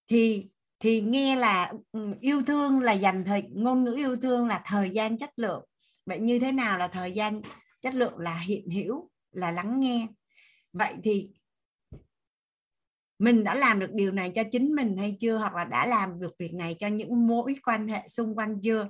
Thì 0.07 0.51
thì 0.81 1.01
nghe 1.01 1.37
là 1.37 1.73
ừ, 1.93 2.15
yêu 2.21 2.43
thương 2.43 2.81
là 2.81 2.93
dành 2.93 3.25
thời 3.25 3.43
ngôn 3.43 3.85
ngữ 3.85 3.95
yêu 3.97 4.17
thương 4.17 4.47
là 4.47 4.63
thời 4.65 4.91
gian 4.91 5.19
chất 5.19 5.31
lượng. 5.37 5.65
Vậy 6.07 6.19
như 6.19 6.39
thế 6.39 6.53
nào 6.53 6.79
là 6.79 6.89
thời 6.89 7.13
gian 7.13 7.43
chất 7.81 7.95
lượng 7.95 8.19
là 8.19 8.39
hiện 8.39 8.71
hữu 8.71 9.11
là 9.33 9.51
lắng 9.51 9.81
nghe? 9.81 10.07
Vậy 10.73 10.95
thì 11.05 11.31
mình 13.19 13.45
đã 13.45 13.55
làm 13.55 13.79
được 13.79 13.91
điều 13.93 14.13
này 14.13 14.33
cho 14.35 14.43
chính 14.53 14.75
mình 14.75 14.97
hay 14.97 15.17
chưa? 15.21 15.37
Hoặc 15.37 15.55
là 15.55 15.65
đã 15.65 15.87
làm 15.87 16.21
được 16.21 16.33
việc 16.39 16.55
này 16.55 16.77
cho 16.79 16.89
những 16.89 17.27
mối 17.27 17.55
quan 17.65 17.89
hệ 17.89 18.09
xung 18.09 18.39
quanh 18.39 18.61
chưa? 18.63 18.89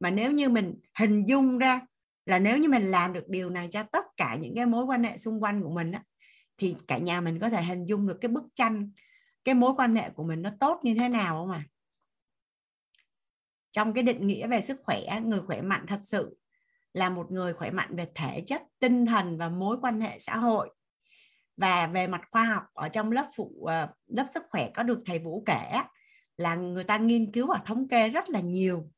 Mà 0.00 0.10
nếu 0.10 0.32
như 0.32 0.48
mình 0.48 0.74
hình 0.98 1.24
dung 1.28 1.58
ra 1.58 1.80
là 2.26 2.38
nếu 2.38 2.58
như 2.58 2.68
mình 2.68 2.82
làm 2.82 3.12
được 3.12 3.28
điều 3.28 3.50
này 3.50 3.68
cho 3.70 3.82
tất 3.82 4.04
cả 4.16 4.36
những 4.40 4.54
cái 4.56 4.66
mối 4.66 4.84
quan 4.84 5.04
hệ 5.04 5.16
xung 5.16 5.42
quanh 5.42 5.62
của 5.62 5.70
mình 5.70 5.92
á, 5.92 6.02
thì 6.58 6.74
cả 6.88 6.98
nhà 6.98 7.20
mình 7.20 7.38
có 7.38 7.48
thể 7.48 7.62
hình 7.62 7.86
dung 7.86 8.06
được 8.06 8.18
cái 8.20 8.28
bức 8.28 8.44
tranh 8.54 8.90
cái 9.44 9.54
mối 9.54 9.72
quan 9.76 9.94
hệ 9.94 10.10
của 10.10 10.24
mình 10.24 10.42
nó 10.42 10.50
tốt 10.60 10.80
như 10.82 10.94
thế 11.00 11.08
nào 11.08 11.36
không 11.36 11.50
à 11.50 11.64
trong 13.72 13.92
cái 13.92 14.04
định 14.04 14.26
nghĩa 14.26 14.46
về 14.46 14.60
sức 14.60 14.80
khỏe 14.84 15.20
người 15.24 15.40
khỏe 15.40 15.62
mạnh 15.62 15.84
thật 15.86 16.00
sự 16.02 16.36
là 16.94 17.10
một 17.10 17.30
người 17.30 17.52
khỏe 17.52 17.70
mạnh 17.70 17.96
về 17.96 18.06
thể 18.14 18.42
chất 18.46 18.62
tinh 18.80 19.06
thần 19.06 19.38
và 19.38 19.48
mối 19.48 19.76
quan 19.82 20.00
hệ 20.00 20.18
xã 20.18 20.36
hội. 20.36 20.70
Và 21.56 21.86
về 21.86 22.06
mặt 22.06 22.20
khoa 22.30 22.44
học 22.44 22.62
ở 22.74 22.88
trong 22.88 23.12
lớp 23.12 23.28
phụ 23.36 23.64
ờ, 23.66 23.88
lớp 24.06 24.24
sức 24.34 24.42
khỏe 24.50 24.70
có 24.74 24.82
được 24.82 24.98
thầy 25.06 25.18
vũ 25.18 25.42
kể 25.46 25.80
là 26.36 26.54
người 26.54 26.84
ta 26.84 26.98
nghiên 26.98 27.32
cứu 27.32 27.46
và 27.46 27.60
thống 27.64 27.88
kê 27.88 28.08
rất 28.08 28.30
là 28.30 28.40
nhiều. 28.40 28.90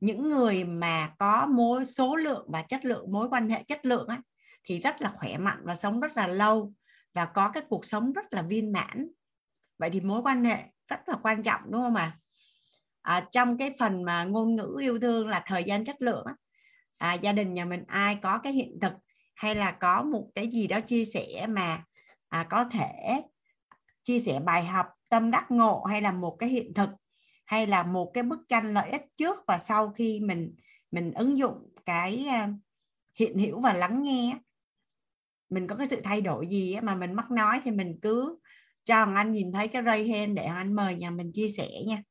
Những 0.00 0.30
người 0.30 0.64
mà 0.64 1.14
có 1.18 1.46
mối 1.46 1.86
số 1.86 2.16
lượng 2.16 2.46
và 2.48 2.62
chất 2.62 2.84
lượng 2.84 3.12
mối 3.12 3.28
quan 3.28 3.48
hệ 3.48 3.62
chất 3.62 3.86
lượng 3.86 4.08
á, 4.08 4.20
thì 4.64 4.78
rất 4.78 5.02
là 5.02 5.12
khỏe 5.16 5.38
mạnh 5.38 5.58
và 5.62 5.74
sống 5.74 6.00
rất 6.00 6.16
là 6.16 6.26
lâu 6.26 6.72
và 7.14 7.24
có 7.24 7.50
cái 7.50 7.62
cuộc 7.68 7.86
sống 7.86 8.12
rất 8.12 8.24
là 8.30 8.42
viên 8.42 8.72
mãn 8.72 9.08
vậy 9.82 9.90
thì 9.90 10.00
mối 10.00 10.22
quan 10.22 10.44
hệ 10.44 10.58
rất 10.88 11.08
là 11.08 11.16
quan 11.22 11.42
trọng 11.42 11.60
đúng 11.70 11.82
không 11.82 11.94
ạ? 11.94 12.18
À, 13.02 13.28
trong 13.32 13.58
cái 13.58 13.74
phần 13.78 14.02
mà 14.02 14.24
ngôn 14.24 14.54
ngữ 14.54 14.76
yêu 14.80 14.98
thương 14.98 15.28
là 15.28 15.42
thời 15.46 15.64
gian 15.64 15.84
chất 15.84 16.02
lượng 16.02 16.24
á, 16.26 16.34
à, 16.98 17.14
gia 17.14 17.32
đình 17.32 17.54
nhà 17.54 17.64
mình 17.64 17.84
ai 17.86 18.18
có 18.22 18.38
cái 18.38 18.52
hiện 18.52 18.78
thực 18.80 18.92
hay 19.34 19.54
là 19.54 19.70
có 19.70 20.02
một 20.02 20.28
cái 20.34 20.46
gì 20.46 20.66
đó 20.66 20.80
chia 20.80 21.04
sẻ 21.04 21.46
mà 21.48 21.84
à, 22.28 22.46
có 22.50 22.64
thể 22.64 23.22
chia 24.02 24.20
sẻ 24.20 24.40
bài 24.40 24.64
học 24.64 24.86
tâm 25.08 25.30
đắc 25.30 25.50
ngộ 25.50 25.84
hay 25.84 26.02
là 26.02 26.12
một 26.12 26.36
cái 26.38 26.48
hiện 26.48 26.74
thực 26.74 26.90
hay 27.46 27.66
là 27.66 27.82
một 27.82 28.10
cái 28.14 28.22
bức 28.22 28.38
tranh 28.48 28.74
lợi 28.74 28.90
ích 28.90 29.02
trước 29.16 29.36
và 29.46 29.58
sau 29.58 29.92
khi 29.96 30.20
mình 30.20 30.54
mình 30.90 31.12
ứng 31.12 31.38
dụng 31.38 31.72
cái 31.84 32.26
à, 32.28 32.48
hiện 33.18 33.38
hữu 33.38 33.60
và 33.60 33.72
lắng 33.72 34.02
nghe 34.02 34.36
mình 35.50 35.66
có 35.66 35.76
cái 35.76 35.86
sự 35.86 36.00
thay 36.04 36.20
đổi 36.20 36.46
gì 36.46 36.76
mà 36.82 36.94
mình 36.94 37.12
mắc 37.12 37.30
nói 37.30 37.60
thì 37.64 37.70
mình 37.70 37.98
cứ 38.02 38.38
cho 38.84 39.04
anh 39.16 39.32
nhìn 39.32 39.52
thấy 39.52 39.68
cái 39.68 39.82
ray 39.86 40.08
hand 40.08 40.36
để 40.36 40.44
anh 40.44 40.72
mời 40.74 40.94
nhà 40.94 41.10
mình 41.10 41.32
chia 41.34 41.48
sẻ 41.48 41.68
nha. 41.86 42.02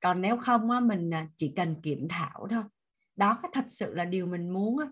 Còn 0.00 0.20
nếu 0.20 0.36
không 0.36 0.70
á, 0.70 0.80
mình 0.80 1.14
à, 1.14 1.28
chỉ 1.36 1.52
cần 1.56 1.76
kiểm 1.82 2.06
thảo 2.08 2.46
thôi. 2.50 2.62
Đó 3.16 3.38
thật 3.52 3.64
sự 3.68 3.94
là 3.94 4.04
điều 4.04 4.26
mình 4.26 4.50
muốn 4.50 4.78
á. 4.78 4.86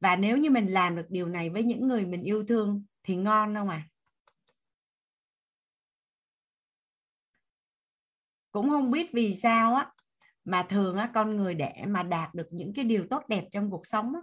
Và 0.00 0.16
nếu 0.16 0.36
như 0.38 0.50
mình 0.50 0.66
làm 0.66 0.96
được 0.96 1.06
điều 1.08 1.28
này 1.28 1.50
với 1.50 1.62
những 1.64 1.88
người 1.88 2.06
mình 2.06 2.22
yêu 2.22 2.44
thương 2.48 2.84
thì 3.02 3.16
ngon 3.16 3.54
không 3.54 3.68
ạ 3.68 3.88
à? 3.88 3.93
Cũng 8.54 8.70
không 8.70 8.90
biết 8.90 9.10
vì 9.12 9.34
sao 9.34 9.74
á 9.74 9.86
mà 10.44 10.62
thường 10.62 10.96
á 10.96 11.10
con 11.14 11.36
người 11.36 11.54
để 11.54 11.72
mà 11.86 12.02
đạt 12.02 12.34
được 12.34 12.46
những 12.50 12.72
cái 12.74 12.84
điều 12.84 13.06
tốt 13.10 13.22
đẹp 13.28 13.44
trong 13.52 13.70
cuộc 13.70 13.86
sống 13.86 14.14
á 14.14 14.20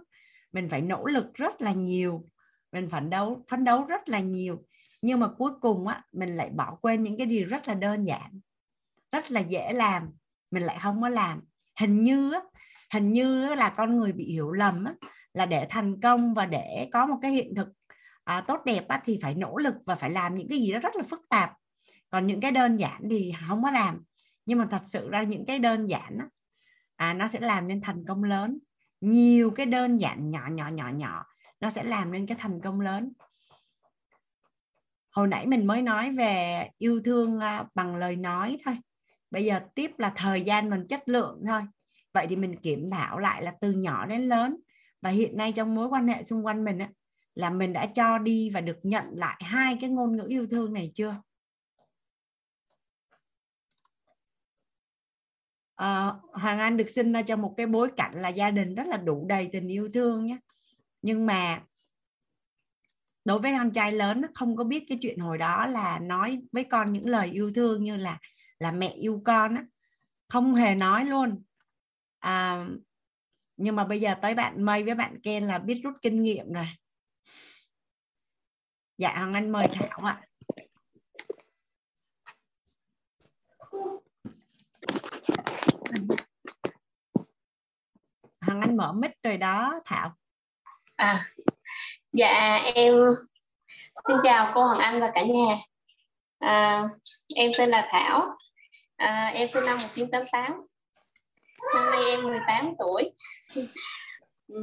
mình 0.52 0.68
phải 0.70 0.80
nỗ 0.80 1.04
lực 1.04 1.34
rất 1.34 1.60
là 1.60 1.72
nhiều 1.72 2.24
mình 2.72 2.90
phấn 2.90 3.10
đấu 3.10 3.44
phấn 3.50 3.64
đấu 3.64 3.84
rất 3.84 4.08
là 4.08 4.20
nhiều. 4.20 4.64
Nhưng 5.02 5.20
mà 5.20 5.28
cuối 5.38 5.50
cùng 5.60 5.88
á 5.88 6.04
mình 6.12 6.36
lại 6.36 6.50
bỏ 6.50 6.78
quên 6.82 7.02
những 7.02 7.18
cái 7.18 7.26
điều 7.26 7.46
rất 7.46 7.68
là 7.68 7.74
đơn 7.74 8.04
giản 8.04 8.40
rất 9.12 9.30
là 9.30 9.40
dễ 9.40 9.72
làm 9.72 10.10
mình 10.50 10.62
lại 10.62 10.78
không 10.82 11.02
có 11.02 11.08
làm. 11.08 11.40
Hình 11.80 12.02
như 12.02 12.32
á 12.32 12.40
hình 12.92 13.12
như 13.12 13.54
là 13.54 13.68
con 13.68 13.96
người 13.96 14.12
bị 14.12 14.24
hiểu 14.24 14.52
lầm 14.52 14.84
á, 14.84 14.94
là 15.34 15.46
để 15.46 15.66
thành 15.70 16.00
công 16.00 16.34
và 16.34 16.46
để 16.46 16.88
có 16.92 17.06
một 17.06 17.16
cái 17.22 17.32
hiện 17.32 17.54
thực 17.54 17.68
à, 18.24 18.44
tốt 18.48 18.60
đẹp 18.66 18.88
á, 18.88 19.00
thì 19.04 19.18
phải 19.22 19.34
nỗ 19.34 19.56
lực 19.56 19.74
và 19.86 19.94
phải 19.94 20.10
làm 20.10 20.36
những 20.36 20.48
cái 20.48 20.58
gì 20.58 20.72
đó 20.72 20.78
rất 20.78 20.96
là 20.96 21.02
phức 21.02 21.28
tạp. 21.28 21.52
Còn 22.10 22.26
những 22.26 22.40
cái 22.40 22.50
đơn 22.50 22.76
giản 22.76 23.02
thì 23.10 23.32
không 23.48 23.62
có 23.62 23.70
làm 23.70 24.02
nhưng 24.46 24.58
mà 24.58 24.68
thật 24.70 24.82
sự 24.84 25.10
ra 25.10 25.22
những 25.22 25.46
cái 25.46 25.58
đơn 25.58 25.86
giản 25.86 26.18
đó, 26.18 26.24
à, 26.96 27.14
nó 27.14 27.28
sẽ 27.28 27.40
làm 27.40 27.68
nên 27.68 27.80
thành 27.80 28.04
công 28.08 28.24
lớn. 28.24 28.58
Nhiều 29.00 29.50
cái 29.50 29.66
đơn 29.66 30.00
giản 30.00 30.30
nhỏ 30.30 30.48
nhỏ 30.50 30.68
nhỏ 30.68 30.88
nhỏ 30.88 31.24
nó 31.60 31.70
sẽ 31.70 31.84
làm 31.84 32.12
nên 32.12 32.26
cái 32.26 32.38
thành 32.40 32.60
công 32.60 32.80
lớn. 32.80 33.12
Hồi 35.10 35.28
nãy 35.28 35.46
mình 35.46 35.66
mới 35.66 35.82
nói 35.82 36.12
về 36.12 36.68
yêu 36.78 37.00
thương 37.04 37.40
à, 37.40 37.64
bằng 37.74 37.96
lời 37.96 38.16
nói 38.16 38.58
thôi. 38.64 38.78
Bây 39.30 39.44
giờ 39.44 39.60
tiếp 39.74 39.90
là 39.98 40.12
thời 40.16 40.42
gian 40.42 40.70
mình 40.70 40.86
chất 40.88 41.08
lượng 41.08 41.42
thôi. 41.46 41.62
Vậy 42.12 42.26
thì 42.26 42.36
mình 42.36 42.56
kiểm 42.56 42.90
thảo 42.90 43.18
lại 43.18 43.42
là 43.42 43.52
từ 43.60 43.72
nhỏ 43.72 44.06
đến 44.06 44.28
lớn. 44.28 44.56
Và 45.00 45.10
hiện 45.10 45.36
nay 45.36 45.52
trong 45.52 45.74
mối 45.74 45.88
quan 45.88 46.08
hệ 46.08 46.24
xung 46.24 46.46
quanh 46.46 46.64
mình 46.64 46.78
á, 46.78 46.88
là 47.34 47.50
mình 47.50 47.72
đã 47.72 47.86
cho 47.86 48.18
đi 48.18 48.50
và 48.50 48.60
được 48.60 48.78
nhận 48.82 49.04
lại 49.12 49.42
hai 49.44 49.78
cái 49.80 49.90
ngôn 49.90 50.16
ngữ 50.16 50.24
yêu 50.28 50.46
thương 50.50 50.72
này 50.72 50.90
chưa? 50.94 51.16
À, 55.82 56.12
Hoàng 56.32 56.58
Anh 56.58 56.76
được 56.76 56.90
sinh 56.90 57.12
ra 57.12 57.22
trong 57.22 57.42
một 57.42 57.54
cái 57.56 57.66
bối 57.66 57.90
cảnh 57.96 58.14
là 58.14 58.28
gia 58.28 58.50
đình 58.50 58.74
rất 58.74 58.86
là 58.86 58.96
đủ 58.96 59.26
đầy 59.28 59.48
tình 59.52 59.68
yêu 59.68 59.88
thương 59.94 60.26
nhé. 60.26 60.38
Nhưng 61.02 61.26
mà 61.26 61.62
đối 63.24 63.38
với 63.38 63.52
anh 63.52 63.70
trai 63.70 63.92
lớn 63.92 64.20
nó 64.20 64.28
không 64.34 64.56
có 64.56 64.64
biết 64.64 64.84
cái 64.88 64.98
chuyện 65.00 65.18
hồi 65.18 65.38
đó 65.38 65.66
là 65.66 65.98
nói 65.98 66.42
với 66.52 66.64
con 66.64 66.92
những 66.92 67.08
lời 67.08 67.30
yêu 67.32 67.52
thương 67.54 67.84
như 67.84 67.96
là 67.96 68.18
là 68.58 68.72
mẹ 68.72 68.88
yêu 68.88 69.22
con 69.24 69.54
á. 69.54 69.64
Không 70.28 70.54
hề 70.54 70.74
nói 70.74 71.04
luôn. 71.04 71.42
À, 72.18 72.66
nhưng 73.56 73.76
mà 73.76 73.84
bây 73.84 74.00
giờ 74.00 74.14
tới 74.22 74.34
bạn 74.34 74.62
mây 74.62 74.84
với 74.84 74.94
bạn 74.94 75.20
ken 75.22 75.44
là 75.44 75.58
biết 75.58 75.80
rút 75.84 75.94
kinh 76.02 76.22
nghiệm 76.22 76.52
rồi. 76.52 76.68
Dạ 78.98 79.16
hoàng 79.16 79.32
anh 79.32 79.52
mời 79.52 79.68
thảo 79.72 80.00
ạ. 80.00 80.22
Hằng 88.40 88.60
anh 88.60 88.76
mở 88.76 88.92
mic 88.92 89.10
rồi 89.22 89.36
đó 89.36 89.80
thảo. 89.84 90.12
À 90.96 91.24
dạ 92.12 92.60
em 92.74 92.94
xin 94.08 94.16
chào 94.24 94.52
cô 94.54 94.66
Hằng 94.66 94.78
anh 94.78 95.00
và 95.00 95.10
cả 95.14 95.22
nhà. 95.22 95.56
À, 96.38 96.88
em 97.36 97.50
tên 97.58 97.70
là 97.70 97.88
thảo. 97.90 98.36
À, 98.96 99.26
em 99.34 99.48
sinh 99.48 99.64
năm 99.64 99.76
1988 99.82 100.66
năm 101.74 101.90
nay 101.90 102.04
em 102.10 102.22
18 102.22 102.74
tuổi. 102.78 103.12
Ừ, 104.48 104.56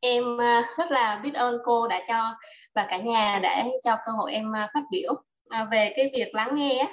em 0.00 0.40
à, 0.40 0.62
rất 0.78 0.90
là 0.90 1.20
biết 1.22 1.34
ơn 1.34 1.58
cô 1.64 1.88
đã 1.88 2.04
cho 2.08 2.36
và 2.74 2.86
cả 2.90 2.96
nhà 2.96 3.38
đã 3.42 3.64
cho 3.84 3.96
cơ 4.06 4.12
hội 4.12 4.32
em 4.32 4.56
à, 4.56 4.70
phát 4.74 4.82
biểu 4.90 5.14
à, 5.48 5.68
về 5.70 5.92
cái 5.96 6.10
việc 6.12 6.34
lắng 6.34 6.50
nghe 6.54 6.88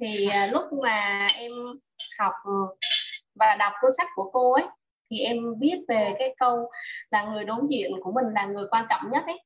thì 0.00 0.28
à, 0.28 0.46
lúc 0.52 0.62
mà 0.82 1.28
em 1.34 1.52
học 2.18 2.32
ừ, 2.44 2.52
và 3.34 3.56
đọc 3.58 3.72
cuốn 3.80 3.90
sách 3.98 4.08
của 4.14 4.30
cô 4.32 4.52
ấy 4.52 4.64
thì 5.10 5.18
em 5.18 5.36
biết 5.58 5.76
về 5.88 6.14
cái 6.18 6.34
câu 6.38 6.70
là 7.10 7.22
người 7.22 7.44
đối 7.44 7.60
diện 7.70 7.90
của 8.02 8.12
mình 8.12 8.24
là 8.34 8.46
người 8.46 8.64
quan 8.70 8.86
trọng 8.90 9.10
nhất 9.10 9.22
ấy. 9.26 9.42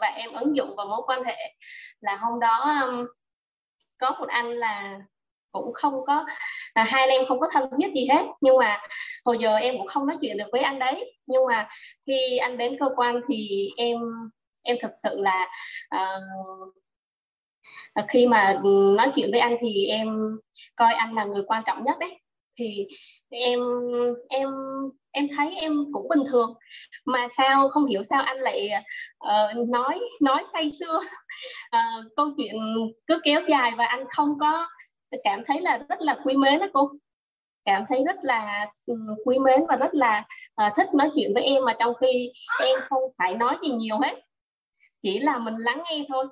Và 0.00 0.06
em 0.06 0.32
ứng 0.32 0.56
dụng 0.56 0.76
vào 0.76 0.86
mối 0.86 1.02
quan 1.06 1.24
hệ 1.24 1.36
là 2.00 2.16
hôm 2.16 2.40
đó 2.40 2.82
um, 2.86 3.06
có 3.98 4.10
một 4.10 4.28
anh 4.28 4.50
là 4.50 5.00
cũng 5.52 5.72
không 5.72 5.94
có 6.06 6.24
à, 6.74 6.84
hai 6.88 7.02
anh 7.02 7.10
em 7.10 7.26
không 7.26 7.40
có 7.40 7.48
thân 7.52 7.70
thiết 7.78 7.92
gì 7.94 8.06
hết. 8.10 8.24
Nhưng 8.40 8.56
mà 8.58 8.80
hồi 9.24 9.38
giờ 9.40 9.56
em 9.56 9.78
cũng 9.78 9.86
không 9.86 10.06
nói 10.06 10.16
chuyện 10.20 10.36
được 10.36 10.48
với 10.52 10.60
anh 10.60 10.78
đấy. 10.78 11.18
Nhưng 11.26 11.42
mà 11.48 11.68
khi 12.06 12.36
anh 12.36 12.58
đến 12.58 12.76
cơ 12.80 12.86
quan 12.96 13.20
thì 13.28 13.68
em 13.76 13.96
em 14.62 14.76
thực 14.82 14.90
sự 15.02 15.20
là 15.20 15.48
uh, 15.96 16.74
khi 18.08 18.26
mà 18.26 18.60
nói 18.96 19.10
chuyện 19.14 19.30
với 19.30 19.40
anh 19.40 19.56
thì 19.60 19.86
em 19.86 20.38
coi 20.76 20.92
anh 20.92 21.14
là 21.14 21.24
người 21.24 21.42
quan 21.46 21.62
trọng 21.66 21.82
nhất 21.82 21.98
đấy. 21.98 22.20
Thì 22.58 22.86
em 23.30 23.60
em 24.28 24.48
em 25.10 25.28
thấy 25.36 25.54
em 25.56 25.72
cũng 25.92 26.08
bình 26.08 26.24
thường. 26.30 26.54
Mà 27.04 27.28
sao 27.36 27.68
không 27.68 27.86
hiểu 27.86 28.02
sao 28.02 28.22
anh 28.22 28.38
lại 28.38 28.70
uh, 29.26 29.68
nói 29.68 30.00
nói 30.22 30.44
say 30.52 30.66
sưa. 30.80 30.96
Uh, 30.96 32.12
câu 32.16 32.30
chuyện 32.36 32.54
cứ 33.06 33.20
kéo 33.24 33.40
dài 33.48 33.72
và 33.76 33.86
anh 33.86 34.04
không 34.10 34.38
có 34.40 34.68
cảm 35.24 35.42
thấy 35.46 35.60
là 35.60 35.78
rất 35.88 36.00
là 36.00 36.18
quý 36.24 36.36
mến 36.36 36.58
đó 36.58 36.66
cô. 36.72 36.90
Cảm 37.64 37.84
thấy 37.88 38.04
rất 38.06 38.16
là 38.22 38.66
ừ, 38.86 38.94
quý 39.24 39.38
mến 39.38 39.60
và 39.68 39.76
rất 39.76 39.94
là 39.94 40.24
uh, 40.66 40.72
thích 40.76 40.88
nói 40.94 41.10
chuyện 41.14 41.34
với 41.34 41.42
em 41.42 41.64
mà 41.64 41.76
trong 41.78 41.94
khi 42.00 42.32
em 42.64 42.78
không 42.82 43.02
phải 43.18 43.34
nói 43.34 43.56
gì 43.62 43.70
nhiều 43.70 43.98
hết. 43.98 44.14
Chỉ 45.02 45.18
là 45.18 45.38
mình 45.38 45.54
lắng 45.58 45.82
nghe 45.90 46.04
thôi 46.08 46.26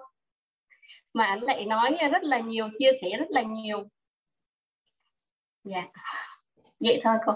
mà 1.14 1.24
anh 1.24 1.40
lại 1.40 1.64
nói 1.64 1.96
rất 2.12 2.22
là 2.22 2.38
nhiều 2.38 2.68
chia 2.78 2.90
sẻ 3.00 3.08
rất 3.18 3.30
là 3.30 3.42
nhiều 3.42 3.88
dạ 5.64 5.86
vậy 6.80 7.00
thôi 7.04 7.16
cô 7.26 7.32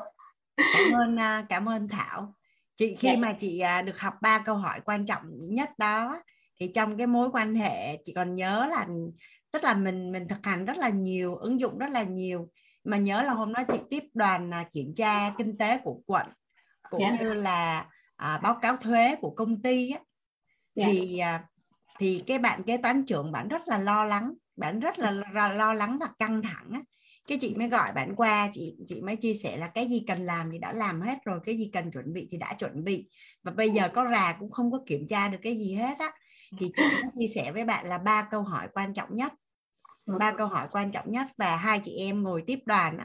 cảm 0.57 0.93
ơn 0.93 1.17
à, 1.17 1.47
cảm 1.49 1.69
ơn 1.69 1.89
thảo 1.89 2.35
chị 2.77 2.97
khi 2.99 3.09
dạ. 3.09 3.17
mà 3.19 3.35
chị 3.39 3.59
à, 3.59 3.83
được 3.83 4.01
học 4.01 4.15
ba 4.21 4.39
câu 4.39 4.55
hỏi 4.55 4.81
quan 4.85 5.07
trọng 5.07 5.23
nhất 5.31 5.71
đó 5.79 6.23
thì 6.61 6.71
trong 6.75 6.97
cái 6.97 7.07
mối 7.07 7.31
quan 7.33 7.55
hệ 7.55 7.97
chị 8.05 8.13
còn 8.17 8.35
nhớ 8.35 8.67
là 8.71 8.87
tức 9.53 9.65
là 9.65 9.75
mình 9.75 10.13
mình 10.13 10.29
thực 10.29 10.39
hành 10.47 10.65
rất 10.65 10.77
là 10.77 10.89
nhiều 10.89 11.37
ứng 11.37 11.61
dụng 11.61 11.79
rất 11.79 11.91
là 11.91 12.03
nhiều 12.03 12.49
mà 12.85 12.97
nhớ 12.97 13.23
là 13.23 13.33
hôm 13.33 13.53
đó 13.53 13.63
chị 13.73 13.79
tiếp 13.91 14.05
đoàn 14.15 14.55
à, 14.55 14.65
kiểm 14.73 14.95
tra 14.97 15.35
kinh 15.39 15.59
tế 15.59 15.79
của 15.79 16.01
quận 16.07 16.27
cũng 16.91 17.01
yeah. 17.01 17.15
Dạ. 17.21 17.27
như 17.27 17.35
là 17.35 17.87
à, 18.17 18.39
báo 18.39 18.59
cáo 18.63 18.77
thuế 18.77 19.17
của 19.21 19.31
công 19.31 19.63
ty 19.63 19.91
á, 19.91 19.97
yeah. 19.97 20.05
Dạ. 20.75 20.87
thì 20.93 21.19
à, 21.19 21.45
thì 21.99 22.23
cái 22.27 22.39
bạn 22.39 22.63
kế 22.63 22.77
toán 22.77 23.05
trưởng 23.05 23.33
bạn 23.33 23.49
rất 23.49 23.69
là 23.69 23.79
lo 23.79 24.05
lắng 24.05 24.35
bạn 24.59 24.81
rất 24.81 24.99
là 24.99 25.11
lo, 25.11 25.49
lo 25.53 25.75
lắng 25.75 25.99
và 26.01 26.09
căng 26.19 26.43
thẳng 26.43 26.71
á. 26.73 26.81
cái 27.29 27.39
chị 27.41 27.55
mới 27.59 27.69
gọi 27.69 27.93
bạn 27.93 28.17
qua 28.17 28.51
chị 28.53 28.77
chị 28.87 29.03
mới 29.03 29.17
chia 29.17 29.35
sẻ 29.35 29.57
là 29.57 29.67
cái 29.67 29.87
gì 29.89 30.05
cần 30.07 30.23
làm 30.23 30.51
thì 30.53 30.59
đã 30.59 30.73
làm 30.73 31.01
hết 31.01 31.19
rồi 31.25 31.41
cái 31.45 31.57
gì 31.59 31.71
cần 31.73 31.91
chuẩn 31.91 32.13
bị 32.13 32.29
thì 32.31 32.39
đã 32.39 32.55
chuẩn 32.55 32.85
bị. 32.85 33.09
Và 33.43 33.53
bây 33.53 33.71
giờ 33.71 33.89
có 33.95 34.07
rà 34.13 34.37
cũng 34.41 34.51
không 34.51 34.73
có 34.73 34.83
kiểm 34.87 35.07
tra 35.09 35.29
được 35.29 35.39
cái 35.43 35.57
gì 35.57 35.75
hết 35.75 35.99
á. 35.99 36.13
Thì 36.59 36.71
chị 36.77 36.83
chia 37.19 37.27
sẻ 37.35 37.53
với 37.53 37.65
bạn 37.65 37.87
là 37.87 37.99
ba 37.99 38.29
câu 38.31 38.43
hỏi 38.43 38.69
quan 38.75 38.95
trọng 38.95 39.17
nhất. 39.17 39.33
Ba 40.19 40.33
câu 40.33 40.47
hỏi 40.47 40.69
quan 40.73 40.91
trọng 40.91 41.11
nhất 41.11 41.27
và 41.37 41.57
hai 41.57 41.81
chị 41.85 41.97
em 41.99 42.23
ngồi 42.23 42.45
tiếp 42.47 42.59
đoàn 42.67 42.99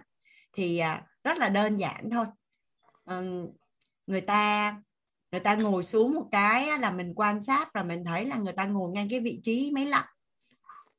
thì 0.54 0.78
à, 0.78 1.04
rất 1.24 1.38
là 1.38 1.50
đơn 1.50 1.78
giản 1.78 2.10
thôi. 2.10 2.26
Người 4.08 4.22
ta 4.22 4.76
người 5.34 5.40
ta 5.40 5.56
ngồi 5.56 5.84
xuống 5.84 6.14
một 6.14 6.26
cái 6.32 6.80
là 6.80 6.92
mình 6.92 7.14
quan 7.16 7.44
sát 7.44 7.70
và 7.74 7.84
mình 7.84 8.06
thấy 8.06 8.26
là 8.26 8.36
người 8.36 8.54
ta 8.54 8.66
ngồi 8.66 8.92
ngay 8.92 9.08
cái 9.10 9.20
vị 9.20 9.40
trí 9.44 9.72
máy 9.76 9.86
lạnh. 9.86 10.08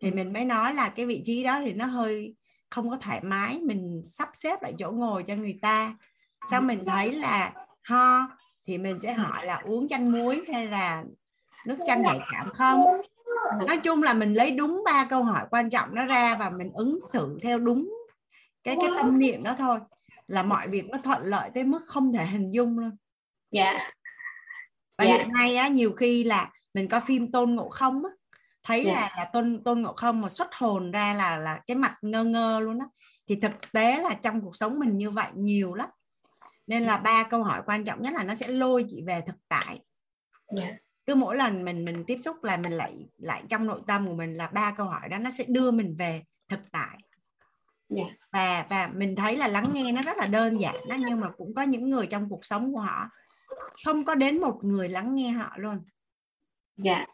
Thì 0.01 0.11
mình 0.11 0.32
mới 0.32 0.44
nói 0.44 0.74
là 0.74 0.89
cái 0.89 1.06
vị 1.06 1.20
trí 1.24 1.44
đó 1.44 1.61
thì 1.61 1.73
nó 1.73 1.86
hơi 1.86 2.35
không 2.70 2.90
có 2.90 2.97
thoải 2.97 3.20
mái 3.20 3.59
mình 3.59 4.02
sắp 4.05 4.28
xếp 4.32 4.62
lại 4.62 4.74
chỗ 4.78 4.90
ngồi 4.90 5.23
cho 5.23 5.35
người 5.35 5.59
ta. 5.62 5.97
Xong 6.51 6.66
mình 6.66 6.85
thấy 6.86 7.12
là 7.12 7.52
ho 7.85 8.20
thì 8.66 8.78
mình 8.78 9.01
sẽ 9.01 9.12
hỏi 9.12 9.47
là 9.47 9.56
uống 9.65 9.89
chanh 9.89 10.12
muối 10.12 10.43
hay 10.52 10.66
là 10.66 11.05
nước 11.66 11.77
chanh 11.86 12.02
nhạy 12.02 12.19
cảm 12.32 12.52
không? 12.55 12.85
Nói 13.66 13.78
chung 13.78 14.02
là 14.02 14.15
mình 14.15 14.32
lấy 14.32 14.51
đúng 14.51 14.82
ba 14.85 15.06
câu 15.11 15.23
hỏi 15.23 15.47
quan 15.51 15.70
trọng 15.70 15.94
đó 15.94 16.05
ra 16.05 16.36
và 16.36 16.51
mình 16.51 16.70
ứng 16.74 16.98
xử 17.12 17.39
theo 17.43 17.59
đúng 17.59 17.90
cái 18.65 18.77
cái 18.81 18.89
tâm 18.97 19.19
niệm 19.19 19.43
đó 19.43 19.55
thôi. 19.59 19.78
Là 20.27 20.43
mọi 20.43 20.69
việc 20.69 20.89
nó 20.89 20.98
thuận 20.98 21.23
lợi 21.23 21.51
tới 21.55 21.65
mức 21.65 21.81
không 21.86 22.12
thể 22.12 22.27
hình 22.27 22.51
dung 22.51 22.78
luôn. 22.78 22.97
Dạ 23.51 23.78
và 24.99 25.05
Dạ. 25.05 25.16
hiện 25.16 25.33
nay 25.33 25.57
á 25.57 25.69
nhiều 25.69 25.93
khi 25.93 26.25
là 26.25 26.53
mình 26.75 26.89
có 26.89 27.01
phim 27.01 27.33
tôn 27.33 27.55
ngộ 27.55 27.69
không 27.69 28.05
á 28.05 28.11
thấy 28.62 28.85
Dạ. 28.85 28.93
là 28.93 29.11
là 29.16 29.25
tôn 29.25 29.62
tôn 29.65 29.81
ngộ 29.81 29.93
không 29.93 30.21
mà 30.21 30.29
xuất 30.29 30.55
hồn 30.55 30.91
ra 30.91 31.15
là 31.15 31.37
là 31.37 31.61
cái 31.66 31.77
mặt 31.77 31.97
ngơ 32.03 32.25
ngơ 32.25 32.61
luôn 32.61 32.79
á. 32.79 32.87
Thì 33.29 33.37
thực 33.37 33.73
tế 33.73 34.03
là 34.03 34.15
trong 34.15 34.41
cuộc 34.41 34.57
sống 34.57 34.79
mình 34.79 34.99
như 34.99 35.11
vậy 35.11 35.29
nhiều 35.35 35.75
lắm. 35.75 35.89
Nên 36.66 36.83
là 36.83 36.97
ba 36.97 37.23
câu 37.23 37.43
hỏi 37.45 37.62
quan 37.66 37.85
trọng 37.85 38.03
nhất 38.03 38.12
là 38.15 38.23
nó 38.23 38.35
sẽ 38.35 38.49
lôi 38.49 38.85
chị 38.89 39.03
về 39.07 39.21
thực 39.27 39.37
tại. 39.49 39.81
Dạ. 40.57 40.69
Cứ 41.07 41.15
mỗi 41.15 41.37
lần 41.37 41.65
mình 41.65 41.85
mình 41.85 42.05
tiếp 42.07 42.19
xúc 42.19 42.45
là 42.45 42.57
mình 42.57 42.73
lại 42.73 43.07
lại 43.19 43.43
trong 43.49 43.66
nội 43.66 43.81
tâm 43.87 44.07
của 44.07 44.15
mình 44.15 44.35
là 44.35 44.47
ba 44.47 44.71
câu 44.71 44.87
hỏi 44.87 45.09
đó 45.09 45.19
nó 45.19 45.31
sẽ 45.31 45.45
đưa 45.49 45.71
mình 45.71 45.97
về 45.99 46.23
thực 46.49 46.61
tại. 46.73 46.99
Dạ. 47.89 48.05
Và 48.33 48.66
và 48.71 48.89
mình 48.95 49.16
thấy 49.16 49.37
là 49.37 49.49
lắng 49.49 49.71
nghe 49.75 49.93
nó 49.93 50.03
rất 50.03 50.16
là 50.16 50.27
đơn 50.27 50.61
giản 50.61 50.77
đó 50.89 50.97
nhưng 51.09 51.21
mà 51.21 51.31
cũng 51.37 51.55
có 51.55 51.62
những 51.62 51.91
người 51.91 52.07
trong 52.07 52.29
cuộc 52.31 52.45
sống 52.45 52.73
của 52.75 52.81
họ 52.81 53.09
không 53.85 54.05
có 54.05 54.15
đến 54.15 54.41
một 54.41 54.59
người 54.63 54.89
lắng 54.89 55.15
nghe 55.15 55.31
họ 55.31 55.51
luôn. 55.57 55.85
Dạ. 56.77 57.07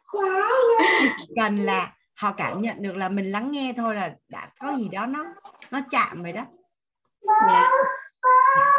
Cần 1.37 1.57
là 1.57 1.93
họ 2.15 2.33
cảm 2.37 2.63
nhận 2.63 2.83
được 2.83 2.97
là 2.97 3.09
mình 3.09 3.33
lắng 3.33 3.51
nghe 3.53 3.73
thôi 3.77 3.95
là 3.95 4.11
đã 4.29 4.49
có 4.61 4.77
gì 4.77 4.89
đó 4.93 5.07
nó 5.07 5.25
nó 5.71 5.81
chạm 5.91 6.23
rồi 6.23 6.33
đó. 6.33 6.43
Dạ. 7.49 7.71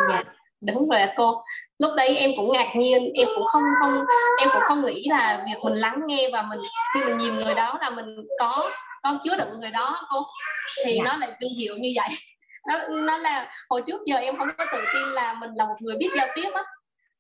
Dạ. 0.10 0.24
Đúng 0.62 0.90
rồi 0.90 1.00
cô. 1.18 1.44
Lúc 1.80 1.92
đấy 1.98 2.16
em 2.16 2.32
cũng 2.38 2.52
ngạc 2.54 2.74
nhiên 2.76 3.12
em 3.14 3.28
cũng 3.36 3.46
không 3.48 3.64
không 3.82 4.06
em 4.40 4.50
cũng 4.54 4.62
không 4.66 4.86
nghĩ 4.86 5.06
là 5.10 5.44
việc 5.46 5.60
mình 5.64 5.74
lắng 5.74 6.02
nghe 6.08 6.30
và 6.34 6.42
mình 6.42 6.60
khi 6.94 7.04
mình 7.06 7.18
nhìn 7.18 7.36
người 7.36 7.56
đó 7.56 7.78
là 7.82 7.90
mình 7.90 8.06
có 8.40 8.70
có 9.04 9.18
chứa 9.24 9.38
đựng 9.38 9.60
người 9.60 9.72
đó 9.72 10.08
cô. 10.10 10.24
Thì 10.86 10.94
Dạ. 10.98 11.04
nó 11.06 11.18
lại 11.18 11.32
vinh 11.42 11.56
diệu 11.60 11.76
như 11.76 11.94
vậy. 11.96 12.10
Nó 12.68 12.88
nó 12.88 13.18
là 13.18 13.52
hồi 13.70 13.82
trước 13.88 14.02
giờ 14.06 14.16
em 14.16 14.38
không 14.38 14.48
có 14.58 14.66
tự 14.72 14.78
tin 14.94 15.10
là 15.14 15.34
mình 15.34 15.52
là 15.56 15.66
một 15.66 15.76
người 15.80 15.96
biết 16.00 16.10
giao 16.16 16.28
tiếp 16.36 16.50
á 16.54 16.64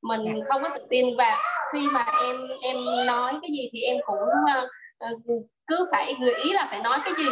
mình 0.01 0.21
Dạ. 0.25 0.45
không 0.49 0.61
có 0.63 0.69
tự 0.69 0.81
tin 0.89 1.05
và 1.17 1.37
khi 1.73 1.87
mà 1.91 2.05
em 2.21 2.35
em 2.61 2.75
nói 3.05 3.33
cái 3.41 3.51
gì 3.51 3.69
thì 3.73 3.81
em 3.81 3.97
cũng 4.05 4.19
ờ, 4.99 5.09
cứ 5.67 5.87
phải 5.91 6.13
gợi 6.21 6.33
ý 6.43 6.51
là 6.53 6.67
phải 6.69 6.79
nói 6.79 6.99
cái 7.05 7.13
gì. 7.17 7.29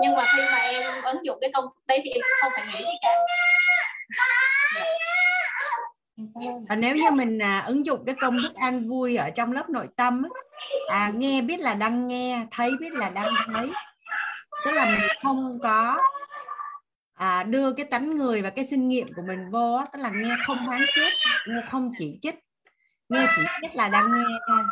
Nhưng 0.00 0.16
mà 0.16 0.24
khi 0.36 0.42
mà 0.52 0.58
em 0.58 1.02
ứng 1.04 1.24
dụng 1.24 1.38
cái 1.40 1.50
công 1.54 1.64
thức 1.64 1.86
đấy 1.86 2.00
thì 2.04 2.10
em 2.10 2.20
không 2.42 2.52
phải 2.56 2.64
nghĩ 2.66 2.84
gì 2.84 2.96
cả. 3.02 3.14
Và 6.68 6.74
nếu 6.76 6.94
như 6.94 7.10
mình 7.10 7.38
à, 7.42 7.64
ứng 7.66 7.86
dụng 7.86 8.04
cái 8.06 8.14
công 8.20 8.36
thức 8.42 8.54
an 8.54 8.88
vui 8.88 9.16
ở 9.16 9.30
trong 9.30 9.52
lớp 9.52 9.68
nội 9.68 9.86
tâm 9.96 10.22
à, 10.88 11.10
nghe 11.14 11.42
biết 11.42 11.60
là 11.60 11.74
đang 11.74 12.06
nghe 12.08 12.46
thấy 12.50 12.70
biết 12.80 12.92
là 12.92 13.10
đang 13.10 13.28
thấy 13.54 13.70
tức 14.64 14.70
là 14.72 14.84
mình 14.84 15.00
không 15.22 15.58
có 15.62 15.98
à, 17.14 17.42
đưa 17.42 17.72
cái 17.72 17.86
tánh 17.86 18.10
người 18.10 18.42
và 18.42 18.50
cái 18.50 18.66
sinh 18.66 18.88
nghiệm 18.88 19.06
của 19.16 19.22
mình 19.22 19.50
vô 19.50 19.80
tức 19.92 19.98
là 19.98 20.10
nghe 20.10 20.36
không 20.46 20.58
phán 20.66 20.80
xét 20.96 21.12
nghe 21.48 21.60
không 21.70 21.92
chỉ 21.98 22.18
trích 22.22 22.38
nghe 23.08 23.26
chỉ 23.36 23.42
biết 23.62 23.74
là 23.74 23.88
đang 23.88 24.12
nghe 24.12 24.38
thôi 24.48 24.64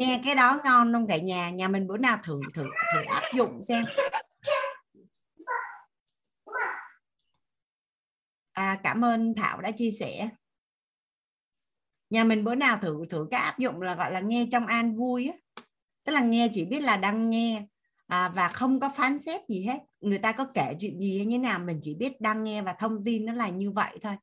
nghe 0.00 0.20
cái 0.24 0.34
đó 0.34 0.60
ngon 0.64 0.92
không 0.92 1.06
cả 1.06 1.16
nhà 1.16 1.50
nhà 1.50 1.68
mình 1.68 1.86
bữa 1.86 1.96
nào 1.96 2.18
thử 2.24 2.40
thử 2.54 2.64
thử 2.94 3.00
áp 3.08 3.22
dụng 3.34 3.64
xem. 3.68 3.82
À, 8.52 8.80
cảm 8.82 9.04
ơn 9.04 9.34
Thảo 9.36 9.60
đã 9.60 9.70
chia 9.70 9.90
sẻ. 10.00 10.28
Nhà 12.10 12.24
mình 12.24 12.44
bữa 12.44 12.54
nào 12.54 12.78
thử 12.82 13.04
thử 13.10 13.26
cái 13.30 13.40
áp 13.40 13.58
dụng 13.58 13.82
là 13.82 13.94
gọi 13.94 14.12
là 14.12 14.20
nghe 14.20 14.46
trong 14.52 14.66
an 14.66 14.94
vui 14.94 15.28
á. 15.28 15.62
Tức 16.04 16.12
là 16.12 16.20
nghe 16.20 16.48
chỉ 16.52 16.64
biết 16.64 16.80
là 16.80 16.96
đang 16.96 17.30
nghe 17.30 17.66
à, 18.12 18.28
và 18.28 18.48
không 18.48 18.80
có 18.80 18.88
phán 18.88 19.18
xét 19.18 19.40
gì 19.48 19.64
hết. 19.64 19.78
Người 20.00 20.18
ta 20.18 20.32
có 20.32 20.44
kể 20.54 20.74
chuyện 20.80 21.00
gì 21.00 21.18
hay 21.18 21.26
như 21.26 21.38
nào 21.38 21.58
mình 21.58 21.78
chỉ 21.82 21.94
biết 21.94 22.20
đang 22.20 22.44
nghe 22.44 22.62
và 22.62 22.72
thông 22.72 23.04
tin 23.04 23.26
nó 23.26 23.32
là 23.32 23.48
như 23.48 23.70
vậy 23.70 23.98
thôi. 24.02 24.14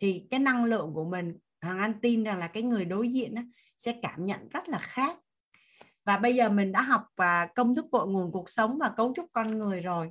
Thì 0.00 0.26
cái 0.30 0.40
năng 0.40 0.64
lượng 0.64 0.90
của 0.94 1.04
mình 1.04 1.38
Hoàng 1.62 1.78
Anh 1.78 2.00
tin 2.02 2.24
rằng 2.24 2.38
là 2.38 2.46
cái 2.46 2.62
người 2.62 2.84
đối 2.84 3.08
diện 3.08 3.34
đó, 3.34 3.42
sẽ 3.78 3.92
cảm 4.02 4.26
nhận 4.26 4.48
rất 4.48 4.68
là 4.68 4.78
khác. 4.78 5.16
Và 6.04 6.16
bây 6.16 6.34
giờ 6.34 6.48
mình 6.48 6.72
đã 6.72 6.82
học 6.82 7.02
và 7.16 7.46
công 7.46 7.74
thức 7.74 7.86
cội 7.92 8.08
nguồn 8.08 8.32
cuộc 8.32 8.50
sống 8.50 8.78
và 8.78 8.88
cấu 8.88 9.12
trúc 9.16 9.26
con 9.32 9.58
người 9.58 9.80
rồi. 9.80 10.10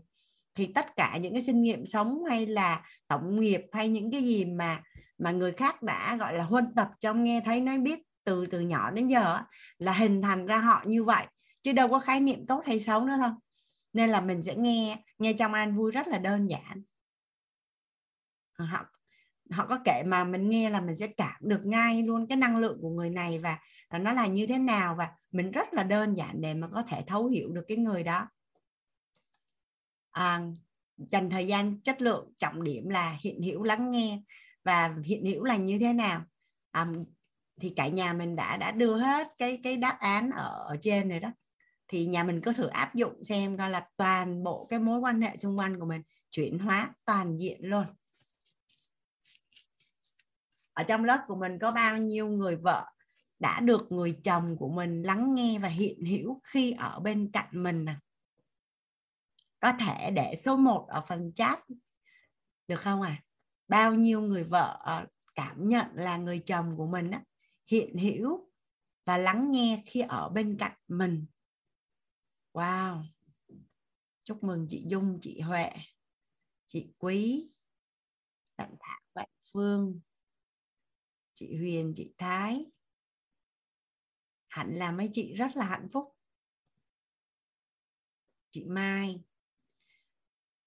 Thì 0.55 0.67
tất 0.75 0.95
cả 0.95 1.17
những 1.21 1.33
cái 1.33 1.43
kinh 1.47 1.61
nghiệm 1.61 1.85
sống 1.85 2.23
hay 2.29 2.47
là 2.47 2.85
tổng 3.07 3.39
nghiệp 3.39 3.61
hay 3.71 3.89
những 3.89 4.11
cái 4.11 4.23
gì 4.23 4.45
mà 4.45 4.83
mà 5.17 5.31
người 5.31 5.51
khác 5.51 5.81
đã 5.81 6.15
gọi 6.15 6.33
là 6.33 6.43
huân 6.43 6.65
tập 6.75 6.89
trong 6.99 7.23
nghe 7.23 7.41
thấy 7.45 7.61
nói 7.61 7.77
biết 7.77 7.99
từ 8.23 8.45
từ 8.45 8.59
nhỏ 8.59 8.91
đến 8.91 9.07
giờ 9.07 9.39
là 9.77 9.93
hình 9.93 10.21
thành 10.21 10.45
ra 10.45 10.57
họ 10.57 10.83
như 10.85 11.03
vậy 11.03 11.25
chứ 11.61 11.71
đâu 11.73 11.87
có 11.87 11.99
khái 11.99 12.19
niệm 12.19 12.47
tốt 12.47 12.63
hay 12.65 12.79
xấu 12.79 13.05
nữa 13.05 13.15
thôi. 13.19 13.31
Nên 13.93 14.09
là 14.09 14.21
mình 14.21 14.43
sẽ 14.43 14.55
nghe 14.55 15.03
nghe 15.17 15.33
trong 15.33 15.53
an 15.53 15.75
vui 15.75 15.91
rất 15.91 16.07
là 16.07 16.17
đơn 16.17 16.47
giản. 16.47 16.83
Ờ, 18.53 18.65
họ 18.65 18.85
họ 19.51 19.65
có 19.65 19.79
kể 19.85 20.03
mà 20.07 20.23
mình 20.23 20.49
nghe 20.49 20.69
là 20.69 20.81
mình 20.81 20.95
sẽ 20.95 21.07
cảm 21.07 21.35
được 21.41 21.61
ngay 21.65 22.03
luôn 22.03 22.27
cái 22.27 22.37
năng 22.37 22.57
lượng 22.57 22.79
của 22.81 22.89
người 22.89 23.09
này 23.09 23.39
và 23.39 23.59
nó 23.91 24.13
là 24.13 24.27
như 24.27 24.47
thế 24.47 24.57
nào 24.57 24.95
và 24.95 25.11
mình 25.31 25.51
rất 25.51 25.73
là 25.73 25.83
đơn 25.83 26.15
giản 26.17 26.41
để 26.41 26.53
mà 26.53 26.67
có 26.73 26.83
thể 26.83 27.03
thấu 27.07 27.27
hiểu 27.27 27.51
được 27.51 27.65
cái 27.67 27.77
người 27.77 28.03
đó. 28.03 28.27
À, 30.11 30.41
dành 30.97 31.29
thời 31.29 31.47
gian 31.47 31.81
chất 31.81 32.01
lượng 32.01 32.33
trọng 32.37 32.63
điểm 32.63 32.89
là 32.89 33.17
hiện 33.21 33.41
hữu 33.43 33.63
lắng 33.63 33.91
nghe 33.91 34.21
và 34.63 34.95
hiện 35.05 35.25
hữu 35.25 35.43
là 35.43 35.55
như 35.55 35.79
thế 35.79 35.93
nào. 35.93 36.25
À, 36.71 36.87
thì 37.61 37.73
cả 37.75 37.87
nhà 37.87 38.13
mình 38.13 38.35
đã 38.35 38.57
đã 38.57 38.71
đưa 38.71 38.97
hết 38.97 39.27
cái 39.37 39.59
cái 39.63 39.77
đáp 39.77 39.97
án 39.99 40.29
ở, 40.31 40.65
ở 40.67 40.77
trên 40.81 41.09
rồi 41.09 41.19
đó 41.19 41.31
thì 41.89 42.05
nhà 42.05 42.23
mình 42.23 42.41
có 42.41 42.53
thử 42.53 42.67
áp 42.67 42.95
dụng 42.95 43.23
xem 43.23 43.57
coi 43.57 43.69
là 43.69 43.87
toàn 43.97 44.43
bộ 44.43 44.65
cái 44.69 44.79
mối 44.79 44.99
quan 44.99 45.21
hệ 45.21 45.37
xung 45.37 45.59
quanh 45.59 45.79
của 45.79 45.85
mình 45.85 46.01
chuyển 46.29 46.59
hóa 46.59 46.93
toàn 47.05 47.37
diện 47.37 47.59
luôn. 47.61 47.85
Ở 50.73 50.83
trong 50.83 51.05
lớp 51.05 51.23
của 51.27 51.35
mình 51.35 51.59
có 51.59 51.71
bao 51.71 51.97
nhiêu 51.97 52.27
người 52.27 52.55
vợ 52.55 52.85
đã 53.39 53.59
được 53.59 53.91
người 53.91 54.19
chồng 54.23 54.57
của 54.59 54.69
mình 54.69 55.01
lắng 55.01 55.35
nghe 55.35 55.59
và 55.59 55.67
hiện 55.67 56.05
hữu 56.05 56.41
khi 56.43 56.71
ở 56.71 56.99
bên 56.99 57.31
cạnh 57.33 57.49
mình 57.51 57.85
nè? 57.85 57.95
Có 59.59 59.73
thể 59.79 60.11
để 60.11 60.35
số 60.37 60.55
1 60.55 60.87
ở 60.89 61.01
phần 61.01 61.33
chat 61.33 61.59
được 62.67 62.81
không 62.81 63.01
à 63.01 63.21
bao 63.67 63.93
nhiêu 63.93 64.21
người 64.21 64.43
vợ 64.43 64.79
ờ, 64.83 65.05
cảm 65.35 65.69
nhận 65.69 65.87
là 65.93 66.17
người 66.17 66.39
chồng 66.39 66.77
của 66.77 66.87
mình 66.87 67.11
á, 67.11 67.23
hiện 67.65 67.97
hữu 67.97 68.49
và 69.05 69.17
lắng 69.17 69.51
nghe 69.51 69.83
khi 69.85 70.01
ở 70.01 70.29
bên 70.29 70.57
cạnh 70.57 70.77
mình? 70.87 71.25
Wow. 72.53 73.03
Chúc 74.23 74.43
mừng 74.43 74.67
chị 74.69 74.83
Dung 74.87 75.17
chị 75.21 75.39
Huệ 75.39 75.69
chị 76.67 76.93
Quý 76.97 77.49
bạn 78.57 78.75
Thảo 78.79 78.99
bạn 79.13 79.29
Phương 79.41 79.99
chị 81.33 81.57
Huyền 81.57 81.93
chị 81.95 82.13
Thái. 82.17 82.65
Hẳn 84.47 84.73
là 84.73 84.91
mấy 84.91 85.09
chị 85.13 85.35
rất 85.35 85.55
là 85.55 85.65
hạnh 85.65 85.87
phúc. 85.93 86.15
Chị 88.51 88.65
Mai. 88.65 89.23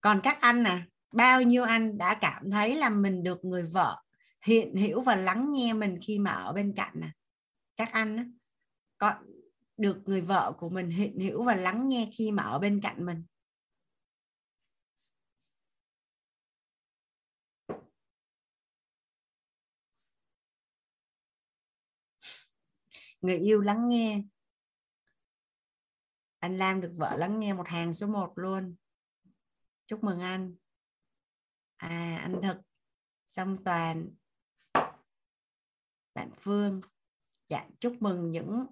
Còn 0.00 0.20
các 0.22 0.38
anh 0.40 0.62
nè 0.62 0.86
bao 1.12 1.42
nhiêu 1.42 1.64
anh 1.64 1.98
đã 1.98 2.18
cảm 2.20 2.50
thấy 2.50 2.76
là 2.76 2.90
mình 2.90 3.22
được 3.22 3.44
người 3.44 3.62
vợ 3.62 4.02
hiện 4.44 4.76
hữu 4.76 5.00
và 5.00 5.16
lắng 5.16 5.50
nghe 5.52 5.72
mình 5.72 5.98
khi 6.06 6.18
mà 6.18 6.30
ở 6.30 6.52
bên 6.52 6.74
cạnh 6.76 6.92
nè 6.94 7.10
các 7.76 7.92
anh 7.92 8.16
á, 8.16 8.24
có 8.98 9.14
được 9.76 10.02
người 10.06 10.20
vợ 10.20 10.52
của 10.58 10.68
mình 10.68 10.90
hiện 10.90 11.20
hữu 11.20 11.44
và 11.44 11.54
lắng 11.54 11.88
nghe 11.88 12.08
khi 12.12 12.32
mà 12.32 12.42
ở 12.42 12.58
bên 12.58 12.80
cạnh 12.82 13.06
mình. 13.06 13.24
Người 23.20 23.38
yêu 23.38 23.60
lắng 23.60 23.88
nghe. 23.88 24.22
Anh 26.38 26.58
Lam 26.58 26.80
được 26.80 26.92
vợ 26.96 27.16
lắng 27.16 27.40
nghe 27.40 27.54
một 27.54 27.68
hàng 27.68 27.92
số 27.92 28.06
1 28.06 28.32
luôn. 28.36 28.76
Chúc 29.86 30.04
mừng 30.04 30.20
anh. 30.20 30.56
À 31.76 32.18
anh 32.22 32.40
thực, 32.42 32.56
song 33.28 33.64
toàn, 33.64 34.10
bạn 36.14 36.30
phương. 36.36 36.80
Dạ 37.48 37.68
chúc 37.80 37.96
mừng 38.00 38.30
những 38.30 38.66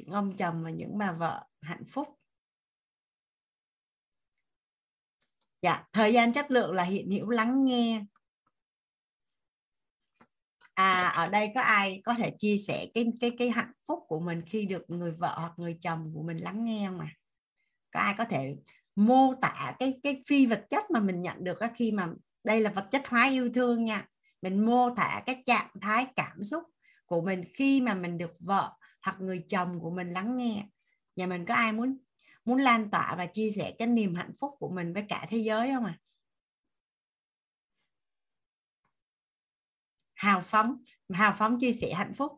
những 0.00 0.14
ông 0.14 0.36
chồng 0.36 0.64
và 0.64 0.70
những 0.70 0.98
bà 0.98 1.12
vợ 1.12 1.46
hạnh 1.60 1.84
phúc. 1.88 2.08
Dạ 5.62 5.84
thời 5.92 6.12
gian 6.12 6.32
chất 6.32 6.50
lượng 6.50 6.72
là 6.72 6.82
hiện 6.82 7.10
hữu 7.10 7.28
lắng 7.28 7.64
nghe. 7.64 8.04
À 10.74 11.08
ở 11.08 11.28
đây 11.28 11.52
có 11.54 11.60
ai 11.60 12.00
có 12.04 12.14
thể 12.14 12.34
chia 12.38 12.56
sẻ 12.66 12.86
cái 12.94 13.06
cái 13.20 13.30
cái 13.38 13.50
hạnh 13.50 13.72
phúc 13.88 13.98
của 14.08 14.20
mình 14.20 14.42
khi 14.46 14.66
được 14.66 14.90
người 14.90 15.12
vợ 15.12 15.34
hoặc 15.38 15.52
người 15.56 15.78
chồng 15.80 16.12
của 16.14 16.22
mình 16.22 16.36
lắng 16.36 16.64
nghe 16.64 16.86
không 16.88 17.00
à 17.00 17.08
có 17.92 18.00
ai 18.00 18.14
có 18.18 18.24
thể 18.24 18.54
mô 18.96 19.34
tả 19.42 19.74
cái 19.78 20.00
cái 20.02 20.22
phi 20.26 20.46
vật 20.46 20.66
chất 20.70 20.90
mà 20.90 21.00
mình 21.00 21.22
nhận 21.22 21.44
được 21.44 21.58
khi 21.74 21.92
mà 21.92 22.08
đây 22.44 22.60
là 22.60 22.70
vật 22.70 22.90
chất 22.90 23.08
hóa 23.08 23.30
yêu 23.30 23.50
thương 23.54 23.84
nha. 23.84 24.06
Mình 24.42 24.66
mô 24.66 24.94
tả 24.94 25.22
cái 25.26 25.42
trạng 25.46 25.70
thái 25.80 26.06
cảm 26.16 26.44
xúc 26.44 26.62
của 27.06 27.20
mình 27.22 27.44
khi 27.54 27.80
mà 27.80 27.94
mình 27.94 28.18
được 28.18 28.32
vợ 28.40 28.72
hoặc 29.02 29.20
người 29.20 29.44
chồng 29.48 29.80
của 29.80 29.90
mình 29.90 30.10
lắng 30.10 30.36
nghe. 30.36 30.66
Nhà 31.16 31.26
mình 31.26 31.44
có 31.46 31.54
ai 31.54 31.72
muốn 31.72 31.98
muốn 32.44 32.58
lan 32.58 32.90
tỏa 32.90 33.14
và 33.18 33.26
chia 33.26 33.50
sẻ 33.50 33.74
cái 33.78 33.88
niềm 33.88 34.14
hạnh 34.14 34.32
phúc 34.40 34.54
của 34.58 34.68
mình 34.68 34.92
với 34.92 35.04
cả 35.08 35.26
thế 35.28 35.38
giới 35.38 35.72
không 35.74 35.84
ạ? 35.84 35.98
À? 35.98 36.00
hào 40.20 40.40
phóng 40.40 40.76
hào 41.08 41.34
phóng 41.38 41.58
chia 41.58 41.72
sẻ 41.72 41.92
hạnh 41.94 42.14
phúc. 42.14 42.32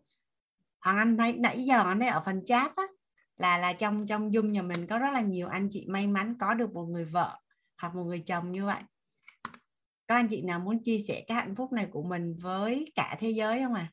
Hoàng 0.80 0.97
anh 0.97 1.16
thấy 1.16 1.32
nãy 1.32 1.64
giờ 1.64 1.82
anh 1.84 2.01
ấy 2.01 2.09
ở 2.09 2.22
phần 2.24 2.44
chat 2.44 2.76
á, 2.76 2.84
là 3.36 3.59
là 3.59 3.72
trong 3.72 4.06
trong 4.06 4.32
dung 4.32 4.52
nhà 4.52 4.62
mình 4.62 4.86
có 4.86 4.98
rất 4.98 5.10
là 5.12 5.20
nhiều 5.20 5.48
anh 5.48 5.68
chị 5.70 5.86
may 5.89 6.06
mắn 6.06 6.34
có 6.40 6.55
được 6.55 6.72
một 6.72 6.84
người 6.84 7.05
vợ 7.05 7.40
hoặc 7.76 7.94
một 7.94 8.05
người 8.05 8.22
chồng 8.26 8.52
như 8.52 8.66
vậy. 8.66 8.82
Có 10.06 10.14
anh 10.14 10.28
chị 10.28 10.43
nào 10.43 10.59
muốn 10.59 10.82
chia 10.82 10.98
sẻ 11.09 11.24
cái 11.26 11.34
hạnh 11.34 11.55
phúc 11.55 11.72
này 11.72 11.89
của 11.90 12.02
mình 12.02 12.36
với 12.40 12.93
cả 12.94 13.16
thế 13.20 13.30
giới 13.30 13.62
không 13.62 13.74
à 13.74 13.93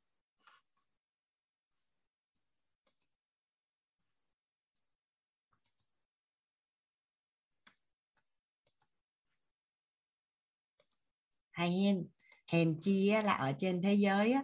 hay 11.60 11.72
hen 11.72 12.08
hèn 12.48 12.80
chi 12.82 13.10
là 13.10 13.34
ở 13.34 13.54
trên 13.58 13.82
thế 13.82 13.94
giới 13.94 14.36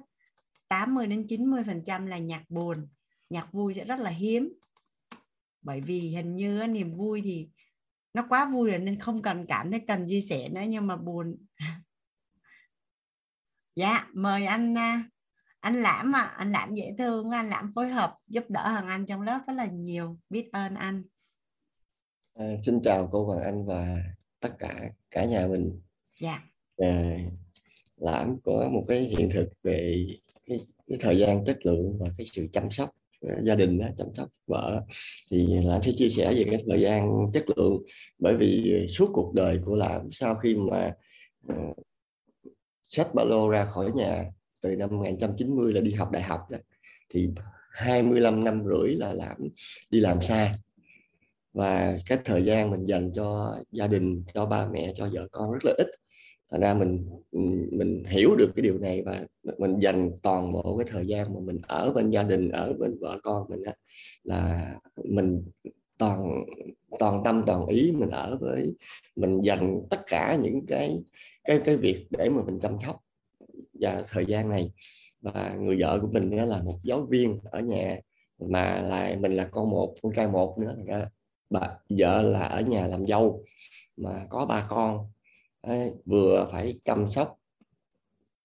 80 0.67 1.07
đến 1.07 1.27
90 1.27 1.63
phần 1.65 1.83
trăm 1.85 2.05
là 2.05 2.17
nhạc 2.17 2.43
buồn 2.49 2.87
nhạc 3.29 3.53
vui 3.53 3.73
sẽ 3.73 3.85
rất 3.85 3.99
là 3.99 4.09
hiếm. 4.09 4.53
Bởi 5.61 5.81
vì 5.81 5.99
hình 5.99 6.35
như 6.35 6.67
niềm 6.67 6.93
vui 6.93 7.21
thì 7.23 7.49
nó 8.13 8.25
quá 8.29 8.45
vui 8.45 8.69
rồi 8.69 8.79
nên 8.79 8.99
không 8.99 9.21
cần 9.21 9.45
cảm 9.47 9.71
thấy 9.71 9.79
cần 9.87 10.07
chia 10.07 10.21
sẻ 10.21 10.49
nữa 10.49 10.61
nhưng 10.67 10.87
mà 10.87 10.97
buồn. 10.97 11.45
Dạ 13.75 14.07
mời 14.13 14.45
anh 14.45 14.77
à, 14.77 15.09
anh 15.59 15.75
lãm 15.75 16.15
à 16.15 16.21
anh 16.21 16.51
lãm 16.51 16.75
dễ 16.75 16.95
thương 16.97 17.31
anh 17.31 17.49
lãm 17.49 17.71
phối 17.75 17.89
hợp 17.89 18.17
giúp 18.27 18.43
đỡ 18.49 18.69
hoàng 18.71 18.87
anh 18.87 19.05
trong 19.05 19.21
lớp 19.21 19.39
rất 19.47 19.53
là 19.53 19.65
nhiều. 19.65 20.19
Biết 20.29 20.49
ơn 20.53 20.75
anh. 20.75 21.03
À, 22.33 22.45
xin 22.65 22.81
chào 22.83 23.09
cô 23.11 23.25
hoàng 23.25 23.43
anh 23.43 23.65
và 23.65 23.97
tất 24.39 24.55
cả 24.59 24.89
cả 25.11 25.25
nhà 25.25 25.47
mình. 25.47 25.81
Dạ 26.21 26.41
Ờ, 26.77 26.87
à, 26.87 27.17
lãm 27.97 28.37
có 28.43 28.69
một 28.69 28.85
cái 28.87 28.99
hiện 28.99 29.29
thực 29.31 29.49
về 29.63 30.05
cái, 30.45 30.59
cái 30.87 30.97
thời 31.01 31.17
gian 31.17 31.45
chất 31.45 31.65
lượng 31.65 31.97
và 31.99 32.07
cái 32.17 32.25
sự 32.33 32.47
chăm 32.53 32.71
sóc 32.71 32.89
ờ, 33.21 33.35
gia 33.43 33.55
đình 33.55 33.79
đó, 33.79 33.87
chăm 33.97 34.07
sóc 34.17 34.29
vợ 34.47 34.81
thì 35.31 35.47
làm 35.65 35.83
sẽ 35.83 35.91
chia 35.95 36.09
sẻ 36.09 36.33
về 36.33 36.43
cái 36.51 36.63
thời 36.69 36.81
gian 36.81 37.31
chất 37.33 37.45
lượng 37.55 37.83
bởi 38.19 38.37
vì 38.37 38.73
ờ, 38.81 38.87
suốt 38.87 39.09
cuộc 39.13 39.33
đời 39.33 39.59
của 39.65 39.75
làm 39.75 40.11
sau 40.11 40.35
khi 40.35 40.55
mà 40.55 40.93
uh, 41.53 41.77
sách 42.87 43.13
ba 43.15 43.23
lô 43.23 43.49
ra 43.49 43.65
khỏi 43.65 43.91
nhà 43.95 44.25
từ 44.61 44.75
năm 44.75 44.89
1990 44.91 45.73
là 45.73 45.81
đi 45.81 45.91
học 45.91 46.11
đại 46.11 46.23
học 46.23 46.39
đó, 46.49 46.57
thì 47.09 47.29
25 47.71 48.43
năm 48.43 48.63
rưỡi 48.65 48.95
là 48.95 49.13
làm 49.13 49.37
đi 49.89 49.99
làm 49.99 50.21
xa. 50.21 50.57
Và 51.53 51.97
cái 52.05 52.17
thời 52.25 52.45
gian 52.45 52.71
mình 52.71 52.83
dành 52.83 53.11
cho 53.15 53.57
gia 53.71 53.87
đình 53.87 54.23
cho 54.33 54.45
ba 54.45 54.67
mẹ 54.67 54.93
cho 54.97 55.09
vợ 55.13 55.27
con 55.31 55.51
rất 55.51 55.65
là 55.65 55.73
ít 55.77 55.87
thành 56.51 56.61
ra 56.61 56.73
mình 56.73 57.09
mình 57.71 58.03
hiểu 58.07 58.35
được 58.35 58.51
cái 58.55 58.63
điều 58.63 58.77
này 58.77 59.01
và 59.01 59.25
mình 59.57 59.79
dành 59.79 60.11
toàn 60.21 60.51
bộ 60.51 60.77
cái 60.77 60.87
thời 60.91 61.07
gian 61.07 61.33
mà 61.33 61.39
mình 61.39 61.61
ở 61.67 61.93
bên 61.93 62.09
gia 62.09 62.23
đình 62.23 62.49
ở 62.49 62.73
bên 62.73 62.97
vợ 62.99 63.19
con 63.23 63.45
mình 63.49 63.63
á, 63.63 63.73
là 64.23 64.73
mình 65.03 65.43
toàn 65.97 66.45
toàn 66.99 67.21
tâm 67.23 67.43
toàn 67.47 67.65
ý 67.65 67.93
mình 67.99 68.09
ở 68.09 68.37
với 68.41 68.75
mình 69.15 69.41
dành 69.41 69.81
tất 69.89 69.99
cả 70.07 70.37
những 70.43 70.65
cái 70.65 71.03
cái 71.43 71.61
cái 71.65 71.77
việc 71.77 72.07
để 72.09 72.29
mà 72.29 72.41
mình 72.45 72.59
chăm 72.59 72.77
sóc 72.85 73.01
và 73.73 74.03
thời 74.09 74.25
gian 74.25 74.49
này. 74.49 74.71
Và 75.21 75.55
người 75.59 75.77
vợ 75.79 75.99
của 76.01 76.07
mình 76.07 76.29
là 76.49 76.61
một 76.63 76.79
giáo 76.83 77.07
viên 77.09 77.39
ở 77.43 77.59
nhà 77.59 77.99
mà 78.39 78.81
là 78.81 79.15
mình 79.19 79.31
là 79.31 79.45
con 79.51 79.69
một 79.69 79.95
con 80.01 80.13
trai 80.15 80.27
một 80.27 80.57
nữa. 80.59 80.75
Ra 80.85 81.09
bà 81.49 81.77
vợ 81.89 82.21
là 82.21 82.39
ở 82.39 82.61
nhà 82.61 82.87
làm 82.87 83.07
dâu 83.07 83.43
mà 83.97 84.25
có 84.29 84.45
ba 84.45 84.65
con 84.69 85.07
vừa 86.05 86.47
phải 86.51 86.79
chăm 86.83 87.11
sóc 87.11 87.37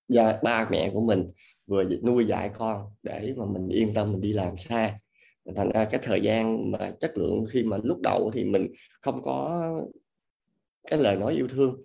gia, 0.09 0.38
ba 0.42 0.68
mẹ 0.70 0.90
của 0.94 1.01
mình, 1.01 1.30
vừa 1.66 1.84
nuôi 2.02 2.24
dạy 2.24 2.51
con 2.55 2.86
để 3.02 3.34
mà 3.36 3.44
mình 3.47 3.68
yên 3.68 3.94
tâm 3.94 4.12
mình 4.12 4.20
đi 4.20 4.32
làm 4.32 4.56
xa. 4.56 4.98
Thành 5.56 5.70
ra 5.74 5.84
cái 5.84 6.01
thời 6.02 6.20
gian 6.20 6.70
mà 6.70 6.92
chất 7.01 7.18
lượng 7.18 7.44
khi 7.51 7.62
mà 7.62 7.76
lúc 7.82 8.01
đầu 8.01 8.30
thì 8.34 8.44
mình 8.44 8.68
không 9.01 9.22
có 9.22 9.62
cái 10.90 11.01
lời 11.01 11.16
nói 11.16 11.34
yêu 11.34 11.48
thương, 11.48 11.82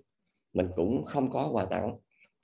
mình 0.54 0.68
cũng 0.76 1.06
không 1.06 1.32
có 1.32 1.50
quà 1.52 1.66
tặng. 1.66 1.98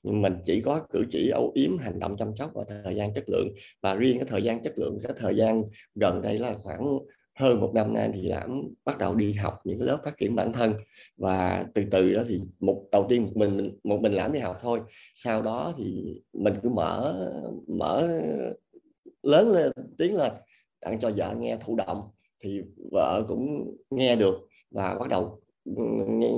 Nhưng 0.03 0.21
mình 0.21 0.35
chỉ 0.43 0.61
có 0.61 0.85
cử 0.91 1.05
chỉ, 1.11 1.29
âu 1.29 1.51
yếm 1.55 1.77
hành 1.77 1.99
động 1.99 2.15
chăm 2.17 2.35
sóc 2.35 2.51
và 2.53 2.63
thời 2.83 2.95
gian 2.95 3.13
chất 3.13 3.23
lượng. 3.27 3.47
Và 3.81 3.95
riêng 3.95 4.17
cái 4.17 4.25
thời 4.25 4.43
gian 4.43 4.63
chất 4.63 4.73
lượng, 4.77 4.99
cái 5.03 5.13
thời 5.17 5.35
gian 5.35 5.61
gần 5.95 6.21
đây 6.21 6.37
là 6.37 6.57
khoảng 6.63 6.99
hơn 7.41 7.59
một 7.59 7.71
năm 7.73 7.93
nay 7.93 8.09
thì 8.13 8.21
lãm 8.21 8.61
bắt 8.85 8.97
đầu 8.97 9.15
đi 9.15 9.33
học 9.33 9.59
những 9.63 9.81
lớp 9.81 9.97
phát 10.03 10.17
triển 10.17 10.35
bản 10.35 10.53
thân. 10.53 10.73
Và 11.17 11.65
từ 11.73 11.83
từ 11.91 12.13
đó 12.13 12.23
thì 12.27 12.41
một, 12.59 12.83
đầu 12.91 13.05
tiên 13.09 13.23
một 13.23 13.31
mình 13.35 13.79
một 13.83 14.01
mình 14.01 14.13
lãm 14.13 14.31
đi 14.31 14.39
học 14.39 14.59
thôi. 14.61 14.79
Sau 15.15 15.41
đó 15.41 15.73
thì 15.77 16.15
mình 16.33 16.53
cứ 16.63 16.69
mở 16.69 17.15
mở 17.67 18.21
lớn 19.23 19.49
lên 19.49 19.71
tiếng 19.97 20.15
lên 20.15 20.31
tặng 20.81 20.99
cho 20.99 21.11
vợ 21.15 21.35
nghe 21.39 21.57
thụ 21.65 21.75
động 21.75 22.01
thì 22.43 22.61
vợ 22.91 23.25
cũng 23.27 23.75
nghe 23.89 24.15
được 24.15 24.47
và 24.71 24.95
bắt 24.99 25.09
đầu 25.09 25.40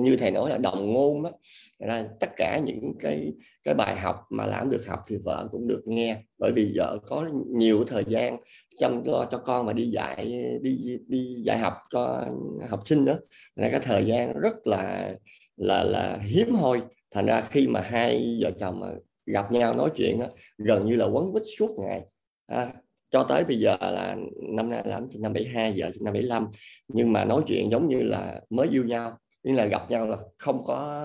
như 0.01 0.17
thầy 0.19 0.31
nói 0.31 0.49
là 0.49 0.57
đồng 0.57 0.93
ngôn 0.93 1.23
đó. 1.23 1.31
Là 1.79 2.07
tất 2.19 2.29
cả 2.37 2.59
những 2.65 2.93
cái 2.99 3.33
cái 3.63 3.73
bài 3.73 3.95
học 3.95 4.15
mà 4.29 4.45
lãm 4.45 4.69
được 4.69 4.87
học 4.87 4.99
thì 5.07 5.17
vợ 5.23 5.47
cũng 5.51 5.67
được 5.67 5.81
nghe. 5.85 6.17
Bởi 6.37 6.51
vì 6.55 6.73
vợ 6.75 6.97
có 7.05 7.29
nhiều 7.47 7.83
thời 7.87 8.03
gian 8.07 8.37
chăm 8.77 9.03
lo 9.05 9.27
cho 9.31 9.37
con 9.37 9.65
mà 9.65 9.73
đi 9.73 9.83
dạy 9.85 10.33
đi 10.61 10.97
đi 11.07 11.35
dạy 11.45 11.57
học 11.57 11.73
cho 11.89 12.25
học 12.69 12.79
sinh 12.85 13.05
đó 13.05 13.13
là 13.55 13.69
cái 13.69 13.79
thời 13.79 14.05
gian 14.05 14.39
rất 14.39 14.67
là 14.67 15.13
là 15.57 15.83
là 15.83 16.17
hiếm 16.17 16.55
hoi. 16.55 16.81
Thành 17.11 17.25
ra 17.25 17.41
khi 17.41 17.67
mà 17.67 17.81
hai 17.81 18.37
vợ 18.41 18.51
chồng 18.59 18.79
mà 18.79 18.87
gặp 19.25 19.51
nhau 19.51 19.75
nói 19.75 19.89
chuyện 19.95 20.19
đó, 20.19 20.27
gần 20.57 20.85
như 20.85 20.95
là 20.95 21.05
quấn 21.05 21.31
quýt 21.31 21.43
suốt 21.57 21.75
ngày. 21.79 22.01
À, 22.45 22.73
cho 23.13 23.23
tới 23.23 23.43
bây 23.43 23.59
giờ 23.59 23.77
là 23.81 24.15
năm 24.55 24.69
nay 24.69 24.81
là 24.85 25.01
năm 25.15 25.33
72 25.33 25.73
giờ 25.73 25.91
năm 26.01 26.13
75 26.13 26.47
nhưng 26.87 27.13
mà 27.13 27.25
nói 27.25 27.41
chuyện 27.47 27.71
giống 27.71 27.87
như 27.87 28.03
là 28.03 28.41
mới 28.49 28.67
yêu 28.71 28.83
nhau 28.83 29.17
nhưng 29.43 29.55
là 29.55 29.65
gặp 29.65 29.91
nhau 29.91 30.07
là 30.07 30.17
không 30.37 30.63
có 30.63 31.03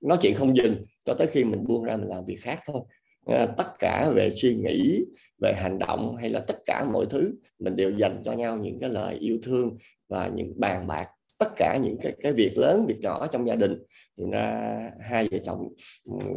nói 0.00 0.18
chuyện 0.20 0.34
không 0.34 0.56
dừng 0.56 0.74
cho 1.04 1.14
tới 1.14 1.26
khi 1.26 1.44
mình 1.44 1.64
buông 1.66 1.84
ra 1.84 1.96
mình 1.96 2.08
làm 2.08 2.24
việc 2.24 2.38
khác 2.40 2.60
thôi. 2.66 2.80
À, 3.26 3.46
tất 3.56 3.78
cả 3.78 4.10
về 4.14 4.32
suy 4.36 4.54
nghĩ 4.54 5.04
về 5.42 5.52
hành 5.56 5.78
động 5.78 6.16
hay 6.16 6.30
là 6.30 6.40
tất 6.40 6.56
cả 6.66 6.84
mọi 6.92 7.06
thứ 7.10 7.34
mình 7.58 7.76
đều 7.76 7.90
dành 7.90 8.20
cho 8.24 8.32
nhau 8.32 8.56
những 8.56 8.78
cái 8.80 8.90
lời 8.90 9.14
yêu 9.14 9.38
thương 9.42 9.76
và 10.08 10.30
những 10.34 10.52
bàn 10.56 10.86
bạc. 10.86 11.08
Tất 11.38 11.48
cả 11.56 11.78
những 11.82 11.96
cái 12.02 12.12
cái 12.20 12.32
việc 12.32 12.52
lớn 12.56 12.84
việc 12.88 12.98
nhỏ 13.00 13.26
trong 13.26 13.48
gia 13.48 13.54
đình. 13.54 13.78
Thì 14.18 14.24
ra 14.32 14.80
hai 15.00 15.28
vợ 15.30 15.38
chồng 15.44 15.68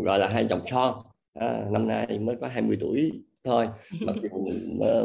gọi 0.04 0.20
là 0.20 0.28
hai 0.28 0.46
chồng 0.50 0.62
son 0.72 0.96
à, 1.34 1.66
năm 1.72 1.88
nay 1.88 2.20
mới 2.20 2.36
có 2.42 2.48
20 2.48 2.78
tuổi 2.80 3.12
thôi 3.44 3.68
mặc 4.02 4.16
dù 4.22 4.48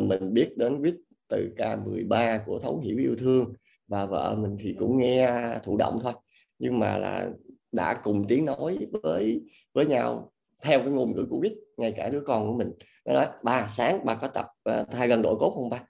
mình 0.01 0.35
biết 0.35 0.57
đến 0.57 0.83
viết 0.83 0.95
từ 1.29 1.51
K13 1.57 2.39
của 2.47 2.59
thấu 2.59 2.81
hiểu 2.81 2.99
yêu 2.99 3.17
thương 3.19 3.53
và 3.89 4.07
vợ 4.07 4.37
mình 4.39 4.57
thì 4.61 4.77
cũng 4.79 4.97
nghe 4.97 5.43
thụ 5.63 5.77
động 5.77 5.99
thôi. 6.03 6.13
Nhưng 6.59 6.79
mà 6.79 6.99
là 6.99 7.29
đã 7.73 7.95
cùng 8.03 8.25
tiếng 8.29 8.45
nói 8.45 8.79
với 9.03 9.41
với 9.75 9.87
nhau 9.87 10.33
theo 10.63 10.79
cái 10.79 10.89
ngôn 10.89 11.13
ngữ 11.13 11.27
của 11.31 11.41
viết 11.43 11.55
ngay 11.77 11.93
cả 11.93 12.09
đứa 12.09 12.21
con 12.21 12.47
của 12.47 12.59
mình. 12.59 12.73
Nó 13.05 13.15
nói 13.15 13.27
ba 13.43 13.69
sáng 13.77 14.05
ba 14.05 14.15
có 14.15 14.29
tập 14.29 14.47
uh, 14.71 14.91
thay 14.91 15.09
gân 15.09 15.23
đổi 15.23 15.37
cốt 15.39 15.53
không 15.55 15.71
ba? 15.71 15.83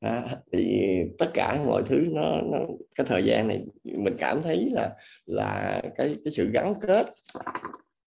À, 0.00 0.22
thì 0.52 0.94
tất 1.18 1.30
cả 1.34 1.62
mọi 1.66 1.82
thứ 1.86 2.06
nó, 2.10 2.40
nó 2.40 2.58
cái 2.94 3.06
thời 3.06 3.24
gian 3.24 3.48
này 3.48 3.64
mình 3.84 4.14
cảm 4.18 4.42
thấy 4.42 4.70
là 4.72 4.90
là 5.26 5.82
cái 5.96 6.16
cái 6.24 6.32
sự 6.32 6.50
gắn 6.52 6.74
kết 6.80 7.06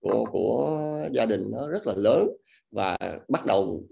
của 0.02 0.26
của 0.32 0.80
gia 1.12 1.26
đình 1.26 1.52
nó 1.52 1.68
rất 1.68 1.88
là 1.88 1.94
lớn 1.98 2.28
và 2.72 2.98
bắt 3.30 3.46
đầu 3.46 3.84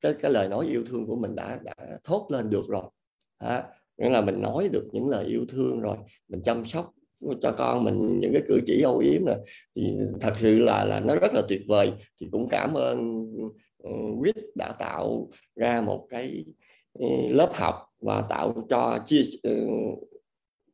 cái 0.00 0.14
cái 0.20 0.32
lời 0.32 0.48
nói 0.48 0.66
yêu 0.66 0.84
thương 0.86 1.06
của 1.06 1.16
mình 1.16 1.34
đã 1.34 1.58
đã 1.64 1.74
thốt 2.04 2.26
lên 2.30 2.50
được 2.50 2.64
rồi. 2.68 2.84
À, 3.38 3.64
nghĩa 3.98 4.08
là 4.10 4.20
mình 4.20 4.42
nói 4.42 4.68
được 4.68 4.88
những 4.92 5.08
lời 5.08 5.24
yêu 5.24 5.44
thương 5.48 5.80
rồi. 5.80 5.96
Mình 6.28 6.42
chăm 6.44 6.66
sóc 6.66 6.92
cho 7.40 7.52
con 7.58 7.84
mình 7.84 8.20
những 8.20 8.32
cái 8.32 8.42
cử 8.48 8.60
chỉ 8.66 8.82
âu 8.82 8.98
yếm 8.98 9.24
rồi 9.24 9.36
thì 9.76 9.96
thật 10.20 10.32
sự 10.40 10.58
là 10.58 10.84
là 10.84 11.00
nó 11.00 11.14
rất 11.16 11.34
là 11.34 11.42
tuyệt 11.48 11.62
vời. 11.68 11.92
Thì 12.20 12.28
cũng 12.32 12.48
cảm 12.50 12.74
ơn 12.74 13.26
ừ, 13.78 13.90
quyết 14.20 14.36
đã 14.54 14.72
tạo 14.78 15.28
ra 15.56 15.80
một 15.80 16.06
cái 16.10 16.44
ừ, 16.92 17.06
lớp 17.30 17.50
học 17.54 17.74
và 18.00 18.22
tạo 18.30 18.66
cho 18.68 18.98
chia 19.06 19.22
ừ, 19.42 19.56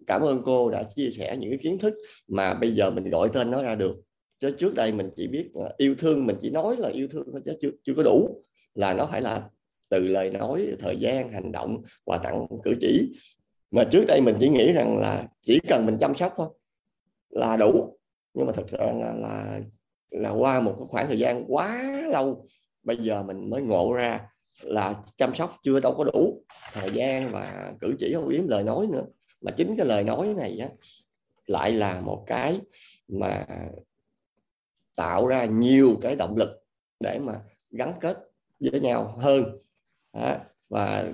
cảm 0.07 0.23
ơn 0.23 0.43
cô 0.45 0.71
đã 0.71 0.83
chia 0.83 1.11
sẻ 1.11 1.37
những 1.41 1.51
cái 1.51 1.59
kiến 1.63 1.79
thức 1.79 1.95
mà 2.29 2.55
bây 2.55 2.73
giờ 2.73 2.91
mình 2.91 3.11
gọi 3.11 3.29
tên 3.33 3.51
nó 3.51 3.63
ra 3.63 3.75
được 3.75 3.97
chứ 4.41 4.51
trước 4.51 4.75
đây 4.75 4.93
mình 4.93 5.11
chỉ 5.17 5.29
biết 5.29 5.51
yêu 5.77 5.95
thương 5.99 6.27
mình 6.27 6.37
chỉ 6.41 6.51
nói 6.51 6.77
là 6.77 6.89
yêu 6.89 7.09
thương 7.09 7.29
thôi 7.33 7.43
chứ 7.45 7.57
chưa 7.61 7.71
chưa 7.83 7.95
có 7.95 8.03
đủ 8.03 8.45
là 8.75 8.95
nó 8.95 9.07
phải 9.07 9.21
là 9.21 9.49
từ 9.89 10.01
lời 10.01 10.31
nói 10.31 10.67
thời 10.79 10.97
gian 10.97 11.33
hành 11.33 11.53
động 11.53 11.83
quà 12.05 12.19
tặng 12.19 12.47
cử 12.65 12.75
chỉ. 12.81 13.13
Mà 13.71 13.85
trước 13.85 14.05
đây 14.09 14.21
mình 14.21 14.35
chỉ 14.41 14.49
nghĩ 14.49 14.73
rằng 14.73 14.99
là 14.99 15.29
chỉ 15.43 15.61
cần 15.69 15.87
mình 15.87 15.97
chăm 16.01 16.15
sóc 16.15 16.35
thôi 16.37 16.49
là 17.31 17.57
đủ. 17.57 17.99
Nhưng 18.35 18.47
mà 18.47 18.53
thật 18.53 18.67
ra 18.69 18.87
là, 19.01 19.15
là 19.15 19.61
là 20.11 20.31
qua 20.31 20.61
một 20.61 20.75
cái 20.79 20.87
khoảng 20.89 21.09
thời 21.09 21.19
gian 21.19 21.45
quá 21.49 22.03
lâu 22.09 22.47
bây 22.83 22.97
giờ 22.97 23.23
mình 23.23 23.51
mới 23.51 23.63
ngộ 23.63 23.93
ra 23.93 24.21
là 24.63 25.03
chăm 25.17 25.35
sóc 25.35 25.57
chưa 25.63 25.81
đâu 25.81 25.95
có 25.95 26.05
đủ. 26.05 26.45
Thời 26.73 26.91
gian 26.91 27.33
và 27.33 27.73
cử 27.81 27.95
chỉ 27.99 28.13
không 28.15 28.29
yếm 28.29 28.49
lời 28.49 28.63
nói 28.63 28.87
nữa. 28.87 29.05
Mà 29.41 29.51
chính 29.51 29.77
cái 29.77 29.87
lời 29.87 30.05
nói 30.05 30.35
này 30.37 30.59
á, 30.59 30.69
lại 31.47 31.73
là 31.73 32.01
một 32.01 32.25
cái 32.27 32.61
mà 33.09 33.47
tạo 34.97 35.27
ra 35.27 35.45
nhiều 35.45 35.99
cái 36.01 36.17
động 36.17 36.37
lực 36.37 36.49
để 37.01 37.19
mà 37.19 37.41
gắn 37.71 37.93
kết 38.01 38.19
với 38.61 38.81
nhau 38.81 39.17
hơn 39.19 39.45
đó. 40.13 40.37
và 40.69 41.13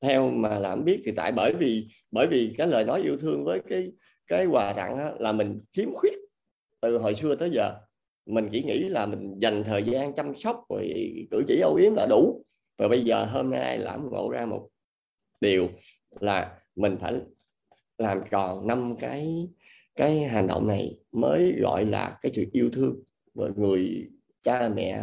theo 0.00 0.30
mà 0.30 0.58
làm 0.58 0.84
biết 0.84 1.02
thì 1.04 1.12
tại 1.16 1.32
bởi 1.32 1.54
vì 1.54 1.88
bởi 2.10 2.26
vì 2.26 2.54
cái 2.58 2.66
lời 2.66 2.84
nói 2.84 3.02
yêu 3.02 3.16
thương 3.16 3.44
với 3.44 3.60
cái 3.68 3.92
cái 4.26 4.46
quà 4.46 4.72
tặng 4.72 4.98
đó, 4.98 5.10
là 5.18 5.32
mình 5.32 5.60
khiếm 5.72 5.94
khuyết 5.94 6.14
từ 6.80 6.98
hồi 6.98 7.14
xưa 7.14 7.34
tới 7.34 7.50
giờ 7.50 7.74
mình 8.26 8.48
chỉ 8.52 8.62
nghĩ 8.62 8.78
là 8.78 9.06
mình 9.06 9.34
dành 9.38 9.64
thời 9.64 9.82
gian 9.82 10.14
chăm 10.14 10.34
sóc 10.34 10.64
rồi 10.68 10.92
cử 11.30 11.42
chỉ 11.48 11.60
âu 11.60 11.74
yếm 11.74 11.94
là 11.94 12.06
đủ 12.10 12.44
và 12.78 12.88
bây 12.88 13.04
giờ 13.04 13.24
hôm 13.24 13.50
nay 13.50 13.78
lãm 13.78 14.10
ngộ 14.10 14.30
ra 14.30 14.46
một 14.46 14.68
điều 15.40 15.68
là 16.20 16.58
mình 16.76 16.96
phải 17.00 17.14
làm 17.98 18.20
tròn 18.30 18.66
năm 18.66 18.96
cái 19.00 19.48
cái 19.98 20.24
hành 20.24 20.46
động 20.46 20.66
này 20.66 20.98
mới 21.12 21.56
gọi 21.60 21.84
là 21.84 22.18
cái 22.22 22.32
sự 22.34 22.46
yêu 22.52 22.70
thương 22.72 23.02
mọi 23.34 23.50
người 23.56 24.08
cha 24.42 24.68
mẹ 24.68 25.00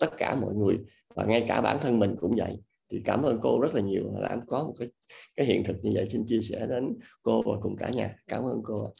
tất 0.00 0.10
cả 0.18 0.34
mọi 0.34 0.54
người 0.54 0.78
và 1.14 1.24
ngay 1.24 1.44
cả 1.48 1.60
bản 1.60 1.78
thân 1.80 1.98
mình 1.98 2.16
cũng 2.20 2.36
vậy. 2.36 2.62
Thì 2.90 3.02
cảm 3.04 3.22
ơn 3.22 3.38
cô 3.42 3.60
rất 3.60 3.74
là 3.74 3.80
nhiều 3.80 4.04
là 4.18 4.28
em 4.28 4.40
có 4.46 4.64
một 4.64 4.74
cái 4.78 4.88
cái 5.36 5.46
hiện 5.46 5.64
thực 5.64 5.76
như 5.82 5.90
vậy. 5.94 6.08
Xin 6.12 6.24
chia 6.26 6.40
sẻ 6.42 6.66
đến 6.66 6.96
cô 7.22 7.42
và 7.42 7.52
cùng 7.62 7.76
cả 7.76 7.88
nhà. 7.88 8.16
Cảm 8.26 8.44
ơn 8.44 8.62
cô 8.64 8.94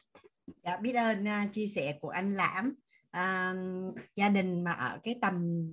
dạ 0.65 0.77
biết 0.77 0.93
ơn 0.93 1.25
uh, 1.25 1.53
chia 1.53 1.67
sẻ 1.67 1.99
của 2.01 2.09
anh 2.09 2.35
lãm. 2.35 2.75
Uh, 3.17 3.95
gia 4.17 4.29
đình 4.29 4.65
mà 4.65 4.73
ở 4.73 4.99
cái 5.03 5.19
tầm 5.21 5.67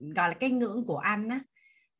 gọi 0.00 0.28
là 0.28 0.34
cái 0.34 0.50
ngưỡng 0.50 0.84
của 0.86 0.98
anh 0.98 1.28
á 1.28 1.40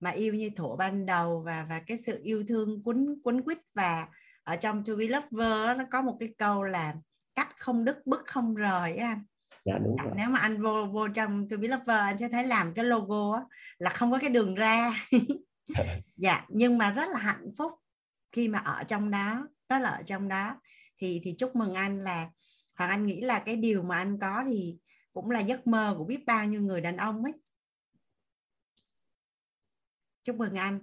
mà 0.00 0.10
yêu 0.10 0.34
như 0.34 0.50
thổ 0.56 0.76
ban 0.76 1.06
đầu 1.06 1.40
và 1.40 1.66
và 1.70 1.80
cái 1.86 1.96
sự 1.96 2.20
yêu 2.22 2.44
thương 2.48 2.82
quấn 2.84 3.20
quấn 3.22 3.42
quýt 3.42 3.58
và 3.74 4.08
ở 4.46 4.56
trong 4.56 4.84
To 4.84 4.94
Be 4.94 5.06
Lover 5.06 5.78
nó 5.78 5.84
có 5.90 6.02
một 6.02 6.16
cái 6.20 6.34
câu 6.38 6.62
là 6.62 6.94
cắt 7.34 7.48
không 7.58 7.84
đứt 7.84 8.06
bức 8.06 8.26
không 8.26 8.54
rời 8.54 8.96
á 8.96 9.08
anh. 9.08 9.24
Dạ 9.64 9.78
đúng 9.78 9.96
rồi. 9.96 10.12
nếu 10.16 10.28
mà 10.30 10.38
anh 10.38 10.62
vô 10.62 10.86
vô 10.92 11.08
trong 11.08 11.48
To 11.48 11.56
Be 11.56 11.68
Lover 11.68 11.98
anh 11.98 12.18
sẽ 12.18 12.28
thấy 12.28 12.46
làm 12.46 12.74
cái 12.74 12.84
logo 12.84 13.36
á, 13.36 13.42
là 13.78 13.90
không 13.90 14.12
có 14.12 14.18
cái 14.18 14.30
đường 14.30 14.54
ra. 14.54 14.94
Dạ 16.16 16.46
nhưng 16.48 16.78
mà 16.78 16.90
rất 16.90 17.08
là 17.10 17.18
hạnh 17.18 17.50
phúc 17.58 17.72
khi 18.32 18.48
mà 18.48 18.58
ở 18.58 18.84
trong 18.84 19.10
đó 19.10 19.48
rất 19.68 19.78
là 19.78 19.88
ở 19.88 20.02
trong 20.02 20.28
đó. 20.28 20.60
Thì 20.98 21.20
thì 21.24 21.34
chúc 21.38 21.56
mừng 21.56 21.74
anh 21.74 21.98
là 22.00 22.30
hoàng 22.74 22.90
anh 22.90 23.06
nghĩ 23.06 23.20
là 23.20 23.38
cái 23.38 23.56
điều 23.56 23.82
mà 23.82 23.96
anh 23.96 24.18
có 24.20 24.44
thì 24.50 24.78
cũng 25.12 25.30
là 25.30 25.40
giấc 25.40 25.66
mơ 25.66 25.94
của 25.98 26.04
biết 26.04 26.26
bao 26.26 26.44
nhiêu 26.44 26.60
người 26.60 26.80
đàn 26.80 26.96
ông 26.96 27.24
ấy. 27.24 27.32
Chúc 30.22 30.36
mừng 30.36 30.54
anh 30.54 30.80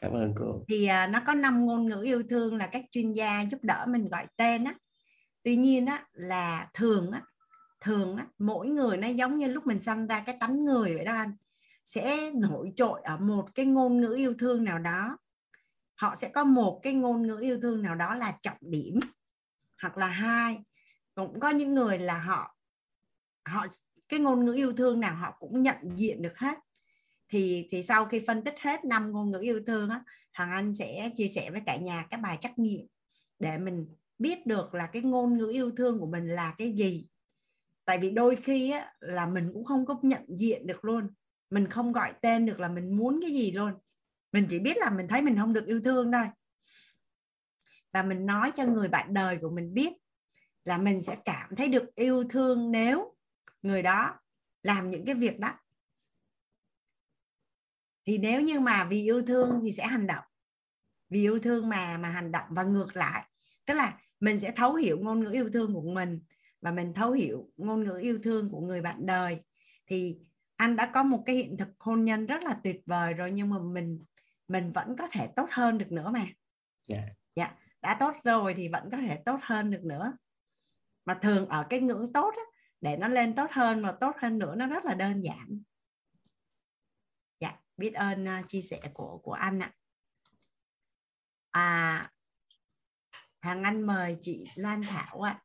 cảm 0.00 0.12
ơn 0.12 0.34
cô. 0.38 0.64
Thì 0.68 0.88
uh, 1.04 1.10
nó 1.10 1.20
có 1.26 1.34
năm 1.34 1.66
ngôn 1.66 1.88
ngữ 1.88 2.02
yêu 2.02 2.22
thương 2.30 2.56
là 2.56 2.66
các 2.66 2.84
chuyên 2.92 3.12
gia 3.12 3.40
giúp 3.40 3.58
đỡ 3.62 3.86
mình 3.88 4.08
gọi 4.08 4.26
tên 4.36 4.64
á. 4.64 4.74
Tuy 5.42 5.56
nhiên 5.56 5.86
á 5.86 6.06
là 6.12 6.68
thường 6.74 7.10
á 7.10 7.22
thường 7.80 8.16
á 8.16 8.26
mỗi 8.38 8.68
người 8.68 8.96
nó 8.96 9.08
giống 9.08 9.38
như 9.38 9.46
lúc 9.46 9.66
mình 9.66 9.80
sanh 9.80 10.06
ra 10.06 10.22
cái 10.26 10.36
tánh 10.40 10.64
người 10.64 10.94
vậy 10.94 11.04
đó 11.04 11.14
anh 11.14 11.36
sẽ 11.84 12.30
nổi 12.30 12.72
trội 12.76 13.00
ở 13.04 13.18
một 13.18 13.54
cái 13.54 13.66
ngôn 13.66 14.00
ngữ 14.00 14.14
yêu 14.16 14.34
thương 14.38 14.64
nào 14.64 14.78
đó. 14.78 15.18
Họ 15.94 16.16
sẽ 16.16 16.28
có 16.28 16.44
một 16.44 16.80
cái 16.82 16.92
ngôn 16.92 17.26
ngữ 17.26 17.38
yêu 17.42 17.60
thương 17.60 17.82
nào 17.82 17.94
đó 17.94 18.14
là 18.14 18.38
trọng 18.42 18.58
điểm 18.60 19.00
hoặc 19.82 19.96
là 19.96 20.06
hai. 20.08 20.58
Cũng 21.14 21.40
có 21.40 21.50
những 21.50 21.74
người 21.74 21.98
là 21.98 22.18
họ 22.18 22.56
họ 23.44 23.66
cái 24.08 24.20
ngôn 24.20 24.44
ngữ 24.44 24.52
yêu 24.52 24.72
thương 24.72 25.00
nào 25.00 25.16
họ 25.16 25.36
cũng 25.38 25.62
nhận 25.62 25.76
diện 25.96 26.22
được 26.22 26.38
hết 26.38 26.58
thì 27.28 27.68
thì 27.70 27.82
sau 27.82 28.04
khi 28.04 28.22
phân 28.26 28.44
tích 28.44 28.54
hết 28.60 28.84
năm 28.84 29.12
ngôn 29.12 29.30
ngữ 29.30 29.38
yêu 29.38 29.60
thương 29.66 29.90
á 29.90 30.04
thằng 30.34 30.50
anh 30.50 30.74
sẽ 30.74 31.10
chia 31.14 31.28
sẻ 31.28 31.50
với 31.50 31.60
cả 31.66 31.76
nhà 31.76 32.06
các 32.10 32.20
bài 32.20 32.38
trắc 32.40 32.58
nghiệm 32.58 32.86
để 33.38 33.58
mình 33.58 33.86
biết 34.18 34.46
được 34.46 34.74
là 34.74 34.86
cái 34.86 35.02
ngôn 35.02 35.38
ngữ 35.38 35.50
yêu 35.52 35.70
thương 35.70 35.98
của 36.00 36.06
mình 36.06 36.26
là 36.26 36.54
cái 36.58 36.72
gì. 36.72 37.06
Tại 37.84 37.98
vì 37.98 38.10
đôi 38.10 38.36
khi 38.36 38.70
á, 38.70 38.92
là 39.00 39.26
mình 39.26 39.50
cũng 39.52 39.64
không 39.64 39.86
có 39.86 39.98
nhận 40.02 40.22
diện 40.28 40.66
được 40.66 40.84
luôn. 40.84 41.08
Mình 41.50 41.66
không 41.66 41.92
gọi 41.92 42.12
tên 42.20 42.46
được 42.46 42.60
là 42.60 42.68
mình 42.68 42.96
muốn 42.96 43.20
cái 43.22 43.32
gì 43.32 43.52
luôn. 43.52 43.72
Mình 44.32 44.46
chỉ 44.48 44.58
biết 44.58 44.76
là 44.76 44.90
mình 44.90 45.08
thấy 45.08 45.22
mình 45.22 45.36
không 45.38 45.52
được 45.52 45.66
yêu 45.66 45.80
thương 45.80 46.12
thôi. 46.12 46.26
Và 47.92 48.02
mình 48.02 48.26
nói 48.26 48.52
cho 48.54 48.64
người 48.64 48.88
bạn 48.88 49.14
đời 49.14 49.38
của 49.40 49.50
mình 49.50 49.74
biết 49.74 49.92
là 50.64 50.78
mình 50.78 51.00
sẽ 51.00 51.16
cảm 51.24 51.56
thấy 51.56 51.68
được 51.68 51.94
yêu 51.94 52.24
thương 52.24 52.70
nếu 52.70 53.14
người 53.62 53.82
đó 53.82 54.20
làm 54.62 54.90
những 54.90 55.04
cái 55.04 55.14
việc 55.14 55.38
đó 55.38 55.52
thì 58.06 58.18
nếu 58.18 58.40
như 58.40 58.60
mà 58.60 58.84
vì 58.84 59.02
yêu 59.02 59.22
thương 59.22 59.60
thì 59.64 59.72
sẽ 59.72 59.86
hành 59.86 60.06
động. 60.06 60.24
Vì 61.10 61.20
yêu 61.20 61.38
thương 61.38 61.68
mà 61.68 61.96
mà 61.96 62.08
hành 62.08 62.32
động. 62.32 62.44
Và 62.50 62.62
ngược 62.62 62.96
lại 62.96 63.24
tức 63.66 63.74
là 63.74 63.98
mình 64.20 64.38
sẽ 64.38 64.52
thấu 64.56 64.74
hiểu 64.74 64.98
ngôn 64.98 65.20
ngữ 65.20 65.30
yêu 65.32 65.50
thương 65.52 65.74
của 65.74 65.90
mình 65.94 66.20
và 66.60 66.70
mình 66.70 66.94
thấu 66.94 67.12
hiểu 67.12 67.50
ngôn 67.56 67.82
ngữ 67.82 67.98
yêu 68.02 68.18
thương 68.22 68.50
của 68.50 68.60
người 68.60 68.82
bạn 68.82 69.06
đời. 69.06 69.40
Thì 69.86 70.16
anh 70.56 70.76
đã 70.76 70.86
có 70.86 71.02
một 71.02 71.22
cái 71.26 71.36
hiện 71.36 71.56
thực 71.56 71.68
hôn 71.78 72.04
nhân 72.04 72.26
rất 72.26 72.42
là 72.42 72.56
tuyệt 72.64 72.80
vời 72.86 73.14
rồi 73.14 73.30
nhưng 73.30 73.50
mà 73.50 73.58
mình 73.58 74.04
mình 74.48 74.72
vẫn 74.72 74.96
có 74.96 75.06
thể 75.12 75.28
tốt 75.36 75.48
hơn 75.50 75.78
được 75.78 75.92
nữa 75.92 76.10
mà. 76.14 76.26
Dạ. 76.88 76.96
Yeah. 76.96 77.10
dạ 77.34 77.54
đã 77.82 77.96
tốt 78.00 78.14
rồi 78.24 78.54
thì 78.54 78.68
vẫn 78.68 78.88
có 78.90 78.96
thể 78.96 79.18
tốt 79.24 79.38
hơn 79.42 79.70
được 79.70 79.84
nữa. 79.84 80.12
Mà 81.04 81.14
thường 81.14 81.48
ở 81.48 81.66
cái 81.70 81.80
ngưỡng 81.80 82.12
tốt 82.12 82.34
á, 82.36 82.42
để 82.80 82.96
nó 82.96 83.08
lên 83.08 83.34
tốt 83.34 83.50
hơn 83.50 83.82
mà 83.82 83.92
tốt 84.00 84.16
hơn 84.18 84.38
nữa 84.38 84.54
nó 84.56 84.66
rất 84.66 84.84
là 84.84 84.94
đơn 84.94 85.20
giản 85.20 85.62
biết 87.76 87.94
ơn 87.94 88.24
uh, 88.24 88.48
chia 88.48 88.60
sẻ 88.60 88.80
của 88.94 89.18
của 89.22 89.32
anh 89.32 89.60
ạ. 89.60 89.70
À 91.50 92.04
hàng 93.40 93.62
anh 93.62 93.86
mời 93.86 94.16
chị 94.20 94.44
Loan 94.54 94.82
Thảo 94.82 95.22
ạ. 95.22 95.38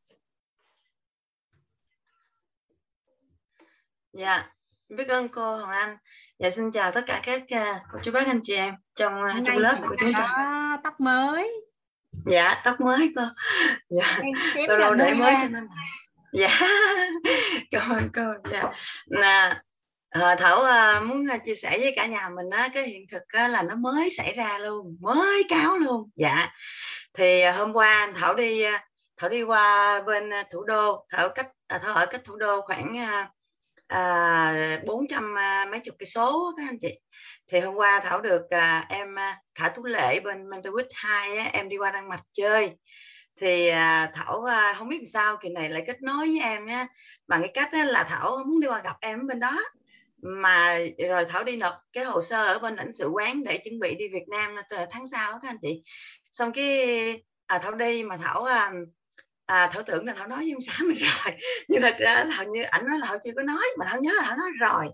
Dạ 4.14 4.52
biết 4.90 5.08
ơn 5.08 5.30
cô 5.30 5.56
Hoàng 5.56 5.70
Anh. 5.70 5.98
Dạ 6.40 6.50
xin 6.50 6.72
chào 6.72 6.92
tất 6.92 7.04
cả 7.08 7.22
các 7.24 7.42
uh, 7.42 7.82
cô 7.92 8.00
chú 8.04 8.12
bác 8.12 8.28
anh 8.28 8.40
chị 8.44 8.56
em 8.56 8.76
trong 8.96 9.22
uh, 9.24 9.46
trong 9.46 9.58
lớp 9.58 9.78
của 9.88 9.96
chúng 10.00 10.14
ta. 10.14 10.78
tóc 10.84 11.00
mới. 11.00 11.52
Dạ 12.26 12.62
tóc 12.64 12.82
mới 12.82 13.14
cô. 13.16 13.22
Dạ 13.90 14.20
cô 14.68 14.76
lâu 14.76 14.94
để 14.94 15.14
mới 15.14 15.36
cho 15.42 15.48
nên 15.48 15.68
dạ 16.34 16.60
cảm 17.72 17.90
ơn 17.98 18.10
cô 18.14 18.50
dạ. 18.52 18.72
Là 19.06 19.64
à, 20.12 20.36
thảo 20.36 20.62
à, 20.64 21.00
muốn 21.02 21.26
ờ, 21.26 21.38
chia 21.46 21.56
sẻ 21.56 21.78
với 21.80 21.94
cả 21.96 22.06
nhà 22.06 22.30
mình 22.30 22.50
á 22.50 22.70
cái 22.74 22.84
hiện 22.84 23.08
thực 23.12 23.24
á, 23.28 23.48
là 23.48 23.62
nó 23.62 23.76
mới 23.76 24.10
xảy 24.10 24.34
ra 24.34 24.58
luôn 24.60 24.98
mới 25.02 25.44
cáo 25.50 25.78
luôn. 25.78 26.10
Dạ. 26.16 26.50
Thì 27.14 27.42
à, 27.42 27.52
hôm 27.52 27.74
qua 27.74 28.12
thảo 28.16 28.36
đi 28.36 28.64
thảo 29.18 29.30
đi 29.30 29.44
qua 29.44 30.02
bên 30.02 30.30
thủ 30.52 30.64
đô 30.64 31.06
thảo 31.10 31.30
cách 31.30 31.48
à, 31.68 31.80
thảo 31.84 31.96
ở 31.96 32.06
cách 32.06 32.22
thủ 32.26 32.36
đô 32.36 32.62
khoảng 32.62 32.98
à, 33.88 34.80
400 34.86 35.36
mấy 35.72 35.80
chục 35.80 35.96
cây 36.00 36.08
số 36.08 36.54
các 36.58 36.64
anh 36.70 36.78
chị. 36.82 37.00
Thì 37.48 37.60
hôm 37.60 37.76
qua 37.76 38.00
thảo 38.04 38.22
được 38.22 38.42
à, 38.50 38.86
em 38.90 39.16
khả 39.56 39.70
tú 39.70 39.84
lệ 39.86 40.20
bên 40.20 40.50
mentorwith 40.50 40.90
2 40.94 41.38
á, 41.38 41.50
em 41.54 41.70
đi 41.70 41.78
qua 41.78 41.92
đan 41.92 42.10
mạch 42.10 42.24
chơi. 42.34 42.72
Thì 43.42 43.68
à, 43.68 44.12
thảo 44.14 44.44
à, 44.44 44.74
không 44.78 44.90
biết 44.90 44.98
làm 44.98 45.08
sao 45.14 45.38
kỳ 45.42 45.50
này 45.50 45.70
lại 45.70 45.84
kết 45.88 46.02
nối 46.02 46.28
với 46.28 46.40
em 46.44 46.66
nhé 46.66 46.88
bằng 47.28 47.42
cái 47.42 47.52
cách 47.54 47.70
á, 47.72 47.84
là 47.86 48.04
thảo 48.04 48.38
muốn 48.48 48.60
đi 48.60 48.68
qua 48.68 48.82
gặp 48.84 48.98
em 49.02 49.28
bên 49.28 49.40
đó 49.40 49.58
mà 50.22 50.80
rồi 51.10 51.26
thảo 51.26 51.44
đi 51.44 51.56
nộp 51.56 51.74
cái 51.94 52.04
hồ 52.04 52.22
sơ 52.22 52.46
ở 52.46 52.60
bên 52.60 52.76
lãnh 52.76 52.94
sự 52.94 53.08
quán 53.08 53.44
để 53.44 53.58
chuẩn 53.58 53.80
bị 53.80 53.96
đi 53.96 54.08
Việt 54.08 54.28
Nam 54.28 54.56
tháng 54.92 55.08
sau 55.08 55.40
các 55.42 55.50
anh 55.50 55.58
chị. 55.62 55.84
Xong 56.32 56.52
cái 56.52 57.24
à, 57.48 57.60
thảo 57.60 57.76
đi 57.76 58.04
mà 58.04 58.18
thảo 58.18 58.44
à, 58.44 58.72
à, 59.46 59.70
thảo 59.74 59.84
tưởng 59.84 60.06
là 60.06 60.14
thảo 60.14 60.28
nói 60.28 60.40
với 60.40 60.52
ông 60.52 60.62
xã 60.62 60.74
mình 60.84 60.98
rồi. 61.26 61.36
Nhưng 61.68 61.82
thật 61.82 61.96
ra 62.00 62.24
là 62.24 62.44
như 62.44 62.62
ảnh 62.64 62.88
nói 62.88 63.00
là 63.00 63.08
thảo 63.08 63.18
chưa 63.24 63.32
có 63.36 63.42
nói 63.42 63.64
mà 63.80 63.86
thảo 63.90 64.02
nhớ 64.02 64.12
là 64.18 64.24
thảo 64.24 64.38
nói 64.38 64.50
rồi. 64.60 64.88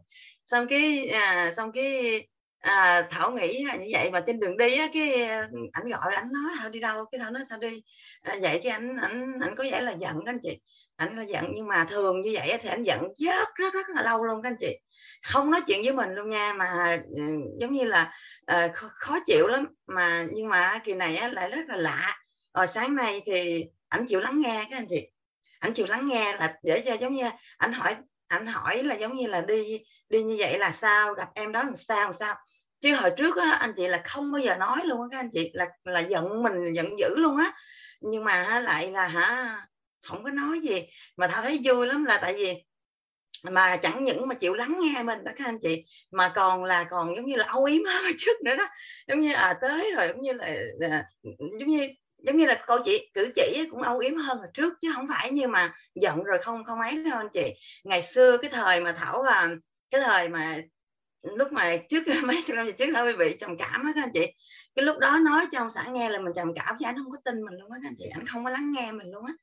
Xong 0.45 0.67
cái 0.69 1.07
à, 1.07 1.51
xong 1.55 1.71
cái 1.71 2.21
à, 2.59 3.01
thảo 3.09 3.31
nghĩ 3.31 3.63
là 3.63 3.75
như 3.75 3.87
vậy. 3.91 4.11
Mà 4.11 4.19
trên 4.27 4.39
đường 4.39 4.57
đi 4.57 4.77
á 4.77 4.87
cái 4.93 5.23
ảnh 5.73 5.89
gọi 5.89 6.15
ảnh 6.15 6.27
nói 6.33 6.51
thảo 6.59 6.69
đi 6.69 6.79
đâu? 6.79 7.05
Cái 7.11 7.19
thảo 7.19 7.31
nói 7.31 7.43
thảo 7.49 7.59
đi. 7.59 7.83
À, 8.21 8.37
vậy 8.41 8.59
cái 8.63 8.71
ảnh 8.71 8.97
ảnh 9.01 9.39
ảnh 9.41 9.55
có 9.55 9.63
vẻ 9.71 9.81
là 9.81 9.91
giận 9.91 10.15
các 10.25 10.31
anh 10.31 10.39
chị. 10.43 10.57
Ảnh 10.95 11.17
là 11.17 11.23
giận 11.23 11.45
nhưng 11.55 11.67
mà 11.67 11.85
thường 11.89 12.21
như 12.21 12.31
vậy 12.33 12.57
thì 12.61 12.69
ảnh 12.69 12.83
giận 12.83 13.01
rất 13.25 13.47
rất 13.55 13.73
rất 13.73 13.89
là 13.95 14.03
lâu 14.03 14.23
luôn 14.23 14.41
các 14.43 14.49
anh 14.49 14.55
chị 14.59 14.77
không 15.27 15.51
nói 15.51 15.61
chuyện 15.67 15.81
với 15.83 15.93
mình 15.93 16.15
luôn 16.15 16.29
nha 16.29 16.53
mà 16.53 16.97
ừ, 17.15 17.21
giống 17.59 17.73
như 17.73 17.83
là 17.83 18.13
uh, 18.51 18.71
khó 18.75 19.19
chịu 19.25 19.47
lắm. 19.47 19.67
Mà 19.87 20.25
nhưng 20.31 20.49
mà 20.49 20.81
kỳ 20.83 20.93
này 20.93 21.15
á, 21.15 21.27
lại 21.27 21.49
rất 21.49 21.65
là 21.67 21.75
lạ. 21.75 22.17
Rồi 22.53 22.67
sáng 22.67 22.95
nay 22.95 23.21
thì 23.25 23.65
ảnh 23.89 24.05
chịu 24.05 24.19
lắng 24.19 24.39
nghe 24.39 24.65
các 24.69 24.77
anh 24.77 24.87
chị. 24.89 25.07
Ảnh 25.59 25.73
chịu 25.73 25.85
lắng 25.89 26.07
nghe 26.07 26.33
là 26.33 26.53
để 26.63 26.83
cho 26.85 26.93
giống 26.93 27.15
như 27.15 27.25
ảnh 27.57 27.73
hỏi 27.73 27.95
ảnh 28.27 28.47
hỏi 28.47 28.83
là 28.83 28.95
giống 28.95 29.15
như 29.15 29.27
là 29.27 29.41
đi 29.41 29.79
đi 30.09 30.23
như 30.23 30.35
vậy 30.39 30.59
là 30.59 30.71
sao 30.71 31.13
gặp 31.13 31.27
em 31.35 31.51
đó 31.51 31.63
làm 31.63 31.75
sao 31.75 32.03
làm 32.03 32.13
sao. 32.13 32.35
Chứ 32.81 32.95
hồi 32.95 33.11
trước 33.17 33.35
đó, 33.35 33.43
anh 33.59 33.73
chị 33.77 33.87
là 33.87 34.01
không 34.03 34.31
bao 34.31 34.41
giờ 34.41 34.55
nói 34.55 34.79
luôn 34.85 35.01
á 35.01 35.07
các 35.11 35.19
anh 35.19 35.29
chị 35.33 35.51
là 35.53 35.65
là 35.83 35.99
giận 35.99 36.43
mình 36.43 36.73
giận 36.73 36.99
dữ 36.99 37.15
luôn 37.15 37.37
á. 37.37 37.51
Nhưng 38.01 38.23
mà 38.23 38.59
lại 38.59 38.91
là 38.91 39.07
hả 39.07 39.57
không 40.07 40.23
có 40.23 40.29
nói 40.29 40.59
gì. 40.59 40.87
Mà 41.17 41.27
thảo 41.27 41.43
thấy 41.43 41.59
vui 41.63 41.87
lắm 41.87 42.05
là 42.05 42.17
tại 42.17 42.33
vì 42.33 42.63
mà 43.43 43.77
chẳng 43.81 44.03
những 44.03 44.27
mà 44.27 44.35
chịu 44.35 44.53
lắng 44.53 44.79
nghe 44.81 45.03
mình 45.03 45.23
đó 45.23 45.31
các 45.35 45.45
anh 45.45 45.59
chị 45.59 45.83
mà 46.11 46.31
còn 46.35 46.63
là 46.63 46.83
còn 46.83 47.15
giống 47.15 47.25
như 47.25 47.35
là 47.35 47.45
âu 47.45 47.63
yếm 47.63 47.83
hơn 47.83 48.03
trước 48.17 48.41
nữa 48.45 48.55
đó. 48.55 48.67
Giống 49.07 49.21
như 49.21 49.33
à 49.33 49.53
tới 49.61 49.91
rồi 49.95 50.07
giống 50.07 50.21
như 50.21 50.33
là, 50.33 50.55
là 50.79 51.03
giống 51.59 51.69
như 51.69 51.89
giống 52.17 52.37
như 52.37 52.45
là 52.45 52.63
câu 52.67 52.79
chị 52.85 53.11
cử 53.13 53.31
chỉ 53.35 53.67
cũng 53.71 53.81
âu 53.81 53.99
yếm 53.99 54.15
hơn 54.15 54.37
hồi 54.37 54.47
trước 54.53 54.73
chứ 54.81 54.91
không 54.95 55.07
phải 55.07 55.31
như 55.31 55.47
mà 55.47 55.73
giận 55.95 56.23
rồi 56.23 56.37
không 56.41 56.63
không 56.63 56.79
ấy 56.79 57.03
đâu 57.03 57.17
anh 57.17 57.29
chị. 57.33 57.53
Ngày 57.83 58.03
xưa 58.03 58.37
cái 58.37 58.51
thời 58.51 58.79
mà 58.81 58.91
thảo 58.91 59.21
à, 59.21 59.49
cái 59.91 60.01
thời 60.01 60.29
mà 60.29 60.61
lúc 61.21 61.51
mà 61.51 61.77
trước 61.89 62.03
mấy 62.23 62.41
chục 62.47 62.55
năm 62.55 62.71
trước 62.77 62.85
thảo 62.93 63.05
bị 63.19 63.37
trầm 63.39 63.57
cảm 63.57 63.83
á 63.85 63.91
các 63.95 64.03
anh 64.03 64.11
chị. 64.13 64.25
Cái 64.75 64.85
lúc 64.85 64.97
đó 64.99 65.17
nói 65.25 65.45
cho 65.51 65.59
ông 65.59 65.69
xã 65.69 65.83
nghe 65.91 66.09
là 66.09 66.19
mình 66.19 66.33
trầm 66.35 66.53
cảm 66.55 66.75
chứ 66.79 66.85
anh 66.85 66.95
không 66.95 67.11
có 67.11 67.17
tin 67.25 67.35
mình 67.45 67.53
luôn 67.59 67.71
á 67.71 67.79
các 67.83 67.89
anh 67.89 67.95
chị 67.99 68.05
anh 68.13 68.27
không 68.27 68.43
có 68.43 68.49
lắng 68.49 68.71
nghe 68.71 68.91
mình 68.91 69.11
luôn 69.11 69.25
á 69.25 69.33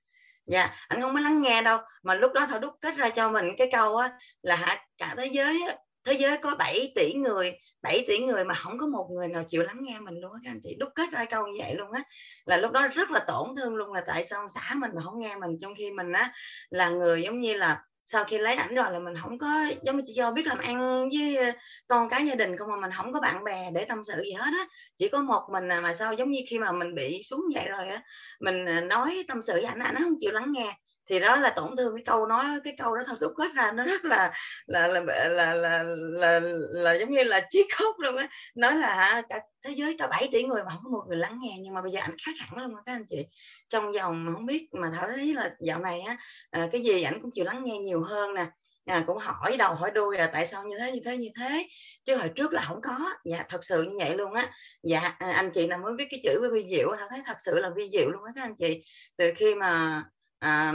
dạ 0.47 0.70
anh 0.89 1.00
không 1.00 1.14
có 1.14 1.20
lắng 1.20 1.42
nghe 1.42 1.62
đâu. 1.62 1.78
Mà 2.02 2.14
lúc 2.14 2.32
đó 2.32 2.47
thảo 2.47 2.58
đúc 2.58 2.74
kết 2.81 2.97
ra 2.97 3.08
cho 3.08 3.31
mình 3.31 3.44
cái 3.58 3.68
câu 3.73 3.97
á 3.97 4.10
là 4.42 4.84
cả 4.98 5.14
thế 5.16 5.26
giới 5.26 5.62
á, 5.68 5.76
thế 6.05 6.12
giới 6.12 6.36
có 6.36 6.55
7 6.58 6.92
tỷ 6.94 7.12
người 7.14 7.52
7 7.82 8.05
tỷ 8.06 8.18
người 8.18 8.44
mà 8.44 8.55
không 8.55 8.78
có 8.78 8.86
một 8.86 9.08
người 9.10 9.28
nào 9.28 9.44
chịu 9.48 9.62
lắng 9.62 9.78
nghe 9.81 9.98
mình 9.98 10.14
luôn 10.20 10.32
á. 10.32 10.39
Các 10.44 10.50
anh 10.50 10.60
chị 10.62 10.76
đúc 10.78 10.89
kết 10.94 11.10
ra 11.12 11.24
câu 11.24 11.47
như 11.47 11.58
vậy 11.58 11.74
luôn 11.74 11.92
á 11.92 12.02
là 12.44 12.56
lúc 12.56 12.73
đó 12.73 12.89
rất 12.89 13.10
là 13.10 13.20
tổn 13.28 13.56
thương 13.56 13.76
luôn. 13.76 13.92
Là 13.92 14.05
tại 14.06 14.24
sao 14.24 14.40
ông 14.40 14.48
xã 14.48 14.74
mình 14.76 14.90
mà 14.94 15.02
không 15.02 15.20
nghe 15.20 15.36
mình? 15.36 15.50
Trong 15.60 15.74
khi 15.78 15.90
mình 15.90 16.12
á 16.12 16.32
là 16.70 16.89
người 16.89 17.23
giống 17.23 17.40
như 17.40 17.55
là 17.55 17.82
sau 18.07 18.24
khi 18.24 18.39
lấy 18.39 18.55
ảnh 18.55 18.74
rồi 18.74 18.92
là 18.92 18.99
mình 18.99 19.15
không 19.23 19.39
có, 19.39 19.66
giống 19.83 19.97
như 19.97 20.02
chị 20.07 20.12
do 20.12 20.31
biết 20.33 20.47
làm 20.47 20.58
ăn 20.58 21.08
với 21.15 21.52
con 21.89 22.08
cái 22.08 22.26
gia 22.26 22.34
đình 22.34 22.57
không 22.57 22.68
mà 22.70 22.76
mình 22.81 22.91
không 22.97 23.12
có 23.12 23.20
bạn 23.20 23.44
bè 23.44 23.70
để 23.74 23.84
tâm 23.84 24.05
sự 24.05 24.23
gì 24.24 24.33
hết 24.33 24.50
á. 24.58 24.66
Chỉ 24.99 25.08
có 25.08 25.23
một 25.23 25.42
mình 25.52 25.68
à, 25.73 25.81
mà 25.81 25.94
sao 25.94 26.15
giống 26.15 26.31
như 26.31 26.41
khi 26.50 26.58
mà 26.58 26.73
mình 26.73 26.94
bị 26.94 27.20
xuống 27.23 27.41
vậy 27.55 27.68
rồi 27.68 27.89
á, 27.89 28.02
mình 28.41 28.66
à, 28.68 28.81
nói 28.81 29.24
tâm 29.28 29.42
sự 29.42 29.52
với 29.52 29.62
ảnh 29.65 29.78
ảnh 29.78 29.94
không 29.99 30.15
chịu 30.20 30.31
lắng 30.33 30.52
nghe 30.52 30.74
thì 31.07 31.20
đó 31.20 31.36
là 31.36 31.50
tổn 31.50 31.76
thương 31.76 31.97
cái 31.97 32.05
câu 32.07 32.26
nói 32.26 32.44
cái 32.65 32.74
câu 32.78 32.97
đó 32.97 33.02
thật 33.07 33.20
đúc 33.20 33.33
kết 33.36 33.55
ra 33.55 33.73
nó 33.73 33.84
rất 33.84 34.05
là 34.05 34.33
là 34.66 34.89
là 34.89 35.00
là 35.00 35.28
là 35.28 35.55
là, 35.55 35.83
là, 35.83 36.41
là 36.70 36.92
giống 36.92 37.12
như 37.12 37.23
là 37.23 37.41
chiếc 37.50 37.66
khóc 37.74 37.94
luôn 37.99 38.16
á. 38.16 38.28
Nói 38.55 38.76
là 38.76 39.23
cả 39.28 39.41
thế 39.65 39.73
giới 39.73 39.97
cả 39.99 40.07
7 40.07 40.28
tỷ 40.33 40.42
người 40.44 40.62
mà 40.65 40.70
không 40.70 40.81
có 40.84 40.91
một 40.91 41.05
người 41.08 41.16
lắng 41.16 41.39
nghe 41.42 41.57
nhưng 41.60 41.74
mà 41.74 41.83
bây 41.83 41.92
giờ 41.92 42.00
ảnh 42.00 42.16
khác 42.26 42.33
hẳn 42.39 42.62
luôn 42.62 42.74
các 42.86 42.92
anh 42.92 43.07
chị. 43.10 43.26
Trong 43.68 43.92
vòng 43.92 44.31
không 44.34 44.47
biết 44.47 44.68
mà 44.73 44.91
thảo 44.94 45.08
thấy 45.16 45.34
là 45.34 45.50
dạo 45.60 45.78
này 45.78 46.00
á 46.00 46.16
à, 46.50 46.68
cái 46.73 46.83
gì 46.83 47.02
ảnh 47.02 47.18
cũng 47.23 47.31
chịu 47.34 47.44
lắng 47.44 47.65
nghe 47.65 47.78
nhiều 47.78 48.02
hơn 48.02 48.34
nè. 48.34 48.47
À, 48.84 49.05
cũng 49.07 49.18
hỏi 49.18 49.57
đầu 49.57 49.74
hỏi 49.74 49.91
đuôi 49.91 50.18
là 50.18 50.26
tại 50.26 50.47
sao 50.47 50.65
như 50.65 50.78
thế 50.78 50.92
như 50.92 51.00
thế 51.05 51.16
như 51.16 51.28
thế. 51.41 51.66
Chứ 52.05 52.16
hồi 52.16 52.28
trước 52.34 52.52
là 52.52 52.65
không 52.68 52.81
có. 52.83 52.99
Dạ 53.24 53.44
thật 53.49 53.65
sự 53.65 53.83
như 53.83 53.97
vậy 53.99 54.16
luôn 54.16 54.33
á. 54.33 54.50
Dạ 54.83 55.00
à, 55.18 55.33
anh 55.33 55.50
chị 55.50 55.66
nào 55.66 55.78
mới 55.78 55.92
biết 55.99 56.05
cái 56.10 56.20
chữ 56.23 56.50
vi 56.52 56.66
diệu 56.70 56.89
thảo 56.99 57.08
thấy 57.10 57.20
thật 57.26 57.36
sự 57.39 57.58
là 57.58 57.70
vi 57.76 57.89
diệu 57.92 58.10
luôn 58.10 58.24
á 58.24 58.33
các 58.36 58.42
anh 58.42 58.57
chị. 58.57 58.83
Từ 59.16 59.33
khi 59.36 59.55
mà 59.55 60.02
à, 60.44 60.73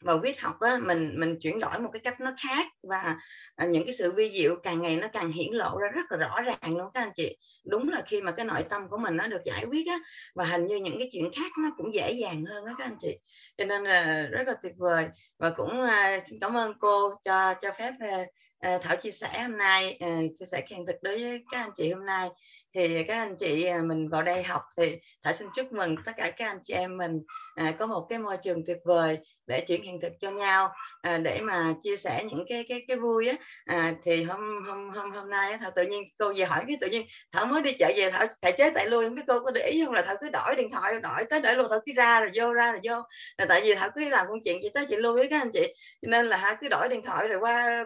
vào 0.00 0.18
viết 0.18 0.40
học 0.40 0.60
á, 0.60 0.78
mình 0.82 1.20
mình 1.20 1.36
chuyển 1.40 1.58
đổi 1.58 1.78
một 1.78 1.90
cái 1.92 2.00
cách 2.00 2.20
nó 2.20 2.32
khác 2.42 2.66
và 2.82 3.16
à, 3.56 3.66
những 3.66 3.84
cái 3.84 3.92
sự 3.92 4.12
vi 4.12 4.30
diệu 4.30 4.56
càng 4.62 4.82
ngày 4.82 4.96
nó 4.96 5.08
càng 5.12 5.32
hiển 5.32 5.52
lộ 5.52 5.78
ra 5.78 5.88
rất 5.88 6.02
là 6.10 6.16
rõ 6.16 6.42
ràng 6.42 6.76
luôn 6.76 6.90
các 6.94 7.00
anh 7.00 7.12
chị. 7.16 7.36
Đúng 7.66 7.88
là 7.88 8.02
khi 8.06 8.22
mà 8.22 8.32
cái 8.32 8.46
nội 8.46 8.62
tâm 8.70 8.88
của 8.88 8.96
mình 8.96 9.16
nó 9.16 9.26
được 9.26 9.42
giải 9.44 9.64
quyết 9.64 9.86
á 9.86 9.98
và 10.34 10.44
hình 10.44 10.66
như 10.66 10.76
những 10.76 10.98
cái 10.98 11.08
chuyện 11.12 11.30
khác 11.36 11.52
nó 11.62 11.70
cũng 11.76 11.94
dễ 11.94 12.12
dàng 12.12 12.44
hơn 12.44 12.66
đó 12.66 12.72
các 12.78 12.84
anh 12.84 12.96
chị. 13.00 13.18
Cho 13.58 13.64
nên 13.64 13.84
là 13.84 14.28
rất 14.30 14.46
là 14.46 14.54
tuyệt 14.62 14.72
vời. 14.76 15.06
Và 15.38 15.50
cũng 15.50 15.82
à, 15.82 16.20
xin 16.26 16.40
cảm 16.40 16.56
ơn 16.56 16.72
cô 16.78 17.14
cho 17.24 17.54
cho 17.54 17.72
phép 17.78 17.92
à, 18.00 18.24
à 18.58 18.78
thảo 18.82 18.96
chia 18.96 19.10
sẻ 19.10 19.42
hôm 19.42 19.56
nay 19.56 19.96
à, 20.00 20.20
chia 20.38 20.46
sẻ 20.46 20.64
khen 20.68 20.86
thực 20.86 20.96
đối 21.02 21.18
với 21.18 21.44
các 21.50 21.60
anh 21.60 21.70
chị 21.76 21.92
hôm 21.92 22.06
nay 22.06 22.28
thì 22.76 23.04
các 23.04 23.16
anh 23.16 23.36
chị 23.36 23.64
à, 23.64 23.82
mình 23.82 24.08
vào 24.08 24.22
đây 24.22 24.42
học 24.42 24.62
thì 24.76 24.96
thảo 25.22 25.32
xin 25.32 25.48
chúc 25.54 25.72
mừng 25.72 25.96
tất 26.06 26.12
cả 26.16 26.30
các 26.30 26.46
anh 26.46 26.58
chị 26.62 26.74
em 26.74 26.96
mình 26.96 27.22
à, 27.54 27.72
có 27.78 27.86
một 27.86 28.06
cái 28.08 28.18
môi 28.18 28.36
trường 28.42 28.66
tuyệt 28.66 28.78
vời 28.84 29.18
để 29.46 29.60
chuyển 29.60 29.82
hiện 29.82 30.00
thực 30.00 30.12
cho 30.20 30.30
nhau. 30.30 30.72
À, 31.02 31.18
để 31.18 31.40
mà 31.40 31.74
chia 31.82 31.96
sẻ 31.96 32.24
những 32.30 32.44
cái 32.48 32.64
cái 32.68 32.84
cái 32.88 32.96
vui 32.96 33.28
á. 33.28 33.34
À, 33.64 33.94
thì 34.04 34.22
hôm 34.22 34.64
hôm 34.66 34.90
hôm 34.90 35.10
hôm 35.10 35.30
nay 35.30 35.58
thảo 35.60 35.70
tự 35.76 35.82
nhiên 35.86 36.02
cô 36.18 36.32
về 36.36 36.44
hỏi 36.44 36.64
cái 36.68 36.76
tự 36.80 36.86
nhiên 36.86 37.06
thảo 37.32 37.46
mới 37.46 37.62
đi 37.62 37.72
chợ 37.72 37.92
về 37.96 38.10
thảo 38.10 38.26
thầy 38.42 38.52
chế 38.52 38.70
tại 38.70 38.86
lui 38.86 39.04
không 39.04 39.14
biết 39.14 39.22
cô 39.26 39.40
có 39.44 39.50
để 39.50 39.70
ý 39.72 39.84
không? 39.84 39.94
Là 39.94 40.02
thảo 40.02 40.16
cứ 40.20 40.28
đổi 40.32 40.56
điện 40.56 40.70
thoại 40.70 41.00
đổi 41.00 41.24
tới 41.30 41.40
đổi 41.40 41.54
luôn 41.54 41.66
thảo 41.70 41.80
cứ 41.86 41.92
ra 41.96 42.20
rồi 42.20 42.30
vô 42.34 42.52
ra 42.52 42.72
rồi 42.72 42.80
vô. 42.84 43.02
Là 43.38 43.46
tại 43.48 43.60
vì 43.64 43.74
thảo 43.74 43.90
cứ 43.94 44.08
làm 44.08 44.26
công 44.28 44.38
chuyện 44.44 44.58
chị 44.62 44.68
tới 44.74 44.86
chị 44.88 44.96
lui 44.96 45.12
với 45.12 45.26
các 45.30 45.42
anh 45.42 45.50
chị. 45.52 45.74
Nên 46.02 46.26
là 46.26 46.36
hả 46.36 46.56
cứ 46.60 46.68
đổi 46.68 46.88
điện 46.88 47.02
thoại 47.04 47.28
rồi 47.28 47.38
qua 47.40 47.84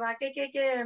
qua 0.00 0.14
cái 0.20 0.32
cái 0.36 0.50
cái 0.54 0.76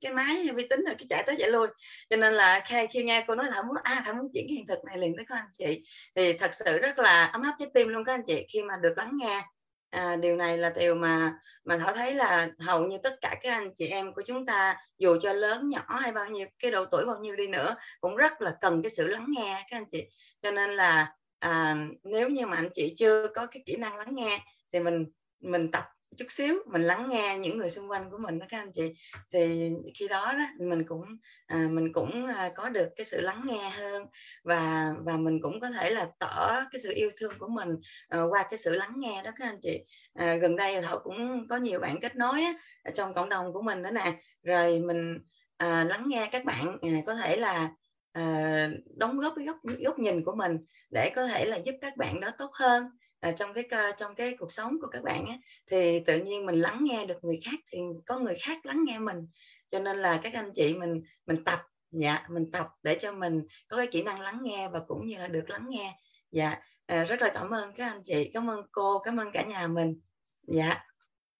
cái 0.00 0.12
máy 0.12 0.48
vi 0.54 0.66
tính 0.68 0.84
rồi 0.86 0.94
cứ 0.98 1.04
chạy 1.10 1.22
tới 1.26 1.36
chạy 1.38 1.50
lui. 1.50 1.66
Cho 2.10 2.16
nên 2.16 2.34
là 2.34 2.60
khai 2.60 2.86
khi 2.92 3.02
nghe 3.02 3.24
cô 3.26 3.34
nói 3.34 3.46
là 3.50 3.62
muốn 3.62 3.76
à 3.82 4.02
thảo 4.04 4.14
muốn 4.14 4.28
chuyển 4.34 4.46
cái 4.48 4.56
hiện 4.56 4.66
thực 4.66 4.84
này 4.84 4.98
liền 4.98 5.16
với 5.16 5.24
các 5.28 5.34
anh 5.34 5.48
chị. 5.52 5.82
Thì 6.14 6.32
thật 6.32 6.54
sự 6.54 6.78
rất 6.78 6.98
là 6.98 7.24
ấm 7.26 7.42
áp 7.42 7.56
trái 7.58 7.68
tim 7.74 7.88
luôn 7.88 8.04
các 8.04 8.14
anh 8.14 8.22
chị 8.26 8.46
khi 8.48 8.62
mà 8.62 8.74
được 8.82 8.94
lắng 8.96 9.16
nghe. 9.20 9.42
À, 9.90 10.16
điều 10.16 10.36
này 10.36 10.58
là 10.58 10.70
điều 10.70 10.94
mà 10.94 11.34
mà 11.64 11.78
thảo 11.78 11.92
thấy 11.94 12.14
là 12.14 12.48
hầu 12.58 12.86
như 12.86 12.98
tất 13.02 13.16
cả 13.20 13.36
các 13.42 13.52
anh 13.52 13.74
chị 13.74 13.86
em 13.86 14.14
của 14.14 14.22
chúng 14.26 14.46
ta 14.46 14.76
dù 14.98 15.18
cho 15.22 15.32
lớn 15.32 15.68
nhỏ 15.68 15.82
hay 15.88 16.12
bao 16.12 16.26
nhiêu 16.26 16.46
cái 16.58 16.70
độ 16.70 16.84
tuổi 16.84 17.04
bao 17.04 17.18
nhiêu 17.18 17.36
đi 17.36 17.46
nữa 17.46 17.76
cũng 18.00 18.16
rất 18.16 18.40
là 18.40 18.56
cần 18.60 18.82
cái 18.82 18.90
sự 18.90 19.06
lắng 19.06 19.26
nghe 19.28 19.66
các 19.70 19.76
anh 19.76 19.90
chị. 19.92 20.04
Cho 20.42 20.50
nên 20.50 20.70
là 20.70 21.12
à, 21.38 21.76
nếu 22.02 22.28
như 22.28 22.46
mà 22.46 22.56
anh 22.56 22.68
chị 22.74 22.94
chưa 22.98 23.26
có 23.34 23.46
cái 23.46 23.62
kỹ 23.66 23.76
năng 23.76 23.96
lắng 23.96 24.14
nghe 24.14 24.44
thì 24.72 24.80
mình 24.80 25.06
mình 25.40 25.70
tập 25.70 25.84
chút 26.18 26.26
xíu 26.28 26.54
mình 26.66 26.82
lắng 26.82 27.10
nghe 27.10 27.38
những 27.38 27.58
người 27.58 27.70
xung 27.70 27.90
quanh 27.90 28.10
của 28.10 28.18
mình 28.18 28.38
đó 28.38 28.46
các 28.48 28.58
anh 28.58 28.72
chị. 28.72 28.94
Thì 29.32 29.70
khi 29.94 30.08
đó 30.08 30.32
đó 30.32 30.44
mình 30.66 30.84
cũng 30.86 31.04
à, 31.46 31.68
mình 31.70 31.92
cũng 31.92 32.26
à, 32.26 32.52
có 32.54 32.68
được 32.68 32.88
cái 32.96 33.04
sự 33.04 33.20
lắng 33.20 33.42
nghe 33.46 33.70
hơn 33.70 34.06
và 34.44 34.92
và 35.04 35.16
mình 35.16 35.38
cũng 35.42 35.60
có 35.60 35.70
thể 35.70 35.90
là 35.90 36.08
tỏ 36.18 36.64
cái 36.70 36.80
sự 36.82 36.92
yêu 36.94 37.10
thương 37.16 37.32
của 37.38 37.48
mình 37.48 37.68
à, 38.08 38.22
qua 38.30 38.42
cái 38.50 38.58
sự 38.58 38.76
lắng 38.76 38.92
nghe 38.96 39.22
đó 39.22 39.30
các 39.38 39.48
anh 39.48 39.58
chị. 39.62 39.84
À, 40.14 40.34
gần 40.34 40.56
đây 40.56 40.82
thảo 40.82 40.98
cũng 41.04 41.46
có 41.48 41.56
nhiều 41.56 41.80
bạn 41.80 42.00
kết 42.00 42.16
nối 42.16 42.42
á, 42.42 42.54
trong 42.94 43.14
cộng 43.14 43.28
đồng 43.28 43.52
của 43.52 43.62
mình 43.62 43.82
đó 43.82 43.90
nè. 43.90 44.12
Rồi 44.42 44.78
mình 44.78 45.18
à, 45.56 45.84
lắng 45.84 46.04
nghe 46.08 46.28
các 46.32 46.44
bạn 46.44 46.78
à, 46.82 46.88
có 47.06 47.14
thể 47.14 47.36
là 47.36 47.70
à, 48.12 48.68
đóng 48.96 49.18
góp 49.18 49.32
cái 49.36 49.46
góc 49.46 49.56
góc 49.84 49.98
nhìn 49.98 50.24
của 50.24 50.34
mình 50.36 50.58
để 50.90 51.12
có 51.14 51.26
thể 51.26 51.44
là 51.44 51.56
giúp 51.56 51.74
các 51.80 51.96
bạn 51.96 52.20
đó 52.20 52.30
tốt 52.38 52.50
hơn 52.54 52.84
à, 53.22 53.30
trong 53.30 53.54
cái 53.54 53.64
trong 53.96 54.14
cái 54.14 54.36
cuộc 54.38 54.52
sống 54.52 54.76
của 54.80 54.86
các 54.86 55.02
bạn 55.02 55.26
á, 55.26 55.38
thì 55.70 56.00
tự 56.06 56.18
nhiên 56.18 56.46
mình 56.46 56.60
lắng 56.60 56.78
nghe 56.82 57.06
được 57.06 57.24
người 57.24 57.40
khác 57.44 57.60
thì 57.72 57.78
có 58.06 58.18
người 58.18 58.34
khác 58.42 58.66
lắng 58.66 58.84
nghe 58.86 58.98
mình. 58.98 59.28
Cho 59.70 59.78
nên 59.78 59.98
là 59.98 60.20
các 60.22 60.34
anh 60.34 60.50
chị 60.54 60.74
mình 60.74 61.02
mình 61.26 61.44
tập 61.44 61.62
dạ 61.90 62.26
mình 62.30 62.50
tập 62.52 62.68
để 62.82 62.98
cho 63.00 63.12
mình 63.12 63.42
có 63.68 63.76
cái 63.76 63.86
kỹ 63.90 64.02
năng 64.02 64.20
lắng 64.20 64.38
nghe 64.42 64.68
và 64.68 64.80
cũng 64.86 65.06
như 65.06 65.16
là 65.18 65.26
được 65.26 65.50
lắng 65.50 65.66
nghe. 65.68 65.98
Dạ 66.30 66.56
à, 66.86 67.04
rất 67.04 67.22
là 67.22 67.30
cảm 67.34 67.50
ơn 67.50 67.72
các 67.74 67.86
anh 67.92 68.02
chị 68.04 68.30
cảm 68.34 68.50
ơn 68.50 68.66
cô 68.72 68.98
cảm 68.98 69.16
ơn 69.16 69.32
cả 69.32 69.42
nhà 69.42 69.66
mình. 69.66 70.00
Dạ. 70.42 70.80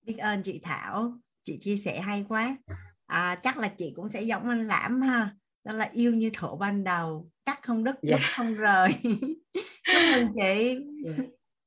Biết 0.02 0.17
ơn 0.19 0.43
chị 0.43 0.61
Thảo 0.62 1.19
chị 1.43 1.59
chia 1.61 1.77
sẻ 1.77 2.01
hay 2.01 2.25
quá. 2.28 2.57
À, 3.07 3.35
chắc 3.35 3.59
là 3.59 3.69
chị 3.69 3.93
cũng 3.97 4.09
sẽ 4.09 4.23
giống 4.23 4.49
anh 4.49 4.67
Lãm 4.67 5.01
ha 5.01 5.31
đó 5.65 5.73
là 5.73 5.91
yêu 5.93 6.15
như 6.15 6.31
thổ 6.35 6.57
ban 6.57 6.85
đầu 6.85 7.31
cắt 7.44 7.62
không 7.62 7.85
đứt 7.85 7.94
dạ. 8.02 8.19
không 8.36 8.55
rời. 8.55 8.89
Cảm 9.85 10.15
ơn 10.15 10.28
chị. 10.35 10.78
Dạ 11.05 11.25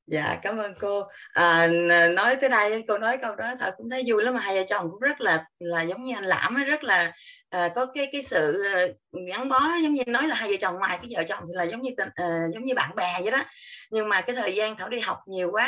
dạ 0.08 0.40
cảm 0.42 0.58
ơn 0.58 0.74
cô. 0.80 1.04
À, 1.34 1.68
nói 2.14 2.36
tới 2.42 2.50
đây 2.50 2.84
cô 2.88 2.98
nói 2.98 3.18
câu 3.18 3.36
đó 3.36 3.56
thật 3.60 3.74
cũng 3.78 3.90
thấy 3.90 4.04
vui 4.08 4.24
lắm 4.24 4.34
mà 4.34 4.40
hai 4.40 4.56
vợ 4.56 4.64
chồng 4.68 4.92
cũng 4.92 5.00
rất 5.00 5.22
là 5.22 5.46
là 5.60 5.82
giống 5.82 6.04
như 6.04 6.16
anh 6.16 6.24
lãm 6.24 6.58
ấy 6.58 6.66
rất 6.66 6.84
là 6.84 7.12
à, 7.50 7.70
có 7.76 7.86
cái 7.86 8.10
cái 8.12 8.24
sự 8.24 8.64
ờ, 8.74 8.88
gắn 9.28 9.50
bó 9.50 9.60
giống 9.84 9.94
như 9.94 10.04
nói 10.08 10.28
là 10.28 10.36
hai 10.36 10.50
vợ 10.50 10.56
chồng 10.62 10.76
ngoài 10.76 11.00
cái 11.02 11.12
vợ 11.16 11.24
chồng 11.28 11.44
thì 11.48 11.54
là 11.56 11.64
giống 11.64 11.82
như 11.82 11.92
à, 12.16 12.26
giống 12.54 12.66
như 12.66 12.74
bạn 12.76 12.96
bè 12.96 13.20
vậy 13.22 13.32
đó. 13.32 13.44
Nhưng 13.92 14.10
mà 14.10 14.22
cái 14.22 14.36
thời 14.36 14.56
gian 14.56 14.78
thảo 14.78 14.90
đi 14.90 15.00
học 15.00 15.18
nhiều 15.28 15.50
quá 15.52 15.68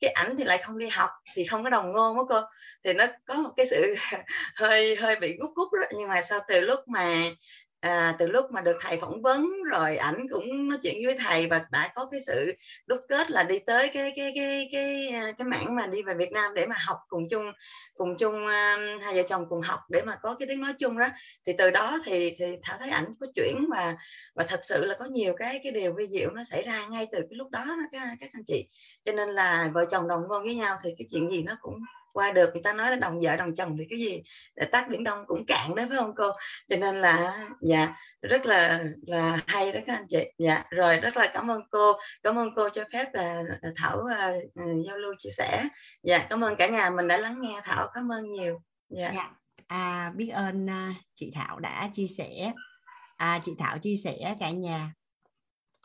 cái 0.00 0.10
ảnh 0.10 0.36
thì 0.36 0.44
lại 0.44 0.58
không 0.58 0.78
đi 0.78 0.88
học 0.88 1.10
thì 1.34 1.44
không 1.44 1.64
có 1.64 1.70
đồng 1.70 1.92
ngôn 1.92 2.16
đó 2.16 2.26
cô. 2.28 2.40
Thì 2.84 2.92
nó 2.92 3.06
có 3.26 3.34
một 3.34 3.50
cái 3.56 3.66
sự 3.66 3.94
hơi 4.54 4.96
hơi 4.96 5.16
bị 5.16 5.36
gút 5.38 5.50
gút 5.54 5.68
đó 5.72 5.86
nhưng 5.98 6.08
mà 6.08 6.22
sau 6.22 6.40
từ 6.48 6.60
lúc 6.60 6.80
mà 6.88 7.14
à, 7.80 8.16
từ 8.18 8.26
lúc 8.26 8.44
mà 8.50 8.60
được 8.60 8.76
thầy 8.80 8.96
phỏng 9.00 9.22
vấn 9.22 9.46
rồi 9.70 9.96
ảnh 9.96 10.26
cũng 10.30 10.68
nói 10.68 10.78
chuyện 10.82 11.06
với 11.06 11.16
thầy 11.18 11.46
và 11.46 11.64
đã 11.70 11.92
có 11.94 12.06
cái 12.10 12.20
sự 12.26 12.52
đúc 12.86 13.00
kết 13.08 13.30
là 13.30 13.42
đi 13.42 13.58
tới 13.58 13.90
cái 13.94 14.12
cái 14.16 14.32
cái 14.34 14.68
cái 14.72 15.08
à, 15.08 15.32
cái 15.38 15.46
mảng 15.46 15.74
mà 15.74 15.86
đi 15.86 16.02
về 16.02 16.14
Việt 16.14 16.32
Nam 16.32 16.54
để 16.54 16.66
mà 16.66 16.76
học 16.78 16.98
cùng 17.08 17.28
chung 17.30 17.52
cùng 17.94 18.16
chung 18.16 18.34
um, 18.34 19.00
hai 19.02 19.14
vợ 19.14 19.22
chồng 19.28 19.46
cùng 19.48 19.60
học 19.60 19.80
để 19.88 20.02
mà 20.02 20.16
có 20.22 20.34
cái 20.34 20.48
tiếng 20.48 20.60
nói 20.60 20.72
chung 20.78 20.98
đó. 20.98 21.08
Thì 21.46 21.52
từ 21.58 21.70
đó 21.70 21.98
thì 22.04 22.34
thì 22.38 22.46
thảo 22.62 22.78
thấy 22.78 22.90
ảnh 22.90 23.14
có 23.20 23.26
chuyển 23.34 23.66
và 23.70 23.96
và 24.34 24.44
thật 24.44 24.60
sự 24.62 24.84
là 24.84 24.96
có 24.98 25.04
nhiều 25.04 25.34
cái 25.36 25.60
cái 25.62 25.72
điều 25.72 25.92
vi 25.92 26.06
diệu 26.08 26.30
nó 26.30 26.44
xảy 26.44 26.62
ra 26.62 26.86
ngay 26.86 27.06
từ 27.12 27.18
cái 27.18 27.36
lúc 27.36 27.50
đó, 27.50 27.64
đó 27.64 27.84
các, 27.92 28.16
các 28.20 28.30
anh 28.32 28.44
chị. 28.46 28.68
Cho 29.04 29.12
nên 29.12 29.28
là 29.28 29.70
vợ 29.74 29.84
chồng 29.90 30.08
đồng 30.08 30.22
ngôn 30.28 30.42
với 30.42 30.54
nhau 30.54 30.78
thì 30.82 30.90
cái 30.98 31.06
chuyện 31.10 31.30
gì 31.30 31.42
nó 31.42 31.56
cũng 31.60 31.78
qua 32.12 32.32
được 32.32 32.50
người 32.52 32.62
ta 32.62 32.72
nói 32.72 32.90
là 32.90 32.96
đồng 32.96 33.20
vợ 33.22 33.36
đồng 33.36 33.54
chồng 33.54 33.76
thì 33.78 33.84
cái 33.90 33.98
gì 33.98 34.22
để 34.56 34.64
tác 34.64 34.88
biển 34.88 35.04
đông 35.04 35.24
cũng 35.26 35.46
cạn 35.46 35.74
đấy 35.74 35.86
phải 35.88 35.98
không 35.98 36.14
cô? 36.16 36.30
Cho 36.68 36.76
nên 36.76 37.00
là 37.00 37.46
dạ 37.60 37.96
rất 38.22 38.46
là 38.46 38.84
là 39.06 39.40
hay 39.46 39.72
đó 39.72 39.80
các 39.86 39.94
anh 39.94 40.06
chị. 40.08 40.32
Dạ 40.38 40.64
rồi 40.70 40.96
rất 40.96 41.16
là 41.16 41.30
cảm 41.34 41.50
ơn 41.50 41.60
cô. 41.70 41.92
Cảm 42.22 42.38
ơn 42.38 42.48
cô 42.56 42.68
cho 42.68 42.84
phép 42.92 43.14
là 43.14 43.42
thảo 43.76 43.98
uh, 43.98 44.86
giao 44.86 44.96
lưu 44.96 45.14
chia 45.18 45.30
sẻ. 45.30 45.68
Dạ 46.02 46.26
cảm 46.30 46.44
ơn 46.44 46.56
cả 46.56 46.66
nhà 46.66 46.90
mình 46.90 47.08
đã 47.08 47.16
lắng 47.16 47.40
nghe 47.40 47.60
thảo 47.64 47.88
cảm 47.94 48.12
ơn 48.12 48.30
nhiều. 48.30 48.62
Dạ, 48.88 49.12
dạ. 49.14 49.30
À, 49.66 50.12
biết 50.16 50.28
ơn 50.28 50.66
uh, 50.66 50.96
chị 51.14 51.32
thảo 51.34 51.58
đã 51.58 51.88
chia 51.92 52.06
sẻ. 52.18 52.52
À, 53.16 53.40
chị 53.44 53.52
thảo 53.58 53.78
chia 53.78 53.96
sẻ 54.04 54.34
cả 54.40 54.50
nhà. 54.50 54.92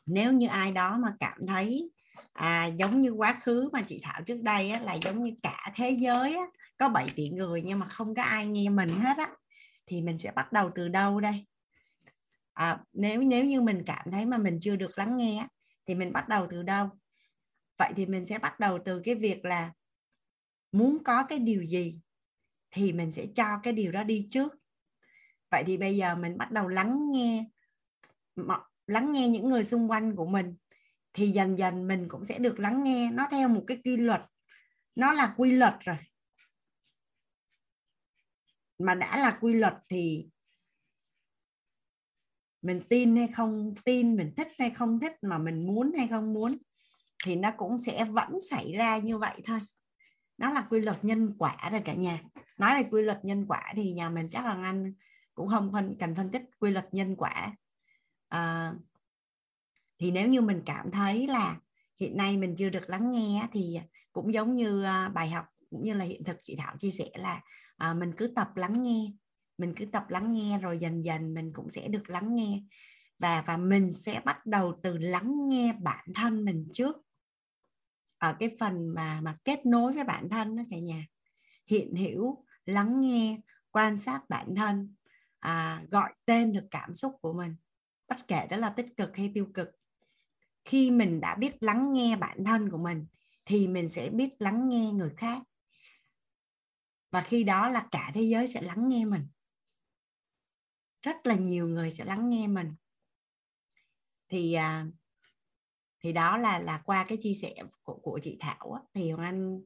Nếu 0.05 0.33
như 0.33 0.47
ai 0.47 0.71
đó 0.71 0.97
mà 0.99 1.13
cảm 1.19 1.47
thấy 1.47 1.89
à, 2.33 2.65
giống 2.65 3.01
như 3.01 3.09
quá 3.09 3.39
khứ 3.43 3.69
mà 3.73 3.81
chị 3.81 3.99
Thảo 4.03 4.21
trước 4.21 4.41
đây 4.41 4.71
á, 4.71 4.79
là 4.79 4.93
giống 4.93 5.23
như 5.23 5.31
cả 5.43 5.71
thế 5.75 5.89
giới 5.89 6.35
á, 6.35 6.45
có 6.77 6.89
7 6.89 7.07
tỷ 7.15 7.29
người 7.29 7.61
nhưng 7.61 7.79
mà 7.79 7.85
không 7.85 8.15
có 8.15 8.23
ai 8.23 8.45
nghe 8.45 8.69
mình 8.69 8.89
hết 8.89 9.17
á 9.17 9.31
thì 9.85 10.01
mình 10.01 10.17
sẽ 10.17 10.31
bắt 10.31 10.51
đầu 10.51 10.71
từ 10.75 10.87
đâu 10.87 11.19
đây? 11.19 11.45
À, 12.53 12.79
nếu 12.93 13.21
nếu 13.21 13.45
như 13.45 13.61
mình 13.61 13.83
cảm 13.85 14.11
thấy 14.11 14.25
mà 14.25 14.37
mình 14.37 14.57
chưa 14.61 14.75
được 14.75 14.97
lắng 14.97 15.17
nghe 15.17 15.47
thì 15.85 15.95
mình 15.95 16.13
bắt 16.13 16.29
đầu 16.29 16.47
từ 16.51 16.63
đâu? 16.63 16.89
Vậy 17.77 17.93
thì 17.95 18.05
mình 18.05 18.25
sẽ 18.25 18.39
bắt 18.39 18.59
đầu 18.59 18.79
từ 18.85 19.01
cái 19.05 19.15
việc 19.15 19.45
là 19.45 19.71
muốn 20.71 21.03
có 21.03 21.23
cái 21.23 21.39
điều 21.39 21.63
gì 21.63 22.01
thì 22.71 22.93
mình 22.93 23.11
sẽ 23.11 23.25
cho 23.35 23.59
cái 23.63 23.73
điều 23.73 23.91
đó 23.91 24.03
đi 24.03 24.27
trước. 24.31 24.53
Vậy 25.51 25.63
thì 25.67 25.77
bây 25.77 25.97
giờ 25.97 26.15
mình 26.15 26.37
bắt 26.37 26.51
đầu 26.51 26.67
lắng 26.67 27.11
nghe 27.11 27.45
lắng 28.87 29.13
nghe 29.13 29.27
những 29.27 29.49
người 29.49 29.63
xung 29.63 29.91
quanh 29.91 30.15
của 30.15 30.25
mình 30.25 30.55
thì 31.15 31.27
dần 31.27 31.59
dần 31.59 31.87
mình 31.87 32.07
cũng 32.09 32.25
sẽ 32.25 32.39
được 32.39 32.59
lắng 32.59 32.83
nghe 32.83 33.11
nó 33.11 33.27
theo 33.31 33.47
một 33.47 33.63
cái 33.67 33.81
quy 33.83 33.97
luật 33.97 34.21
nó 34.95 35.11
là 35.11 35.33
quy 35.37 35.51
luật 35.51 35.73
rồi. 35.79 35.97
Mà 38.79 38.95
đã 38.95 39.17
là 39.17 39.37
quy 39.41 39.53
luật 39.53 39.73
thì 39.89 40.27
mình 42.61 42.81
tin 42.89 43.15
hay 43.15 43.27
không 43.27 43.75
tin 43.85 44.15
mình 44.15 44.33
thích 44.37 44.47
hay 44.59 44.69
không 44.69 44.99
thích 44.99 45.13
mà 45.21 45.37
mình 45.37 45.67
muốn 45.67 45.91
hay 45.97 46.07
không 46.07 46.33
muốn 46.33 46.57
thì 47.25 47.35
nó 47.35 47.51
cũng 47.57 47.77
sẽ 47.77 48.05
vẫn 48.05 48.41
xảy 48.49 48.71
ra 48.71 48.97
như 48.97 49.17
vậy 49.17 49.41
thôi. 49.45 49.59
Nó 50.37 50.51
là 50.51 50.67
quy 50.69 50.79
luật 50.79 51.03
nhân 51.03 51.35
quả 51.37 51.69
rồi 51.71 51.81
cả 51.85 51.93
nhà. 51.93 52.23
Nói 52.57 52.83
về 52.83 52.89
quy 52.91 53.01
luật 53.01 53.25
nhân 53.25 53.45
quả 53.47 53.73
thì 53.75 53.93
nhà 53.93 54.09
mình 54.09 54.27
chắc 54.29 54.45
là 54.45 54.53
anh 54.63 54.93
cũng 55.33 55.47
không 55.49 55.95
cần 55.99 56.15
phân 56.15 56.31
tích 56.31 56.43
quy 56.59 56.71
luật 56.71 56.87
nhân 56.91 57.15
quả. 57.15 57.55
À, 58.27 58.73
thì 59.99 60.11
nếu 60.11 60.27
như 60.27 60.41
mình 60.41 60.61
cảm 60.65 60.91
thấy 60.91 61.27
là 61.27 61.59
hiện 61.99 62.17
nay 62.17 62.37
mình 62.37 62.55
chưa 62.57 62.69
được 62.69 62.89
lắng 62.89 63.11
nghe 63.11 63.47
thì 63.51 63.79
cũng 64.11 64.33
giống 64.33 64.55
như 64.55 64.83
à, 64.83 65.09
bài 65.09 65.29
học 65.29 65.45
cũng 65.69 65.83
như 65.83 65.93
là 65.93 66.05
hiện 66.05 66.23
thực 66.23 66.37
chị 66.43 66.55
Thảo 66.59 66.75
chia 66.79 66.91
sẻ 66.91 67.09
là 67.13 67.41
à, 67.77 67.93
mình 67.93 68.11
cứ 68.17 68.31
tập 68.35 68.47
lắng 68.55 68.83
nghe 68.83 69.11
mình 69.57 69.73
cứ 69.75 69.85
tập 69.85 70.05
lắng 70.09 70.33
nghe 70.33 70.59
rồi 70.59 70.77
dần 70.77 71.05
dần 71.05 71.33
mình 71.33 71.51
cũng 71.53 71.69
sẽ 71.69 71.87
được 71.87 72.09
lắng 72.09 72.35
nghe. 72.35 72.61
Và 73.19 73.43
và 73.47 73.57
mình 73.57 73.93
sẽ 73.93 74.21
bắt 74.25 74.45
đầu 74.45 74.79
từ 74.83 74.97
lắng 74.97 75.47
nghe 75.47 75.73
bản 75.73 76.05
thân 76.15 76.45
mình 76.45 76.69
trước. 76.73 76.95
Ở 78.17 78.35
cái 78.39 78.55
phần 78.59 78.87
mà 78.87 79.21
mà 79.21 79.37
kết 79.43 79.65
nối 79.65 79.93
với 79.93 80.03
bản 80.03 80.29
thân 80.29 80.55
đó 80.55 80.63
cả 80.71 80.77
nhà. 80.77 81.05
Hiện 81.67 81.95
hữu 81.95 82.45
lắng 82.65 82.99
nghe 82.99 83.39
quan 83.71 83.97
sát 83.97 84.21
bản 84.29 84.55
thân 84.55 84.95
à, 85.39 85.83
gọi 85.91 86.13
tên 86.25 86.53
được 86.53 86.67
cảm 86.71 86.93
xúc 86.93 87.15
của 87.21 87.33
mình. 87.33 87.55
Bất 88.07 88.27
kể 88.27 88.47
đó 88.49 88.57
là 88.57 88.69
tích 88.69 88.97
cực 88.97 89.17
hay 89.17 89.31
tiêu 89.33 89.47
cực 89.53 89.69
khi 90.65 90.91
mình 90.91 91.21
đã 91.21 91.35
biết 91.35 91.63
lắng 91.63 91.93
nghe 91.93 92.15
bản 92.15 92.43
thân 92.45 92.69
của 92.69 92.77
mình 92.77 93.05
thì 93.45 93.67
mình 93.67 93.89
sẽ 93.89 94.09
biết 94.09 94.29
lắng 94.39 94.69
nghe 94.69 94.91
người 94.91 95.11
khác. 95.17 95.41
Và 97.11 97.21
khi 97.21 97.43
đó 97.43 97.69
là 97.69 97.87
cả 97.91 98.11
thế 98.13 98.21
giới 98.21 98.47
sẽ 98.47 98.61
lắng 98.61 98.89
nghe 98.89 99.05
mình. 99.05 99.27
Rất 101.01 101.27
là 101.27 101.35
nhiều 101.35 101.67
người 101.67 101.91
sẽ 101.91 102.05
lắng 102.05 102.29
nghe 102.29 102.47
mình. 102.47 102.75
Thì 104.29 104.53
à, 104.53 104.85
thì 105.99 106.13
đó 106.13 106.37
là 106.37 106.59
là 106.59 106.81
qua 106.85 107.05
cái 107.07 107.17
chia 107.21 107.33
sẻ 107.33 107.53
của, 107.83 107.99
của 108.03 108.19
chị 108.21 108.37
Thảo 108.39 108.71
á, 108.71 108.81
thì 108.93 109.11
Hoàng 109.11 109.27
Anh 109.27 109.61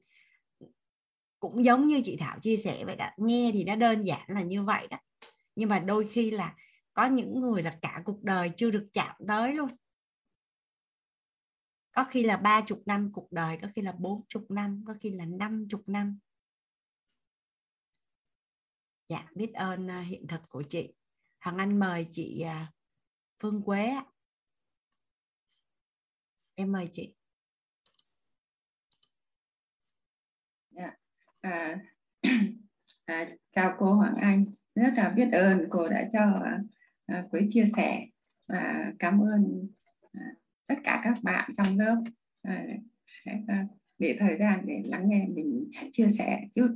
cũng 1.40 1.64
giống 1.64 1.88
như 1.88 2.02
chị 2.06 2.18
Thảo 2.20 2.40
chia 2.40 2.58
sẻ 2.58 2.86
vậy 2.86 2.96
đó 2.96 3.10
nghe 3.18 3.52
thì 3.54 3.64
nó 3.64 3.76
đơn 3.76 4.04
giản 4.04 4.22
là 4.28 4.42
như 4.42 4.64
vậy 4.64 4.88
đó. 4.88 4.98
Nhưng 5.56 5.70
mà 5.70 5.80
đôi 5.80 6.08
khi 6.08 6.32
là 6.32 6.56
có 6.94 7.06
những 7.06 7.40
người 7.40 7.64
là 7.64 7.78
cả 7.82 8.02
cuộc 8.06 8.24
đời 8.24 8.52
chưa 8.58 8.72
được 8.72 8.88
chạm 8.94 9.16
tới 9.28 9.56
luôn 9.56 9.70
có 11.92 12.06
khi 12.10 12.24
là 12.24 12.38
ba 12.38 12.62
chục 12.68 12.82
năm 12.86 13.12
cuộc 13.14 13.32
đời 13.32 13.58
có 13.62 13.68
khi 13.76 13.82
là 13.82 13.92
bốn 13.92 14.26
chục 14.28 14.52
năm 14.52 14.84
có 14.88 14.94
khi 15.00 15.12
là 15.12 15.26
năm 15.26 15.68
chục 15.70 15.84
năm. 15.88 16.20
Dạ 19.10 19.28
biết 19.36 19.54
ơn 19.54 19.90
à, 19.90 20.02
hiện 20.02 20.28
thực 20.28 20.42
của 20.50 20.64
chị. 20.70 20.94
Hoàng 21.40 21.58
Anh 21.58 21.80
mời 21.80 22.08
chị 22.12 22.42
à, 22.42 22.72
Phương 23.40 23.62
Quế 23.64 23.94
em 26.56 26.72
mời 26.72 26.90
chị. 26.92 27.16
Dạ, 30.70 30.92
à, 31.42 31.78
à, 33.06 33.30
chào 33.52 33.76
cô 33.80 33.94
Hoàng 33.94 34.16
Anh. 34.22 34.46
Rất 34.76 34.94
là 34.96 35.14
biết 35.16 35.30
ơn 35.32 35.68
cô 35.70 35.88
đã 35.88 36.10
cho 36.14 36.20
à, 36.20 36.60
à 37.06 37.26
Quế 37.32 37.42
chia 37.50 37.66
sẻ 37.76 38.06
và 38.48 38.92
cảm 39.00 39.20
ơn 39.22 39.68
à, 40.12 40.22
tất 40.70 40.76
cả 40.84 41.02
các 41.04 41.16
bạn 41.24 41.50
trong 41.58 41.80
lớp. 41.80 42.04
À, 42.42 42.66
sẽ 43.08 43.42
à, 43.48 43.66
để 44.00 44.18
thời 44.20 44.38
gian 44.40 44.66
để 44.66 44.82
lắng 44.86 45.10
nghe 45.10 45.28
mình 45.28 45.72
chia 45.92 46.08
sẻ 46.10 46.42
chút. 46.54 46.76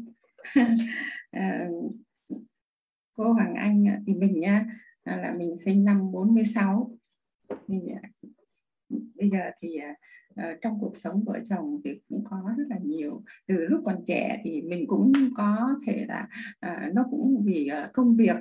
À, 1.32 1.68
cô 3.14 3.34
Hoàng 3.34 3.56
Anh 3.56 3.88
à, 3.88 4.00
thì 4.08 4.14
mình 4.14 4.40
nha 4.40 4.66
là 5.04 5.34
mình 5.38 5.52
sinh 5.66 5.84
năm 5.84 6.12
46 6.12 6.98
thì 7.68 7.76
bây 9.16 9.30
giờ 9.30 9.40
thì 9.62 9.80
uh, 10.42 10.62
trong 10.62 10.80
cuộc 10.80 10.98
sống 10.98 11.24
vợ 11.24 11.40
chồng 11.46 11.82
thì 11.84 12.02
cũng 12.10 12.24
có 12.24 12.54
rất 12.58 12.64
là 12.70 12.78
nhiều. 12.84 13.24
Từ 13.48 13.56
lúc 13.56 13.82
còn 13.86 14.04
trẻ 14.08 14.42
thì 14.44 14.62
mình 14.62 14.88
cũng 14.88 15.12
có 15.36 15.80
thể 15.86 16.06
là 16.08 16.28
uh, 16.66 16.94
nó 16.94 17.06
cũng 17.12 17.44
vì 17.46 17.70
uh, 17.84 17.94
công 17.94 18.16
việc 18.16 18.38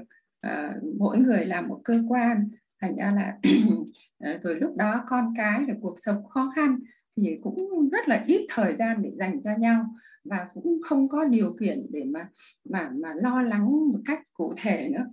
uh, 0.46 0.82
mỗi 0.98 1.18
người 1.18 1.46
làm 1.46 1.68
một 1.68 1.80
cơ 1.84 2.02
quan. 2.08 2.48
Thành 2.80 2.96
ra 2.96 3.12
là 3.16 3.38
Ờ, 4.22 4.38
rồi 4.42 4.54
lúc 4.54 4.76
đó 4.76 5.04
con 5.08 5.34
cái 5.36 5.64
rồi 5.64 5.76
cuộc 5.80 5.94
sống 6.04 6.26
khó 6.28 6.52
khăn 6.56 6.78
thì 7.16 7.38
cũng 7.42 7.88
rất 7.92 8.08
là 8.08 8.24
ít 8.26 8.46
thời 8.48 8.76
gian 8.78 9.02
để 9.02 9.12
dành 9.18 9.40
cho 9.44 9.50
nhau 9.58 9.86
và 10.24 10.48
cũng 10.54 10.80
không 10.84 11.08
có 11.08 11.24
điều 11.24 11.56
kiện 11.60 11.86
để 11.90 12.04
mà 12.04 12.28
mà 12.70 12.90
mà 12.94 13.14
lo 13.14 13.42
lắng 13.42 13.66
một 13.92 13.98
cách 14.04 14.20
cụ 14.34 14.54
thể 14.62 14.88
nữa. 14.88 15.06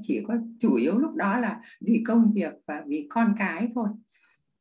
Chỉ 0.00 0.20
có 0.28 0.34
chủ 0.60 0.74
yếu 0.74 0.98
lúc 0.98 1.14
đó 1.14 1.38
là 1.38 1.60
vì 1.80 2.02
công 2.06 2.32
việc 2.32 2.52
và 2.66 2.84
vì 2.86 3.06
con 3.10 3.34
cái 3.38 3.68
thôi. 3.74 3.88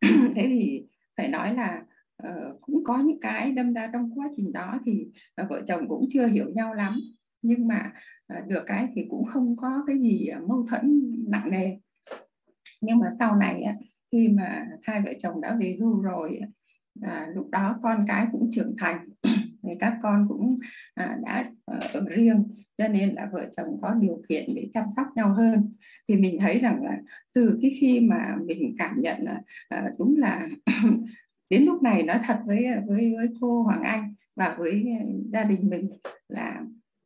Thế 0.36 0.46
thì 0.48 0.86
phải 1.18 1.28
nói 1.28 1.54
là 1.54 1.84
uh, 2.28 2.62
cũng 2.62 2.84
có 2.84 2.98
những 2.98 3.20
cái 3.20 3.52
đâm 3.52 3.74
ra 3.74 3.90
trong 3.94 4.20
quá 4.20 4.30
trình 4.38 4.52
đó 4.52 4.80
thì 4.86 5.08
uh, 5.42 5.50
vợ 5.50 5.62
chồng 5.68 5.88
cũng 5.88 6.06
chưa 6.10 6.28
hiểu 6.28 6.50
nhau 6.56 6.74
lắm. 6.74 7.00
Nhưng 7.42 7.68
mà 7.68 7.94
uh, 8.38 8.48
được 8.48 8.64
cái 8.66 8.88
thì 8.96 9.06
cũng 9.10 9.26
không 9.26 9.56
có 9.58 9.84
cái 9.88 10.00
gì 10.00 10.30
mâu 10.48 10.66
thuẫn 10.70 11.14
nặng 11.28 11.52
nề. 11.52 11.78
Nhưng 12.82 13.00
mà 13.00 13.10
sau 13.20 13.36
này 13.36 13.64
khi 14.14 14.28
mà 14.28 14.68
hai 14.84 15.02
vợ 15.02 15.14
chồng 15.20 15.42
đã 15.42 15.58
về 15.60 15.78
hưu 15.80 16.02
rồi 16.02 16.40
à, 17.02 17.28
lúc 17.36 17.50
đó 17.52 17.80
con 17.84 18.06
cái 18.08 18.28
cũng 18.32 18.50
trưởng 18.52 18.76
thành 18.78 19.10
thì 19.64 19.70
các 19.80 19.98
con 20.02 20.26
cũng 20.30 20.60
à, 20.94 21.18
đã 21.26 21.52
ờ, 21.66 21.80
ở 21.94 22.06
riêng. 22.10 22.44
Cho 22.78 22.88
nên 22.88 23.10
là 23.10 23.30
vợ 23.32 23.50
chồng 23.58 23.78
có 23.82 23.94
điều 23.94 24.22
kiện 24.30 24.56
để 24.56 24.70
chăm 24.74 24.86
sóc 24.96 25.08
nhau 25.16 25.34
hơn. 25.34 25.72
Thì 26.08 26.16
mình 26.16 26.38
thấy 26.40 26.60
rằng 26.60 26.84
là 26.84 26.98
từ 27.34 27.60
cái 27.62 27.72
khi 27.80 28.00
mà 28.00 28.36
mình 28.46 28.76
cảm 28.78 28.96
nhận 29.02 29.22
là 29.22 29.42
à, 29.70 29.92
đúng 30.00 30.18
là 30.18 30.48
đến 31.50 31.64
lúc 31.64 31.84
này 31.84 32.04
nói 32.04 32.20
thật 32.24 32.40
với 32.46 32.66
với 32.88 33.14
với 33.16 33.28
cô 33.42 33.64
Hoàng 33.64 33.84
Anh 33.84 34.14
và 34.36 34.56
với 34.58 34.86
gia 35.34 35.44
đình 35.44 35.70
mình 35.70 35.90
là 36.28 36.62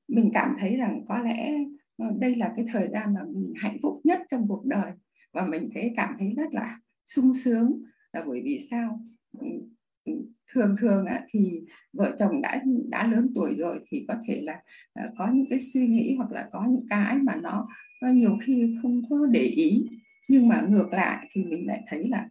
mình 0.07 0.31
cảm 0.33 0.55
thấy 0.59 0.77
rằng 0.77 1.05
có 1.07 1.19
lẽ 1.19 1.53
ờ, 1.97 2.05
đây 2.19 2.35
là 2.35 2.53
cái 2.55 2.65
thời 2.73 2.87
gian 2.87 3.13
mà 3.13 3.21
mình 3.33 3.53
hạnh 3.57 3.77
phúc 3.81 4.01
nhất 4.03 4.19
trong 4.29 4.47
cuộc 4.47 4.65
đời. 4.65 4.91
Và 5.33 5.45
mình 5.45 5.69
thấy 5.73 5.93
cảm 5.95 6.15
thấy 6.19 6.33
rất 6.37 6.53
là 6.53 6.77
sung 7.07 7.33
sướng. 7.33 7.83
Là 8.13 8.23
bởi 8.27 8.41
vì 8.43 8.59
sao? 8.71 8.99
Ừ, 9.39 9.47
ừ, 10.05 10.13
thường 10.53 10.75
thường 10.79 11.05
thì 11.29 11.61
vợ 11.93 12.15
chồng 12.19 12.41
đã 12.41 12.63
đã 12.89 13.07
lớn 13.07 13.31
tuổi 13.35 13.55
rồi 13.55 13.79
thì 13.91 14.05
có 14.07 14.15
thể 14.27 14.41
là 14.41 14.61
à, 14.93 15.09
có 15.17 15.31
những 15.33 15.45
cái 15.49 15.59
suy 15.59 15.87
nghĩ 15.87 16.15
hoặc 16.17 16.31
là 16.31 16.49
có 16.51 16.65
những 16.69 16.85
cái 16.89 17.17
mà 17.17 17.35
nó, 17.35 17.67
nó 18.01 18.09
nhiều 18.09 18.37
khi 18.41 18.75
không 18.81 19.01
có 19.09 19.25
để 19.25 19.41
ý. 19.41 19.85
Nhưng 20.29 20.47
mà 20.47 20.61
ngược 20.69 20.93
lại 20.93 21.27
thì 21.31 21.43
mình 21.43 21.67
lại 21.67 21.83
thấy 21.87 22.07
là 22.09 22.29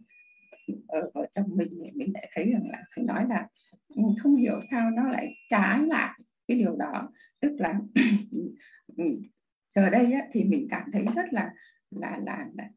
ở 0.87 1.11
vợ 1.13 1.27
chồng 1.35 1.45
mình 1.55 1.81
mình 1.93 2.13
lại 2.13 2.29
thấy 2.33 2.51
rằng 2.51 2.69
là 2.69 2.83
phải 2.95 3.05
nói 3.05 3.25
là 3.29 3.47
ừ, 3.95 4.03
không 4.23 4.35
hiểu 4.35 4.59
sao 4.71 4.91
nó 4.91 5.11
lại 5.11 5.33
trái 5.49 5.79
lại 5.87 6.19
cái 6.47 6.57
điều 6.57 6.75
đó. 6.75 7.09
Tức 7.41 7.55
là 7.57 7.79
giờ 9.75 9.89
đây 9.89 10.13
á, 10.13 10.21
thì 10.31 10.43
mình 10.43 10.67
cảm 10.69 10.91
thấy 10.91 11.05
rất 11.15 11.25
là 11.33 11.51
là 11.91 12.19
là, 12.25 12.47
là 12.53 12.69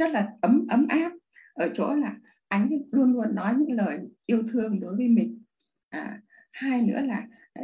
rất 0.00 0.08
là 0.12 0.32
ấm 0.40 0.66
ấm 0.68 0.86
áp. 0.88 1.12
Ở 1.54 1.68
chỗ 1.74 1.94
là 1.94 2.16
anh 2.48 2.68
luôn 2.92 3.12
luôn 3.12 3.34
nói 3.34 3.54
những 3.58 3.72
lời 3.72 3.98
yêu 4.26 4.42
thương 4.52 4.80
đối 4.80 4.96
với 4.96 5.08
mình. 5.08 5.42
À, 5.90 6.20
hai 6.52 6.82
nữa 6.82 7.00
là 7.00 7.26
à, 7.52 7.62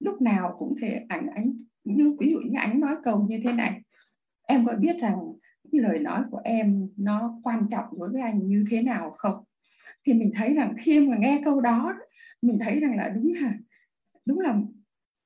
lúc 0.00 0.22
nào 0.22 0.56
cũng 0.58 0.74
thể 0.80 1.04
ảnh 1.08 1.26
anh 1.34 1.64
như 1.84 2.16
ví 2.20 2.30
dụ 2.30 2.38
như 2.38 2.58
anh 2.58 2.80
nói 2.80 2.96
câu 3.02 3.26
như 3.28 3.40
thế 3.44 3.52
này. 3.52 3.82
Em 4.46 4.66
có 4.66 4.76
biết 4.76 4.96
rằng 5.00 5.16
những 5.64 5.82
lời 5.82 5.98
nói 5.98 6.22
của 6.30 6.40
em 6.44 6.88
nó 6.96 7.40
quan 7.42 7.66
trọng 7.70 7.84
đối 7.98 8.10
với 8.10 8.22
anh 8.22 8.48
như 8.48 8.64
thế 8.70 8.82
nào 8.82 9.10
không? 9.18 9.44
Thì 10.06 10.12
mình 10.12 10.32
thấy 10.34 10.54
rằng 10.54 10.74
khi 10.78 11.08
mà 11.08 11.16
nghe 11.16 11.40
câu 11.44 11.60
đó 11.60 11.94
mình 12.42 12.58
thấy 12.60 12.80
rằng 12.80 12.96
là 12.96 13.08
đúng 13.08 13.32
là 13.34 13.52
đúng 14.24 14.40
là 14.40 14.60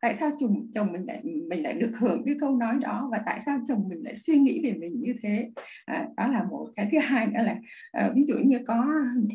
tại 0.02 0.14
sao 0.14 0.31
chồng 0.39 0.66
chồng 0.74 0.92
mình 0.92 1.06
lại 1.06 1.20
mình 1.24 1.62
lại 1.62 1.72
được 1.72 1.90
hưởng 1.98 2.22
cái 2.26 2.34
câu 2.40 2.56
nói 2.56 2.74
đó? 2.82 3.08
Và 3.12 3.22
tại 3.26 3.40
sao 3.40 3.60
chồng 3.68 3.89
mình 3.89 4.05
lại 4.05 4.14
suy 4.14 4.39
nghĩ 4.39 4.64
về 4.64 4.72
mình 4.72 5.00
như 5.00 5.14
thế? 5.22 5.50
À, 5.84 6.08
đó 6.16 6.28
là 6.28 6.44
một 6.50 6.68
cái 6.76 6.89
thứ 6.92 6.98
hai 6.98 7.26
nữa 7.26 7.42
là 7.42 7.56
à, 7.92 8.10
ví 8.14 8.22
dụ 8.22 8.34
như 8.44 8.58
có 8.66 8.86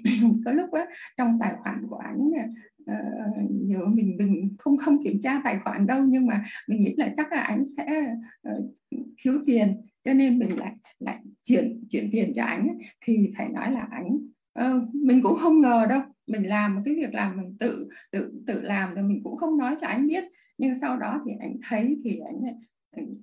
có 0.45 0.51
lúc 0.51 0.71
á, 0.71 0.85
trong 1.17 1.37
tài 1.41 1.53
khoản 1.63 1.87
của 1.89 1.97
anh 1.97 2.17
uh, 2.17 2.55
ờ, 2.85 3.41
nhớ 3.49 3.85
mình 3.85 4.17
mình 4.17 4.55
không 4.57 4.77
không 4.77 5.03
kiểm 5.03 5.21
tra 5.23 5.41
tài 5.43 5.59
khoản 5.63 5.87
đâu 5.87 6.03
nhưng 6.07 6.25
mà 6.25 6.45
mình 6.67 6.83
nghĩ 6.83 6.95
là 6.97 7.13
chắc 7.17 7.31
là 7.31 7.41
anh 7.41 7.63
sẽ 7.77 8.15
uh, 8.49 8.65
thiếu 9.23 9.39
tiền 9.45 9.81
cho 10.03 10.13
nên 10.13 10.39
mình 10.39 10.59
lại 10.59 10.75
lại 10.99 11.19
chuyển 11.43 11.83
chuyển 11.89 12.09
tiền 12.11 12.33
cho 12.35 12.43
anh 12.43 12.77
thì 13.05 13.31
phải 13.37 13.49
nói 13.49 13.71
là 13.71 13.87
anh 13.91 14.17
uh, 14.59 14.95
mình 14.95 15.21
cũng 15.21 15.37
không 15.37 15.61
ngờ 15.61 15.85
đâu. 15.89 16.01
Mình 16.27 16.47
làm 16.47 16.75
một 16.75 16.81
cái 16.85 16.95
việc 16.95 17.13
làm 17.13 17.37
mình 17.37 17.57
tự 17.59 17.89
tự 18.11 18.31
tự 18.47 18.61
làm 18.61 18.95
rồi 18.95 19.03
mình 19.03 19.21
cũng 19.23 19.37
không 19.37 19.57
nói 19.57 19.75
cho 19.81 19.87
anh 19.87 20.07
biết 20.07 20.23
nhưng 20.57 20.75
sau 20.75 20.97
đó 20.97 21.21
thì 21.25 21.31
anh 21.39 21.55
thấy 21.63 21.97
thì 22.03 22.19
anh, 22.19 22.41
anh 22.91 23.05
ừ, 23.05 23.13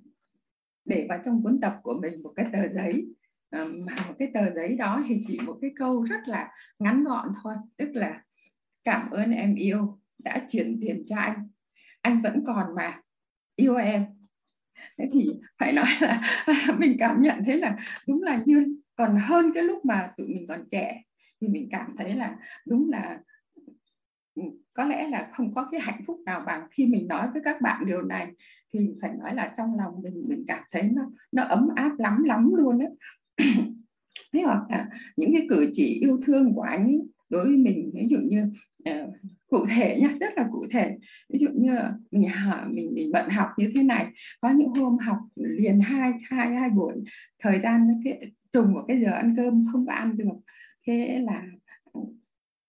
để 0.85 1.05
vào 1.09 1.19
trong 1.25 1.43
cuốn 1.43 1.59
tập 1.61 1.79
của 1.83 1.99
mình 2.01 2.23
một 2.23 2.33
cái 2.35 2.45
tờ 2.53 2.67
giấy. 2.67 3.05
Mà 3.51 3.65
một 4.07 4.13
cái 4.19 4.31
tờ 4.33 4.53
giấy 4.53 4.75
đó 4.75 5.03
thì 5.07 5.23
chỉ 5.27 5.39
một 5.45 5.57
cái 5.61 5.71
câu 5.75 6.03
rất 6.03 6.27
là 6.27 6.51
ngắn 6.79 7.03
gọn 7.03 7.27
thôi 7.43 7.55
tức 7.77 7.89
là 7.93 8.23
cảm 8.83 9.09
ơn 9.11 9.31
em 9.31 9.55
yêu 9.55 9.99
đã 10.17 10.45
chuyển 10.47 10.77
tiền 10.81 11.03
cho 11.07 11.15
anh. 11.15 11.47
Anh 12.01 12.21
vẫn 12.21 12.43
còn 12.47 12.75
mà. 12.75 13.01
Yêu 13.55 13.75
em. 13.75 14.05
Thế 14.97 15.09
thì 15.13 15.29
phải 15.57 15.73
nói 15.73 15.85
là 16.01 16.43
mình 16.79 16.95
cảm 16.99 17.21
nhận 17.21 17.43
thấy 17.45 17.57
là 17.57 17.77
đúng 18.07 18.23
là 18.23 18.43
như 18.45 18.79
còn 18.95 19.17
hơn 19.17 19.51
cái 19.53 19.63
lúc 19.63 19.85
mà 19.85 20.13
tụi 20.17 20.27
mình 20.27 20.45
còn 20.47 20.63
trẻ 20.71 21.01
thì 21.41 21.47
mình 21.47 21.67
cảm 21.71 21.95
thấy 21.97 22.13
là 22.13 22.35
đúng 22.65 22.89
là 22.89 23.19
Ừ, 24.35 24.43
có 24.73 24.85
lẽ 24.85 25.07
là 25.07 25.29
không 25.31 25.53
có 25.53 25.67
cái 25.71 25.81
hạnh 25.81 26.01
phúc 26.07 26.19
nào 26.25 26.43
bằng 26.45 26.67
khi 26.71 26.85
mình 26.85 27.07
nói 27.07 27.27
với 27.33 27.41
các 27.45 27.61
bạn 27.61 27.85
điều 27.85 28.01
này. 28.01 28.27
Thì 28.73 28.89
phải 29.01 29.11
nói 29.19 29.35
là 29.35 29.53
trong 29.57 29.77
lòng 29.77 30.01
mình 30.03 30.25
mình 30.27 30.43
cảm 30.47 30.63
thấy 30.71 30.83
nó 30.93 31.01
nó 31.31 31.43
ấm 31.43 31.69
áp 31.75 31.99
lắm 31.99 32.23
lắm 32.23 32.53
luôn 32.55 32.79
đấy 32.79 32.89
thế 34.33 34.41
hoặc 34.41 34.63
là 34.69 34.89
những 35.17 35.33
cái 35.33 35.45
cử 35.49 35.69
chỉ 35.73 35.99
yêu 36.01 36.19
thương 36.25 36.53
của 36.53 36.61
anh 36.61 36.83
ấy, 36.83 37.01
đối 37.29 37.45
với 37.45 37.57
mình 37.57 37.91
ví 37.93 38.07
dụ 38.07 38.17
như 38.17 38.43
uh, 38.89 39.13
cụ 39.47 39.65
thể 39.65 39.99
nhá 40.01 40.09
rất 40.19 40.33
là 40.35 40.47
cụ 40.51 40.65
thể. 40.71 40.97
Ví 41.29 41.39
dụ 41.39 41.47
như 41.53 41.75
mình 42.11 42.29
mình 42.69 42.89
mình 42.93 43.11
bận 43.13 43.29
học 43.29 43.47
như 43.57 43.71
thế 43.75 43.83
này 43.83 44.07
có 44.41 44.49
những 44.49 44.73
hôm 44.73 44.97
học 44.97 45.17
liền 45.35 45.79
hai 45.79 46.11
hai 46.29 46.55
hai 46.55 46.69
buổi 46.69 46.93
thời 47.39 47.59
gian 47.59 48.01
cái 48.03 48.31
trùng 48.53 48.73
một 48.73 48.85
cái 48.87 49.01
giờ 49.01 49.11
ăn 49.11 49.33
cơm 49.37 49.65
không 49.71 49.85
có 49.85 49.93
ăn 49.93 50.17
được. 50.17 50.25
Thế 50.87 51.19
là 51.25 51.43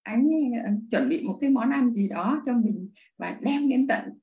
anh 0.06 0.30
ờ, 0.64 0.70
chuẩn 0.90 1.08
bị 1.08 1.22
một 1.22 1.38
cái 1.40 1.50
món 1.50 1.70
ăn 1.70 1.92
gì 1.92 2.08
đó 2.08 2.42
cho 2.46 2.52
mình 2.52 2.90
và 3.18 3.36
đem 3.40 3.68
đến 3.68 3.86
tận 3.86 4.18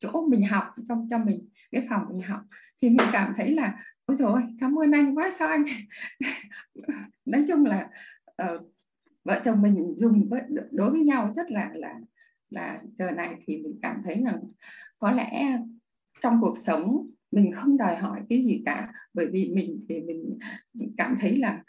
chỗ 0.00 0.26
mình 0.28 0.46
học 0.46 0.64
trong 0.88 1.08
cho 1.10 1.18
mình 1.18 1.48
cái 1.70 1.86
phòng 1.90 2.02
mình 2.08 2.20
học. 2.22 2.40
Thì 2.82 2.88
mình 2.88 3.06
cảm 3.12 3.32
thấy 3.36 3.50
là 3.50 3.84
ôi 4.04 4.16
trời 4.18 4.42
cảm 4.60 4.78
ơn 4.78 4.92
anh 4.92 5.18
quá 5.18 5.30
sao 5.30 5.48
anh 5.48 5.64
nói 7.24 7.44
chung 7.48 7.64
là 7.64 7.88
uh, 8.42 8.72
vợ 9.24 9.40
chồng 9.44 9.62
mình 9.62 9.94
dùng 9.96 10.28
với, 10.28 10.40
đối 10.70 10.90
với 10.90 11.00
nhau 11.00 11.32
rất 11.36 11.50
là 11.50 11.70
là 11.74 11.94
là 12.50 12.82
giờ 12.98 13.10
này 13.10 13.34
thì 13.46 13.56
mình 13.56 13.78
cảm 13.82 14.02
thấy 14.04 14.22
rằng 14.24 14.40
có 14.98 15.10
lẽ 15.10 15.58
trong 16.20 16.38
cuộc 16.40 16.54
sống 16.58 17.10
mình 17.30 17.52
không 17.54 17.76
đòi 17.76 17.96
hỏi 17.96 18.20
cái 18.28 18.42
gì 18.42 18.62
cả. 18.64 18.92
Bởi 19.14 19.26
vì 19.26 19.52
mình 19.54 19.86
thì 19.88 20.00
mình 20.00 20.38
cảm 20.96 21.16
thấy 21.20 21.36
là 21.36 21.62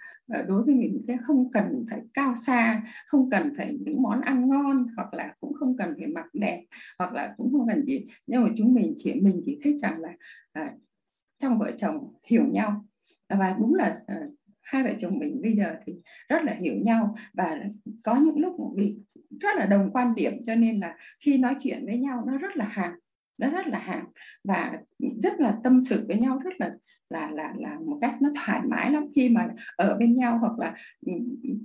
đối 0.48 0.64
với 0.64 0.76
mình 0.76 1.04
cái 1.08 1.18
không 1.22 1.52
cần 1.52 1.86
phải 1.90 2.02
cao 2.14 2.36
xa 2.36 2.82
không 3.08 3.30
cần 3.30 3.54
phải 3.58 3.78
những 3.80 4.02
món 4.02 4.22
ăn 4.22 4.50
ngon 4.50 4.88
hoặc 4.96 5.14
là 5.14 5.34
cũng 5.40 5.54
không 5.54 5.78
cần 5.78 5.94
phải 5.98 6.08
mặc 6.08 6.26
đẹp 6.34 6.66
hoặc 7.00 7.14
là 7.14 7.34
cũng 7.38 7.52
không 7.52 7.68
cần 7.68 7.86
gì. 7.86 8.06
Nhưng 8.28 8.44
mà 8.44 8.50
chúng 8.58 8.74
mình 8.74 8.94
chỉ 8.98 9.14
mình 9.14 9.42
chỉ 9.46 9.60
thích 9.64 9.76
rằng 9.82 10.00
là 10.00 10.14
à, 10.52 10.74
trong 11.40 11.58
vợ 11.58 11.72
chồng 11.78 12.14
hiểu 12.24 12.46
nhau. 12.52 12.86
Và 13.30 13.56
đúng 13.60 13.76
là 13.76 14.02
à, 14.08 14.16
hai 14.62 14.84
vợ 14.84 14.90
chồng 15.00 15.20
mình 15.20 15.42
bây 15.42 15.56
giờ 15.56 15.76
thì 15.86 15.94
rất 16.30 16.44
là 16.44 16.54
hiểu 16.54 16.76
nhau 16.76 17.16
và 17.34 17.60
có 18.04 18.16
những 18.16 18.40
lúc 18.40 18.56
vì 18.76 18.96
rất 19.40 19.50
là 19.56 19.66
đồng 19.66 19.90
quan 19.94 20.16
điểm 20.16 20.34
cho 20.46 20.56
nên 20.56 20.80
là 20.80 20.96
khi 21.20 21.38
nói 21.38 21.56
chuyện 21.60 21.86
với 21.86 21.98
nhau 21.98 22.24
nó 22.28 22.38
rất 22.38 22.58
là 22.58 22.66
hàng 22.66 22.94
nó 23.42 23.50
rất 23.50 23.68
là 23.68 23.80
hàm 23.80 24.06
và 24.44 24.72
rất 25.24 25.40
là 25.40 25.58
tâm 25.64 25.82
sự 25.82 26.06
với 26.08 26.18
nhau 26.18 26.40
rất 26.44 26.54
là 26.60 26.72
là 27.10 27.32
là 27.32 27.54
là 27.58 27.80
một 27.86 27.98
cách 28.02 28.22
nó 28.22 28.30
thoải 28.36 28.62
mái 28.68 28.92
lắm. 28.92 29.06
Khi 29.16 29.30
mà 29.30 29.48
ở 29.76 29.98
bên 29.98 30.18
nhau 30.18 30.38
hoặc 30.38 30.60
là 30.60 30.76
ừ, 31.06 31.14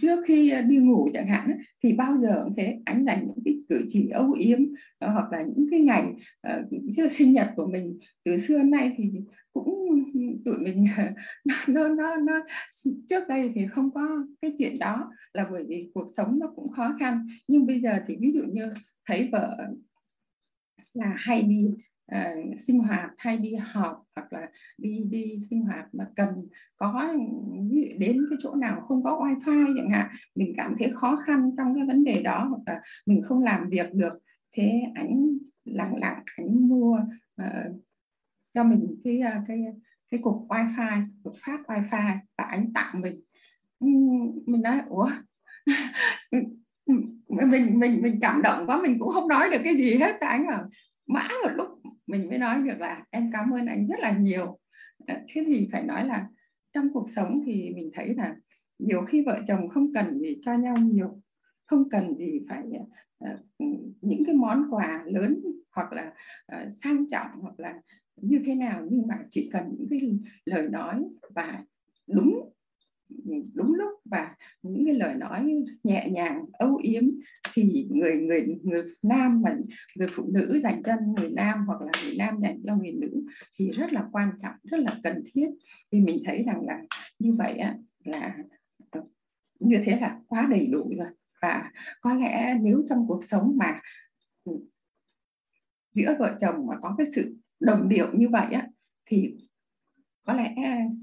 trước 0.00 0.20
khi 0.26 0.52
đi 0.68 0.76
ngủ 0.76 1.08
chẳng 1.14 1.26
hạn 1.26 1.58
thì 1.82 1.92
bao 1.92 2.16
giờ 2.22 2.42
cũng 2.44 2.54
thế 2.56 2.78
anh 2.84 3.04
dành 3.04 3.26
những 3.26 3.44
cái 3.44 3.58
cử 3.68 3.84
chỉ 3.88 4.08
âu 4.08 4.32
yếm 4.32 4.58
ờ, 4.98 5.10
hoặc 5.10 5.32
là 5.32 5.42
những 5.42 5.66
cái 5.70 5.80
ngày 5.80 6.04
uh, 6.48 7.12
sinh 7.12 7.32
nhật 7.32 7.48
của 7.56 7.66
mình 7.66 7.98
từ 8.24 8.36
xưa 8.36 8.62
nay 8.62 8.94
thì 8.96 9.12
cũng 9.52 9.88
ừ, 10.14 10.20
tụi 10.44 10.58
mình 10.58 10.86
nó 11.68 11.88
nó 11.88 12.16
nó 12.16 12.40
trước 13.08 13.28
đây 13.28 13.52
thì 13.54 13.66
không 13.66 13.90
có 13.90 14.26
cái 14.42 14.54
chuyện 14.58 14.78
đó 14.78 15.10
là 15.32 15.46
bởi 15.50 15.64
vì 15.68 15.90
cuộc 15.94 16.06
sống 16.16 16.38
nó 16.38 16.52
cũng 16.56 16.70
khó 16.70 16.96
khăn. 17.00 17.26
Nhưng 17.48 17.66
bây 17.66 17.80
giờ 17.80 17.98
thì 18.06 18.16
ví 18.20 18.32
dụ 18.32 18.42
như 18.52 18.72
thấy 19.06 19.28
vợ 19.32 19.56
là 20.96 21.14
hay 21.18 21.42
đi 21.42 21.68
uh, 22.12 22.60
sinh 22.60 22.78
hoạt 22.78 23.10
hay 23.18 23.36
đi 23.36 23.54
họp 23.54 24.04
hoặc 24.16 24.32
là 24.32 24.48
đi 24.78 25.04
đi 25.10 25.38
sinh 25.50 25.64
hoạt 25.64 25.94
mà 25.94 26.04
cần 26.16 26.28
có 26.76 27.14
đến 27.98 28.26
cái 28.30 28.38
chỗ 28.42 28.54
nào 28.54 28.80
không 28.80 29.02
có 29.02 29.10
wifi 29.10 29.74
chẳng 29.76 29.90
hạn 29.90 30.08
mình 30.34 30.52
cảm 30.56 30.74
thấy 30.78 30.90
khó 30.94 31.16
khăn 31.16 31.50
trong 31.56 31.74
cái 31.74 31.84
vấn 31.86 32.04
đề 32.04 32.22
đó 32.22 32.46
hoặc 32.50 32.62
là 32.66 32.80
mình 33.06 33.22
không 33.22 33.42
làm 33.42 33.68
việc 33.68 33.94
được 33.94 34.12
thế 34.56 34.82
ảnh 34.94 35.26
lặng 35.64 35.96
lặng 35.96 36.22
ảnh 36.36 36.68
mua 36.68 36.98
uh, 37.42 37.82
cho 38.54 38.64
mình 38.64 39.00
cái 39.04 39.20
uh, 39.26 39.44
cái 39.48 39.64
cái 40.10 40.20
cục 40.22 40.46
wifi 40.48 41.02
cục 41.22 41.34
phát 41.46 41.60
wifi 41.66 42.16
và 42.38 42.44
ảnh 42.44 42.72
tặng 42.74 43.00
mình. 43.00 43.20
Mình 44.46 44.62
nói 44.62 44.80
ủa? 44.88 45.10
Mình 47.28 47.78
mình 47.78 48.02
mình 48.02 48.18
cảm 48.20 48.42
động 48.42 48.66
quá 48.66 48.82
mình 48.82 48.98
cũng 48.98 49.12
không 49.12 49.28
nói 49.28 49.50
được 49.50 49.58
cái 49.64 49.74
gì 49.74 49.96
hết. 49.96 50.16
Cả 50.20 50.28
anh 50.28 50.46
mà 50.46 50.64
mãi 51.06 51.28
một 51.44 51.50
lúc 51.54 51.68
mình 52.06 52.28
mới 52.28 52.38
nói 52.38 52.62
được 52.62 52.78
là 52.78 53.04
em 53.10 53.30
cảm 53.32 53.50
ơn 53.50 53.66
anh 53.66 53.86
rất 53.86 54.00
là 54.00 54.18
nhiều. 54.18 54.58
Ờ, 55.06 55.14
thế 55.28 55.44
thì 55.46 55.68
phải 55.72 55.82
nói 55.82 56.06
là 56.06 56.28
trong 56.72 56.92
cuộc 56.92 57.10
sống 57.10 57.42
thì 57.46 57.70
mình 57.74 57.90
thấy 57.94 58.14
là 58.14 58.36
nhiều 58.78 59.02
khi 59.02 59.22
vợ 59.22 59.40
chồng 59.48 59.68
không 59.68 59.92
cần 59.94 60.18
gì 60.18 60.38
cho 60.42 60.54
nhau 60.54 60.76
nhiều, 60.76 61.20
không 61.66 61.88
cần 61.90 62.16
gì 62.16 62.40
phải 62.48 62.62
ờ, 63.18 63.28
ờ, 63.28 63.38
những 64.00 64.24
cái 64.26 64.34
món 64.34 64.66
quà 64.70 65.04
lớn 65.06 65.40
hoặc 65.70 65.92
là 65.92 66.12
sang 66.70 67.08
trọng 67.08 67.30
hoặc 67.40 67.60
là 67.60 67.80
như 68.16 68.40
thế 68.46 68.54
nào, 68.54 68.86
nhưng 68.90 69.06
mà 69.06 69.14
chỉ 69.30 69.50
cần 69.52 69.74
những 69.78 69.86
cái 69.90 70.00
lời 70.44 70.68
nói 70.68 71.04
và 71.34 71.64
đúng 72.06 72.52
đúng 73.54 73.74
lúc 73.74 73.90
và 74.04 74.34
những 74.62 74.84
cái 74.86 74.94
lời 74.94 75.14
nói 75.14 75.54
nhẹ 75.84 76.08
nhàng, 76.10 76.44
âu 76.52 76.76
yếm 76.76 77.04
thì 77.54 77.88
người 77.90 78.16
người 78.16 78.58
người 78.62 78.82
nam 79.02 79.42
mà, 79.42 79.56
người 79.96 80.08
phụ 80.10 80.24
nữ 80.32 80.60
dành 80.62 80.82
cho 80.82 80.92
người 81.16 81.30
nam 81.30 81.66
hoặc 81.66 81.80
là 81.80 81.90
người 82.04 82.16
nam 82.18 82.38
dành 82.40 82.58
cho 82.66 82.76
người 82.76 82.92
nữ 82.92 83.26
thì 83.54 83.70
rất 83.70 83.92
là 83.92 84.08
quan 84.12 84.30
trọng, 84.42 84.54
rất 84.64 84.80
là 84.80 84.96
cần 85.02 85.22
thiết. 85.32 85.46
Vì 85.90 86.00
mình 86.00 86.22
thấy 86.26 86.42
rằng 86.46 86.66
là 86.66 86.82
như 87.18 87.34
vậy 87.34 87.52
á 87.52 87.76
là 88.04 88.36
ờ, 88.90 89.02
như 89.60 89.82
thế 89.84 89.96
là 90.00 90.20
quá 90.26 90.46
đầy 90.50 90.66
đủ 90.66 90.92
rồi. 90.98 91.08
Và 91.42 91.70
có 92.00 92.14
lẽ 92.14 92.58
nếu 92.62 92.82
trong 92.88 93.08
cuộc 93.08 93.24
sống 93.24 93.56
mà 93.58 93.80
ừ, 94.44 94.52
giữa 95.94 96.16
vợ 96.18 96.36
chồng 96.40 96.66
mà 96.66 96.76
có 96.82 96.94
cái 96.98 97.06
sự 97.14 97.36
đồng 97.60 97.88
điệu 97.88 98.06
như 98.12 98.28
vậy 98.28 98.46
á 98.52 98.68
thì 99.06 99.36
có 100.26 100.34
lẽ 100.34 100.54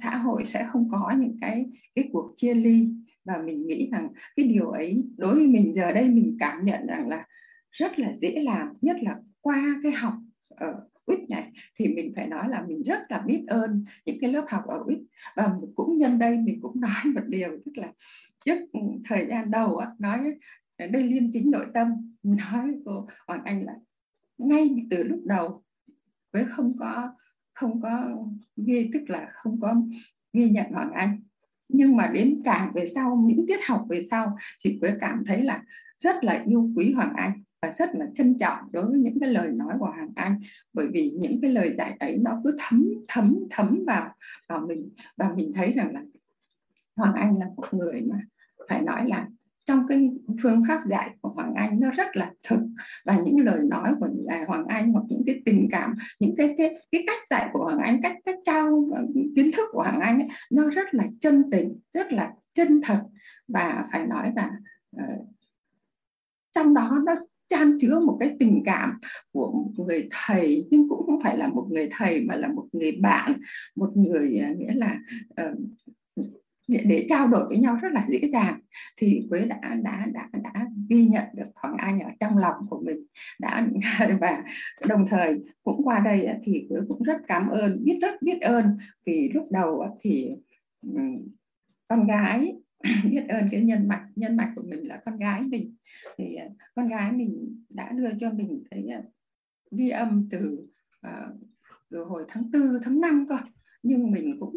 xã 0.02 0.18
hội 0.18 0.46
sẽ 0.46 0.68
không 0.72 0.90
có 0.92 1.14
những 1.18 1.38
cái 1.42 1.66
cái 1.96 2.10
cuộc 2.14 2.34
chia 2.36 2.54
ly 2.54 2.90
và 3.26 3.38
mình 3.38 3.68
nghĩ 3.68 3.90
rằng 3.92 4.10
cái 4.36 4.48
điều 4.48 4.70
ấy 4.70 5.04
đối 5.18 5.36
với 5.36 5.48
mình 5.48 5.74
giờ 5.76 5.92
đây 5.92 6.10
mình 6.10 6.38
cảm 6.40 6.66
nhận 6.66 6.88
rằng 6.88 7.08
là 7.08 7.26
rất 7.72 8.00
là 8.00 8.14
dễ 8.14 8.40
làm 8.42 8.68
nhất 8.82 8.98
là 9.02 9.16
qua 9.42 9.80
cái 9.84 9.92
học 9.92 10.14
ở 10.50 10.88
UIT 11.06 11.30
này 11.30 11.52
thì 11.76 11.88
mình 11.88 12.14
phải 12.16 12.28
nói 12.28 12.50
là 12.50 12.66
mình 12.68 12.84
rất 12.84 13.00
là 13.10 13.20
biết 13.20 13.44
ơn 13.48 13.86
những 14.06 14.18
cái 14.22 14.34
lớp 14.34 14.46
học 14.48 14.64
ở 14.68 14.78
UIT 14.86 15.00
và 15.36 15.54
cũng 15.76 15.98
nhân 15.98 16.20
đây 16.20 16.38
mình 16.38 16.60
cũng 16.62 16.82
nói 16.82 17.14
một 17.16 17.22
điều 17.28 17.50
tức 17.66 17.72
là 17.76 17.92
trước 18.46 18.60
thời 19.06 19.26
gian 19.26 19.52
đầu 19.52 19.78
á, 19.78 19.88
nói 20.00 20.20
đây 20.78 21.04
liêm 21.04 21.24
chính 21.32 21.52
nội 21.52 21.66
tâm 21.74 22.16
mình 22.24 22.38
nói 22.38 22.62
với 22.62 22.82
cô 22.86 23.08
Hoàng 23.28 23.42
Anh 23.46 23.66
là 23.66 23.74
ngay 24.38 24.88
từ 24.90 25.04
lúc 25.04 25.22
đầu 25.26 25.64
với 26.34 26.46
không 26.46 26.78
có 26.80 27.14
không 27.54 27.82
có 27.82 28.08
ghi 28.58 28.90
tức 28.94 29.10
là 29.10 29.28
không 29.32 29.60
có 29.60 29.76
ghi 30.34 30.50
nhận 30.50 30.72
Hoàng 30.72 30.92
Anh. 30.92 31.20
Nhưng 31.70 31.96
mà 31.96 32.08
đến 32.08 32.42
càng 32.46 32.72
về 32.74 32.86
sau, 32.86 33.24
những 33.26 33.46
tiết 33.48 33.60
học 33.68 33.86
về 33.90 34.02
sau 34.12 34.38
thì 34.64 34.78
Quế 34.82 34.94
cảm 35.00 35.24
thấy 35.26 35.42
là 35.42 35.64
rất 36.00 36.24
là 36.24 36.44
yêu 36.46 36.72
quý 36.76 36.94
Hoàng 36.94 37.14
Anh 37.16 37.44
và 37.62 37.72
rất 37.72 37.90
là 37.96 38.06
trân 38.16 38.38
trọng 38.38 38.60
đối 38.72 38.86
với 38.86 39.00
những 39.00 39.20
cái 39.20 39.30
lời 39.30 39.48
nói 39.52 39.74
của 39.80 39.86
Hoàng 39.86 40.12
Anh. 40.16 40.40
Bởi 40.74 40.88
vì 40.94 41.12
những 41.12 41.42
cái 41.42 41.52
lời 41.52 41.76
dạy 41.78 41.98
ấy 42.00 42.18
nó 42.22 42.42
cứ 42.44 42.58
thấm 42.60 42.90
thấm 43.08 43.36
thấm 43.50 43.84
vào 43.88 44.16
vào 44.50 44.66
mình. 44.68 44.90
Và 45.18 45.34
mình 45.36 45.52
thấy 45.56 45.72
rằng 45.72 45.94
là 45.94 46.02
Hoàng 46.96 47.14
Anh 47.14 47.40
là 47.40 47.46
một 47.56 47.74
người 47.74 48.02
mà 48.02 48.20
phải 48.70 48.82
nói 48.82 49.10
là 49.10 49.28
trong 49.66 49.88
cái 49.88 50.10
phương 50.42 50.64
pháp 50.68 50.82
dạy 50.90 51.10
của 51.22 51.30
Hoàng 51.30 51.54
Anh 51.56 51.80
nó 51.80 51.92
rất 51.92 52.16
là 52.18 52.32
thực 52.44 52.60
và 53.06 53.18
những 53.24 53.40
lời 53.40 53.60
nói 53.64 53.94
của 54.00 54.08
Hoàng 54.48 54.66
Anh 54.68 54.92
hoặc 54.92 55.04
những 55.10 55.24
cái 55.26 55.42
tình 55.46 55.68
cảm 55.72 55.96
những 56.20 56.36
cái 56.38 56.56
cái 56.58 56.76
cái 56.92 57.04
cách 57.08 57.28
dạy 57.30 57.50
của 57.54 57.64
Hoàng 57.64 57.80
Anh 57.80 58.02
cách 58.02 58.16
cách 58.26 58.40
trao 58.46 58.90
ờ, 58.96 59.06
kiến 59.36 59.52
thức 59.58 59.70
của 59.72 59.84
Hoàng 59.84 60.00
Anh 60.00 60.20
ấy, 60.20 60.28
nó 60.52 60.70
rất 60.70 60.94
là 60.94 61.04
chân 61.20 61.44
tình 61.52 61.80
rất 61.94 62.12
là 62.12 62.34
chân 62.54 62.82
thật 62.84 63.04
và 63.48 63.88
phải 63.92 64.08
nói 64.08 64.32
là 64.36 64.52
uh, 64.96 65.28
trong 66.52 66.74
đó 66.74 67.00
nó 67.06 67.16
chan 67.48 67.78
chứa 67.80 68.00
một 68.00 68.18
cái 68.20 68.36
tình 68.40 68.62
cảm 68.66 69.00
của 69.32 69.52
một 69.52 69.86
người 69.86 70.08
thầy 70.12 70.68
nhưng 70.72 70.90
cũng 70.90 71.06
không 71.06 71.20
phải 71.24 71.38
là 71.38 71.48
một 71.48 71.68
người 71.72 71.88
thầy 71.92 72.22
mà 72.22 72.36
là 72.36 72.48
một 72.48 72.68
người 72.72 72.92
bạn 72.92 73.34
một 73.76 73.98
người 73.98 74.38
ờ, 74.38 74.54
nghĩa 74.58 74.74
là 74.74 75.00
uh, 75.42 75.58
để 76.86 77.06
trao 77.10 77.28
đổi 77.28 77.48
với 77.48 77.58
nhau 77.58 77.78
rất 77.82 77.92
là 77.92 78.06
dễ 78.10 78.28
dàng. 78.28 78.60
Thì 78.98 79.26
Quế 79.30 79.46
đã 79.46 79.60
đã 79.84 80.06
đã 80.14 80.30
đã 80.44 80.68
ghi 80.90 81.06
nhận 81.06 81.24
được 81.34 81.48
Hoàng 81.56 81.78
Anh 81.78 82.00
ở 82.00 82.10
trong 82.20 82.38
lòng 82.38 82.56
của 82.70 82.82
mình. 82.86 83.06
Đã, 83.40 83.68
và 84.22 84.44
đồng 84.88 85.06
thời 85.10 85.40
cũng 85.64 85.82
qua 85.84 86.00
đây 86.00 86.28
thì 86.44 86.66
Quế 86.70 86.78
cũng 86.88 87.04
rất 87.04 87.18
cảm 87.28 87.50
ơn, 87.50 87.84
biết 87.84 88.00
rất 88.02 88.22
biết 88.22 88.42
ơn. 88.42 88.78
Vì 89.06 89.30
lúc 89.34 89.52
đầu 89.52 89.98
thì 90.02 90.32
con 91.88 92.08
gái, 92.08 92.56
biết 93.10 93.26
ơn 93.30 93.50
cái 93.52 93.62
nhân 93.62 93.88
mạch 93.88 94.08
nhân 94.16 94.38
mạch 94.38 94.54
của 94.56 94.64
mình 94.66 94.88
là 94.88 95.02
con 95.06 95.18
gái 95.18 95.42
mình. 95.42 95.76
Thì 96.18 96.36
à, 96.36 96.46
con 96.76 96.88
gái 96.88 97.12
mình 97.12 97.64
đã 97.70 97.92
đưa 97.92 98.10
cho 98.20 98.32
mình 98.32 98.64
cái 98.72 98.88
à, 98.88 99.02
ghi 99.72 99.90
âm 99.90 100.28
từ 100.32 100.68
à, 101.02 101.28
từ 101.92 102.04
hồi 102.04 102.26
tháng 102.28 102.52
tư, 102.52 102.80
tháng 102.84 103.02
5 103.02 103.26
cơ. 103.30 103.38
Nhưng 103.84 104.12
mình 104.12 104.38
cũng 104.40 104.56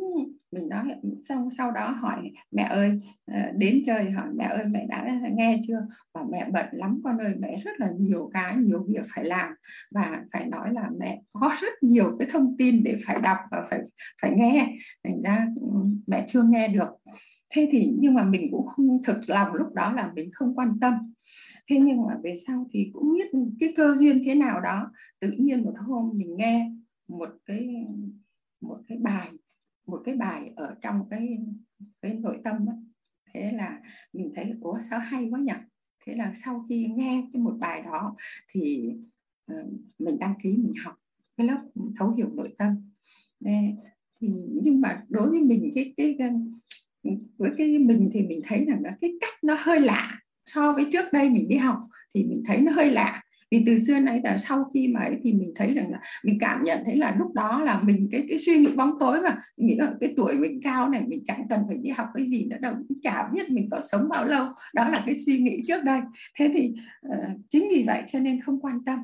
mình 0.52 0.68
nói 0.68 0.84
xong 1.28 1.48
sau 1.50 1.70
đó 1.70 1.90
hỏi 1.90 2.30
mẹ 2.50 2.62
ơi 2.62 3.00
ờ, 3.26 3.40
đến 3.56 3.82
chơi, 3.86 4.10
hỏi 4.10 4.28
mẹ 4.34 4.44
ơi, 4.44 4.64
mẹ 4.70 4.86
đã 4.88 5.20
nghe 5.32 5.60
chưa? 5.66 5.86
Và 6.14 6.24
mẹ 6.30 6.46
bận 6.52 6.66
lắm 6.72 7.00
con 7.04 7.18
ơi, 7.18 7.34
mẹ 7.38 7.60
rất 7.64 7.70
là 7.78 7.90
nhiều 7.98 8.30
cái, 8.32 8.56
nhiều 8.56 8.86
việc 8.88 9.04
phải 9.14 9.24
làm. 9.24 9.54
Và 9.90 10.24
phải 10.32 10.46
nói 10.46 10.72
là 10.72 10.90
mẹ 10.98 11.22
có 11.32 11.50
rất 11.60 11.82
nhiều 11.82 12.16
cái 12.18 12.28
thông 12.32 12.56
tin 12.58 12.84
để 12.84 12.96
phải 13.06 13.20
đọc 13.20 13.38
và 13.50 13.66
phải 13.70 13.80
phải 14.22 14.32
nghe. 14.36 14.76
Thành 15.04 15.22
ra 15.22 15.46
ừ, 15.60 15.68
mẹ 16.06 16.24
chưa 16.26 16.42
nghe 16.42 16.68
được. 16.68 16.88
Thế 17.50 17.68
thì, 17.72 17.92
nhưng 17.98 18.14
mà 18.14 18.24
mình 18.24 18.48
cũng 18.50 18.66
không 18.66 19.02
thực 19.04 19.30
lòng 19.30 19.54
lúc 19.54 19.74
đó 19.74 19.92
là 19.92 20.12
mình 20.14 20.30
không 20.32 20.54
quan 20.54 20.80
tâm. 20.80 20.94
Thế 21.70 21.78
nhưng 21.78 22.02
mà 22.02 22.14
về 22.22 22.34
sau 22.46 22.66
thì 22.72 22.90
cũng 22.92 23.14
biết 23.14 23.38
cái 23.60 23.72
cơ 23.76 23.96
duyên 23.96 24.22
thế 24.24 24.34
nào 24.34 24.60
đó. 24.60 24.90
Tự 25.20 25.30
nhiên 25.38 25.64
một 25.64 25.74
hôm 25.86 26.10
mình 26.14 26.36
nghe 26.36 26.72
một 27.08 27.28
cái 27.46 27.86
một 28.60 28.78
cái 28.88 28.98
bài 28.98 29.30
một 29.86 30.02
cái 30.04 30.14
bài 30.14 30.52
ở 30.56 30.74
trong 30.82 31.08
cái 31.10 31.38
cái 32.02 32.14
nội 32.14 32.40
tâm 32.44 32.66
đó. 32.66 32.72
thế 33.32 33.52
là 33.52 33.80
mình 34.12 34.32
thấy 34.34 34.52
ủa 34.60 34.78
sao 34.90 34.98
hay 34.98 35.28
quá 35.30 35.40
nhỉ? 35.40 35.52
Thế 36.06 36.14
là 36.14 36.32
sau 36.44 36.64
khi 36.68 36.86
nghe 36.86 37.28
cái 37.32 37.42
một 37.42 37.56
bài 37.60 37.82
đó 37.82 38.16
thì 38.48 38.92
uh, 39.52 39.72
mình 39.98 40.18
đăng 40.18 40.34
ký 40.42 40.56
mình 40.56 40.74
học 40.84 40.94
cái 41.36 41.46
lớp 41.46 41.58
thấu 41.96 42.10
hiểu 42.10 42.30
nội 42.34 42.54
tâm. 42.58 42.90
Để, 43.40 43.74
thì 44.20 44.46
nhưng 44.62 44.80
mà 44.80 45.04
đối 45.08 45.30
với 45.30 45.40
mình 45.40 45.72
cái 45.74 45.94
cái, 45.96 46.16
cái 46.18 46.30
với 47.38 47.50
cái 47.58 47.78
mình 47.78 48.10
thì 48.12 48.22
mình 48.22 48.40
thấy 48.44 48.64
rằng 48.64 48.82
là 48.82 48.96
cái 49.00 49.12
cách 49.20 49.34
nó 49.42 49.56
hơi 49.58 49.80
lạ 49.80 50.20
so 50.46 50.72
với 50.72 50.86
trước 50.92 51.04
đây 51.12 51.30
mình 51.30 51.48
đi 51.48 51.56
học 51.56 51.78
thì 52.14 52.24
mình 52.24 52.42
thấy 52.46 52.60
nó 52.60 52.72
hơi 52.72 52.90
lạ 52.90 53.22
vì 53.50 53.62
từ 53.66 53.78
xưa 53.78 53.98
nay 53.98 54.20
là 54.24 54.38
sau 54.38 54.70
khi 54.74 54.88
mà 54.88 55.00
ấy 55.00 55.16
thì 55.22 55.32
mình 55.32 55.52
thấy 55.56 55.74
rằng 55.74 55.90
là 55.90 56.00
mình 56.24 56.38
cảm 56.40 56.64
nhận 56.64 56.78
thấy 56.84 56.96
là 56.96 57.16
lúc 57.18 57.34
đó 57.34 57.62
là 57.62 57.80
mình 57.82 58.08
cái 58.12 58.24
cái 58.28 58.38
suy 58.38 58.58
nghĩ 58.58 58.72
bóng 58.76 58.98
tối 59.00 59.22
mà 59.22 59.42
mình 59.56 59.66
nghĩ 59.66 59.74
là 59.74 59.94
cái 60.00 60.14
tuổi 60.16 60.34
mình 60.34 60.60
cao 60.64 60.88
này 60.88 61.02
mình 61.06 61.22
chẳng 61.26 61.46
cần 61.50 61.60
phải 61.68 61.76
đi 61.76 61.90
học 61.90 62.08
cái 62.14 62.26
gì 62.26 62.44
nữa 62.44 62.56
đâu 62.60 62.74
chả 63.02 63.28
biết 63.32 63.50
mình 63.50 63.68
có 63.70 63.82
sống 63.90 64.08
bao 64.08 64.24
lâu. 64.24 64.46
Đó 64.74 64.88
là 64.88 65.02
cái 65.06 65.14
suy 65.26 65.38
nghĩ 65.38 65.62
trước 65.68 65.84
đây. 65.84 66.00
Thế 66.38 66.50
thì 66.54 66.74
uh, 67.08 67.40
chính 67.48 67.68
vì 67.70 67.84
vậy 67.86 68.02
cho 68.06 68.20
nên 68.20 68.40
không 68.40 68.60
quan 68.60 68.84
tâm. 68.84 68.98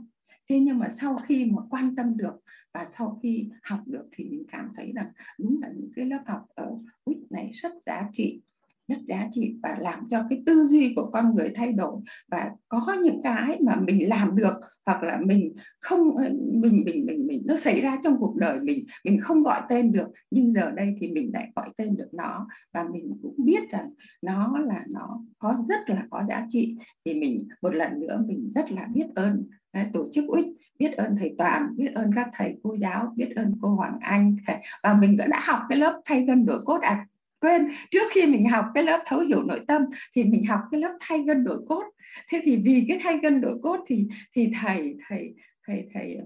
Thế 0.49 0.59
nhưng 0.59 0.79
mà 0.79 0.89
sau 0.89 1.17
khi 1.17 1.45
mà 1.45 1.63
quan 1.71 1.97
tâm 1.97 2.17
được 2.17 2.35
và 2.75 2.85
sau 2.85 3.19
khi 3.23 3.49
học 3.63 3.81
được 3.87 4.05
thì 4.13 4.25
mình 4.25 4.45
cảm 4.53 4.69
thấy 4.77 4.93
rằng 4.95 5.07
đúng 5.39 5.63
là 5.63 5.69
những 5.77 5.91
cái 5.97 6.05
lớp 6.05 6.23
học 6.27 6.47
ở 6.55 6.71
quýt 7.05 7.19
này 7.31 7.51
rất 7.53 7.73
giá 7.83 8.09
trị 8.13 8.41
rất 8.89 8.99
giá 9.07 9.29
trị 9.31 9.57
và 9.63 9.77
làm 9.81 10.09
cho 10.11 10.25
cái 10.31 10.43
tư 10.47 10.65
duy 10.67 10.93
của 10.97 11.11
con 11.13 11.35
người 11.35 11.53
thay 11.55 11.73
đổi. 11.73 11.97
Và 12.31 12.51
có 12.69 12.97
những 13.03 13.21
cái 13.23 13.59
mà 13.61 13.77
mình 13.77 14.09
làm 14.09 14.37
được 14.37 14.55
hoặc 14.87 15.03
là 15.03 15.21
mình 15.25 15.55
không 15.81 16.17
ờ, 16.17 16.25
mình 16.53 16.83
mình 16.85 17.07
mình 17.07 17.27
mình, 17.27 17.43
nó 17.47 17.57
xảy 17.57 17.81
ra 17.81 17.99
trong 18.05 18.17
cuộc 18.19 18.37
đời 18.37 18.61
mình 18.61 18.85
mình 19.05 19.21
không 19.21 19.43
gọi 19.43 19.61
tên 19.69 19.93
được, 19.93 20.07
nhưng 20.31 20.51
giờ 20.53 20.71
đây 20.71 20.97
thì 21.01 21.09
mình 21.09 21.31
lại 21.35 21.51
gọi 21.57 21.69
tên 21.77 21.97
được 21.97 22.09
nó. 22.13 22.47
Và 22.75 22.85
mình 22.93 23.19
cũng 23.23 23.35
biết 23.39 23.71
rằng 23.71 23.91
nó 24.23 24.59
là, 24.59 24.85
nó 24.89 25.21
có 25.39 25.57
rất 25.69 25.81
là 25.87 26.07
có 26.11 26.23
giá 26.29 26.47
trị. 26.49 26.77
Thì 27.05 27.15
mình 27.15 27.49
một 27.63 27.75
lần 27.75 28.01
nữa 28.01 28.21
mình 28.27 28.51
rất 28.55 28.73
là 28.73 28.89
biết 28.95 29.07
ơn 29.15 29.47
ờ, 29.73 29.81
tổ 29.93 30.07
chức 30.13 30.25
UIC 30.29 30.47
biết 30.79 30.93
ơn 30.93 31.17
thầy 31.19 31.35
Toàn, 31.39 31.77
biết 31.77 31.91
ơn 31.95 32.11
các 32.15 32.29
thầy 32.33 32.57
cô 32.63 32.77
giáo, 32.77 33.13
biết 33.17 33.33
ơn 33.37 33.55
cô 33.61 33.69
Hoàng 33.69 33.99
Anh, 34.01 34.37
thầy, 34.47 34.57
và 34.83 34.95
mình 34.95 35.17
đã 35.17 35.41
học 35.45 35.61
cái 35.69 35.79
lớp 35.79 36.01
thay 36.05 36.25
gân 36.25 36.47
đổi 36.47 36.61
cốt 36.65 36.81
à 36.81 37.07
quên. 37.43 37.69
Trước 37.91 38.09
khi 38.13 38.27
mình 38.27 38.49
học 38.49 38.65
cái 38.75 38.85
lớp 38.85 39.03
thấu 39.07 39.21
hiểu 39.21 39.43
nội 39.43 39.61
tâm 39.69 39.83
thì 40.15 40.25
mình 40.25 40.45
học 40.45 40.61
cái 40.71 40.81
lớp 40.81 40.97
thay 41.01 41.23
gân 41.23 41.45
đổi 41.45 41.59
cốt. 41.69 41.85
Thế 42.31 42.41
thì 42.45 42.57
vì 42.65 42.85
cái 42.89 42.99
thay 43.03 43.19
gân 43.23 43.41
đổi 43.41 43.59
cốt 43.63 43.85
thì 43.87 44.07
thì 44.33 44.51
thầy 44.63 44.97
thầy 45.09 45.35
thầy 45.67 45.89
thầy 45.95 46.19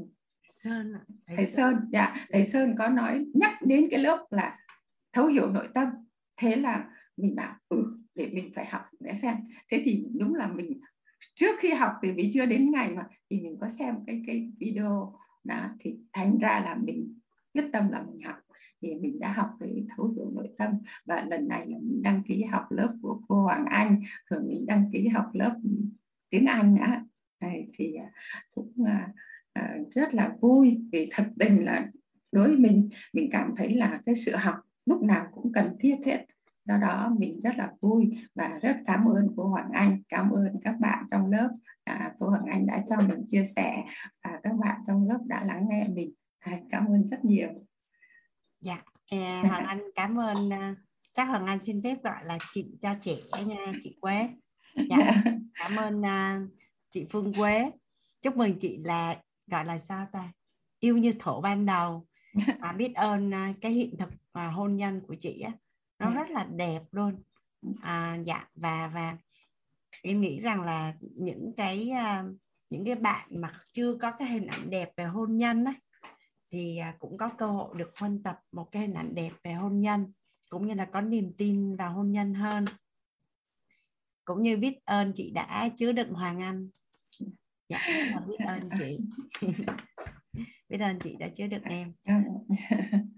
Sơn 0.48 0.92
thầy, 1.26 1.36
thầy 1.36 1.46
Sơn, 1.46 1.74
Sơn 1.74 1.88
dạ 1.92 2.26
thầy 2.32 2.44
Sơn 2.44 2.74
có 2.78 2.88
nói 2.88 3.24
nhắc 3.34 3.52
đến 3.62 3.88
cái 3.90 4.00
lớp 4.00 4.26
là 4.30 4.58
thấu 5.12 5.26
hiểu 5.26 5.50
nội 5.50 5.68
tâm. 5.74 5.88
Thế 6.36 6.56
là 6.56 6.84
mình 7.16 7.34
bảo 7.34 7.54
ừ 7.68 7.98
để 8.14 8.26
mình 8.32 8.52
phải 8.54 8.66
học 8.66 8.82
để 9.00 9.14
xem. 9.14 9.36
Thế 9.70 9.82
thì 9.84 10.04
đúng 10.18 10.34
là 10.34 10.48
mình 10.48 10.80
trước 11.34 11.56
khi 11.60 11.70
học 11.70 11.92
thì 12.02 12.12
vì 12.12 12.30
chưa 12.34 12.46
đến 12.46 12.70
ngày 12.70 12.88
mà 12.88 13.02
thì 13.30 13.40
mình 13.40 13.56
có 13.60 13.68
xem 13.68 13.94
cái 14.06 14.22
cái 14.26 14.50
video 14.58 15.18
đó 15.44 15.68
thì 15.80 15.96
thành 16.12 16.38
ra 16.38 16.62
là 16.64 16.76
mình 16.82 17.18
quyết 17.54 17.64
tâm 17.72 17.88
là 17.90 18.02
mình 18.02 18.20
học 18.26 18.36
thì 18.82 18.94
mình 18.94 19.20
đã 19.20 19.32
học 19.32 19.50
cái 19.60 19.84
thấu 19.96 20.08
hiểu 20.16 20.30
nội 20.34 20.48
tâm. 20.58 20.70
Và 21.04 21.24
lần 21.28 21.48
này 21.48 21.66
là 21.66 21.78
mình 21.82 22.02
đăng 22.02 22.22
ký 22.22 22.44
học 22.44 22.64
lớp 22.70 22.96
của 23.02 23.20
cô 23.28 23.42
Hoàng 23.42 23.64
Anh 23.70 24.00
rồi 24.30 24.42
mình 24.42 24.66
đăng 24.66 24.90
ký 24.92 25.08
học 25.08 25.30
lớp 25.32 25.60
tiếng 26.30 26.46
Anh 26.46 26.76
á. 26.76 27.04
Thì 27.78 27.94
à, 27.94 28.10
cũng 28.54 28.72
à, 28.86 29.12
à, 29.52 29.76
rất 29.94 30.14
là 30.14 30.36
vui 30.40 30.80
vì 30.92 31.08
thật 31.12 31.24
tình 31.38 31.64
là 31.64 31.90
đối 32.32 32.48
với 32.48 32.56
mình 32.56 32.88
mình 33.12 33.28
cảm 33.32 33.54
thấy 33.56 33.74
là 33.74 34.00
cái 34.06 34.14
sự 34.14 34.36
học 34.36 34.54
lúc 34.86 35.02
nào 35.02 35.26
cũng 35.32 35.52
cần 35.52 35.76
thiết 35.80 35.96
hết. 36.06 36.24
Do 36.64 36.76
đó 36.76 37.14
mình 37.18 37.40
rất 37.40 37.56
là 37.56 37.72
vui 37.80 38.10
và 38.34 38.58
rất 38.62 38.76
cảm 38.86 39.04
ơn 39.04 39.28
cô 39.36 39.48
Hoàng 39.48 39.70
Anh 39.72 40.02
cảm 40.08 40.30
ơn 40.30 40.46
các 40.64 40.80
bạn 40.80 41.04
trong 41.10 41.30
lớp. 41.30 41.50
À, 41.84 42.14
cô 42.18 42.28
Hoàng 42.28 42.46
Anh 42.46 42.66
đã 42.66 42.84
cho 42.88 42.96
mình 42.96 43.26
chia 43.28 43.44
sẻ 43.44 43.84
và 44.24 44.40
các 44.42 44.52
bạn 44.56 44.80
trong 44.86 45.08
lớp 45.08 45.18
đã 45.26 45.44
lắng 45.44 45.66
nghe 45.68 45.88
mình. 45.88 46.12
À, 46.38 46.60
cảm 46.70 46.86
ơn 46.86 47.06
rất 47.06 47.24
nhiều 47.24 47.48
dạ. 48.66 48.82
À, 49.10 49.42
Hoàng 49.48 49.66
Anh 49.66 49.80
cảm 49.94 50.18
ơn 50.18 50.52
à, 50.52 50.74
chắc 51.12 51.24
Hoàng 51.24 51.46
Anh 51.46 51.62
xin 51.62 51.82
phép 51.82 52.02
gọi 52.04 52.24
là 52.24 52.38
chị 52.52 52.76
cho 52.82 52.94
trẻ 53.00 53.16
nha 53.46 53.72
chị 53.82 53.96
Quế. 54.00 54.28
Dạ. 54.90 55.22
Cảm 55.54 55.76
ơn 55.76 56.00
uh, 56.00 56.50
chị 56.90 57.06
Phương 57.10 57.32
Quế. 57.32 57.70
Chúc 58.22 58.36
mừng 58.36 58.58
chị 58.58 58.78
là 58.84 59.16
gọi 59.46 59.64
là 59.64 59.78
sao 59.78 60.06
ta 60.12 60.32
yêu 60.80 60.96
như 60.96 61.12
thổ 61.18 61.40
ban 61.40 61.66
đầu. 61.66 62.06
Và 62.60 62.72
biết 62.72 62.94
ơn 62.94 63.28
uh, 63.28 63.56
cái 63.60 63.72
hiện 63.72 63.96
thực 63.98 64.08
uh, 64.08 64.54
hôn 64.54 64.76
nhân 64.76 65.00
của 65.08 65.14
chị 65.20 65.40
á. 65.40 65.52
Nó 65.98 66.10
rất 66.10 66.30
là 66.30 66.44
đẹp 66.44 66.82
luôn. 66.92 67.22
À, 67.82 68.18
dạ 68.26 68.48
và 68.54 68.90
và 68.94 69.16
em 70.02 70.20
nghĩ 70.20 70.40
rằng 70.40 70.62
là 70.62 70.94
những 71.00 71.52
cái 71.56 71.90
uh, 71.92 72.36
những 72.70 72.84
cái 72.84 72.94
bạn 72.94 73.26
mà 73.30 73.60
chưa 73.72 73.96
có 74.00 74.10
cái 74.10 74.28
hình 74.28 74.46
ảnh 74.46 74.70
đẹp 74.70 74.90
về 74.96 75.04
hôn 75.04 75.36
nhân 75.36 75.64
á 75.64 75.74
thì 76.50 76.76
à, 76.76 76.96
cũng 76.98 77.18
có 77.18 77.30
cơ 77.38 77.46
hội 77.46 77.74
được 77.78 77.90
huân 78.00 78.22
tập 78.22 78.40
một 78.52 78.68
cái 78.72 78.82
hình 78.82 78.94
ảnh 78.94 79.14
đẹp 79.14 79.32
về 79.44 79.52
hôn 79.52 79.80
nhân 79.80 80.12
cũng 80.48 80.66
như 80.66 80.74
là 80.74 80.84
có 80.84 81.00
niềm 81.00 81.32
tin 81.38 81.76
vào 81.76 81.92
hôn 81.92 82.12
nhân 82.12 82.34
hơn. 82.34 82.64
Cũng 84.24 84.42
như 84.42 84.56
biết 84.56 84.84
ơn 84.84 85.12
chị 85.14 85.32
đã 85.34 85.68
chứa 85.76 85.92
đựng 85.92 86.12
Hoàng 86.12 86.42
Anh. 86.42 86.68
Dạ 87.68 87.78
biết 88.26 88.36
ơn 88.46 88.60
chị. 88.78 88.98
Biết 90.68 90.78
ơn 90.78 90.98
chị 90.98 91.16
đã 91.16 91.28
chứa 91.34 91.46
đựng 91.46 91.62
em. 91.62 91.94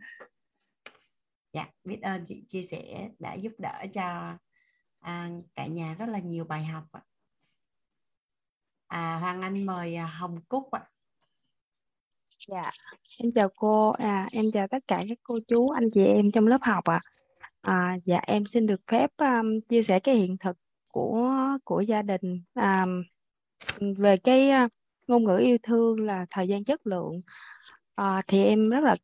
Dạ 1.53 1.71
biết 1.85 1.99
ơn 2.03 2.25
chị 2.27 2.45
chia 2.49 2.63
sẻ 2.63 3.11
đã 3.19 3.35
giúp 3.35 3.53
đỡ 3.59 3.87
cho 3.93 4.37
à, 5.01 5.31
cả 5.55 5.67
nhà 5.67 5.95
rất 5.95 6.07
là 6.07 6.19
nhiều 6.19 6.45
bài 6.45 6.65
học 6.65 6.85
ạ. 6.93 7.03
À, 8.87 9.19
Hoàng 9.21 9.43
Anh 9.43 9.67
mời 9.67 9.97
à, 9.97 10.07
Hồng 10.07 10.41
Cúc 10.49 10.71
ạ 10.71 10.91
Dạ, 12.49 12.71
em 13.19 13.33
chào 13.33 13.49
cô, 13.57 13.91
à, 13.91 14.29
em 14.33 14.45
chào 14.53 14.67
tất 14.69 14.79
cả 14.89 15.01
các 15.09 15.19
cô 15.23 15.39
chú, 15.49 15.69
anh 15.69 15.89
chị 15.95 16.05
em 16.05 16.31
trong 16.33 16.47
lớp 16.47 16.59
học 16.63 16.85
ạ. 16.85 17.01
À. 17.61 17.97
dạ, 18.05 18.21
em 18.27 18.47
xin 18.47 18.67
được 18.67 18.81
phép 18.87 19.11
um, 19.19 19.61
chia 19.69 19.83
sẻ 19.83 20.01
cái 20.01 20.15
hiện 20.15 20.37
thực 20.39 20.57
của 20.91 21.33
của 21.65 21.81
gia 21.81 22.03
đình 22.03 22.43
um, 22.55 23.03
về 23.99 24.17
cái 24.17 24.51
uh, 24.65 24.73
ngôn 25.07 25.25
ngữ 25.25 25.37
yêu 25.39 25.59
thương 25.63 26.01
là 26.01 26.27
thời 26.31 26.49
gian 26.49 26.65
chất 26.65 26.87
lượng. 26.87 27.21
À, 27.95 28.23
thì 28.29 28.45
em 28.45 28.71
rất 28.71 28.85
là 28.85 28.97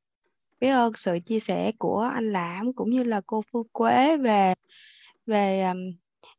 biết 0.61 0.69
ơn 0.71 0.93
sự 0.97 1.19
chia 1.27 1.41
sẻ 1.41 1.73
của 1.79 2.01
anh 2.01 2.33
Lãm 2.33 2.73
cũng 2.73 2.91
như 2.91 3.03
là 3.03 3.21
cô 3.27 3.43
Phương 3.53 3.69
Quế 3.73 4.17
về 4.17 4.55
về 5.27 5.63
um, 5.63 5.79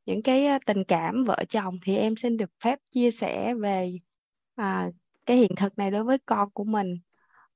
những 0.06 0.24
cái 0.24 0.48
uh, 0.56 0.62
tình 0.66 0.84
cảm 0.84 1.24
vợ 1.24 1.44
chồng 1.50 1.80
thì 1.84 1.98
em 1.98 2.16
xin 2.16 2.38
được 2.38 2.52
phép 2.64 2.80
chia 2.92 3.12
sẻ 3.12 3.54
về 3.54 3.92
à, 4.56 4.90
cái 5.26 5.38
hiện 5.38 5.52
thực 5.58 5.78
này 5.78 5.92
đối 5.92 6.04
với 6.04 6.18
con 6.26 6.50
của 6.52 6.64
mình. 6.64 6.98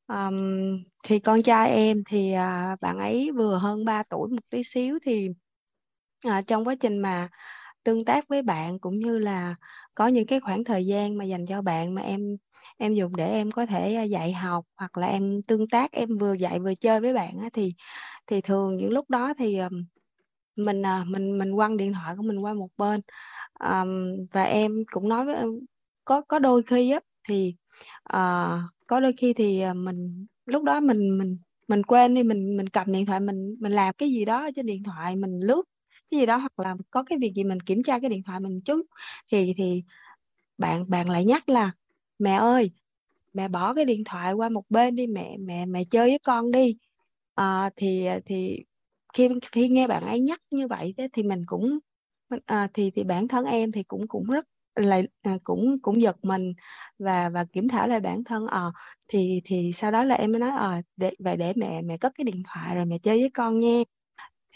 Um, 0.08 0.84
thì 1.04 1.20
con 1.20 1.42
trai 1.42 1.72
em 1.72 2.04
thì 2.08 2.34
uh, 2.34 2.82
bạn 2.82 2.98
ấy 2.98 3.32
vừa 3.36 3.58
hơn 3.58 3.86
3 3.86 4.04
tuổi 4.04 4.30
một 4.30 4.50
tí 4.50 4.64
xíu 4.64 5.00
thì 5.04 5.30
uh, 6.28 6.48
trong 6.48 6.68
quá 6.68 6.76
trình 6.76 7.00
mà 7.00 7.30
tương 7.84 8.06
tác 8.06 8.28
với 8.28 8.42
bạn 8.42 8.80
cũng 8.80 9.00
như 9.00 9.20
là 9.20 9.56
có 9.94 10.08
những 10.08 10.26
cái 10.28 10.40
khoảng 10.40 10.64
thời 10.64 10.86
gian 10.86 11.18
mà 11.18 11.26
dành 11.26 11.46
cho 11.46 11.62
bạn 11.62 11.96
mà 11.96 12.02
em 12.02 12.38
em 12.78 12.94
dùng 12.94 13.16
để 13.16 13.34
em 13.34 13.52
có 13.52 13.66
thể 13.66 13.96
à, 13.96 14.04
dạy 14.04 14.34
học 14.34 14.66
hoặc 14.76 14.98
là 14.98 15.08
em 15.08 15.42
tương 15.48 15.68
tác 15.68 15.92
em 15.92 16.18
vừa 16.18 16.34
dạy 16.34 16.60
vừa 16.60 16.76
chơi 16.76 17.00
với 17.00 17.14
bạn 17.14 17.40
á, 17.42 17.50
thì 17.54 17.74
thì 18.28 18.42
thường 18.42 18.78
những 18.78 18.92
lúc 18.92 19.10
đó 19.10 19.34
thì 19.38 19.60
mình 20.58 20.82
mình 21.08 21.38
mình 21.38 21.56
quăng 21.56 21.78
điện 21.78 21.94
thoại 21.94 22.16
của 22.18 22.24
mình 22.24 22.40
qua 22.40 22.54
một 22.54 22.70
bên. 22.78 23.02
Um, 23.60 24.28
và 24.32 24.44
em 24.44 24.72
cũng 24.92 25.10
nói 25.10 25.26
với 25.26 25.36
em 25.36 25.50
có 26.06 26.22
có 26.22 26.40
đôi 26.40 26.64
khi 26.64 26.92
á 26.92 27.00
thì 27.28 27.56
uh, 28.14 28.60
có 28.88 29.00
đôi 29.00 29.14
khi 29.18 29.34
thì 29.34 29.62
ờ, 29.62 29.74
mình 29.74 30.26
lúc 30.46 30.64
đó 30.64 30.80
mình 30.80 31.18
mình 31.18 31.38
mình 31.68 31.84
quên 31.84 32.14
đi 32.14 32.24
mình 32.24 32.58
mình 32.58 32.70
cầm 32.70 32.92
điện 32.92 33.06
thoại 33.06 33.20
mình 33.20 33.56
mình 33.60 33.72
làm 33.72 33.96
cái 33.98 34.10
gì 34.10 34.26
đó 34.26 34.50
trên 34.56 34.66
điện 34.66 34.84
thoại 34.84 35.16
mình 35.16 35.40
lướt 35.40 35.64
cái 36.12 36.20
gì 36.20 36.26
đó 36.26 36.38
hoặc 36.38 36.60
là 36.60 36.76
có 36.92 37.04
cái 37.04 37.18
việc 37.18 37.34
gì 37.36 37.44
mình 37.44 37.60
kiểm 37.60 37.84
tra 37.84 38.00
cái 38.00 38.10
điện 38.10 38.24
thoại 38.24 38.40
mình 38.40 38.62
chút 38.62 38.82
thì 39.32 39.54
thì 39.58 39.84
bạn 40.58 40.90
bạn 40.90 41.10
lại 41.10 41.26
nhắc 41.26 41.50
là 41.50 41.72
mẹ 42.20 42.36
ơi 42.36 42.72
mẹ 43.34 43.48
bỏ 43.48 43.74
cái 43.74 43.86
điện 43.86 44.04
thoại 44.04 44.34
qua 44.34 44.50
một 44.50 44.64
bên 44.70 44.96
đi 44.96 45.08
mẹ 45.08 45.38
mẹ 45.38 45.66
mẹ 45.66 45.84
chơi 45.92 46.10
với 46.10 46.20
con 46.20 46.52
đi. 46.52 46.78
À, 47.36 47.70
thì 47.76 48.08
thì 48.26 48.64
khi 49.14 49.30
khi 49.52 49.70
nghe 49.70 49.88
bạn 49.88 50.04
ấy 50.04 50.20
nhắc 50.20 50.42
như 50.52 50.68
vậy 50.68 50.94
thế 50.98 51.10
thì 51.14 51.24
mình 51.24 51.44
cũng 51.48 51.80
à, 52.46 52.68
thì 52.74 52.92
thì 52.96 53.04
bản 53.04 53.28
thân 53.28 53.46
em 53.46 53.72
thì 53.72 53.84
cũng 53.84 54.08
cũng 54.08 54.26
rất 54.28 54.46
lại 54.86 55.08
à, 55.22 55.38
cũng 55.44 55.78
cũng 55.82 56.02
giật 56.02 56.18
mình 56.26 56.54
và 57.00 57.30
và 57.30 57.46
kiểm 57.54 57.68
thảo 57.68 57.88
lại 57.88 58.00
bản 58.00 58.24
thân 58.24 58.48
ờ 58.48 58.72
à, 58.76 58.80
thì 59.08 59.42
thì 59.46 59.72
sau 59.76 59.92
đó 59.92 60.04
là 60.04 60.16
em 60.16 60.32
mới 60.32 60.40
nói 60.40 60.52
ờ 60.52 60.72
à, 60.72 60.82
để 60.98 61.12
vậy 61.20 61.38
để 61.38 61.54
mẹ 61.56 61.82
mẹ 61.82 61.98
cất 61.98 62.12
cái 62.18 62.26
điện 62.26 62.44
thoại 62.46 62.76
rồi 62.76 62.86
mẹ 62.86 62.98
chơi 63.04 63.20
với 63.20 63.30
con 63.34 63.58
nha. 63.60 63.82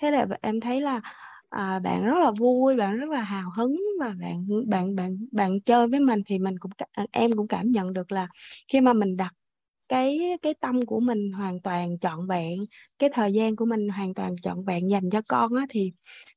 Thế 0.01 0.11
là 0.11 0.27
em 0.41 0.59
thấy 0.59 0.81
là 0.81 1.01
à, 1.49 1.79
bạn 1.79 2.05
rất 2.05 2.15
là 2.23 2.31
vui 2.31 2.75
bạn 2.77 2.97
rất 2.97 3.09
là 3.09 3.21
hào 3.21 3.49
hứng 3.57 3.77
và 3.99 4.09
bạn 4.21 4.45
bạn 4.69 4.95
bạn 4.95 5.17
bạn 5.31 5.61
chơi 5.61 5.87
với 5.87 5.99
mình 5.99 6.21
thì 6.25 6.39
mình 6.39 6.59
cũng 6.59 6.71
à, 6.93 7.05
em 7.11 7.31
cũng 7.37 7.47
cảm 7.47 7.71
nhận 7.71 7.93
được 7.93 8.11
là 8.11 8.27
khi 8.67 8.81
mà 8.81 8.93
mình 8.93 9.17
đặt 9.17 9.33
cái 9.89 10.19
cái 10.41 10.53
tâm 10.61 10.85
của 10.85 10.99
mình 10.99 11.31
hoàn 11.31 11.61
toàn 11.61 11.99
trọn 11.99 12.27
vẹn 12.27 12.59
cái 12.99 13.09
thời 13.13 13.33
gian 13.33 13.55
của 13.55 13.65
mình 13.65 13.89
hoàn 13.89 14.13
toàn 14.13 14.35
trọn 14.41 14.65
vẹn 14.65 14.89
dành 14.89 15.09
cho 15.11 15.21
con 15.29 15.55
á 15.55 15.65
thì 15.69 15.91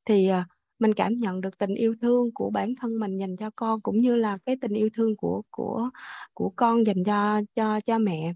thì 0.07 0.29
ờ, 0.29 0.45
mình 0.79 0.95
cảm 0.95 1.17
nhận 1.17 1.41
được 1.41 1.59
tình 1.59 1.75
yêu 1.75 1.95
thương 2.03 2.31
của 2.35 2.51
bản 2.51 2.75
thân 2.81 2.99
mình 3.01 3.19
dành 3.19 3.37
cho 3.37 3.51
con 3.57 3.81
cũng 3.81 4.01
như 4.01 4.17
là 4.17 4.39
cái 4.47 4.57
tình 4.61 4.73
yêu 4.73 4.89
thương 4.95 5.17
của 5.17 5.43
của 5.51 5.91
của 6.35 6.51
con 6.57 6.87
dành 6.87 7.05
cho 7.05 7.41
cho 7.57 7.81
cho 7.87 7.99
mẹ. 7.99 8.33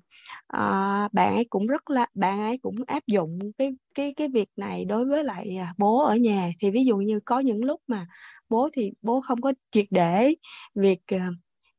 À, 0.47 1.09
bạn 1.13 1.35
ấy 1.35 1.45
cũng 1.51 1.67
rất 1.67 1.91
là 1.91 2.07
bạn 2.15 2.41
ấy 2.41 2.59
cũng 2.59 2.75
áp 2.87 3.03
dụng 3.07 3.39
cái 3.59 3.71
cái 3.95 4.15
cái 4.17 4.29
việc 4.29 4.49
này 4.57 4.85
đối 4.85 5.05
với 5.07 5.25
lại 5.25 5.57
à, 5.57 5.75
bố 5.79 6.05
ở 6.05 6.17
nhà. 6.17 6.51
Thì 6.61 6.71
ví 6.71 6.85
dụ 6.85 6.97
như 6.97 7.21
có 7.25 7.41
những 7.41 7.65
lúc 7.65 7.81
mà 7.87 8.07
bố 8.49 8.69
thì 8.73 8.93
bố 9.03 9.21
không 9.21 9.41
có 9.41 9.53
triệt 9.71 9.87
để 9.91 10.35
việc 10.75 11.01
à, 11.07 11.31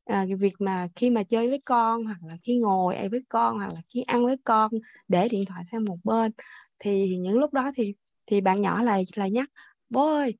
à 0.04 0.26
việc 0.38 0.52
mà 0.60 0.88
khi 0.96 1.10
mà 1.10 1.22
chơi 1.22 1.48
với 1.48 1.60
con 1.64 2.04
hoặc 2.04 2.18
là 2.28 2.36
khi 2.44 2.58
ngồi 2.58 3.08
với 3.10 3.20
con 3.28 3.58
hoặc 3.58 3.72
là 3.74 3.80
khi 3.94 4.02
ăn 4.02 4.24
với 4.24 4.36
con 4.44 4.70
để 5.08 5.28
điện 5.28 5.44
thoại 5.46 5.64
sang 5.72 5.84
một 5.84 5.96
bên. 6.04 6.32
Thì 6.78 7.16
những 7.16 7.38
lúc 7.38 7.52
đó 7.52 7.70
thì 7.76 7.94
thì 8.26 8.40
bạn 8.40 8.62
nhỏ 8.62 8.82
lại 8.82 9.04
là 9.14 9.28
nhắc 9.28 9.50
bố 9.90 10.06
ơi 10.14 10.34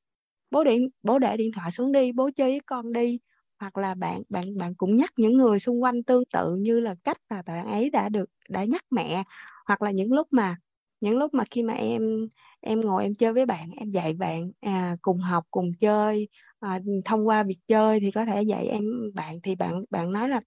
bố 0.52 0.64
điện 0.64 0.88
bố 1.02 1.18
để 1.18 1.36
điện 1.36 1.52
thoại 1.52 1.70
xuống 1.70 1.92
đi 1.92 2.12
bố 2.12 2.30
chơi 2.36 2.50
với 2.50 2.60
con 2.66 2.92
đi. 2.92 3.18
Hoặc 3.60 3.78
là 3.78 3.94
bạn 3.94 4.22
bạn 4.28 4.44
bạn 4.58 4.74
cũng 4.74 4.96
nhắc 4.96 5.10
những 5.16 5.36
người 5.36 5.58
xung 5.60 5.82
quanh 5.82 6.02
tương 6.02 6.24
tự 6.32 6.56
như 6.56 6.80
là 6.80 6.94
cách 7.04 7.16
mà 7.30 7.42
bạn 7.46 7.66
ấy 7.66 7.90
đã 7.90 8.08
được 8.08 8.30
đã 8.48 8.64
nhắc 8.64 8.82
mẹ. 8.90 9.24
Hoặc 9.66 9.82
là 9.82 9.90
những 9.90 10.12
lúc 10.12 10.28
mà 10.32 10.56
những 11.00 11.18
lúc 11.18 11.34
mà 11.34 11.44
khi 11.50 11.62
mà 11.62 11.74
em 11.74 12.28
em 12.60 12.80
ngồi 12.80 13.02
em 13.02 13.14
chơi 13.14 13.32
với 13.32 13.46
bạn 13.46 13.70
em 13.76 13.90
dạy 13.90 14.12
bạn 14.12 14.52
à, 14.60 14.96
cùng 15.02 15.18
học 15.18 15.44
cùng 15.50 15.72
chơi 15.80 16.28
à, 16.60 16.80
thông 17.04 17.28
qua 17.28 17.42
việc 17.42 17.58
chơi 17.68 18.00
thì 18.00 18.10
có 18.10 18.24
thể 18.24 18.42
dạy 18.42 18.66
em 18.66 18.84
bạn. 19.14 19.40
Thì 19.42 19.54
bạn 19.54 19.84
bạn 19.90 20.12
nói 20.12 20.28
là 20.28 20.40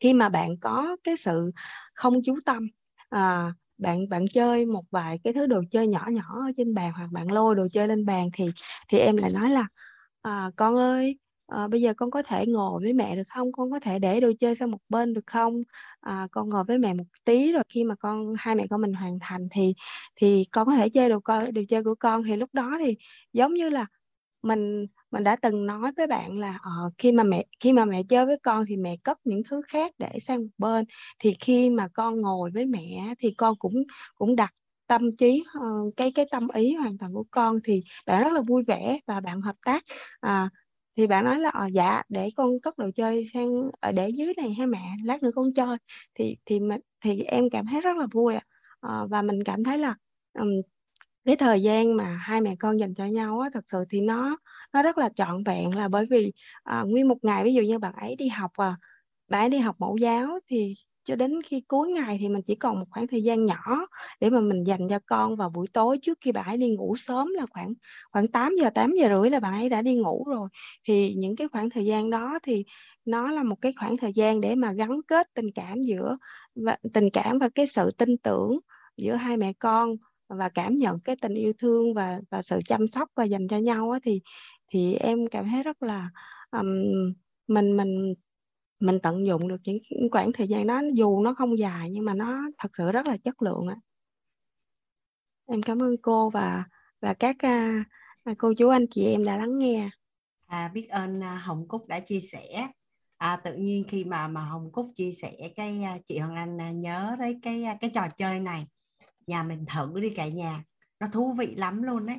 khi 0.00 0.12
mà 0.14 0.28
bạn 0.28 0.56
có 0.60 0.96
cái 1.04 1.16
sự 1.16 1.50
không 1.94 2.14
chú 2.24 2.36
tâm 2.46 2.68
à, 3.08 3.52
bạn 3.80 4.08
bạn 4.08 4.24
chơi 4.32 4.66
một 4.66 4.84
vài 4.90 5.18
cái 5.24 5.32
thứ 5.32 5.46
đồ 5.46 5.62
chơi 5.70 5.86
nhỏ 5.86 6.06
nhỏ 6.12 6.22
ở 6.46 6.52
trên 6.56 6.74
bàn 6.74 6.92
hoặc 6.96 7.08
bạn 7.12 7.32
lôi 7.32 7.54
đồ 7.54 7.66
chơi 7.72 7.88
lên 7.88 8.04
bàn 8.06 8.28
thì 8.34 8.44
thì 8.88 8.98
em 8.98 9.16
lại 9.16 9.30
nói 9.34 9.50
là 9.50 9.66
à, 10.22 10.50
con 10.56 10.76
ơi 10.76 11.18
à, 11.46 11.68
bây 11.68 11.80
giờ 11.80 11.94
con 11.96 12.10
có 12.10 12.22
thể 12.22 12.46
ngồi 12.46 12.80
với 12.82 12.92
mẹ 12.92 13.16
được 13.16 13.22
không? 13.34 13.52
Con 13.52 13.70
có 13.70 13.80
thể 13.80 13.98
để 13.98 14.20
đồ 14.20 14.32
chơi 14.40 14.54
sang 14.54 14.70
một 14.70 14.78
bên 14.88 15.14
được 15.14 15.26
không? 15.26 15.62
À, 16.00 16.28
con 16.32 16.48
ngồi 16.48 16.64
với 16.64 16.78
mẹ 16.78 16.94
một 16.94 17.04
tí 17.24 17.52
rồi 17.52 17.62
khi 17.68 17.84
mà 17.84 17.94
con 18.00 18.32
hai 18.38 18.54
mẹ 18.54 18.66
con 18.70 18.80
mình 18.80 18.92
hoàn 18.92 19.18
thành 19.20 19.48
thì 19.50 19.74
thì 20.16 20.44
con 20.52 20.66
có 20.66 20.74
thể 20.76 20.88
chơi 20.88 21.08
đồ 21.08 21.20
chơi 21.26 21.52
đồ 21.52 21.62
chơi 21.68 21.84
của 21.84 21.94
con. 22.00 22.22
Thì 22.24 22.36
lúc 22.36 22.50
đó 22.52 22.76
thì 22.80 22.96
giống 23.32 23.54
như 23.54 23.68
là 23.68 23.86
mình 24.42 24.86
mình 25.10 25.24
đã 25.24 25.36
từng 25.36 25.66
nói 25.66 25.92
với 25.96 26.06
bạn 26.06 26.38
là 26.38 26.58
uh, 26.86 26.92
khi 26.98 27.12
mà 27.12 27.22
mẹ 27.24 27.44
khi 27.60 27.72
mà 27.72 27.84
mẹ 27.84 28.02
chơi 28.08 28.26
với 28.26 28.36
con 28.42 28.64
thì 28.68 28.76
mẹ 28.76 28.96
cất 29.02 29.18
những 29.24 29.42
thứ 29.50 29.60
khác 29.68 29.94
để 29.98 30.18
sang 30.20 30.40
một 30.42 30.48
bên. 30.58 30.84
Thì 31.18 31.36
khi 31.40 31.70
mà 31.70 31.88
con 31.94 32.20
ngồi 32.20 32.50
với 32.50 32.66
mẹ 32.66 33.14
thì 33.18 33.34
con 33.36 33.56
cũng 33.58 33.82
cũng 34.14 34.36
đặt 34.36 34.54
tâm 34.86 35.16
trí 35.16 35.44
uh, 35.58 35.96
cái 35.96 36.12
cái 36.12 36.26
tâm 36.30 36.48
ý 36.54 36.74
hoàn 36.74 36.98
toàn 36.98 37.12
của 37.14 37.24
con. 37.30 37.58
Thì 37.64 37.82
bạn 38.06 38.24
rất 38.24 38.32
là 38.32 38.40
vui 38.40 38.62
vẻ 38.62 38.98
và 39.06 39.20
bạn 39.20 39.40
hợp 39.40 39.56
tác. 39.64 39.84
Uh, 40.26 40.50
thì 40.96 41.06
bạn 41.06 41.24
nói 41.24 41.38
là 41.38 41.50
ờ 41.50 41.66
dạ 41.72 42.02
để 42.08 42.30
con 42.36 42.60
cất 42.60 42.78
đồ 42.78 42.90
chơi 42.94 43.24
sang 43.24 43.70
ở 43.80 43.92
để 43.92 44.08
dưới 44.08 44.34
này 44.36 44.54
ha 44.58 44.66
mẹ 44.66 44.80
lát 45.04 45.22
nữa 45.22 45.30
con 45.34 45.54
chơi. 45.54 45.76
Thì 46.14 46.36
thì 46.46 46.60
mình 46.60 46.80
thì 47.04 47.22
em 47.22 47.44
cảm 47.52 47.66
thấy 47.66 47.80
rất 47.80 47.96
là 47.96 48.06
vui 48.12 48.34
uh, 48.36 49.10
và 49.10 49.22
mình 49.22 49.44
cảm 49.44 49.64
thấy 49.64 49.78
là 49.78 49.94
um, 50.38 50.48
cái 51.24 51.36
thời 51.36 51.62
gian 51.62 51.96
mà 51.96 52.16
hai 52.16 52.40
mẹ 52.40 52.54
con 52.58 52.80
dành 52.80 52.94
cho 52.94 53.04
nhau 53.06 53.40
á 53.40 53.50
thật 53.52 53.64
sự 53.68 53.84
thì 53.90 54.00
nó 54.00 54.36
nó 54.72 54.82
rất 54.82 54.98
là 54.98 55.08
trọn 55.16 55.44
vẹn 55.44 55.76
là 55.76 55.88
bởi 55.88 56.06
vì 56.10 56.32
à, 56.64 56.82
nguyên 56.82 57.08
một 57.08 57.16
ngày 57.22 57.44
ví 57.44 57.54
dụ 57.54 57.62
như 57.62 57.78
bạn 57.78 57.94
ấy 57.94 58.16
đi 58.16 58.28
học 58.28 58.50
à 58.56 58.76
bạn 59.28 59.42
ấy 59.42 59.48
đi 59.48 59.58
học 59.58 59.76
mẫu 59.78 59.96
giáo 59.96 60.38
thì 60.50 60.74
cho 61.04 61.16
đến 61.16 61.42
khi 61.42 61.62
cuối 61.68 61.88
ngày 61.90 62.16
thì 62.20 62.28
mình 62.28 62.42
chỉ 62.46 62.54
còn 62.54 62.78
một 62.80 62.86
khoảng 62.90 63.06
thời 63.06 63.22
gian 63.22 63.46
nhỏ 63.46 63.56
để 64.20 64.30
mà 64.30 64.40
mình 64.40 64.64
dành 64.64 64.88
cho 64.88 64.98
con 65.06 65.36
vào 65.36 65.50
buổi 65.50 65.66
tối 65.72 65.98
trước 66.02 66.18
khi 66.20 66.32
bạn 66.32 66.46
ấy 66.46 66.56
đi 66.56 66.70
ngủ 66.76 66.96
sớm 66.96 67.28
là 67.28 67.46
khoảng 67.50 67.74
khoảng 68.12 68.28
8 68.28 68.54
giờ 68.60 68.70
8 68.74 68.92
giờ 69.00 69.08
rưỡi 69.08 69.30
là 69.30 69.40
bạn 69.40 69.52
ấy 69.52 69.68
đã 69.68 69.82
đi 69.82 69.94
ngủ 69.96 70.24
rồi. 70.28 70.48
Thì 70.88 71.14
những 71.14 71.36
cái 71.36 71.48
khoảng 71.48 71.70
thời 71.70 71.84
gian 71.86 72.10
đó 72.10 72.38
thì 72.42 72.64
nó 73.04 73.30
là 73.32 73.42
một 73.42 73.56
cái 73.60 73.72
khoảng 73.80 73.96
thời 73.96 74.12
gian 74.14 74.40
để 74.40 74.54
mà 74.54 74.72
gắn 74.72 74.90
kết 75.08 75.26
tình 75.34 75.52
cảm 75.54 75.82
giữa 75.82 76.18
và 76.54 76.76
tình 76.94 77.10
cảm 77.12 77.38
và 77.38 77.48
cái 77.54 77.66
sự 77.66 77.90
tin 77.98 78.16
tưởng 78.18 78.58
giữa 78.96 79.14
hai 79.14 79.36
mẹ 79.36 79.52
con 79.58 79.96
và 80.38 80.48
cảm 80.48 80.76
nhận 80.76 81.00
cái 81.00 81.16
tình 81.16 81.34
yêu 81.34 81.52
thương 81.58 81.94
và 81.94 82.20
và 82.30 82.42
sự 82.42 82.60
chăm 82.66 82.86
sóc 82.86 83.08
và 83.14 83.24
dành 83.24 83.48
cho 83.48 83.58
nhau 83.58 83.90
á, 83.90 83.98
thì 84.02 84.20
thì 84.72 84.94
em 84.94 85.26
cảm 85.26 85.48
thấy 85.50 85.62
rất 85.62 85.82
là 85.82 86.10
um, 86.50 86.66
mình 87.46 87.76
mình 87.76 88.14
mình 88.80 88.98
tận 89.02 89.24
dụng 89.24 89.48
được 89.48 89.60
những 89.64 89.78
khoảng 90.10 90.32
thời 90.32 90.48
gian 90.48 90.66
đó. 90.66 90.82
Dù 90.94 91.22
nó 91.22 91.34
không 91.34 91.58
dài 91.58 91.90
nhưng 91.90 92.04
mà 92.04 92.14
nó 92.14 92.42
thật 92.58 92.68
sự 92.78 92.92
rất 92.92 93.08
là 93.08 93.16
chất 93.16 93.42
lượng 93.42 93.66
á. 93.68 93.76
Em 95.46 95.62
cảm 95.62 95.82
ơn 95.82 95.96
cô 96.02 96.30
và 96.30 96.64
và 97.00 97.14
các 97.14 97.36
uh, 98.30 98.38
cô 98.38 98.54
chú 98.54 98.68
anh 98.68 98.86
chị 98.90 99.04
em 99.04 99.24
đã 99.24 99.36
lắng 99.36 99.58
nghe. 99.58 99.90
À, 100.46 100.70
biết 100.74 100.88
ơn 100.88 101.18
uh, 101.18 101.24
Hồng 101.42 101.68
Cúc 101.68 101.86
đã 101.88 102.00
chia 102.00 102.20
sẻ. 102.20 102.68
À, 103.16 103.36
tự 103.36 103.54
nhiên 103.54 103.84
khi 103.88 104.04
mà 104.04 104.28
mà 104.28 104.40
Hồng 104.40 104.72
Cúc 104.72 104.92
chia 104.94 105.12
sẻ 105.12 105.32
cái 105.56 105.84
chị 106.06 106.18
Hoàng 106.18 106.36
Anh 106.36 106.80
nhớ 106.80 107.16
đấy 107.18 107.38
cái 107.42 107.64
cái 107.80 107.90
trò 107.94 108.08
chơi 108.16 108.40
này 108.40 108.66
nhà 109.30 109.42
mình 109.42 109.64
thử 109.66 110.00
đi 110.00 110.10
cả 110.10 110.28
nhà. 110.28 110.64
Nó 111.00 111.06
thú 111.06 111.32
vị 111.32 111.54
lắm 111.56 111.82
luôn 111.82 112.06
đấy. 112.06 112.18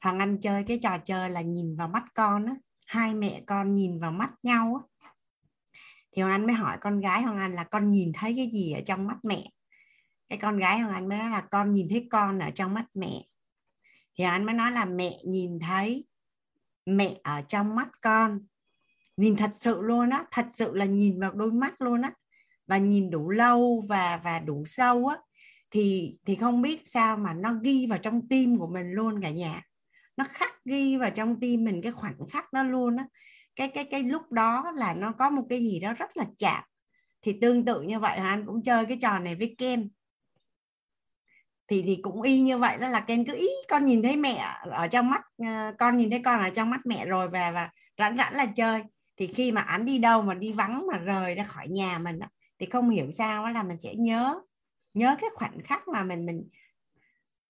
Hoàng 0.00 0.18
Anh 0.18 0.40
chơi 0.40 0.64
cái 0.64 0.78
trò 0.82 0.98
chơi 0.98 1.30
là 1.30 1.40
nhìn 1.40 1.76
vào 1.76 1.88
mắt 1.88 2.04
con 2.14 2.46
á. 2.46 2.54
Hai 2.86 3.14
mẹ 3.14 3.42
con 3.46 3.74
nhìn 3.74 4.00
vào 4.00 4.12
mắt 4.12 4.32
nhau 4.42 4.80
á. 4.80 5.08
Thì 6.12 6.22
Hoàng 6.22 6.34
Anh 6.34 6.46
mới 6.46 6.54
hỏi 6.54 6.78
con 6.80 7.00
gái 7.00 7.22
Hoàng 7.22 7.38
Anh 7.38 7.52
là 7.54 7.64
con 7.64 7.90
nhìn 7.90 8.12
thấy 8.14 8.34
cái 8.36 8.50
gì 8.52 8.72
ở 8.72 8.80
trong 8.86 9.06
mắt 9.06 9.16
mẹ? 9.22 9.50
Cái 10.28 10.38
con 10.38 10.58
gái 10.58 10.78
Hoàng 10.78 10.94
Anh 10.94 11.08
mới 11.08 11.18
nói 11.18 11.30
là 11.30 11.40
con 11.40 11.72
nhìn 11.72 11.88
thấy 11.90 12.08
con 12.10 12.38
ở 12.38 12.50
trong 12.50 12.74
mắt 12.74 12.84
mẹ. 12.94 13.26
Thì 14.18 14.24
Hoàng 14.24 14.34
Anh 14.34 14.46
mới 14.46 14.54
nói 14.54 14.72
là 14.72 14.84
mẹ 14.84 15.18
nhìn 15.24 15.58
thấy 15.60 16.06
mẹ 16.86 17.14
ở 17.22 17.42
trong 17.48 17.76
mắt 17.76 17.88
con. 18.00 18.40
Nhìn 19.16 19.36
thật 19.36 19.50
sự 19.54 19.82
luôn 19.82 20.10
á, 20.10 20.24
thật 20.30 20.46
sự 20.50 20.74
là 20.74 20.84
nhìn 20.84 21.20
vào 21.20 21.32
đôi 21.32 21.52
mắt 21.52 21.80
luôn 21.80 22.02
á. 22.02 22.12
Và 22.66 22.78
nhìn 22.78 23.10
đủ 23.10 23.30
lâu 23.30 23.84
và 23.88 24.20
và 24.24 24.38
đủ 24.38 24.64
sâu 24.66 25.06
á 25.06 25.16
thì 25.72 26.16
thì 26.26 26.36
không 26.36 26.62
biết 26.62 26.82
sao 26.84 27.16
mà 27.16 27.34
nó 27.34 27.54
ghi 27.62 27.86
vào 27.86 27.98
trong 27.98 28.28
tim 28.28 28.58
của 28.58 28.66
mình 28.66 28.90
luôn 28.92 29.20
cả 29.22 29.30
nhà. 29.30 29.62
Nó 30.16 30.24
khắc 30.30 30.64
ghi 30.64 30.96
vào 30.96 31.10
trong 31.10 31.40
tim 31.40 31.64
mình 31.64 31.82
cái 31.82 31.92
khoảnh 31.92 32.16
khắc 32.30 32.52
đó 32.52 32.62
luôn 32.62 32.96
á. 32.96 33.06
Cái 33.56 33.68
cái 33.68 33.84
cái 33.84 34.02
lúc 34.02 34.32
đó 34.32 34.72
là 34.74 34.94
nó 34.94 35.12
có 35.12 35.30
một 35.30 35.42
cái 35.48 35.58
gì 35.58 35.80
đó 35.80 35.92
rất 35.92 36.16
là 36.16 36.24
chạm. 36.38 36.64
Thì 37.22 37.38
tương 37.40 37.64
tự 37.64 37.82
như 37.82 38.00
vậy 38.00 38.16
anh 38.16 38.46
cũng 38.46 38.62
chơi 38.62 38.86
cái 38.86 38.98
trò 39.02 39.18
này 39.18 39.34
với 39.34 39.54
Ken. 39.58 39.88
Thì 41.68 41.82
thì 41.82 41.98
cũng 42.02 42.22
y 42.22 42.40
như 42.40 42.58
vậy 42.58 42.76
đó 42.80 42.88
là 42.88 43.00
Ken 43.00 43.24
cứ 43.24 43.34
ý 43.34 43.48
con 43.68 43.84
nhìn 43.84 44.02
thấy 44.02 44.16
mẹ 44.16 44.44
ở 44.70 44.88
trong 44.88 45.10
mắt 45.10 45.22
ờ, 45.38 45.74
con 45.78 45.96
nhìn 45.96 46.10
thấy 46.10 46.22
con 46.24 46.40
ở 46.40 46.50
trong 46.50 46.70
mắt 46.70 46.80
mẹ 46.86 47.06
rồi 47.06 47.28
và 47.28 47.50
và 47.50 47.70
rảnh 47.98 48.16
rảnh 48.16 48.34
là 48.34 48.46
chơi. 48.46 48.82
Thì 49.16 49.26
khi 49.26 49.52
mà 49.52 49.60
ảnh 49.60 49.84
đi 49.84 49.98
đâu 49.98 50.22
mà 50.22 50.34
đi 50.34 50.52
vắng 50.52 50.86
mà 50.92 50.98
rời 50.98 51.34
ra 51.34 51.44
khỏi 51.44 51.68
nhà 51.68 51.98
mình 51.98 52.18
đó, 52.18 52.26
thì 52.58 52.66
không 52.66 52.90
hiểu 52.90 53.10
sao 53.10 53.44
đó 53.44 53.50
là 53.50 53.62
mình 53.62 53.80
sẽ 53.80 53.94
nhớ 53.94 54.40
nhớ 54.94 55.16
cái 55.20 55.30
khoảnh 55.34 55.60
khắc 55.64 55.88
mà 55.88 56.04
mình 56.04 56.26
mình 56.26 56.48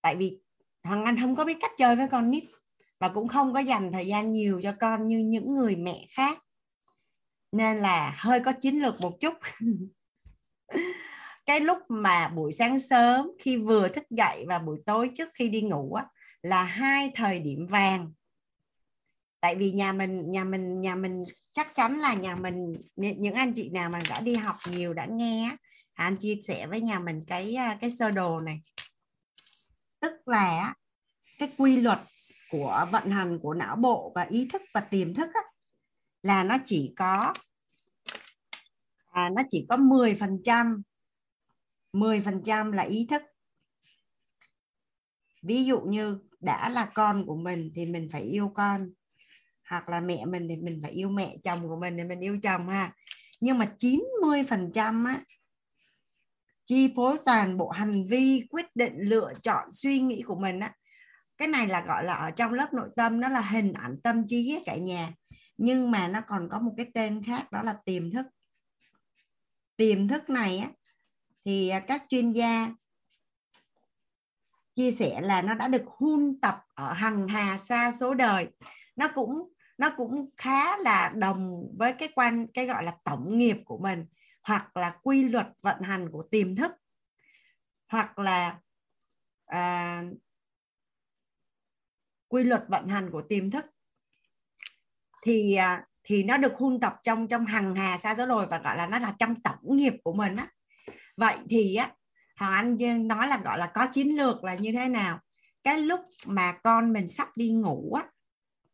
tại 0.01 0.15
vì 0.15 0.39
Hoàng 0.83 1.05
Anh 1.05 1.19
không 1.21 1.35
có 1.35 1.45
biết 1.45 1.57
cách 1.61 1.71
chơi 1.77 1.95
với 1.95 2.07
con 2.11 2.31
nít 2.31 2.43
và 2.99 3.09
cũng 3.09 3.27
không 3.27 3.53
có 3.53 3.59
dành 3.59 3.91
thời 3.91 4.07
gian 4.07 4.31
nhiều 4.31 4.61
cho 4.63 4.73
con 4.79 5.07
như 5.07 5.19
những 5.19 5.55
người 5.55 5.75
mẹ 5.75 6.05
khác. 6.09 6.39
Nên 7.51 7.79
là 7.79 8.15
hơi 8.17 8.39
có 8.39 8.51
chiến 8.61 8.81
lược 8.81 9.01
một 9.01 9.19
chút. 9.19 9.33
Cái 11.45 11.59
lúc 11.59 11.77
mà 11.89 12.27
buổi 12.27 12.53
sáng 12.53 12.79
sớm 12.79 13.31
khi 13.39 13.57
vừa 13.57 13.87
thức 13.87 14.03
dậy 14.09 14.45
và 14.47 14.59
buổi 14.59 14.79
tối 14.85 15.11
trước 15.13 15.29
khi 15.33 15.49
đi 15.49 15.61
ngủ 15.61 15.93
á, 15.93 16.05
là 16.41 16.63
hai 16.63 17.11
thời 17.15 17.39
điểm 17.39 17.67
vàng. 17.67 18.13
Tại 19.39 19.55
vì 19.55 19.71
nhà 19.71 19.91
mình 19.91 20.31
nhà 20.31 20.43
mình 20.43 20.81
nhà 20.81 20.95
mình 20.95 21.23
chắc 21.51 21.75
chắn 21.75 21.99
là 21.99 22.13
nhà 22.13 22.35
mình 22.35 22.73
những 22.95 23.35
anh 23.35 23.53
chị 23.53 23.69
nào 23.69 23.89
mà 23.89 23.99
đã 24.09 24.21
đi 24.21 24.35
học 24.35 24.55
nhiều 24.71 24.93
đã 24.93 25.05
nghe 25.05 25.51
À, 25.93 26.05
anh 26.05 26.15
chia 26.17 26.35
sẻ 26.41 26.67
với 26.67 26.81
nhà 26.81 26.99
mình 26.99 27.21
cái 27.27 27.55
à, 27.55 27.77
cái 27.81 27.91
sơ 27.91 28.11
đồ 28.11 28.39
này. 28.39 28.61
Tức 29.99 30.11
là 30.25 30.73
cái 31.39 31.49
quy 31.57 31.81
luật 31.81 31.99
của 32.51 32.85
vận 32.91 33.11
hành 33.11 33.39
của 33.39 33.53
não 33.53 33.75
bộ 33.75 34.11
và 34.15 34.23
ý 34.23 34.47
thức 34.53 34.61
và 34.73 34.81
tiềm 34.81 35.13
thức 35.13 35.29
á, 35.33 35.41
là 36.23 36.43
nó 36.43 36.57
chỉ 36.65 36.93
có 36.97 37.33
à, 39.11 39.29
nó 39.35 39.43
chỉ 39.49 39.65
có 39.69 39.77
10 39.77 40.15
phần 40.15 40.41
trăm 40.43 40.81
10 41.93 42.21
phần 42.21 42.41
trăm 42.45 42.71
là 42.71 42.83
ý 42.83 43.07
thức. 43.09 43.21
Ví 45.41 45.65
dụ 45.65 45.79
như 45.79 46.19
đã 46.39 46.69
là 46.69 46.91
con 46.93 47.25
của 47.25 47.35
mình 47.35 47.71
thì 47.75 47.85
mình 47.85 48.09
phải 48.11 48.21
yêu 48.21 48.51
con 48.55 48.89
hoặc 49.69 49.89
là 49.89 49.99
mẹ 49.99 50.25
mình 50.25 50.47
thì 50.49 50.55
mình 50.55 50.79
phải 50.83 50.91
yêu 50.91 51.09
mẹ 51.09 51.37
chồng 51.43 51.67
của 51.67 51.75
mình 51.75 51.97
thì 51.97 52.03
mình 52.03 52.19
yêu 52.19 52.37
chồng 52.43 52.67
ha. 52.67 52.93
Nhưng 53.39 53.57
mà 53.57 53.75
90 53.79 54.43
phần 54.49 54.71
trăm 54.73 55.03
á 55.03 55.23
chi 56.65 56.93
phối 56.95 57.17
toàn 57.25 57.57
bộ 57.57 57.69
hành 57.69 58.03
vi, 58.09 58.47
quyết 58.49 58.75
định, 58.75 58.93
lựa 58.97 59.31
chọn 59.43 59.71
suy 59.71 59.99
nghĩ 59.99 60.21
của 60.21 60.35
mình 60.35 60.59
á. 60.59 60.73
Cái 61.37 61.47
này 61.47 61.67
là, 61.67 61.81
gọi 61.81 62.03
là, 62.03 62.13
ở 62.13 62.31
trong 62.31 62.53
lớp 62.53 62.73
nội 62.73 62.89
tâm, 62.95 63.19
nó 63.21 63.29
là 63.29 63.41
hình 63.41 63.73
ảnh 63.73 63.97
tâm 64.03 64.23
trí 64.27 64.59
cả 64.65 64.75
nhà. 64.75 65.13
Nhưng 65.57 65.91
mà 65.91 66.07
nó 66.07 66.21
còn 66.27 66.49
có 66.51 66.59
một 66.59 66.73
cái 66.77 66.85
tên 66.93 67.23
khác, 67.23 67.51
đó 67.51 67.63
là 67.63 67.75
tiềm 67.85 68.11
thức. 68.11 68.25
Tiềm 69.77 70.07
thức 70.07 70.29
này 70.29 70.57
á, 70.57 70.69
thì 71.45 71.69
à, 71.69 71.79
các 71.79 72.03
chuyên 72.09 72.31
gia 72.31 72.69
chia 74.75 74.91
sẻ 74.91 75.21
là 75.21 75.41
nó 75.41 75.53
đã 75.53 75.67
được 75.67 75.83
hun 75.85 76.39
tập 76.41 76.59
ở 76.73 76.93
hằng 76.93 77.27
hà 77.27 77.57
xa 77.57 77.91
số 77.99 78.13
đời. 78.13 78.47
Nó 78.95 79.07
cũng 79.15 79.53
nó 79.77 79.89
cũng 79.97 80.29
khá 80.37 80.77
là 80.77 81.13
đồng 81.15 81.63
với 81.77 81.93
cái 81.93 82.09
quan, 82.15 82.47
cái, 82.47 82.65
gọi 82.65 82.83
là, 82.83 82.93
tổng 83.03 83.37
nghiệp 83.37 83.57
của 83.65 83.77
mình 83.77 84.05
hoặc 84.43 84.77
là 84.77 84.97
quy 85.03 85.29
luật 85.29 85.47
vận 85.61 85.81
hành 85.81 86.09
của 86.11 86.23
tiềm 86.31 86.55
thức 86.55 86.71
hoặc 87.87 88.19
là 88.19 88.59
à, 89.45 90.03
quy 92.27 92.43
luật 92.43 92.63
vận 92.67 92.87
hành 92.87 93.09
của 93.11 93.21
tiềm 93.29 93.51
thức 93.51 93.65
thì 95.23 95.55
à, 95.55 95.85
thì 96.03 96.23
nó 96.23 96.37
được 96.37 96.53
hun 96.55 96.79
tập 96.79 96.95
trong 97.03 97.27
trong 97.27 97.45
hằng 97.45 97.75
hà 97.75 97.97
xa 97.97 98.15
số 98.15 98.25
rồi 98.25 98.45
và 98.49 98.57
gọi 98.57 98.77
là 98.77 98.87
nó 98.87 98.99
là 98.99 99.15
trong 99.19 99.41
tổng 99.41 99.77
nghiệp 99.77 99.93
của 100.03 100.13
mình 100.13 100.35
á. 100.35 100.47
Vậy 101.17 101.37
thì 101.49 101.75
á 101.75 101.93
hoàng 102.35 102.83
anh 102.83 103.07
nói 103.07 103.27
là 103.27 103.41
gọi 103.43 103.57
là 103.57 103.71
có 103.73 103.87
chiến 103.91 104.17
lược 104.17 104.43
là 104.43 104.55
như 104.55 104.71
thế 104.71 104.87
nào? 104.87 105.19
Cái 105.63 105.77
lúc 105.77 105.99
mà 106.27 106.51
con 106.63 106.93
mình 106.93 107.07
sắp 107.07 107.37
đi 107.37 107.51
ngủ 107.51 107.93
á 107.93 108.07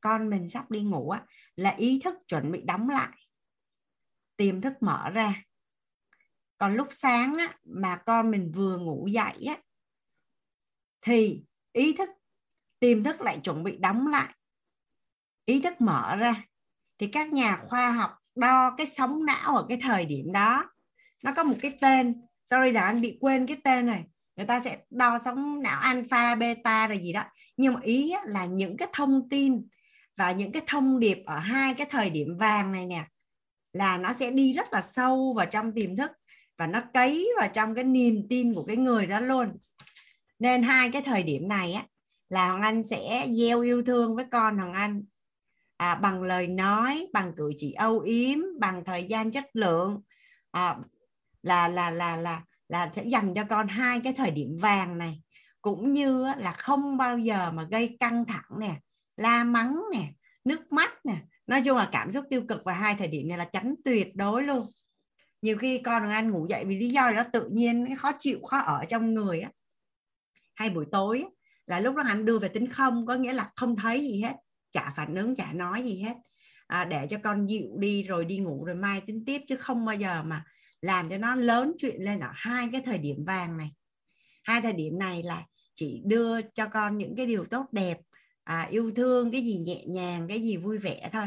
con 0.02 0.30
mình 0.30 0.50
sắp 0.50 0.72
đi 0.72 0.82
ngủ 0.82 1.10
á 1.10 1.22
là 1.56 1.70
ý 1.70 2.02
thức 2.04 2.16
chuẩn 2.28 2.52
bị 2.52 2.62
đóng 2.62 2.90
lại 2.90 3.18
tiềm 4.38 4.62
thức 4.62 4.74
mở 4.82 5.10
ra 5.10 5.44
còn 6.60 6.74
lúc 6.74 6.88
sáng 6.92 7.34
á, 7.34 7.54
mà 7.64 7.96
con 7.96 8.32
mình 8.32 8.52
vừa 8.56 8.78
ngủ 8.78 9.08
dậy 9.08 9.46
á, 9.48 9.58
thì 11.02 11.44
ý 11.74 11.94
thức, 11.94 12.10
tiềm 12.80 13.04
thức 13.04 13.22
lại 13.22 13.40
chuẩn 13.44 13.64
bị 13.64 13.78
đóng 13.78 14.08
lại. 14.08 14.36
Ý 15.46 15.62
thức 15.62 15.82
mở 15.82 16.16
ra, 16.16 16.44
thì 16.98 17.08
các 17.08 17.34
nhà 17.34 17.64
khoa 17.68 17.92
học 17.92 18.12
đo 18.36 18.76
cái 18.78 18.88
sóng 18.88 19.26
não 19.26 19.56
ở 19.56 19.66
cái 19.70 19.80
thời 19.82 20.06
điểm 20.06 20.32
đó. 20.32 20.70
Nó 21.24 21.32
có 21.36 21.44
một 21.44 21.56
cái 21.62 21.78
tên, 21.82 22.22
sorry 22.46 22.72
là 22.72 22.82
anh 22.82 23.02
bị 23.02 23.18
quên 23.22 23.48
cái 23.48 23.58
tên 23.64 23.86
này. 23.86 24.04
Người 24.36 24.46
ta 24.46 24.60
sẽ 24.60 24.80
đo 24.90 25.18
sóng 25.18 25.62
não 25.62 25.80
alpha, 25.80 26.36
beta 26.36 26.88
rồi 26.88 26.98
gì 26.98 27.14
đó. 27.14 27.24
Nhưng 27.58 27.74
mà 27.74 27.80
ý 27.84 28.14
là 28.26 28.46
những 28.46 28.78
cái 28.78 28.88
thông 28.94 29.30
tin 29.30 29.68
và 30.18 30.32
những 30.32 30.52
cái 30.52 30.62
thông 30.68 31.00
điệp 31.00 31.24
ở 31.26 31.38
hai 31.40 31.74
cái 31.74 31.88
thời 31.90 32.10
điểm 32.10 32.38
vàng 32.38 32.72
này 32.72 32.86
nè, 32.86 33.06
là 33.74 33.98
nó 33.98 34.14
sẽ 34.14 34.32
đi 34.32 34.54
rất 34.54 34.74
là 34.74 34.82
sâu 34.82 35.34
vào 35.38 35.46
trong 35.46 35.74
tiềm 35.74 35.96
thức 35.96 36.12
và 36.60 36.68
nó 36.68 36.82
cấy 36.94 37.30
vào 37.40 37.50
trong 37.54 37.76
cái 37.76 37.84
niềm 37.84 38.28
tin 38.30 38.54
của 38.54 38.64
cái 38.68 38.78
người 38.78 39.08
đó 39.08 39.20
luôn. 39.20 39.58
Nên 40.40 40.62
hai 40.62 40.92
cái 40.92 41.02
thời 41.02 41.24
điểm 41.24 41.48
này 41.48 41.74
á 41.74 41.86
là 42.30 42.50
hoàng 42.50 42.62
anh 42.62 42.84
sẽ 42.84 43.28
gieo 43.32 43.62
yêu 43.62 43.84
thương 43.84 44.16
với 44.16 44.26
con 44.32 44.58
hoàng 44.58 44.74
anh. 44.74 45.04
À, 45.78 45.96
bằng 45.96 46.24
lời 46.24 46.48
nói 46.48 47.08
bằng 47.14 47.34
cử 47.38 47.52
chỉ 47.58 47.72
âu 47.72 48.00
yếm 48.00 48.40
bằng 48.60 48.84
thời 48.86 49.04
gian 49.04 49.32
chất 49.32 49.46
lượng. 49.54 50.02
À, 50.52 50.76
là 51.44 51.68
là 51.68 51.92
là 51.92 52.16
là 52.16 52.44
là 52.70 52.92
sẽ 52.96 53.04
dành 53.04 53.34
cho 53.36 53.44
con 53.44 53.68
hai 53.68 54.00
cái 54.00 54.14
thời 54.14 54.32
điểm 54.32 54.58
vàng 54.62 54.98
này. 54.98 55.22
Cũng 55.62 55.92
như 55.92 56.26
là 56.38 56.52
không 56.52 56.98
bao 56.98 57.18
giờ 57.18 57.52
mà 57.52 57.64
gây 57.72 57.98
căng 58.00 58.26
thẳng 58.26 58.60
nè 58.60 58.76
la 59.18 59.44
mắng 59.44 59.82
nè 59.94 60.12
nước 60.46 60.72
mắt 60.72 61.06
nè. 61.06 61.16
Nói 61.48 61.62
chung 61.66 61.78
là 61.78 61.90
cảm 61.92 62.12
xúc 62.12 62.26
tiêu 62.30 62.42
cực 62.48 62.64
vào 62.66 62.76
hai 62.76 62.96
thời 62.96 63.08
điểm 63.08 63.28
này 63.28 63.38
là 63.38 63.46
tránh 63.46 63.76
tuyệt 63.86 64.16
đối 64.16 64.44
luôn 64.44 64.66
nhiều 65.42 65.58
khi 65.58 65.78
con 65.80 66.10
ăn 66.10 66.32
ngủ 66.32 66.48
dậy 66.50 66.66
vì 66.66 66.80
lý 66.80 66.90
do 66.90 67.12
đó 67.12 67.24
tự 67.34 67.50
nhiên 67.52 67.86
cái 67.88 67.96
khó 67.96 68.12
chịu 68.20 68.40
khó 68.44 68.58
ở 68.58 68.86
trong 68.86 69.14
người 69.14 69.40
á. 69.40 69.52
Hay 70.56 70.70
buổi 70.70 70.86
tối 70.92 71.22
á, 71.22 71.30
là 71.68 71.80
lúc 71.80 71.96
đó 71.96 72.04
anh 72.08 72.26
đưa 72.26 72.40
về 72.40 72.48
tính 72.48 72.68
không 72.68 73.06
có 73.06 73.16
nghĩa 73.16 73.34
là 73.34 73.50
không 73.56 73.76
thấy 73.76 74.02
gì 74.02 74.22
hết 74.22 74.34
chả 74.72 74.94
phản 74.96 75.16
ứng 75.16 75.36
chả 75.36 75.54
nói 75.54 75.84
gì 75.84 76.02
hết. 76.02 76.14
À, 76.68 76.86
để 76.86 77.08
cho 77.10 77.18
con 77.24 77.48
dịu 77.48 77.68
đi 77.78 78.04
rồi 78.04 78.26
đi 78.26 78.38
ngủ 78.38 78.66
rồi 78.66 78.76
mai 78.76 79.02
tính 79.02 79.24
tiếp 79.26 79.42
chứ 79.48 79.56
không 79.56 79.86
bao 79.86 79.96
giờ 79.96 80.24
mà 80.24 80.44
làm 80.82 81.10
cho 81.10 81.18
nó 81.18 81.36
lớn 81.36 81.74
chuyện 81.78 82.04
lên 82.04 82.20
ở 82.20 82.30
hai 82.34 82.70
cái 82.72 82.82
thời 82.82 82.98
điểm 82.98 83.26
vàng 83.26 83.58
này. 83.58 83.72
Hai 84.44 84.62
thời 84.62 84.74
điểm 84.74 85.00
này 85.00 85.24
là 85.24 85.44
chỉ 85.76 86.02
đưa 86.06 86.42
cho 86.42 86.68
con 86.68 86.98
những 86.98 87.16
cái 87.16 87.26
điều 87.26 87.46
tốt 87.46 87.66
đẹp 87.72 87.98
à, 88.44 88.68
yêu 88.72 88.92
thương 88.96 89.32
cái 89.32 89.42
gì 89.42 89.58
nhẹ 89.58 89.84
nhàng 89.88 90.28
cái 90.28 90.42
gì 90.42 90.58
vui 90.58 90.78
vẻ 90.78 91.10
thôi. 91.14 91.26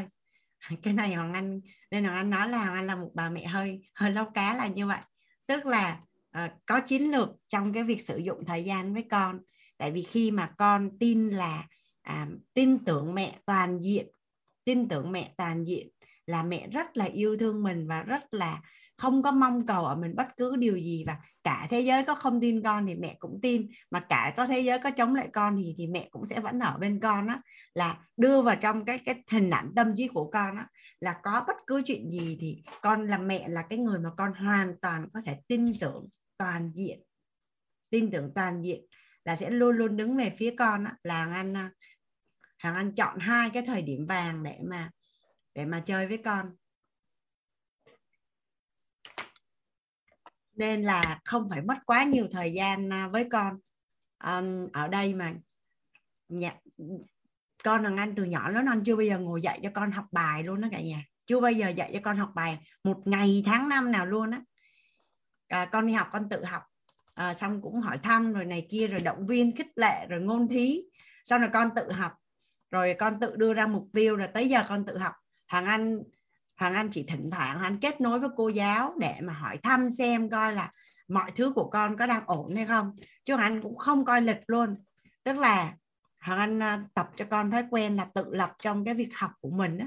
cái 0.83 0.95
này 0.95 1.15
hoàng 1.15 1.33
anh 1.33 1.61
nên 1.91 2.05
hoàng 2.05 2.17
anh 2.17 2.31
nói 2.31 2.49
là 2.49 2.59
hoàng 2.59 2.75
anh 2.75 2.87
là 2.87 2.97
một 2.97 3.11
bà 3.15 3.31
mẹ 3.31 3.47
hơi 3.47 3.81
hơi 3.95 4.11
lâu 4.11 4.25
cá 4.35 4.55
là 4.55 4.67
như 4.67 4.87
vậy. 4.87 5.01
Tức 5.47 5.67
là 5.67 6.01
uh, 6.45 6.51
có 6.67 6.81
chiến 6.87 7.11
lược 7.11 7.29
trong 7.49 7.73
cái 7.73 7.85
việc 7.85 8.03
sử 8.03 8.17
dụng 8.17 8.45
thời 8.47 8.65
gian 8.65 8.95
với 8.95 9.05
con. 9.11 9.41
Tại 9.79 9.91
vì 9.91 10.03
khi 10.03 10.31
mà 10.31 10.51
con 10.59 10.99
tin 10.99 11.29
là 11.29 11.67
à, 12.03 12.27
tin 12.55 12.85
tưởng 12.85 13.15
mẹ 13.15 13.39
toàn 13.47 13.81
diện 13.83 14.07
tin 14.65 14.89
tưởng 14.89 15.13
mẹ 15.13 15.35
toàn 15.37 15.65
diện 15.65 15.89
là 16.27 16.43
mẹ 16.43 16.69
rất 16.69 16.97
là 16.97 17.05
yêu 17.05 17.37
thương 17.37 17.63
mình 17.63 17.89
và 17.89 18.03
rất 18.03 18.35
là 18.35 18.61
không 18.97 19.23
có 19.23 19.31
mong 19.31 19.67
cầu 19.67 19.85
ở 19.85 19.97
mình 19.97 20.15
bất 20.17 20.27
cứ 20.37 20.57
điều 20.57 20.79
gì 20.79 21.05
và 21.07 21.19
cả 21.45 21.67
thế 21.71 21.81
giới 21.81 22.05
có 22.05 22.15
không 22.15 22.41
tin 22.41 22.63
con 22.63 22.87
thì 22.87 22.95
mẹ 22.95 23.17
cũng 23.19 23.39
tin, 23.43 23.71
mà 23.91 24.01
cả 24.01 24.35
có 24.37 24.47
thế 24.47 24.61
giới 24.61 24.79
có 24.79 24.91
chống 24.91 25.15
lại 25.15 25.29
con 25.33 25.57
thì 25.57 25.75
thì 25.79 25.87
mẹ 25.87 26.09
cũng 26.11 26.25
sẽ 26.25 26.41
vẫn 26.41 26.59
ở 26.59 26.77
bên 26.79 27.01
con 27.01 27.27
đó 27.27 27.43
là 27.75 27.99
đưa 28.17 28.43
vào 28.43 28.57
trong 28.57 28.85
cái 28.85 28.99
cái 28.99 29.23
hình 29.31 29.51
ảnh 29.51 29.73
tâm 29.77 29.93
trí 29.97 30.09
của 30.09 30.31
con 30.31 30.57
đó 30.57 30.63
là 31.01 31.21
có 31.23 31.45
bất 31.47 31.57
cứ 31.67 31.83
chuyện 31.85 32.11
gì 32.11 32.39
thì 32.41 32.63
con 32.83 33.07
là 33.07 33.19
mẹ 33.19 33.49
là 33.49 33.63
cái 33.63 33.79
người 33.79 33.99
mà 33.99 34.11
con 34.17 34.33
hoàn 34.33 34.75
toàn 34.83 35.09
có 35.15 35.21
thể 35.27 35.37
tin 35.49 35.67
tưởng 35.81 36.09
toàn 36.39 36.73
diện, 36.75 37.03
tin 37.91 38.11
tưởng 38.11 38.33
toàn 38.35 38.63
diện 38.63 38.87
là 39.25 39.37
sẽ 39.37 39.51
luôn 39.51 39.77
luôn 39.77 39.97
đứng 39.97 40.17
về 40.17 40.33
phía 40.37 40.55
con 40.59 40.85
đó. 40.85 40.91
là 41.03 41.25
anh 41.35 41.57
à, 41.57 41.71
hàng 42.59 42.75
anh 42.75 42.95
chọn 42.95 43.19
hai 43.19 43.51
cái 43.51 43.63
thời 43.63 43.83
điểm 43.83 44.07
vàng 44.07 44.43
để 44.43 44.59
mà 44.65 44.91
để 45.55 45.65
mà 45.65 45.83
chơi 45.87 46.07
với 46.07 46.19
con 46.19 46.57
nên 50.55 50.83
là 50.83 51.21
không 51.25 51.49
phải 51.49 51.63
mất 51.63 51.77
quá 51.87 52.05
nhiều 52.05 52.27
thời 52.33 52.53
gian 52.53 52.93
à, 52.93 53.09
với 53.09 53.29
con. 53.31 53.59
Um, 54.25 54.69
ở 54.73 54.89
đây 54.89 55.15
mà 55.15 55.33
nhà, 56.29 56.55
con 57.65 57.83
thằng 57.83 57.97
anh 57.97 58.15
từ 58.15 58.25
nhỏ 58.25 58.49
lớn 58.49 58.67
anh 58.67 58.85
chưa 58.85 58.97
bao 58.97 59.05
giờ 59.05 59.19
ngồi 59.19 59.43
dạy 59.43 59.61
cho 59.63 59.71
con 59.75 59.93
học 59.93 60.05
bài 60.13 60.43
luôn 60.43 60.61
đó 60.61 60.69
cả 60.73 60.81
nhà. 60.81 61.05
Chưa 61.27 61.41
bao 61.41 61.53
giờ 61.53 61.69
dạy 61.69 61.91
cho 61.95 62.01
con 62.05 62.17
học 62.17 62.31
bài 62.35 62.59
một 62.85 63.03
ngày 63.05 63.43
tháng 63.47 63.69
năm 63.69 63.93
nào 63.93 64.07
luôn 64.07 64.31
á. 64.31 64.41
À, 65.49 65.65
con 65.73 65.87
đi 65.87 65.93
học 65.93 66.09
con 66.13 66.29
tự 66.29 66.45
học. 66.45 66.63
À, 67.15 67.35
xong 67.35 67.63
cũng 67.63 67.81
hỏi 67.81 67.99
thăm 68.03 68.33
rồi 68.33 68.45
này 68.45 68.67
kia 68.71 68.87
rồi 68.87 69.01
động 69.01 69.27
viên 69.27 69.57
khích 69.57 69.73
lệ 69.77 70.07
rồi 70.09 70.21
ngôn 70.21 70.49
thí. 70.49 70.83
Sau 71.25 71.39
rồi 71.39 71.51
con 71.53 71.71
tự 71.77 71.93
học. 71.93 72.13
Rồi 72.71 72.97
con 72.99 73.21
tự 73.21 73.37
đưa 73.37 73.55
ra 73.55 73.67
mục 73.67 73.89
tiêu 73.93 74.17
rồi 74.17 74.29
tới 74.29 74.49
giờ 74.49 74.65
con 74.69 74.87
tự 74.87 74.99
học. 74.99 75.13
Thằng 75.49 75.67
anh 75.67 76.03
Hoàng 76.63 76.75
Anh 76.75 76.89
chỉ 76.91 77.05
thỉnh 77.09 77.31
thoảng 77.31 77.59
anh 77.59 77.79
kết 77.81 78.01
nối 78.01 78.21
với 78.21 78.31
cô 78.37 78.49
giáo 78.49 78.95
để 78.99 79.15
mà 79.23 79.33
hỏi 79.33 79.59
thăm 79.63 79.91
xem 79.91 80.31
coi 80.31 80.55
là 80.55 80.71
mọi 81.09 81.31
thứ 81.37 81.53
của 81.53 81.71
con 81.71 81.97
có 81.97 82.07
đang 82.07 82.23
ổn 82.27 82.55
hay 82.57 82.67
không. 82.67 82.93
Chứ 83.25 83.35
Hoàng 83.35 83.53
Anh 83.53 83.63
cũng 83.63 83.77
không 83.77 84.05
coi 84.05 84.23
lịch 84.23 84.41
luôn. 84.47 84.75
Tức 85.25 85.39
là 85.39 85.75
Hoàng 86.21 86.39
Anh 86.39 86.63
à, 86.63 86.85
tập 86.95 87.11
cho 87.17 87.25
con 87.31 87.51
thói 87.51 87.65
quen 87.71 87.97
là 87.97 88.07
tự 88.15 88.25
lập 88.31 88.53
trong 88.59 88.85
cái 88.85 88.95
việc 88.95 89.09
học 89.15 89.31
của 89.41 89.51
mình 89.51 89.79
á. 89.79 89.87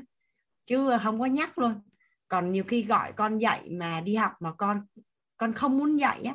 Chứ 0.65 0.89
không 1.03 1.19
có 1.19 1.25
nhắc 1.25 1.57
luôn. 1.57 1.81
Còn 2.27 2.51
nhiều 2.51 2.63
khi 2.67 2.83
gọi 2.83 3.11
con 3.11 3.37
dạy 3.37 3.69
mà 3.71 4.01
đi 4.01 4.15
học 4.15 4.31
mà 4.39 4.53
con 4.53 4.81
con 5.37 5.53
không 5.53 5.77
muốn 5.77 5.99
dạy 5.99 6.23
á 6.23 6.33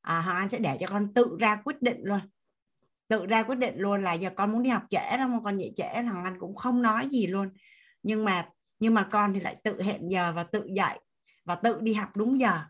à, 0.00 0.20
Hoàng 0.20 0.36
Anh 0.36 0.48
sẽ 0.48 0.58
để 0.58 0.76
cho 0.80 0.86
con 0.86 1.14
tự 1.14 1.36
ra 1.40 1.56
quyết 1.64 1.82
định 1.82 2.00
luôn. 2.02 2.20
Tự 3.08 3.26
ra 3.26 3.42
quyết 3.42 3.58
định 3.58 3.74
luôn 3.78 4.02
là 4.02 4.12
giờ 4.12 4.30
con 4.36 4.52
muốn 4.52 4.62
đi 4.62 4.70
học 4.70 4.82
trễ 4.90 5.16
đâu 5.16 5.28
mà 5.28 5.38
con 5.44 5.58
dạy 5.58 5.72
trễ 5.76 6.02
Hoàng 6.02 6.24
Anh 6.24 6.38
cũng 6.40 6.56
không 6.56 6.82
nói 6.82 7.08
gì 7.10 7.26
luôn. 7.26 7.48
Nhưng 8.02 8.24
mà 8.24 8.48
nhưng 8.80 8.94
mà 8.94 9.08
con 9.10 9.34
thì 9.34 9.40
lại 9.40 9.56
tự 9.64 9.82
hẹn 9.82 10.10
giờ 10.10 10.32
và 10.32 10.44
tự 10.44 10.68
dạy 10.76 11.00
và 11.44 11.54
tự 11.54 11.80
đi 11.80 11.92
học 11.92 12.16
đúng 12.16 12.40
giờ. 12.40 12.60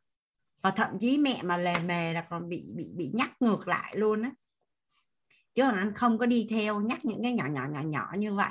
Và 0.62 0.70
thậm 0.70 0.98
chí 1.00 1.18
mẹ 1.18 1.42
mà 1.42 1.56
lề 1.56 1.78
mề 1.78 2.12
là 2.12 2.26
còn 2.30 2.48
bị 2.48 2.72
bị 2.76 2.90
bị 2.96 3.10
nhắc 3.14 3.30
ngược 3.40 3.68
lại 3.68 3.94
luôn 3.96 4.22
á. 4.22 4.30
Chứ 5.54 5.62
còn 5.62 5.74
Anh 5.74 5.94
không 5.94 6.18
có 6.18 6.26
đi 6.26 6.46
theo 6.50 6.80
nhắc 6.80 7.04
những 7.04 7.22
cái 7.22 7.32
nhỏ 7.32 7.44
nhỏ 7.46 7.66
nhỏ 7.70 7.80
nhỏ 7.80 8.12
như 8.18 8.34
vậy. 8.34 8.50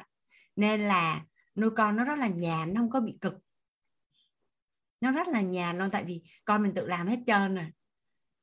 Nên 0.55 0.81
là 0.81 1.21
nuôi 1.55 1.69
con 1.69 1.95
nó 1.95 2.03
rất 2.03 2.19
là 2.19 2.27
nhàn 2.27 2.73
nó 2.73 2.81
không 2.81 2.89
có 2.89 2.99
bị 2.99 3.17
cực. 3.21 3.33
Nó 5.01 5.11
rất 5.11 5.27
là 5.27 5.41
nhàn 5.41 5.77
luôn 5.77 5.89
tại 5.91 6.03
vì 6.03 6.21
con 6.45 6.63
mình 6.63 6.73
tự 6.75 6.85
làm 6.85 7.07
hết 7.07 7.19
trơn 7.27 7.55
rồi. 7.55 7.67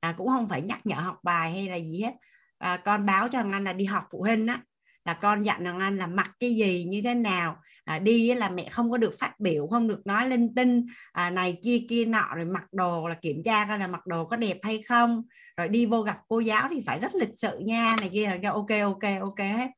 À, 0.01 0.15
cũng 0.19 0.29
không 0.29 0.49
phải 0.49 0.63
nhắc 0.63 0.87
nhở 0.87 0.97
học 0.97 1.19
bài 1.23 1.53
hay 1.53 1.69
là 1.69 1.77
gì 1.77 2.03
hết. 2.03 2.13
À, 2.59 2.77
con 2.77 3.07
báo 3.07 3.29
cho 3.29 3.43
thằng 3.43 3.53
anh 3.53 3.65
là 3.65 3.73
đi 3.73 3.85
học 3.85 4.05
phụ 4.11 4.23
huynh 4.23 4.47
á 4.47 4.63
là 5.05 5.15
con 5.15 5.43
dặn 5.43 5.65
thằng 5.65 5.79
anh 5.79 5.97
là 5.97 6.07
mặc 6.07 6.31
cái 6.41 6.57
gì 6.57 6.85
như 6.85 7.03
thế 7.05 7.15
nào 7.15 7.63
à, 7.87 7.99
đi 7.99 8.35
là 8.35 8.51
mẹ 8.51 8.69
không 8.71 8.91
có 8.91 8.99
được 8.99 9.15
phát 9.19 9.35
biểu 9.41 9.67
không 9.67 9.89
được 9.89 10.07
nói 10.07 10.29
linh 10.29 10.55
tinh 10.55 10.87
à, 11.13 11.31
này 11.31 11.59
kia 11.65 11.87
kia 11.89 12.05
nọ 12.05 12.35
rồi 12.37 12.45
mặc 12.45 12.65
đồ 12.73 13.09
là 13.09 13.15
kiểm 13.23 13.43
tra 13.45 13.67
coi 13.69 13.79
là 13.79 13.87
mặc 13.87 14.07
đồ 14.07 14.25
có 14.27 14.37
đẹp 14.37 14.59
hay 14.63 14.83
không. 14.83 15.23
Rồi 15.57 15.69
đi 15.69 15.87
vô 15.87 16.03
gặp 16.03 16.19
cô 16.29 16.41
giáo 16.41 16.69
thì 16.71 16.83
phải 16.87 16.99
rất 16.99 17.15
lịch 17.15 17.39
sự 17.39 17.59
nha 17.59 17.97
này 18.01 18.11
kia 18.13 18.27
là 18.43 18.51
ok 18.51 18.71
ok 18.83 19.03
ok 19.21 19.39
hết. 19.39 19.71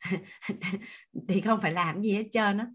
Thì 1.28 1.40
không 1.40 1.60
phải 1.60 1.72
làm 1.72 2.02
gì 2.02 2.12
hết 2.12 2.24
trơn 2.32 2.58
á. 2.58 2.66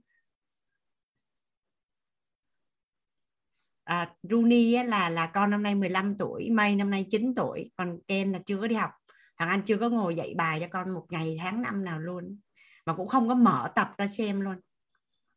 À, 3.83 4.13
Rooney 4.23 4.83
là 4.83 5.09
là 5.09 5.25
con 5.25 5.49
năm 5.49 5.63
nay 5.63 5.75
15 5.75 6.17
tuổi 6.17 6.49
May 6.51 6.75
năm 6.75 6.89
nay 6.89 7.05
9 7.09 7.35
tuổi 7.35 7.71
còn 7.75 7.99
Ken 8.07 8.31
là 8.31 8.39
chưa 8.45 8.57
có 8.61 8.67
đi 8.67 8.75
học. 8.75 8.91
Thằng 9.37 9.49
anh 9.49 9.61
chưa 9.65 9.77
có 9.77 9.89
ngồi 9.89 10.15
dạy 10.15 10.33
bài 10.37 10.59
cho 10.61 10.67
con 10.71 10.93
một 10.93 11.05
ngày 11.09 11.37
tháng 11.39 11.61
năm 11.61 11.83
nào 11.83 11.99
luôn 11.99 12.39
mà 12.87 12.93
cũng 12.93 13.07
không 13.07 13.29
có 13.29 13.35
mở 13.35 13.71
tập 13.75 13.91
ra 13.97 14.07
xem 14.07 14.41
luôn. 14.41 14.55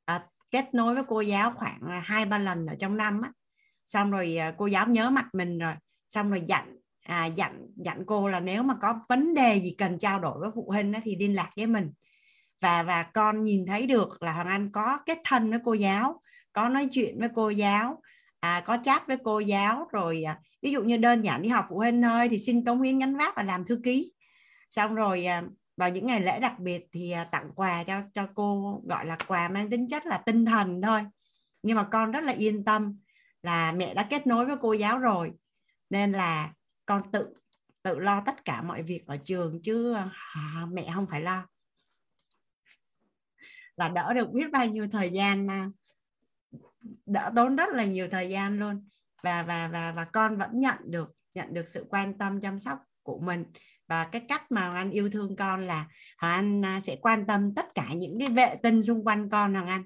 À, 0.04 0.26
kết 0.50 0.74
nối 0.74 0.94
với 0.94 1.04
cô 1.08 1.20
giáo 1.20 1.52
khoảng 1.54 1.80
à, 1.88 2.02
hai 2.04 2.26
ba 2.26 2.38
lần 2.38 2.66
ở 2.66 2.74
trong 2.78 2.96
năm 2.96 3.20
á. 3.22 3.32
Xong 3.86 4.10
rồi 4.10 4.36
à, 4.36 4.54
cô 4.58 4.66
giáo 4.66 4.88
nhớ 4.88 5.10
mặt 5.10 5.26
mình 5.32 5.58
rồi. 5.58 5.74
Xong 6.08 6.30
rồi 6.30 6.42
dặn 6.46 6.76
à, 7.02 7.26
dặn 7.26 7.66
dặn 7.76 8.02
cô 8.06 8.28
là 8.28 8.40
nếu 8.40 8.62
mà 8.62 8.74
có 8.82 9.00
vấn 9.08 9.34
đề 9.34 9.60
gì 9.60 9.74
cần 9.78 9.98
trao 9.98 10.20
đổi 10.20 10.38
với 10.40 10.50
phụ 10.54 10.70
huynh 10.70 10.92
á, 10.92 11.00
thì 11.04 11.16
liên 11.16 11.36
lạc 11.36 11.50
với 11.56 11.66
mình. 11.66 11.92
Và 12.60 12.82
và 12.82 13.02
con 13.02 13.44
nhìn 13.44 13.66
thấy 13.66 13.86
được 13.86 14.22
là 14.22 14.32
hoàng 14.32 14.46
anh 14.46 14.72
có 14.72 14.98
kết 15.06 15.18
thân 15.24 15.50
với 15.50 15.58
cô 15.64 15.72
giáo 15.72 16.22
có 16.52 16.68
nói 16.68 16.88
chuyện 16.90 17.18
với 17.18 17.28
cô 17.34 17.50
giáo 17.50 18.02
à, 18.40 18.62
có 18.66 18.78
chat 18.84 19.06
với 19.06 19.16
cô 19.24 19.40
giáo 19.40 19.88
rồi 19.92 20.22
à, 20.22 20.40
ví 20.62 20.70
dụ 20.70 20.82
như 20.82 20.96
đơn 20.96 21.22
giản 21.22 21.42
đi 21.42 21.48
học 21.48 21.66
phụ 21.70 21.76
huynh 21.76 22.02
thôi 22.02 22.28
thì 22.28 22.38
xin 22.38 22.64
cống 22.64 22.82
hiến 22.82 22.98
nhánh 22.98 23.16
vác 23.16 23.36
là 23.36 23.42
làm 23.42 23.64
thư 23.64 23.80
ký. 23.84 24.12
Xong 24.70 24.94
rồi 24.94 25.24
à, 25.24 25.42
vào 25.80 25.90
những 25.90 26.06
ngày 26.06 26.20
lễ 26.20 26.40
đặc 26.40 26.58
biệt 26.58 26.86
thì 26.92 27.10
à, 27.10 27.24
tặng 27.24 27.50
quà 27.54 27.84
cho 27.84 28.02
cho 28.14 28.28
cô, 28.34 28.80
gọi 28.84 29.06
là, 29.06 29.16
quà 29.26 29.48
mang 29.48 29.70
tính 29.70 29.88
chất 29.88 30.06
là 30.06 30.22
tinh 30.26 30.44
thần 30.44 30.82
thôi. 30.82 31.00
Nhưng 31.62 31.76
mà 31.76 31.88
con 31.92 32.10
rất 32.10 32.24
là 32.24 32.32
yên 32.32 32.64
tâm 32.64 32.98
là 33.42 33.72
mẹ 33.72 33.94
đã 33.94 34.06
kết 34.10 34.26
nối 34.26 34.46
với 34.46 34.56
cô 34.60 34.72
giáo 34.72 34.98
rồi. 34.98 35.32
Nên 35.90 36.12
là 36.12 36.52
con 36.86 37.02
tự 37.12 37.34
tự 37.82 37.98
lo 37.98 38.22
tất 38.26 38.44
cả 38.44 38.62
mọi 38.62 38.82
việc 38.82 39.06
ở 39.06 39.16
trường 39.24 39.62
chứ 39.62 39.92
à, 39.94 40.66
mẹ 40.72 40.90
không 40.94 41.06
phải 41.10 41.20
lo. 41.20 41.46
Là 43.76 43.88
đỡ 43.88 44.14
được 44.14 44.30
biết 44.30 44.50
bao 44.50 44.66
nhiêu 44.66 44.86
thời 44.92 45.10
gian 45.10 45.50
à, 45.50 45.70
đỡ 47.06 47.30
tốn 47.36 47.56
rất 47.56 47.68
là 47.72 47.84
nhiều 47.84 48.08
thời 48.10 48.28
gian 48.28 48.58
luôn. 48.58 48.88
Và 49.22 49.42
và 49.42 49.68
và 49.68 49.92
và 49.92 50.04
con 50.04 50.36
vẫn 50.36 50.60
nhận 50.60 50.76
được 50.84 51.12
nhận 51.34 51.54
được 51.54 51.68
sự 51.68 51.86
quan 51.90 52.18
tâm 52.18 52.40
chăm 52.40 52.58
sóc 52.58 52.78
của 53.02 53.18
mình 53.18 53.44
và 53.90 54.04
cái 54.04 54.22
cách 54.28 54.52
mà 54.52 54.70
anh 54.70 54.90
yêu 54.90 55.10
thương 55.10 55.36
con 55.36 55.62
là 55.62 55.88
Hoàng 56.18 56.34
Anh 56.34 56.64
à, 56.64 56.80
sẽ 56.80 56.96
quan 57.02 57.26
tâm 57.26 57.54
tất 57.54 57.74
cả 57.74 57.88
những 57.96 58.18
cái 58.20 58.28
vệ 58.28 58.56
tinh 58.62 58.82
xung 58.82 59.04
quanh 59.04 59.30
con 59.30 59.54
Hoàng 59.54 59.66
Anh. 59.66 59.84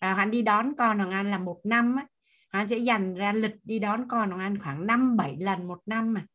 Và 0.00 0.06
Hoàng 0.06 0.18
Anh 0.18 0.30
đi 0.30 0.42
đón 0.42 0.72
con 0.78 0.98
Hoàng 0.98 1.10
Anh 1.10 1.30
là 1.30 1.38
một 1.38 1.60
năm 1.64 1.96
á. 1.96 2.06
Hoàng 2.52 2.62
Anh 2.62 2.68
sẽ 2.68 2.76
dành 2.76 3.14
ra 3.14 3.32
lịch 3.32 3.54
đi 3.64 3.78
đón 3.78 4.08
con 4.08 4.30
Hoàng 4.30 4.40
Anh 4.40 4.58
khoảng 4.58 4.86
5 4.86 5.16
7 5.16 5.36
lần 5.40 5.68
một 5.68 5.78
năm 5.86 6.14
mà. 6.14 6.26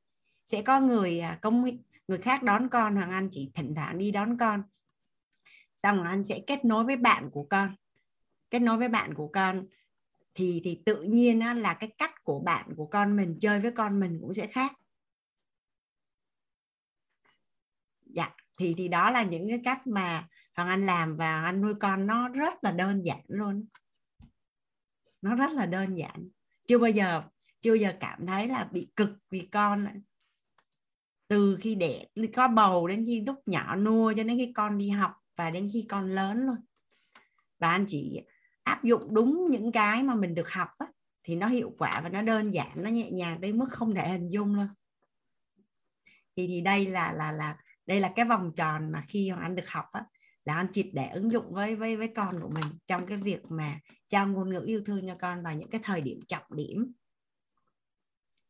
Sẽ 0.45 0.61
có 0.61 0.79
người 0.79 1.19
à, 1.19 1.39
công 1.41 1.65
người 2.07 2.17
khác 2.17 2.43
đón 2.43 2.69
con 2.69 2.95
Hoàng 2.95 3.11
Anh 3.11 3.29
chỉ 3.31 3.51
thỉnh 3.53 3.73
thoảng 3.75 3.97
đi 3.97 4.11
đón 4.11 4.37
con. 4.37 4.63
Xong 5.75 5.97
Hoàng 5.97 6.09
Anh 6.09 6.23
sẽ 6.23 6.39
kết 6.47 6.65
nối 6.65 6.83
với 6.83 6.97
bạn 6.97 7.29
của 7.31 7.47
con. 7.49 7.75
Kết 8.49 8.59
nối 8.59 8.77
với 8.77 8.89
bạn 8.89 9.13
của 9.13 9.27
con 9.33 9.67
thì 10.33 10.61
thì 10.63 10.81
tự 10.85 11.01
nhiên 11.01 11.39
á, 11.39 11.53
là 11.53 11.73
cái 11.73 11.89
cách 11.97 12.23
của 12.23 12.39
bạn 12.39 12.73
của 12.77 12.85
con 12.85 13.15
mình 13.15 13.37
chơi 13.41 13.59
với 13.59 13.71
con 13.71 13.99
mình 13.99 14.17
cũng 14.21 14.33
sẽ 14.33 14.47
khác 14.47 14.71
dạ 18.17 18.29
thì 18.57 18.73
thì 18.77 18.87
đó 18.87 19.11
là 19.11 19.23
những 19.23 19.49
cái 19.49 19.61
cách 19.63 19.87
mà 19.87 20.27
hoàng 20.55 20.69
anh 20.69 20.85
làm 20.85 21.15
và 21.15 21.41
anh 21.41 21.61
nuôi 21.61 21.73
con 21.79 22.07
nó 22.07 22.29
rất 22.29 22.63
là 22.63 22.71
đơn 22.71 23.05
giản 23.05 23.21
luôn. 23.27 23.65
Nó 25.21 25.35
rất 25.35 25.51
là 25.51 25.65
đơn 25.65 25.97
giản. 25.97 26.29
Chưa 26.67 26.77
bao 26.77 26.89
giờ 26.89 27.23
chưa 27.61 27.71
bao 27.71 27.75
giờ 27.75 27.93
cảm 27.99 28.25
thấy 28.25 28.47
là 28.47 28.69
bị 28.71 28.91
cực 28.95 29.09
vì 29.29 29.47
con 29.51 29.87
từ 31.27 31.57
khi 31.61 31.75
đẻ 31.75 32.05
có 32.35 32.47
bầu 32.47 32.87
đến 32.87 33.03
khi 33.05 33.21
lúc 33.21 33.35
nhỏ 33.45 33.75
nuôi 33.75 34.13
cho 34.17 34.23
đến 34.23 34.37
khi 34.37 34.51
con 34.55 34.77
đi 34.77 34.89
học 34.89 35.11
và 35.35 35.49
đến 35.49 35.69
khi 35.73 35.85
con 35.89 36.15
lớn 36.15 36.45
luôn. 36.45 36.55
Và 37.59 37.69
anh 37.69 37.85
chỉ 37.87 38.21
áp 38.63 38.83
dụng 38.83 39.13
đúng 39.13 39.47
những 39.49 39.71
cái 39.71 40.03
mà 40.03 40.15
mình 40.15 40.35
được 40.35 40.49
học 40.49 40.69
á, 40.77 40.87
thì 41.23 41.35
nó 41.35 41.47
hiệu 41.47 41.75
quả 41.77 42.01
và 42.03 42.09
nó 42.09 42.21
đơn 42.21 42.53
giản 42.53 42.71
nó 42.75 42.89
nhẹ 42.89 43.11
nhàng 43.11 43.41
tới 43.41 43.53
mức 43.53 43.65
không 43.69 43.95
thể 43.95 44.09
hình 44.09 44.29
dung 44.29 44.55
luôn. 44.55 44.67
Thì 46.35 46.47
thì 46.47 46.61
đây 46.61 46.85
là 46.85 47.13
là 47.13 47.31
là 47.31 47.57
đây 47.87 47.99
là 47.99 48.11
cái 48.15 48.25
vòng 48.25 48.51
tròn 48.55 48.91
mà 48.91 49.03
khi 49.07 49.29
hoàng 49.29 49.43
anh 49.43 49.55
được 49.55 49.69
học 49.69 49.85
á, 49.91 50.03
là 50.45 50.55
anh 50.55 50.71
triệt 50.71 50.87
để 50.93 51.09
ứng 51.09 51.31
dụng 51.31 51.53
với 51.53 51.75
với 51.75 51.97
với 51.97 52.07
con 52.07 52.41
của 52.41 52.49
mình 52.55 52.77
trong 52.85 53.05
cái 53.05 53.17
việc 53.17 53.39
mà 53.49 53.79
trao 54.07 54.27
ngôn 54.27 54.49
ngữ 54.49 54.63
yêu 54.65 54.81
thương 54.85 55.07
cho 55.07 55.15
con 55.21 55.43
vào 55.43 55.55
những 55.55 55.69
cái 55.69 55.81
thời 55.83 56.01
điểm 56.01 56.19
trọng 56.27 56.55
điểm. 56.55 56.93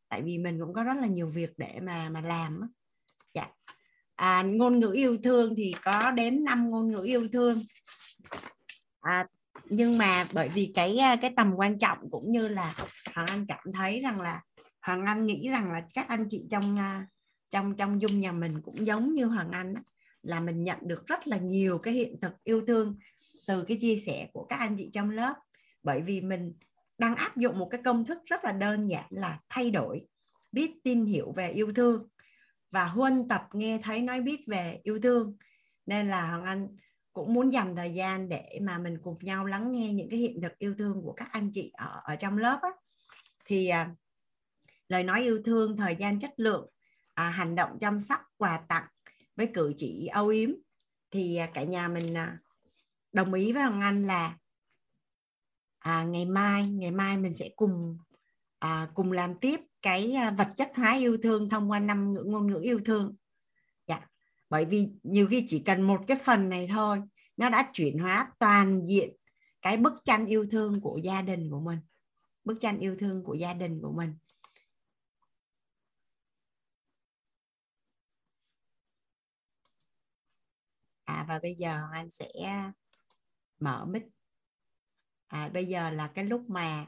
Tại 0.08 0.22
vì 0.22 0.38
mình 0.38 0.60
cũng 0.60 0.74
có 0.74 0.82
rất 0.82 0.94
là 1.00 1.06
nhiều 1.06 1.30
việc 1.30 1.50
để 1.56 1.80
mà 1.82 2.08
mà 2.08 2.20
làm 2.20 2.60
dạ. 3.34 3.46
À, 4.16 4.42
ngôn 4.42 4.78
ngữ 4.78 4.92
yêu 4.94 5.18
thương 5.22 5.54
thì 5.56 5.74
có 5.84 6.10
đến 6.10 6.44
năm 6.44 6.70
ngôn 6.70 6.90
ngữ 6.90 7.02
yêu 7.04 7.28
thương. 7.32 7.62
À, 9.00 9.26
nhưng 9.64 9.98
mà 9.98 10.28
bởi 10.32 10.48
vì 10.48 10.72
cái 10.74 10.96
à, 10.98 11.16
cái 11.16 11.32
tầm 11.36 11.54
quan 11.56 11.78
trọng 11.78 11.98
cũng 12.10 12.32
như 12.32 12.48
là 12.48 12.74
hoàng 13.14 13.26
anh 13.30 13.46
cảm 13.46 13.72
thấy 13.74 14.00
rằng 14.00 14.20
là 14.20 14.42
hoàng 14.80 15.06
anh 15.06 15.26
nghĩ 15.26 15.48
rằng 15.48 15.72
là 15.72 15.82
các 15.94 16.08
anh 16.08 16.26
chị 16.30 16.46
trong 16.50 16.78
à, 16.78 17.06
trong 17.50 17.76
trong 17.76 18.00
dung 18.00 18.20
nhà 18.20 18.32
mình 18.32 18.62
cũng 18.62 18.86
giống 18.86 19.12
như 19.12 19.24
hoàng 19.24 19.50
anh 19.50 19.74
là 20.22 20.40
mình 20.40 20.64
nhận 20.64 20.78
được 20.82 21.06
rất 21.06 21.28
là 21.28 21.36
nhiều 21.36 21.78
cái 21.78 21.94
hiện 21.94 22.20
thực 22.20 22.32
yêu 22.44 22.62
thương 22.66 22.98
từ 23.46 23.64
cái 23.64 23.76
chia 23.80 23.96
sẻ 23.96 24.28
của 24.32 24.44
các 24.44 24.56
anh 24.56 24.76
chị 24.78 24.90
trong 24.92 25.10
lớp. 25.10 25.34
Bởi 25.82 26.00
vì 26.00 26.20
mình 26.20 26.52
đang 26.98 27.14
áp 27.14 27.36
dụng 27.36 27.58
một 27.58 27.68
cái 27.70 27.82
công 27.84 28.04
thức 28.04 28.18
rất 28.26 28.44
là 28.44 28.52
đơn 28.52 28.84
giản 28.84 29.04
là 29.10 29.40
thay 29.48 29.70
đổi 29.70 30.06
biết 30.52 30.80
tin 30.84 31.04
hiểu 31.06 31.32
về 31.32 31.50
yêu 31.50 31.72
thương 31.76 32.08
và 32.70 32.84
huân 32.84 33.28
tập 33.28 33.48
nghe 33.52 33.80
thấy 33.82 34.02
nói 34.02 34.20
biết 34.20 34.44
về 34.46 34.80
yêu 34.82 35.00
thương. 35.02 35.36
Nên 35.86 36.08
là 36.08 36.30
hoàng 36.30 36.44
anh 36.44 36.68
cũng 37.12 37.34
muốn 37.34 37.52
dành 37.52 37.76
thời 37.76 37.94
gian 37.94 38.28
để 38.28 38.58
mà 38.62 38.78
mình 38.78 38.98
cùng 39.02 39.16
nhau 39.20 39.44
lắng 39.44 39.72
nghe 39.72 39.92
những 39.92 40.10
cái 40.10 40.18
hiện 40.18 40.40
thực 40.42 40.58
yêu 40.58 40.74
thương 40.78 41.02
của 41.02 41.12
các 41.12 41.28
anh 41.32 41.50
chị 41.54 41.72
ở 41.74 42.00
ở 42.04 42.16
trong 42.16 42.38
lớp 42.38 42.58
á. 42.62 42.68
Thì 43.44 43.68
à, 43.68 43.90
lời 44.88 45.04
nói 45.04 45.22
yêu 45.22 45.42
thương 45.44 45.76
thời 45.76 45.96
gian 45.96 46.20
chất 46.20 46.30
lượng 46.36 46.68
à, 47.18 47.30
hành 47.30 47.54
động 47.54 47.78
chăm 47.80 48.00
sóc 48.00 48.20
quà 48.36 48.60
tặng 48.68 48.86
với 49.36 49.50
cử 49.54 49.72
chỉ 49.76 50.06
âu 50.06 50.28
yếm 50.28 50.50
thì 51.10 51.36
à, 51.36 51.50
cả 51.54 51.64
nhà 51.64 51.88
mình 51.88 52.16
à, 52.16 52.38
đồng 53.12 53.34
ý 53.34 53.52
với 53.52 53.62
Hoàng 53.62 53.80
Anh 53.80 54.02
là 54.02 54.36
à, 55.78 56.04
ngày 56.04 56.24
mai 56.24 56.66
ngày 56.66 56.90
mai 56.90 57.16
mình 57.16 57.34
sẽ 57.34 57.50
cùng 57.56 57.98
à, 58.58 58.90
cùng 58.94 59.12
làm 59.12 59.34
tiếp 59.34 59.60
cái 59.82 60.12
à, 60.12 60.30
vật 60.30 60.48
chất 60.56 60.72
hóa 60.74 60.94
yêu 60.94 61.18
thương 61.22 61.48
thông 61.48 61.70
qua 61.70 61.78
năm 61.78 62.14
ngữ 62.14 62.22
ngôn 62.26 62.52
ngữ 62.52 62.60
yêu 62.62 62.80
thương. 62.84 63.16
Dạ. 63.86 64.00
Bởi 64.50 64.64
vì 64.64 64.88
nhiều 65.02 65.26
khi 65.30 65.44
chỉ 65.48 65.62
cần 65.66 65.82
một 65.82 66.00
cái 66.06 66.16
phần 66.24 66.48
này 66.48 66.68
thôi 66.70 67.02
nó 67.36 67.50
đã 67.50 67.70
chuyển 67.72 67.98
hóa 67.98 68.32
toàn 68.38 68.86
diện 68.86 69.16
cái 69.62 69.76
bức 69.76 69.92
tranh 70.04 70.26
yêu 70.26 70.46
thương 70.50 70.80
của 70.80 71.00
gia 71.02 71.22
đình 71.22 71.50
của 71.50 71.60
mình 71.60 71.78
bức 72.44 72.60
tranh 72.60 72.78
yêu 72.78 72.96
thương 72.98 73.24
của 73.24 73.34
gia 73.34 73.54
đình 73.54 73.80
của 73.82 73.92
mình. 73.92 74.14
À 81.08 81.24
và 81.28 81.38
bây 81.42 81.54
giờ 81.54 81.80
anh 81.92 82.10
sẽ 82.10 82.28
mở 83.60 83.84
mic. 83.84 84.02
À 85.26 85.50
bây 85.54 85.66
giờ 85.66 85.90
là 85.90 86.10
cái 86.14 86.24
lúc 86.24 86.50
mà 86.50 86.86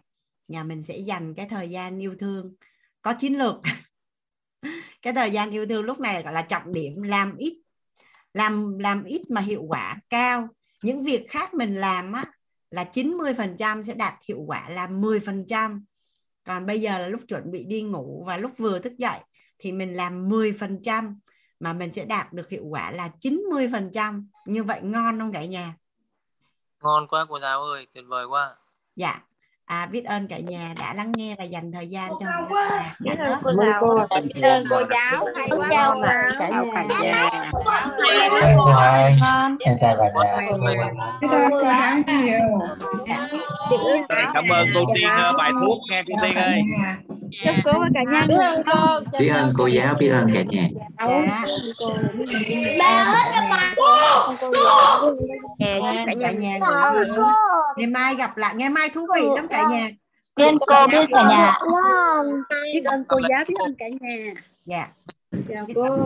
nhà 0.49 0.65
mình 0.65 0.82
sẽ 0.82 0.99
dành 0.99 1.34
cái 1.34 1.47
thời 1.49 1.70
gian 1.70 1.99
yêu 1.99 2.15
thương. 2.18 2.55
Có 3.02 3.15
chiến 3.18 3.39
lược. 3.39 3.57
Cái 5.02 5.12
thời 5.12 5.31
gian 5.31 5.50
yêu 5.50 5.66
thương 5.66 5.84
lúc 5.84 6.00
này 6.00 6.23
gọi 6.23 6.32
là 6.32 6.42
trọng 6.42 6.73
điểm, 6.73 7.02
làm 7.02 7.36
ít, 7.36 7.62
làm 8.34 8.78
làm 8.78 9.05
ít 9.05 9.23
mà 9.31 9.40
hiệu 9.40 9.62
quả 9.68 9.97
cao. 10.10 10.49
Những 10.82 11.05
việc 11.05 11.26
khác 11.28 11.55
mình 11.55 11.74
làm 11.74 12.12
á, 12.12 12.24
là 12.70 12.84
90% 12.92 13.82
sẽ 13.82 13.94
đạt 13.94 14.15
hiệu 14.28 14.44
quả 14.47 14.68
là 14.68 14.86
10% 14.86 15.81
còn 16.44 16.66
bây 16.66 16.81
giờ 16.81 16.99
là 16.99 17.08
lúc 17.08 17.20
chuẩn 17.28 17.50
bị 17.50 17.65
đi 17.65 17.82
ngủ 17.82 18.24
và 18.26 18.36
lúc 18.36 18.52
vừa 18.58 18.78
thức 18.78 18.92
dậy 18.99 19.20
thì 19.58 19.73
mình 19.73 19.92
làm 19.92 20.28
10% 20.28 21.15
mà 21.60 21.72
mình 21.72 21.92
sẽ 21.92 22.05
đạt 22.05 22.32
được 22.32 22.48
hiệu 22.48 22.64
quả 22.64 22.90
là 22.90 23.10
90% 23.20 24.24
như 24.47 24.64
vậy 24.64 24.80
ngon 24.82 25.18
không 25.18 25.32
cả 25.32 25.44
nhà? 25.44 25.74
Ngon 26.82 27.08
quá 27.08 27.24
cô 27.28 27.39
giáo 27.39 27.62
ơi 27.62 27.86
tuyệt 27.94 28.05
vời 28.08 28.24
quá. 28.24 28.56
Dạ 28.97 29.20
à, 29.70 29.86
biết 29.86 30.05
ơn 30.05 30.28
cả 30.28 30.39
nhà 30.39 30.74
đã 30.81 30.94
lắng 30.94 31.12
nghe 31.16 31.34
và 31.39 31.44
dành 31.44 31.73
thời 31.73 31.89
gian 31.89 32.10
cho 32.20 32.26
mình 32.49 32.58
biết 33.00 33.18
ơn 33.18 33.39
cô 33.42 33.52
giáo 33.62 34.07
biết 34.34 34.40
ơn 34.42 34.65
cô 34.70 34.76
giáo 34.90 35.26
hay 35.36 35.49
quá 35.57 35.68
chào 36.39 36.66
cả 36.74 36.84
nhà. 37.02 37.31
Em 39.60 39.76
chào 39.81 39.97
cả 39.97 40.10
nhà 40.15 40.90
cảm 44.34 44.44
ơn 44.49 44.66
cô 44.74 44.81
tiên 44.94 45.08
ờ, 45.08 45.32
bài 45.39 45.50
thuốc 45.60 45.78
nghe 45.90 46.02
cô 46.08 46.15
tiên 46.23 46.36
ơi. 46.36 46.60
chúc 47.44 47.55
cô 47.65 47.73
và 47.73 47.89
cả 47.94 48.00
nhà 48.12 48.26
biết 48.26 48.39
ơn 48.39 48.62
cô 48.73 49.00
biết 49.18 49.28
ơn 49.28 49.52
cô 49.58 49.66
giáo 49.66 49.94
biết 49.94 50.08
ơn 50.08 50.31
cả 50.34 50.42
nhà. 50.42 50.68
Bà. 52.78 53.15
Cả 56.07 56.12
nhà 56.16 56.31
nhà 56.31 56.58
ngày 57.76 57.86
mai 57.86 58.15
gặp 58.15 58.36
lại. 58.36 58.55
Ngày 58.57 58.70
mai 58.70 58.89
thú 58.89 59.07
vị 59.15 59.23
lắm 59.36 59.49
cả 59.49 59.59
nhà 59.70 59.90
biết 60.36 60.44
ơn 60.44 60.58
cô 60.66 60.86
biết 60.86 61.06
cả 61.12 61.22
nhà. 61.28 61.58
biết 62.72 62.84
ơn 62.84 63.05
cô 63.08 63.16
giáo 63.28 63.44
biết 63.48 63.55
ơn 63.64 63.74
cả 63.78 63.86
nhà. 64.00 64.34
Dạ. 64.66 64.86
Chào 65.48 65.66
cô 65.74 65.97